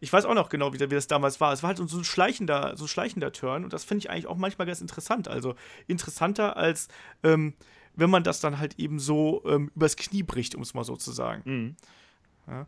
ich 0.00 0.12
weiß 0.12 0.24
auch 0.24 0.34
noch 0.34 0.48
genau, 0.48 0.72
wie, 0.72 0.80
wie, 0.80 0.86
das 0.94 1.06
damals 1.06 1.40
war. 1.40 1.52
Es 1.52 1.62
war 1.62 1.68
halt 1.68 1.78
so 1.78 1.98
ein 1.98 2.04
schleichender, 2.04 2.76
so 2.76 2.84
ein 2.84 2.88
schleichender 2.88 3.32
Turn 3.32 3.64
und 3.64 3.72
das 3.72 3.84
finde 3.84 4.00
ich 4.00 4.10
eigentlich 4.10 4.26
auch 4.26 4.36
manchmal 4.36 4.66
ganz 4.66 4.80
interessant. 4.80 5.28
Also 5.28 5.54
interessanter 5.86 6.56
als 6.56 6.88
ähm, 7.22 7.54
wenn 7.96 8.10
man 8.10 8.22
das 8.22 8.40
dann 8.40 8.58
halt 8.58 8.78
eben 8.78 8.98
so 8.98 9.42
ähm, 9.46 9.70
übers 9.74 9.96
Knie 9.96 10.22
bricht, 10.22 10.54
um 10.54 10.62
es 10.62 10.74
mal 10.74 10.84
so 10.84 10.96
zu 10.96 11.12
sagen. 11.12 11.42
Mhm. 11.44 11.76
Ja. 12.46 12.66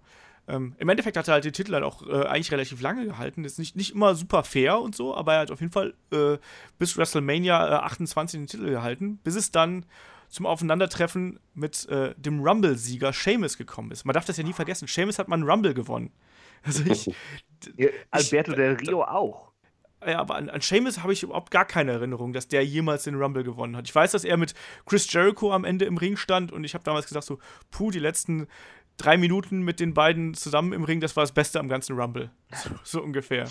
Ähm, 0.49 0.75
Im 0.79 0.89
Endeffekt 0.89 1.17
hat 1.19 1.29
er 1.29 1.35
halt 1.35 1.45
den 1.45 1.53
Titel 1.53 1.75
halt 1.75 1.85
auch 1.85 2.07
äh, 2.07 2.25
eigentlich 2.25 2.51
relativ 2.51 2.81
lange 2.81 3.05
gehalten. 3.05 3.45
Ist 3.45 3.59
nicht, 3.59 3.77
nicht 3.77 3.95
immer 3.95 4.15
super 4.15 4.43
fair 4.45 4.81
und 4.81 4.97
so, 4.97 5.15
aber 5.15 5.35
er 5.35 5.41
hat 5.41 5.51
auf 5.51 5.61
jeden 5.61 5.73
Fall 5.73 5.95
äh, 6.11 6.39
bis 6.79 6.97
WrestleMania 6.97 7.69
äh, 7.69 7.85
28 7.85 8.41
den 8.41 8.47
Titel 8.47 8.71
gehalten, 8.71 9.19
bis 9.23 9.35
es 9.35 9.51
dann 9.51 9.85
zum 10.31 10.47
Aufeinandertreffen 10.47 11.39
mit 11.55 11.87
äh, 11.89 12.15
dem 12.17 12.41
Rumble-Sieger 12.41 13.13
Seamus 13.13 13.59
gekommen 13.59 13.91
ist. 13.91 14.05
Man 14.05 14.15
darf 14.15 14.25
das 14.25 14.39
ja 14.39 14.45
nie 14.45 14.53
vergessen. 14.53 14.89
Seamus 14.89 15.19
hat 15.19 15.29
mal 15.29 15.37
einen 15.37 15.49
Rumble 15.49 15.75
gewonnen. 15.75 16.11
Also 16.63 16.83
ich, 16.85 17.15
Alberto 18.11 18.53
del 18.53 18.75
Rio 18.75 19.05
auch. 19.05 19.53
Ja, 20.07 20.21
aber 20.21 20.37
an, 20.37 20.49
an 20.49 20.61
Seamus 20.61 21.03
habe 21.03 21.13
ich 21.13 21.23
überhaupt 21.23 21.51
gar 21.51 21.65
keine 21.65 21.93
Erinnerung, 21.93 22.33
dass 22.33 22.47
der 22.47 22.65
jemals 22.65 23.05
den 23.05 23.17
Rumble 23.17 23.43
gewonnen 23.43 23.77
hat. 23.77 23.87
Ich 23.89 23.95
weiß, 23.95 24.13
dass 24.13 24.25
er 24.25 24.37
mit 24.37 24.55
Chris 24.87 25.13
Jericho 25.13 25.53
am 25.53 25.65
Ende 25.65 25.87
im 25.87 25.97
Ring 25.97 26.17
stand 26.17 26.53
und 26.53 26.65
ich 26.65 26.75
habe 26.75 26.85
damals 26.85 27.07
gesagt 27.07 27.27
so, 27.27 27.39
puh, 27.71 27.91
die 27.91 27.99
letzten 27.99 28.47
drei 28.99 29.17
Minuten 29.17 29.63
mit 29.63 29.81
den 29.81 29.95
beiden 29.95 30.35
zusammen 30.35 30.73
im 30.73 30.85
Ring, 30.85 31.01
das 31.01 31.17
war 31.17 31.23
das 31.23 31.33
Beste 31.33 31.59
am 31.59 31.69
ganzen 31.69 31.99
Rumble. 31.99 32.31
So, 32.53 32.71
so 32.85 33.03
ungefähr. 33.03 33.49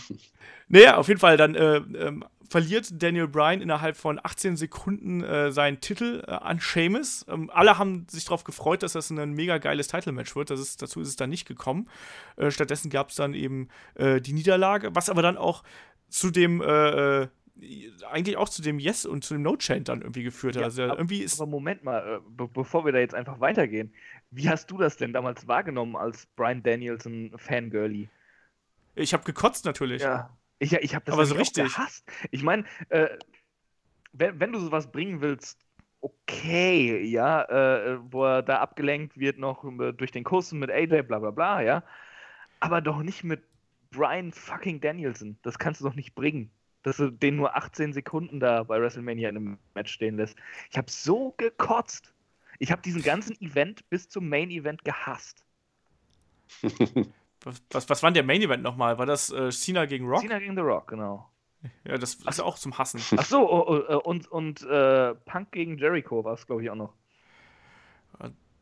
Naja, 0.68 0.98
auf 0.98 1.08
jeden 1.08 1.20
Fall, 1.20 1.38
dann 1.38 1.56
äh, 1.56 1.78
ähm, 1.78 2.24
verliert 2.50 3.02
Daniel 3.02 3.28
Bryan 3.28 3.62
innerhalb 3.62 3.98
von 3.98 4.20
18 4.22 4.58
Sekunden 4.58 5.24
äh, 5.24 5.52
seinen 5.52 5.82
Titel 5.82 6.24
äh, 6.28 6.32
an 6.32 6.60
Sheamus. 6.60 7.26
Ähm, 7.30 7.50
alle 7.54 7.78
haben 7.78 8.06
sich 8.10 8.26
darauf 8.26 8.44
gefreut, 8.44 8.84
dass 8.84 8.94
das 8.94 9.10
ein 9.10 9.34
mega 9.34 9.58
geiles 9.58 9.88
Title-Match 9.88 10.36
wird. 10.36 10.52
Ist, 10.52 10.82
dazu 10.82 11.02
ist 11.02 11.08
es 11.08 11.16
dann 11.16 11.30
nicht 11.30 11.48
gekommen. 11.48 11.90
Äh, 12.36 12.52
stattdessen 12.52 12.90
gab 12.90 13.10
es 13.10 13.16
dann 13.16 13.34
eben 13.34 13.70
äh, 13.96 14.22
die 14.22 14.34
Niederlage, 14.34 14.94
was 14.96 15.10
aber 15.10 15.22
dann 15.22 15.38
auch 15.38 15.64
zu 16.10 16.32
dem 16.32 16.62
äh, 16.62 17.28
eigentlich 18.12 18.38
auch 18.38 18.50
zu 18.50 18.62
dem 18.62 18.80
Yes 18.80 19.06
und 19.06 19.24
zu 19.24 19.34
dem 19.34 19.44
No-Chant 19.44 19.90
dann 19.90 20.02
irgendwie 20.02 20.24
geführt 20.24 20.56
hat. 20.56 20.62
Ja, 20.62 20.66
also 20.68 20.84
aber, 20.84 20.98
irgendwie 20.98 21.22
ist 21.22 21.40
aber 21.40 21.50
Moment 21.50 21.84
mal, 21.84 22.22
be 22.30 22.48
bevor 22.48 22.86
wir 22.86 22.92
da 22.92 23.00
jetzt 23.00 23.16
einfach 23.16 23.40
weitergehen, 23.40 23.94
wie 24.32 24.50
hast 24.50 24.70
du 24.70 24.78
das 24.78 24.98
denn 24.98 25.14
damals 25.14 25.48
wahrgenommen 25.48 25.96
als 25.96 26.26
Brian 26.36 26.62
Danielson 26.62 27.32
Fangirlie? 27.36 28.10
Ich 28.96 29.14
habe 29.14 29.24
gekotzt 29.24 29.66
natürlich. 29.66 30.02
Ja, 30.02 30.36
ich, 30.60 30.74
ich 30.74 30.96
habe 30.96 31.06
das 31.06 31.14
aber 31.14 31.26
so 31.26 31.36
richtig 31.36 31.66
gehasst. 31.66 32.06
Ich 32.32 32.44
meine, 32.44 32.66
äh, 32.90 33.08
wenn, 34.14 34.40
wenn, 34.40 34.52
du 34.52 34.60
sowas 34.60 34.92
bringen 34.92 35.22
willst, 35.22 35.60
okay, 36.02 37.04
ja, 37.04 37.44
äh, 37.44 38.00
wo 38.12 38.26
er 38.26 38.44
da 38.44 38.60
abgelenkt 38.60 39.18
wird 39.18 39.38
noch 39.38 39.64
äh, 39.64 39.94
durch 39.94 40.12
den 40.12 40.24
Kuss 40.24 40.52
mit 40.52 40.72
AJ, 40.72 41.04
bla 41.04 41.20
bla 41.20 41.32
bla, 41.32 41.62
ja. 41.62 41.84
Aber 42.60 42.82
doch 42.82 43.04
nicht 43.04 43.24
mit 43.24 43.44
Brian 43.90 44.32
fucking 44.32 44.80
Danielson. 44.80 45.38
Das 45.42 45.60
kannst 45.60 45.82
du 45.82 45.86
doch 45.86 45.96
nicht 45.96 46.16
bringen. 46.16 46.52
Dass 46.84 46.98
du 46.98 47.12
den 47.12 47.36
nur 47.36 47.56
18 47.56 47.94
Sekunden 47.94 48.40
da 48.40 48.64
bei 48.64 48.80
WrestleMania 48.80 49.30
in 49.30 49.38
einem 49.38 49.58
Match 49.74 49.92
stehen 49.92 50.16
lässt. 50.16 50.38
Ich 50.70 50.78
habe 50.78 50.90
so 50.90 51.34
gekotzt. 51.38 52.14
Ich 52.60 52.72
habe 52.72 52.82
diesen 52.82 53.02
ganzen 53.02 53.40
Event 53.42 53.88
bis 53.90 54.10
zum 54.10 54.30
Main 54.30 54.50
Event 54.50 54.84
gehasst. 54.84 55.44
was, 57.44 57.62
was, 57.72 57.90
was 57.90 58.04
war 58.04 58.10
denn 58.10 58.16
der 58.16 58.24
Main 58.24 58.42
Event 58.42 58.64
nochmal? 58.64 58.98
War 58.98 59.06
das 59.06 59.32
äh, 59.32 59.52
Cena 59.52 59.86
gegen 59.86 60.08
Rock? 60.08 60.22
Cena 60.22 60.40
gegen 60.40 60.56
The 60.56 60.62
Rock, 60.62 60.88
genau. 60.88 61.30
Ja, 61.84 61.98
das 61.98 62.16
ist 62.16 62.40
auch 62.40 62.58
zum 62.58 62.78
Hassen. 62.78 63.02
Ach 63.18 63.26
so, 63.26 63.50
oh, 63.50 63.66
oh, 63.68 63.84
oh, 63.90 63.98
und, 64.10 64.28
und 64.28 64.64
äh, 64.64 65.16
Punk 65.16 65.52
gegen 65.52 65.78
Jericho 65.78 66.24
war 66.24 66.34
es, 66.34 66.46
glaube 66.46 66.64
ich, 66.64 66.70
auch 66.70 66.76
noch. 66.76 66.94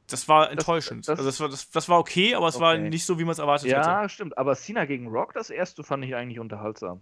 Das 0.07 0.27
war 0.27 0.51
enttäuschend. 0.51 1.07
Das, 1.07 1.17
das, 1.17 1.19
also 1.19 1.29
das, 1.29 1.39
war, 1.39 1.49
das, 1.49 1.69
das 1.71 1.89
war 1.89 1.99
okay, 1.99 2.35
aber 2.35 2.47
es 2.47 2.55
okay. 2.55 2.63
war 2.63 2.77
nicht 2.77 3.05
so, 3.05 3.17
wie 3.17 3.23
man 3.23 3.31
es 3.31 3.39
erwartet 3.39 3.69
ja, 3.69 3.79
hätte. 3.79 3.89
Ja, 3.89 4.09
stimmt. 4.09 4.37
Aber 4.37 4.55
Cena 4.55 4.85
gegen 4.85 5.07
Rock, 5.07 5.33
das 5.33 5.49
erste 5.49 5.83
fand 5.83 6.05
ich 6.05 6.15
eigentlich 6.15 6.39
unterhaltsam. 6.39 7.01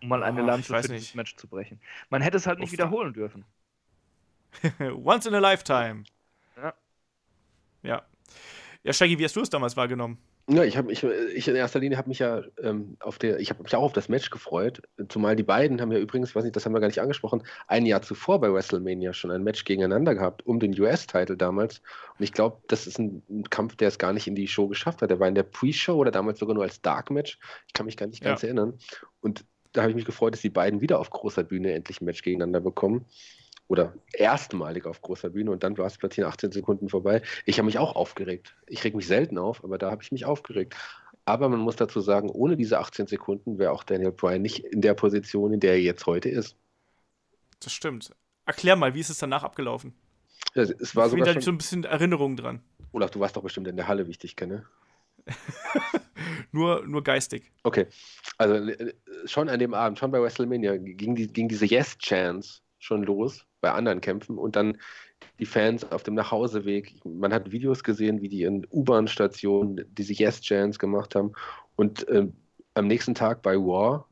Um 0.00 0.08
mal 0.08 0.22
eine 0.22 0.42
oh, 0.42 0.46
Lanze 0.46 0.80
für 0.80 0.88
dieses 0.88 1.14
Match 1.14 1.34
zu 1.36 1.48
brechen. 1.48 1.80
Man 2.08 2.22
hätte 2.22 2.36
es 2.36 2.46
halt 2.46 2.60
nicht 2.60 2.68
Uff. 2.68 2.72
wiederholen 2.72 3.12
dürfen. 3.12 3.44
Once 4.80 5.26
in 5.26 5.34
a 5.34 5.40
lifetime. 5.40 6.04
Ja. 6.56 6.74
Ja. 7.82 8.02
Ja, 8.84 8.92
Shaggy, 8.92 9.18
wie 9.18 9.24
hast 9.24 9.34
du 9.34 9.40
es 9.40 9.50
damals 9.50 9.76
wahrgenommen? 9.76 10.18
Ja, 10.50 10.64
ich 10.64 10.78
habe 10.78 10.90
ich, 10.90 11.04
ich 11.04 11.46
in 11.46 11.56
erster 11.56 11.78
Linie 11.78 11.98
habe 11.98 12.08
mich 12.08 12.20
ja 12.20 12.42
ähm, 12.62 12.96
auf 13.00 13.18
der, 13.18 13.38
ich 13.38 13.50
habe 13.50 13.62
mich 13.62 13.76
auch 13.76 13.82
auf 13.82 13.92
das 13.92 14.08
Match 14.08 14.30
gefreut. 14.30 14.80
Zumal 15.10 15.36
die 15.36 15.42
beiden 15.42 15.78
haben 15.78 15.92
ja 15.92 15.98
übrigens, 15.98 16.34
weiß 16.34 16.42
nicht, 16.42 16.56
das 16.56 16.64
haben 16.64 16.72
wir 16.72 16.80
gar 16.80 16.86
nicht 16.86 17.02
angesprochen, 17.02 17.42
ein 17.66 17.84
Jahr 17.84 18.00
zuvor 18.00 18.40
bei 18.40 18.50
WrestleMania 18.50 19.12
schon 19.12 19.30
ein 19.30 19.42
Match 19.42 19.64
gegeneinander 19.64 20.14
gehabt, 20.14 20.46
um 20.46 20.58
den 20.58 20.78
US-Title 20.80 21.36
damals. 21.36 21.82
Und 22.18 22.24
ich 22.24 22.32
glaube, 22.32 22.62
das 22.68 22.86
ist 22.86 22.98
ein, 22.98 23.22
ein, 23.28 23.50
Kampf, 23.50 23.76
der 23.76 23.88
es 23.88 23.98
gar 23.98 24.14
nicht 24.14 24.26
in 24.26 24.34
die 24.34 24.48
Show 24.48 24.68
geschafft 24.68 25.02
hat. 25.02 25.10
Der 25.10 25.20
war 25.20 25.28
in 25.28 25.34
der 25.34 25.42
Pre-Show 25.42 25.96
oder 25.96 26.10
damals 26.10 26.38
sogar 26.38 26.54
nur 26.54 26.64
als 26.64 26.80
Dark-Match. 26.80 27.38
Ich 27.66 27.74
kann 27.74 27.84
mich 27.84 27.98
gar 27.98 28.06
nicht 28.06 28.24
ja. 28.24 28.30
ganz 28.30 28.42
erinnern. 28.42 28.78
Und 29.20 29.44
da 29.72 29.82
habe 29.82 29.90
ich 29.90 29.96
mich 29.96 30.06
gefreut, 30.06 30.32
dass 30.32 30.40
die 30.40 30.48
beiden 30.48 30.80
wieder 30.80 30.98
auf 30.98 31.10
großer 31.10 31.44
Bühne 31.44 31.74
endlich 31.74 32.00
ein 32.00 32.06
Match 32.06 32.22
gegeneinander 32.22 32.60
bekommen 32.60 33.04
oder 33.68 33.94
erstmalig 34.12 34.86
auf 34.86 35.02
großer 35.02 35.30
Bühne 35.30 35.50
und 35.50 35.62
dann 35.62 35.76
war 35.78 35.86
es 35.86 35.98
plötzlich 35.98 36.26
18 36.26 36.52
Sekunden 36.52 36.88
vorbei. 36.88 37.22
Ich 37.44 37.58
habe 37.58 37.66
mich 37.66 37.78
auch 37.78 37.94
aufgeregt. 37.94 38.56
Ich 38.66 38.82
reg 38.82 38.94
mich 38.94 39.06
selten 39.06 39.38
auf, 39.38 39.62
aber 39.62 39.78
da 39.78 39.90
habe 39.90 40.02
ich 40.02 40.10
mich 40.10 40.24
aufgeregt. 40.24 40.74
Aber 41.26 41.50
man 41.50 41.60
muss 41.60 41.76
dazu 41.76 42.00
sagen, 42.00 42.30
ohne 42.30 42.56
diese 42.56 42.78
18 42.78 43.06
Sekunden 43.06 43.58
wäre 43.58 43.72
auch 43.72 43.84
Daniel 43.84 44.12
Bryan 44.12 44.40
nicht 44.40 44.60
in 44.60 44.80
der 44.80 44.94
Position, 44.94 45.52
in 45.52 45.60
der 45.60 45.72
er 45.72 45.80
jetzt 45.82 46.06
heute 46.06 46.30
ist. 46.30 46.56
Das 47.60 47.72
stimmt. 47.72 48.10
Erklär 48.46 48.76
mal, 48.76 48.94
wie 48.94 49.00
ist 49.00 49.10
es 49.10 49.18
danach 49.18 49.44
abgelaufen? 49.44 49.92
Ja, 50.54 50.62
es 50.62 50.96
war 50.96 51.06
ich 51.06 51.10
sogar 51.10 51.26
da 51.26 51.32
schon... 51.34 51.42
so 51.42 51.50
ein 51.50 51.58
bisschen 51.58 51.84
Erinnerung 51.84 52.36
dran. 52.36 52.62
Olaf, 52.92 53.10
du 53.10 53.20
warst 53.20 53.36
doch 53.36 53.42
bestimmt 53.42 53.68
in 53.68 53.76
der 53.76 53.86
Halle, 53.86 54.06
wie 54.06 54.12
ich 54.12 54.18
dich 54.18 54.36
kenne. 54.36 54.64
nur, 56.52 56.86
nur 56.86 57.04
geistig. 57.04 57.52
Okay. 57.62 57.86
Also 58.38 58.54
äh, 58.54 58.94
schon 59.26 59.50
an 59.50 59.58
dem 59.58 59.74
Abend, 59.74 59.98
schon 59.98 60.10
bei 60.10 60.22
WrestleMania, 60.22 60.78
ging, 60.78 61.14
die, 61.14 61.26
ging 61.26 61.48
diese 61.48 61.66
Yes-Chance 61.66 62.62
schon 62.78 63.02
los 63.02 63.44
bei 63.60 63.72
anderen 63.72 64.00
Kämpfen 64.00 64.38
und 64.38 64.56
dann 64.56 64.78
die 65.38 65.46
Fans 65.46 65.84
auf 65.84 66.02
dem 66.02 66.14
Nachhauseweg. 66.14 66.94
Man 67.04 67.32
hat 67.32 67.50
Videos 67.50 67.82
gesehen, 67.82 68.20
wie 68.20 68.28
die 68.28 68.42
in 68.42 68.66
U-Bahn-Stationen 68.70 69.84
diese 69.88 70.12
Yes-Chants 70.12 70.78
gemacht 70.78 71.14
haben. 71.14 71.32
Und 71.76 72.06
äh, 72.08 72.28
am 72.74 72.86
nächsten 72.86 73.14
Tag 73.14 73.42
bei 73.42 73.56
War 73.56 74.08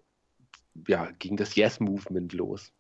ja, 0.87 1.11
ging 1.19 1.37
das 1.37 1.55
Yes-Movement 1.55 2.33
los. 2.33 2.73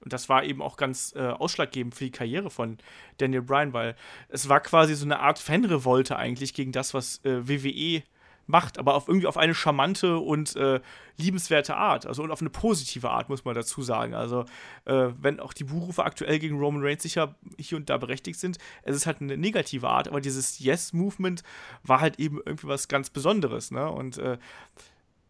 Und 0.00 0.12
das 0.12 0.28
war 0.28 0.44
eben 0.44 0.60
auch 0.60 0.76
ganz 0.76 1.14
äh, 1.16 1.20
ausschlaggebend 1.20 1.94
für 1.94 2.04
die 2.04 2.10
Karriere 2.10 2.50
von 2.50 2.76
Daniel 3.16 3.42
Bryan, 3.42 3.72
weil 3.72 3.96
es 4.28 4.48
war 4.48 4.60
quasi 4.60 4.94
so 4.94 5.06
eine 5.06 5.20
Art 5.20 5.38
Fanrevolte 5.38 6.16
eigentlich 6.16 6.52
gegen 6.52 6.72
das, 6.72 6.92
was 6.92 7.24
äh, 7.24 7.48
WWE 7.48 8.02
macht, 8.46 8.78
aber 8.78 8.94
auf 8.94 9.08
irgendwie 9.08 9.26
auf 9.26 9.36
eine 9.36 9.54
charmante 9.54 10.18
und 10.18 10.56
äh, 10.56 10.80
liebenswerte 11.16 11.76
Art, 11.76 12.06
also 12.06 12.22
und 12.22 12.30
auf 12.30 12.40
eine 12.40 12.50
positive 12.50 13.10
Art, 13.10 13.28
muss 13.28 13.44
man 13.44 13.54
dazu 13.54 13.82
sagen. 13.82 14.14
Also, 14.14 14.44
äh, 14.84 15.08
wenn 15.20 15.40
auch 15.40 15.52
die 15.52 15.64
Buchrufe 15.64 16.04
aktuell 16.04 16.38
gegen 16.38 16.58
Roman 16.58 16.82
Reigns 16.82 17.02
sicher 17.02 17.34
hier 17.58 17.78
und 17.78 17.88
da 17.88 17.96
berechtigt 17.96 18.38
sind, 18.38 18.58
es 18.82 18.96
ist 18.96 19.06
halt 19.06 19.20
eine 19.20 19.36
negative 19.36 19.88
Art, 19.88 20.08
aber 20.08 20.20
dieses 20.20 20.58
Yes-Movement 20.58 21.42
war 21.82 22.00
halt 22.00 22.18
eben 22.18 22.40
irgendwie 22.44 22.68
was 22.68 22.88
ganz 22.88 23.10
Besonderes, 23.10 23.70
ne? 23.70 23.90
Und 23.90 24.18
äh, 24.18 24.38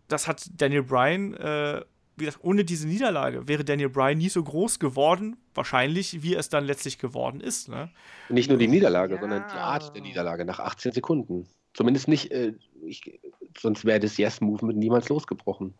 das 0.08 0.28
hat 0.28 0.48
Daniel 0.56 0.82
Bryan, 0.82 1.34
äh, 1.34 1.82
wie 2.16 2.26
gesagt, 2.26 2.44
ohne 2.44 2.64
diese 2.64 2.86
Niederlage 2.86 3.48
wäre 3.48 3.64
Daniel 3.64 3.88
Bryan 3.88 4.18
nie 4.18 4.28
so 4.28 4.42
groß 4.42 4.78
geworden, 4.78 5.36
wahrscheinlich, 5.54 6.22
wie 6.22 6.34
es 6.34 6.48
dann 6.48 6.64
letztlich 6.64 6.98
geworden 6.98 7.40
ist. 7.40 7.68
Ne? 7.68 7.90
Nicht 8.28 8.48
nur 8.48 8.58
die 8.58 8.68
Niederlage, 8.68 9.14
ja. 9.14 9.20
sondern 9.20 9.44
die 9.48 9.58
Art 9.58 9.94
der 9.94 10.02
Niederlage 10.02 10.44
nach 10.44 10.60
18 10.60 10.92
Sekunden. 10.92 11.48
Zumindest 11.74 12.06
nicht, 12.06 12.30
äh, 12.30 12.54
ich, 12.82 13.20
sonst 13.58 13.84
wäre 13.84 14.00
das 14.00 14.16
Yes-Movement 14.16 14.78
niemals 14.78 15.08
losgebrochen. 15.08 15.74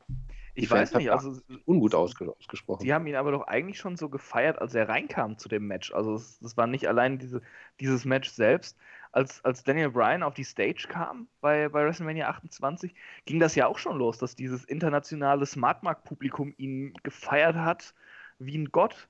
Ich 0.57 0.71
weiß 0.71 0.95
nicht, 0.95 1.11
also 1.11 1.41
ungut 1.67 1.95
ausgesprochen. 1.95 2.85
Die 2.85 2.93
haben 2.93 3.07
ihn 3.07 3.17
aber 3.17 3.33
doch 3.33 3.47
eigentlich 3.47 3.79
schon 3.79 3.97
so 3.97 4.09
gefeiert, 4.09 4.61
als 4.61 4.75
er 4.75 4.89
reinkam 4.89 5.37
zu 5.37 5.49
dem 5.49 5.67
Match. 5.67 5.93
Also 5.93 6.13
das, 6.13 6.39
das 6.39 6.57
war 6.57 6.69
nicht 6.69 6.87
allein 6.87 7.19
diese, 7.19 7.43
dieses 7.81 8.05
Match 8.05 8.31
selbst. 8.31 8.77
Als, 9.11 9.45
als 9.45 9.65
Daniel 9.65 9.91
Bryan 9.91 10.23
auf 10.23 10.35
die 10.35 10.45
Stage 10.45 10.87
kam 10.89 11.29
bei, 11.41 11.69
bei 11.69 11.85
WrestleMania 11.85 12.29
28, 12.29 12.95
ging 13.25 13.41
das 13.41 13.55
ja 13.55 13.67
auch 13.67 13.79
schon 13.79 13.99
los, 13.99 14.19
dass 14.19 14.37
dieses 14.37 14.65
internationale 14.65 15.47
Smartmark-Publikum 15.47 16.55
ihn 16.57 16.95
gefeiert 17.03 17.57
hat 17.57 17.95
wie 18.39 18.59
ein 18.59 18.71
Gott. 18.71 19.09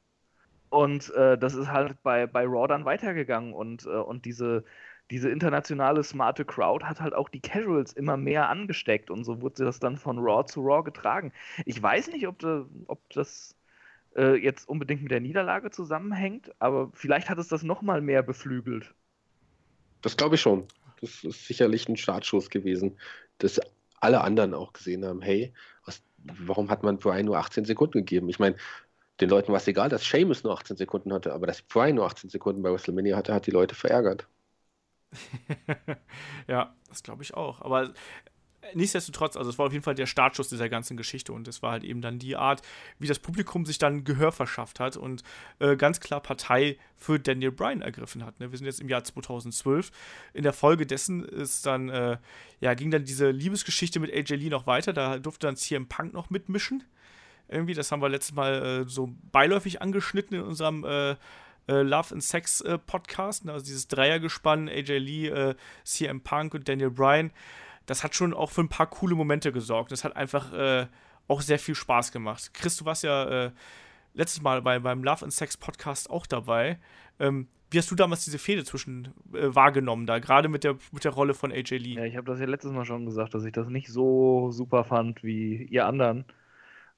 Und 0.71 1.13
äh, 1.15 1.39
das 1.39 1.55
ist 1.55 1.69
halt 1.69 2.03
bei, 2.03 2.27
bei 2.27 2.45
Raw 2.45 2.67
dann 2.69 2.85
weitergegangen 2.85 3.53
und, 3.53 3.87
äh, 3.87 3.91
und 3.91 4.25
diese, 4.25 4.65
diese 5.15 5.31
internationale 5.31 6.03
smarte 6.03 6.45
Crowd 6.45 6.85
hat 6.85 7.01
halt 7.01 7.15
auch 7.15 7.29
die 7.29 7.39
Casuals 7.39 7.93
immer 7.93 8.17
mehr 8.17 8.49
angesteckt 8.49 9.13
und 9.13 9.23
so 9.23 9.41
wurde 9.41 9.65
das 9.65 9.79
dann 9.79 9.97
von 9.97 10.19
Raw 10.19 10.45
zu 10.45 10.61
Raw 10.61 10.83
getragen. 10.83 11.33
Ich 11.67 11.81
weiß 11.81 12.09
nicht, 12.09 12.27
ob, 12.27 12.41
de, 12.41 12.65
ob 12.89 13.09
das 13.11 13.55
äh, 14.17 14.35
jetzt 14.35 14.69
unbedingt 14.69 15.03
mit 15.03 15.13
der 15.13 15.21
Niederlage 15.21 15.71
zusammenhängt, 15.71 16.51
aber 16.59 16.91
vielleicht 16.95 17.31
hat 17.31 17.39
es 17.39 17.47
das 17.47 17.63
nochmal 17.63 18.01
mehr 18.01 18.25
beflügelt. 18.25 18.93
Das 20.03 20.17
glaube 20.17 20.35
ich 20.35 20.41
schon. 20.41 20.67
Das 21.01 21.23
ist 21.23 21.47
sicherlich 21.47 21.89
ein 21.89 21.97
Startschuss 21.97 22.51
gewesen, 22.51 22.99
dass 23.39 23.61
alle 24.01 24.21
anderen 24.21 24.53
auch 24.53 24.73
gesehen 24.73 25.05
haben, 25.05 25.23
hey, 25.23 25.53
was, 25.87 26.03
warum 26.25 26.71
hat 26.71 26.83
man 26.83 26.99
Brian 26.99 27.27
nur 27.27 27.39
18 27.39 27.67
Sekunden 27.67 27.99
gegeben? 27.99 28.29
Ich 28.29 28.41
meine, 28.41 28.57
den 29.21 29.31
Leuten 29.31 29.53
war 29.53 29.59
es 29.59 29.69
egal, 29.69 29.91
dass 29.91 30.05
Seamus 30.05 30.43
nur 30.43 30.55
18 30.55 30.77
Sekunden 30.77 31.13
hatte, 31.13 31.33
aber 31.33 31.47
dass 31.47 31.63
Brian 31.63 31.95
nur 31.95 32.07
18 32.07 32.31
Sekunden 32.31 32.63
bei 32.63 32.73
WrestleMania 32.73 33.17
hatte, 33.17 33.33
hat 33.33 33.47
die 33.47 33.53
Leute 33.53 33.77
verärgert. 33.77 34.27
ja, 36.49 36.75
das 36.89 37.03
glaube 37.03 37.23
ich 37.23 37.35
auch. 37.35 37.61
Aber 37.61 37.93
nichtsdestotrotz, 38.73 39.37
also 39.37 39.51
es 39.51 39.59
war 39.59 39.67
auf 39.67 39.73
jeden 39.73 39.85
Fall 39.85 39.95
der 39.95 40.07
Startschuss 40.07 40.49
dieser 40.49 40.69
ganzen 40.69 40.97
Geschichte 40.97 41.33
und 41.33 41.47
es 41.49 41.63
war 41.63 41.73
halt 41.73 41.85
eben 41.85 42.01
dann 42.01 42.19
die 42.19 42.37
Art, 42.37 42.63
wie 42.99 43.07
das 43.07 43.19
Publikum 43.19 43.67
sich 43.67 43.79
dann 43.79 44.05
Gehör 44.05 44.33
verschafft 44.33 44.81
hat 44.81 44.97
und 44.97 45.23
äh, 45.59 45.77
ganz 45.77 46.01
klar 46.01 46.21
Partei 46.21 46.79
für 46.97 47.19
Daniel 47.19 47.53
Bryan 47.53 47.83
ergriffen 47.83 48.25
hat. 48.25 48.41
Ne? 48.41 48.51
Wir 48.51 48.59
sind 48.59 48.67
jetzt 48.67 48.81
im 48.81 48.89
Jahr 48.89 49.05
2012. 49.05 49.91
In 50.33 50.43
der 50.43 50.53
Folge 50.53 50.87
dessen 50.87 51.25
ist 51.25 51.67
dann, 51.67 51.89
äh, 51.89 52.19
ja, 52.61 52.75
ging 52.75 52.91
dann 52.91 53.05
diese 53.05 53.31
Liebesgeschichte 53.31 54.01
mit 54.01 54.13
AJ 54.13 54.37
Lee 54.37 54.49
noch 54.49 54.67
weiter. 54.67 54.93
Da 54.93 55.19
durfte 55.19 55.47
dann 55.47 55.57
CM 55.57 55.89
Punk 55.89 56.13
noch 56.13 56.31
mitmischen. 56.31 56.85
Irgendwie, 57.49 57.75
das 57.75 57.93
haben 57.93 58.01
wir 58.01 58.09
letztes 58.09 58.35
Mal 58.35 58.85
äh, 58.85 58.89
so 58.89 59.15
beiläufig 59.31 59.83
angeschnitten 59.83 60.39
in 60.39 60.43
unserem 60.43 60.85
äh, 61.69 61.83
Love 61.83 62.15
and 62.15 62.23
Sex 62.23 62.61
äh, 62.61 62.79
Podcast, 62.79 63.45
ne? 63.45 63.53
also 63.53 63.65
dieses 63.65 63.89
Dreiergespann, 63.89 64.69
AJ 64.69 64.99
Lee, 64.99 65.29
äh, 65.29 65.55
CM 65.85 66.21
Punk 66.21 66.55
und 66.55 66.69
Daniel 66.69 66.91
Bryan, 66.91 67.31
das 67.87 68.03
hat 68.05 68.15
schon 68.15 68.35
auch 68.35 68.51
für 68.51 68.63
ein 68.63 68.69
paar 68.69 68.89
coole 68.89 69.15
Momente 69.15 69.53
gesorgt. 69.53 69.93
Das 69.93 70.05
hat 70.05 70.17
einfach 70.17 70.53
äh, 70.53 70.87
auch 71.29 71.41
sehr 71.41 71.59
viel 71.59 71.75
Spaß 71.75 72.13
gemacht. 72.13 72.53
Chris, 72.55 72.77
du 72.77 72.85
warst 72.85 73.03
ja 73.05 73.47
äh, 73.47 73.51
letztes 74.15 74.43
Mal 74.43 74.63
bei, 74.63 74.79
beim 74.79 75.05
Love 75.05 75.25
and 75.25 75.33
Sex 75.33 75.57
Podcast 75.57 76.11
auch 76.11 76.27
dabei. 76.27 76.79
Ähm, 77.19 77.49
wie 77.71 77.79
hast 77.79 77.91
du 77.91 77.95
damals 77.95 78.25
diese 78.25 78.39
Fehde 78.39 78.65
zwischen 78.65 79.13
äh, 79.33 79.55
wahrgenommen 79.55 80.07
da, 80.07 80.19
gerade 80.19 80.49
mit 80.49 80.65
der, 80.65 80.77
mit 80.93 81.05
der 81.05 81.13
Rolle 81.13 81.35
von 81.35 81.51
AJ 81.51 81.79
Lee? 81.79 81.95
Ja, 81.95 82.05
ich 82.05 82.17
habe 82.17 82.31
das 82.31 82.41
ja 82.41 82.47
letztes 82.47 82.73
Mal 82.73 82.85
schon 82.85 83.05
gesagt, 83.05 83.35
dass 83.35 83.45
ich 83.45 83.53
das 83.53 83.69
nicht 83.69 83.89
so 83.89 84.51
super 84.51 84.85
fand 84.85 85.23
wie 85.23 85.65
ihr 85.65 85.87
anderen 85.87 86.25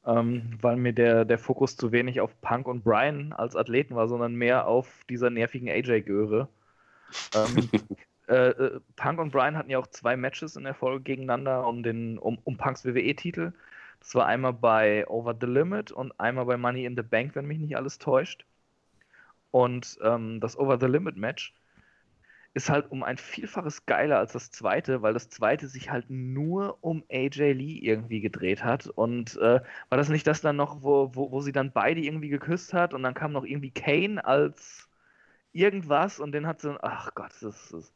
ähm, 0.07 0.59
weil 0.61 0.77
mir 0.77 0.93
der, 0.93 1.25
der 1.25 1.39
Fokus 1.39 1.77
zu 1.77 1.93
wenig 1.93 2.21
auf 2.21 2.41
Punk 2.41 2.69
und 2.69 2.85
Brian 2.85 3.33
als 3.33 3.57
Athleten 3.57 3.97
war, 3.97 4.09
sondern 4.09 4.35
mehr 4.37 4.69
auf 4.69 5.05
dieser 5.11 5.31
nervigen 5.31 5.69
AJ-Göre. 5.69 6.49
Ähm, 7.35 7.69
äh, 8.29 8.49
äh, 8.51 8.81
Punk 8.95 9.19
und 9.19 9.33
Brian 9.33 9.57
hatten 9.57 9.71
ja 9.71 9.79
auch 9.79 9.89
zwei 9.89 10.17
Matches 10.17 10.57
in 10.57 10.65
der 10.65 10.75
Folge 10.75 11.03
gegeneinander 11.03 11.67
um, 11.67 11.83
den, 11.83 12.19
um, 12.19 12.39
um 12.45 12.57
Punks 12.57 12.85
WWE-Titel. 12.85 13.53
Das 13.99 14.15
war 14.15 14.27
einmal 14.27 14.53
bei 14.53 15.07
Over 15.09 15.37
the 15.41 15.47
Limit 15.47 15.91
und 15.91 16.19
einmal 16.21 16.45
bei 16.47 16.57
Money 16.57 16.85
in 16.85 16.97
the 16.97 17.03
Bank, 17.03 17.35
wenn 17.35 17.47
mich 17.47 17.59
nicht 17.59 17.77
alles 17.77 17.99
täuscht. 17.99 18.45
Und 19.51 19.99
ähm, 20.03 20.41
das 20.41 20.57
Over 20.59 20.79
the 20.79 20.87
Limit 20.87 21.17
Match 21.17 21.55
ist 22.57 22.71
halt 22.71 22.91
um 22.91 23.03
ein 23.03 23.19
Vielfaches 23.19 23.85
geiler 23.85 24.19
als 24.19 24.33
das 24.33 24.51
zweite, 24.51 25.03
weil 25.03 25.13
das 25.13 25.29
zweite 25.29 25.69
sich 25.69 25.91
halt 25.91 26.09
nur 26.09 26.79
um 26.83 27.05
AJ 27.11 27.53
Lee 27.53 27.79
irgendwie 27.79 28.23
gedreht 28.23 28.65
hat. 28.65 28.87
Und 28.87 29.37
äh, 29.37 29.61
war 29.91 29.99
das 29.99 30.09
nicht 30.09 30.27
das 30.27 30.41
dann 30.41 30.57
noch, 30.57 30.83
wo, 30.83 31.15
wo, 31.15 31.31
wo 31.33 31.43
sie 31.43 31.53
dann 31.53 31.73
beide 31.73 32.01
irgendwie 32.01 32.31
geküsst 32.31 32.73
hat 32.73 32.95
und 32.95 33.03
dann 33.03 33.13
kam 33.13 33.33
noch 33.33 33.45
irgendwie 33.45 33.73
Kane 33.73 34.25
als 34.25 34.89
irgendwas 35.53 36.19
und 36.21 36.33
den 36.33 36.47
hat 36.47 36.61
sie, 36.63 36.83
ach 36.83 37.15
Gott, 37.15 37.33
das 37.43 37.73
ist. 37.73 37.95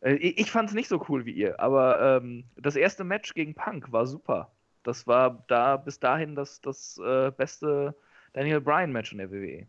Äh, 0.00 0.14
ich 0.14 0.50
fand 0.50 0.70
es 0.70 0.74
nicht 0.74 0.88
so 0.88 1.04
cool 1.08 1.26
wie 1.26 1.32
ihr, 1.32 1.60
aber 1.60 2.00
ähm, 2.22 2.44
das 2.56 2.76
erste 2.76 3.04
Match 3.04 3.34
gegen 3.34 3.54
Punk 3.54 3.92
war 3.92 4.06
super. 4.06 4.52
Das 4.84 5.06
war 5.06 5.44
da 5.48 5.76
bis 5.76 6.00
dahin 6.00 6.34
das, 6.34 6.60
das 6.62 6.98
äh, 6.98 7.30
beste 7.36 7.94
Daniel 8.32 8.60
Bryan 8.62 8.92
Match 8.92 9.12
in 9.12 9.18
der 9.18 9.30
WWE. 9.30 9.66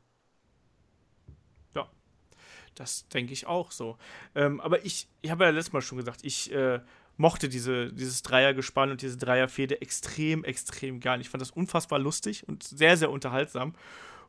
Das 2.76 3.08
denke 3.10 3.34
ich 3.34 3.48
auch 3.48 3.72
so. 3.72 3.98
Ähm, 4.36 4.60
aber 4.62 4.86
ich, 4.86 5.08
ich 5.22 5.32
habe 5.32 5.46
ja 5.46 5.50
letztes 5.50 5.74
Mal 5.74 5.82
schon 5.82 5.98
gesagt, 5.98 6.22
ich 6.24 6.52
äh, 6.52 6.80
mochte 7.18 7.50
diese, 7.50 7.92
dieses 7.94 8.24
Dreiergespann 8.24 8.92
und 8.92 9.02
diese 9.02 9.18
Dreierfehde 9.18 9.82
extrem, 9.82 10.44
extrem 10.44 11.00
gern. 11.00 11.22
Ich 11.22 11.30
fand 11.30 11.42
das 11.42 11.52
unfassbar 11.52 12.00
lustig 12.00 12.48
und 12.48 12.64
sehr, 12.64 12.98
sehr 12.98 13.12
unterhaltsam. 13.12 13.76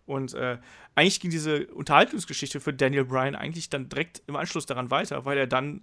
Und 0.06 0.34
äh, 0.34 0.58
eigentlich 0.94 1.20
ging 1.20 1.30
diese 1.30 1.66
Unterhaltungsgeschichte 1.68 2.60
für 2.60 2.74
Daniel 2.74 3.06
Bryan 3.06 3.34
eigentlich 3.34 3.70
dann 3.70 3.88
direkt 3.88 4.22
im 4.26 4.36
Anschluss 4.36 4.66
daran 4.66 4.90
weiter, 4.90 5.24
weil 5.24 5.38
er 5.38 5.46
dann 5.46 5.82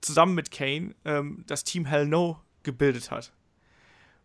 zusammen 0.00 0.34
mit 0.34 0.50
Kane 0.50 0.94
ähm, 1.04 1.44
das 1.46 1.64
Team 1.64 1.86
Hell 1.86 2.06
No 2.06 2.38
gebildet 2.62 3.10
hat. 3.10 3.32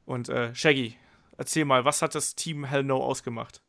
Und 0.06 0.30
äh, 0.30 0.54
Shaggy, 0.54 0.96
erzähl 1.36 1.66
mal, 1.66 1.84
was 1.84 2.02
hat 2.02 2.14
das 2.14 2.36
Team 2.36 2.64
Hell 2.64 2.84
No 2.84 3.04
ausgemacht? 3.04 3.62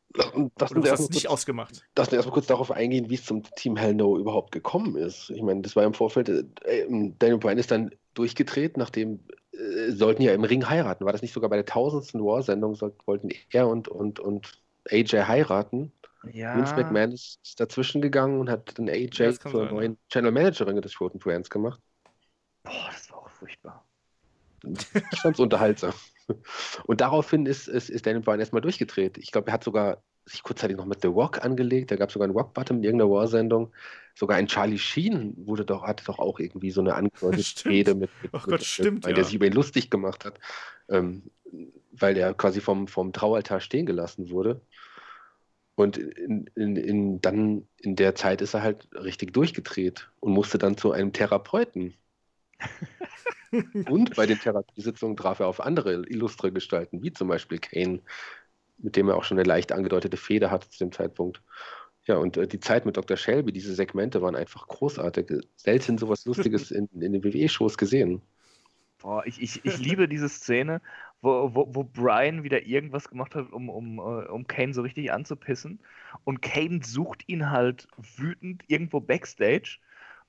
Das 0.57 0.73
Oder 0.73 0.93
hast 0.93 1.11
nicht 1.11 1.25
kurz, 1.25 1.27
ausgemacht. 1.27 1.83
Lass 1.97 2.09
uns 2.09 2.15
erstmal 2.15 2.35
kurz 2.35 2.47
darauf 2.47 2.71
eingehen, 2.71 3.11
wie 3.11 3.15
es 3.15 3.25
zum 3.25 3.43
Team 3.57 3.77
Hell 3.77 3.95
No 3.95 4.19
überhaupt 4.19 4.53
gekommen 4.53 4.97
ist. 4.97 5.31
Ich 5.31 5.43
meine, 5.43 5.61
das 5.61 5.77
war 5.77 5.85
im 5.85 5.93
Vorfeld, 5.93 6.29
äh, 6.29 6.45
ähm, 6.65 7.19
Daniel 7.19 7.39
Bryan 7.39 7.59
ist 7.59 7.71
dann 7.71 7.91
durchgedreht, 8.15 8.79
nachdem 8.79 9.21
äh, 9.53 9.91
sollten 9.91 10.23
ja 10.23 10.33
im 10.33 10.45
Ring 10.45 10.69
heiraten. 10.69 11.05
War 11.05 11.13
das 11.13 11.23
nicht 11.23 11.35
sogar 11.35 11.51
bei 11.51 11.57
der 11.57 11.67
tausendsten 11.67 12.25
War-Sendung, 12.25 12.79
wollten 13.05 13.29
er 13.51 13.69
und, 13.69 13.89
und, 13.89 14.19
und 14.19 14.63
AJ 14.91 15.25
heiraten? 15.27 15.93
Ja. 16.33 16.57
Vince 16.57 16.75
McMahon 16.75 17.13
ist, 17.13 17.61
dazwischen 17.61 18.01
gegangen 18.01 18.41
und 18.41 18.51
hat 18.51 18.79
dann 18.79 18.89
AJ 18.89 19.11
ja, 19.19 19.33
zur 19.33 19.51
sein, 19.51 19.75
neuen 19.75 19.93
ja. 19.93 19.99
Channel 20.09 20.33
Managerin 20.33 20.81
des 20.81 21.01
Roten 21.01 21.19
Brands 21.19 21.51
gemacht. 21.51 21.81
Boah, 22.65 22.89
das 22.93 23.11
war 23.11 23.19
auch 23.19 23.31
furchtbar. 23.31 23.85
Ich 24.65 25.21
fand 25.21 25.37
es 25.37 25.41
unterhaltsam. 25.41 25.93
Und 26.85 27.01
daraufhin 27.01 27.47
ist, 27.47 27.69
ist, 27.69 27.91
ist 27.91 28.07
Daniel 28.07 28.23
Bryan 28.23 28.41
erstmal 28.41 28.63
durchgedreht. 28.63 29.19
Ich 29.19 29.33
glaube, 29.33 29.49
er 29.49 29.55
hat 29.55 29.65
sogar 29.65 30.03
sich 30.27 30.43
kurzzeitig 30.43 30.77
noch 30.77 30.85
mit 30.85 31.01
The 31.01 31.09
Rock 31.09 31.45
angelegt. 31.45 31.91
Da 31.91 31.97
gab 31.97 32.11
es 32.11 32.13
sogar 32.13 32.27
einen 32.27 32.37
Rock-Button 32.37 32.79
in 32.79 32.85
irgendeiner 32.85 33.11
War-Sendung. 33.11 33.73
Sogar 34.15 34.37
ein 34.37 34.47
Charlie 34.47 34.79
Sheen 34.79 35.35
wurde 35.37 35.65
doch, 35.65 35.85
hatte 35.85 36.05
doch 36.05 36.19
auch 36.19 36.39
irgendwie 36.39 36.71
so 36.71 36.81
eine 36.81 36.95
angedeutete 36.97 37.69
Rede 37.69 37.95
mit, 37.95 38.11
mit, 38.23 38.31
Ach 38.35 38.47
Gott, 38.47 38.63
stimmt, 38.63 39.05
weil 39.05 39.13
ja. 39.13 39.17
der 39.17 39.25
sich 39.25 39.35
über 39.35 39.47
ihn 39.47 39.53
lustig 39.53 39.91
gemacht 39.91 40.25
hat, 40.25 40.39
ähm, 40.89 41.31
weil 41.93 42.17
er 42.17 42.35
quasi 42.35 42.61
vom, 42.61 42.89
vom 42.89 43.13
Traualtar 43.13 43.61
stehen 43.61 43.87
gelassen 43.87 44.31
wurde. 44.31 44.61
Und 45.75 45.97
in, 45.97 46.51
in, 46.57 46.77
in, 46.77 47.21
dann 47.21 47.69
in 47.79 47.95
der 47.95 48.17
Zeit 48.17 48.43
ist 48.43 48.55
er 48.55 48.63
halt 48.63 48.89
richtig 48.93 49.33
durchgedreht 49.33 50.11
und 50.19 50.33
musste 50.33 50.59
dann 50.59 50.77
zu 50.77 50.91
einem 50.91 51.13
Therapeuten. 51.13 51.95
Und 53.89 54.15
bei 54.15 54.27
den 54.27 54.39
Therapiesitzungen 54.39 55.17
traf 55.17 55.41
er 55.41 55.47
auf 55.47 55.61
andere 55.61 56.05
illustre 56.07 56.53
Gestalten, 56.53 57.03
wie 57.03 57.13
zum 57.13 57.29
Beispiel 57.29 57.59
Kane, 57.59 58.01
mit 58.79 58.97
dem 58.97 59.09
er 59.09 59.17
auch 59.17 59.25
schon 59.25 59.39
eine 59.39 59.49
leicht 59.49 59.73
angedeutete 59.73 60.17
Feder 60.17 60.51
hatte 60.51 60.69
zu 60.69 60.79
dem 60.79 60.93
Zeitpunkt. 60.93 61.43
Ja, 62.05 62.17
und 62.17 62.37
äh, 62.37 62.47
die 62.47 62.61
Zeit 62.61 62.87
mit 62.87 62.97
Dr. 62.97 63.17
Shelby, 63.17 63.53
diese 63.53 63.75
Segmente 63.75 64.23
waren 64.23 64.35
einfach 64.35 64.67
großartig. 64.67 65.31
Selten 65.57 65.99
sowas 65.99 66.25
Lustiges 66.25 66.71
in, 66.71 66.89
in 67.01 67.13
den 67.13 67.25
WWE-Shows 67.25 67.77
gesehen. 67.77 68.23
Boah, 68.99 69.25
ich, 69.27 69.41
ich, 69.41 69.65
ich 69.65 69.79
liebe 69.79 70.09
diese 70.09 70.29
Szene, 70.29 70.81
wo, 71.21 71.55
wo, 71.55 71.69
wo 71.73 71.85
Brian 71.85 72.43
wieder 72.43 72.67
irgendwas 72.67 73.09
gemacht 73.09 73.35
hat, 73.35 73.53
um, 73.53 73.69
um, 73.69 73.99
äh, 73.99 74.27
um 74.29 74.47
Kane 74.47 74.75
so 74.75 74.83
richtig 74.83 75.13
anzupissen. 75.13 75.81
Und 76.25 76.43
Kane 76.43 76.81
sucht 76.83 77.29
ihn 77.29 77.51
halt 77.51 77.87
wütend 78.17 78.65
irgendwo 78.67 79.01
backstage 79.01 79.79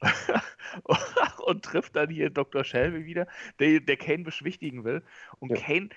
und 1.46 1.64
trifft 1.64 1.96
dann 1.96 2.10
hier 2.10 2.30
Dr. 2.30 2.64
Shelby 2.64 3.06
wieder, 3.06 3.28
der, 3.60 3.80
der 3.80 3.98
Kane 3.98 4.24
beschwichtigen 4.24 4.84
will. 4.84 5.04
Und 5.40 5.52
ja. 5.52 5.58
Kane 5.58 5.90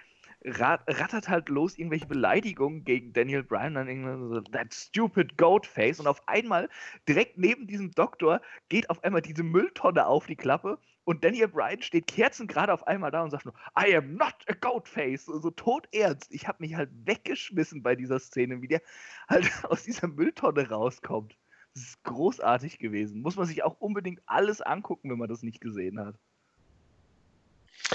rat, 0.45 0.83
rattert 0.89 1.29
halt 1.29 1.49
los 1.49 1.79
irgendwelche 1.79 2.07
Beleidigungen 2.07 2.85
gegen 2.85 3.13
Daniel 3.13 3.43
Bryan, 3.43 3.75
dann 3.75 3.89
irgendwie 3.89 4.35
so, 4.35 4.41
that 4.41 4.73
stupid 4.75 5.37
goat 5.37 5.67
face. 5.67 6.01
Und 6.01 6.07
auf 6.07 6.27
einmal, 6.27 6.69
direkt 7.09 7.39
neben 7.39 7.67
diesem 7.67 7.93
Doktor, 7.93 8.41
geht 8.69 8.91
auf 8.91 9.03
einmal 9.05 9.23
diese 9.23 9.43
Mülltonne 9.43 10.07
auf 10.07 10.27
die 10.27 10.37
Klappe 10.37 10.79
und 11.05 11.25
Daniel 11.25 11.49
Bryan 11.49 11.83
steht 11.83 12.07
kerzengerade 12.07 12.73
auf 12.73 12.87
einmal 12.87 13.11
da 13.11 13.23
und 13.23 13.31
sagt 13.31 13.45
nur, 13.45 13.55
I 13.79 13.97
am 13.97 14.15
not 14.15 14.35
a 14.47 14.55
goat 14.55 14.89
face. 14.89 15.25
So, 15.25 15.39
so 15.41 15.51
todernst. 15.51 16.33
Ich 16.33 16.47
habe 16.47 16.59
mich 16.61 16.77
halt 16.77 16.91
weggeschmissen 17.07 17.83
bei 17.83 17.97
dieser 17.97 18.21
Szene, 18.21 18.63
wie 18.63 18.69
der 18.69 18.83
halt 19.29 19.51
aus 19.65 19.83
dieser 19.83 20.07
Mülltonne 20.07 20.69
rauskommt. 20.69 21.37
Das 21.75 21.85
ist 21.85 22.05
großartig 22.05 22.79
gewesen. 22.79 23.23
Muss 23.23 23.37
man 23.37 23.47
sich 23.47 23.63
auch 23.65 23.77
unbedingt 23.79 24.21
alles 24.27 24.61
angucken, 24.61 25.11
wenn 25.11 25.19
man 25.19 25.29
das 25.29 25.43
nicht 25.43 25.61
gesehen 25.61 25.99
hat. 26.01 26.17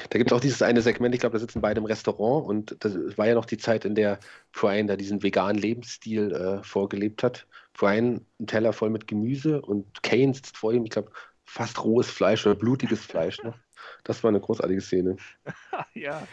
Da 0.10 0.18
gibt 0.18 0.32
es 0.32 0.36
auch 0.36 0.42
dieses 0.42 0.62
eine 0.62 0.82
Segment, 0.82 1.16
ich 1.16 1.22
glaube, 1.22 1.34
da 1.34 1.40
sitzen 1.40 1.62
beide 1.62 1.80
im 1.80 1.86
Restaurant 1.86 2.48
und 2.48 2.76
das 2.84 2.96
war 3.18 3.28
ja 3.28 3.36
noch 3.36 3.46
die 3.46 3.58
Zeit, 3.58 3.86
in 3.86 3.96
der 3.96 4.20
Brian 4.52 4.88
da 4.88 4.96
diesen 4.96 5.24
veganen 5.24 5.60
Lebensstil 5.60 6.32
äh, 6.32 6.64
vorgelebt 6.64 7.24
hat. 7.24 7.48
Brian 7.74 8.26
einen 8.40 8.48
Teller 8.48 8.74
voll 8.74 8.90
mit 8.90 9.08
Gemüse 9.08 9.62
und 9.62 10.04
Kane 10.04 10.34
sitzt 10.34 10.58
vor 10.58 10.74
ihm, 10.74 10.84
ich 10.84 10.92
glaube, 10.92 11.12
fast 11.46 11.84
rohes 11.84 12.10
Fleisch 12.10 12.46
oder 12.46 12.56
blutiges 12.56 13.02
Fleisch 13.06 13.42
noch. 13.44 13.58
Das 14.04 14.24
war 14.24 14.30
eine 14.30 14.40
großartige 14.40 14.82
Szene. 14.82 15.18
ja. 15.94 16.28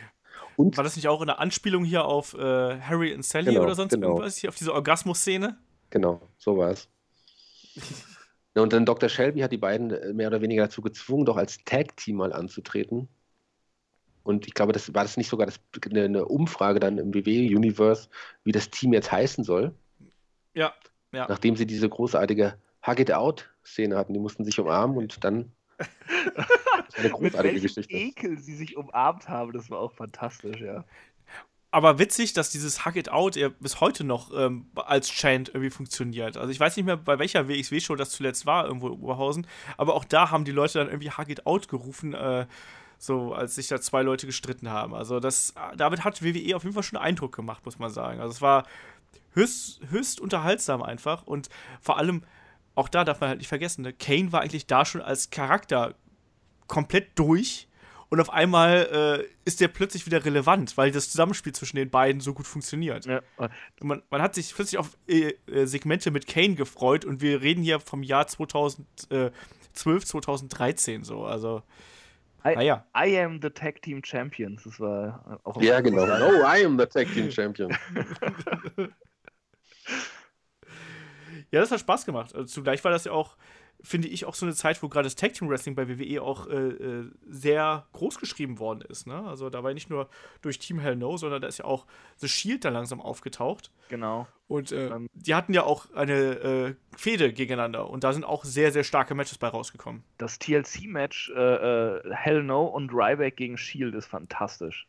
Und 0.56 0.76
war 0.76 0.84
das 0.84 0.96
nicht 0.96 1.08
auch 1.08 1.20
eine 1.20 1.38
Anspielung 1.38 1.84
hier 1.84 2.04
auf 2.04 2.34
äh, 2.34 2.80
Harry 2.80 3.14
und 3.14 3.24
Sally 3.24 3.52
genau, 3.52 3.62
oder 3.62 3.74
sonst 3.74 3.92
genau. 3.92 4.08
irgendwas? 4.08 4.36
Hier 4.36 4.50
auf 4.50 4.56
diese 4.56 4.72
Orgasmus-Szene? 4.72 5.58
Genau, 5.90 6.20
so 6.38 6.56
war 6.56 6.70
es. 6.70 6.88
Und 8.54 8.72
dann 8.72 8.86
Dr. 8.86 9.08
Shelby 9.08 9.40
hat 9.40 9.52
die 9.52 9.58
beiden 9.58 9.90
äh, 9.90 10.12
mehr 10.12 10.28
oder 10.28 10.40
weniger 10.40 10.64
dazu 10.64 10.80
gezwungen, 10.80 11.24
doch 11.24 11.36
als 11.36 11.58
Tag-Team 11.64 12.16
mal 12.16 12.32
anzutreten. 12.32 13.08
Und 14.22 14.46
ich 14.46 14.54
glaube, 14.54 14.72
das 14.72 14.94
war 14.94 15.02
das 15.02 15.16
nicht 15.16 15.28
sogar 15.28 15.46
das, 15.46 15.60
eine, 15.90 16.24
Umfrage 16.24 16.80
dann 16.80 16.98
im 16.98 17.12
WWE-Universe, 17.12 18.08
wie 18.44 18.52
das 18.52 18.70
Team 18.70 18.92
jetzt 18.92 19.12
heißen 19.12 19.44
soll. 19.44 19.74
Ja, 20.54 20.72
ja. 21.12 21.26
Nachdem 21.28 21.56
sie 21.56 21.66
diese 21.66 21.88
großartige 21.88 22.56
Hug 22.86 23.00
It 23.00 23.12
Out-Szene 23.12 23.96
hatten, 23.96 24.14
die 24.14 24.20
mussten 24.20 24.44
sich 24.44 24.58
umarmen 24.58 24.96
und 24.96 25.22
dann. 25.24 25.52
Das 26.86 26.96
eine 26.96 27.10
großartige 27.10 27.54
Mit 27.54 27.62
Geschichte. 27.62 27.92
Ekel 27.92 28.38
sie 28.38 28.54
sich 28.54 28.76
umarmt 28.76 29.28
haben, 29.28 29.52
das 29.52 29.70
war 29.70 29.80
auch 29.80 29.92
fantastisch, 29.92 30.60
ja 30.60 30.84
aber 31.74 31.98
witzig, 31.98 32.34
dass 32.34 32.50
dieses 32.50 32.86
Hug 32.86 32.94
It 32.94 33.08
Out 33.08 33.34
ja 33.34 33.48
bis 33.48 33.80
heute 33.80 34.04
noch 34.04 34.30
ähm, 34.32 34.66
als 34.76 35.10
Chant 35.10 35.48
irgendwie 35.48 35.70
funktioniert. 35.70 36.36
Also 36.36 36.52
ich 36.52 36.60
weiß 36.60 36.76
nicht 36.76 36.86
mehr, 36.86 36.96
bei 36.96 37.18
welcher 37.18 37.48
WXW-Show 37.48 37.96
das 37.96 38.10
zuletzt 38.10 38.46
war, 38.46 38.66
irgendwo 38.66 38.86
in 38.86 38.92
Oberhausen, 38.92 39.44
aber 39.76 39.94
auch 39.94 40.04
da 40.04 40.30
haben 40.30 40.44
die 40.44 40.52
Leute 40.52 40.78
dann 40.78 40.86
irgendwie 40.86 41.10
Hug 41.10 41.28
It 41.28 41.46
Out 41.48 41.66
gerufen, 41.66 42.14
äh, 42.14 42.46
so 42.96 43.34
als 43.34 43.56
sich 43.56 43.66
da 43.66 43.80
zwei 43.80 44.02
Leute 44.02 44.24
gestritten 44.26 44.70
haben. 44.70 44.94
Also 44.94 45.18
das, 45.18 45.52
damit 45.76 46.04
hat 46.04 46.22
WWE 46.22 46.54
auf 46.54 46.62
jeden 46.62 46.74
Fall 46.74 46.84
schon 46.84 46.96
Eindruck 46.96 47.34
gemacht, 47.34 47.64
muss 47.64 47.80
man 47.80 47.90
sagen. 47.90 48.20
Also 48.20 48.30
es 48.34 48.40
war 48.40 48.68
höchst, 49.32 49.80
höchst 49.90 50.20
unterhaltsam 50.20 50.80
einfach 50.80 51.26
und 51.26 51.48
vor 51.80 51.98
allem, 51.98 52.22
auch 52.76 52.88
da 52.88 53.02
darf 53.02 53.20
man 53.20 53.30
halt 53.30 53.38
nicht 53.38 53.48
vergessen, 53.48 53.82
ne? 53.82 53.92
Kane 53.92 54.30
war 54.30 54.42
eigentlich 54.42 54.68
da 54.68 54.84
schon 54.84 55.00
als 55.00 55.30
Charakter 55.30 55.96
komplett 56.68 57.18
durch 57.18 57.66
und 58.14 58.20
auf 58.20 58.30
einmal 58.30 59.24
äh, 59.24 59.26
ist 59.44 59.60
der 59.60 59.66
plötzlich 59.66 60.06
wieder 60.06 60.24
relevant, 60.24 60.76
weil 60.76 60.92
das 60.92 61.10
Zusammenspiel 61.10 61.52
zwischen 61.52 61.78
den 61.78 61.90
beiden 61.90 62.20
so 62.20 62.32
gut 62.32 62.46
funktioniert. 62.46 63.06
Ja. 63.06 63.22
Man, 63.80 64.04
man, 64.08 64.22
hat 64.22 64.36
sich 64.36 64.54
plötzlich 64.54 64.78
auf 64.78 64.96
äh, 65.08 65.32
äh, 65.48 65.66
Segmente 65.66 66.12
mit 66.12 66.28
Kane 66.28 66.54
gefreut 66.54 67.04
und 67.04 67.20
wir 67.20 67.42
reden 67.42 67.64
hier 67.64 67.80
vom 67.80 68.04
Jahr 68.04 68.28
2012, 68.28 69.32
2013 70.04 71.02
so, 71.02 71.24
also 71.24 71.64
I, 72.44 72.54
naja. 72.54 72.86
I 72.96 73.18
am 73.18 73.40
the 73.42 73.50
Tag 73.50 73.82
Team 73.82 74.00
Champions, 74.04 74.62
das 74.62 74.78
war 74.78 75.40
auch 75.42 75.60
Ja, 75.60 75.80
genau. 75.80 76.04
Oh, 76.06 76.44
I 76.46 76.64
am 76.64 76.78
the 76.78 76.86
Tag 76.86 77.08
Team 77.12 77.32
Champion. 77.32 77.70
ja, 81.50 81.60
das 81.60 81.72
hat 81.72 81.80
Spaß 81.80 82.06
gemacht. 82.06 82.32
Also 82.32 82.46
zugleich 82.46 82.84
war 82.84 82.92
das 82.92 83.06
ja 83.06 83.10
auch 83.12 83.36
finde 83.84 84.08
ich, 84.08 84.24
auch 84.24 84.34
so 84.34 84.46
eine 84.46 84.54
Zeit, 84.54 84.82
wo 84.82 84.88
gerade 84.88 85.04
das 85.06 85.14
Tag 85.14 85.34
Team 85.34 85.48
Wrestling 85.48 85.74
bei 85.74 85.88
WWE 85.88 86.22
auch 86.22 86.46
äh, 86.48 86.54
äh, 86.54 87.10
sehr 87.28 87.86
groß 87.92 88.18
geschrieben 88.18 88.58
worden 88.58 88.80
ist. 88.80 89.06
Ne? 89.06 89.22
Also 89.26 89.50
da 89.50 89.62
war 89.62 89.72
nicht 89.74 89.90
nur 89.90 90.08
durch 90.42 90.58
Team 90.58 90.78
Hell 90.78 90.96
No, 90.96 91.16
sondern 91.16 91.42
da 91.42 91.48
ist 91.48 91.58
ja 91.58 91.66
auch 91.66 91.86
The 92.16 92.28
Shield 92.28 92.64
da 92.64 92.70
langsam 92.70 93.00
aufgetaucht. 93.00 93.70
Genau. 93.90 94.26
Und 94.48 94.72
äh, 94.72 94.88
ähm, 94.88 95.08
die 95.12 95.34
hatten 95.34 95.52
ja 95.52 95.64
auch 95.64 95.92
eine 95.94 96.14
äh, 96.14 96.74
Fehde 96.96 97.32
gegeneinander 97.32 97.88
und 97.88 98.04
da 98.04 98.12
sind 98.12 98.24
auch 98.24 98.44
sehr, 98.44 98.72
sehr 98.72 98.84
starke 98.84 99.14
Matches 99.14 99.38
bei 99.38 99.48
rausgekommen. 99.48 100.02
Das 100.18 100.38
TLC-Match 100.38 101.32
äh, 101.36 101.40
äh, 101.40 102.14
Hell 102.14 102.42
No 102.42 102.64
und 102.64 102.90
Ryback 102.92 103.36
gegen 103.36 103.58
Shield 103.58 103.94
ist 103.94 104.06
fantastisch. 104.06 104.88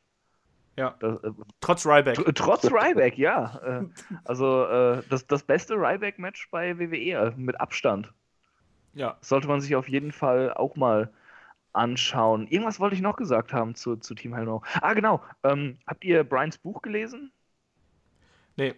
Ja. 0.78 0.96
Das, 1.00 1.24
äh, 1.24 1.32
trotz 1.62 1.86
Ryback. 1.86 2.16
Tr 2.16 2.34
trotz 2.34 2.66
Ryback, 2.66 3.18
ja. 3.18 3.60
Äh, 3.64 3.86
also 4.24 4.66
äh, 4.66 5.04
das, 5.10 5.28
das 5.28 5.44
beste 5.44 5.76
Ryback-Match 5.76 6.50
bei 6.52 6.78
WWE 6.78 7.34
mit 7.38 7.60
Abstand. 7.60 8.14
Ja. 8.96 9.18
Sollte 9.22 9.48
man 9.48 9.62
sich 9.62 9.76
auf 9.76 9.88
jeden 9.90 10.12
Fall 10.12 10.54
auch 10.54 10.76
mal 10.76 11.12
anschauen. 11.74 12.48
Irgendwas 12.48 12.80
wollte 12.80 12.96
ich 12.96 13.02
noch 13.02 13.18
gesagt 13.18 13.54
haben 13.54 13.76
zu, 13.76 13.98
zu 13.98 14.16
Team 14.16 14.34
Hell 14.34 14.46
No. 14.46 14.64
Ah, 14.82 14.94
genau. 14.94 15.22
Ähm, 15.44 15.78
habt 15.86 16.04
ihr 16.06 16.24
Brians 16.24 16.58
Buch 16.58 16.82
gelesen? 16.82 17.32
Nee. 18.58 18.74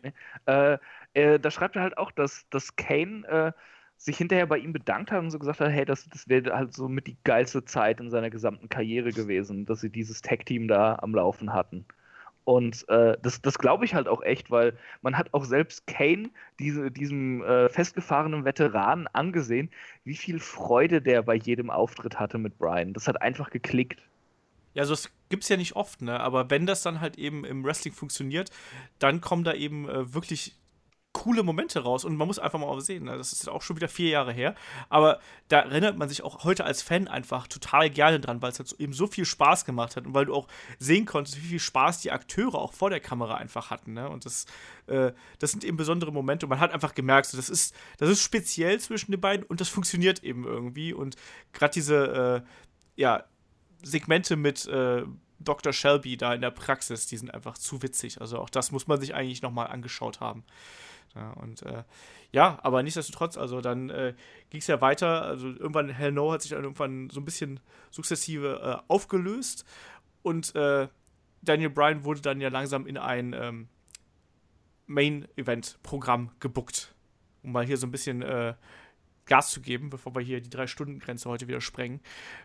Äh, 0.47 0.77
äh, 1.13 1.39
da 1.39 1.51
schreibt 1.51 1.75
er 1.75 1.83
halt 1.83 1.97
auch, 1.97 2.11
dass, 2.11 2.47
dass 2.49 2.75
Kane 2.75 3.27
äh, 3.27 3.51
sich 3.97 4.17
hinterher 4.17 4.47
bei 4.47 4.57
ihm 4.57 4.73
bedankt 4.73 5.11
hat 5.11 5.19
und 5.19 5.31
so 5.31 5.39
gesagt 5.39 5.59
hat, 5.59 5.71
hey, 5.71 5.85
das, 5.85 6.09
das 6.09 6.27
wäre 6.27 6.55
halt 6.55 6.73
so 6.73 6.87
mit 6.89 7.07
die 7.07 7.17
geilste 7.23 7.63
Zeit 7.65 7.99
in 7.99 8.09
seiner 8.09 8.29
gesamten 8.31 8.69
Karriere 8.69 9.13
gewesen, 9.13 9.65
dass 9.65 9.81
sie 9.81 9.91
dieses 9.91 10.21
Tag-Team 10.21 10.67
da 10.67 10.97
am 11.01 11.13
Laufen 11.15 11.53
hatten. 11.53 11.85
Und 12.47 12.87
äh, 12.87 13.17
das, 13.21 13.41
das 13.41 13.59
glaube 13.59 13.83
ich 13.83 13.93
halt 13.93 14.07
auch 14.07 14.21
echt, 14.21 14.49
weil 14.49 14.77
man 15.01 15.17
hat 15.17 15.33
auch 15.33 15.43
selbst 15.43 15.85
Kane, 15.85 16.29
diese, 16.59 16.89
diesem 16.89 17.43
äh, 17.43 17.67
festgefahrenen 17.67 18.45
Veteranen, 18.45 19.05
angesehen, 19.07 19.69
wie 20.05 20.15
viel 20.15 20.39
Freude 20.39 21.01
der 21.01 21.23
bei 21.23 21.35
jedem 21.35 21.69
Auftritt 21.69 22.21
hatte 22.21 22.37
mit 22.37 22.57
Brian. 22.57 22.93
Das 22.93 23.09
hat 23.09 23.21
einfach 23.21 23.49
geklickt. 23.49 24.01
Ja, 24.75 24.83
also 24.83 24.93
das 24.93 25.11
gibt 25.27 25.43
es 25.43 25.49
ja 25.49 25.57
nicht 25.57 25.75
oft, 25.75 26.01
ne? 26.01 26.21
Aber 26.21 26.49
wenn 26.49 26.65
das 26.65 26.83
dann 26.83 27.01
halt 27.01 27.17
eben 27.17 27.43
im 27.43 27.65
Wrestling 27.65 27.93
funktioniert, 27.93 28.49
dann 28.97 29.19
kommen 29.19 29.43
da 29.43 29.51
eben 29.53 29.89
äh, 29.89 30.13
wirklich 30.13 30.55
coole 31.27 31.43
Momente 31.43 31.81
raus 31.81 32.05
und 32.05 32.15
man 32.15 32.25
muss 32.25 32.39
einfach 32.39 32.57
mal 32.57 32.79
sehen, 32.79 33.03
ne? 33.03 33.17
das 33.17 33.33
ist 33.33 33.49
auch 33.49 33.61
schon 33.61 33.75
wieder 33.75 33.89
vier 33.89 34.11
Jahre 34.11 34.31
her, 34.31 34.55
aber 34.87 35.19
da 35.49 35.59
erinnert 35.59 35.97
man 35.97 36.07
sich 36.07 36.23
auch 36.23 36.45
heute 36.45 36.63
als 36.63 36.81
Fan 36.81 37.09
einfach 37.09 37.47
total 37.47 37.89
gerne 37.89 38.21
dran, 38.21 38.41
weil 38.41 38.53
es 38.53 38.59
halt 38.59 38.71
eben 38.79 38.93
so 38.93 39.07
viel 39.07 39.25
Spaß 39.25 39.65
gemacht 39.65 39.97
hat 39.97 40.05
und 40.05 40.13
weil 40.13 40.23
du 40.23 40.33
auch 40.33 40.47
sehen 40.79 41.05
konntest, 41.05 41.35
wie 41.35 41.47
viel 41.47 41.59
Spaß 41.59 41.99
die 41.99 42.13
Akteure 42.13 42.55
auch 42.55 42.71
vor 42.71 42.89
der 42.89 43.01
Kamera 43.01 43.35
einfach 43.35 43.71
hatten, 43.71 43.91
ne? 43.91 44.09
und 44.09 44.23
das, 44.23 44.45
äh, 44.87 45.11
das 45.39 45.51
sind 45.51 45.65
eben 45.65 45.75
besondere 45.75 46.13
Momente 46.13 46.45
und 46.45 46.49
man 46.51 46.61
hat 46.61 46.71
einfach 46.71 46.95
gemerkt, 46.95 47.27
so, 47.27 47.35
das, 47.35 47.49
ist, 47.49 47.75
das 47.97 48.09
ist 48.09 48.21
speziell 48.21 48.79
zwischen 48.79 49.11
den 49.11 49.19
beiden 49.19 49.45
und 49.45 49.59
das 49.59 49.67
funktioniert 49.67 50.23
eben 50.23 50.45
irgendwie 50.45 50.93
und 50.93 51.17
gerade 51.51 51.73
diese, 51.73 52.43
äh, 52.45 53.01
ja, 53.01 53.25
Segmente 53.83 54.37
mit 54.37 54.65
äh, 54.67 55.03
Dr. 55.39 55.73
Shelby 55.73 56.17
da 56.17 56.33
in 56.33 56.41
der 56.41 56.51
Praxis, 56.51 57.07
die 57.07 57.17
sind 57.17 57.33
einfach 57.33 57.57
zu 57.57 57.81
witzig. 57.81 58.21
Also 58.21 58.39
auch 58.39 58.49
das 58.49 58.71
muss 58.71 58.87
man 58.87 58.99
sich 58.99 59.13
eigentlich 59.13 59.41
nochmal 59.41 59.67
angeschaut 59.67 60.19
haben. 60.19 60.43
Ja, 61.15 61.31
und 61.33 61.63
äh, 61.63 61.83
ja, 62.31 62.59
aber 62.61 62.83
nichtsdestotrotz, 62.83 63.37
also 63.37 63.61
dann 63.61 63.89
äh, 63.89 64.13
ging 64.49 64.59
es 64.59 64.67
ja 64.67 64.81
weiter. 64.81 65.23
Also 65.23 65.47
irgendwann, 65.47 65.89
Hell 65.89 66.11
No 66.11 66.31
hat 66.31 66.41
sich 66.41 66.51
dann 66.51 66.63
irgendwann 66.63 67.09
so 67.09 67.19
ein 67.19 67.25
bisschen 67.25 67.59
sukzessive 67.89 68.61
äh, 68.61 68.91
aufgelöst 68.91 69.65
und 70.21 70.53
äh, 70.55 70.87
Daniel 71.41 71.69
Bryan 71.69 72.03
wurde 72.03 72.21
dann 72.21 72.41
ja 72.41 72.49
langsam 72.49 72.85
in 72.85 72.97
ein 72.97 73.33
ähm, 73.33 73.67
Main-Event-Programm 74.87 76.31
gebuckt, 76.39 76.93
um 77.43 77.51
mal 77.51 77.65
hier 77.65 77.77
so 77.77 77.87
ein 77.87 77.91
bisschen 77.91 78.21
äh, 78.21 78.53
Gas 79.25 79.51
zu 79.51 79.61
geben, 79.61 79.89
bevor 79.89 80.15
wir 80.15 80.21
hier 80.21 80.41
die 80.41 80.49
Drei-Stunden-Grenze 80.49 81.29
heute 81.29 81.47
wieder 81.47 81.61
sprengen. 81.61 82.01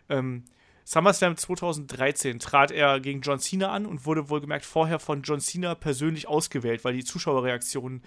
Ähm, 0.09 0.45
SummerSlam 0.85 1.37
2013 1.37 2.39
trat 2.39 2.71
er 2.71 2.99
gegen 2.99 3.21
John 3.21 3.39
Cena 3.39 3.71
an 3.71 3.85
und 3.85 4.05
wurde 4.05 4.29
wohlgemerkt 4.29 4.65
vorher 4.65 4.99
von 4.99 5.21
John 5.21 5.39
Cena 5.39 5.75
persönlich 5.75 6.27
ausgewählt, 6.27 6.83
weil 6.83 6.93
die 6.93 7.05
Zuschauerreaktionen 7.05 8.03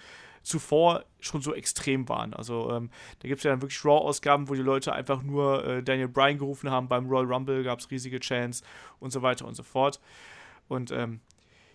zuvor 0.47 1.03
schon 1.19 1.41
so 1.41 1.53
extrem 1.53 2.07
waren. 2.07 2.33
Also 2.33 2.71
ähm, 2.71 2.89
da 3.19 3.27
gibt 3.27 3.39
es 3.39 3.43
ja 3.43 3.51
dann 3.51 3.61
wirklich 3.61 3.83
Raw-Ausgaben, 3.83 4.49
wo 4.49 4.53
die 4.53 4.61
Leute 4.61 4.93
einfach 4.93 5.21
nur 5.21 5.65
äh, 5.65 5.83
Daniel 5.83 6.07
Bryan 6.07 6.37
gerufen 6.37 6.71
haben. 6.71 6.87
Beim 6.87 7.07
Royal 7.07 7.25
Rumble 7.25 7.63
gab 7.63 7.79
es 7.79 7.91
riesige 7.91 8.19
Chants 8.19 8.63
und 8.99 9.11
so 9.11 9.21
weiter 9.21 9.45
und 9.45 9.55
so 9.55 9.63
fort. 9.63 9.99
Und 10.67 10.91
ähm, 10.91 11.19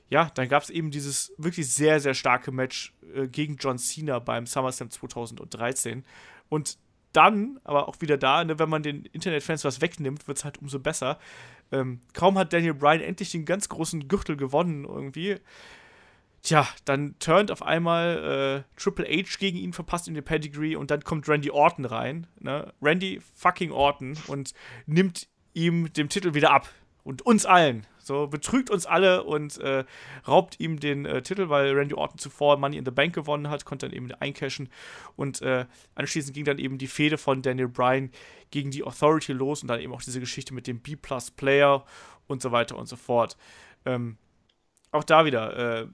ja, 0.09 0.31
dann 0.35 0.49
gab 0.49 0.63
es 0.63 0.71
eben 0.71 0.91
dieses 0.91 1.33
wirklich 1.37 1.69
sehr, 1.71 2.01
sehr 2.01 2.15
starke 2.15 2.51
Match 2.51 2.95
äh, 3.15 3.29
gegen 3.29 3.57
John 3.57 3.79
Cena 3.79 4.19
beim 4.19 4.47
SummerSlam 4.47 4.91
2013. 4.91 6.05
Und 6.49 6.79
dann, 7.13 7.61
aber 7.65 7.89
auch 7.89 8.01
wieder 8.01 8.17
da, 8.17 8.43
ne, 8.43 8.59
wenn 8.59 8.71
man 8.71 8.83
den 8.83 9.05
Internetfans 9.05 9.65
was 9.65 9.83
wegnimmt, 9.83 10.29
wird 10.29 10.39
es 10.39 10.45
halt 10.45 10.59
umso 10.59 10.79
besser. 10.79 11.19
Ähm, 11.71 12.01
kaum 12.15 12.39
hat 12.39 12.53
Daniel 12.53 12.75
Bryan 12.75 13.01
endlich 13.01 13.33
den 13.33 13.45
ganz 13.45 13.69
großen 13.69 14.09
Gürtel 14.09 14.37
gewonnen 14.37 14.85
irgendwie 14.85 15.39
Tja, 16.43 16.67
dann 16.85 17.17
turnt 17.21 17.53
auf 17.53 17.63
einmal 17.63 18.65
äh, 18.67 18.81
Triple 18.81 19.07
H 19.07 19.37
gegen 19.39 19.59
ihn, 19.59 19.73
verpasst 19.73 20.09
ihm 20.09 20.15
den 20.15 20.25
Pedigree 20.25 20.75
und 20.75 20.91
dann 20.91 21.05
kommt 21.05 21.29
Randy 21.29 21.53
Orton 21.53 21.85
rein. 21.85 22.27
Ne? 22.41 22.73
Randy 22.83 23.21
fucking 23.35 23.71
Orton 23.71 24.19
und 24.27 24.53
nimmt 24.87 25.29
ihm 25.55 25.93
den 25.93 26.09
Titel 26.09 26.35
wieder 26.35 26.51
ab. 26.51 26.69
Und 27.05 27.23
uns 27.23 27.47
allen. 27.47 27.85
So, 27.99 28.29
betrügt 28.29 28.71
uns 28.71 28.87
alle 28.87 29.25
und 29.25 29.59
äh, 29.59 29.85
raubt 30.27 30.59
ihm 30.61 30.79
den 30.79 31.05
äh, 31.05 31.23
Titel, 31.23 31.49
weil 31.49 31.73
Randy 31.73 31.95
Orton 31.95 32.19
zuvor 32.19 32.57
Money 32.57 32.77
in 32.77 32.85
the 32.85 32.91
Bank 32.93 33.15
gewonnen 33.15 33.49
hat, 33.49 33.65
konnte 33.65 33.87
dann 33.87 33.97
eben 33.97 34.11
eincashen. 34.13 34.69
Und 35.17 35.43
äh, 35.43 35.67
anschließend 35.95 36.35
ging 36.35 36.45
dann 36.45 36.59
eben 36.59 36.79
die 36.79 36.87
Fehde 36.87 37.19
von 37.19 37.43
Daniel 37.43 37.69
Bryan 37.69 38.11
gegen 38.51 38.71
die 38.71 38.85
Authority 38.85 39.33
los 39.33 39.63
und 39.63 39.69
dann 39.69 39.81
eben 39.81 39.93
auch 39.93 40.03
diese 40.03 40.21
Geschichte 40.21 40.55
mit 40.55 40.67
dem 40.67 40.81
B-Plus-Player 40.81 41.85
und 42.27 42.43
so 42.43 42.53
weiter 42.53 42.77
und 42.77 42.87
so 42.87 42.97
fort. 42.97 43.37
Ähm, 43.85 44.17
auch 44.93 45.05
da 45.05 45.25
wieder, 45.25 45.83
äh, 45.83 45.87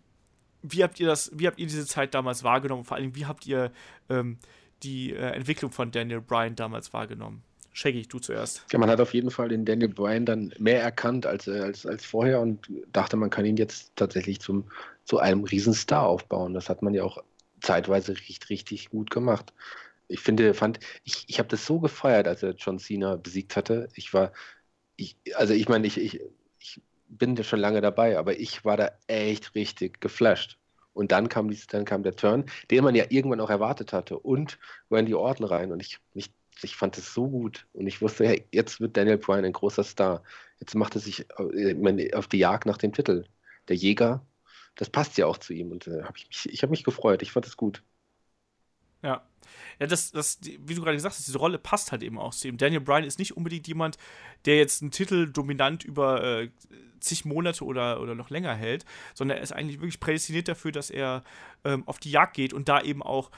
wie 0.63 0.83
habt 0.83 0.99
ihr 1.01 1.07
das, 1.07 1.31
wie 1.35 1.47
habt 1.47 1.59
ihr 1.59 1.67
diese 1.67 1.87
Zeit 1.87 2.15
damals 2.15 2.45
wahrgenommen? 2.45 2.85
Vor 2.85 2.97
allem, 2.97 3.15
wie 3.15 3.27
habt 3.27 3.47
ihr 3.47 3.71
ähm, 4.09 4.39
die 4.83 5.13
äh, 5.13 5.31
Entwicklung 5.33 5.71
von 5.71 5.91
Daniel 5.91 6.21
Bryan 6.21 6.55
damals 6.55 6.93
wahrgenommen? 6.93 7.43
Shaggy, 7.73 8.03
du 8.03 8.19
zuerst. 8.19 8.65
Ja, 8.73 8.79
man 8.79 8.91
hat 8.91 9.01
auf 9.01 9.15
jeden 9.15 9.31
Fall 9.31 9.49
den 9.49 9.65
Daniel 9.65 9.89
Bryan 9.89 10.27
dann 10.27 10.53
mehr 10.59 10.83
erkannt 10.83 11.27
als, 11.27 11.47
äh, 11.47 11.61
als, 11.61 11.87
als 11.87 12.05
vorher 12.05 12.41
und 12.41 12.69
dachte, 12.93 13.17
man 13.17 13.31
kann 13.31 13.45
ihn 13.45 13.57
jetzt 13.57 13.93
tatsächlich 13.95 14.41
zum, 14.41 14.65
zu 15.05 15.19
einem 15.21 15.45
Riesenstar 15.45 16.05
aufbauen. 16.05 16.55
Das 16.55 16.69
hat 16.69 16.83
man 16.83 16.93
ja 16.93 17.05
auch 17.05 17.23
zeitweise 17.61 18.13
richtig, 18.13 18.51
richtig 18.51 18.91
gut 18.91 19.11
gemacht. 19.11 19.53
Ich 20.09 20.21
finde, 20.21 20.55
fand, 20.55 20.81
ich, 21.05 21.25
ich 21.29 21.39
habe 21.39 21.49
das 21.49 21.67
so 21.67 21.79
gefeiert, 21.79 22.27
als 22.27 22.43
er 22.43 22.55
John 22.57 22.79
Cena 22.79 23.17
besiegt 23.17 23.57
hatte. 23.57 23.89
Ich 23.95 24.13
war, 24.13 24.33
ich, 24.97 25.17
also 25.35 25.55
ich 25.55 25.69
meine, 25.69 25.87
ich, 25.87 25.99
ich, 25.99 26.21
ich 26.21 26.23
bin 27.09 27.37
ja 27.37 27.45
schon 27.45 27.61
lange 27.61 27.81
dabei, 27.81 28.19
aber 28.19 28.39
ich 28.39 28.65
war 28.65 28.77
da 28.77 28.91
echt 29.07 29.55
richtig 29.55 30.01
geflasht. 30.01 30.59
Und 30.93 31.13
dann 31.13 31.29
kam, 31.29 31.49
dies, 31.49 31.67
dann 31.69 31.85
kam 31.85 32.03
der 32.03 32.17
Turn, 32.17 32.45
den 32.71 32.83
man 32.83 32.95
ja 32.95 33.05
irgendwann 33.09 33.41
auch 33.41 33.51
erwartet 33.51 33.93
hatte. 33.93 34.19
Und 34.19 34.59
Randy 34.91 35.15
Orton 35.15 35.47
rein. 35.47 35.71
Und 35.71 35.81
ich, 35.81 36.01
ich, 36.15 36.33
ich 36.61 36.75
fand 36.77 36.99
es 36.99 37.15
so 37.15 37.29
gut. 37.29 37.69
Und 37.73 37.87
ich 37.87 38.03
wusste, 38.03 38.27
hey, 38.27 38.45
jetzt 38.51 38.81
wird 38.81 38.97
Daniel 38.97 39.19
Bryan 39.19 39.45
ein 39.45 39.53
großer 39.53 39.85
Star. 39.85 40.25
Jetzt 40.59 40.75
macht 40.75 40.97
er 40.97 41.01
sich 41.01 41.25
äh, 41.39 42.13
auf 42.15 42.27
die 42.27 42.39
Jagd 42.39 42.67
nach 42.67 42.79
dem 42.79 42.93
Titel. 42.93 43.25
Der 43.69 43.77
Jäger, 43.77 44.27
das 44.75 44.91
passt 44.91 45.17
ja 45.19 45.27
auch 45.27 45.39
zu 45.39 45.53
ihm. 45.55 45.71
Und 45.71 45.87
äh, 45.87 46.03
hab 46.03 46.17
ich, 46.17 46.49
ich 46.51 46.63
habe 46.63 46.73
mich 46.73 46.83
gefreut. 46.83 47.23
Ich 47.23 47.31
fand 47.31 47.47
es 47.47 47.57
gut. 47.57 47.85
Ja, 49.03 49.23
ja, 49.79 49.87
das, 49.87 50.11
das, 50.11 50.41
wie 50.43 50.75
du 50.75 50.83
gerade 50.83 50.97
gesagt 50.97 51.15
hast, 51.17 51.27
diese 51.27 51.39
Rolle 51.39 51.59
passt 51.59 51.93
halt 51.93 52.03
eben 52.03 52.19
auch 52.19 52.35
zu 52.35 52.49
ihm. 52.49 52.59
Daniel 52.59 52.81
Bryan 52.81 53.05
ist 53.05 53.19
nicht 53.19 53.37
unbedingt 53.37 53.67
jemand, 53.69 53.97
der 54.45 54.57
jetzt 54.57 54.83
einen 54.83 54.91
Titel 54.91 55.31
dominant 55.31 55.85
über 55.85 56.23
äh, 56.23 56.51
zig 57.01 57.25
Monate 57.25 57.65
oder, 57.65 58.01
oder 58.01 58.15
noch 58.15 58.31
länger 58.31 58.55
hält, 58.55 58.85
sondern 59.15 59.39
er 59.39 59.43
ist 59.43 59.53
eigentlich 59.53 59.81
wirklich 59.81 60.01
prädestiniert 60.01 60.49
dafür, 60.49 60.73
dass 60.73 60.91
er 60.91 61.23
ähm, 61.65 61.85
auf 61.87 61.99
die 61.99 62.11
Jagd 62.11 62.35
geht 62.35 62.53
und 62.53 62.69
da 62.69 62.81
eben 62.81 63.03
auch 63.03 63.31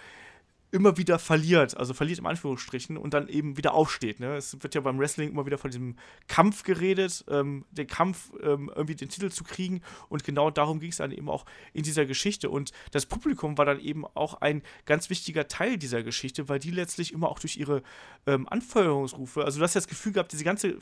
immer 0.73 0.97
wieder 0.97 1.19
verliert, 1.19 1.77
also 1.77 1.95
verliert 1.95 2.19
im 2.19 2.27
Anführungsstrichen 2.27 2.97
und 2.97 3.15
dann 3.15 3.29
eben 3.29 3.57
wieder 3.57 3.75
aufsteht. 3.75 4.21
Ne? 4.21 4.37
Es 4.37 4.63
wird 4.63 4.75
ja 4.75 4.81
beim 4.81 4.99
Wrestling 4.99 5.31
immer 5.31 5.47
wieder 5.47 5.59
von 5.59 5.71
diesem 5.71 5.97
Kampf 6.29 6.63
geredet, 6.63 7.25
ähm, 7.29 7.65
den 7.71 7.87
Kampf, 7.87 8.33
ähm, 8.43 8.71
irgendwie 8.75 8.95
den 8.95 9.09
Titel 9.09 9.31
zu 9.31 9.45
kriegen 9.45 9.83
und 10.09 10.25
genau 10.25 10.51
darum 10.51 10.81
ging 10.81 10.91
es 10.91 10.99
dann 10.99 11.13
eben 11.13 11.29
auch 11.29 11.45
in 11.73 11.83
dieser 11.83 12.07
Geschichte 12.07 12.51
und 12.51 12.71
das 12.93 13.07
Publikum 13.07 13.59
war 13.59 13.65
dann 13.65 13.81
eben 13.81 14.07
auch 14.07 14.41
ein 14.41 14.63
ganz 14.87 15.11
wichtiger 15.11 15.49
Teil 15.49 15.77
dieser 15.77 16.03
Geschichte, 16.03 16.49
weil 16.49 16.59
die 16.59 16.71
letztlich 16.71 17.13
immer 17.13 17.29
auch 17.29 17.41
durch 17.41 17.57
ihre 17.57 17.83
ähm, 18.27 18.49
Anfeuerungsrufe, 18.49 19.45
also 19.45 19.59
du 19.59 19.65
hast 19.65 19.75
ja 19.75 19.81
das 19.81 19.89
Gefühl 19.89 20.13
gehabt, 20.13 20.33
diese 20.33 20.45
ganze 20.45 20.79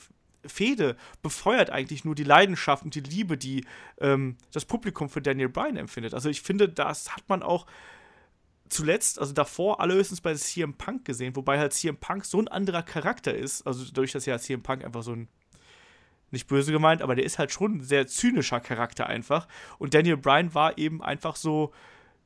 Fehde 0.47 0.97
befeuert 1.23 1.70
eigentlich 1.70 2.05
nur 2.05 2.15
die 2.15 2.25
Leidenschaft 2.25 2.84
und 2.84 2.94
die 2.94 3.00
Liebe, 3.00 3.36
die 3.36 3.65
ähm, 4.00 4.36
das 4.52 4.65
Publikum 4.65 5.08
für 5.08 5.20
Daniel 5.20 5.49
Bryan 5.49 5.76
empfindet. 5.76 6.15
Also 6.15 6.28
ich 6.28 6.42
finde, 6.42 6.68
das 6.68 7.15
hat 7.15 7.28
man 7.28 7.42
auch 7.42 7.67
zuletzt, 8.68 9.18
also 9.18 9.32
davor 9.32 9.80
allerhöchstens 9.80 10.20
bei 10.20 10.34
CM 10.34 10.74
Punk 10.74 11.05
gesehen, 11.05 11.36
wobei 11.36 11.58
halt 11.58 11.72
CM 11.72 11.97
Punk 11.97 12.24
so 12.24 12.40
ein 12.40 12.48
anderer 12.48 12.82
Charakter 12.82 13.34
ist, 13.34 13.66
also 13.66 13.84
dadurch, 13.84 14.12
dass 14.12 14.26
ja 14.26 14.38
CM 14.38 14.62
Punk 14.62 14.84
einfach 14.84 15.02
so 15.02 15.12
ein, 15.12 15.28
nicht 16.30 16.47
böse 16.47 16.72
gemeint, 16.72 17.02
aber 17.02 17.14
der 17.14 17.24
ist 17.24 17.38
halt 17.38 17.52
schon 17.52 17.78
ein 17.78 17.82
sehr 17.82 18.06
zynischer 18.06 18.60
Charakter 18.60 19.06
einfach. 19.06 19.48
Und 19.78 19.94
Daniel 19.94 20.18
Bryan 20.18 20.55
war 20.55 20.76
eben 20.76 21.02
einfach 21.02 21.36
so, 21.36 21.72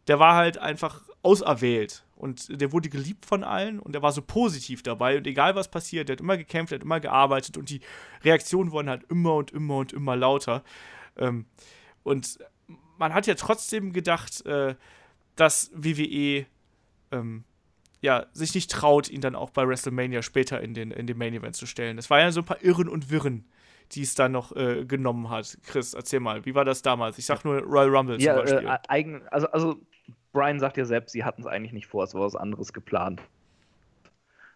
der 0.09 0.19
war 0.19 0.35
halt 0.35 0.59
einfach 0.59 1.03
auserwählt 1.23 2.05
und 2.17 2.61
der 2.61 2.73
wurde 2.73 2.89
geliebt 2.89 3.27
von 3.27 3.45
allen 3.45 3.79
und 3.79 3.95
er 3.95 4.03
war 4.03 4.13
so 4.13 4.23
positiv 4.23 4.83
dabei 4.83 5.17
und 5.17 5.27
egal 5.27 5.55
was 5.55 5.71
passiert, 5.71 6.09
der 6.09 6.15
hat 6.15 6.21
immer 6.21 6.37
gekämpft, 6.37 6.73
der 6.73 6.79
hat 6.79 6.85
immer 6.85 7.01
gearbeitet 7.01 7.57
und 7.57 7.71
die 7.71 7.81
Reaktionen 8.25 8.73
wurden 8.73 8.91
halt 8.91 9.05
immer 9.09 9.35
und 9.35 9.53
immer 9.53 9.77
und 9.77 9.93
immer 9.93 10.17
lauter. 10.17 10.65
Ähm, 11.17 11.47
und 12.03 12.39
man 12.99 13.15
hat 13.15 13.27
ja 13.27 13.35
trotzdem 13.35 13.93
gedacht, 13.93 14.45
äh, 14.47 14.75
dass 15.37 15.71
WWE 15.75 16.47
ähm, 17.11 17.45
ja, 18.03 18.27
sich 18.33 18.55
nicht 18.55 18.71
traut, 18.71 19.09
ihn 19.09 19.21
dann 19.21 19.37
auch 19.37 19.51
bei 19.51 19.67
WrestleMania 19.67 20.23
später 20.23 20.61
in 20.61 20.75
den, 20.75 20.91
in 20.91 21.07
den 21.07 21.17
Main 21.17 21.35
Event 21.35 21.55
zu 21.55 21.67
stellen. 21.67 21.99
Es 21.99 22.11
war 22.11 22.21
ja 22.21 22.33
so 22.33 22.41
ein 22.41 22.45
paar 22.45 22.63
Irren 22.63 22.89
und 22.89 23.11
Wirren, 23.11 23.45
die 23.93 24.03
es 24.03 24.15
dann 24.15 24.33
noch 24.33 24.55
äh, 24.57 24.85
genommen 24.85 25.31
hat. 25.31 25.57
Chris, 25.65 25.95
erzähl 25.95 26.19
mal, 26.19 26.45
wie 26.45 26.55
war 26.55 26.65
das 26.65 26.83
damals? 26.83 27.17
Ich 27.19 27.27
sag 27.27 27.45
nur 27.45 27.61
Royal 27.61 27.95
Rumble 27.95 28.21
ja, 28.21 28.35
zum 28.35 28.45
Beispiel. 28.45 28.69
Äh, 28.69 28.79
eigen, 28.89 29.23
also, 29.29 29.47
also 29.49 29.77
Brian 30.33 30.59
sagt 30.59 30.77
ja 30.79 30.85
selbst, 30.85 31.13
sie 31.13 31.23
hatten 31.23 31.43
es 31.43 31.47
eigentlich 31.47 31.73
nicht 31.73 31.87
vor, 31.87 32.03
es 32.03 32.13
war 32.13 32.23
was 32.23 32.35
anderes 32.35 32.73
geplant. 32.73 33.23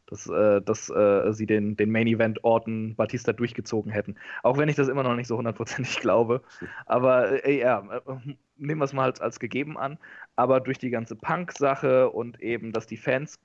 dass, 0.07 0.27
äh, 0.29 0.61
dass 0.63 0.91
äh, 0.91 1.33
sie 1.33 1.47
den, 1.47 1.77
den 1.77 1.91
Main 1.93 2.09
Event 2.09 2.43
Orton 2.43 2.97
Batista 2.97 3.33
durchgezogen 3.33 3.93
hätten. 3.93 4.17
Auch 4.43 4.57
wenn 4.59 4.69
ich 4.69 4.77
das 4.77 4.89
immer 4.89 5.05
noch 5.05 5.15
nicht 5.15 5.29
so 5.29 5.37
hundertprozentig 5.37 5.97
glaube. 6.01 6.43
Aber 6.87 7.45
äh, 7.45 7.61
ja, 7.61 7.85
äh, 8.07 8.35
nehmen 8.59 8.81
wir 8.81 8.85
es 8.85 8.93
mal 8.93 9.05
als, 9.05 9.21
als 9.21 9.41
gegeben 9.41 9.79
an. 9.79 9.99
Aber 10.37 10.61
durch 10.61 10.79
die 10.79 10.91
ganze 10.91 11.17
Punk-Sache 11.17 12.11
und 12.11 12.41
eben, 12.41 12.73
dass 12.73 12.87
die 12.87 12.97
Fans 12.97 13.41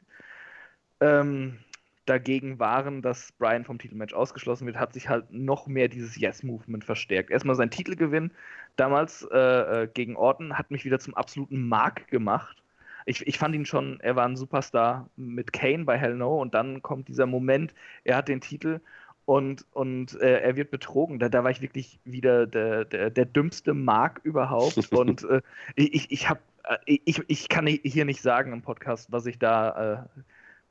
ähm, 1.00 1.60
dagegen 2.06 2.60
waren, 2.60 3.02
dass 3.02 3.32
Brian 3.34 3.64
vom 3.64 3.80
Titelmatch 3.80 4.14
ausgeschlossen 4.14 4.66
wird, 4.66 4.78
hat 4.78 4.94
sich 4.94 5.10
halt 5.10 5.32
noch 5.32 5.68
mehr 5.68 5.88
dieses 5.88 6.18
Yes-Movement 6.18 6.84
verstärkt. 6.84 7.30
Erstmal 7.30 7.56
sein 7.56 7.70
Titelgewinn 7.70 8.32
damals 8.76 9.28
äh, 9.32 9.38
äh, 9.84 9.88
gegen 9.88 10.16
Orton 10.16 10.58
hat 10.58 10.72
mich 10.72 10.86
wieder 10.86 11.00
zum 11.00 11.14
absoluten 11.14 11.68
Mark 11.68 12.08
gemacht. 12.08 12.64
Ich, 13.06 13.26
ich 13.26 13.38
fand 13.38 13.56
ihn 13.56 13.66
schon, 13.66 14.00
er 14.02 14.16
war 14.16 14.28
ein 14.28 14.36
Superstar 14.36 15.10
mit 15.16 15.54
Kane 15.54 15.86
bei 15.86 15.98
Hell 15.98 16.16
No 16.16 16.40
und 16.40 16.54
dann 16.54 16.82
kommt 16.82 17.08
dieser 17.08 17.26
Moment, 17.26 17.74
er 18.04 18.18
hat 18.18 18.28
den 18.28 18.42
Titel 18.42 18.80
und, 19.26 19.66
und 19.72 20.20
äh, 20.20 20.40
er 20.42 20.56
wird 20.56 20.72
betrogen. 20.72 21.20
Da, 21.20 21.30
da 21.30 21.44
war 21.44 21.52
ich 21.52 21.62
wirklich 21.62 22.00
wieder 22.06 22.48
der, 22.48 22.86
der, 22.86 23.10
der 23.10 23.26
dümmste 23.26 23.74
Mark 23.74 24.22
überhaupt 24.24 24.92
und 24.92 25.24
äh, 25.26 25.42
ich, 25.76 26.12
ich, 26.12 26.30
hab, 26.30 26.40
äh, 26.64 26.98
ich, 27.06 27.22
ich 27.28 27.50
kann 27.50 27.68
hier 27.68 28.06
nicht 28.06 28.22
sagen 28.22 28.54
im 28.54 28.62
Podcast, 28.62 29.12
was 29.12 29.26
ich 29.26 29.40
da 29.40 29.94
äh, 29.94 30.22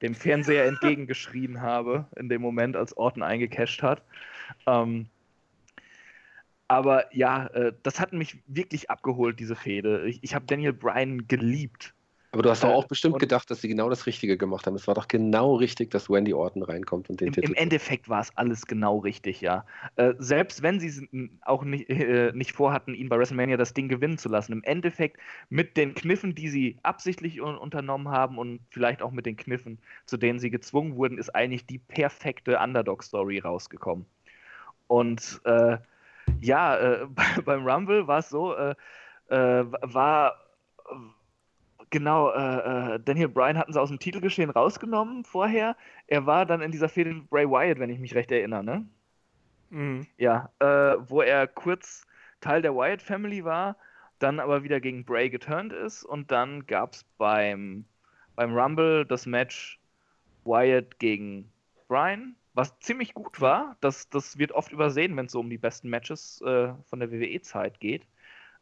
dem 0.02 0.14
Fernseher 0.14 0.66
entgegengeschrien 0.66 1.60
habe 1.60 2.06
in 2.16 2.28
dem 2.28 2.42
Moment, 2.42 2.76
als 2.76 2.96
Orton 2.96 3.22
eingecasht 3.22 3.82
hat. 3.82 4.02
Ähm, 4.66 5.06
aber 6.68 7.14
ja, 7.14 7.46
äh, 7.48 7.72
das 7.82 7.98
hat 7.98 8.12
mich 8.12 8.38
wirklich 8.46 8.90
abgeholt, 8.90 9.40
diese 9.40 9.56
Fehde. 9.56 10.06
Ich, 10.06 10.22
ich 10.22 10.34
habe 10.34 10.46
Daniel 10.46 10.72
Bryan 10.72 11.26
geliebt. 11.26 11.94
Aber 12.32 12.42
du 12.42 12.50
hast 12.50 12.62
doch 12.62 12.70
äh, 12.70 12.74
auch 12.74 12.86
bestimmt 12.86 13.18
gedacht, 13.18 13.50
dass 13.50 13.60
sie 13.60 13.66
genau 13.66 13.90
das 13.90 14.06
Richtige 14.06 14.36
gemacht 14.36 14.66
haben. 14.66 14.76
Es 14.76 14.86
war 14.86 14.94
doch 14.94 15.08
genau 15.08 15.56
richtig, 15.56 15.90
dass 15.90 16.08
Wendy 16.08 16.32
Orton 16.32 16.62
reinkommt 16.62 17.10
und 17.10 17.20
den 17.20 17.28
im, 17.28 17.32
Titel. 17.34 17.48
Im 17.48 17.54
Endeffekt 17.54 18.08
war 18.08 18.20
es 18.20 18.30
alles 18.36 18.66
genau 18.66 18.98
richtig, 18.98 19.40
ja. 19.40 19.64
Äh, 19.96 20.14
selbst 20.18 20.62
wenn 20.62 20.78
sie 20.78 21.08
auch 21.42 21.64
nicht, 21.64 21.90
äh, 21.90 22.30
nicht 22.32 22.52
vorhatten, 22.52 22.94
ihn 22.94 23.08
bei 23.08 23.18
WrestleMania 23.18 23.56
das 23.56 23.74
Ding 23.74 23.88
gewinnen 23.88 24.16
zu 24.16 24.28
lassen. 24.28 24.52
Im 24.52 24.62
Endeffekt 24.62 25.18
mit 25.48 25.76
den 25.76 25.94
Kniffen, 25.94 26.36
die 26.36 26.48
sie 26.48 26.78
absichtlich 26.84 27.40
un 27.40 27.58
unternommen 27.58 28.08
haben 28.10 28.38
und 28.38 28.60
vielleicht 28.70 29.02
auch 29.02 29.10
mit 29.10 29.26
den 29.26 29.36
Kniffen, 29.36 29.78
zu 30.06 30.16
denen 30.16 30.38
sie 30.38 30.50
gezwungen 30.50 30.94
wurden, 30.94 31.18
ist 31.18 31.34
eigentlich 31.34 31.66
die 31.66 31.78
perfekte 31.78 32.60
Underdog-Story 32.60 33.40
rausgekommen. 33.40 34.06
Und 34.86 35.40
äh, 35.44 35.78
ja, 36.40 36.76
äh, 36.78 37.06
beim 37.44 37.66
Rumble 37.66 38.06
war 38.06 38.20
es 38.20 38.28
so, 38.28 38.54
äh, 38.54 38.76
war 39.28 40.36
Genau, 41.90 42.30
äh, 42.30 42.94
äh, 42.94 43.00
Daniel 43.00 43.28
Bryan 43.28 43.58
hatten 43.58 43.72
sie 43.72 43.80
aus 43.80 43.88
dem 43.88 43.98
Titelgeschehen 43.98 44.50
rausgenommen 44.50 45.24
vorher. 45.24 45.76
Er 46.06 46.24
war 46.24 46.46
dann 46.46 46.62
in 46.62 46.70
dieser 46.70 46.88
Fehde 46.88 47.12
mit 47.12 47.28
Bray 47.28 47.48
Wyatt, 47.48 47.80
wenn 47.80 47.90
ich 47.90 47.98
mich 47.98 48.14
recht 48.14 48.30
erinnere, 48.30 48.62
ne? 48.62 48.86
Mhm. 49.70 50.06
Ja, 50.16 50.50
äh, 50.60 50.96
wo 51.00 51.20
er 51.20 51.48
kurz 51.48 52.06
Teil 52.40 52.62
der 52.62 52.74
Wyatt 52.74 53.02
Family 53.02 53.44
war, 53.44 53.76
dann 54.20 54.38
aber 54.38 54.62
wieder 54.62 54.80
gegen 54.80 55.04
Bray 55.04 55.30
geturnt 55.30 55.72
ist 55.72 56.04
und 56.04 56.30
dann 56.30 56.66
gab 56.66 56.92
es 56.92 57.04
beim, 57.18 57.84
beim 58.36 58.56
Rumble 58.56 59.04
das 59.04 59.26
Match 59.26 59.80
Wyatt 60.44 60.98
gegen 61.00 61.50
Bryan, 61.88 62.36
was 62.54 62.78
ziemlich 62.78 63.14
gut 63.14 63.40
war. 63.40 63.76
Das, 63.80 64.08
das 64.10 64.38
wird 64.38 64.52
oft 64.52 64.70
übersehen, 64.70 65.16
wenn 65.16 65.26
es 65.26 65.32
so 65.32 65.40
um 65.40 65.50
die 65.50 65.58
besten 65.58 65.88
Matches 65.88 66.40
äh, 66.42 66.72
von 66.88 67.00
der 67.00 67.10
WWE-Zeit 67.10 67.80
geht. 67.80 68.06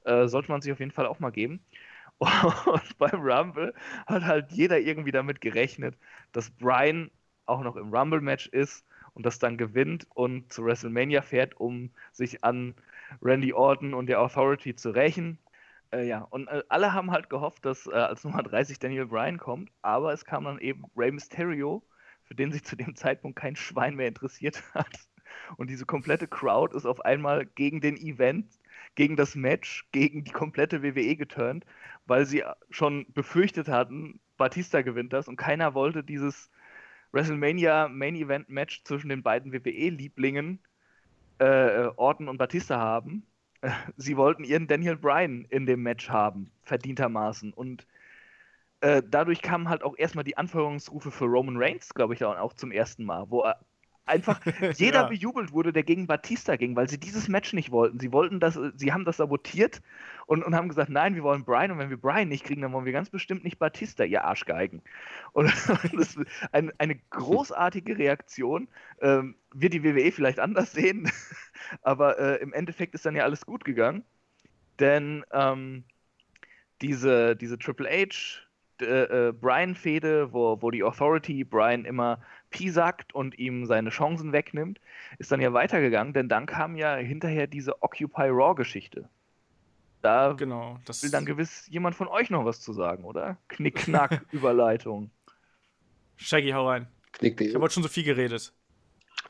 Äh, 0.04 0.28
sollte 0.28 0.50
man 0.50 0.62
sich 0.62 0.72
auf 0.72 0.80
jeden 0.80 0.92
Fall 0.92 1.06
auch 1.06 1.20
mal 1.20 1.30
geben. 1.30 1.60
Und 2.66 2.98
beim 2.98 3.20
Rumble 3.20 3.74
hat 4.06 4.24
halt 4.24 4.50
jeder 4.52 4.78
irgendwie 4.80 5.12
damit 5.12 5.40
gerechnet, 5.40 5.96
dass 6.32 6.50
Brian 6.50 7.10
auch 7.46 7.62
noch 7.62 7.76
im 7.76 7.94
Rumble-Match 7.94 8.48
ist 8.48 8.84
und 9.14 9.24
das 9.24 9.38
dann 9.38 9.56
gewinnt 9.56 10.06
und 10.14 10.52
zu 10.52 10.64
WrestleMania 10.64 11.22
fährt, 11.22 11.58
um 11.58 11.90
sich 12.12 12.44
an 12.44 12.74
Randy 13.22 13.52
Orton 13.52 13.94
und 13.94 14.06
der 14.06 14.20
Authority 14.20 14.74
zu 14.74 14.90
rächen. 14.90 15.38
Äh, 15.92 16.06
ja, 16.06 16.22
und 16.22 16.48
äh, 16.48 16.62
alle 16.68 16.92
haben 16.92 17.10
halt 17.10 17.30
gehofft, 17.30 17.64
dass 17.64 17.86
äh, 17.86 17.92
als 17.92 18.24
Nummer 18.24 18.42
30 18.42 18.78
Daniel 18.78 19.06
Bryan 19.06 19.38
kommt, 19.38 19.70
aber 19.82 20.12
es 20.12 20.24
kam 20.24 20.44
dann 20.44 20.58
eben 20.58 20.84
Rey 20.96 21.10
Mysterio, 21.10 21.82
für 22.24 22.34
den 22.34 22.52
sich 22.52 22.64
zu 22.64 22.76
dem 22.76 22.94
Zeitpunkt 22.94 23.38
kein 23.38 23.56
Schwein 23.56 23.96
mehr 23.96 24.08
interessiert 24.08 24.62
hat. 24.74 25.08
Und 25.56 25.70
diese 25.70 25.86
komplette 25.86 26.28
Crowd 26.28 26.76
ist 26.76 26.84
auf 26.86 27.00
einmal 27.04 27.46
gegen 27.46 27.80
den 27.80 27.96
Event, 27.96 28.46
gegen 28.94 29.16
das 29.16 29.34
Match, 29.34 29.88
gegen 29.92 30.24
die 30.24 30.30
komplette 30.32 30.82
WWE 30.82 31.16
geturnt, 31.16 31.64
weil 32.08 32.26
sie 32.26 32.42
schon 32.70 33.06
befürchtet 33.12 33.68
hatten, 33.68 34.20
Batista 34.36 34.82
gewinnt 34.82 35.12
das 35.12 35.28
und 35.28 35.36
keiner 35.36 35.74
wollte 35.74 36.02
dieses 36.02 36.50
WrestleMania 37.12 37.88
Main 37.88 38.16
Event 38.16 38.48
Match 38.48 38.82
zwischen 38.84 39.08
den 39.08 39.22
beiden 39.22 39.52
WWE-Lieblingen 39.52 40.60
äh, 41.38 41.88
Orton 41.96 42.28
und 42.28 42.38
Batista 42.38 42.78
haben. 42.78 43.26
Sie 43.96 44.16
wollten 44.16 44.44
ihren 44.44 44.66
Daniel 44.66 44.96
Bryan 44.96 45.44
in 45.50 45.66
dem 45.66 45.82
Match 45.82 46.08
haben, 46.08 46.50
verdientermaßen. 46.62 47.52
Und 47.52 47.86
äh, 48.80 49.02
dadurch 49.06 49.42
kamen 49.42 49.68
halt 49.68 49.82
auch 49.82 49.96
erstmal 49.96 50.24
die 50.24 50.36
Anfeuerungsrufe 50.36 51.10
für 51.10 51.24
Roman 51.24 51.56
Reigns, 51.56 51.94
glaube 51.94 52.14
ich, 52.14 52.24
auch 52.24 52.54
zum 52.54 52.70
ersten 52.70 53.04
Mal, 53.04 53.30
wo 53.30 53.42
er 53.42 53.58
einfach 54.08 54.40
jeder 54.76 55.02
ja. 55.02 55.08
bejubelt 55.08 55.52
wurde, 55.52 55.72
der 55.72 55.82
gegen 55.82 56.06
Batista 56.06 56.56
ging, 56.56 56.76
weil 56.76 56.88
sie 56.88 56.98
dieses 56.98 57.28
Match 57.28 57.52
nicht 57.52 57.70
wollten. 57.70 58.00
Sie 58.00 58.12
wollten 58.12 58.40
das, 58.40 58.58
sie 58.76 58.92
haben 58.92 59.04
das 59.04 59.18
sabotiert 59.18 59.80
und, 60.26 60.42
und 60.42 60.54
haben 60.54 60.68
gesagt, 60.68 60.90
nein, 60.90 61.14
wir 61.14 61.22
wollen 61.22 61.44
Brian 61.44 61.70
und 61.70 61.78
wenn 61.78 61.90
wir 61.90 61.96
Brian 61.96 62.28
nicht 62.28 62.44
kriegen, 62.44 62.62
dann 62.62 62.72
wollen 62.72 62.84
wir 62.84 62.92
ganz 62.92 63.10
bestimmt 63.10 63.44
nicht 63.44 63.58
Batista, 63.58 64.04
ihr 64.04 64.24
Arschgeigen. 64.24 64.82
Und, 65.32 65.46
und 65.68 66.00
das 66.00 66.16
ist 66.16 66.26
ein, 66.52 66.72
eine 66.78 66.96
großartige 67.10 67.98
Reaktion. 67.98 68.68
Ähm, 69.00 69.36
wird 69.54 69.72
die 69.72 69.84
WWE 69.84 70.12
vielleicht 70.12 70.40
anders 70.40 70.72
sehen, 70.72 71.10
aber 71.82 72.18
äh, 72.18 72.42
im 72.42 72.52
Endeffekt 72.52 72.94
ist 72.94 73.06
dann 73.06 73.16
ja 73.16 73.24
alles 73.24 73.46
gut 73.46 73.64
gegangen, 73.64 74.04
denn 74.78 75.24
ähm, 75.32 75.84
diese, 76.82 77.34
diese 77.34 77.58
Triple 77.58 77.88
H 77.88 78.47
äh, 78.82 79.28
äh, 79.28 79.32
Brian-Fehde, 79.32 80.32
wo, 80.32 80.60
wo 80.60 80.70
die 80.70 80.82
Authority 80.82 81.44
Brian 81.44 81.84
immer 81.84 82.20
piesackt 82.50 83.14
und 83.14 83.38
ihm 83.38 83.66
seine 83.66 83.90
Chancen 83.90 84.32
wegnimmt, 84.32 84.80
ist 85.18 85.30
dann 85.32 85.40
ja 85.40 85.52
weitergegangen, 85.52 86.12
denn 86.12 86.28
dann 86.28 86.46
kam 86.46 86.76
ja 86.76 86.96
hinterher 86.96 87.46
diese 87.46 87.82
Occupy 87.82 88.28
Raw-Geschichte. 88.28 89.08
Da 90.00 90.32
genau, 90.32 90.78
will 91.02 91.10
dann 91.10 91.26
gewiss 91.26 91.66
jemand 91.68 91.96
von 91.96 92.06
euch 92.06 92.30
noch 92.30 92.44
was 92.44 92.60
zu 92.60 92.72
sagen, 92.72 93.04
oder? 93.04 93.36
Knick-Knack, 93.48 94.24
Überleitung. 94.32 95.10
Shaggy, 96.16 96.50
hau 96.50 96.68
rein. 96.68 96.86
Knick, 97.12 97.40
ich 97.40 97.54
habe 97.54 97.64
heute 97.64 97.74
schon 97.74 97.82
so 97.82 97.88
viel 97.88 98.04
geredet. 98.04 98.52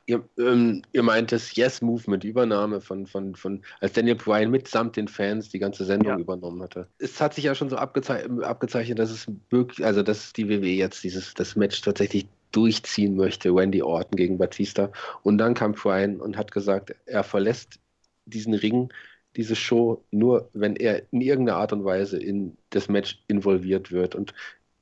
Ihr, 0.09 0.27
ähm, 0.39 0.81
ihr 0.91 1.03
meint 1.03 1.31
das 1.31 1.55
Yes-Movement, 1.55 2.23
Übernahme 2.23 2.81
von, 2.81 3.05
von, 3.05 3.35
von, 3.35 3.61
als 3.79 3.93
Daniel 3.93 4.15
Bryan 4.15 4.49
mitsamt 4.49 4.95
den 4.95 5.07
Fans 5.07 5.49
die 5.49 5.59
ganze 5.59 5.85
Sendung 5.85 6.13
ja. 6.13 6.17
übernommen 6.17 6.63
hatte. 6.63 6.87
Es 6.97 7.21
hat 7.21 7.35
sich 7.35 7.43
ja 7.43 7.53
schon 7.53 7.69
so 7.69 7.75
abgezei 7.75 8.27
abgezeichnet, 8.41 8.97
dass 8.97 9.11
es 9.11 9.27
wirklich, 9.51 9.85
also 9.85 10.01
dass 10.01 10.33
die 10.33 10.49
WWE 10.49 10.65
jetzt 10.65 11.03
dieses, 11.03 11.35
das 11.35 11.55
Match 11.55 11.79
tatsächlich 11.81 12.25
durchziehen 12.51 13.15
möchte, 13.17 13.53
Wendy 13.53 13.83
Orton 13.83 14.15
gegen 14.17 14.39
Batista. 14.39 14.91
Und 15.21 15.37
dann 15.37 15.53
kam 15.53 15.73
Bryan 15.73 16.19
und 16.19 16.37
hat 16.37 16.51
gesagt, 16.51 16.95
er 17.05 17.23
verlässt 17.23 17.79
diesen 18.25 18.55
Ring, 18.55 18.91
diese 19.35 19.55
Show, 19.55 20.03
nur 20.09 20.49
wenn 20.53 20.75
er 20.75 21.03
in 21.13 21.21
irgendeiner 21.21 21.59
Art 21.59 21.71
und 21.71 21.85
Weise 21.85 22.17
in 22.17 22.57
das 22.71 22.89
Match 22.89 23.23
involviert 23.27 23.91
wird. 23.91 24.15
Und 24.15 24.33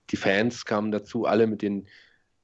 die 0.10 0.16
Fans 0.16 0.64
kamen 0.64 0.94
dazu, 0.94 1.26
alle 1.26 1.48
mit 1.48 1.62
den 1.62 1.86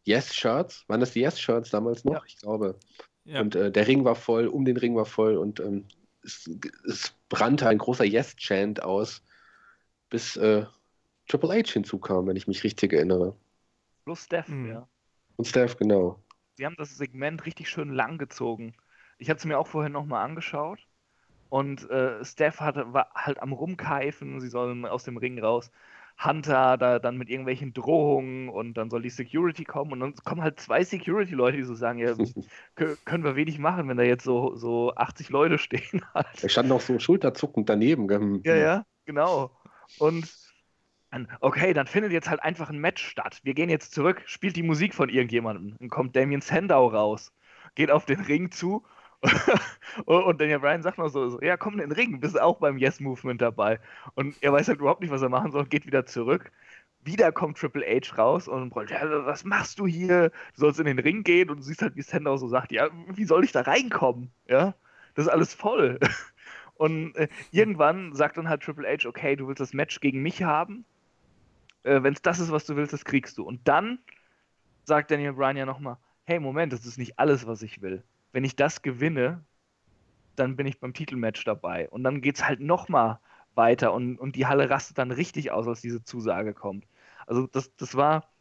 Yes-Shirts. 0.06 0.86
Waren 0.88 1.00
das 1.00 1.12
die 1.12 1.22
Yes-Shirts 1.22 1.70
damals 1.70 2.04
noch? 2.06 2.14
Ja. 2.14 2.24
Ich 2.26 2.38
glaube. 2.38 2.78
Ja. 3.26 3.42
Und 3.42 3.56
äh, 3.56 3.72
der 3.72 3.88
Ring 3.88 4.04
war 4.04 4.16
voll, 4.16 4.48
um 4.48 4.66
den 4.66 4.78
Ring 4.78 4.96
war 4.96 5.06
voll 5.06 5.38
und 5.38 5.60
ähm, 5.60 5.86
es, 6.24 6.50
es, 6.88 7.14
brannte 7.30 7.68
ein 7.68 7.78
großer 7.78 8.04
Yes-Chant 8.04 8.84
aus, 8.84 9.24
bis 10.10 10.38
äh, 10.38 10.66
Triple 11.28 11.50
H 11.50 11.72
hinzukam, 11.72 12.28
wenn 12.28 12.36
ich 12.36 12.48
mich 12.48 12.64
richtig 12.64 12.94
erinnere. 12.94 13.36
Plus 14.04 14.26
Steph, 14.26 14.50
mhm. 14.50 14.70
ja. 14.70 14.88
Und 15.38 15.46
Steph, 15.46 15.78
genau. 15.78 16.22
Sie 16.56 16.66
haben 16.66 16.76
das 16.78 16.98
Segment 16.98 17.46
richtig 17.46 17.70
schön 17.70 17.90
lang 17.90 18.18
gezogen. 18.18 18.76
Ich 19.18 19.30
hatte 19.30 19.40
es 19.40 19.46
mir 19.46 19.58
auch 19.58 19.68
vorher 19.68 19.90
nochmal 19.90 20.24
angeschaut. 20.24 20.80
Und 21.50 21.90
äh, 21.90 22.24
Steph 22.26 22.60
hatte, 22.60 22.94
war 22.94 23.12
halt 23.16 23.40
am 23.40 23.54
Rumkeifen, 23.54 24.40
sie 24.42 24.50
sollen 24.50 24.86
aus 24.86 25.04
dem 25.04 25.18
Ring 25.18 25.40
raus. 25.40 25.72
Hunter 26.22 26.78
da 26.78 27.00
dann 27.00 27.18
mit 27.18 27.30
irgendwelchen 27.30 27.74
Drohungen 27.74 28.50
und 28.50 28.76
dann 28.76 28.90
soll 28.90 29.02
die 29.02 29.10
Security 29.10 29.64
kommen 29.64 29.92
und 29.92 30.00
dann 30.00 30.16
kommen 30.24 30.42
halt 30.42 30.60
zwei 30.60 30.84
Security-Leute, 30.84 31.58
die 31.58 31.64
so 31.64 31.76
sagen, 31.76 32.00
ja, 32.00 32.16
können 33.06 33.24
wir 33.24 33.36
wenig 33.36 33.60
machen, 33.60 33.88
wenn 33.90 33.98
da 33.98 34.04
jetzt 34.04 34.24
so, 34.24 34.56
so 34.56 34.94
80 34.96 35.30
Leute 35.30 35.58
stehen. 35.58 36.02
Halt. 36.14 36.28
Da 36.42 36.50
stand 36.50 36.70
noch 36.70 36.82
so 36.82 37.00
schulterzuckend 37.00 37.70
daneben. 37.70 38.42
Ja, 38.44 38.56
ja, 38.56 38.86
genau. 39.06 39.52
Und 40.00 40.32
okay, 41.40 41.74
dann 41.74 41.88
findet 41.88 42.12
jetzt 42.12 42.30
halt 42.30 42.42
einfach 42.42 42.70
ein 42.70 42.80
Match 42.80 43.04
statt. 43.04 43.40
Wir 43.44 43.54
gehen 43.54 43.70
jetzt 43.70 43.94
zurück, 43.94 44.24
spielt 44.26 44.56
die 44.56 44.64
Musik 44.64 44.94
von 44.94 45.10
irgendjemandem. 45.10 45.76
Dann 45.80 45.90
kommt 45.90 46.16
Damien 46.16 46.42
Sandow 46.42 46.88
raus, 46.88 47.32
geht 47.76 47.92
auf 47.92 48.06
den 48.06 48.20
Ring 48.20 48.52
zu 48.52 48.84
und 50.06 50.42
Daniel 50.42 50.60
Bryan 50.60 50.84
sagt 50.84 50.98
noch 50.98 51.10
so, 51.10 51.30
so, 51.30 51.42
ja, 51.42 51.58
komm 51.58 51.76
in 51.76 51.80
den 51.80 51.92
Ring, 51.92 52.20
bist 52.20 52.40
auch 52.40 52.60
beim 52.60 52.78
Yes-Movement 52.78 53.42
dabei. 53.42 53.80
Und 54.16 54.36
er 54.42 54.52
weiß 54.54 54.68
halt 54.68 54.80
überhaupt 54.80 55.02
nicht, 55.02 55.12
was 55.12 55.22
er 55.22 55.30
machen 55.30 55.52
soll, 55.52 55.66
geht 55.66 55.86
wieder 55.86 56.06
zurück. 56.06 56.52
wieder 57.02 57.32
kommt 57.32 57.58
Triple 57.58 57.86
H 57.86 58.16
raus 58.18 58.48
und 58.48 58.70
brüllt, 58.70 58.92
ja, 58.92 59.26
was 59.26 59.44
machst 59.46 59.80
du 59.80 59.88
hier? 59.88 60.30
Du 60.56 60.62
sollst 60.62 60.80
in 60.80 60.86
den 60.86 61.00
Ring 61.00 61.24
gehen 61.24 61.50
und 61.50 61.58
du 61.58 61.64
siehst 61.64 61.82
halt, 61.82 61.96
wie 61.96 62.02
Sandow 62.02 62.38
so 62.38 62.48
sagt, 62.48 62.72
ja, 62.72 62.90
wie 63.10 63.26
soll 63.26 63.44
ich 63.44 63.52
da 63.52 63.62
reinkommen? 63.62 64.32
Ja, 64.48 64.76
das 65.16 65.26
ist 65.28 65.32
alles 65.32 65.54
voll. 65.54 66.00
Und 66.76 67.16
äh, 67.16 67.28
irgendwann 67.52 68.16
sagt 68.16 68.38
dann 68.38 68.50
halt 68.50 68.64
Triple 68.64 68.88
H, 68.88 69.08
okay, 69.08 69.36
du 69.36 69.48
willst 69.48 69.62
das 69.62 69.74
Match 69.74 70.00
gegen 70.02 70.22
mich 70.24 70.44
haben. 70.44 70.86
Äh, 71.84 72.04
Wenn 72.04 72.14
es 72.14 72.22
das 72.22 72.40
ist, 72.40 72.52
was 72.52 72.66
du 72.66 72.76
willst, 72.76 72.94
das 72.94 73.06
kriegst 73.06 73.38
du. 73.38 73.44
Und 73.46 73.68
dann 73.68 74.00
sagt 74.86 75.12
Daniel 75.12 75.34
Bryan 75.34 75.58
ja 75.58 75.66
nochmal, 75.68 75.98
hey, 76.26 76.40
Moment, 76.40 76.74
das 76.74 76.86
ist 76.86 76.98
nicht 76.98 77.20
alles, 77.20 77.48
was 77.48 77.62
ich 77.64 77.82
will. 77.82 78.04
Wenn 78.34 78.44
ich 78.44 78.56
das 78.58 78.82
gewinne, 78.82 79.46
dann 80.36 80.56
bin 80.56 80.68
ich 80.68 80.80
beim 80.80 80.94
Titelmatch 80.94 81.44
dabei. 81.46 81.90
Und 81.90 82.04
dann 82.04 82.22
geht 82.22 82.38
es 82.38 82.48
halt 82.48 82.60
nochmal 82.60 83.20
weiter 83.56 83.94
und, 83.94 84.18
und 84.18 84.36
die 84.36 84.48
Halle 84.48 84.70
rastet 84.70 84.98
dann 84.98 85.12
richtig 85.12 85.52
aus, 85.52 85.68
als 85.68 85.82
diese 85.82 86.04
Zusage 86.04 86.54
kommt. 86.54 86.86
Also 87.28 87.48
das, 87.48 87.76
das 87.76 87.96
war 87.96 88.34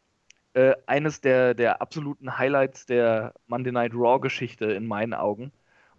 äh, 0.53 0.75
eines 0.87 1.21
der, 1.21 1.53
der 1.53 1.81
absoluten 1.81 2.37
Highlights 2.37 2.85
der 2.85 3.33
Monday 3.47 3.71
Night 3.71 3.93
Raw-Geschichte 3.93 4.65
in 4.65 4.87
meinen 4.87 5.13
Augen. 5.13 5.51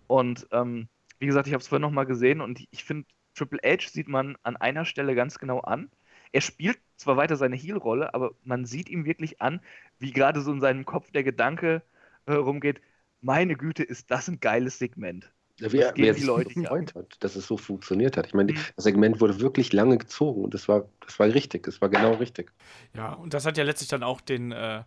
Und 0.06 0.46
ähm, 0.52 0.88
wie 1.18 1.26
gesagt, 1.26 1.46
ich 1.46 1.54
habe 1.54 1.62
es 1.62 1.68
vorhin 1.68 1.82
nochmal 1.82 2.06
gesehen 2.06 2.40
und 2.40 2.64
ich 2.70 2.84
finde, 2.84 3.06
Triple 3.34 3.60
H 3.64 3.88
sieht 3.90 4.08
man 4.08 4.36
an 4.42 4.56
einer 4.56 4.84
Stelle 4.84 5.14
ganz 5.14 5.38
genau 5.38 5.60
an. 5.60 5.90
Er 6.32 6.40
spielt 6.40 6.78
zwar 6.96 7.16
weiter 7.16 7.36
seine 7.36 7.56
Heel-Rolle, 7.56 8.14
aber 8.14 8.32
man 8.42 8.64
sieht 8.64 8.88
ihm 8.88 9.04
wirklich 9.04 9.40
an, 9.40 9.60
wie 9.98 10.12
gerade 10.12 10.40
so 10.40 10.52
in 10.52 10.60
seinem 10.60 10.84
Kopf 10.84 11.10
der 11.12 11.24
Gedanke 11.24 11.82
äh, 12.26 12.32
rumgeht, 12.34 12.80
meine 13.24 13.56
Güte, 13.56 13.82
ist 13.82 14.10
das 14.10 14.28
ein 14.28 14.38
geiles 14.40 14.78
Segment. 14.78 15.30
Ja, 15.60 15.70
wer, 15.72 15.92
wer 15.96 16.14
die 16.14 16.24
Leute 16.24 16.52
gefreut 16.52 16.94
hat, 16.96 17.16
dass 17.20 17.36
es 17.36 17.46
so 17.46 17.56
funktioniert 17.56 18.16
hat. 18.16 18.26
Ich 18.26 18.34
meine, 18.34 18.52
mhm. 18.52 18.58
das 18.74 18.84
Segment 18.84 19.20
wurde 19.20 19.40
wirklich 19.40 19.72
lange 19.72 19.98
gezogen 19.98 20.42
und 20.44 20.52
das 20.52 20.66
war, 20.68 20.88
das 21.06 21.18
war 21.18 21.28
richtig, 21.28 21.62
das 21.64 21.80
war 21.80 21.88
genau 21.88 22.14
richtig. 22.14 22.52
Ja, 22.94 23.12
und 23.12 23.34
das 23.34 23.46
hat 23.46 23.56
ja 23.56 23.62
letztlich 23.62 23.88
dann 23.88 24.02
auch 24.02 24.20
den, 24.20 24.50
äh, 24.50 24.82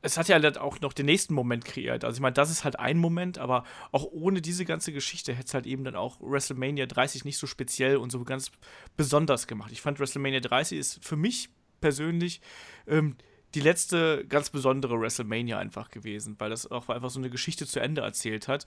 es 0.00 0.16
hat 0.16 0.28
ja 0.28 0.38
auch 0.60 0.80
noch 0.80 0.92
den 0.92 1.06
nächsten 1.06 1.34
Moment 1.34 1.64
kreiert. 1.64 2.04
Also 2.04 2.18
ich 2.18 2.20
meine, 2.20 2.34
das 2.34 2.50
ist 2.50 2.62
halt 2.62 2.78
ein 2.78 2.98
Moment, 2.98 3.38
aber 3.38 3.64
auch 3.90 4.04
ohne 4.04 4.40
diese 4.40 4.64
ganze 4.64 4.92
Geschichte 4.92 5.32
hätte 5.32 5.48
es 5.48 5.54
halt 5.54 5.66
eben 5.66 5.82
dann 5.82 5.96
auch 5.96 6.20
WrestleMania 6.20 6.86
30 6.86 7.24
nicht 7.24 7.38
so 7.38 7.48
speziell 7.48 7.96
und 7.96 8.12
so 8.12 8.22
ganz 8.22 8.52
besonders 8.96 9.48
gemacht. 9.48 9.72
Ich 9.72 9.80
fand 9.80 9.98
WrestleMania 9.98 10.40
30 10.40 10.78
ist 10.78 11.04
für 11.04 11.16
mich 11.16 11.48
persönlich 11.80 12.40
ähm, 12.86 13.16
die 13.54 13.60
letzte 13.60 14.24
ganz 14.26 14.50
besondere 14.50 15.00
WrestleMania 15.00 15.58
einfach 15.58 15.90
gewesen, 15.90 16.36
weil 16.38 16.50
das 16.50 16.70
auch 16.70 16.88
einfach 16.88 17.10
so 17.10 17.20
eine 17.20 17.30
Geschichte 17.30 17.66
zu 17.66 17.80
Ende 17.80 18.02
erzählt 18.02 18.48
hat. 18.48 18.66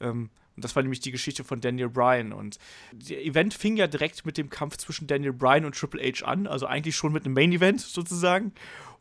Ähm, 0.00 0.30
und 0.56 0.64
das 0.64 0.76
war 0.76 0.82
nämlich 0.82 1.00
die 1.00 1.10
Geschichte 1.10 1.42
von 1.42 1.60
Daniel 1.60 1.88
Bryan. 1.88 2.32
Und 2.32 2.58
der 2.92 3.24
Event 3.24 3.54
fing 3.54 3.76
ja 3.76 3.86
direkt 3.86 4.24
mit 4.24 4.38
dem 4.38 4.50
Kampf 4.50 4.76
zwischen 4.76 5.06
Daniel 5.06 5.32
Bryan 5.32 5.64
und 5.64 5.74
Triple 5.74 6.00
H 6.02 6.24
an, 6.24 6.46
also 6.46 6.66
eigentlich 6.66 6.96
schon 6.96 7.12
mit 7.12 7.24
einem 7.24 7.34
Main 7.34 7.52
Event 7.52 7.80
sozusagen. 7.80 8.52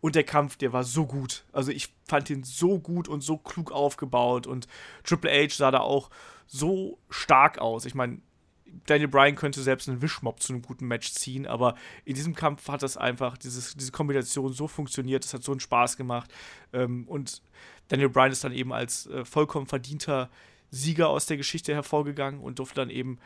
Und 0.02 0.16
der 0.16 0.24
Kampf, 0.24 0.58
der 0.58 0.74
war 0.74 0.84
so 0.84 1.06
gut. 1.06 1.46
Also 1.52 1.72
ich 1.72 1.90
fand 2.08 2.30
ihn 2.30 2.44
so 2.44 2.80
gut 2.80 3.08
und 3.08 3.22
so 3.22 3.38
klug 3.38 3.72
aufgebaut. 3.72 4.48
Und 4.48 4.68
Triple 5.04 5.32
H 5.32 5.56
sah 5.56 5.72
da 5.72 5.80
auch 5.80 6.10
so 6.48 6.98
stark 7.10 7.60
aus. 7.60 7.86
Ich 7.86 7.96
meine, 7.96 8.20
Daniel 8.86 9.08
Bryan 9.08 9.36
könnte 9.36 9.62
selbst 9.62 9.88
einen 9.88 10.02
Wischmob 10.02 10.42
zu 10.42 10.54
einem 10.54 10.62
guten 10.62 10.88
Match 10.88 11.12
ziehen, 11.12 11.46
aber 11.48 11.76
in 12.06 12.16
diesem 12.16 12.36
Kampf 12.36 12.68
hat 12.68 12.84
das 12.84 12.98
einfach, 12.98 13.38
dieses, 13.38 13.76
diese 13.76 13.92
Kombination 13.92 14.54
so 14.54 14.68
funktioniert, 14.68 15.26
es 15.26 15.34
hat 15.34 15.44
so 15.44 15.52
einen 15.52 15.60
Spaß 15.60 15.98
gemacht. 15.98 16.34
Ähm, 16.74 17.08
und 17.08 17.42
Daniel 17.88 18.10
Bryan 18.10 18.32
ist 18.32 18.44
dann 18.44 18.54
eben 18.54 18.74
als 18.74 19.08
äh, 19.08 19.26
vollkommen 19.26 19.68
verdienter 19.68 20.30
Sieger 20.72 21.10
aus 21.10 21.28
der 21.28 21.38
Geschichte 21.38 21.74
hervorgegangen 21.74 22.42
und 22.42 22.60
durfte 22.60 22.76
dann 22.76 22.90
eben 22.90 23.20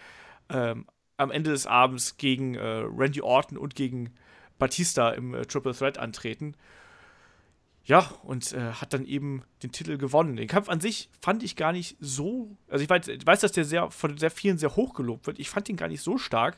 ähm, 0.49 0.85
am 1.17 1.31
Ende 1.31 1.51
des 1.51 1.65
Abends 1.65 2.17
gegen 2.17 2.55
äh, 2.55 2.61
Randy 2.61 3.21
Orton 3.21 3.57
und 3.57 3.75
gegen 3.75 4.13
Batista 4.59 5.11
im 5.11 5.33
äh, 5.33 5.45
Triple 5.45 5.73
Threat 5.73 5.97
antreten. 5.97 6.55
Ja, 7.87 7.99
und 8.23 8.51
äh, 8.51 8.73
hat 8.73 8.93
dann 8.93 9.05
eben 9.05 9.43
den 9.63 9.71
Titel 9.71 9.97
gewonnen. 9.97 10.35
Den 10.35 10.49
Kampf 10.49 10.67
an 10.67 10.81
sich 10.81 11.09
fand 11.21 11.41
ich 11.41 11.55
gar 11.55 11.71
nicht 11.71 11.95
so. 12.01 12.57
Also 12.69 12.83
ich 12.83 12.89
weiß, 12.89 13.07
ich 13.07 13.25
weiß, 13.25 13.39
dass 13.39 13.53
der 13.53 13.63
sehr 13.63 13.89
von 13.91 14.17
sehr 14.17 14.29
vielen 14.29 14.57
sehr 14.57 14.75
hoch 14.75 14.93
gelobt 14.93 15.25
wird. 15.25 15.39
Ich 15.39 15.49
fand 15.49 15.69
ihn 15.69 15.77
gar 15.77 15.87
nicht 15.87 16.01
so 16.01 16.17
stark, 16.17 16.57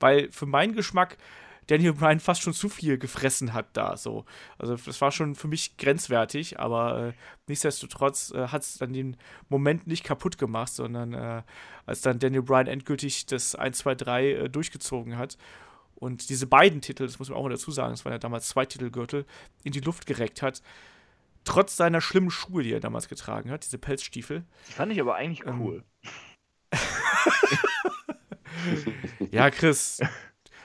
weil 0.00 0.32
für 0.32 0.46
meinen 0.46 0.74
Geschmack 0.74 1.18
Daniel 1.66 1.92
Bryan 1.92 2.20
fast 2.20 2.40
schon 2.40 2.54
zu 2.54 2.70
viel 2.70 2.96
gefressen 2.96 3.52
hat 3.52 3.66
da. 3.74 3.98
So. 3.98 4.24
Also 4.56 4.76
das 4.76 4.98
war 5.02 5.12
schon 5.12 5.34
für 5.34 5.46
mich 5.46 5.76
grenzwertig, 5.76 6.58
aber 6.58 7.08
äh, 7.08 7.12
nichtsdestotrotz 7.48 8.32
äh, 8.32 8.48
hat 8.48 8.62
es 8.62 8.78
dann 8.78 8.94
den 8.94 9.18
Moment 9.50 9.86
nicht 9.86 10.04
kaputt 10.04 10.38
gemacht, 10.38 10.72
sondern 10.72 11.12
äh, 11.12 11.42
als 11.84 12.00
dann 12.00 12.18
Daniel 12.18 12.42
Bryan 12.42 12.66
endgültig 12.66 13.26
das 13.26 13.54
1, 13.54 13.76
2, 13.76 13.94
3 13.94 14.48
durchgezogen 14.48 15.18
hat 15.18 15.36
und 16.02 16.30
diese 16.30 16.48
beiden 16.48 16.80
Titel, 16.80 17.06
das 17.06 17.20
muss 17.20 17.28
man 17.28 17.38
auch 17.38 17.44
mal 17.44 17.50
dazu 17.50 17.70
sagen, 17.70 17.92
das 17.92 18.04
waren 18.04 18.12
ja 18.12 18.18
damals 18.18 18.48
zwei 18.48 18.66
Titelgürtel, 18.66 19.24
in 19.62 19.70
die 19.70 19.78
Luft 19.78 20.04
gereckt 20.04 20.42
hat. 20.42 20.60
Trotz 21.44 21.76
seiner 21.76 22.00
schlimmen 22.00 22.32
Schuhe, 22.32 22.64
die 22.64 22.72
er 22.72 22.80
damals 22.80 23.06
getragen 23.06 23.52
hat, 23.52 23.64
diese 23.64 23.78
Pelzstiefel. 23.78 24.42
Die 24.66 24.72
fand 24.72 24.90
ich 24.90 25.00
aber 25.00 25.14
eigentlich 25.14 25.46
ähm. 25.46 25.60
cool. 25.60 25.84
ja, 29.30 29.48
Chris. 29.50 30.00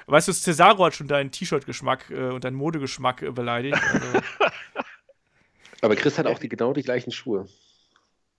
Weißt 0.08 0.28
du, 0.28 0.34
Cesaro 0.34 0.86
hat 0.86 0.96
schon 0.96 1.08
deinen 1.08 1.30
T-Shirt-Geschmack 1.30 2.10
äh, 2.10 2.30
und 2.30 2.44
deinen 2.44 2.56
Modegeschmack 2.56 3.22
äh, 3.22 3.32
beleidigt. 3.32 3.78
Also. 3.78 4.20
Aber 5.82 5.96
Chris 5.96 6.18
hat 6.18 6.26
auch 6.26 6.40
die, 6.40 6.50
genau 6.50 6.74
die 6.74 6.82
gleichen 6.82 7.12
Schuhe. 7.12 7.48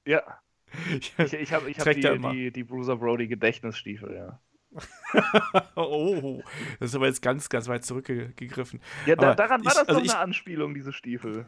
Ja. 0.04 0.22
Ich, 0.90 1.16
ich 1.16 1.52
habe 1.52 1.70
ich 1.70 1.78
hab 1.78 1.94
die, 1.94 2.02
die, 2.02 2.52
die 2.52 2.64
Bruiser 2.64 2.96
Brody 2.96 3.26
Gedächtnisstiefel, 3.26 4.14
ja. 4.14 4.38
oh, 5.76 6.42
das 6.80 6.90
ist 6.90 6.94
aber 6.96 7.06
jetzt 7.06 7.22
ganz, 7.22 7.48
ganz 7.48 7.68
weit 7.68 7.84
zurückgegriffen. 7.84 8.80
Ja, 9.06 9.16
da, 9.16 9.34
daran 9.34 9.64
war 9.64 9.72
ich, 9.72 9.78
das 9.78 9.88
also 9.88 10.00
doch 10.00 10.04
ich, 10.04 10.12
eine 10.12 10.20
Anspielung, 10.20 10.74
diese 10.74 10.92
Stiefel. 10.92 11.46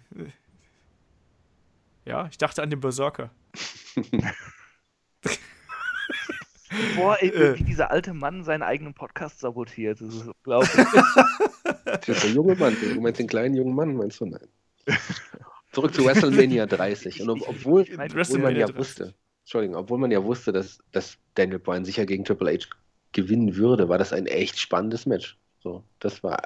Ja, 2.04 2.26
ich 2.30 2.38
dachte 2.38 2.62
an 2.62 2.70
den 2.70 2.80
Berserker. 2.80 3.30
Boah, 6.96 7.16
ey, 7.20 7.28
äh. 7.30 7.58
wie 7.58 7.64
dieser 7.64 7.90
alte 7.90 8.14
Mann 8.14 8.44
seinen 8.44 8.62
eigenen 8.62 8.94
Podcast 8.94 9.40
sabotiert. 9.40 10.00
Das 10.00 10.14
ist 10.14 10.28
unglaublich. 10.28 10.72
das 11.84 12.08
ist 12.08 12.24
der 12.24 12.30
junge 12.30 12.54
Mann. 12.54 12.76
Du 12.80 13.00
meinst 13.00 13.18
den 13.18 13.26
kleinen 13.26 13.54
jungen 13.56 13.74
Mann, 13.74 13.94
meinst 13.94 14.20
du? 14.20 14.26
Nein. 14.26 14.46
Zurück 15.72 15.94
zu 15.94 16.04
WrestleMania 16.04 16.66
30. 16.66 17.22
Und 17.22 17.42
obwohl, 17.42 17.82
obwohl 17.82 18.38
man 18.38 18.56
ja 18.56 18.76
wusste, 18.76 19.14
Entschuldigung, 19.42 19.76
obwohl 19.76 19.98
man 19.98 20.10
ja 20.10 20.22
wusste, 20.22 20.52
dass, 20.52 20.78
dass 20.92 21.18
Daniel 21.34 21.58
Bryan 21.58 21.84
sicher 21.84 22.06
gegen 22.06 22.24
Triple 22.24 22.52
H 22.52 22.68
gewinnen 23.12 23.56
würde, 23.56 23.88
war 23.88 23.98
das 23.98 24.12
ein 24.12 24.26
echt 24.26 24.58
spannendes 24.58 25.06
Match. 25.06 25.38
So, 25.62 25.84
das 25.98 26.22
war 26.22 26.42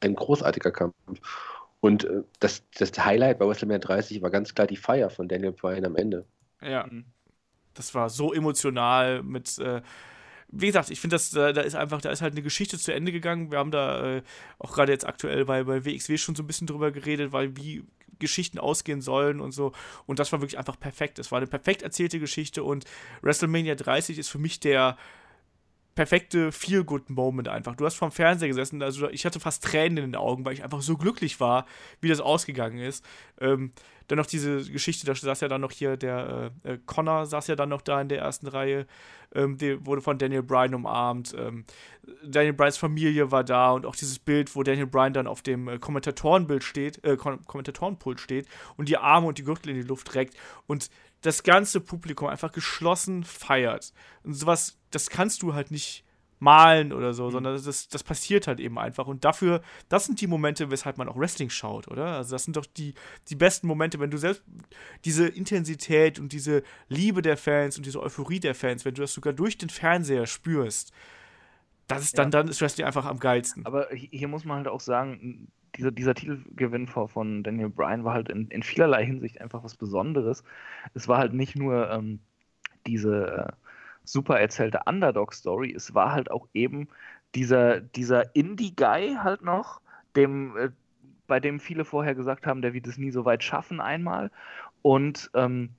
ein 0.00 0.14
großartiger 0.14 0.70
Kampf. 0.70 0.94
Und 1.80 2.04
äh, 2.04 2.22
das, 2.40 2.62
das 2.78 2.92
Highlight 2.98 3.38
bei 3.38 3.46
WrestleMania 3.46 3.78
30 3.78 4.22
war 4.22 4.30
ganz 4.30 4.54
klar 4.54 4.66
die 4.66 4.76
Feier 4.76 5.10
von 5.10 5.28
Daniel 5.28 5.52
Bryan 5.52 5.84
am 5.84 5.96
Ende. 5.96 6.24
Ja, 6.60 6.88
das 7.74 7.94
war 7.94 8.10
so 8.10 8.32
emotional 8.32 9.22
mit. 9.22 9.58
Äh, 9.58 9.82
wie 10.50 10.66
gesagt, 10.66 10.88
ich 10.88 10.98
finde, 10.98 11.18
da, 11.34 11.52
da 11.52 11.60
ist 11.60 11.74
einfach, 11.74 12.00
da 12.00 12.10
ist 12.10 12.22
halt 12.22 12.32
eine 12.32 12.42
Geschichte 12.42 12.78
zu 12.78 12.92
Ende 12.92 13.12
gegangen. 13.12 13.50
Wir 13.50 13.58
haben 13.58 13.70
da 13.70 14.16
äh, 14.16 14.22
auch 14.58 14.72
gerade 14.72 14.92
jetzt 14.92 15.06
aktuell 15.06 15.44
bei, 15.44 15.62
bei 15.64 15.84
WXW 15.84 16.16
schon 16.16 16.34
so 16.34 16.42
ein 16.42 16.46
bisschen 16.46 16.66
drüber 16.66 16.90
geredet, 16.90 17.32
weil 17.32 17.54
wie 17.56 17.84
Geschichten 18.18 18.58
ausgehen 18.58 19.02
sollen 19.02 19.40
und 19.40 19.52
so. 19.52 19.72
Und 20.06 20.18
das 20.18 20.32
war 20.32 20.40
wirklich 20.40 20.58
einfach 20.58 20.80
perfekt. 20.80 21.18
Es 21.18 21.30
war 21.30 21.38
eine 21.38 21.46
perfekt 21.46 21.82
erzählte 21.82 22.18
Geschichte 22.18 22.64
und 22.64 22.86
WrestleMania 23.20 23.74
30 23.74 24.18
ist 24.18 24.30
für 24.30 24.38
mich 24.38 24.58
der 24.58 24.96
perfekte 25.98 26.52
Feel-Good-Moment 26.52 27.48
einfach. 27.48 27.74
Du 27.74 27.84
hast 27.84 27.96
vorm 27.96 28.12
Fernseher 28.12 28.46
gesessen, 28.46 28.80
also 28.84 29.08
ich 29.08 29.26
hatte 29.26 29.40
fast 29.40 29.64
Tränen 29.64 29.98
in 29.98 30.12
den 30.12 30.14
Augen, 30.14 30.44
weil 30.44 30.52
ich 30.52 30.62
einfach 30.62 30.80
so 30.80 30.96
glücklich 30.96 31.40
war, 31.40 31.66
wie 32.00 32.06
das 32.06 32.20
ausgegangen 32.20 32.78
ist. 32.78 33.04
Ähm, 33.40 33.72
dann 34.06 34.16
noch 34.16 34.26
diese 34.26 34.62
Geschichte, 34.70 35.06
da 35.06 35.14
saß 35.16 35.40
ja 35.40 35.48
dann 35.48 35.60
noch 35.60 35.72
hier 35.72 35.96
der 35.96 36.52
äh, 36.64 36.74
äh, 36.74 36.78
Connor, 36.86 37.26
saß 37.26 37.48
ja 37.48 37.56
dann 37.56 37.70
noch 37.70 37.82
da 37.82 38.00
in 38.00 38.08
der 38.08 38.20
ersten 38.20 38.46
Reihe, 38.46 38.86
ähm, 39.34 39.58
der 39.58 39.84
wurde 39.86 40.00
von 40.00 40.18
Daniel 40.18 40.44
Bryan 40.44 40.76
umarmt. 40.76 41.34
Ähm, 41.36 41.64
Daniel 42.24 42.52
Bryans 42.52 42.76
Familie 42.76 43.32
war 43.32 43.42
da 43.42 43.72
und 43.72 43.84
auch 43.84 43.96
dieses 43.96 44.20
Bild, 44.20 44.54
wo 44.54 44.62
Daniel 44.62 44.86
Bryan 44.86 45.12
dann 45.12 45.26
auf 45.26 45.42
dem 45.42 45.66
äh, 45.66 45.78
Kommentatorenbild 45.80 46.62
steht, 46.62 47.04
äh, 47.04 47.16
Kom 47.16 47.44
Kommentatorenpult 47.44 48.20
steht 48.20 48.46
und 48.76 48.88
die 48.88 48.98
Arme 48.98 49.26
und 49.26 49.38
die 49.38 49.44
Gürtel 49.44 49.70
in 49.70 49.74
die 49.74 49.88
Luft 49.88 50.14
reckt 50.14 50.36
und 50.68 50.90
das 51.22 51.42
ganze 51.42 51.80
Publikum 51.80 52.28
einfach 52.28 52.52
geschlossen 52.52 53.24
feiert. 53.24 53.92
Und 54.22 54.34
sowas, 54.34 54.78
das 54.90 55.10
kannst 55.10 55.42
du 55.42 55.54
halt 55.54 55.70
nicht 55.70 56.04
malen 56.40 56.92
oder 56.92 57.12
so, 57.12 57.26
mhm. 57.26 57.30
sondern 57.32 57.62
das, 57.64 57.88
das 57.88 58.04
passiert 58.04 58.46
halt 58.46 58.60
eben 58.60 58.78
einfach. 58.78 59.06
Und 59.06 59.24
dafür, 59.24 59.60
das 59.88 60.04
sind 60.04 60.20
die 60.20 60.26
Momente, 60.26 60.70
weshalb 60.70 60.98
man 60.98 61.08
auch 61.08 61.16
Wrestling 61.16 61.50
schaut, 61.50 61.88
oder? 61.88 62.06
Also 62.16 62.34
das 62.34 62.44
sind 62.44 62.56
doch 62.56 62.66
die, 62.66 62.94
die 63.28 63.34
besten 63.34 63.66
Momente, 63.66 63.98
wenn 63.98 64.10
du 64.10 64.18
selbst 64.18 64.42
diese 65.04 65.26
Intensität 65.26 66.18
und 66.18 66.32
diese 66.32 66.62
Liebe 66.88 67.22
der 67.22 67.36
Fans 67.36 67.76
und 67.76 67.86
diese 67.86 68.00
Euphorie 68.00 68.40
der 68.40 68.54
Fans, 68.54 68.84
wenn 68.84 68.94
du 68.94 69.02
das 69.02 69.12
sogar 69.12 69.32
durch 69.32 69.58
den 69.58 69.68
Fernseher 69.68 70.26
spürst, 70.26 70.92
das 71.88 72.02
ist 72.02 72.18
dann, 72.18 72.26
ja. 72.26 72.30
dann 72.30 72.48
ist 72.48 72.60
Wrestling 72.60 72.86
einfach 72.86 73.06
am 73.06 73.18
geilsten. 73.18 73.64
Aber 73.66 73.88
hier 73.90 74.28
muss 74.28 74.44
man 74.44 74.58
halt 74.58 74.68
auch 74.68 74.80
sagen, 74.80 75.48
dieser, 75.76 75.90
dieser 75.90 76.14
Titelgewinn 76.14 76.86
von 76.86 77.42
Daniel 77.42 77.68
Bryan 77.70 78.04
war 78.04 78.14
halt 78.14 78.28
in, 78.28 78.48
in 78.48 78.62
vielerlei 78.62 79.04
Hinsicht 79.04 79.40
einfach 79.40 79.64
was 79.64 79.74
Besonderes. 79.74 80.44
Es 80.94 81.08
war 81.08 81.18
halt 81.18 81.32
nicht 81.34 81.56
nur 81.56 81.90
ähm, 81.90 82.20
diese 82.86 83.48
äh, 83.48 83.52
super 84.04 84.40
erzählte 84.40 84.80
Underdog-Story, 84.86 85.72
es 85.74 85.94
war 85.94 86.12
halt 86.12 86.30
auch 86.30 86.48
eben 86.54 86.88
dieser, 87.34 87.80
dieser 87.80 88.34
Indie-Guy 88.34 89.16
halt 89.22 89.42
noch, 89.42 89.80
dem, 90.16 90.56
äh, 90.56 90.70
bei 91.26 91.40
dem 91.40 91.60
viele 91.60 91.84
vorher 91.84 92.14
gesagt 92.14 92.46
haben, 92.46 92.62
der 92.62 92.72
wird 92.72 92.86
es 92.86 92.96
nie 92.96 93.10
so 93.10 93.24
weit 93.24 93.44
schaffen 93.44 93.80
einmal. 93.80 94.30
Und 94.82 95.30
ähm, 95.34 95.70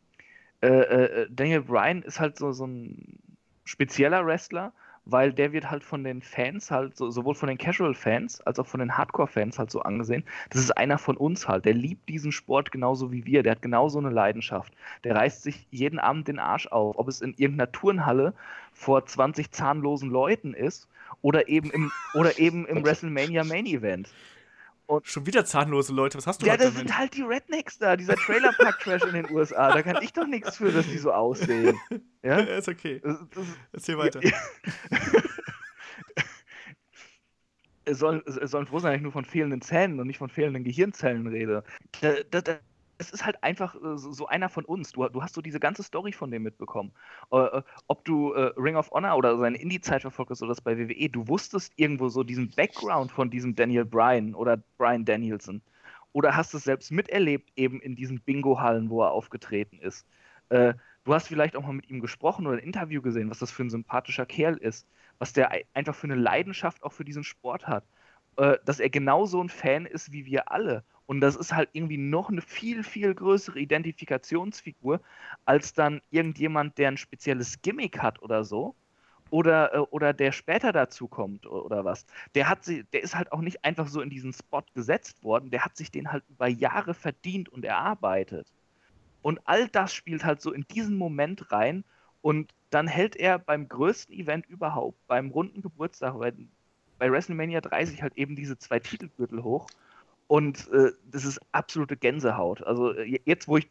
äh, 0.62 0.68
äh, 0.68 1.28
Daniel 1.32 1.62
Bryan 1.62 2.04
ist 2.04 2.20
halt 2.20 2.38
so, 2.38 2.52
so 2.52 2.68
ein 2.68 3.18
spezieller 3.66 4.26
Wrestler, 4.26 4.74
weil 5.12 5.34
der 5.34 5.52
wird 5.52 5.70
halt 5.70 5.84
von 5.84 6.04
den 6.04 6.22
Fans 6.22 6.72
halt, 6.72 6.96
so, 6.96 7.10
sowohl 7.10 7.36
von 7.36 7.50
den 7.50 7.58
Casual-Fans 7.58 8.42
als 8.42 8.60
auch 8.60 8.68
von 8.68 8.80
den 8.80 8.98
Hardcore-Fans 8.98 9.60
halt 9.60 9.72
so 9.72 9.82
angesehen. 9.82 10.24
Das 10.50 10.62
ist 10.62 10.72
einer 10.72 10.98
von 10.98 11.18
uns 11.18 11.48
halt. 11.48 11.66
Der 11.66 11.74
liebt 11.74 12.10
diesen 12.10 12.32
Sport 12.32 12.72
genauso 12.72 13.12
wie 13.12 13.26
wir. 13.26 13.44
Der 13.44 13.54
hat 13.54 13.62
genauso 13.62 14.00
eine 14.00 14.10
Leidenschaft. 14.10 14.74
Der 15.04 15.16
reißt 15.16 15.44
sich 15.44 15.68
jeden 15.72 16.00
Abend 16.00 16.28
den 16.28 16.40
Arsch 16.40 16.68
auf. 16.68 16.98
Ob 16.98 17.08
es 17.08 17.22
in 17.22 17.34
irgendeiner 17.38 17.72
Turnhalle 17.72 18.34
vor 18.74 19.06
20 19.06 19.52
zahnlosen 19.52 20.10
Leuten 20.10 20.54
ist 20.54 20.88
oder 21.22 21.48
eben 21.48 21.72
im, 21.72 21.92
oder 22.14 22.40
eben 22.40 22.66
im 22.66 22.84
WrestleMania 22.86 23.44
Main 23.44 23.66
Event. 23.66 24.10
Und 24.90 25.08
Schon 25.08 25.28
wieder 25.28 25.46
zahnlose 25.46 25.94
Leute, 25.94 26.18
was 26.18 26.26
hast 26.26 26.42
du 26.42 26.48
Ja, 26.48 26.58
das 26.58 26.74
sind 26.74 26.98
halt 26.98 27.16
die 27.16 27.22
Rednecks 27.22 27.78
da, 27.78 27.96
dieser 27.96 28.16
Trailer 28.16 28.52
Park 28.54 28.80
Trash 28.80 29.04
in 29.04 29.14
den 29.14 29.30
USA. 29.30 29.72
Da 29.72 29.84
kann 29.84 30.02
ich 30.02 30.14
doch 30.14 30.26
nichts 30.26 30.58
für, 30.58 30.72
dass 30.72 30.88
die 30.88 30.98
so 30.98 31.12
aussehen. 31.12 31.78
Ja, 32.24 32.38
ist 32.58 32.68
okay. 32.68 33.00
Das, 33.04 33.18
das, 33.30 33.46
Erzähl 33.72 34.00
weiter. 34.00 34.20
Ja, 34.24 34.32
es, 37.86 38.00
sollen, 38.00 38.24
es 38.26 38.50
sollen 38.50 38.66
froh 38.66 38.80
sein, 38.80 38.94
dass 38.94 38.98
ich 38.98 39.04
nur 39.04 39.12
von 39.12 39.26
fehlenden 39.26 39.62
Zähnen 39.62 40.00
und 40.00 40.08
nicht 40.08 40.18
von 40.18 40.32
fehlenden 40.32 40.64
Gehirnzellen 40.64 41.28
rede. 41.28 41.64
Da, 42.02 42.42
da, 42.42 42.60
es 43.00 43.12
ist 43.12 43.26
halt 43.26 43.42
einfach 43.44 43.76
äh, 43.76 43.98
so 43.98 44.28
einer 44.28 44.50
von 44.50 44.66
uns. 44.66 44.92
Du, 44.92 45.08
du, 45.08 45.24
hast 45.24 45.34
so 45.34 45.42
diese 45.42 45.60
ganze 45.60 45.84
Story 45.84 46.12
von 46.12 46.30
dem 46.30 46.44
mitbekommen. 46.44 46.92
Äh, 47.32 47.38
äh, 47.38 47.62
ob 47.88 48.06
du 48.06 48.34
äh, 48.34 48.54
Ring 48.58 48.76
of 48.76 48.92
Honor 48.92 49.18
oder 49.18 49.38
seine 49.38 49.58
Indie-Zeit 49.58 50.02
verfolgt 50.02 50.32
hast 50.32 50.42
oder 50.42 50.50
das 50.50 50.62
bei 50.62 50.78
WWE, 50.78 51.10
du 51.10 51.28
wusstest 51.28 51.74
irgendwo 51.78 52.10
so 52.10 52.24
diesen 52.24 52.52
Background 52.52 53.12
von 53.12 53.30
diesem 53.30 53.56
Daniel 53.56 53.86
Bryan 53.86 54.36
oder 54.36 54.58
Bryan 54.78 55.06
Danielson. 55.06 55.62
Oder 56.12 56.36
hast 56.36 56.54
es 56.54 56.66
selbst 56.66 56.92
miterlebt, 56.92 57.52
eben 57.56 57.80
in 57.80 57.96
diesen 57.96 58.20
Bingo-Hallen, 58.20 58.90
wo 58.90 59.02
er 59.02 59.12
aufgetreten 59.12 59.80
ist. 59.80 60.06
Äh, 60.50 60.74
du 61.06 61.14
hast 61.14 61.28
vielleicht 61.28 61.56
auch 61.56 61.62
mal 61.62 61.74
mit 61.74 61.90
ihm 61.90 62.02
gesprochen 62.02 62.48
oder 62.48 62.58
ein 62.58 62.64
Interview 62.64 63.02
gesehen, 63.02 63.30
was 63.30 63.40
das 63.40 63.52
für 63.52 63.64
ein 63.64 63.70
sympathischer 63.70 64.26
Kerl 64.26 64.58
ist, 64.58 64.86
was 65.20 65.32
der 65.34 65.52
einfach 65.74 65.96
für 65.96 66.08
eine 66.08 66.16
Leidenschaft 66.16 66.84
auch 66.84 66.92
für 66.92 67.06
diesen 67.06 67.24
Sport 67.24 67.68
hat. 67.68 67.86
Äh, 68.36 68.58
dass 68.66 68.82
er 68.82 68.90
genauso 68.90 69.42
ein 69.42 69.50
Fan 69.50 69.86
ist 69.86 70.12
wie 70.12 70.26
wir 70.26 70.52
alle 70.52 70.84
und 71.10 71.22
das 71.22 71.36
ist 71.36 71.56
halt 71.56 71.70
irgendwie 71.74 71.98
noch 71.98 72.30
eine 72.30 72.40
viel, 72.44 72.84
viel 72.84 73.16
größere 73.16 73.60
Identifikationsfigur, 73.60 75.02
als 75.44 75.74
dann 75.74 76.02
irgendjemand, 76.12 76.78
der 76.78 76.90
ein 76.90 76.98
spezielles 76.98 77.64
Gimmick 77.64 77.98
hat 77.98 78.22
oder 78.22 78.44
so. 78.44 78.76
Oder, 79.32 79.74
äh, 79.74 79.80
oder 79.80 80.14
der 80.14 80.32
später 80.32 80.72
dazu 80.72 81.08
kommt 81.08 81.48
oder 81.48 81.84
was. 81.84 82.06
Der 82.36 82.48
hat 82.48 82.64
sie, 82.64 82.84
der 82.94 83.02
ist 83.02 83.16
halt 83.16 83.32
auch 83.32 83.42
nicht 83.42 83.66
einfach 83.66 83.88
so 83.88 84.02
in 84.02 84.12
diesen 84.12 84.34
Spot 84.34 84.62
gesetzt 84.76 85.24
worden, 85.24 85.50
der 85.50 85.66
hat 85.66 85.76
sich 85.78 85.90
den 85.90 86.12
halt 86.12 86.24
über 86.30 86.48
Jahre 86.48 86.94
verdient 86.94 87.50
und 87.50 87.66
erarbeitet. 87.66 88.54
Und 89.24 89.40
all 89.46 89.68
das 89.68 89.92
spielt 89.92 90.24
halt 90.24 90.42
so 90.42 90.54
in 90.54 90.68
diesen 90.70 90.96
Moment 90.96 91.52
rein 91.52 91.86
und 92.22 92.54
dann 92.70 92.88
hält 92.88 93.16
er 93.16 93.40
beim 93.40 93.68
größten 93.68 94.14
Event 94.14 94.46
überhaupt, 94.46 95.00
beim 95.08 95.32
runden 95.32 95.64
Geburtstag, 95.64 96.20
bei, 96.20 96.34
bei 97.00 97.12
WrestleMania 97.12 97.62
30 97.62 98.04
halt 98.04 98.16
eben 98.16 98.36
diese 98.36 98.60
zwei 98.60 98.80
Titelgürtel 98.80 99.42
hoch 99.42 99.66
und 100.30 100.72
äh, 100.72 100.92
das 101.10 101.26
ist 101.26 101.40
absolute 101.54 101.98
Gänsehaut. 101.98 102.62
Also 102.62 102.94
äh, 102.94 103.20
jetzt, 103.26 103.48
wo 103.48 103.58
ich 103.58 103.68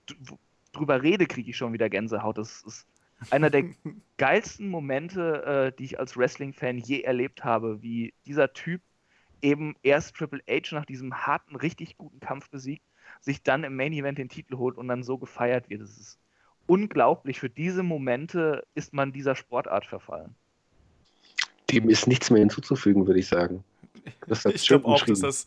drüber 0.73 1.05
rede, 1.05 1.27
kriege 1.27 1.51
ich 1.51 1.57
schon 1.57 1.73
wieder 1.73 1.89
Gänsehaut. 1.89 2.37
Das 2.37 2.65
ist 2.67 2.85
einer 3.31 3.49
der 3.49 3.63
geilsten 4.17 4.69
Momente, 4.69 5.45
äh, 5.45 5.73
die 5.79 5.85
ich 5.85 6.01
als 6.01 6.17
Wrestling-Fan 6.17 6.79
je 6.79 7.03
erlebt 7.03 7.45
habe, 7.45 7.81
wie 7.81 8.13
dieser 8.27 8.53
Typ 8.53 8.81
eben 9.41 9.77
erst 9.85 10.17
Triple 10.17 10.43
H 10.49 10.75
nach 10.75 10.85
diesem 10.85 11.15
harten, 11.15 11.55
richtig 11.55 11.97
guten 11.97 12.19
Kampf 12.19 12.51
besiegt, 12.51 12.83
sich 13.21 13.45
dann 13.45 13.63
im 13.63 13.77
Main 13.77 13.93
Event 13.93 14.19
den 14.19 14.29
Titel 14.29 14.57
holt 14.57 14.77
und 14.79 14.89
dann 14.89 15.05
so 15.05 15.17
gefeiert 15.17 15.71
wird. 15.71 15.83
Das 15.83 15.97
ist 15.97 16.19
unglaublich. 16.67 17.39
Für 17.39 17.49
diese 17.49 17.85
Momente 17.85 18.67
ist 18.75 18.93
man 18.93 19.13
dieser 19.13 19.37
Sportart 19.37 19.87
verfallen. 19.87 20.35
Dem 21.71 21.89
ist 21.89 22.09
nichts 22.09 22.31
mehr 22.31 22.41
hinzuzufügen, 22.41 23.07
würde 23.07 23.21
ich 23.21 23.29
sagen. 23.29 23.63
ich 24.53 24.67
glaube 24.67 24.87
auch, 24.87 25.05
dass 25.05 25.21
das 25.21 25.47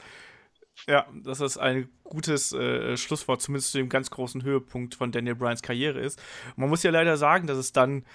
ja, 0.88 1.06
dass 1.24 1.40
das 1.40 1.58
ein 1.58 1.90
gutes 2.03 2.53
äh, 2.53 2.98
Schlusswort, 2.98 3.41
zumindest 3.41 3.72
zu 3.72 3.77
dem 3.77 3.90
ganz 3.90 4.09
großen 4.09 4.43
Höhepunkt 4.43 4.95
von 4.95 5.11
Daniel 5.11 5.35
Bryans 5.35 5.61
Karriere 5.61 6.00
ist. 6.00 6.19
Und 6.50 6.59
man 6.59 6.69
muss 6.69 6.83
ja 6.83 6.91
leider 6.91 7.17
sagen, 7.17 7.48
dass 7.48 7.58
es 7.58 7.72
dann 7.72 8.06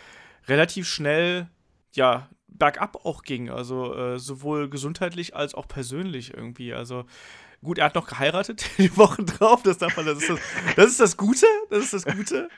relativ 0.49 0.89
schnell, 0.89 1.49
ja, 1.93 2.28
bergab 2.49 3.05
auch 3.05 3.23
ging. 3.23 3.51
Also 3.51 3.94
äh, 3.94 4.18
sowohl 4.18 4.68
gesundheitlich 4.68 5.36
als 5.36 5.55
auch 5.55 5.68
persönlich 5.68 6.35
irgendwie. 6.35 6.75
Also 6.75 7.05
gut, 7.62 7.78
er 7.78 7.86
hat 7.86 7.94
noch 7.94 8.07
geheiratet 8.09 8.65
die 8.78 8.97
Wochen 8.97 9.26
drauf. 9.26 9.62
Das 9.62 9.78
darf 9.78 9.97
man, 9.97 10.07
das 10.07 10.18
ist 10.18 10.31
das, 10.31 10.41
das 10.76 10.86
ist 10.86 11.01
das 11.01 11.17
Gute. 11.17 11.47
Das 11.70 11.85
ist 11.85 11.94
das 11.94 12.05
Gute. 12.05 12.49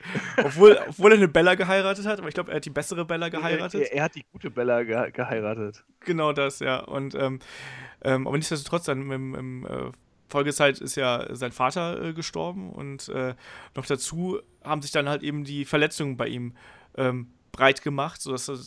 Obwohl, 0.43 0.79
obwohl 0.87 1.11
er 1.11 1.17
eine 1.17 1.27
Bella 1.27 1.55
geheiratet 1.55 2.05
hat, 2.05 2.19
aber 2.19 2.27
ich 2.27 2.33
glaube, 2.33 2.51
er 2.51 2.57
hat 2.57 2.65
die 2.65 2.69
bessere 2.69 3.05
Bella 3.05 3.29
geheiratet. 3.29 3.81
Er, 3.81 3.91
er, 3.91 3.97
er 3.97 4.03
hat 4.03 4.15
die 4.15 4.25
gute 4.31 4.49
Bella 4.49 4.83
ge 4.83 5.11
geheiratet. 5.11 5.83
Genau 6.01 6.33
das, 6.33 6.59
ja. 6.59 6.79
Und 6.79 7.15
ähm, 7.15 7.39
ähm, 8.03 8.27
aber 8.27 8.37
nichtsdestotrotz, 8.37 8.85
dann 8.85 9.11
im, 9.11 9.35
im 9.35 9.65
äh, 9.65 9.91
Folgezeit 10.27 10.79
ist 10.79 10.95
ja 10.95 11.35
sein 11.35 11.51
Vater 11.51 12.01
äh, 12.03 12.13
gestorben 12.13 12.69
und 12.71 13.09
äh, 13.09 13.35
noch 13.75 13.85
dazu 13.85 14.39
haben 14.63 14.81
sich 14.81 14.91
dann 14.91 15.09
halt 15.09 15.23
eben 15.23 15.43
die 15.43 15.65
Verletzungen 15.65 16.17
bei 16.17 16.27
ihm 16.27 16.53
ähm, 16.95 17.31
breit 17.51 17.81
gemacht, 17.81 18.21
sodass 18.21 18.49
er 18.49 18.57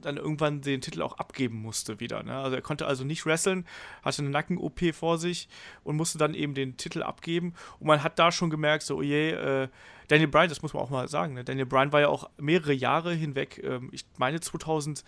dann 0.00 0.16
irgendwann 0.16 0.60
den 0.60 0.80
Titel 0.80 1.02
auch 1.02 1.18
abgeben 1.18 1.60
musste 1.60 2.00
wieder. 2.00 2.22
Ne? 2.22 2.36
Also 2.36 2.56
er 2.56 2.62
konnte 2.62 2.86
also 2.86 3.04
nicht 3.04 3.26
wresteln, 3.26 3.66
hatte 4.02 4.22
eine 4.22 4.30
Nacken-OP 4.30 4.94
vor 4.94 5.18
sich 5.18 5.48
und 5.84 5.96
musste 5.96 6.18
dann 6.18 6.34
eben 6.34 6.54
den 6.54 6.76
Titel 6.76 7.02
abgeben. 7.02 7.54
Und 7.78 7.88
man 7.88 8.02
hat 8.02 8.18
da 8.18 8.32
schon 8.32 8.50
gemerkt, 8.50 8.84
so, 8.84 8.98
oh 8.98 9.02
je, 9.02 9.30
äh, 9.32 9.68
Daniel 10.08 10.28
Bryan, 10.28 10.48
das 10.48 10.62
muss 10.62 10.72
man 10.72 10.82
auch 10.82 10.90
mal 10.90 11.08
sagen, 11.08 11.34
ne? 11.34 11.44
Daniel 11.44 11.66
Bryan 11.66 11.92
war 11.92 12.00
ja 12.00 12.08
auch 12.08 12.30
mehrere 12.38 12.72
Jahre 12.72 13.12
hinweg, 13.12 13.60
ähm, 13.62 13.90
ich 13.92 14.06
meine 14.16 14.40
2000 14.40 15.04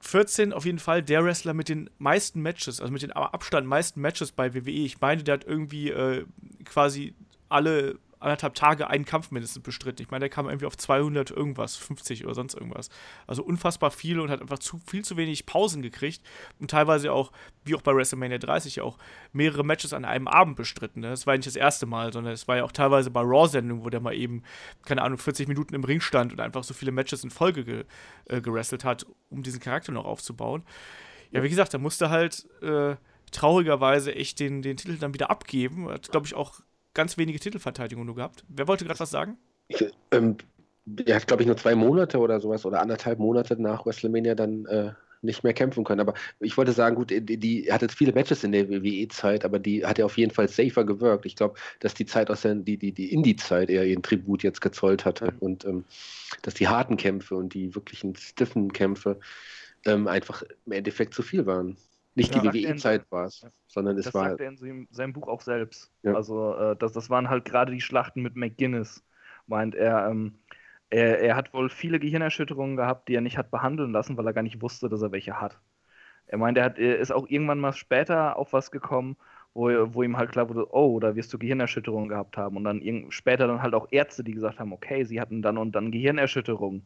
14 0.00 0.52
auf 0.52 0.64
jeden 0.64 0.78
Fall 0.78 1.02
der 1.02 1.24
Wrestler 1.24 1.54
mit 1.54 1.68
den 1.68 1.90
meisten 1.98 2.40
Matches, 2.40 2.80
also 2.80 2.92
mit 2.92 3.02
den 3.02 3.12
Abstand 3.12 3.66
meisten 3.66 4.00
Matches 4.00 4.32
bei 4.32 4.54
WWE. 4.54 4.70
Ich 4.70 5.00
meine, 5.00 5.22
der 5.22 5.34
hat 5.34 5.44
irgendwie 5.44 5.90
äh, 5.90 6.24
quasi 6.64 7.14
alle 7.48 7.98
anderthalb 8.20 8.54
Tage 8.54 8.88
einen 8.88 9.04
Kampf 9.04 9.30
mindestens 9.30 9.62
bestritten. 9.62 10.02
Ich 10.02 10.10
meine, 10.10 10.22
der 10.22 10.28
kam 10.28 10.46
irgendwie 10.46 10.66
auf 10.66 10.76
200 10.76 11.30
irgendwas, 11.30 11.76
50 11.76 12.24
oder 12.24 12.34
sonst 12.34 12.54
irgendwas. 12.54 12.90
Also 13.26 13.42
unfassbar 13.42 13.90
viel 13.90 14.20
und 14.20 14.30
hat 14.30 14.40
einfach 14.40 14.58
zu, 14.58 14.80
viel 14.86 15.04
zu 15.04 15.16
wenig 15.16 15.46
Pausen 15.46 15.82
gekriegt 15.82 16.22
und 16.58 16.70
teilweise 16.70 17.12
auch, 17.12 17.32
wie 17.64 17.74
auch 17.74 17.82
bei 17.82 17.94
WrestleMania 17.94 18.38
30, 18.38 18.80
auch 18.80 18.98
mehrere 19.32 19.64
Matches 19.64 19.92
an 19.92 20.04
einem 20.04 20.28
Abend 20.28 20.56
bestritten. 20.56 21.00
Ne? 21.00 21.10
Das 21.10 21.26
war 21.26 21.36
nicht 21.36 21.46
das 21.46 21.56
erste 21.56 21.86
Mal, 21.86 22.12
sondern 22.12 22.32
es 22.32 22.48
war 22.48 22.56
ja 22.56 22.64
auch 22.64 22.72
teilweise 22.72 23.10
bei 23.10 23.20
Raw-Sendungen, 23.20 23.84
wo 23.84 23.90
der 23.90 24.00
mal 24.00 24.14
eben, 24.14 24.42
keine 24.84 25.02
Ahnung, 25.02 25.18
40 25.18 25.48
Minuten 25.48 25.74
im 25.74 25.84
Ring 25.84 26.00
stand 26.00 26.32
und 26.32 26.40
einfach 26.40 26.64
so 26.64 26.74
viele 26.74 26.92
Matches 26.92 27.24
in 27.24 27.30
Folge 27.30 27.64
ge, 27.64 27.84
äh, 28.26 28.40
gerestelt 28.40 28.84
hat, 28.84 29.06
um 29.30 29.42
diesen 29.42 29.60
Charakter 29.60 29.92
noch 29.92 30.04
aufzubauen. 30.04 30.62
Ja, 31.30 31.42
wie 31.42 31.48
gesagt, 31.48 31.74
da 31.74 31.78
musste 31.78 32.10
halt 32.10 32.46
äh, 32.62 32.96
traurigerweise 33.30 34.14
echt 34.14 34.40
den, 34.40 34.62
den 34.62 34.76
Titel 34.76 34.96
dann 34.96 35.14
wieder 35.14 35.30
abgeben. 35.30 35.88
Hat, 35.88 36.10
glaube 36.10 36.26
ich, 36.26 36.34
auch 36.34 36.60
ganz 36.94 37.16
wenige 37.16 37.38
Titelverteidigungen 37.38 38.06
nur 38.06 38.16
gehabt. 38.16 38.44
Wer 38.48 38.68
wollte 38.68 38.84
gerade 38.84 39.00
was 39.00 39.10
sagen? 39.10 39.38
Ich, 39.68 39.84
ähm, 40.10 40.36
er 41.04 41.16
hat, 41.16 41.26
glaube 41.26 41.42
ich, 41.42 41.46
nur 41.46 41.56
zwei 41.56 41.74
Monate 41.74 42.18
oder 42.18 42.40
sowas 42.40 42.64
oder 42.64 42.80
anderthalb 42.80 43.18
Monate 43.18 43.60
nach 43.60 43.84
WrestleMania 43.84 44.34
dann 44.34 44.66
äh, 44.66 44.92
nicht 45.22 45.44
mehr 45.44 45.52
kämpfen 45.52 45.84
können. 45.84 46.00
Aber 46.00 46.14
ich 46.40 46.56
wollte 46.56 46.72
sagen, 46.72 46.96
gut, 46.96 47.10
die, 47.10 47.36
die 47.36 47.72
hat 47.72 47.82
jetzt 47.82 47.96
viele 47.96 48.12
Matches 48.12 48.44
in 48.44 48.52
der 48.52 48.68
WWE-Zeit, 48.68 49.44
aber 49.44 49.58
die 49.58 49.84
hat 49.84 49.98
er 49.98 50.06
auf 50.06 50.16
jeden 50.16 50.32
Fall 50.32 50.48
safer 50.48 50.84
gewirkt. 50.84 51.26
Ich 51.26 51.36
glaube, 51.36 51.58
dass 51.80 51.94
die 51.94 52.06
Zeit 52.06 52.30
aus 52.30 52.42
der, 52.42 52.54
die, 52.54 52.76
die, 52.76 52.92
die 52.92 53.12
Indie-Zeit 53.12 53.70
eher 53.70 53.84
ihren 53.84 54.02
Tribut 54.02 54.42
jetzt 54.42 54.60
gezollt 54.60 55.04
hatte 55.04 55.32
mhm. 55.32 55.38
und 55.40 55.64
ähm, 55.64 55.84
dass 56.42 56.54
die 56.54 56.68
harten 56.68 56.96
Kämpfe 56.96 57.34
und 57.34 57.54
die 57.54 57.74
wirklichen 57.74 58.14
stiffen 58.16 58.72
Kämpfe 58.72 59.18
ähm, 59.84 60.06
einfach 60.06 60.42
im 60.66 60.72
Endeffekt 60.72 61.14
zu 61.14 61.22
viel 61.22 61.46
waren. 61.46 61.76
Nicht 62.18 62.34
ja, 62.34 62.40
die 62.40 62.64
WWE-Zeit 62.66 63.10
war 63.10 63.26
es, 63.26 63.46
sondern 63.68 63.96
es 63.96 64.06
das 64.06 64.14
war. 64.14 64.24
Das 64.24 64.38
sagt 64.38 64.40
er 64.40 64.48
in 64.48 64.88
seinem 64.90 65.12
Buch 65.12 65.28
auch 65.28 65.40
selbst. 65.40 65.92
Ja. 66.02 66.14
Also, 66.14 66.54
äh, 66.54 66.76
das, 66.76 66.92
das 66.92 67.08
waren 67.10 67.30
halt 67.30 67.44
gerade 67.44 67.72
die 67.72 67.80
Schlachten 67.80 68.22
mit 68.22 68.34
McGuinness, 68.34 69.04
meint 69.46 69.74
er. 69.74 70.08
Ähm, 70.08 70.34
er, 70.90 71.20
er 71.20 71.36
hat 71.36 71.54
wohl 71.54 71.68
viele 71.68 72.00
Gehirnerschütterungen 72.00 72.76
gehabt, 72.76 73.08
die 73.08 73.14
er 73.14 73.20
nicht 73.20 73.38
hat 73.38 73.50
behandeln 73.50 73.92
lassen, 73.92 74.16
weil 74.16 74.26
er 74.26 74.32
gar 74.32 74.42
nicht 74.42 74.62
wusste, 74.62 74.88
dass 74.88 75.02
er 75.02 75.12
welche 75.12 75.40
hat. 75.40 75.60
Er 76.26 76.38
meint, 76.38 76.58
er, 76.58 76.64
hat, 76.64 76.78
er 76.78 76.98
ist 76.98 77.12
auch 77.12 77.28
irgendwann 77.28 77.60
mal 77.60 77.72
später 77.72 78.36
auf 78.36 78.52
was 78.52 78.70
gekommen, 78.70 79.16
wo, 79.54 79.68
wo 79.94 80.02
ihm 80.02 80.16
halt 80.16 80.32
klar 80.32 80.48
wurde, 80.48 80.74
oh, 80.74 80.98
da 80.98 81.14
wirst 81.14 81.32
du 81.32 81.38
Gehirnerschütterungen 81.38 82.08
gehabt 82.08 82.36
haben. 82.36 82.56
Und 82.56 82.64
dann 82.64 82.82
später 83.10 83.46
dann 83.46 83.62
halt 83.62 83.74
auch 83.74 83.86
Ärzte, 83.90 84.24
die 84.24 84.32
gesagt 84.32 84.58
haben, 84.58 84.72
okay, 84.72 85.04
sie 85.04 85.20
hatten 85.20 85.42
dann 85.42 85.56
und 85.58 85.72
dann 85.72 85.92
Gehirnerschütterungen 85.92 86.82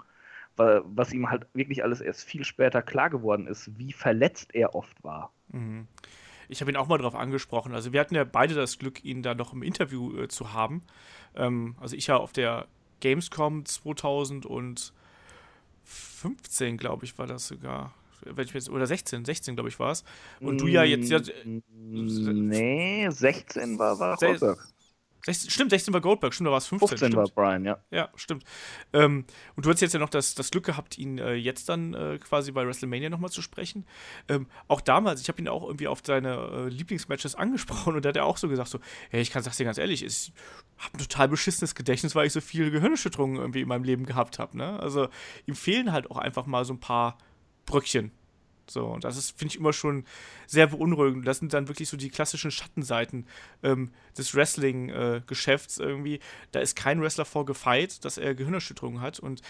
was 0.56 1.12
ihm 1.12 1.31
halt 1.31 1.47
wirklich 1.55 1.82
alles 1.82 2.00
erst 2.00 2.24
viel 2.24 2.44
später 2.44 2.82
klar 2.82 3.10
geworden 3.10 3.47
ist, 3.47 3.78
wie 3.78 3.92
verletzt 3.92 4.55
er 4.55 4.74
oft 4.74 5.02
war. 5.02 5.32
Mhm. 5.48 5.86
Ich 6.48 6.60
habe 6.60 6.70
ihn 6.70 6.76
auch 6.76 6.89
mal 6.89 6.98
darauf 6.98 7.14
angesprochen. 7.14 7.74
Also 7.74 7.92
wir 7.92 8.00
hatten 8.00 8.14
ja 8.14 8.24
beide 8.24 8.55
das 8.55 8.78
Glück, 8.78 9.05
ihn 9.05 9.22
da 9.22 9.34
noch 9.34 9.52
im 9.55 9.62
Interview 9.62 10.14
äh, 10.18 10.28
zu 10.28 10.52
haben. 10.52 10.82
Ähm, 11.34 11.76
also 11.81 11.97
ich 11.97 12.08
ja 12.08 12.16
auf 12.16 12.32
der 12.32 12.66
Gamescom 13.00 13.64
2015, 13.64 14.92
glaube 16.76 17.05
ich, 17.06 17.18
war 17.18 17.26
das 17.26 17.48
sogar. 17.48 17.94
jetzt, 18.36 18.68
oder 18.70 18.86
16, 18.86 19.24
16 19.24 19.56
glaube 19.56 19.70
ich 19.70 19.81
war 19.81 19.92
es. 19.92 20.05
Und 20.40 20.60
du 20.60 20.66
ja 20.66 20.84
jetzt 20.84 21.10
ja. 21.10 21.20
Nee, 21.44 23.08
16 23.08 23.78
war, 23.78 23.98
war 23.98 24.16
Goldberg. 24.16 24.68
16, 25.25 25.51
stimmt, 25.51 25.70
16 25.70 25.94
war 25.94 26.01
Goldberg, 26.01 26.34
stimmt, 26.34 26.49
da 26.49 26.51
war 26.51 26.59
es 26.59 26.67
15. 26.67 26.89
15 26.89 27.12
stimmt. 27.12 27.17
war 27.17 27.28
Brian, 27.34 27.65
ja. 27.65 27.78
Ja, 27.91 28.09
stimmt. 28.17 28.44
Ähm, 28.92 29.25
und 29.55 29.65
du 29.65 29.70
hast 29.70 29.81
jetzt 29.81 29.92
ja 29.92 30.01
noch 30.01 30.09
das, 30.09 30.34
das 30.34 30.51
Glück 30.51 30.65
gehabt, 30.65 30.99
ihn 30.99 31.18
äh, 31.18 31.34
jetzt 31.34 31.68
dann 31.68 31.94
äh, 31.94 32.18
quasi 32.18 32.51
bei 32.51 32.67
WrestleMania 32.67 33.09
nochmal 33.09 33.31
zu 33.31 33.41
sprechen. 33.41 33.86
Ähm, 34.28 34.49
auch 34.67 34.81
damals, 34.81 35.20
ich 35.20 35.28
habe 35.28 35.41
ihn 35.41 35.47
auch 35.47 35.62
irgendwie 35.62 35.86
auf 35.86 36.01
seine 36.05 36.34
äh, 36.34 36.68
Lieblingsmatches 36.68 37.36
angesprochen 37.36 37.94
und 37.94 38.05
da 38.05 38.09
hat 38.09 38.17
er 38.17 38.25
auch 38.25 38.36
so 38.36 38.49
gesagt: 38.49 38.70
so, 38.70 38.81
hey, 39.10 39.23
ich 39.23 39.31
kann 39.31 39.42
sag's 39.42 39.59
dir 39.59 39.65
ganz 39.65 39.78
ehrlich, 39.78 40.05
ich 40.05 40.33
habe 40.78 40.97
ein 40.97 40.99
total 40.99 41.28
beschissenes 41.28 41.75
Gedächtnis, 41.76 42.15
weil 42.17 42.26
ich 42.26 42.33
so 42.33 42.41
viele 42.41 42.70
Gehirnerschütterungen 42.73 43.36
irgendwie 43.36 43.60
in 43.60 43.68
meinem 43.68 43.84
Leben 43.84 44.07
gehabt 44.07 44.41
habe. 44.41 44.57
Ne? 44.57 44.81
Also 44.81 45.09
ihm 45.47 45.55
fehlen 45.55 45.92
halt 45.92 46.10
auch 46.10 46.18
einfach 46.18 46.47
mal 46.47 46.65
so 46.65 46.75
ein 46.75 46.81
paar 46.81 47.18
Brückchen. 47.65 48.10
So, 48.73 48.86
und 48.86 49.05
das 49.05 49.17
ist, 49.17 49.39
finde 49.39 49.55
ich, 49.55 49.60
immer 49.60 49.73
schon 49.73 50.05
sehr 50.47 50.67
beunruhigend. 50.67 51.26
Das 51.26 51.39
sind 51.39 51.52
dann 51.52 51.68
wirklich 51.68 51.89
so 51.89 51.97
die 51.97 52.10
klassischen 52.10 52.51
Schattenseiten 52.51 53.26
ähm, 53.62 53.91
des 54.17 54.34
Wrestling-Geschäfts 54.34 55.78
äh, 55.78 55.84
irgendwie. 55.84 56.20
Da 56.52 56.60
ist 56.60 56.76
kein 56.76 57.01
Wrestler 57.01 57.25
vorgefeit, 57.25 58.05
dass 58.05 58.18
er 58.18 58.34
Gehirnerschütterungen 58.34 59.01
hat 59.01 59.20
und 59.20 59.42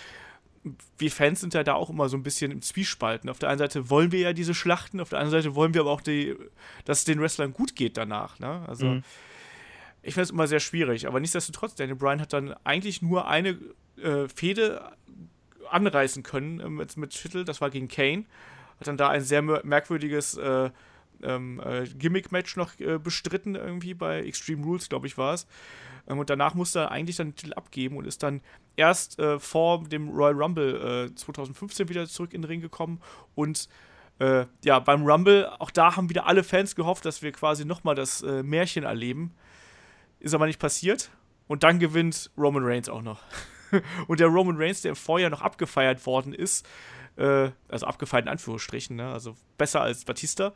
wir 0.98 1.10
Fans 1.10 1.40
sind 1.40 1.54
ja 1.54 1.64
da 1.64 1.74
auch 1.74 1.90
immer 1.90 2.08
so 2.08 2.16
ein 2.16 2.22
bisschen 2.22 2.52
im 2.52 2.62
Zwiespalten. 2.62 3.28
Auf 3.28 3.38
der 3.38 3.48
einen 3.48 3.58
Seite 3.58 3.90
wollen 3.90 4.12
wir 4.12 4.20
ja 4.20 4.32
diese 4.32 4.54
Schlachten, 4.54 5.00
auf 5.00 5.08
der 5.08 5.18
anderen 5.18 5.42
Seite 5.42 5.54
wollen 5.56 5.74
wir 5.74 5.80
aber 5.80 5.90
auch, 5.90 6.00
die, 6.00 6.36
dass 6.84 7.00
es 7.00 7.04
den 7.04 7.20
Wrestlern 7.20 7.52
gut 7.52 7.74
geht 7.74 7.96
danach. 7.96 8.38
Ne? 8.38 8.64
Also, 8.68 8.86
mhm. 8.86 9.02
ich 10.02 10.14
finde 10.14 10.24
es 10.24 10.30
immer 10.30 10.46
sehr 10.46 10.60
schwierig. 10.60 11.08
Aber 11.08 11.18
nichtsdestotrotz, 11.18 11.74
Daniel 11.74 11.96
Bryan 11.96 12.20
hat 12.20 12.32
dann 12.32 12.54
eigentlich 12.62 13.02
nur 13.02 13.26
eine 13.26 13.58
äh, 13.96 14.28
Fehde 14.28 14.92
anreißen 15.68 16.22
können 16.22 16.60
äh, 16.60 16.68
mit, 16.68 16.96
mit 16.96 17.10
Titel, 17.10 17.44
das 17.44 17.60
war 17.60 17.70
gegen 17.70 17.88
Kane 17.88 18.24
hat 18.82 18.88
dann 18.88 18.96
da 18.96 19.08
ein 19.08 19.22
sehr 19.22 19.42
merkwürdiges 19.42 20.36
äh, 20.36 20.70
ähm, 21.22 21.60
äh, 21.64 21.84
Gimmick-Match 21.86 22.56
noch 22.56 22.78
äh, 22.80 22.98
bestritten, 22.98 23.54
irgendwie 23.54 23.94
bei 23.94 24.20
Extreme 24.22 24.64
Rules, 24.64 24.88
glaube 24.88 25.06
ich, 25.06 25.16
war 25.16 25.34
es. 25.34 25.46
Ähm, 26.08 26.18
und 26.18 26.30
danach 26.30 26.54
musste 26.54 26.80
er 26.80 26.90
eigentlich 26.90 27.16
dann 27.16 27.28
den 27.28 27.36
Titel 27.36 27.54
abgeben 27.54 27.96
und 27.96 28.06
ist 28.06 28.22
dann 28.22 28.40
erst 28.76 29.18
äh, 29.18 29.38
vor 29.38 29.84
dem 29.84 30.08
Royal 30.10 30.34
Rumble 30.34 31.12
2015 31.14 31.86
äh, 31.86 31.88
wieder 31.88 32.06
zurück 32.06 32.34
in 32.34 32.42
den 32.42 32.48
Ring 32.48 32.60
gekommen 32.60 33.00
und 33.34 33.68
äh, 34.18 34.46
ja, 34.64 34.78
beim 34.78 35.04
Rumble, 35.04 35.48
auch 35.58 35.70
da 35.70 35.96
haben 35.96 36.08
wieder 36.10 36.26
alle 36.26 36.44
Fans 36.44 36.76
gehofft, 36.76 37.04
dass 37.04 37.22
wir 37.22 37.32
quasi 37.32 37.64
nochmal 37.64 37.94
das 37.94 38.22
Märchen 38.22 38.84
erleben. 38.84 39.34
Ist 40.20 40.34
aber 40.34 40.46
nicht 40.46 40.60
passiert. 40.60 41.10
Und 41.48 41.64
dann 41.64 41.80
gewinnt 41.80 42.30
Roman 42.38 42.62
Reigns 42.64 42.88
auch 42.88 43.02
noch. 43.02 43.20
und 44.06 44.20
der 44.20 44.28
Roman 44.28 44.56
Reigns, 44.56 44.82
der 44.82 44.90
im 44.90 44.96
Vorjahr 44.96 45.30
noch 45.30 45.42
abgefeiert 45.42 46.06
worden 46.06 46.32
ist, 46.32 46.64
äh, 47.16 47.50
also 47.68 47.86
abgefeiert 47.86 48.24
in 48.24 48.30
Anführungsstrichen, 48.30 48.96
ne? 48.96 49.12
also 49.12 49.36
besser 49.58 49.80
als 49.80 50.04
Batista, 50.04 50.52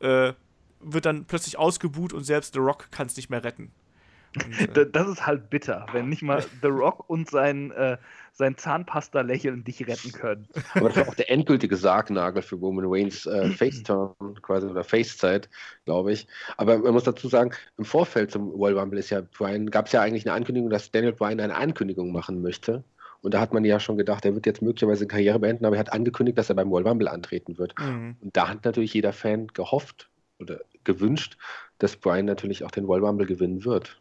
äh, 0.00 0.32
wird 0.80 1.06
dann 1.06 1.26
plötzlich 1.26 1.58
ausgebuht 1.58 2.12
und 2.12 2.24
selbst 2.24 2.54
The 2.54 2.60
Rock 2.60 2.90
kann 2.90 3.06
es 3.06 3.16
nicht 3.16 3.30
mehr 3.30 3.44
retten. 3.44 3.72
Und, 4.36 4.76
äh, 4.76 4.88
das 4.88 5.08
ist 5.08 5.26
halt 5.26 5.50
bitter, 5.50 5.86
wenn 5.92 6.08
nicht 6.08 6.22
mal 6.22 6.42
The 6.62 6.68
Rock 6.68 7.08
und 7.08 7.28
sein, 7.28 7.72
äh, 7.72 7.96
sein 8.32 8.56
Zahnpasta-Lächeln 8.56 9.64
dich 9.64 9.86
retten 9.86 10.12
können. 10.12 10.46
Aber 10.74 10.88
das 10.88 10.98
war 10.98 11.08
auch 11.08 11.14
der 11.14 11.30
endgültige 11.30 11.76
Sargnagel 11.76 12.42
für 12.42 12.56
Roman 12.56 12.84
Reigns 12.88 13.26
äh, 13.26 13.50
Face-Turn 13.56 14.40
quasi 14.42 14.66
oder 14.66 14.84
Face-Zeit, 14.84 15.48
glaube 15.84 16.12
ich. 16.12 16.28
Aber 16.56 16.78
man 16.78 16.92
muss 16.92 17.04
dazu 17.04 17.28
sagen, 17.28 17.50
im 17.76 17.84
Vorfeld 17.84 18.30
zum 18.30 18.50
Royal 18.50 18.78
Rumble 18.78 18.98
ist 18.98 19.10
ja 19.10 19.22
Brian, 19.36 19.70
gab 19.70 19.86
es 19.86 19.92
ja 19.92 20.00
eigentlich 20.00 20.26
eine 20.26 20.34
Ankündigung, 20.34 20.70
dass 20.70 20.90
Daniel 20.92 21.12
Bryan 21.12 21.40
eine 21.40 21.56
Ankündigung 21.56 22.12
machen 22.12 22.40
möchte. 22.40 22.84
Und 23.22 23.34
da 23.34 23.40
hat 23.40 23.52
man 23.52 23.64
ja 23.64 23.78
schon 23.80 23.98
gedacht, 23.98 24.24
er 24.24 24.34
wird 24.34 24.46
jetzt 24.46 24.62
möglicherweise 24.62 25.06
Karriere 25.06 25.38
beenden, 25.38 25.66
aber 25.66 25.76
er 25.76 25.80
hat 25.80 25.92
angekündigt, 25.92 26.38
dass 26.38 26.48
er 26.48 26.54
beim 26.54 26.68
Royal 26.68 26.88
Rumble 26.88 27.08
antreten 27.08 27.58
wird. 27.58 27.78
Mhm. 27.78 28.16
Und 28.20 28.36
da 28.36 28.48
hat 28.48 28.64
natürlich 28.64 28.94
jeder 28.94 29.12
Fan 29.12 29.48
gehofft 29.48 30.10
oder 30.38 30.60
gewünscht, 30.84 31.36
dass 31.78 31.96
Brian 31.96 32.24
natürlich 32.24 32.64
auch 32.64 32.70
den 32.70 32.86
Royal 32.86 33.04
Rumble 33.04 33.26
gewinnen 33.26 33.64
wird. 33.64 34.00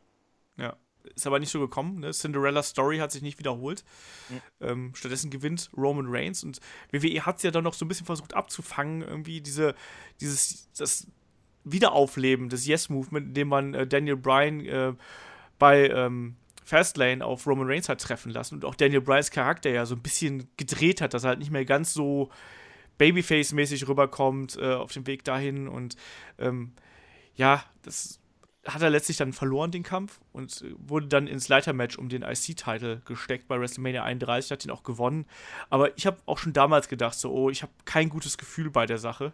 Ja, 0.57 0.77
ist 1.15 1.27
aber 1.27 1.39
nicht 1.39 1.49
so 1.49 1.59
gekommen. 1.59 1.99
Ne? 1.99 2.11
Cinderella 2.11 2.63
Story 2.63 2.99
hat 2.99 3.11
sich 3.11 3.21
nicht 3.21 3.39
wiederholt. 3.39 3.83
Mhm. 4.29 4.41
Ähm, 4.61 4.91
stattdessen 4.95 5.29
gewinnt 5.29 5.69
Roman 5.75 6.07
Reigns 6.07 6.43
und 6.43 6.59
WWE 6.91 7.25
hat 7.25 7.37
es 7.37 7.43
ja 7.43 7.51
dann 7.51 7.63
noch 7.63 7.73
so 7.73 7.85
ein 7.85 7.87
bisschen 7.89 8.05
versucht 8.05 8.33
abzufangen, 8.33 9.01
irgendwie 9.01 9.41
diese, 9.41 9.75
dieses, 10.21 10.69
das 10.77 11.07
Wiederaufleben 11.65 12.47
des 12.47 12.65
Yes-Movement, 12.65 13.27
indem 13.27 13.49
man 13.49 13.73
äh, 13.73 13.85
Daniel 13.85 14.15
Bryan 14.15 14.61
äh, 14.61 14.93
bei 15.57 15.89
ähm, 15.89 16.35
Fastlane 16.69 17.25
auf 17.25 17.47
Roman 17.47 17.67
Reigns 17.67 17.89
hat 17.89 17.99
treffen 17.99 18.31
lassen 18.31 18.55
und 18.55 18.65
auch 18.65 18.75
Daniel 18.75 19.01
Bryans 19.01 19.31
Charakter 19.31 19.69
ja 19.71 19.85
so 19.85 19.95
ein 19.95 20.01
bisschen 20.01 20.47
gedreht 20.55 21.01
hat, 21.01 21.13
dass 21.13 21.23
er 21.23 21.29
halt 21.29 21.39
nicht 21.39 21.51
mehr 21.51 21.65
ganz 21.65 21.93
so 21.93 22.29
Babyface-mäßig 22.99 23.87
rüberkommt 23.87 24.57
äh, 24.57 24.73
auf 24.73 24.91
dem 24.91 25.07
Weg 25.07 25.23
dahin 25.23 25.67
und 25.67 25.95
ähm, 26.37 26.73
ja, 27.35 27.63
das 27.81 28.19
hat 28.67 28.81
er 28.81 28.89
letztlich 28.89 29.17
dann 29.17 29.33
verloren, 29.33 29.71
den 29.71 29.83
Kampf, 29.83 30.19
und 30.31 30.63
wurde 30.77 31.07
dann 31.07 31.27
ins 31.27 31.47
Leitermatch 31.47 31.97
um 31.97 32.09
den 32.09 32.21
IC-Title 32.21 33.01
gesteckt 33.05 33.47
bei 33.47 33.59
WrestleMania 33.59 34.03
31, 34.03 34.51
hat 34.51 34.65
ihn 34.65 34.71
auch 34.71 34.83
gewonnen. 34.83 35.25
Aber 35.69 35.97
ich 35.97 36.05
habe 36.05 36.17
auch 36.25 36.37
schon 36.37 36.53
damals 36.53 36.87
gedacht, 36.87 37.17
so, 37.17 37.31
oh, 37.31 37.49
ich 37.49 37.61
habe 37.63 37.71
kein 37.85 38.09
gutes 38.09 38.37
Gefühl 38.37 38.69
bei 38.69 38.85
der 38.85 38.97
Sache. 38.97 39.33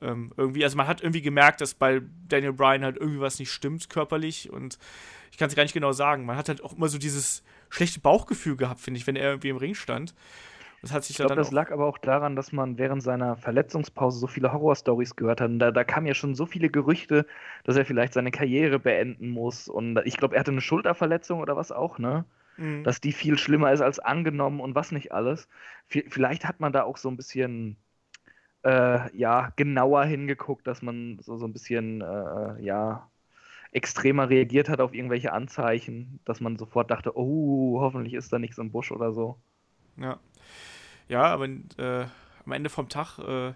Ähm, 0.00 0.32
irgendwie, 0.36 0.64
also 0.64 0.76
man 0.76 0.86
hat 0.86 1.02
irgendwie 1.02 1.22
gemerkt, 1.22 1.60
dass 1.60 1.74
bei 1.74 2.02
Daniel 2.28 2.52
Bryan 2.52 2.82
halt 2.82 2.96
irgendwie 2.96 3.20
was 3.20 3.38
nicht 3.38 3.52
stimmt 3.52 3.88
körperlich 3.90 4.50
und 4.50 4.78
ich 5.34 5.38
kann 5.38 5.48
es 5.48 5.56
gar 5.56 5.64
nicht 5.64 5.72
genau 5.72 5.90
sagen. 5.90 6.26
Man 6.26 6.36
hat 6.36 6.48
halt 6.48 6.62
auch 6.62 6.74
immer 6.74 6.86
so 6.86 6.96
dieses 6.96 7.42
schlechte 7.68 7.98
Bauchgefühl 7.98 8.56
gehabt, 8.56 8.78
finde 8.78 9.00
ich, 9.00 9.06
wenn 9.08 9.16
er 9.16 9.30
irgendwie 9.30 9.48
im 9.48 9.56
Ring 9.56 9.74
stand. 9.74 10.14
Das 10.80 10.92
hat 10.92 11.02
sich 11.02 11.14
ich 11.14 11.16
glaube, 11.16 11.34
das 11.34 11.50
lag 11.50 11.72
aber 11.72 11.86
auch 11.86 11.98
daran, 11.98 12.36
dass 12.36 12.52
man 12.52 12.78
während 12.78 13.02
seiner 13.02 13.34
Verletzungspause 13.34 14.20
so 14.20 14.28
viele 14.28 14.52
Horrorstories 14.52 15.16
gehört 15.16 15.40
hat. 15.40 15.50
Und 15.50 15.58
da, 15.58 15.72
da 15.72 15.82
kamen 15.82 16.06
ja 16.06 16.14
schon 16.14 16.36
so 16.36 16.46
viele 16.46 16.68
Gerüchte, 16.68 17.26
dass 17.64 17.74
er 17.74 17.84
vielleicht 17.84 18.12
seine 18.12 18.30
Karriere 18.30 18.78
beenden 18.78 19.30
muss. 19.30 19.66
Und 19.66 20.00
ich 20.04 20.18
glaube, 20.18 20.36
er 20.36 20.40
hatte 20.40 20.52
eine 20.52 20.60
Schulterverletzung 20.60 21.40
oder 21.40 21.56
was 21.56 21.72
auch, 21.72 21.98
ne? 21.98 22.26
Mhm. 22.56 22.84
Dass 22.84 23.00
die 23.00 23.10
viel 23.10 23.36
schlimmer 23.36 23.72
ist 23.72 23.80
als 23.80 23.98
angenommen 23.98 24.60
und 24.60 24.76
was 24.76 24.92
nicht 24.92 25.10
alles. 25.10 25.48
Vielleicht 25.88 26.44
hat 26.44 26.60
man 26.60 26.72
da 26.72 26.84
auch 26.84 26.96
so 26.96 27.08
ein 27.08 27.16
bisschen 27.16 27.76
äh, 28.62 29.16
ja, 29.16 29.52
genauer 29.56 30.04
hingeguckt, 30.04 30.64
dass 30.68 30.80
man 30.80 31.18
so, 31.20 31.36
so 31.36 31.44
ein 31.44 31.52
bisschen 31.52 32.02
äh, 32.02 32.62
ja, 32.62 33.10
extremer 33.74 34.30
reagiert 34.30 34.68
hat 34.68 34.80
auf 34.80 34.94
irgendwelche 34.94 35.32
Anzeichen, 35.32 36.20
dass 36.24 36.40
man 36.40 36.56
sofort 36.56 36.90
dachte, 36.90 37.18
oh, 37.18 37.80
hoffentlich 37.80 38.14
ist 38.14 38.32
da 38.32 38.38
nichts 38.38 38.56
im 38.58 38.70
Busch 38.70 38.92
oder 38.92 39.12
so. 39.12 39.36
Ja. 39.96 40.18
Ja, 41.08 41.24
aber 41.24 41.46
äh, 41.46 42.06
am 42.46 42.52
Ende 42.52 42.70
vom 42.70 42.88
Tag 42.88 43.18
äh, 43.18 43.52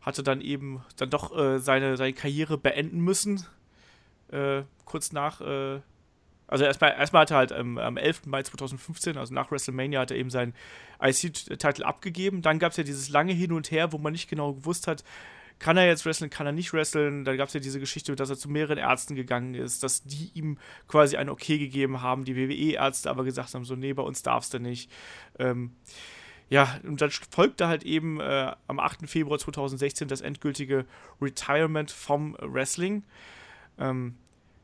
hatte 0.00 0.22
dann 0.22 0.40
eben 0.40 0.82
dann 0.96 1.10
doch 1.10 1.36
äh, 1.36 1.58
seine, 1.58 1.96
seine 1.96 2.14
Karriere 2.14 2.56
beenden 2.56 3.00
müssen. 3.00 3.44
Äh, 4.32 4.62
kurz 4.86 5.12
nach, 5.12 5.42
äh, 5.42 5.80
also 6.46 6.64
erstmal, 6.64 6.92
erstmal 6.92 7.22
hat 7.22 7.30
er 7.30 7.36
halt 7.36 7.52
ähm, 7.52 7.76
am 7.78 7.98
11. 7.98 8.26
Mai 8.26 8.42
2015, 8.42 9.18
also 9.18 9.34
nach 9.34 9.50
WrestleMania, 9.50 10.00
hat 10.00 10.10
er 10.10 10.16
eben 10.16 10.30
seinen 10.30 10.54
IC-Titel 11.02 11.84
abgegeben. 11.84 12.40
Dann 12.40 12.58
gab 12.58 12.70
es 12.70 12.78
ja 12.78 12.84
dieses 12.84 13.10
lange 13.10 13.34
Hin 13.34 13.52
und 13.52 13.70
Her, 13.70 13.92
wo 13.92 13.98
man 13.98 14.12
nicht 14.12 14.28
genau 14.28 14.54
gewusst 14.54 14.86
hat, 14.86 15.04
kann 15.60 15.76
er 15.76 15.86
jetzt 15.86 16.04
wresteln, 16.06 16.30
kann 16.30 16.46
er 16.46 16.52
nicht 16.52 16.72
wresteln. 16.72 17.24
Dann 17.24 17.36
gab 17.36 17.48
es 17.48 17.54
ja 17.54 17.60
diese 17.60 17.78
Geschichte, 17.78 18.16
dass 18.16 18.30
er 18.30 18.36
zu 18.36 18.48
mehreren 18.48 18.78
Ärzten 18.78 19.14
gegangen 19.14 19.54
ist, 19.54 19.82
dass 19.82 20.02
die 20.02 20.32
ihm 20.34 20.58
quasi 20.88 21.16
ein 21.16 21.28
Okay 21.28 21.58
gegeben 21.58 22.02
haben, 22.02 22.24
die 22.24 22.34
WWE-Ärzte 22.34 23.10
aber 23.10 23.22
gesagt 23.22 23.54
haben, 23.54 23.64
so, 23.64 23.76
nee, 23.76 23.92
bei 23.92 24.02
uns 24.02 24.22
darfst 24.22 24.54
du 24.54 24.58
nicht. 24.58 24.90
Ähm, 25.38 25.76
ja, 26.48 26.80
und 26.82 27.00
dann 27.00 27.10
folgte 27.10 27.68
halt 27.68 27.84
eben 27.84 28.20
äh, 28.20 28.52
am 28.66 28.80
8. 28.80 29.08
Februar 29.08 29.38
2016 29.38 30.08
das 30.08 30.22
endgültige 30.22 30.86
Retirement 31.20 31.90
vom 31.90 32.36
Wrestling. 32.40 33.04
Ähm, 33.78 34.16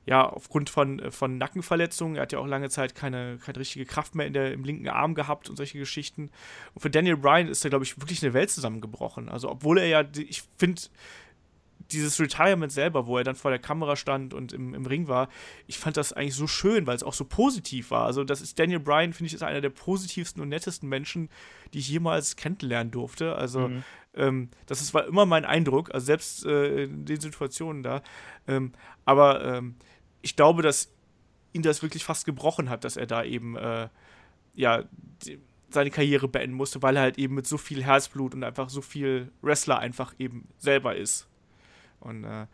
ja, 0.06 0.24
aufgrund 0.24 0.70
von, 0.70 1.00
äh, 1.00 1.10
von 1.10 1.36
Nackenverletzungen. 1.36 2.16
Er 2.16 2.22
hat 2.22 2.32
ja 2.32 2.38
auch 2.38 2.46
lange 2.46 2.70
Zeit 2.70 2.94
keine, 2.94 3.38
keine 3.38 3.58
richtige 3.58 3.84
Kraft 3.84 4.14
mehr 4.14 4.26
in 4.26 4.32
der, 4.32 4.52
im 4.52 4.64
linken 4.64 4.88
Arm 4.88 5.14
gehabt 5.14 5.50
und 5.50 5.56
solche 5.56 5.78
Geschichten. 5.78 6.30
Und 6.74 6.80
für 6.80 6.90
Daniel 6.90 7.16
Bryan 7.16 7.48
ist 7.48 7.64
da, 7.64 7.68
glaube 7.68 7.84
ich, 7.84 8.00
wirklich 8.00 8.22
eine 8.22 8.32
Welt 8.32 8.50
zusammengebrochen. 8.50 9.28
Also, 9.28 9.50
obwohl 9.50 9.78
er 9.78 9.86
ja, 9.86 10.04
ich 10.16 10.44
finde, 10.56 10.80
dieses 11.90 12.20
Retirement 12.20 12.72
selber, 12.72 13.06
wo 13.06 13.18
er 13.18 13.24
dann 13.24 13.34
vor 13.34 13.50
der 13.50 13.60
Kamera 13.60 13.96
stand 13.96 14.32
und 14.32 14.52
im, 14.52 14.74
im 14.74 14.86
Ring 14.86 15.08
war, 15.08 15.28
ich 15.66 15.78
fand 15.78 15.96
das 15.96 16.12
eigentlich 16.12 16.34
so 16.34 16.46
schön, 16.46 16.86
weil 16.86 16.96
es 16.96 17.02
auch 17.02 17.12
so 17.12 17.24
positiv 17.24 17.90
war. 17.90 18.06
Also, 18.06 18.22
das 18.22 18.40
ist 18.40 18.60
Daniel 18.60 18.80
Bryan, 18.80 19.12
finde 19.12 19.26
ich, 19.26 19.34
ist 19.34 19.42
einer 19.42 19.60
der 19.60 19.70
positivsten 19.70 20.40
und 20.40 20.48
nettesten 20.48 20.88
Menschen, 20.88 21.30
die 21.74 21.78
ich 21.80 21.88
jemals 21.88 22.36
kennenlernen 22.36 22.92
durfte. 22.92 23.34
Also, 23.34 23.68
mhm. 23.68 23.84
ähm, 24.14 24.50
das 24.66 24.80
ist, 24.80 24.94
war 24.94 25.04
immer 25.04 25.26
mein 25.26 25.44
Eindruck, 25.44 25.92
also 25.92 26.06
selbst 26.06 26.46
äh, 26.46 26.84
in 26.84 27.06
den 27.06 27.20
Situationen 27.20 27.82
da. 27.82 28.02
Ähm, 28.46 28.70
aber 29.04 29.44
ähm, 29.44 29.74
ich 30.22 30.36
glaube, 30.36 30.62
dass 30.62 30.92
ihn 31.52 31.62
das 31.62 31.82
wirklich 31.82 32.04
fast 32.04 32.26
gebrochen 32.26 32.68
hat, 32.68 32.84
dass 32.84 32.96
er 32.96 33.06
da 33.06 33.24
eben 33.24 33.56
äh, 33.56 33.88
ja 34.54 34.84
die, 35.24 35.38
seine 35.70 35.90
Karriere 35.90 36.28
beenden 36.28 36.56
musste, 36.56 36.82
weil 36.82 36.96
er 36.96 37.02
halt 37.02 37.18
eben 37.18 37.34
mit 37.34 37.46
so 37.46 37.58
viel 37.58 37.82
Herzblut 37.82 38.34
und 38.34 38.44
einfach 38.44 38.68
so 38.68 38.80
viel 38.80 39.32
Wrestler 39.42 39.78
einfach 39.78 40.14
eben 40.18 40.48
selber 40.58 40.96
ist. 40.96 41.28
Und 42.00 42.24
äh, 42.24 42.46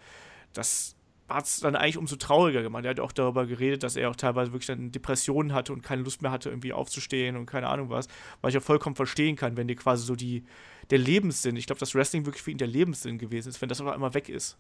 das 0.53 0.97
hat 1.29 1.47
es 1.47 1.61
dann 1.61 1.77
eigentlich 1.77 1.99
umso 1.99 2.17
trauriger 2.17 2.63
gemacht. 2.63 2.85
Er 2.85 2.91
hat 2.91 3.01
auch 3.01 3.13
darüber 3.13 3.47
geredet, 3.47 3.83
dass 3.83 3.97
er 3.97 4.11
auch 4.11 4.17
teilweise 4.17 4.53
wirklich 4.53 4.67
dann 4.67 4.93
Depressionen 4.93 5.53
hatte 5.53 5.73
und 5.73 5.83
keine 5.83 6.03
Lust 6.03 6.23
mehr 6.23 6.31
hatte, 6.31 6.51
irgendwie 6.51 6.73
aufzustehen 6.73 7.37
und 7.37 7.47
keine 7.47 7.69
Ahnung 7.69 7.91
was. 7.91 8.09
Was 8.41 8.53
ich 8.53 8.59
auch 8.59 8.65
vollkommen 8.65 8.97
verstehen 8.97 9.37
kann, 9.37 9.57
wenn 9.57 9.69
dir 9.69 9.77
quasi 9.77 10.05
so 10.05 10.15
die, 10.15 10.45
der 10.91 10.99
Lebenssinn, 10.99 11.57
ich 11.57 11.67
glaube, 11.67 11.81
dass 11.81 11.95
Wrestling 11.95 12.27
wirklich 12.27 12.43
für 12.43 12.51
ihn 12.51 12.59
der 12.59 12.69
Lebenssinn 12.69 13.19
gewesen 13.19 13.49
ist, 13.49 13.61
wenn 13.61 13.69
das 13.69 13.81
aber 13.81 13.95
immer 13.95 14.15
weg 14.15 14.29
ist. 14.29 14.59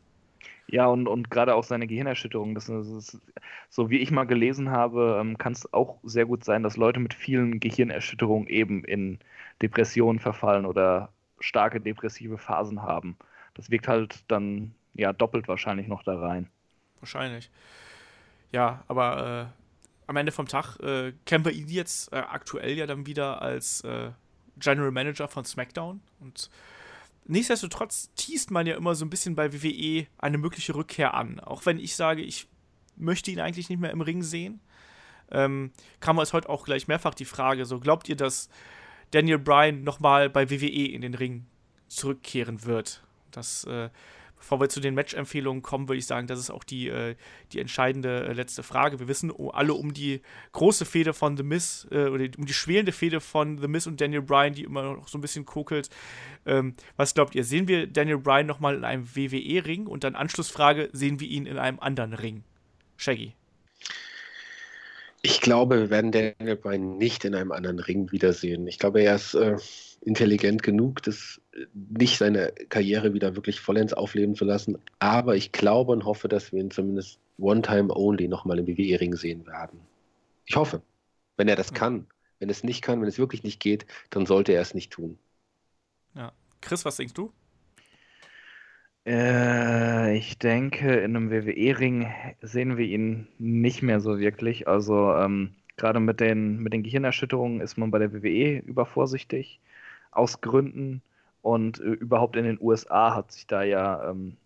Ja, 0.68 0.86
und, 0.86 1.06
und 1.06 1.30
gerade 1.30 1.54
auch 1.54 1.64
seine 1.64 1.86
Gehirnerschütterung. 1.86 2.54
Das 2.54 2.68
ist, 2.68 3.20
so 3.68 3.90
wie 3.90 3.98
ich 3.98 4.10
mal 4.10 4.24
gelesen 4.24 4.70
habe, 4.70 5.18
ähm, 5.20 5.36
kann 5.36 5.52
es 5.52 5.72
auch 5.72 5.98
sehr 6.02 6.24
gut 6.24 6.44
sein, 6.44 6.62
dass 6.62 6.76
Leute 6.76 7.00
mit 7.00 7.14
vielen 7.14 7.60
Gehirnerschütterungen 7.60 8.48
eben 8.48 8.84
in 8.84 9.18
Depressionen 9.60 10.18
verfallen 10.18 10.64
oder 10.64 11.10
starke 11.40 11.80
depressive 11.80 12.38
Phasen 12.38 12.82
haben. 12.82 13.16
Das 13.54 13.70
wirkt 13.70 13.88
halt 13.88 14.24
dann 14.28 14.74
ja 14.94 15.12
doppelt 15.12 15.48
wahrscheinlich 15.48 15.88
noch 15.88 16.02
da 16.02 16.18
rein. 16.18 16.48
Wahrscheinlich. 17.00 17.50
Ja, 18.52 18.84
aber 18.88 19.50
äh, 19.50 19.62
am 20.06 20.16
Ende 20.16 20.32
vom 20.32 20.46
Tag 20.46 20.78
äh, 20.80 21.12
kennen 21.26 21.44
wir 21.44 21.52
ihn 21.52 21.68
jetzt 21.68 22.12
äh, 22.12 22.16
aktuell 22.16 22.76
ja 22.76 22.86
dann 22.86 23.06
wieder 23.06 23.42
als 23.42 23.82
äh, 23.82 24.10
General 24.58 24.90
Manager 24.90 25.28
von 25.28 25.44
SmackDown 25.44 26.00
und 26.20 26.50
nichtsdestotrotz 27.26 28.10
teast 28.14 28.50
man 28.50 28.66
ja 28.66 28.76
immer 28.76 28.94
so 28.94 29.04
ein 29.04 29.10
bisschen 29.10 29.34
bei 29.34 29.52
WWE 29.52 30.06
eine 30.18 30.38
mögliche 30.38 30.74
Rückkehr 30.74 31.14
an. 31.14 31.40
Auch 31.40 31.66
wenn 31.66 31.78
ich 31.78 31.96
sage, 31.96 32.22
ich 32.22 32.48
möchte 32.96 33.30
ihn 33.30 33.40
eigentlich 33.40 33.68
nicht 33.68 33.80
mehr 33.80 33.90
im 33.90 34.00
Ring 34.00 34.22
sehen, 34.22 34.60
ähm, 35.30 35.72
kam 36.00 36.18
es 36.18 36.32
heute 36.32 36.48
auch 36.48 36.64
gleich 36.64 36.88
mehrfach 36.88 37.14
die 37.14 37.24
Frage: 37.24 37.64
So, 37.64 37.80
glaubt 37.80 38.08
ihr, 38.08 38.16
dass 38.16 38.48
Daniel 39.10 39.38
Bryan 39.38 39.82
nochmal 39.82 40.30
bei 40.30 40.50
WWE 40.50 40.86
in 40.86 41.00
den 41.00 41.14
Ring 41.14 41.46
zurückkehren 41.88 42.64
wird? 42.64 43.02
Das 43.30 43.64
äh, 43.64 43.88
Bevor 44.42 44.60
wir 44.60 44.68
zu 44.68 44.80
den 44.80 44.94
Match-Empfehlungen 44.94 45.62
kommen, 45.62 45.88
würde 45.88 46.00
ich 46.00 46.06
sagen, 46.06 46.26
das 46.26 46.40
ist 46.40 46.50
auch 46.50 46.64
die, 46.64 46.88
äh, 46.88 47.14
die 47.52 47.60
entscheidende 47.60 48.26
äh, 48.26 48.32
letzte 48.32 48.64
Frage. 48.64 48.98
Wir 48.98 49.06
wissen 49.06 49.32
alle 49.52 49.72
um 49.74 49.94
die 49.94 50.20
große 50.50 50.84
Fehde 50.84 51.12
von 51.12 51.36
The 51.36 51.44
Miz, 51.44 51.86
äh, 51.92 52.06
oder 52.06 52.26
um 52.36 52.44
die 52.44 52.52
schwelende 52.52 52.90
Fehde 52.90 53.20
von 53.20 53.58
The 53.58 53.68
Miz 53.68 53.86
und 53.86 54.00
Daniel 54.00 54.22
Bryan, 54.22 54.52
die 54.52 54.64
immer 54.64 54.82
noch 54.82 55.06
so 55.06 55.16
ein 55.16 55.20
bisschen 55.20 55.46
kokelt. 55.46 55.90
Ähm, 56.44 56.74
was 56.96 57.14
glaubt 57.14 57.36
ihr? 57.36 57.44
Sehen 57.44 57.68
wir 57.68 57.86
Daniel 57.86 58.18
Bryan 58.18 58.46
nochmal 58.46 58.74
in 58.74 58.84
einem 58.84 59.14
WWE-Ring? 59.14 59.86
Und 59.86 60.02
dann 60.02 60.16
Anschlussfrage, 60.16 60.90
sehen 60.92 61.20
wir 61.20 61.28
ihn 61.28 61.46
in 61.46 61.56
einem 61.56 61.78
anderen 61.78 62.12
Ring? 62.12 62.42
Shaggy. 62.96 63.34
Ich 65.24 65.40
glaube, 65.40 65.78
wir 65.78 65.90
werden 65.90 66.10
Daniel 66.10 66.56
Bryan 66.56 66.98
nicht 66.98 67.24
in 67.24 67.34
einem 67.34 67.52
anderen 67.52 67.78
Ring 67.78 68.10
wiedersehen. 68.10 68.66
Ich 68.66 68.78
glaube, 68.78 69.02
er 69.02 69.14
ist 69.14 69.34
äh, 69.34 69.56
intelligent 70.00 70.62
genug, 70.64 71.02
das 71.02 71.40
äh, 71.52 71.66
nicht 71.74 72.18
seine 72.18 72.52
Karriere 72.68 73.14
wieder 73.14 73.36
wirklich 73.36 73.60
vollends 73.60 73.92
aufleben 73.92 74.34
zu 74.34 74.44
lassen. 74.44 74.78
Aber 74.98 75.36
ich 75.36 75.52
glaube 75.52 75.92
und 75.92 76.04
hoffe, 76.04 76.28
dass 76.28 76.52
wir 76.52 76.60
ihn 76.60 76.72
zumindest 76.72 77.20
one 77.38 77.62
time 77.62 77.94
only 77.94 78.26
nochmal 78.26 78.58
im 78.58 78.66
WWE-Ring 78.66 79.14
sehen 79.14 79.46
werden. 79.46 79.80
Ich 80.44 80.56
hoffe, 80.56 80.82
wenn 81.36 81.48
er 81.48 81.56
das 81.56 81.72
kann. 81.72 82.06
Wenn 82.40 82.50
es 82.50 82.64
nicht 82.64 82.82
kann, 82.82 83.00
wenn 83.00 83.08
es 83.08 83.18
wirklich 83.18 83.44
nicht 83.44 83.60
geht, 83.60 83.86
dann 84.10 84.26
sollte 84.26 84.52
er 84.52 84.62
es 84.62 84.74
nicht 84.74 84.90
tun. 84.90 85.16
Ja. 86.16 86.32
Chris, 86.60 86.84
was 86.84 86.96
denkst 86.96 87.14
du? 87.14 87.32
Äh, 89.06 90.16
ich 90.16 90.38
denke, 90.38 90.94
in 90.96 91.16
einem 91.16 91.30
WWE-Ring 91.30 92.06
sehen 92.40 92.76
wir 92.76 92.86
ihn 92.86 93.28
nicht 93.38 93.82
mehr 93.82 94.00
so 94.00 94.18
wirklich. 94.18 94.68
Also 94.68 95.12
ähm, 95.14 95.54
gerade 95.76 96.00
mit 96.00 96.20
den, 96.20 96.58
mit 96.58 96.72
den 96.72 96.82
Gehirnerschütterungen 96.82 97.60
ist 97.60 97.76
man 97.78 97.90
bei 97.90 97.98
der 97.98 98.12
WWE 98.12 98.58
übervorsichtig, 98.60 99.60
aus 100.12 100.40
Gründen. 100.40 101.02
Und 101.42 101.80
äh, 101.80 101.84
überhaupt 101.84 102.36
in 102.36 102.44
den 102.44 102.58
USA 102.60 103.14
hat 103.16 103.32
sich 103.32 103.46
da 103.46 103.62
ja 103.64 104.10
ähm, 104.10 104.36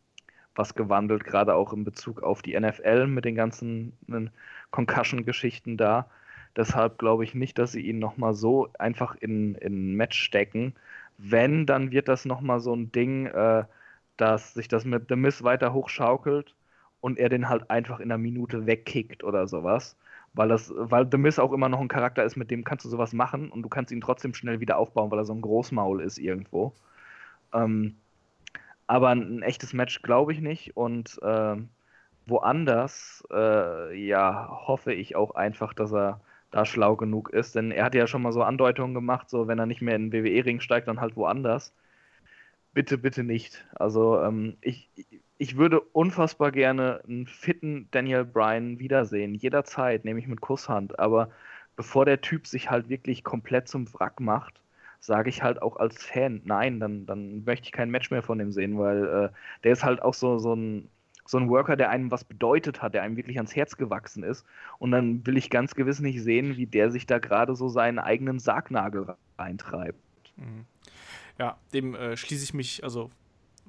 was 0.55 0.75
gewandelt, 0.75 1.25
gerade 1.25 1.55
auch 1.55 1.73
in 1.73 1.85
Bezug 1.85 2.23
auf 2.23 2.43
die 2.43 2.59
NFL 2.59 3.07
mit 3.09 3.25
den 3.27 3.35
ganzen 3.35 3.93
äh, 4.11 4.27
Concussion-Geschichten 4.71 5.77
da. 5.77 6.11
Deshalb 6.57 6.99
glaube 6.99 7.25
ich 7.25 7.35
nicht, 7.35 7.59
dass 7.59 7.73
sie 7.73 7.83
ihn 7.83 7.99
nochmal 7.99 8.35
so 8.35 8.69
einfach 8.79 9.15
in, 9.17 9.55
in 9.57 9.93
ein 9.93 9.97
Match 9.97 10.19
stecken. 10.19 10.75
Wenn, 11.19 11.67
dann 11.67 11.91
wird 11.93 12.09
das 12.09 12.25
nochmal 12.25 12.61
so 12.61 12.75
ein 12.75 12.93
Ding, 12.93 13.27
äh, 13.27 13.65
dass 14.17 14.55
sich 14.55 14.69
das 14.69 14.85
mit 14.85 15.09
The 15.09 15.17
Miss 15.17 15.43
weiter 15.45 15.73
hochschaukelt 15.73 16.55
und 17.01 17.19
er 17.19 17.29
den 17.29 17.49
halt 17.49 17.71
einfach 17.71 18.01
in 18.01 18.11
einer 18.11 18.19
Minute 18.19 18.67
wegkickt 18.67 19.25
oder 19.25 19.47
sowas. 19.47 19.97
Weil, 20.35 20.49
das, 20.49 20.73
weil 20.77 21.09
The 21.11 21.19
Miss 21.19 21.39
auch 21.39 21.53
immer 21.53 21.69
noch 21.69 21.81
ein 21.81 21.89
Charakter 21.89 22.25
ist, 22.25 22.37
mit 22.37 22.51
dem 22.51 22.65
kannst 22.65 22.85
du 22.85 22.89
sowas 22.89 23.13
machen 23.13 23.51
und 23.51 23.63
du 23.63 23.69
kannst 23.69 23.93
ihn 23.93 24.01
trotzdem 24.01 24.35
schnell 24.35 24.61
wieder 24.61 24.77
aufbauen, 24.79 25.11
weil 25.11 25.19
er 25.19 25.25
so 25.25 25.33
ein 25.35 25.41
Großmaul 25.41 26.03
ist 26.03 26.19
irgendwo. 26.19 26.75
Ähm, 27.55 27.97
aber 28.87 29.11
ein 29.11 29.43
echtes 29.43 29.73
Match 29.73 30.03
glaube 30.03 30.33
ich 30.33 30.41
nicht 30.41 30.77
und 30.77 31.21
äh, 31.23 31.57
woanders, 32.27 33.25
äh, 33.33 33.95
ja, 33.99 34.49
hoffe 34.67 34.93
ich 34.93 35.17
auch 35.17 35.35
einfach, 35.35 35.73
dass 35.75 35.93
er 35.93 36.21
da 36.51 36.65
schlau 36.65 36.97
genug 36.97 37.31
ist, 37.31 37.55
denn 37.55 37.71
er 37.71 37.85
hat 37.85 37.95
ja 37.95 38.07
schon 38.07 38.23
mal 38.23 38.33
so 38.33 38.43
Andeutungen 38.43 38.95
gemacht, 38.95 39.31
so 39.31 39.49
wenn 39.49 39.59
er 39.59 39.67
nicht 39.67 39.83
mehr 39.83 39.97
in 39.97 40.11
den 40.11 40.25
WWE-Ring 40.25 40.61
steigt, 40.61 40.89
dann 40.89 41.01
halt 41.01 41.17
woanders 41.17 41.73
bitte, 42.77 42.99
bitte 42.99 43.25
nicht. 43.25 43.65
Also 43.75 44.21
ähm, 44.21 44.59
ich, 44.61 44.91
ich 45.39 45.57
würde 45.57 45.81
unfassbar 45.81 46.53
gerne 46.53 47.01
einen 47.09 47.27
fitten 47.27 47.89
Daniel 47.91 48.27
Bryan 48.27 48.79
wiedersehen, 48.79 49.35
jederzeit, 49.35 50.05
nehme 50.05 50.21
ich 50.21 50.29
mit 50.29 50.43
Kusshand. 50.43 50.99
Aber 50.99 51.31
bevor 51.75 52.05
der 52.05 52.21
Typ 52.21 52.47
sich 52.47 52.71
halt 52.71 52.91
wirklich 52.91 53.25
komplett 53.25 53.67
zum 53.67 53.91
Wrack 53.95 54.21
macht, 54.21 54.61
sage 55.01 55.31
ich 55.31 55.43
halt 55.43 55.63
auch 55.63 55.77
als 55.77 56.05
Fan, 56.05 56.43
nein, 56.45 56.79
dann, 56.79 57.07
dann 57.07 57.45
möchte 57.45 57.65
ich 57.65 57.73
kein 57.73 57.91
Match 57.91 58.11
mehr 58.11 58.23
von 58.23 58.39
dem 58.39 58.53
sehen, 58.53 58.79
weil 58.79 59.07
äh, 59.07 59.29
der 59.65 59.73
ist 59.73 59.83
halt 59.83 60.03
auch 60.03 60.15
so, 60.15 60.39
so, 60.39 60.53
ein, 60.55 60.91
so 61.25 61.39
ein 61.39 61.49
Worker, 61.49 61.77
der 61.77 61.89
einem 61.89 62.11
was 62.11 62.25
bedeutet 62.25 62.83
hat, 62.83 62.93
der 62.93 63.05
einem 63.05 63.17
wirklich 63.17 63.39
ans 63.39 63.57
Herz 63.57 63.79
gewachsen 63.79 64.23
ist. 64.23 64.45
Und 64.79 64.91
dann 64.91 65.27
will 65.27 65.39
ich 65.39 65.49
ganz 65.49 65.77
gewiss 65.77 66.01
nicht 66.01 66.23
sehen, 66.23 66.59
wie 66.59 66.67
der 66.67 66.91
sich 66.91 67.07
da 67.07 67.21
gerade 67.21 67.57
so 67.57 67.71
seinen 67.71 67.99
eigenen 67.99 68.39
Sargnagel 68.39 69.17
reintreibt. 69.39 69.99
Mhm 70.37 70.67
ja, 71.39 71.59
dem 71.73 71.95
äh, 71.95 72.17
schließe 72.17 72.45
ich 72.45 72.55
mich 72.55 72.83
also 72.85 73.11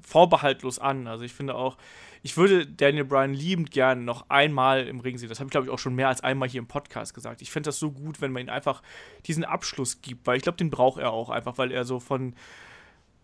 vorbehaltlos 0.02 0.80
an. 0.80 1.08
Also 1.08 1.24
ich 1.24 1.34
finde 1.34 1.56
auch, 1.56 1.78
ich 2.24 2.38
würde 2.38 2.66
Daniel 2.66 3.06
Bryan 3.06 3.34
liebend 3.34 3.72
gerne 3.72 4.02
noch 4.02 4.30
einmal 4.30 4.88
im 4.88 5.00
Ring 5.00 5.18
sehen. 5.18 5.30
Das 5.30 5.40
habe 5.40 5.48
ich, 5.48 5.52
glaube 5.52 5.68
ich, 5.68 5.74
auch 5.74 5.80
schon 5.80 5.96
mehr 5.96 6.08
als 6.08 6.22
einmal 6.22 6.50
hier 6.50 6.60
im 6.60 6.68
Podcast 6.68 7.14
gesagt. 7.14 7.42
Ich 7.42 7.52
finde 7.52 7.68
das 7.68 7.80
so 7.80 7.92
gut, 7.92 8.22
wenn 8.22 8.32
man 8.32 8.44
ihm 8.44 8.50
einfach 8.50 8.82
diesen 9.26 9.44
Abschluss 9.44 10.02
gibt, 10.02 10.28
weil 10.28 10.38
ich 10.38 10.44
glaube, 10.44 10.58
den 10.58 10.70
braucht 10.70 11.00
er 11.00 11.12
auch 11.12 11.30
einfach, 11.30 11.58
weil 11.58 11.72
er 11.72 11.84
so 11.84 12.00
von, 12.00 12.36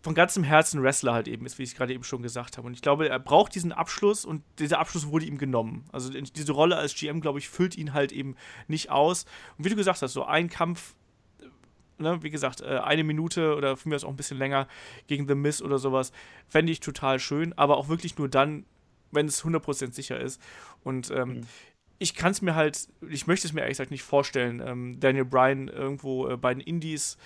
von 0.02 0.14
ganzem 0.14 0.44
Herzen 0.44 0.82
Wrestler 0.82 1.14
halt 1.14 1.28
eben 1.28 1.46
ist, 1.46 1.58
wie 1.58 1.62
ich 1.62 1.74
gerade 1.74 1.92
eben 1.92 2.04
schon 2.04 2.22
gesagt 2.22 2.56
habe. 2.56 2.66
Und 2.66 2.74
ich 2.74 2.82
glaube, 2.82 3.08
er 3.08 3.18
braucht 3.18 3.54
diesen 3.54 3.72
Abschluss 3.72 4.24
und 4.24 4.42
dieser 4.58 4.78
Abschluss 4.78 5.08
wurde 5.08 5.26
ihm 5.26 5.38
genommen. 5.38 5.84
Also 5.92 6.10
diese 6.10 6.52
Rolle 6.52 6.76
als 6.76 6.94
GM, 6.94 7.20
glaube 7.20 7.38
ich, 7.38 7.48
füllt 7.48 7.76
ihn 7.76 7.92
halt 7.94 8.12
eben 8.12 8.36
nicht 8.68 8.90
aus. 8.90 9.24
Und 9.58 9.64
wie 9.64 9.70
du 9.70 9.76
gesagt 9.76 10.02
hast, 10.02 10.12
so 10.12 10.24
ein 10.24 10.48
Kampf 10.48 10.94
ne, 11.98 12.22
wie 12.22 12.30
gesagt, 12.30 12.60
äh, 12.60 12.78
eine 12.78 13.04
Minute 13.04 13.54
oder 13.56 13.76
für 13.76 13.88
mich 13.88 14.04
auch 14.04 14.10
ein 14.10 14.16
bisschen 14.16 14.38
länger 14.38 14.68
gegen 15.06 15.28
The 15.28 15.34
Miss 15.34 15.62
oder 15.62 15.78
sowas, 15.78 16.12
fände 16.48 16.72
ich 16.72 16.80
total 16.80 17.18
schön, 17.18 17.52
aber 17.54 17.76
auch 17.76 17.88
wirklich 17.88 18.18
nur 18.18 18.28
dann, 18.28 18.64
wenn 19.10 19.26
es 19.26 19.44
100% 19.44 19.92
sicher 19.92 20.18
ist. 20.18 20.40
Und 20.82 21.10
ähm, 21.10 21.28
mhm. 21.28 21.40
ich 21.98 22.14
kann 22.14 22.32
es 22.32 22.42
mir 22.42 22.54
halt, 22.54 22.88
ich 23.08 23.26
möchte 23.26 23.46
es 23.46 23.52
mir 23.52 23.62
ehrlich 23.62 23.76
gesagt 23.76 23.90
nicht 23.90 24.02
vorstellen, 24.02 24.62
ähm, 24.64 25.00
Daniel 25.00 25.24
Bryan 25.24 25.68
irgendwo 25.68 26.28
äh, 26.28 26.36
bei 26.36 26.52
den 26.54 26.60
Indies 26.60 27.16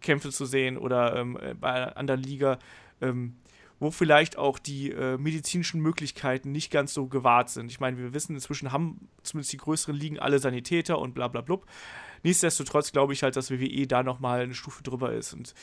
Kämpfe 0.00 0.30
zu 0.30 0.44
sehen 0.44 0.76
oder 0.76 1.16
ähm, 1.16 1.38
äh, 1.40 1.54
bei 1.54 1.72
einer 1.72 1.96
anderen 1.96 2.22
Liga, 2.22 2.58
ähm, 3.00 3.36
wo 3.80 3.90
vielleicht 3.90 4.36
auch 4.36 4.58
die 4.58 4.90
äh, 4.90 5.16
medizinischen 5.16 5.80
Möglichkeiten 5.80 6.52
nicht 6.52 6.70
ganz 6.70 6.94
so 6.94 7.06
gewahrt 7.06 7.50
sind. 7.50 7.70
Ich 7.70 7.80
meine, 7.80 7.98
wir 7.98 8.14
wissen, 8.14 8.34
inzwischen 8.34 8.70
haben 8.70 9.08
zumindest 9.22 9.52
die 9.52 9.56
größeren 9.56 9.96
Ligen 9.96 10.18
alle 10.18 10.38
Sanitäter 10.38 10.98
und 10.98 11.14
bla 11.14 11.28
bla 11.28 11.40
blub. 11.40 11.66
Nichtsdestotrotz 12.22 12.92
glaube 12.92 13.12
ich 13.12 13.22
halt, 13.22 13.36
dass 13.36 13.50
WWE 13.50 13.86
da 13.86 14.02
nochmal 14.02 14.42
eine 14.42 14.54
Stufe 14.54 14.82
drüber 14.82 15.12
ist. 15.12 15.32
Und 15.32 15.54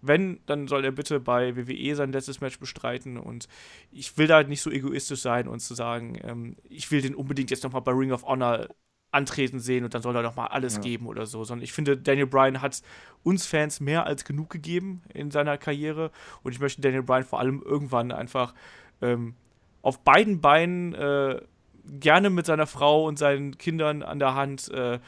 wenn, 0.00 0.40
dann 0.46 0.68
soll 0.68 0.84
er 0.84 0.92
bitte 0.92 1.20
bei 1.20 1.56
WWE 1.56 1.94
sein 1.94 2.12
letztes 2.12 2.40
Match 2.40 2.58
bestreiten. 2.58 3.16
Und 3.16 3.48
ich 3.90 4.16
will 4.18 4.26
da 4.26 4.36
halt 4.36 4.48
nicht 4.48 4.62
so 4.62 4.70
egoistisch 4.70 5.20
sein 5.20 5.48
und 5.48 5.60
zu 5.60 5.74
sagen, 5.74 6.18
ähm, 6.22 6.56
ich 6.68 6.90
will 6.90 7.00
den 7.00 7.14
unbedingt 7.14 7.50
jetzt 7.50 7.64
nochmal 7.64 7.82
bei 7.82 7.92
Ring 7.92 8.12
of 8.12 8.24
Honor 8.24 8.68
antreten 9.10 9.58
sehen 9.58 9.84
und 9.84 9.94
dann 9.94 10.02
soll 10.02 10.14
er 10.14 10.22
nochmal 10.22 10.48
alles 10.48 10.76
ja. 10.76 10.82
geben 10.82 11.06
oder 11.06 11.26
so. 11.26 11.42
Sondern 11.42 11.64
ich 11.64 11.72
finde, 11.72 11.96
Daniel 11.96 12.26
Bryan 12.26 12.60
hat 12.60 12.80
uns 13.22 13.46
Fans 13.46 13.80
mehr 13.80 14.06
als 14.06 14.24
genug 14.24 14.50
gegeben 14.50 15.02
in 15.12 15.30
seiner 15.30 15.56
Karriere. 15.58 16.10
Und 16.42 16.52
ich 16.52 16.60
möchte 16.60 16.82
Daniel 16.82 17.02
Bryan 17.02 17.24
vor 17.24 17.40
allem 17.40 17.62
irgendwann 17.62 18.12
einfach 18.12 18.54
ähm, 19.00 19.34
auf 19.82 20.00
beiden 20.00 20.40
Beinen 20.40 20.94
äh, 20.94 21.40
gerne 21.84 22.30
mit 22.30 22.46
seiner 22.46 22.66
Frau 22.66 23.06
und 23.06 23.18
seinen 23.18 23.56
Kindern 23.56 24.02
an 24.02 24.18
der 24.18 24.34
Hand 24.34 24.70
äh, 24.70 24.98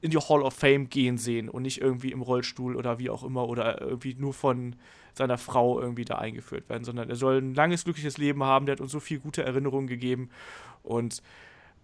in 0.00 0.10
die 0.10 0.18
Hall 0.18 0.42
of 0.42 0.54
Fame 0.54 0.88
gehen 0.88 1.18
sehen 1.18 1.48
und 1.48 1.62
nicht 1.62 1.80
irgendwie 1.80 2.12
im 2.12 2.22
Rollstuhl 2.22 2.76
oder 2.76 2.98
wie 2.98 3.10
auch 3.10 3.22
immer 3.22 3.48
oder 3.48 3.80
irgendwie 3.80 4.14
nur 4.14 4.32
von 4.32 4.76
seiner 5.14 5.38
Frau 5.38 5.80
irgendwie 5.80 6.04
da 6.04 6.16
eingeführt 6.16 6.68
werden, 6.68 6.84
sondern 6.84 7.10
er 7.10 7.16
soll 7.16 7.38
ein 7.38 7.54
langes, 7.54 7.84
glückliches 7.84 8.16
Leben 8.16 8.42
haben. 8.44 8.66
Der 8.66 8.74
hat 8.74 8.80
uns 8.80 8.92
so 8.92 9.00
viele 9.00 9.20
gute 9.20 9.42
Erinnerungen 9.42 9.88
gegeben 9.88 10.30
und 10.82 11.22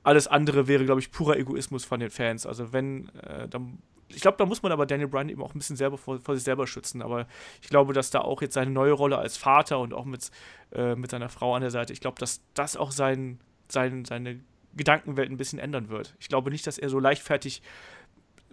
alles 0.02 0.28
andere 0.28 0.68
wäre, 0.68 0.84
glaube 0.84 1.00
ich, 1.00 1.10
purer 1.10 1.36
Egoismus 1.36 1.84
von 1.84 2.00
den 2.00 2.10
Fans. 2.10 2.46
Also 2.46 2.72
wenn, 2.72 3.08
äh, 3.16 3.48
dann, 3.48 3.78
ich 4.08 4.20
glaube, 4.20 4.38
da 4.38 4.46
muss 4.46 4.62
man 4.62 4.70
aber 4.70 4.86
Daniel 4.86 5.08
Bryan 5.08 5.28
eben 5.28 5.42
auch 5.42 5.52
ein 5.52 5.58
bisschen 5.58 5.76
selber 5.76 5.98
vor, 5.98 6.20
vor, 6.20 6.36
sich 6.36 6.44
selber 6.44 6.68
schützen. 6.68 7.02
Aber 7.02 7.26
ich 7.60 7.68
glaube, 7.68 7.92
dass 7.92 8.10
da 8.10 8.20
auch 8.20 8.40
jetzt 8.40 8.54
seine 8.54 8.70
neue 8.70 8.92
Rolle 8.92 9.18
als 9.18 9.36
Vater 9.36 9.80
und 9.80 9.92
auch 9.92 10.04
mit, 10.04 10.30
äh, 10.72 10.94
mit 10.94 11.10
seiner 11.10 11.28
Frau 11.28 11.54
an 11.54 11.62
der 11.62 11.72
Seite, 11.72 11.92
ich 11.92 12.00
glaube, 12.00 12.20
dass 12.20 12.40
das 12.54 12.76
auch 12.76 12.92
sein 12.92 13.40
sein, 13.68 14.04
seine 14.04 14.40
Gedankenwelt 14.74 15.30
ein 15.30 15.36
bisschen 15.36 15.58
ändern 15.58 15.88
wird. 15.88 16.14
Ich 16.20 16.28
glaube 16.28 16.50
nicht, 16.50 16.66
dass 16.66 16.78
er 16.78 16.88
so 16.88 16.98
leichtfertig 16.98 17.62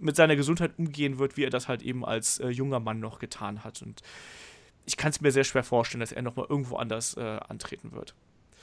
mit 0.03 0.15
seiner 0.15 0.35
Gesundheit 0.35 0.71
umgehen 0.77 1.19
wird, 1.19 1.37
wie 1.37 1.43
er 1.43 1.49
das 1.49 1.67
halt 1.67 1.81
eben 1.81 2.05
als 2.05 2.39
äh, 2.39 2.49
junger 2.49 2.79
Mann 2.79 2.99
noch 2.99 3.19
getan 3.19 3.63
hat. 3.63 3.81
Und 3.81 4.01
ich 4.85 4.97
kann 4.97 5.11
es 5.11 5.21
mir 5.21 5.31
sehr 5.31 5.43
schwer 5.43 5.63
vorstellen, 5.63 6.01
dass 6.01 6.11
er 6.11 6.21
nochmal 6.21 6.45
irgendwo 6.49 6.75
anders 6.75 7.15
äh, 7.17 7.21
antreten 7.21 7.91
wird. 7.91 8.13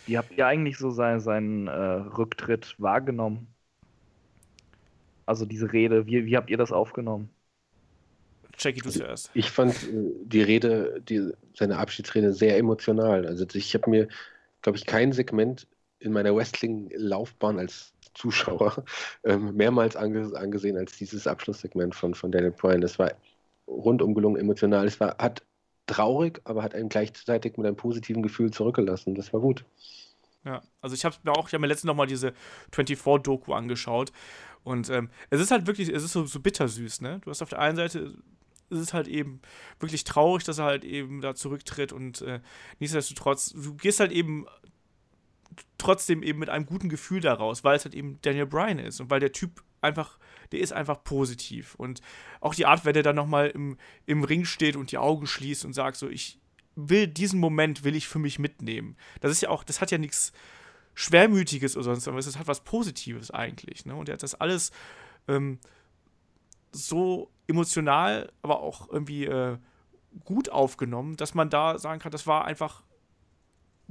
Wie 0.06 0.18
habt 0.18 0.32
ihr 0.32 0.46
eigentlich 0.46 0.78
so 0.78 0.90
sein, 0.90 1.20
seinen 1.20 1.66
äh, 1.66 1.72
Rücktritt 1.72 2.74
wahrgenommen? 2.78 3.46
Also 5.26 5.44
diese 5.44 5.72
Rede, 5.72 6.06
wie, 6.06 6.26
wie 6.26 6.36
habt 6.36 6.50
ihr 6.50 6.56
das 6.56 6.72
aufgenommen? 6.72 7.30
Jackie, 8.58 8.80
du 8.80 8.90
zuerst. 8.90 9.30
Ich 9.34 9.50
fand 9.50 9.74
äh, 9.74 10.12
die 10.24 10.42
Rede, 10.42 11.00
die, 11.08 11.32
seine 11.54 11.78
Abschiedsrede 11.78 12.32
sehr 12.32 12.58
emotional. 12.58 13.26
Also 13.26 13.46
ich 13.54 13.74
habe 13.74 13.88
mir, 13.88 14.08
glaube 14.62 14.76
ich, 14.78 14.86
kein 14.86 15.12
Segment 15.12 15.66
in 15.98 16.12
meiner 16.12 16.34
Wrestling-Laufbahn 16.34 17.58
als 17.58 17.92
Zuschauer 18.14 18.84
ähm, 19.24 19.54
mehrmals 19.54 19.96
ange 19.96 20.36
angesehen 20.36 20.76
als 20.76 20.96
dieses 20.96 21.26
Abschlusssegment 21.26 21.94
von, 21.94 22.14
von 22.14 22.32
Daniel 22.32 22.52
Bryan. 22.52 22.80
Das 22.80 22.98
war 22.98 23.12
rundum 23.66 24.14
gelungen 24.14 24.36
emotional. 24.36 24.86
Es 24.86 25.00
war, 25.00 25.16
hat 25.18 25.42
traurig, 25.86 26.40
aber 26.44 26.62
hat 26.62 26.74
einen 26.74 26.88
gleichzeitig 26.88 27.56
mit 27.56 27.66
einem 27.66 27.76
positiven 27.76 28.22
Gefühl 28.22 28.50
zurückgelassen. 28.50 29.14
Das 29.14 29.32
war 29.32 29.40
gut. 29.40 29.64
Ja, 30.44 30.62
also 30.80 30.94
ich 30.94 31.04
habe 31.04 31.16
mir 31.22 31.32
auch, 31.32 31.48
ich 31.48 31.54
habe 31.54 31.60
mir 31.60 31.66
letztens 31.66 31.88
nochmal 31.88 32.06
diese 32.06 32.32
24-Doku 32.72 33.52
angeschaut 33.52 34.10
und 34.62 34.88
ähm, 34.88 35.10
es 35.28 35.40
ist 35.40 35.50
halt 35.50 35.66
wirklich, 35.66 35.88
es 35.88 36.02
ist 36.02 36.12
so, 36.12 36.24
so 36.24 36.40
bittersüß, 36.40 37.02
ne? 37.02 37.20
Du 37.22 37.30
hast 37.30 37.42
auf 37.42 37.50
der 37.50 37.58
einen 37.58 37.76
Seite, 37.76 38.14
es 38.70 38.78
ist 38.78 38.94
halt 38.94 39.08
eben 39.08 39.40
wirklich 39.80 40.04
traurig, 40.04 40.44
dass 40.44 40.58
er 40.58 40.64
halt 40.64 40.84
eben 40.84 41.20
da 41.20 41.34
zurücktritt 41.34 41.92
und 41.92 42.22
äh, 42.22 42.40
nichtsdestotrotz, 42.78 43.52
du 43.52 43.74
gehst 43.74 44.00
halt 44.00 44.12
eben 44.12 44.46
trotzdem 45.78 46.22
eben 46.22 46.38
mit 46.38 46.48
einem 46.48 46.66
guten 46.66 46.88
Gefühl 46.88 47.20
daraus, 47.20 47.64
weil 47.64 47.76
es 47.76 47.84
halt 47.84 47.94
eben 47.94 48.18
Daniel 48.22 48.46
Bryan 48.46 48.78
ist 48.78 49.00
und 49.00 49.10
weil 49.10 49.20
der 49.20 49.32
Typ 49.32 49.62
einfach, 49.80 50.18
der 50.52 50.60
ist 50.60 50.72
einfach 50.72 51.02
positiv. 51.02 51.74
Und 51.74 52.00
auch 52.40 52.54
die 52.54 52.66
Art, 52.66 52.84
wenn 52.84 52.94
er 52.94 53.02
dann 53.02 53.16
nochmal 53.16 53.48
im, 53.48 53.78
im 54.06 54.24
Ring 54.24 54.44
steht 54.44 54.76
und 54.76 54.92
die 54.92 54.98
Augen 54.98 55.26
schließt 55.26 55.64
und 55.64 55.72
sagt 55.72 55.96
so, 55.96 56.08
ich 56.08 56.38
will 56.76 57.06
diesen 57.06 57.40
Moment, 57.40 57.84
will 57.84 57.96
ich 57.96 58.08
für 58.08 58.18
mich 58.18 58.38
mitnehmen. 58.38 58.96
Das 59.20 59.32
ist 59.32 59.40
ja 59.42 59.48
auch, 59.48 59.64
das 59.64 59.80
hat 59.80 59.90
ja 59.90 59.98
nichts 59.98 60.32
Schwermütiges 60.94 61.76
oder 61.76 61.84
sonst 61.84 62.06
was, 62.06 62.26
es 62.26 62.38
hat 62.38 62.48
was 62.48 62.62
Positives 62.62 63.30
eigentlich. 63.30 63.86
Ne? 63.86 63.94
Und 63.94 64.08
er 64.08 64.14
hat 64.14 64.22
das 64.22 64.34
alles 64.34 64.70
ähm, 65.28 65.58
so 66.72 67.30
emotional, 67.46 68.32
aber 68.42 68.60
auch 68.60 68.88
irgendwie 68.90 69.24
äh, 69.24 69.58
gut 70.24 70.50
aufgenommen, 70.50 71.16
dass 71.16 71.34
man 71.34 71.50
da 71.50 71.78
sagen 71.78 72.00
kann, 72.00 72.12
das 72.12 72.26
war 72.26 72.44
einfach 72.44 72.82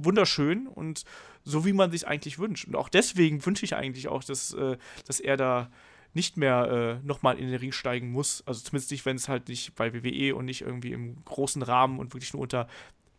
wunderschön 0.04 0.66
und 0.66 1.04
so, 1.44 1.64
wie 1.64 1.72
man 1.72 1.90
sich 1.90 2.06
eigentlich 2.06 2.38
wünscht. 2.38 2.66
Und 2.66 2.76
auch 2.76 2.88
deswegen 2.88 3.44
wünsche 3.44 3.64
ich 3.64 3.74
eigentlich 3.74 4.08
auch, 4.08 4.24
dass, 4.24 4.52
äh, 4.54 4.76
dass 5.06 5.20
er 5.20 5.36
da 5.36 5.70
nicht 6.12 6.36
mehr 6.36 7.00
äh, 7.02 7.06
nochmal 7.06 7.38
in 7.38 7.48
den 7.48 7.56
Ring 7.56 7.72
steigen 7.72 8.10
muss. 8.10 8.42
Also 8.46 8.62
zumindest 8.62 8.90
nicht, 8.90 9.06
wenn 9.06 9.16
es 9.16 9.28
halt 9.28 9.48
nicht 9.48 9.74
bei 9.76 9.92
WWE 9.94 10.34
und 10.34 10.44
nicht 10.44 10.62
irgendwie 10.62 10.92
im 10.92 11.24
großen 11.24 11.62
Rahmen 11.62 11.98
und 11.98 12.14
wirklich 12.14 12.32
nur 12.32 12.42
unter 12.42 12.66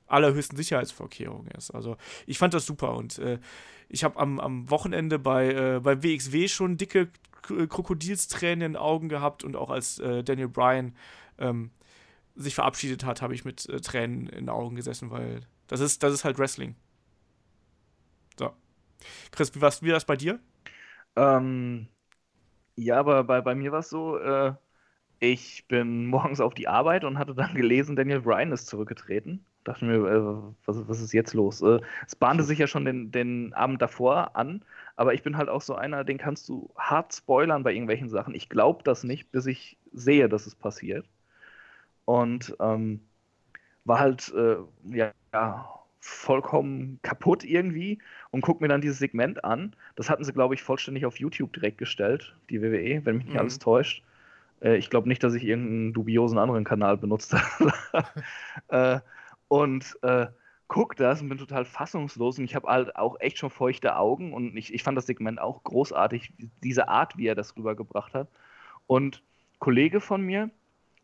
allerhöchsten 0.07 0.57
Sicherheitsvorkehrungen 0.57 1.49
ist. 1.51 1.71
Also 1.71 1.95
ich 2.27 2.37
fand 2.37 2.53
das 2.53 2.65
super 2.65 2.95
und 2.95 3.17
äh, 3.19 3.39
ich 3.87 4.03
habe 4.03 4.19
am, 4.19 4.39
am 4.39 4.69
Wochenende 4.69 5.19
bei, 5.19 5.51
äh, 5.51 5.79
bei 5.79 6.03
WXW 6.03 6.47
schon 6.47 6.77
dicke 6.77 7.09
Krokodilstränen 7.41 8.61
in 8.61 8.71
den 8.73 8.77
Augen 8.77 9.09
gehabt 9.09 9.43
und 9.43 9.55
auch 9.55 9.69
als 9.69 9.99
äh, 9.99 10.23
Daniel 10.23 10.47
Bryan 10.47 10.93
ähm, 11.39 11.71
sich 12.35 12.55
verabschiedet 12.55 13.03
hat, 13.03 13.21
habe 13.21 13.33
ich 13.33 13.45
mit 13.45 13.67
äh, 13.67 13.81
Tränen 13.81 14.27
in 14.27 14.45
den 14.45 14.49
Augen 14.49 14.75
gesessen, 14.75 15.09
weil 15.09 15.41
das 15.71 15.79
ist, 15.79 16.03
das 16.03 16.13
ist 16.13 16.25
halt 16.25 16.37
Wrestling. 16.37 16.75
So. 18.37 18.53
Chris, 19.31 19.55
wie 19.55 19.61
war 19.61 19.71
wie 19.81 19.89
das 19.89 20.05
bei 20.05 20.17
dir? 20.17 20.39
Ähm, 21.15 21.87
ja, 22.75 22.99
aber 22.99 23.23
bei, 23.25 23.41
bei 23.41 23.55
mir 23.55 23.71
war 23.71 23.79
es 23.79 23.89
so, 23.89 24.17
äh, 24.17 24.53
ich 25.19 25.67
bin 25.67 26.07
morgens 26.07 26.41
auf 26.41 26.53
die 26.55 26.67
Arbeit 26.67 27.05
und 27.05 27.19
hatte 27.19 27.35
dann 27.35 27.55
gelesen, 27.55 27.95
Daniel 27.95 28.21
Bryan 28.21 28.51
ist 28.51 28.67
zurückgetreten. 28.67 29.45
Dachte 29.63 29.85
mir, 29.85 29.95
äh, 29.95 30.55
was, 30.65 30.87
was 30.89 31.01
ist 31.01 31.13
jetzt 31.13 31.33
los? 31.33 31.61
Äh, 31.61 31.79
es 32.07 32.15
bahnte 32.15 32.43
sich 32.43 32.59
ja 32.59 32.67
schon 32.67 32.85
den, 32.85 33.11
den 33.11 33.53
Abend 33.53 33.81
davor 33.81 34.35
an, 34.35 34.65
aber 34.97 35.13
ich 35.13 35.23
bin 35.23 35.37
halt 35.37 35.49
auch 35.49 35.61
so 35.61 35.75
einer, 35.75 36.03
den 36.03 36.17
kannst 36.17 36.49
du 36.49 36.71
hart 36.77 37.13
spoilern 37.15 37.63
bei 37.63 37.73
irgendwelchen 37.73 38.09
Sachen. 38.09 38.35
Ich 38.35 38.49
glaube 38.49 38.83
das 38.83 39.03
nicht, 39.05 39.31
bis 39.31 39.45
ich 39.47 39.77
sehe, 39.93 40.29
dass 40.29 40.47
es 40.47 40.55
passiert. 40.55 41.07
Und 42.05 42.55
ähm, 42.59 43.01
war 43.85 43.99
halt, 43.99 44.33
äh, 44.35 44.57
ja, 44.85 45.13
vollkommen 46.01 46.99
kaputt 47.03 47.43
irgendwie 47.43 47.99
und 48.31 48.41
guck 48.41 48.59
mir 48.59 48.67
dann 48.67 48.81
dieses 48.81 48.97
Segment 48.99 49.43
an. 49.43 49.75
Das 49.95 50.09
hatten 50.09 50.23
sie, 50.23 50.33
glaube 50.33 50.55
ich, 50.55 50.63
vollständig 50.63 51.05
auf 51.05 51.19
YouTube 51.19 51.53
direkt 51.53 51.77
gestellt, 51.77 52.35
die 52.49 52.61
WWE, 52.61 53.05
wenn 53.05 53.17
mich 53.17 53.25
nicht 53.25 53.33
mhm. 53.35 53.39
alles 53.39 53.59
täuscht. 53.59 54.03
Äh, 54.61 54.77
ich 54.77 54.89
glaube 54.89 55.07
nicht, 55.07 55.23
dass 55.23 55.33
ich 55.33 55.43
irgendeinen 55.43 55.93
dubiosen 55.93 56.37
anderen 56.37 56.63
Kanal 56.63 56.97
benutzt 56.97 57.33
habe. 57.93 58.03
äh, 58.69 58.99
und 59.47 59.97
äh, 60.01 60.27
guck 60.67 60.95
das 60.95 61.21
und 61.21 61.29
bin 61.29 61.37
total 61.37 61.65
fassungslos 61.65 62.39
und 62.39 62.45
ich 62.45 62.55
habe 62.55 62.69
halt 62.69 62.95
auch 62.95 63.19
echt 63.19 63.37
schon 63.37 63.49
feuchte 63.49 63.97
Augen 63.97 64.33
und 64.33 64.55
ich, 64.55 64.73
ich 64.73 64.83
fand 64.83 64.97
das 64.97 65.05
Segment 65.05 65.39
auch 65.39 65.63
großartig, 65.63 66.33
diese 66.63 66.87
Art, 66.87 67.17
wie 67.17 67.27
er 67.27 67.35
das 67.35 67.57
rübergebracht 67.57 68.13
hat. 68.13 68.29
Und 68.87 69.21
Kollege 69.59 69.99
von 69.99 70.21
mir, 70.21 70.49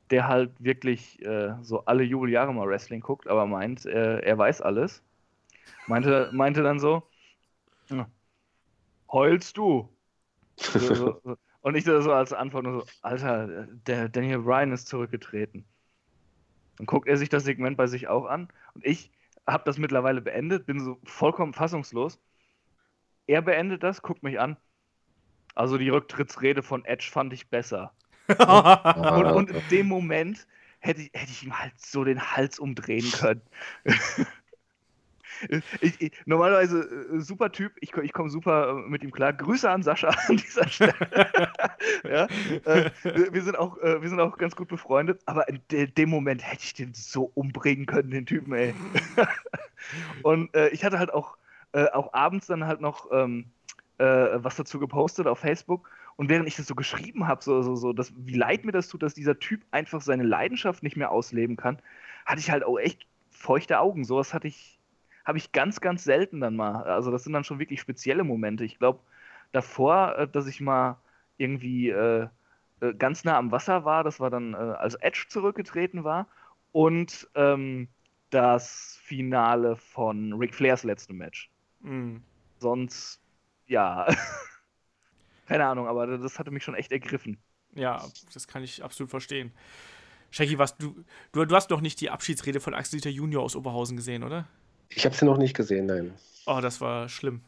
der 0.09 0.27
halt 0.27 0.51
wirklich 0.63 1.23
äh, 1.25 1.55
so 1.61 1.85
alle 1.85 2.03
Jubeljahre 2.03 2.53
mal 2.53 2.67
Wrestling 2.67 3.01
guckt, 3.01 3.27
aber 3.27 3.45
meint, 3.45 3.85
äh, 3.85 4.19
er 4.19 4.37
weiß 4.37 4.61
alles. 4.61 5.03
Meinte, 5.87 6.29
meinte 6.33 6.63
dann 6.63 6.79
so, 6.79 7.03
heulst 9.11 9.57
du? 9.57 9.89
So, 10.55 10.79
so, 10.79 10.95
so. 11.23 11.37
Und 11.61 11.75
ich 11.75 11.83
so 11.83 12.13
als 12.13 12.31
Antwort 12.31 12.63
nur 12.63 12.81
so, 12.81 12.87
Alter, 13.01 13.67
der 13.67 14.07
Daniel 14.07 14.39
Bryan 14.39 14.71
ist 14.71 14.87
zurückgetreten. 14.87 15.65
Dann 16.77 16.85
guckt 16.85 17.07
er 17.07 17.17
sich 17.17 17.29
das 17.29 17.43
Segment 17.43 17.75
bei 17.75 17.87
sich 17.87 18.07
auch 18.07 18.25
an 18.25 18.47
und 18.73 18.85
ich 18.85 19.11
habe 19.45 19.63
das 19.65 19.77
mittlerweile 19.77 20.21
beendet, 20.21 20.65
bin 20.65 20.79
so 20.79 20.99
vollkommen 21.03 21.53
fassungslos. 21.53 22.19
Er 23.25 23.41
beendet 23.41 23.83
das, 23.83 24.01
guckt 24.01 24.23
mich 24.23 24.39
an. 24.39 24.57
Also 25.55 25.77
die 25.77 25.89
Rücktrittsrede 25.89 26.61
von 26.63 26.85
Edge 26.85 27.09
fand 27.11 27.33
ich 27.33 27.49
besser 27.49 27.93
und, 28.27 29.25
und, 29.25 29.49
in 29.51 29.61
dem 29.71 29.87
Moment 29.87 30.47
hätte 30.79 31.01
ich, 31.01 31.11
hätte 31.13 31.31
ich 31.31 31.43
ihm 31.43 31.57
halt 31.57 31.73
so 31.77 32.03
den 32.03 32.21
Hals 32.21 32.59
umdrehen 32.59 33.09
können. 33.11 33.41
Ich, 35.81 36.01
ich, 36.01 36.11
normalerweise 36.25 36.81
äh, 37.13 37.19
super 37.19 37.51
Typ, 37.51 37.73
ich, 37.79 37.95
ich 37.95 38.13
komme 38.13 38.29
super 38.29 38.69
äh, 38.69 38.73
mit 38.73 39.03
ihm 39.03 39.11
klar. 39.11 39.33
Grüße 39.33 39.69
an 39.69 39.83
Sascha 39.83 40.09
an 40.27 40.37
dieser 40.37 40.67
Stelle. 40.69 40.93
ja, 42.03 42.27
äh, 42.65 42.89
wir, 43.03 43.33
wir, 43.33 43.43
sind 43.43 43.57
auch, 43.57 43.77
äh, 43.79 44.01
wir 44.01 44.09
sind 44.09 44.19
auch 44.19 44.37
ganz 44.37 44.55
gut 44.55 44.67
befreundet, 44.67 45.21
aber 45.25 45.47
in 45.47 45.59
de, 45.71 45.87
dem 45.87 46.09
Moment 46.09 46.43
hätte 46.43 46.63
ich 46.63 46.73
den 46.73 46.93
so 46.93 47.31
umbringen 47.35 47.85
können, 47.85 48.11
den 48.11 48.25
Typen, 48.25 48.53
ey. 48.53 48.73
Und 50.23 50.53
äh, 50.55 50.69
ich 50.69 50.83
hatte 50.83 50.99
halt 50.99 51.13
auch, 51.13 51.37
äh, 51.73 51.85
auch 51.89 52.13
abends 52.13 52.47
dann 52.47 52.65
halt 52.65 52.81
noch 52.81 53.11
ähm, 53.11 53.51
was 53.99 54.55
dazu 54.55 54.77
gepostet 54.79 55.25
auf 55.25 55.39
Facebook 55.39 55.89
und 56.17 56.29
während 56.29 56.47
ich 56.47 56.55
das 56.55 56.67
so 56.67 56.75
geschrieben 56.75 57.27
habe, 57.27 57.43
so, 57.43 57.61
so, 57.61 57.75
so, 57.75 57.93
dass, 57.93 58.11
wie 58.17 58.33
leid 58.33 58.65
mir 58.65 58.71
das 58.71 58.87
tut, 58.87 59.03
dass 59.03 59.13
dieser 59.13 59.39
Typ 59.39 59.61
einfach 59.71 60.01
seine 60.01 60.23
Leidenschaft 60.23 60.83
nicht 60.83 60.97
mehr 60.97 61.11
ausleben 61.11 61.55
kann, 61.55 61.79
hatte 62.25 62.39
ich 62.39 62.51
halt 62.51 62.63
auch 62.63 62.77
echt 62.79 63.07
feuchte 63.29 63.79
Augen. 63.79 64.03
Sowas 64.03 64.33
hatte 64.33 64.47
ich, 64.47 64.79
habe 65.25 65.37
ich 65.37 65.51
ganz, 65.51 65.79
ganz 65.79 66.03
selten 66.03 66.41
dann 66.41 66.55
mal. 66.55 66.83
Also 66.83 67.11
das 67.11 67.23
sind 67.23 67.33
dann 67.33 67.43
schon 67.43 67.59
wirklich 67.59 67.79
spezielle 67.79 68.23
Momente. 68.23 68.65
Ich 68.65 68.79
glaube, 68.79 68.99
davor, 69.51 70.17
äh, 70.17 70.27
dass 70.27 70.47
ich 70.47 70.59
mal 70.59 70.97
irgendwie 71.37 71.89
äh, 71.89 72.27
äh, 72.81 72.93
ganz 72.95 73.23
nah 73.23 73.37
am 73.37 73.51
Wasser 73.51 73.85
war, 73.85 74.03
das 74.03 74.19
war 74.19 74.31
dann, 74.31 74.53
äh, 74.53 74.57
als 74.57 74.95
Edge 74.95 75.27
zurückgetreten 75.29 76.03
war 76.03 76.27
und 76.71 77.29
ähm, 77.35 77.89
das 78.31 78.99
Finale 79.03 79.75
von 79.75 80.33
Ric 80.33 80.55
Flairs 80.55 80.83
letztem 80.83 81.17
Match. 81.17 81.49
Mhm. 81.81 82.23
Sonst, 82.57 83.21
ja. 83.67 84.07
Keine 85.47 85.65
Ahnung, 85.65 85.87
aber 85.87 86.17
das 86.17 86.39
hatte 86.39 86.51
mich 86.51 86.63
schon 86.63 86.75
echt 86.75 86.91
ergriffen. 86.91 87.37
Ja, 87.73 88.05
das 88.33 88.47
kann 88.47 88.63
ich 88.63 88.83
absolut 88.83 89.09
verstehen. 89.09 89.51
Shaggy, 90.29 90.59
was, 90.59 90.77
du, 90.77 91.03
du, 91.31 91.45
du 91.45 91.55
hast 91.55 91.69
noch 91.69 91.79
nicht 91.81 92.01
die 92.01 92.09
Abschiedsrede 92.09 92.59
von 92.59 92.73
Axel 92.73 92.99
Dieter 92.99 93.09
Junior 93.09 93.43
aus 93.43 93.55
Oberhausen 93.55 93.95
gesehen, 93.95 94.23
oder? 94.23 94.45
Ich 94.89 95.05
habe 95.05 95.15
sie 95.15 95.25
noch 95.25 95.37
nicht 95.37 95.55
gesehen, 95.55 95.85
nein. 95.85 96.13
Oh, 96.45 96.59
das 96.61 96.81
war 96.81 97.07
schlimm. 97.07 97.41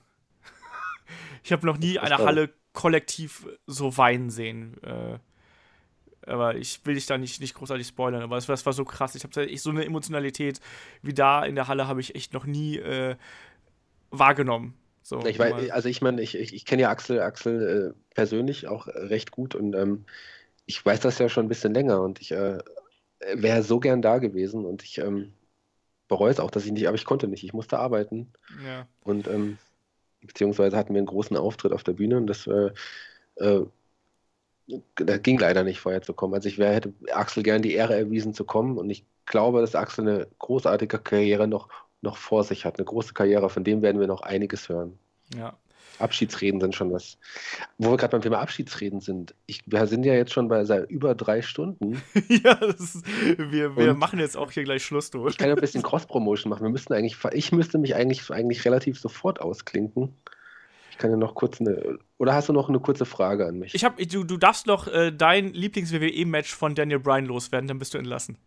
ich 1.43 1.51
habe 1.51 1.65
noch 1.65 1.77
nie 1.77 1.99
eine 1.99 2.17
Halle 2.17 2.53
kollektiv 2.71 3.47
so 3.67 3.97
weinen 3.97 4.29
sehen. 4.29 4.81
Äh, 4.83 5.19
aber 6.25 6.55
ich 6.55 6.85
will 6.85 6.95
dich 6.95 7.05
da 7.05 7.17
nicht, 7.17 7.41
nicht 7.41 7.55
großartig 7.55 7.87
spoilern, 7.87 8.21
aber 8.21 8.35
das 8.35 8.47
war, 8.47 8.53
das 8.53 8.65
war 8.65 8.73
so 8.73 8.85
krass. 8.85 9.15
Ich 9.15 9.23
habe 9.23 9.57
so 9.57 9.69
eine 9.69 9.83
Emotionalität 9.83 10.61
wie 11.01 11.13
da 11.13 11.43
in 11.43 11.55
der 11.55 11.67
Halle 11.67 11.87
habe 11.87 12.01
ich 12.01 12.15
echt 12.15 12.33
noch 12.33 12.45
nie 12.45 12.77
äh, 12.77 13.15
wahrgenommen. 14.11 14.75
So, 15.09 15.25
ich 15.25 15.39
weiß, 15.39 15.71
also 15.71 15.89
ich 15.89 16.03
meine, 16.03 16.21
ich, 16.21 16.35
ich, 16.35 16.53
ich 16.53 16.65
kenne 16.65 16.83
ja 16.83 16.91
Axel, 16.91 17.19
Axel 17.19 17.95
äh, 17.97 18.13
persönlich 18.13 18.67
auch 18.67 18.85
recht 18.85 19.31
gut 19.31 19.55
und 19.55 19.73
ähm, 19.73 20.05
ich 20.67 20.85
weiß 20.85 20.99
das 20.99 21.17
ja 21.17 21.29
schon 21.29 21.47
ein 21.47 21.49
bisschen 21.49 21.73
länger 21.73 21.99
und 22.03 22.21
ich 22.21 22.31
äh, 22.31 22.59
wäre 23.33 23.63
so 23.63 23.79
gern 23.79 24.03
da 24.03 24.19
gewesen 24.19 24.65
und 24.65 24.83
ich 24.83 24.99
ähm, 24.99 25.33
bereue 26.07 26.29
es 26.29 26.39
auch, 26.39 26.51
dass 26.51 26.65
ich 26.65 26.71
nicht, 26.71 26.87
aber 26.87 26.93
ich 26.93 27.05
konnte 27.05 27.27
nicht, 27.27 27.43
ich 27.43 27.53
musste 27.53 27.79
arbeiten. 27.79 28.31
Ja. 28.63 28.87
Und 29.01 29.27
ähm, 29.27 29.57
beziehungsweise 30.21 30.77
hatten 30.77 30.93
wir 30.93 30.99
einen 30.99 31.07
großen 31.07 31.37
Auftritt 31.37 31.73
auf 31.73 31.83
der 31.83 31.93
Bühne 31.93 32.17
und 32.17 32.27
das 32.27 32.45
äh, 32.45 32.69
äh, 33.37 33.65
das 34.93 35.23
ging 35.23 35.39
leider 35.39 35.63
nicht 35.63 35.79
vorher 35.79 36.03
zu 36.03 36.13
kommen. 36.13 36.35
Also 36.35 36.47
ich 36.47 36.59
wär, 36.59 36.71
hätte 36.71 36.93
Axel 37.11 37.41
gern 37.41 37.63
die 37.63 37.73
Ehre 37.73 37.95
erwiesen 37.95 38.35
zu 38.35 38.45
kommen 38.45 38.77
und 38.77 38.91
ich 38.91 39.07
glaube, 39.25 39.61
dass 39.61 39.73
Axel 39.73 40.07
eine 40.07 40.27
großartige 40.37 40.99
Karriere 40.99 41.47
noch, 41.47 41.69
noch 42.01 42.17
vor 42.17 42.43
sich 42.43 42.65
hat, 42.65 42.77
eine 42.77 42.85
große 42.85 43.13
Karriere, 43.13 43.49
von 43.49 43.63
dem 43.63 43.81
werden 43.81 43.99
wir 43.99 44.07
noch 44.07 44.21
einiges 44.21 44.69
hören. 44.69 44.97
Ja. 45.35 45.57
Abschiedsreden 45.99 46.61
sind 46.61 46.75
schon 46.75 46.91
was. 46.91 47.17
Wo 47.77 47.91
wir 47.91 47.97
gerade 47.97 48.11
beim 48.11 48.21
Thema 48.21 48.39
Abschiedsreden 48.39 49.01
sind, 49.01 49.35
ich, 49.45 49.61
wir 49.65 49.85
sind 49.87 50.05
ja 50.05 50.13
jetzt 50.13 50.31
schon 50.31 50.47
bei 50.47 50.63
seit 50.65 50.89
über 50.89 51.13
drei 51.15 51.41
Stunden. 51.41 52.01
ja, 52.29 52.53
ist, 52.53 53.03
wir, 53.37 53.75
wir 53.75 53.93
machen 53.93 54.19
jetzt 54.19 54.37
auch 54.37 54.51
hier 54.51 54.63
gleich 54.63 54.83
Schluss 54.83 55.11
durch. 55.11 55.31
Ich 55.31 55.37
kann 55.37 55.49
ja 55.49 55.55
ein 55.55 55.61
bisschen 55.61 55.83
Cross-Promotion 55.83 56.49
machen. 56.49 56.63
Wir 56.63 56.69
müssten 56.69 56.93
eigentlich, 56.93 57.17
ich 57.33 57.51
müsste 57.51 57.77
mich 57.77 57.95
eigentlich, 57.95 58.29
eigentlich 58.31 58.65
relativ 58.65 58.99
sofort 58.99 59.41
ausklinken. 59.41 60.15
Ich 60.91 60.97
kann 60.97 61.11
ja 61.11 61.17
noch 61.17 61.35
kurz 61.35 61.59
eine. 61.61 61.99
Oder 62.17 62.33
hast 62.33 62.49
du 62.49 62.53
noch 62.53 62.69
eine 62.69 62.79
kurze 62.79 63.05
Frage 63.05 63.45
an 63.45 63.59
mich? 63.59 63.75
Ich 63.75 63.85
hab, 63.85 63.97
du, 63.97 64.23
du 64.23 64.37
darfst 64.37 64.67
noch 64.67 64.87
äh, 64.87 65.11
dein 65.11 65.53
Lieblings-WWE-Match 65.53 66.53
von 66.53 66.75
Daniel 66.75 66.99
Bryan 66.99 67.25
loswerden, 67.25 67.67
dann 67.67 67.79
bist 67.79 67.93
du 67.93 67.97
entlassen. 67.97 68.37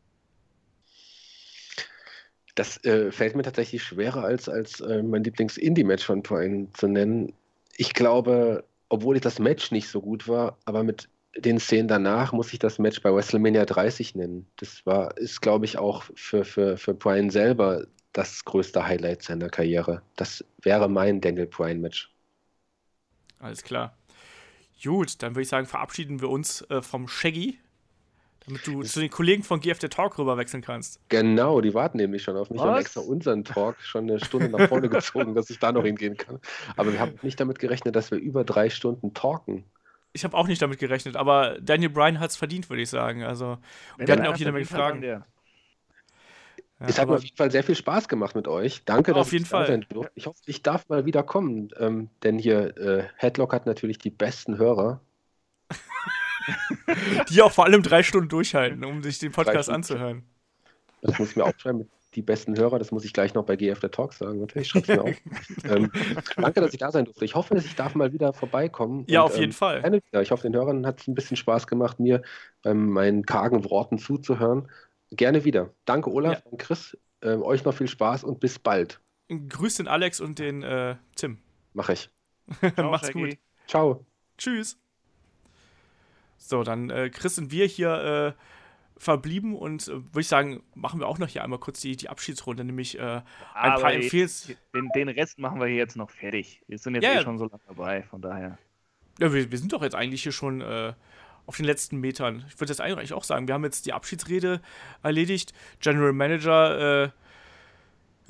Das 2.54 2.82
äh, 2.84 3.10
fällt 3.10 3.34
mir 3.34 3.42
tatsächlich 3.42 3.82
schwerer 3.82 4.24
als, 4.24 4.48
als 4.48 4.80
äh, 4.80 5.02
mein 5.02 5.24
Lieblings-Indie-Match 5.24 6.04
von 6.04 6.22
Bryan 6.22 6.68
zu 6.74 6.86
nennen 6.86 7.32
ich 7.76 7.94
glaube, 7.94 8.64
obwohl 8.88 9.16
ich 9.16 9.22
das 9.22 9.38
Match 9.38 9.70
nicht 9.70 9.88
so 9.88 10.00
gut 10.00 10.28
war, 10.28 10.58
aber 10.64 10.82
mit 10.82 11.08
den 11.36 11.58
Szenen 11.58 11.88
danach 11.88 12.32
muss 12.32 12.52
ich 12.52 12.58
das 12.58 12.78
Match 12.78 13.00
bei 13.00 13.12
WrestleMania 13.12 13.64
30 13.64 14.14
nennen. 14.14 14.46
Das 14.56 14.84
war, 14.84 15.16
ist, 15.16 15.40
glaube 15.40 15.64
ich, 15.64 15.78
auch 15.78 16.04
für, 16.14 16.44
für, 16.44 16.76
für 16.76 16.92
Brian 16.92 17.30
selber 17.30 17.86
das 18.12 18.44
größte 18.44 18.84
Highlight 18.84 19.22
seiner 19.22 19.48
Karriere. 19.48 20.02
Das 20.16 20.44
wäre 20.60 20.88
mein 20.90 21.22
Daniel 21.22 21.46
Bryan-Match. 21.46 22.12
Alles 23.38 23.62
klar. 23.62 23.96
Gut, 24.82 25.22
dann 25.22 25.32
würde 25.34 25.42
ich 25.42 25.48
sagen, 25.48 25.66
verabschieden 25.66 26.20
wir 26.20 26.28
uns 26.28 26.62
äh, 26.68 26.82
vom 26.82 27.08
Shaggy. 27.08 27.58
Damit 28.46 28.66
du 28.66 28.82
zu 28.82 29.00
den 29.00 29.10
Kollegen 29.10 29.42
von 29.42 29.60
GF 29.60 29.78
der 29.78 29.90
Talk 29.90 30.18
rüber 30.18 30.36
wechseln 30.36 30.62
kannst. 30.62 31.00
Genau, 31.08 31.60
die 31.60 31.74
warten 31.74 31.98
nämlich 31.98 32.22
schon 32.22 32.36
auf 32.36 32.50
mich. 32.50 32.60
Wir 32.60 32.66
haben 32.66 32.80
extra 32.80 33.00
unseren 33.00 33.44
Talk 33.44 33.76
schon 33.80 34.10
eine 34.10 34.18
Stunde 34.18 34.48
nach 34.48 34.68
vorne 34.68 34.88
gezogen, 34.90 35.34
dass 35.34 35.50
ich 35.50 35.58
da 35.58 35.72
noch 35.72 35.84
hingehen 35.84 36.16
kann. 36.16 36.40
Aber 36.76 36.92
wir 36.92 37.00
haben 37.00 37.18
nicht 37.22 37.38
damit 37.38 37.58
gerechnet, 37.58 37.94
dass 37.94 38.10
wir 38.10 38.18
über 38.18 38.44
drei 38.44 38.70
Stunden 38.70 39.14
talken. 39.14 39.64
Ich 40.12 40.24
habe 40.24 40.36
auch 40.36 40.46
nicht 40.46 40.60
damit 40.60 40.78
gerechnet, 40.78 41.16
aber 41.16 41.56
Daniel 41.60 41.90
Bryan 41.90 42.20
hat 42.20 42.30
es 42.30 42.36
verdient, 42.36 42.68
würde 42.68 42.82
ich 42.82 42.90
sagen. 42.90 43.22
Also, 43.22 43.58
wir 43.96 44.12
hatten 44.12 44.26
auch 44.26 44.36
jede 44.36 44.52
Menge 44.52 44.66
Fragen. 44.66 45.02
Ja, 45.02 45.24
es 46.88 46.98
hat 46.98 47.08
mir 47.08 47.14
auf 47.14 47.24
jeden 47.24 47.36
Fall 47.36 47.50
sehr 47.50 47.62
viel 47.62 47.76
Spaß 47.76 48.08
gemacht 48.08 48.34
mit 48.34 48.48
euch. 48.48 48.84
Danke, 48.84 49.12
dass 49.12 49.28
auf 49.28 49.32
jeden 49.32 49.44
Fall. 49.44 49.66
sein 49.66 49.86
durfte. 49.88 50.12
Ich 50.14 50.26
hoffe, 50.26 50.40
ich 50.46 50.62
darf 50.62 50.88
mal 50.88 51.06
wieder 51.06 51.22
kommen, 51.22 51.70
ähm, 51.78 52.10
denn 52.22 52.38
hier 52.38 52.76
äh, 52.76 53.04
Headlock 53.16 53.52
hat 53.52 53.66
natürlich 53.66 53.98
die 53.98 54.10
besten 54.10 54.58
Hörer. 54.58 55.00
die 57.30 57.42
auch 57.42 57.52
vor 57.52 57.64
allem 57.64 57.82
drei 57.82 58.02
Stunden 58.02 58.28
durchhalten, 58.28 58.84
um 58.84 59.02
sich 59.02 59.18
den 59.18 59.32
Podcast 59.32 59.70
anzuhören. 59.70 60.24
Das 61.02 61.18
muss 61.18 61.30
ich 61.30 61.36
mir 61.36 61.44
aufschreiben. 61.44 61.88
Die 62.14 62.22
besten 62.22 62.58
Hörer, 62.58 62.78
das 62.78 62.92
muss 62.92 63.06
ich 63.06 63.14
gleich 63.14 63.32
noch 63.32 63.44
bei 63.44 63.56
GF 63.56 63.80
der 63.80 63.90
Talk 63.90 64.12
sagen. 64.12 64.40
Natürlich, 64.40 64.68
schreib's 64.68 64.88
mir 64.88 65.02
auf. 65.02 65.16
ähm, 65.64 65.90
danke, 66.36 66.60
dass 66.60 66.74
ich 66.74 66.78
da 66.78 66.92
sein 66.92 67.06
durfte. 67.06 67.24
Ich 67.24 67.34
hoffe, 67.34 67.54
dass 67.54 67.64
ich 67.64 67.74
darf 67.74 67.94
mal 67.94 68.12
wieder 68.12 68.34
vorbeikommen. 68.34 69.04
Ja, 69.08 69.22
und, 69.22 69.30
auf 69.30 69.36
jeden 69.38 69.50
ähm, 69.50 69.52
Fall. 69.52 70.00
Ich 70.20 70.30
hoffe, 70.30 70.42
den 70.42 70.54
Hörern 70.54 70.86
hat 70.86 71.00
es 71.00 71.08
ein 71.08 71.14
bisschen 71.14 71.38
Spaß 71.38 71.66
gemacht, 71.66 71.98
mir 72.00 72.22
bei 72.62 72.74
meinen 72.74 73.24
kargen 73.24 73.64
Worten 73.64 73.98
zuzuhören. 73.98 74.68
Gerne 75.10 75.44
wieder. 75.44 75.70
Danke, 75.86 76.10
Olaf 76.10 76.42
ja. 76.44 76.50
und 76.50 76.58
Chris. 76.58 76.96
Ähm, 77.22 77.42
euch 77.42 77.64
noch 77.64 77.74
viel 77.74 77.88
Spaß 77.88 78.24
und 78.24 78.40
bis 78.40 78.58
bald. 78.58 79.00
Grüß 79.28 79.76
den 79.76 79.88
Alex 79.88 80.20
und 80.20 80.38
den 80.38 80.62
äh, 80.62 80.96
Tim. 81.16 81.38
Mach 81.72 81.88
ich. 81.88 82.10
Ciao, 82.74 82.90
Macht's 82.90 83.12
gut. 83.12 83.38
Ciao. 83.66 84.04
Tschüss. 84.36 84.78
So, 86.44 86.64
dann, 86.64 86.90
äh, 86.90 87.08
Chris, 87.10 87.36
sind 87.36 87.52
wir 87.52 87.66
hier 87.66 88.34
äh, 88.36 88.42
verblieben 89.00 89.56
und 89.56 89.86
äh, 89.88 89.92
würde 89.92 90.20
ich 90.20 90.28
sagen, 90.28 90.62
machen 90.74 91.00
wir 91.00 91.06
auch 91.06 91.18
noch 91.18 91.28
hier 91.28 91.44
einmal 91.44 91.60
kurz 91.60 91.80
die, 91.80 91.96
die 91.96 92.08
Abschiedsrunde, 92.08 92.64
nämlich 92.64 92.98
äh, 92.98 93.22
ein 93.54 93.80
paar 93.80 93.92
Empfehls. 93.92 94.52
Den, 94.74 94.88
den, 94.94 95.08
Rest 95.08 95.38
machen 95.38 95.60
wir 95.60 95.66
hier 95.66 95.76
jetzt 95.76 95.96
noch 95.96 96.10
fertig. 96.10 96.62
Wir 96.66 96.78
sind 96.78 96.96
jetzt 96.96 97.04
ja, 97.04 97.20
eh 97.20 97.22
schon 97.22 97.38
so 97.38 97.46
lange 97.46 97.62
dabei, 97.66 98.02
von 98.02 98.20
daher. 98.20 98.58
Ja, 99.20 99.32
wir, 99.32 99.50
wir 99.50 99.58
sind 99.58 99.72
doch 99.72 99.82
jetzt 99.82 99.94
eigentlich 99.94 100.24
hier 100.24 100.32
schon 100.32 100.60
äh, 100.60 100.94
auf 101.46 101.56
den 101.56 101.64
letzten 101.64 101.98
Metern. 101.98 102.44
Ich 102.48 102.60
würde 102.60 102.72
jetzt 102.72 102.80
eigentlich 102.80 103.12
auch 103.12 103.24
sagen, 103.24 103.46
wir 103.46 103.54
haben 103.54 103.64
jetzt 103.64 103.86
die 103.86 103.92
Abschiedsrede 103.92 104.60
erledigt. 105.02 105.52
General 105.80 106.12
Manager 106.12 107.04
äh, 107.04 107.10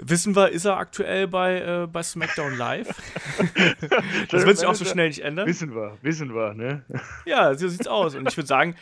Wissen 0.05 0.35
wir, 0.35 0.51
ist 0.51 0.65
er 0.65 0.79
aktuell 0.79 1.29
bei, 1.29 1.61
äh, 1.61 1.87
bei 1.87 2.03
SmackDown 2.03 2.57
Live? 2.57 2.89
das 4.31 4.45
wird 4.45 4.59
sich 4.59 4.67
auch 4.67 4.75
so 4.75 4.85
schnell 4.85 5.09
nicht 5.09 5.21
ändern. 5.21 5.47
Wissen 5.47 5.75
wir, 5.75 5.97
wissen 6.03 6.35
wir, 6.35 6.55
ne? 6.55 6.85
Ja, 7.25 7.55
so 7.55 7.69
sieht's 7.69 7.87
aus. 7.87 8.15
Und 8.17 8.29
ich 8.29 8.37
würde 8.37 8.49
sagen, 8.49 8.75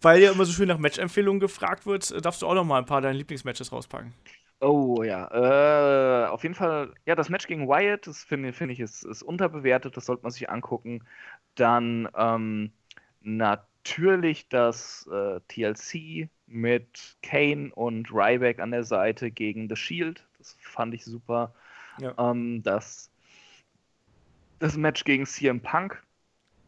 weil 0.00 0.20
ja 0.20 0.30
immer 0.30 0.44
so 0.44 0.52
schön 0.52 0.68
nach 0.68 0.78
Match-Empfehlungen 0.78 1.40
gefragt 1.40 1.84
wird, 1.86 2.24
darfst 2.24 2.42
du 2.42 2.46
auch 2.46 2.54
noch 2.54 2.64
mal 2.64 2.78
ein 2.78 2.86
paar 2.86 3.00
deiner 3.00 3.18
Lieblingsmatches 3.18 3.72
rauspacken. 3.72 4.14
Oh 4.60 5.02
ja, 5.02 6.24
äh, 6.24 6.28
auf 6.28 6.42
jeden 6.42 6.54
Fall, 6.54 6.92
ja, 7.06 7.14
das 7.14 7.28
Match 7.28 7.46
gegen 7.46 7.68
Wyatt, 7.68 8.06
das 8.06 8.24
finde 8.24 8.52
find 8.52 8.72
ich, 8.72 8.80
ist, 8.80 9.04
ist 9.04 9.22
unterbewertet, 9.22 9.96
das 9.96 10.06
sollte 10.06 10.22
man 10.22 10.32
sich 10.32 10.50
angucken. 10.50 11.04
Dann 11.54 12.08
ähm, 12.16 12.72
natürlich 13.20 14.48
das 14.48 15.08
äh, 15.12 15.40
TLC 15.48 16.28
mit 16.48 17.16
Kane 17.22 17.70
und 17.74 18.10
Ryback 18.12 18.58
an 18.58 18.70
der 18.70 18.84
Seite 18.84 19.30
gegen 19.30 19.68
The 19.68 19.76
Shield. 19.76 20.26
Das 20.38 20.56
fand 20.60 20.94
ich 20.94 21.04
super. 21.04 21.54
Ja. 22.00 22.14
Ähm, 22.18 22.62
das, 22.62 23.10
das 24.58 24.76
Match 24.76 25.04
gegen 25.04 25.26
CM 25.26 25.60
Punk 25.60 26.02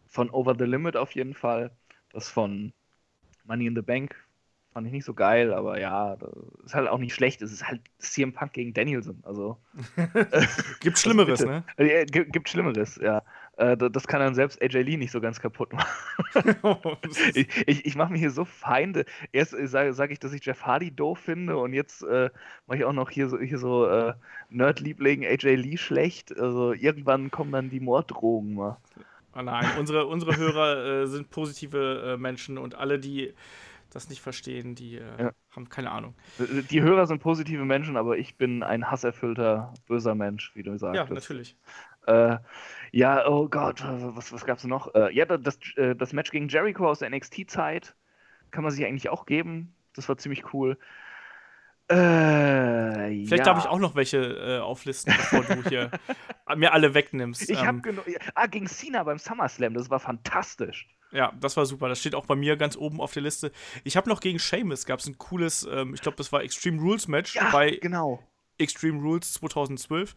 von 0.08 0.30
Over 0.30 0.54
the 0.58 0.64
Limit 0.64 0.96
auf 0.96 1.12
jeden 1.12 1.34
Fall. 1.34 1.70
Das 2.12 2.28
von 2.28 2.72
Money 3.44 3.66
in 3.66 3.74
the 3.74 3.82
Bank 3.82 4.16
fand 4.72 4.86
ich 4.86 4.92
nicht 4.92 5.04
so 5.04 5.14
geil, 5.14 5.52
aber 5.52 5.80
ja, 5.80 6.16
ist 6.64 6.74
halt 6.74 6.88
auch 6.88 6.98
nicht 6.98 7.14
schlecht. 7.14 7.42
Es 7.42 7.52
ist 7.52 7.66
halt 7.66 7.80
CM 7.98 8.32
Punk 8.32 8.52
gegen 8.52 8.72
Danielson. 8.72 9.20
Also 9.24 9.58
gibt 10.80 10.98
Schlimmeres, 10.98 11.40
ne? 11.44 11.64
Ja, 11.78 12.04
gibt, 12.04 12.32
gibt 12.32 12.48
Schlimmeres, 12.48 12.96
ja. 12.96 13.22
Äh, 13.60 13.76
das 13.76 14.06
kann 14.06 14.20
dann 14.20 14.34
selbst 14.34 14.62
AJ 14.62 14.82
Lee 14.82 14.96
nicht 14.96 15.10
so 15.12 15.20
ganz 15.20 15.38
kaputt 15.38 15.72
machen. 15.74 16.56
ich 17.34 17.48
ich, 17.66 17.84
ich 17.84 17.94
mache 17.94 18.12
mir 18.12 18.18
hier 18.18 18.30
so 18.30 18.46
Feinde. 18.46 19.04
Erst 19.32 19.52
äh, 19.52 19.66
sage 19.68 19.92
sag 19.92 20.10
ich, 20.10 20.18
dass 20.18 20.32
ich 20.32 20.44
Jeff 20.44 20.62
Hardy 20.62 20.90
doof 20.90 21.18
finde 21.18 21.58
und 21.58 21.74
jetzt 21.74 22.02
äh, 22.02 22.30
mache 22.66 22.78
ich 22.78 22.84
auch 22.84 22.94
noch 22.94 23.10
hier 23.10 23.28
so, 23.28 23.38
hier 23.38 23.58
so 23.58 23.86
äh, 23.86 24.14
Nerd-Liebling 24.48 25.26
AJ 25.26 25.56
Lee 25.56 25.76
schlecht. 25.76 26.38
Also 26.38 26.72
irgendwann 26.72 27.30
kommen 27.30 27.52
dann 27.52 27.68
die 27.68 27.80
Morddrogen 27.80 28.54
mal. 28.54 28.78
Oh 29.36 29.42
nein, 29.42 29.66
unsere, 29.78 30.06
unsere 30.06 30.36
Hörer 30.36 31.02
äh, 31.02 31.06
sind 31.06 31.30
positive 31.30 32.14
äh, 32.14 32.16
Menschen 32.16 32.56
und 32.56 32.74
alle, 32.74 32.98
die 32.98 33.34
das 33.90 34.08
nicht 34.08 34.22
verstehen, 34.22 34.74
die 34.74 34.94
ja. 34.94 35.32
haben 35.50 35.68
keine 35.68 35.90
Ahnung. 35.90 36.14
Die 36.38 36.80
Hörer 36.80 37.06
sind 37.06 37.20
positive 37.20 37.64
Menschen, 37.64 37.96
aber 37.96 38.16
ich 38.16 38.36
bin 38.36 38.62
ein 38.62 38.90
hasserfüllter, 38.90 39.74
böser 39.86 40.14
Mensch, 40.14 40.52
wie 40.54 40.62
du 40.62 40.78
sagst. 40.78 40.96
Ja, 40.96 41.12
natürlich. 41.12 41.56
Äh, 42.06 42.38
ja, 42.92 43.26
oh 43.26 43.48
Gott, 43.48 43.82
was, 43.84 44.32
was 44.32 44.42
es 44.42 44.64
noch? 44.64 44.94
Äh, 44.94 45.14
ja, 45.14 45.24
das, 45.24 45.58
äh, 45.76 45.94
das 45.94 46.12
Match 46.12 46.30
gegen 46.30 46.48
Jericho 46.48 46.88
aus 46.88 47.00
der 47.00 47.10
NXT-Zeit 47.10 47.94
kann 48.50 48.64
man 48.64 48.72
sich 48.72 48.84
eigentlich 48.84 49.08
auch 49.08 49.26
geben. 49.26 49.74
Das 49.94 50.08
war 50.08 50.16
ziemlich 50.16 50.52
cool. 50.52 50.76
Äh, 51.88 53.24
Vielleicht 53.26 53.30
ja. 53.30 53.44
darf 53.44 53.58
ich 53.58 53.68
auch 53.68 53.80
noch 53.80 53.96
welche 53.96 54.18
äh, 54.18 54.58
auflisten, 54.60 55.12
bevor 55.16 55.42
du 55.42 55.68
hier 55.68 55.90
mir 56.56 56.72
alle 56.72 56.94
wegnimmst. 56.94 57.50
Ich 57.50 57.60
ähm, 57.60 57.66
habe 57.66 57.80
genug. 57.80 58.04
Ah, 58.34 58.46
gegen 58.46 58.68
Cena 58.68 59.02
beim 59.02 59.18
SummerSlam, 59.18 59.74
das 59.74 59.90
war 59.90 59.98
fantastisch. 59.98 60.88
Ja, 61.12 61.32
das 61.40 61.56
war 61.56 61.66
super. 61.66 61.88
Das 61.88 61.98
steht 61.98 62.14
auch 62.14 62.26
bei 62.26 62.36
mir 62.36 62.56
ganz 62.56 62.76
oben 62.76 63.00
auf 63.00 63.12
der 63.12 63.22
Liste. 63.22 63.50
Ich 63.82 63.96
habe 63.96 64.08
noch 64.08 64.20
gegen 64.20 64.38
Seamus 64.38 64.86
gab 64.86 65.00
es 65.00 65.06
ein 65.06 65.18
cooles, 65.18 65.68
ähm, 65.70 65.94
ich 65.94 66.02
glaube, 66.02 66.16
das 66.16 66.32
war 66.32 66.42
Extreme 66.42 66.80
Rules 66.80 67.08
Match 67.08 67.34
ja, 67.34 67.50
bei 67.50 67.78
genau. 67.82 68.22
Extreme 68.58 69.00
Rules 69.00 69.32
2012. 69.34 70.14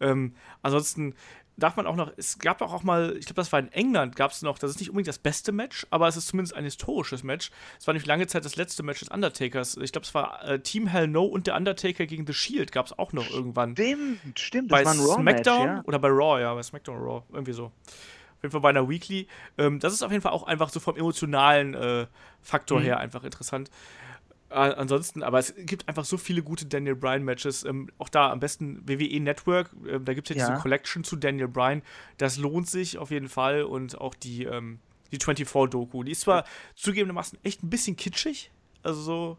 Ähm, 0.00 0.34
ansonsten 0.62 1.14
darf 1.56 1.76
man 1.76 1.86
auch 1.86 1.96
noch, 1.96 2.12
es 2.16 2.38
gab 2.38 2.60
auch 2.62 2.82
mal, 2.82 3.16
ich 3.16 3.26
glaube, 3.26 3.36
das 3.36 3.52
war 3.52 3.60
in 3.60 3.70
England, 3.72 4.16
gab 4.16 4.32
es 4.32 4.42
noch, 4.42 4.58
das 4.58 4.70
ist 4.70 4.80
nicht 4.80 4.90
unbedingt 4.90 5.08
das 5.08 5.18
beste 5.18 5.52
Match, 5.52 5.86
aber 5.90 6.08
es 6.08 6.16
ist 6.16 6.28
zumindest 6.28 6.56
ein 6.56 6.64
historisches 6.64 7.22
Match. 7.22 7.50
Es 7.78 7.86
war 7.86 7.94
nicht 7.94 8.06
lange 8.06 8.26
Zeit 8.26 8.44
das 8.44 8.56
letzte 8.56 8.82
Match 8.82 9.00
des 9.00 9.08
Undertakers. 9.08 9.76
Ich 9.76 9.92
glaube, 9.92 10.04
es 10.04 10.14
war 10.14 10.44
äh, 10.44 10.60
Team 10.60 10.86
Hell 10.86 11.06
No 11.06 11.24
und 11.24 11.46
der 11.46 11.56
Undertaker 11.56 12.06
gegen 12.06 12.26
The 12.26 12.34
Shield 12.34 12.72
gab 12.72 12.86
es 12.86 12.98
auch 12.98 13.12
noch 13.12 13.30
irgendwann. 13.30 13.72
Stimmt, 13.74 14.38
stimmt, 14.38 14.72
das 14.72 14.80
bei 14.80 14.84
war 14.84 14.92
ein 14.92 15.00
Raw 15.00 15.20
SmackDown 15.20 15.66
Match, 15.66 15.76
ja? 15.76 15.82
oder 15.84 15.98
bei 15.98 16.08
Raw, 16.08 16.40
ja, 16.40 16.54
bei 16.54 16.62
SmackDown 16.62 16.98
Raw, 16.98 17.22
irgendwie 17.32 17.52
so. 17.52 17.66
Auf 17.66 18.42
jeden 18.42 18.52
Fall 18.52 18.60
bei 18.60 18.70
einer 18.70 18.88
Weekly. 18.88 19.28
Ähm, 19.56 19.78
das 19.78 19.92
ist 19.92 20.02
auf 20.02 20.10
jeden 20.10 20.22
Fall 20.22 20.32
auch 20.32 20.42
einfach 20.42 20.70
so 20.70 20.80
vom 20.80 20.96
emotionalen 20.96 21.74
äh, 21.74 22.06
Faktor 22.42 22.80
mhm. 22.80 22.84
her 22.84 22.98
einfach 22.98 23.24
interessant. 23.24 23.70
Äh, 24.54 24.74
ansonsten, 24.76 25.24
aber 25.24 25.40
es 25.40 25.52
gibt 25.56 25.88
einfach 25.88 26.04
so 26.04 26.16
viele 26.16 26.42
gute 26.42 26.66
Daniel 26.66 26.94
Bryan-Matches. 26.94 27.64
Ähm, 27.64 27.90
auch 27.98 28.08
da 28.08 28.30
am 28.30 28.38
besten 28.38 28.88
WWE 28.88 29.18
Network. 29.20 29.70
Äh, 29.84 29.98
da 30.00 30.14
gibt 30.14 30.30
es 30.30 30.36
ja, 30.36 30.42
ja 30.42 30.50
diese 30.50 30.62
Collection 30.62 31.02
zu 31.02 31.16
Daniel 31.16 31.48
Bryan. 31.48 31.82
Das 32.18 32.36
lohnt 32.36 32.68
sich 32.68 32.98
auf 32.98 33.10
jeden 33.10 33.28
Fall. 33.28 33.64
Und 33.64 34.00
auch 34.00 34.14
die, 34.14 34.44
ähm, 34.44 34.78
die 35.10 35.18
24-Doku. 35.18 36.04
Die 36.04 36.12
ist 36.12 36.20
zwar 36.20 36.44
zugegebenermaßen 36.76 37.38
echt 37.42 37.64
ein 37.64 37.70
bisschen 37.70 37.96
kitschig. 37.96 38.52
Also 38.84 39.00
so 39.00 39.38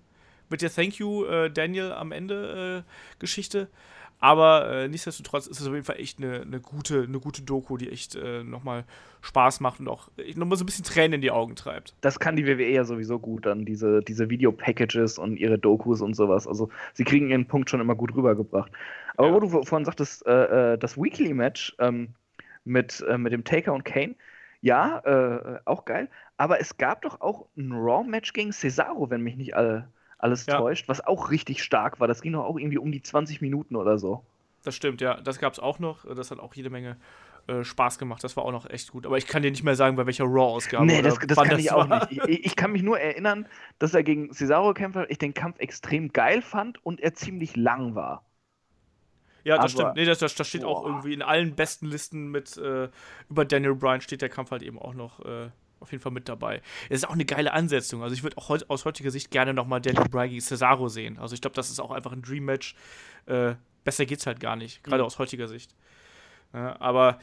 mit 0.50 0.62
der 0.62 0.74
Thank 0.74 1.00
You 1.00 1.26
äh, 1.26 1.50
Daniel 1.50 1.94
am 1.94 2.12
Ende 2.12 2.84
äh, 2.86 3.20
Geschichte. 3.20 3.70
Aber 4.26 4.72
äh, 4.72 4.88
nichtsdestotrotz 4.88 5.46
ist 5.46 5.62
es 5.62 5.68
auf 5.68 5.74
jeden 5.74 5.86
Fall 5.86 6.00
echt 6.00 6.18
eine, 6.18 6.42
eine, 6.42 6.60
gute, 6.60 7.04
eine 7.04 7.20
gute 7.20 7.44
Doku, 7.44 7.78
die 7.78 7.92
echt 7.92 8.16
äh, 8.16 8.44
nochmal 8.44 8.84
Spaß 9.22 9.60
macht 9.60 9.80
und 9.80 9.88
auch 9.88 10.10
nochmal 10.34 10.58
so 10.58 10.64
ein 10.64 10.66
bisschen 10.66 10.84
Tränen 10.84 11.14
in 11.14 11.22
die 11.22 11.30
Augen 11.30 11.56
treibt. 11.56 11.94
Das 12.02 12.20
kann 12.20 12.36
die 12.36 12.48
WWE 12.48 12.72
ja 12.72 12.86
sowieso 12.86 13.20
gut, 13.20 13.46
dann 13.46 13.66
diese, 13.66 14.02
diese 14.02 14.28
Video-Packages 14.28 15.20
und 15.20 15.38
ihre 15.38 15.60
Dokus 15.60 16.02
und 16.02 16.16
sowas. 16.16 16.48
Also 16.48 16.70
sie 16.96 17.04
kriegen 17.04 17.30
ihren 17.30 17.46
Punkt 17.46 17.70
schon 17.70 17.82
immer 17.82 17.94
gut 17.94 18.16
rübergebracht. 18.16 18.72
Aber 19.16 19.28
ja. 19.28 19.34
wo 19.36 19.40
du 19.42 19.64
vorhin 19.64 19.86
sagtest, 19.86 20.26
äh, 20.26 20.74
äh 20.74 20.78
das 20.80 20.98
Weekly-Match 20.98 21.76
ähm, 21.78 22.16
mit, 22.64 23.06
äh, 23.08 23.20
mit 23.20 23.32
dem 23.32 23.44
Taker 23.44 23.74
und 23.74 23.86
Kane, 23.86 24.16
ja, 24.60 25.02
äh, 25.06 25.60
auch 25.66 25.86
geil. 25.86 26.10
Aber 26.38 26.60
es 26.60 26.78
gab 26.78 27.04
doch 27.04 27.22
auch 27.22 27.46
ein 27.56 27.72
Raw-Match 27.72 28.34
gegen 28.34 28.52
Cesaro, 28.52 29.08
wenn 29.12 29.22
mich 29.22 29.36
nicht 29.36 29.56
alle 29.56 29.88
alles 30.18 30.46
ja. 30.46 30.58
täuscht, 30.58 30.88
was 30.88 31.06
auch 31.06 31.32
richtig 31.32 31.64
stark 31.64 32.00
war. 32.00 32.08
Das 32.08 32.22
ging 32.22 32.34
doch 32.34 32.46
auch 32.46 32.58
irgendwie 32.58 32.78
um 32.78 32.92
die 32.92 33.02
20 33.02 33.42
Minuten 33.42 33.76
oder 33.76 33.98
so. 33.98 34.24
Das 34.64 34.76
stimmt, 34.76 35.02
ja. 35.02 35.16
Das 35.22 35.40
gab 35.40 35.54
es 35.54 35.60
auch 35.60 35.80
noch. 35.80 36.06
Das 36.16 36.32
hat 36.32 36.40
auch 36.40 36.54
jede 36.56 36.70
Menge 36.70 36.98
äh, 37.48 37.64
Spaß 37.64 38.00
gemacht. 38.00 38.24
Das 38.24 38.36
war 38.36 38.44
auch 38.44 38.52
noch 38.52 38.68
echt 38.68 38.92
gut. 38.92 39.06
Aber 39.06 39.18
ich 39.18 39.28
kann 39.28 39.44
dir 39.44 39.52
nicht 39.52 39.64
mehr 39.64 39.76
sagen, 39.76 39.96
bei 39.96 40.06
welcher 40.08 40.26
Raw-Ausgabe. 40.26 40.86
Nee, 40.86 41.04
das, 41.04 41.20
das 41.20 41.38
kann 41.38 41.50
das 41.50 41.60
ich 41.60 41.72
war. 41.72 41.78
auch 41.78 42.10
nicht. 42.10 42.28
Ich, 42.28 42.46
ich, 42.46 42.56
kann 42.56 42.72
mich 42.72 42.82
nur 42.82 43.00
erinnern, 43.00 43.48
dass 43.78 43.94
er 43.94 44.04
gegen 44.04 44.34
Cesaro 44.34 44.70
gekämpft 44.70 44.98
hat, 44.98 45.12
ich 45.12 45.20
den 45.20 45.36
Kampf 45.36 45.60
extrem 45.60 46.12
geil 46.12 46.42
fand 46.42 46.84
und 46.84 47.00
er 47.00 47.14
ziemlich 47.14 47.56
lang 47.56 47.94
war. 47.94 48.26
Ja, 49.44 49.58
das 49.58 49.76
Aber, 49.76 49.84
stimmt. 49.84 49.96
Nee, 49.98 50.06
das, 50.06 50.18
das, 50.18 50.34
das 50.34 50.48
steht 50.48 50.64
boah. 50.64 50.70
auch 50.70 50.86
irgendwie 50.86 51.14
in 51.14 51.22
allen 51.22 51.56
besten 51.56 51.86
Listen 51.86 52.32
mit 52.32 52.58
äh, 52.58 52.90
über 53.30 53.46
Daniel 53.46 53.76
Bryan 53.76 54.02
steht 54.02 54.24
der 54.24 54.30
Kampf 54.30 54.50
halt 54.50 54.64
eben 54.64 54.80
auch 54.80 54.96
noch 54.96 55.24
äh, 55.24 55.50
auf 55.80 55.92
jeden 55.92 56.02
Fall 56.02 56.12
mit 56.12 56.30
dabei. 56.30 56.62
Es 56.90 56.98
ist 56.98 57.08
auch 57.08 57.14
eine 57.14 57.26
geile 57.26 57.54
Ansetzung. 57.54 58.04
Also 58.04 58.16
ich 58.16 58.24
würde 58.24 58.38
auch 58.38 58.50
heut, 58.50 58.70
aus 58.70 58.86
heutiger 58.86 59.12
Sicht 59.12 59.32
gerne 59.32 59.54
nochmal 59.54 59.82
Daniel 59.82 60.10
Bryan 60.10 60.30
gegen 60.30 60.42
Cesaro 60.42 60.88
sehen. 60.88 61.18
Also 61.18 61.36
ich 61.36 61.42
glaube, 61.42 61.56
das 61.56 61.70
ist 61.70 61.80
auch 61.80 61.92
einfach 61.92 62.12
ein 62.12 62.22
Dream-Match. 62.22 62.76
Äh, 63.26 63.56
besser 63.84 64.06
geht's 64.06 64.26
halt 64.26 64.40
gar 64.40 64.56
nicht, 64.56 64.84
gerade 64.84 65.04
mhm. 65.04 65.08
aus 65.08 65.20
heutiger 65.20 65.48
Sicht. 65.48 65.76
Ja, 66.54 66.80
aber 66.80 67.20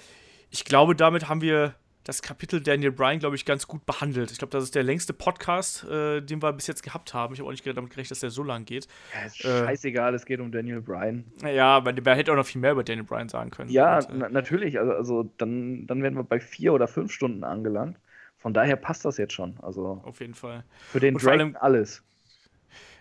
ich 0.50 0.64
glaube, 0.64 0.94
damit 0.94 1.28
haben 1.28 1.40
wir 1.40 1.74
das 2.04 2.20
Kapitel 2.20 2.60
Daniel 2.60 2.90
Bryan, 2.90 3.20
glaube 3.20 3.36
ich, 3.36 3.44
ganz 3.44 3.66
gut 3.66 3.86
behandelt. 3.86 4.30
Ich 4.30 4.38
glaube, 4.38 4.50
das 4.50 4.64
ist 4.64 4.74
der 4.74 4.82
längste 4.82 5.12
Podcast, 5.12 5.84
äh, 5.84 6.20
den 6.20 6.42
wir 6.42 6.52
bis 6.52 6.66
jetzt 6.66 6.82
gehabt 6.82 7.14
haben. 7.14 7.32
Ich 7.32 7.40
habe 7.40 7.46
auch 7.48 7.52
nicht 7.52 7.64
damit 7.64 7.90
gerechnet, 7.90 8.10
dass 8.10 8.20
der 8.20 8.30
so 8.30 8.42
lang 8.42 8.64
geht. 8.64 8.88
Ja, 9.14 9.26
ist 9.26 9.44
äh, 9.44 9.64
scheißegal, 9.64 10.14
es 10.14 10.24
geht 10.24 10.40
um 10.40 10.50
Daniel 10.50 10.80
Bryan. 10.80 11.24
Ja, 11.44 11.76
aber 11.76 11.92
man 11.92 12.16
hätte 12.16 12.32
auch 12.32 12.36
noch 12.36 12.46
viel 12.46 12.60
mehr 12.60 12.72
über 12.72 12.82
Daniel 12.82 13.04
Bryan 13.04 13.28
sagen 13.28 13.50
können. 13.50 13.70
Ja, 13.70 13.98
Und, 13.98 14.20
äh, 14.20 14.28
natürlich. 14.30 14.78
Also, 14.78 14.92
also 14.92 15.32
dann, 15.38 15.86
dann 15.86 16.02
wären 16.02 16.14
wir 16.14 16.24
bei 16.24 16.40
vier 16.40 16.72
oder 16.72 16.88
fünf 16.88 17.12
Stunden 17.12 17.44
angelangt. 17.44 17.98
Von 18.42 18.52
daher 18.52 18.74
passt 18.74 19.04
das 19.04 19.18
jetzt 19.18 19.32
schon. 19.32 19.56
Also 19.62 20.02
auf 20.04 20.18
jeden 20.20 20.34
Fall. 20.34 20.64
Für 20.90 20.98
den 20.98 21.14
Dragon 21.14 21.54
alles. 21.54 22.02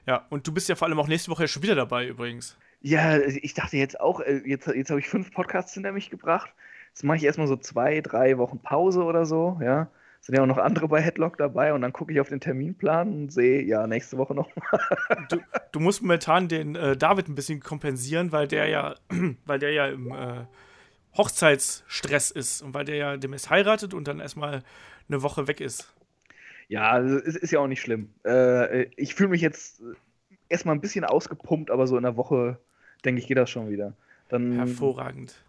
Ja, 0.05 0.27
und 0.29 0.45
du 0.45 0.53
bist 0.53 0.69
ja 0.69 0.75
vor 0.75 0.87
allem 0.87 0.99
auch 0.99 1.07
nächste 1.07 1.31
Woche 1.31 1.47
schon 1.47 1.63
wieder 1.63 1.73
dabei 1.73 2.07
übrigens. 2.07 2.57
Ja, 2.81 3.17
ich 3.17 3.55
dachte 3.55 3.77
jetzt 3.77 3.99
auch, 3.99 4.19
äh, 4.19 4.41
jetzt, 4.45 4.67
jetzt 4.67 4.91
habe 4.91 4.99
ich 4.99 5.07
fünf 5.07 5.31
Podcasts 5.33 5.73
hinter 5.73 5.91
mich 5.91 6.11
gebracht. 6.11 6.51
Jetzt 6.89 7.03
mache 7.03 7.17
ich 7.17 7.23
erstmal 7.23 7.47
so 7.47 7.57
zwei, 7.57 8.01
drei 8.01 8.37
Wochen 8.37 8.59
Pause 8.59 9.03
oder 9.03 9.25
so, 9.25 9.59
ja. 9.63 9.89
Sind 10.19 10.35
ja 10.35 10.43
auch 10.43 10.47
noch 10.47 10.59
andere 10.59 10.87
bei 10.87 11.01
Headlock 11.01 11.37
dabei 11.37 11.73
und 11.73 11.81
dann 11.81 11.93
gucke 11.93 12.13
ich 12.13 12.19
auf 12.19 12.29
den 12.29 12.39
Terminplan 12.39 13.11
und 13.11 13.33
sehe, 13.33 13.63
ja, 13.63 13.87
nächste 13.87 14.19
Woche 14.19 14.35
nochmal. 14.35 14.79
Du, 15.29 15.39
du, 15.71 15.79
musst 15.79 16.03
momentan 16.03 16.47
den 16.47 16.75
äh, 16.75 16.95
David 16.95 17.27
ein 17.27 17.33
bisschen 17.33 17.59
kompensieren, 17.59 18.31
weil 18.31 18.47
der 18.47 18.67
ja, 18.67 18.95
weil 19.45 19.57
der 19.57 19.71
ja 19.71 19.87
im 19.87 20.11
äh, 20.11 20.45
Hochzeitsstress 21.17 22.29
ist 22.29 22.61
und 22.61 22.75
weil 22.75 22.85
der 22.85 22.95
ja 22.95 23.17
demnächst 23.17 23.49
heiratet 23.49 23.95
und 23.95 24.07
dann 24.07 24.19
erstmal 24.19 24.63
eine 25.11 25.23
Woche 25.23 25.47
weg 25.47 25.61
ist. 25.61 25.93
Ja, 26.67 26.89
also 26.89 27.17
es 27.17 27.35
ist 27.35 27.51
ja 27.51 27.59
auch 27.59 27.67
nicht 27.67 27.81
schlimm. 27.81 28.09
Äh, 28.25 28.83
ich 28.95 29.13
fühle 29.13 29.29
mich 29.29 29.41
jetzt 29.41 29.81
erstmal 30.47 30.75
ein 30.75 30.81
bisschen 30.81 31.03
ausgepumpt, 31.03 31.69
aber 31.69 31.87
so 31.87 31.97
in 31.97 32.03
der 32.03 32.17
Woche, 32.17 32.59
denke 33.03 33.19
ich, 33.19 33.27
geht 33.27 33.37
das 33.37 33.49
schon 33.49 33.69
wieder. 33.69 33.93
Dann, 34.29 34.53
Hervorragend. 34.53 35.43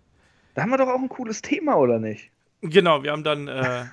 Da 0.55 0.63
haben 0.63 0.71
wir 0.71 0.79
doch 0.79 0.89
auch 0.89 1.01
ein 1.01 1.09
cooles 1.09 1.41
Thema, 1.43 1.77
oder 1.77 1.99
nicht? 1.99 2.31
Genau, 2.61 3.03
wir 3.03 3.13
haben 3.13 3.25
dann 3.25 3.49
äh, 3.49 3.85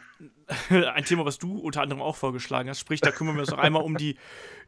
ein 0.70 1.06
Thema, 1.06 1.26
was 1.26 1.38
du 1.38 1.60
unter 1.60 1.82
anderem 1.82 2.02
auch 2.02 2.16
vorgeschlagen 2.16 2.70
hast. 2.70 2.80
Sprich, 2.80 3.02
da 3.02 3.12
kümmern 3.12 3.36
wir 3.36 3.42
uns 3.42 3.52
noch 3.52 3.60
einmal 3.60 3.84
um 3.84 3.98
die 3.98 4.18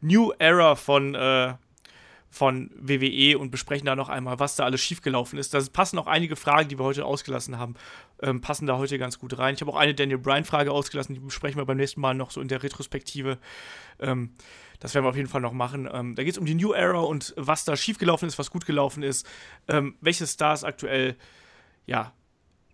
New 0.00 0.32
Era 0.38 0.76
von 0.76 1.14
äh, 1.14 1.54
von 2.32 2.70
WWE 2.74 3.38
und 3.38 3.50
besprechen 3.50 3.84
da 3.84 3.94
noch 3.94 4.08
einmal, 4.08 4.40
was 4.40 4.56
da 4.56 4.64
alles 4.64 4.80
schiefgelaufen 4.80 5.38
ist. 5.38 5.52
Da 5.52 5.60
passen 5.70 5.98
auch 5.98 6.06
einige 6.06 6.34
Fragen, 6.34 6.70
die 6.70 6.78
wir 6.78 6.84
heute 6.84 7.04
ausgelassen 7.04 7.58
haben, 7.58 7.74
ähm, 8.22 8.40
passen 8.40 8.66
da 8.66 8.78
heute 8.78 8.98
ganz 8.98 9.18
gut 9.18 9.38
rein. 9.38 9.54
Ich 9.54 9.60
habe 9.60 9.70
auch 9.70 9.76
eine 9.76 9.94
Daniel 9.94 10.16
Bryan-Frage 10.16 10.72
ausgelassen, 10.72 11.14
die 11.14 11.20
besprechen 11.20 11.60
wir 11.60 11.66
beim 11.66 11.76
nächsten 11.76 12.00
Mal 12.00 12.14
noch 12.14 12.30
so 12.30 12.40
in 12.40 12.48
der 12.48 12.62
Retrospektive. 12.62 13.36
Ähm, 14.00 14.30
das 14.80 14.94
werden 14.94 15.04
wir 15.04 15.10
auf 15.10 15.16
jeden 15.16 15.28
Fall 15.28 15.42
noch 15.42 15.52
machen. 15.52 15.86
Ähm, 15.92 16.14
da 16.14 16.24
geht 16.24 16.32
es 16.32 16.38
um 16.38 16.46
die 16.46 16.54
New 16.54 16.72
Era 16.72 17.00
und 17.00 17.34
was 17.36 17.66
da 17.66 17.76
schiefgelaufen 17.76 18.26
ist, 18.26 18.38
was 18.38 18.50
gut 18.50 18.64
gelaufen 18.64 19.02
ist, 19.02 19.28
ähm, 19.68 19.96
welche 20.00 20.26
Stars 20.26 20.64
aktuell, 20.64 21.16
ja, 21.86 22.14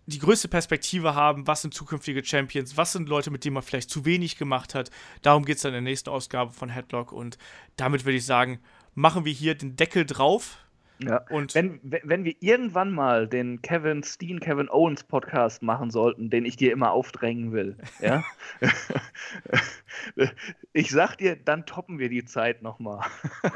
die 0.05 0.19
größte 0.19 0.47
Perspektive 0.47 1.15
haben, 1.15 1.47
was 1.47 1.61
sind 1.61 1.73
zukünftige 1.73 2.23
Champions, 2.23 2.77
was 2.77 2.93
sind 2.93 3.09
Leute, 3.09 3.29
mit 3.29 3.45
denen 3.45 3.55
man 3.55 3.63
vielleicht 3.63 3.89
zu 3.89 4.05
wenig 4.05 4.37
gemacht 4.37 4.73
hat. 4.73 4.89
Darum 5.21 5.43
geht 5.45 5.57
es 5.57 5.61
dann 5.61 5.69
in 5.73 5.83
der 5.83 5.91
nächsten 5.91 6.09
Ausgabe 6.09 6.51
von 6.51 6.69
Headlock 6.69 7.11
und 7.11 7.37
damit 7.75 8.05
würde 8.05 8.17
ich 8.17 8.25
sagen, 8.25 8.59
machen 8.95 9.25
wir 9.25 9.33
hier 9.33 9.55
den 9.55 9.75
Deckel 9.75 10.05
drauf. 10.05 10.57
Ja. 11.01 11.21
Und 11.29 11.55
wenn, 11.55 11.79
wenn 11.81 12.25
wir 12.25 12.35
irgendwann 12.41 12.91
mal 12.91 13.25
den 13.27 13.61
Kevin 13.61 14.03
Steen, 14.03 14.41
Kevin 14.41 14.69
Owens 14.69 15.05
Podcast 15.05 15.63
machen 15.63 15.91
sollten, 15.91 16.29
den 16.29 16.43
ich 16.43 16.57
dir 16.57 16.73
immer 16.73 16.91
aufdrängen 16.91 17.53
will, 17.53 17.77
ja, 18.01 18.25
ich 20.73 20.91
sag 20.91 21.15
dir, 21.15 21.37
dann 21.37 21.65
toppen 21.65 21.99
wir 21.99 22.09
die 22.09 22.25
Zeit 22.25 22.61
nochmal. 22.61 23.05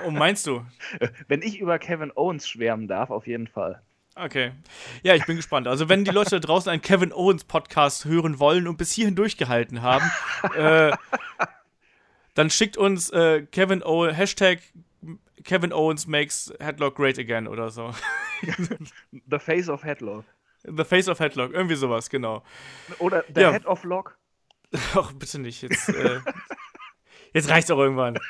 oh, 0.06 0.12
meinst 0.12 0.48
du? 0.48 0.66
Wenn 1.28 1.42
ich 1.42 1.60
über 1.60 1.80
Kevin 1.80 2.14
Owens 2.16 2.48
schwärmen 2.48 2.88
darf, 2.88 3.10
auf 3.10 3.28
jeden 3.28 3.48
Fall. 3.48 3.82
Okay. 4.16 4.52
Ja, 5.02 5.16
ich 5.16 5.26
bin 5.26 5.36
gespannt. 5.36 5.68
Also, 5.68 5.90
wenn 5.90 6.06
die 6.06 6.12
Leute 6.12 6.40
da 6.40 6.40
draußen 6.40 6.72
einen 6.72 6.84
Kevin 6.84 7.12
Owens 7.12 7.46
Podcast 7.46 8.06
hören 8.06 8.38
wollen 8.38 8.68
und 8.68 8.78
bis 8.78 8.92
hierhin 8.92 9.16
durchgehalten 9.16 9.82
haben, 9.82 10.06
äh, 10.56 10.92
dann 12.36 12.52
schickt 12.52 12.78
uns 12.78 13.10
äh, 13.10 13.42
Kevin 13.52 13.82
Owens, 13.82 14.16
Hashtag 14.16 14.60
Kevin 15.44 15.74
Owens 15.74 16.08
makes 16.08 16.54
Headlock 16.60 16.96
great 16.96 17.18
again 17.18 17.48
oder 17.48 17.70
so. 17.70 17.94
The 19.30 19.40
Face 19.40 19.70
of 19.70 19.84
Headlock. 19.84 20.26
The 20.64 20.84
Face 20.84 21.08
of 21.08 21.20
Headlock, 21.20 21.54
irgendwie 21.54 21.76
sowas, 21.76 22.10
genau. 22.10 22.44
Oder 23.00 23.24
The 23.34 23.42
ja. 23.42 23.52
Head 23.52 23.66
of 23.66 23.84
Lock. 23.84 24.18
Ach, 24.96 25.12
bitte 25.14 25.40
nicht. 25.40 25.62
Jetzt, 25.62 25.90
äh, 25.90 26.20
jetzt 27.34 27.50
reicht's 27.50 27.70
auch 27.72 27.80
irgendwann. 27.80 28.18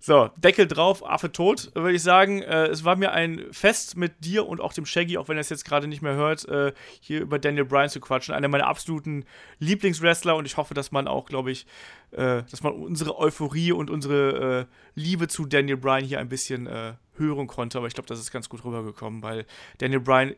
So, 0.00 0.30
Deckel 0.36 0.66
drauf, 0.66 1.04
Affe 1.06 1.30
tot, 1.32 1.70
würde 1.74 1.94
ich 1.94 2.02
sagen. 2.02 2.42
Äh, 2.42 2.66
es 2.66 2.84
war 2.84 2.96
mir 2.96 3.12
ein 3.12 3.42
Fest 3.52 3.96
mit 3.96 4.24
dir 4.24 4.46
und 4.46 4.60
auch 4.60 4.72
dem 4.72 4.86
Shaggy, 4.86 5.18
auch 5.18 5.28
wenn 5.28 5.36
er 5.36 5.42
es 5.42 5.50
jetzt 5.50 5.64
gerade 5.64 5.86
nicht 5.86 6.02
mehr 6.02 6.14
hört, 6.14 6.46
äh, 6.48 6.72
hier 7.00 7.20
über 7.20 7.38
Daniel 7.38 7.64
Bryan 7.64 7.88
zu 7.88 8.00
quatschen. 8.00 8.34
Einer 8.34 8.48
meiner 8.48 8.66
absoluten 8.66 9.24
Lieblingswrestler 9.58 10.36
und 10.36 10.46
ich 10.46 10.56
hoffe, 10.56 10.74
dass 10.74 10.92
man 10.92 11.06
auch, 11.06 11.26
glaube 11.26 11.50
ich, 11.50 11.66
äh, 12.12 12.42
dass 12.50 12.62
man 12.62 12.72
unsere 12.72 13.18
Euphorie 13.18 13.72
und 13.72 13.90
unsere 13.90 14.60
äh, 14.60 14.66
Liebe 14.94 15.28
zu 15.28 15.46
Daniel 15.46 15.76
Bryan 15.76 16.04
hier 16.04 16.20
ein 16.20 16.28
bisschen 16.28 16.66
äh, 16.66 16.94
hören 17.16 17.46
konnte. 17.46 17.78
Aber 17.78 17.86
ich 17.86 17.94
glaube, 17.94 18.08
das 18.08 18.20
ist 18.20 18.30
ganz 18.30 18.48
gut 18.48 18.64
rübergekommen, 18.64 19.22
weil 19.22 19.46
Daniel 19.78 20.00
Bryan 20.00 20.34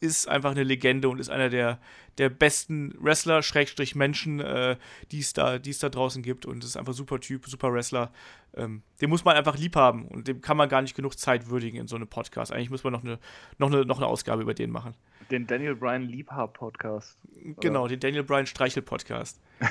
ist 0.00 0.28
einfach 0.28 0.50
eine 0.50 0.64
Legende 0.64 1.08
und 1.08 1.20
ist 1.20 1.30
einer 1.30 1.50
der, 1.50 1.78
der 2.18 2.30
besten 2.30 2.94
Wrestler, 2.98 3.42
Schrägstrich 3.42 3.94
Menschen, 3.94 4.40
äh, 4.40 4.76
die 5.12 5.20
es 5.20 5.32
da, 5.32 5.58
da 5.58 5.88
draußen 5.88 6.22
gibt. 6.22 6.46
Und 6.46 6.64
ist 6.64 6.76
einfach 6.76 6.94
super 6.94 7.20
Typ, 7.20 7.46
super 7.46 7.72
Wrestler. 7.72 8.10
Ähm, 8.54 8.82
den 9.00 9.10
muss 9.10 9.24
man 9.24 9.36
einfach 9.36 9.56
lieb 9.56 9.76
haben 9.76 10.08
und 10.08 10.26
dem 10.26 10.40
kann 10.40 10.56
man 10.56 10.68
gar 10.68 10.82
nicht 10.82 10.96
genug 10.96 11.18
Zeit 11.18 11.48
würdigen 11.48 11.78
in 11.78 11.86
so 11.86 11.96
einem 11.96 12.08
Podcast. 12.08 12.52
Eigentlich 12.52 12.70
muss 12.70 12.82
man 12.82 12.92
noch 12.92 13.04
eine, 13.04 13.18
noch 13.58 13.68
eine, 13.68 13.84
noch 13.84 13.98
eine 13.98 14.06
Ausgabe 14.06 14.42
über 14.42 14.54
den 14.54 14.70
machen. 14.70 14.94
Den 15.30 15.46
Daniel 15.46 15.76
Bryan 15.76 16.02
Liebhab 16.02 16.54
Podcast. 16.54 17.16
Genau, 17.60 17.86
den 17.86 18.00
Daniel 18.00 18.24
Bryan 18.24 18.46
Streichel 18.46 18.82
Podcast. 18.82 19.40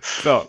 so. 0.00 0.46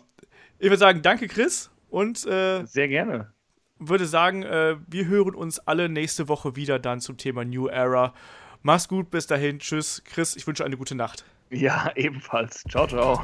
Ich 0.60 0.66
würde 0.66 0.78
sagen, 0.78 1.02
danke 1.02 1.28
Chris 1.28 1.72
und 1.90 2.28
äh, 2.28 2.66
sehr 2.66 2.90
gerne 2.90 3.32
würde 3.80 4.06
sagen, 4.06 4.44
äh, 4.44 4.76
wir 4.88 5.08
hören 5.08 5.36
uns 5.36 5.60
alle 5.60 5.90
nächste 5.90 6.28
Woche 6.28 6.56
wieder 6.56 6.80
dann 6.80 7.02
zum 7.02 7.18
Thema 7.18 7.46
New 7.46 7.68
Era. 7.68 8.14
Mach's 8.62 8.88
gut, 8.88 9.10
bis 9.10 9.26
dahin. 9.26 9.60
Tschüss. 9.60 10.04
Chris, 10.06 10.36
ich 10.36 10.46
wünsche 10.46 10.66
eine 10.66 10.78
gute 10.78 10.96
Nacht. 10.96 11.24
Ja, 11.50 11.92
ebenfalls. 11.96 12.64
Ciao, 12.70 12.86
ciao. 12.86 13.24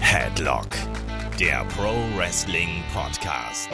Headlock, 0.00 0.68
der 1.38 1.64
Pro 1.76 1.94
Wrestling 2.16 2.82
Podcast. 2.92 3.70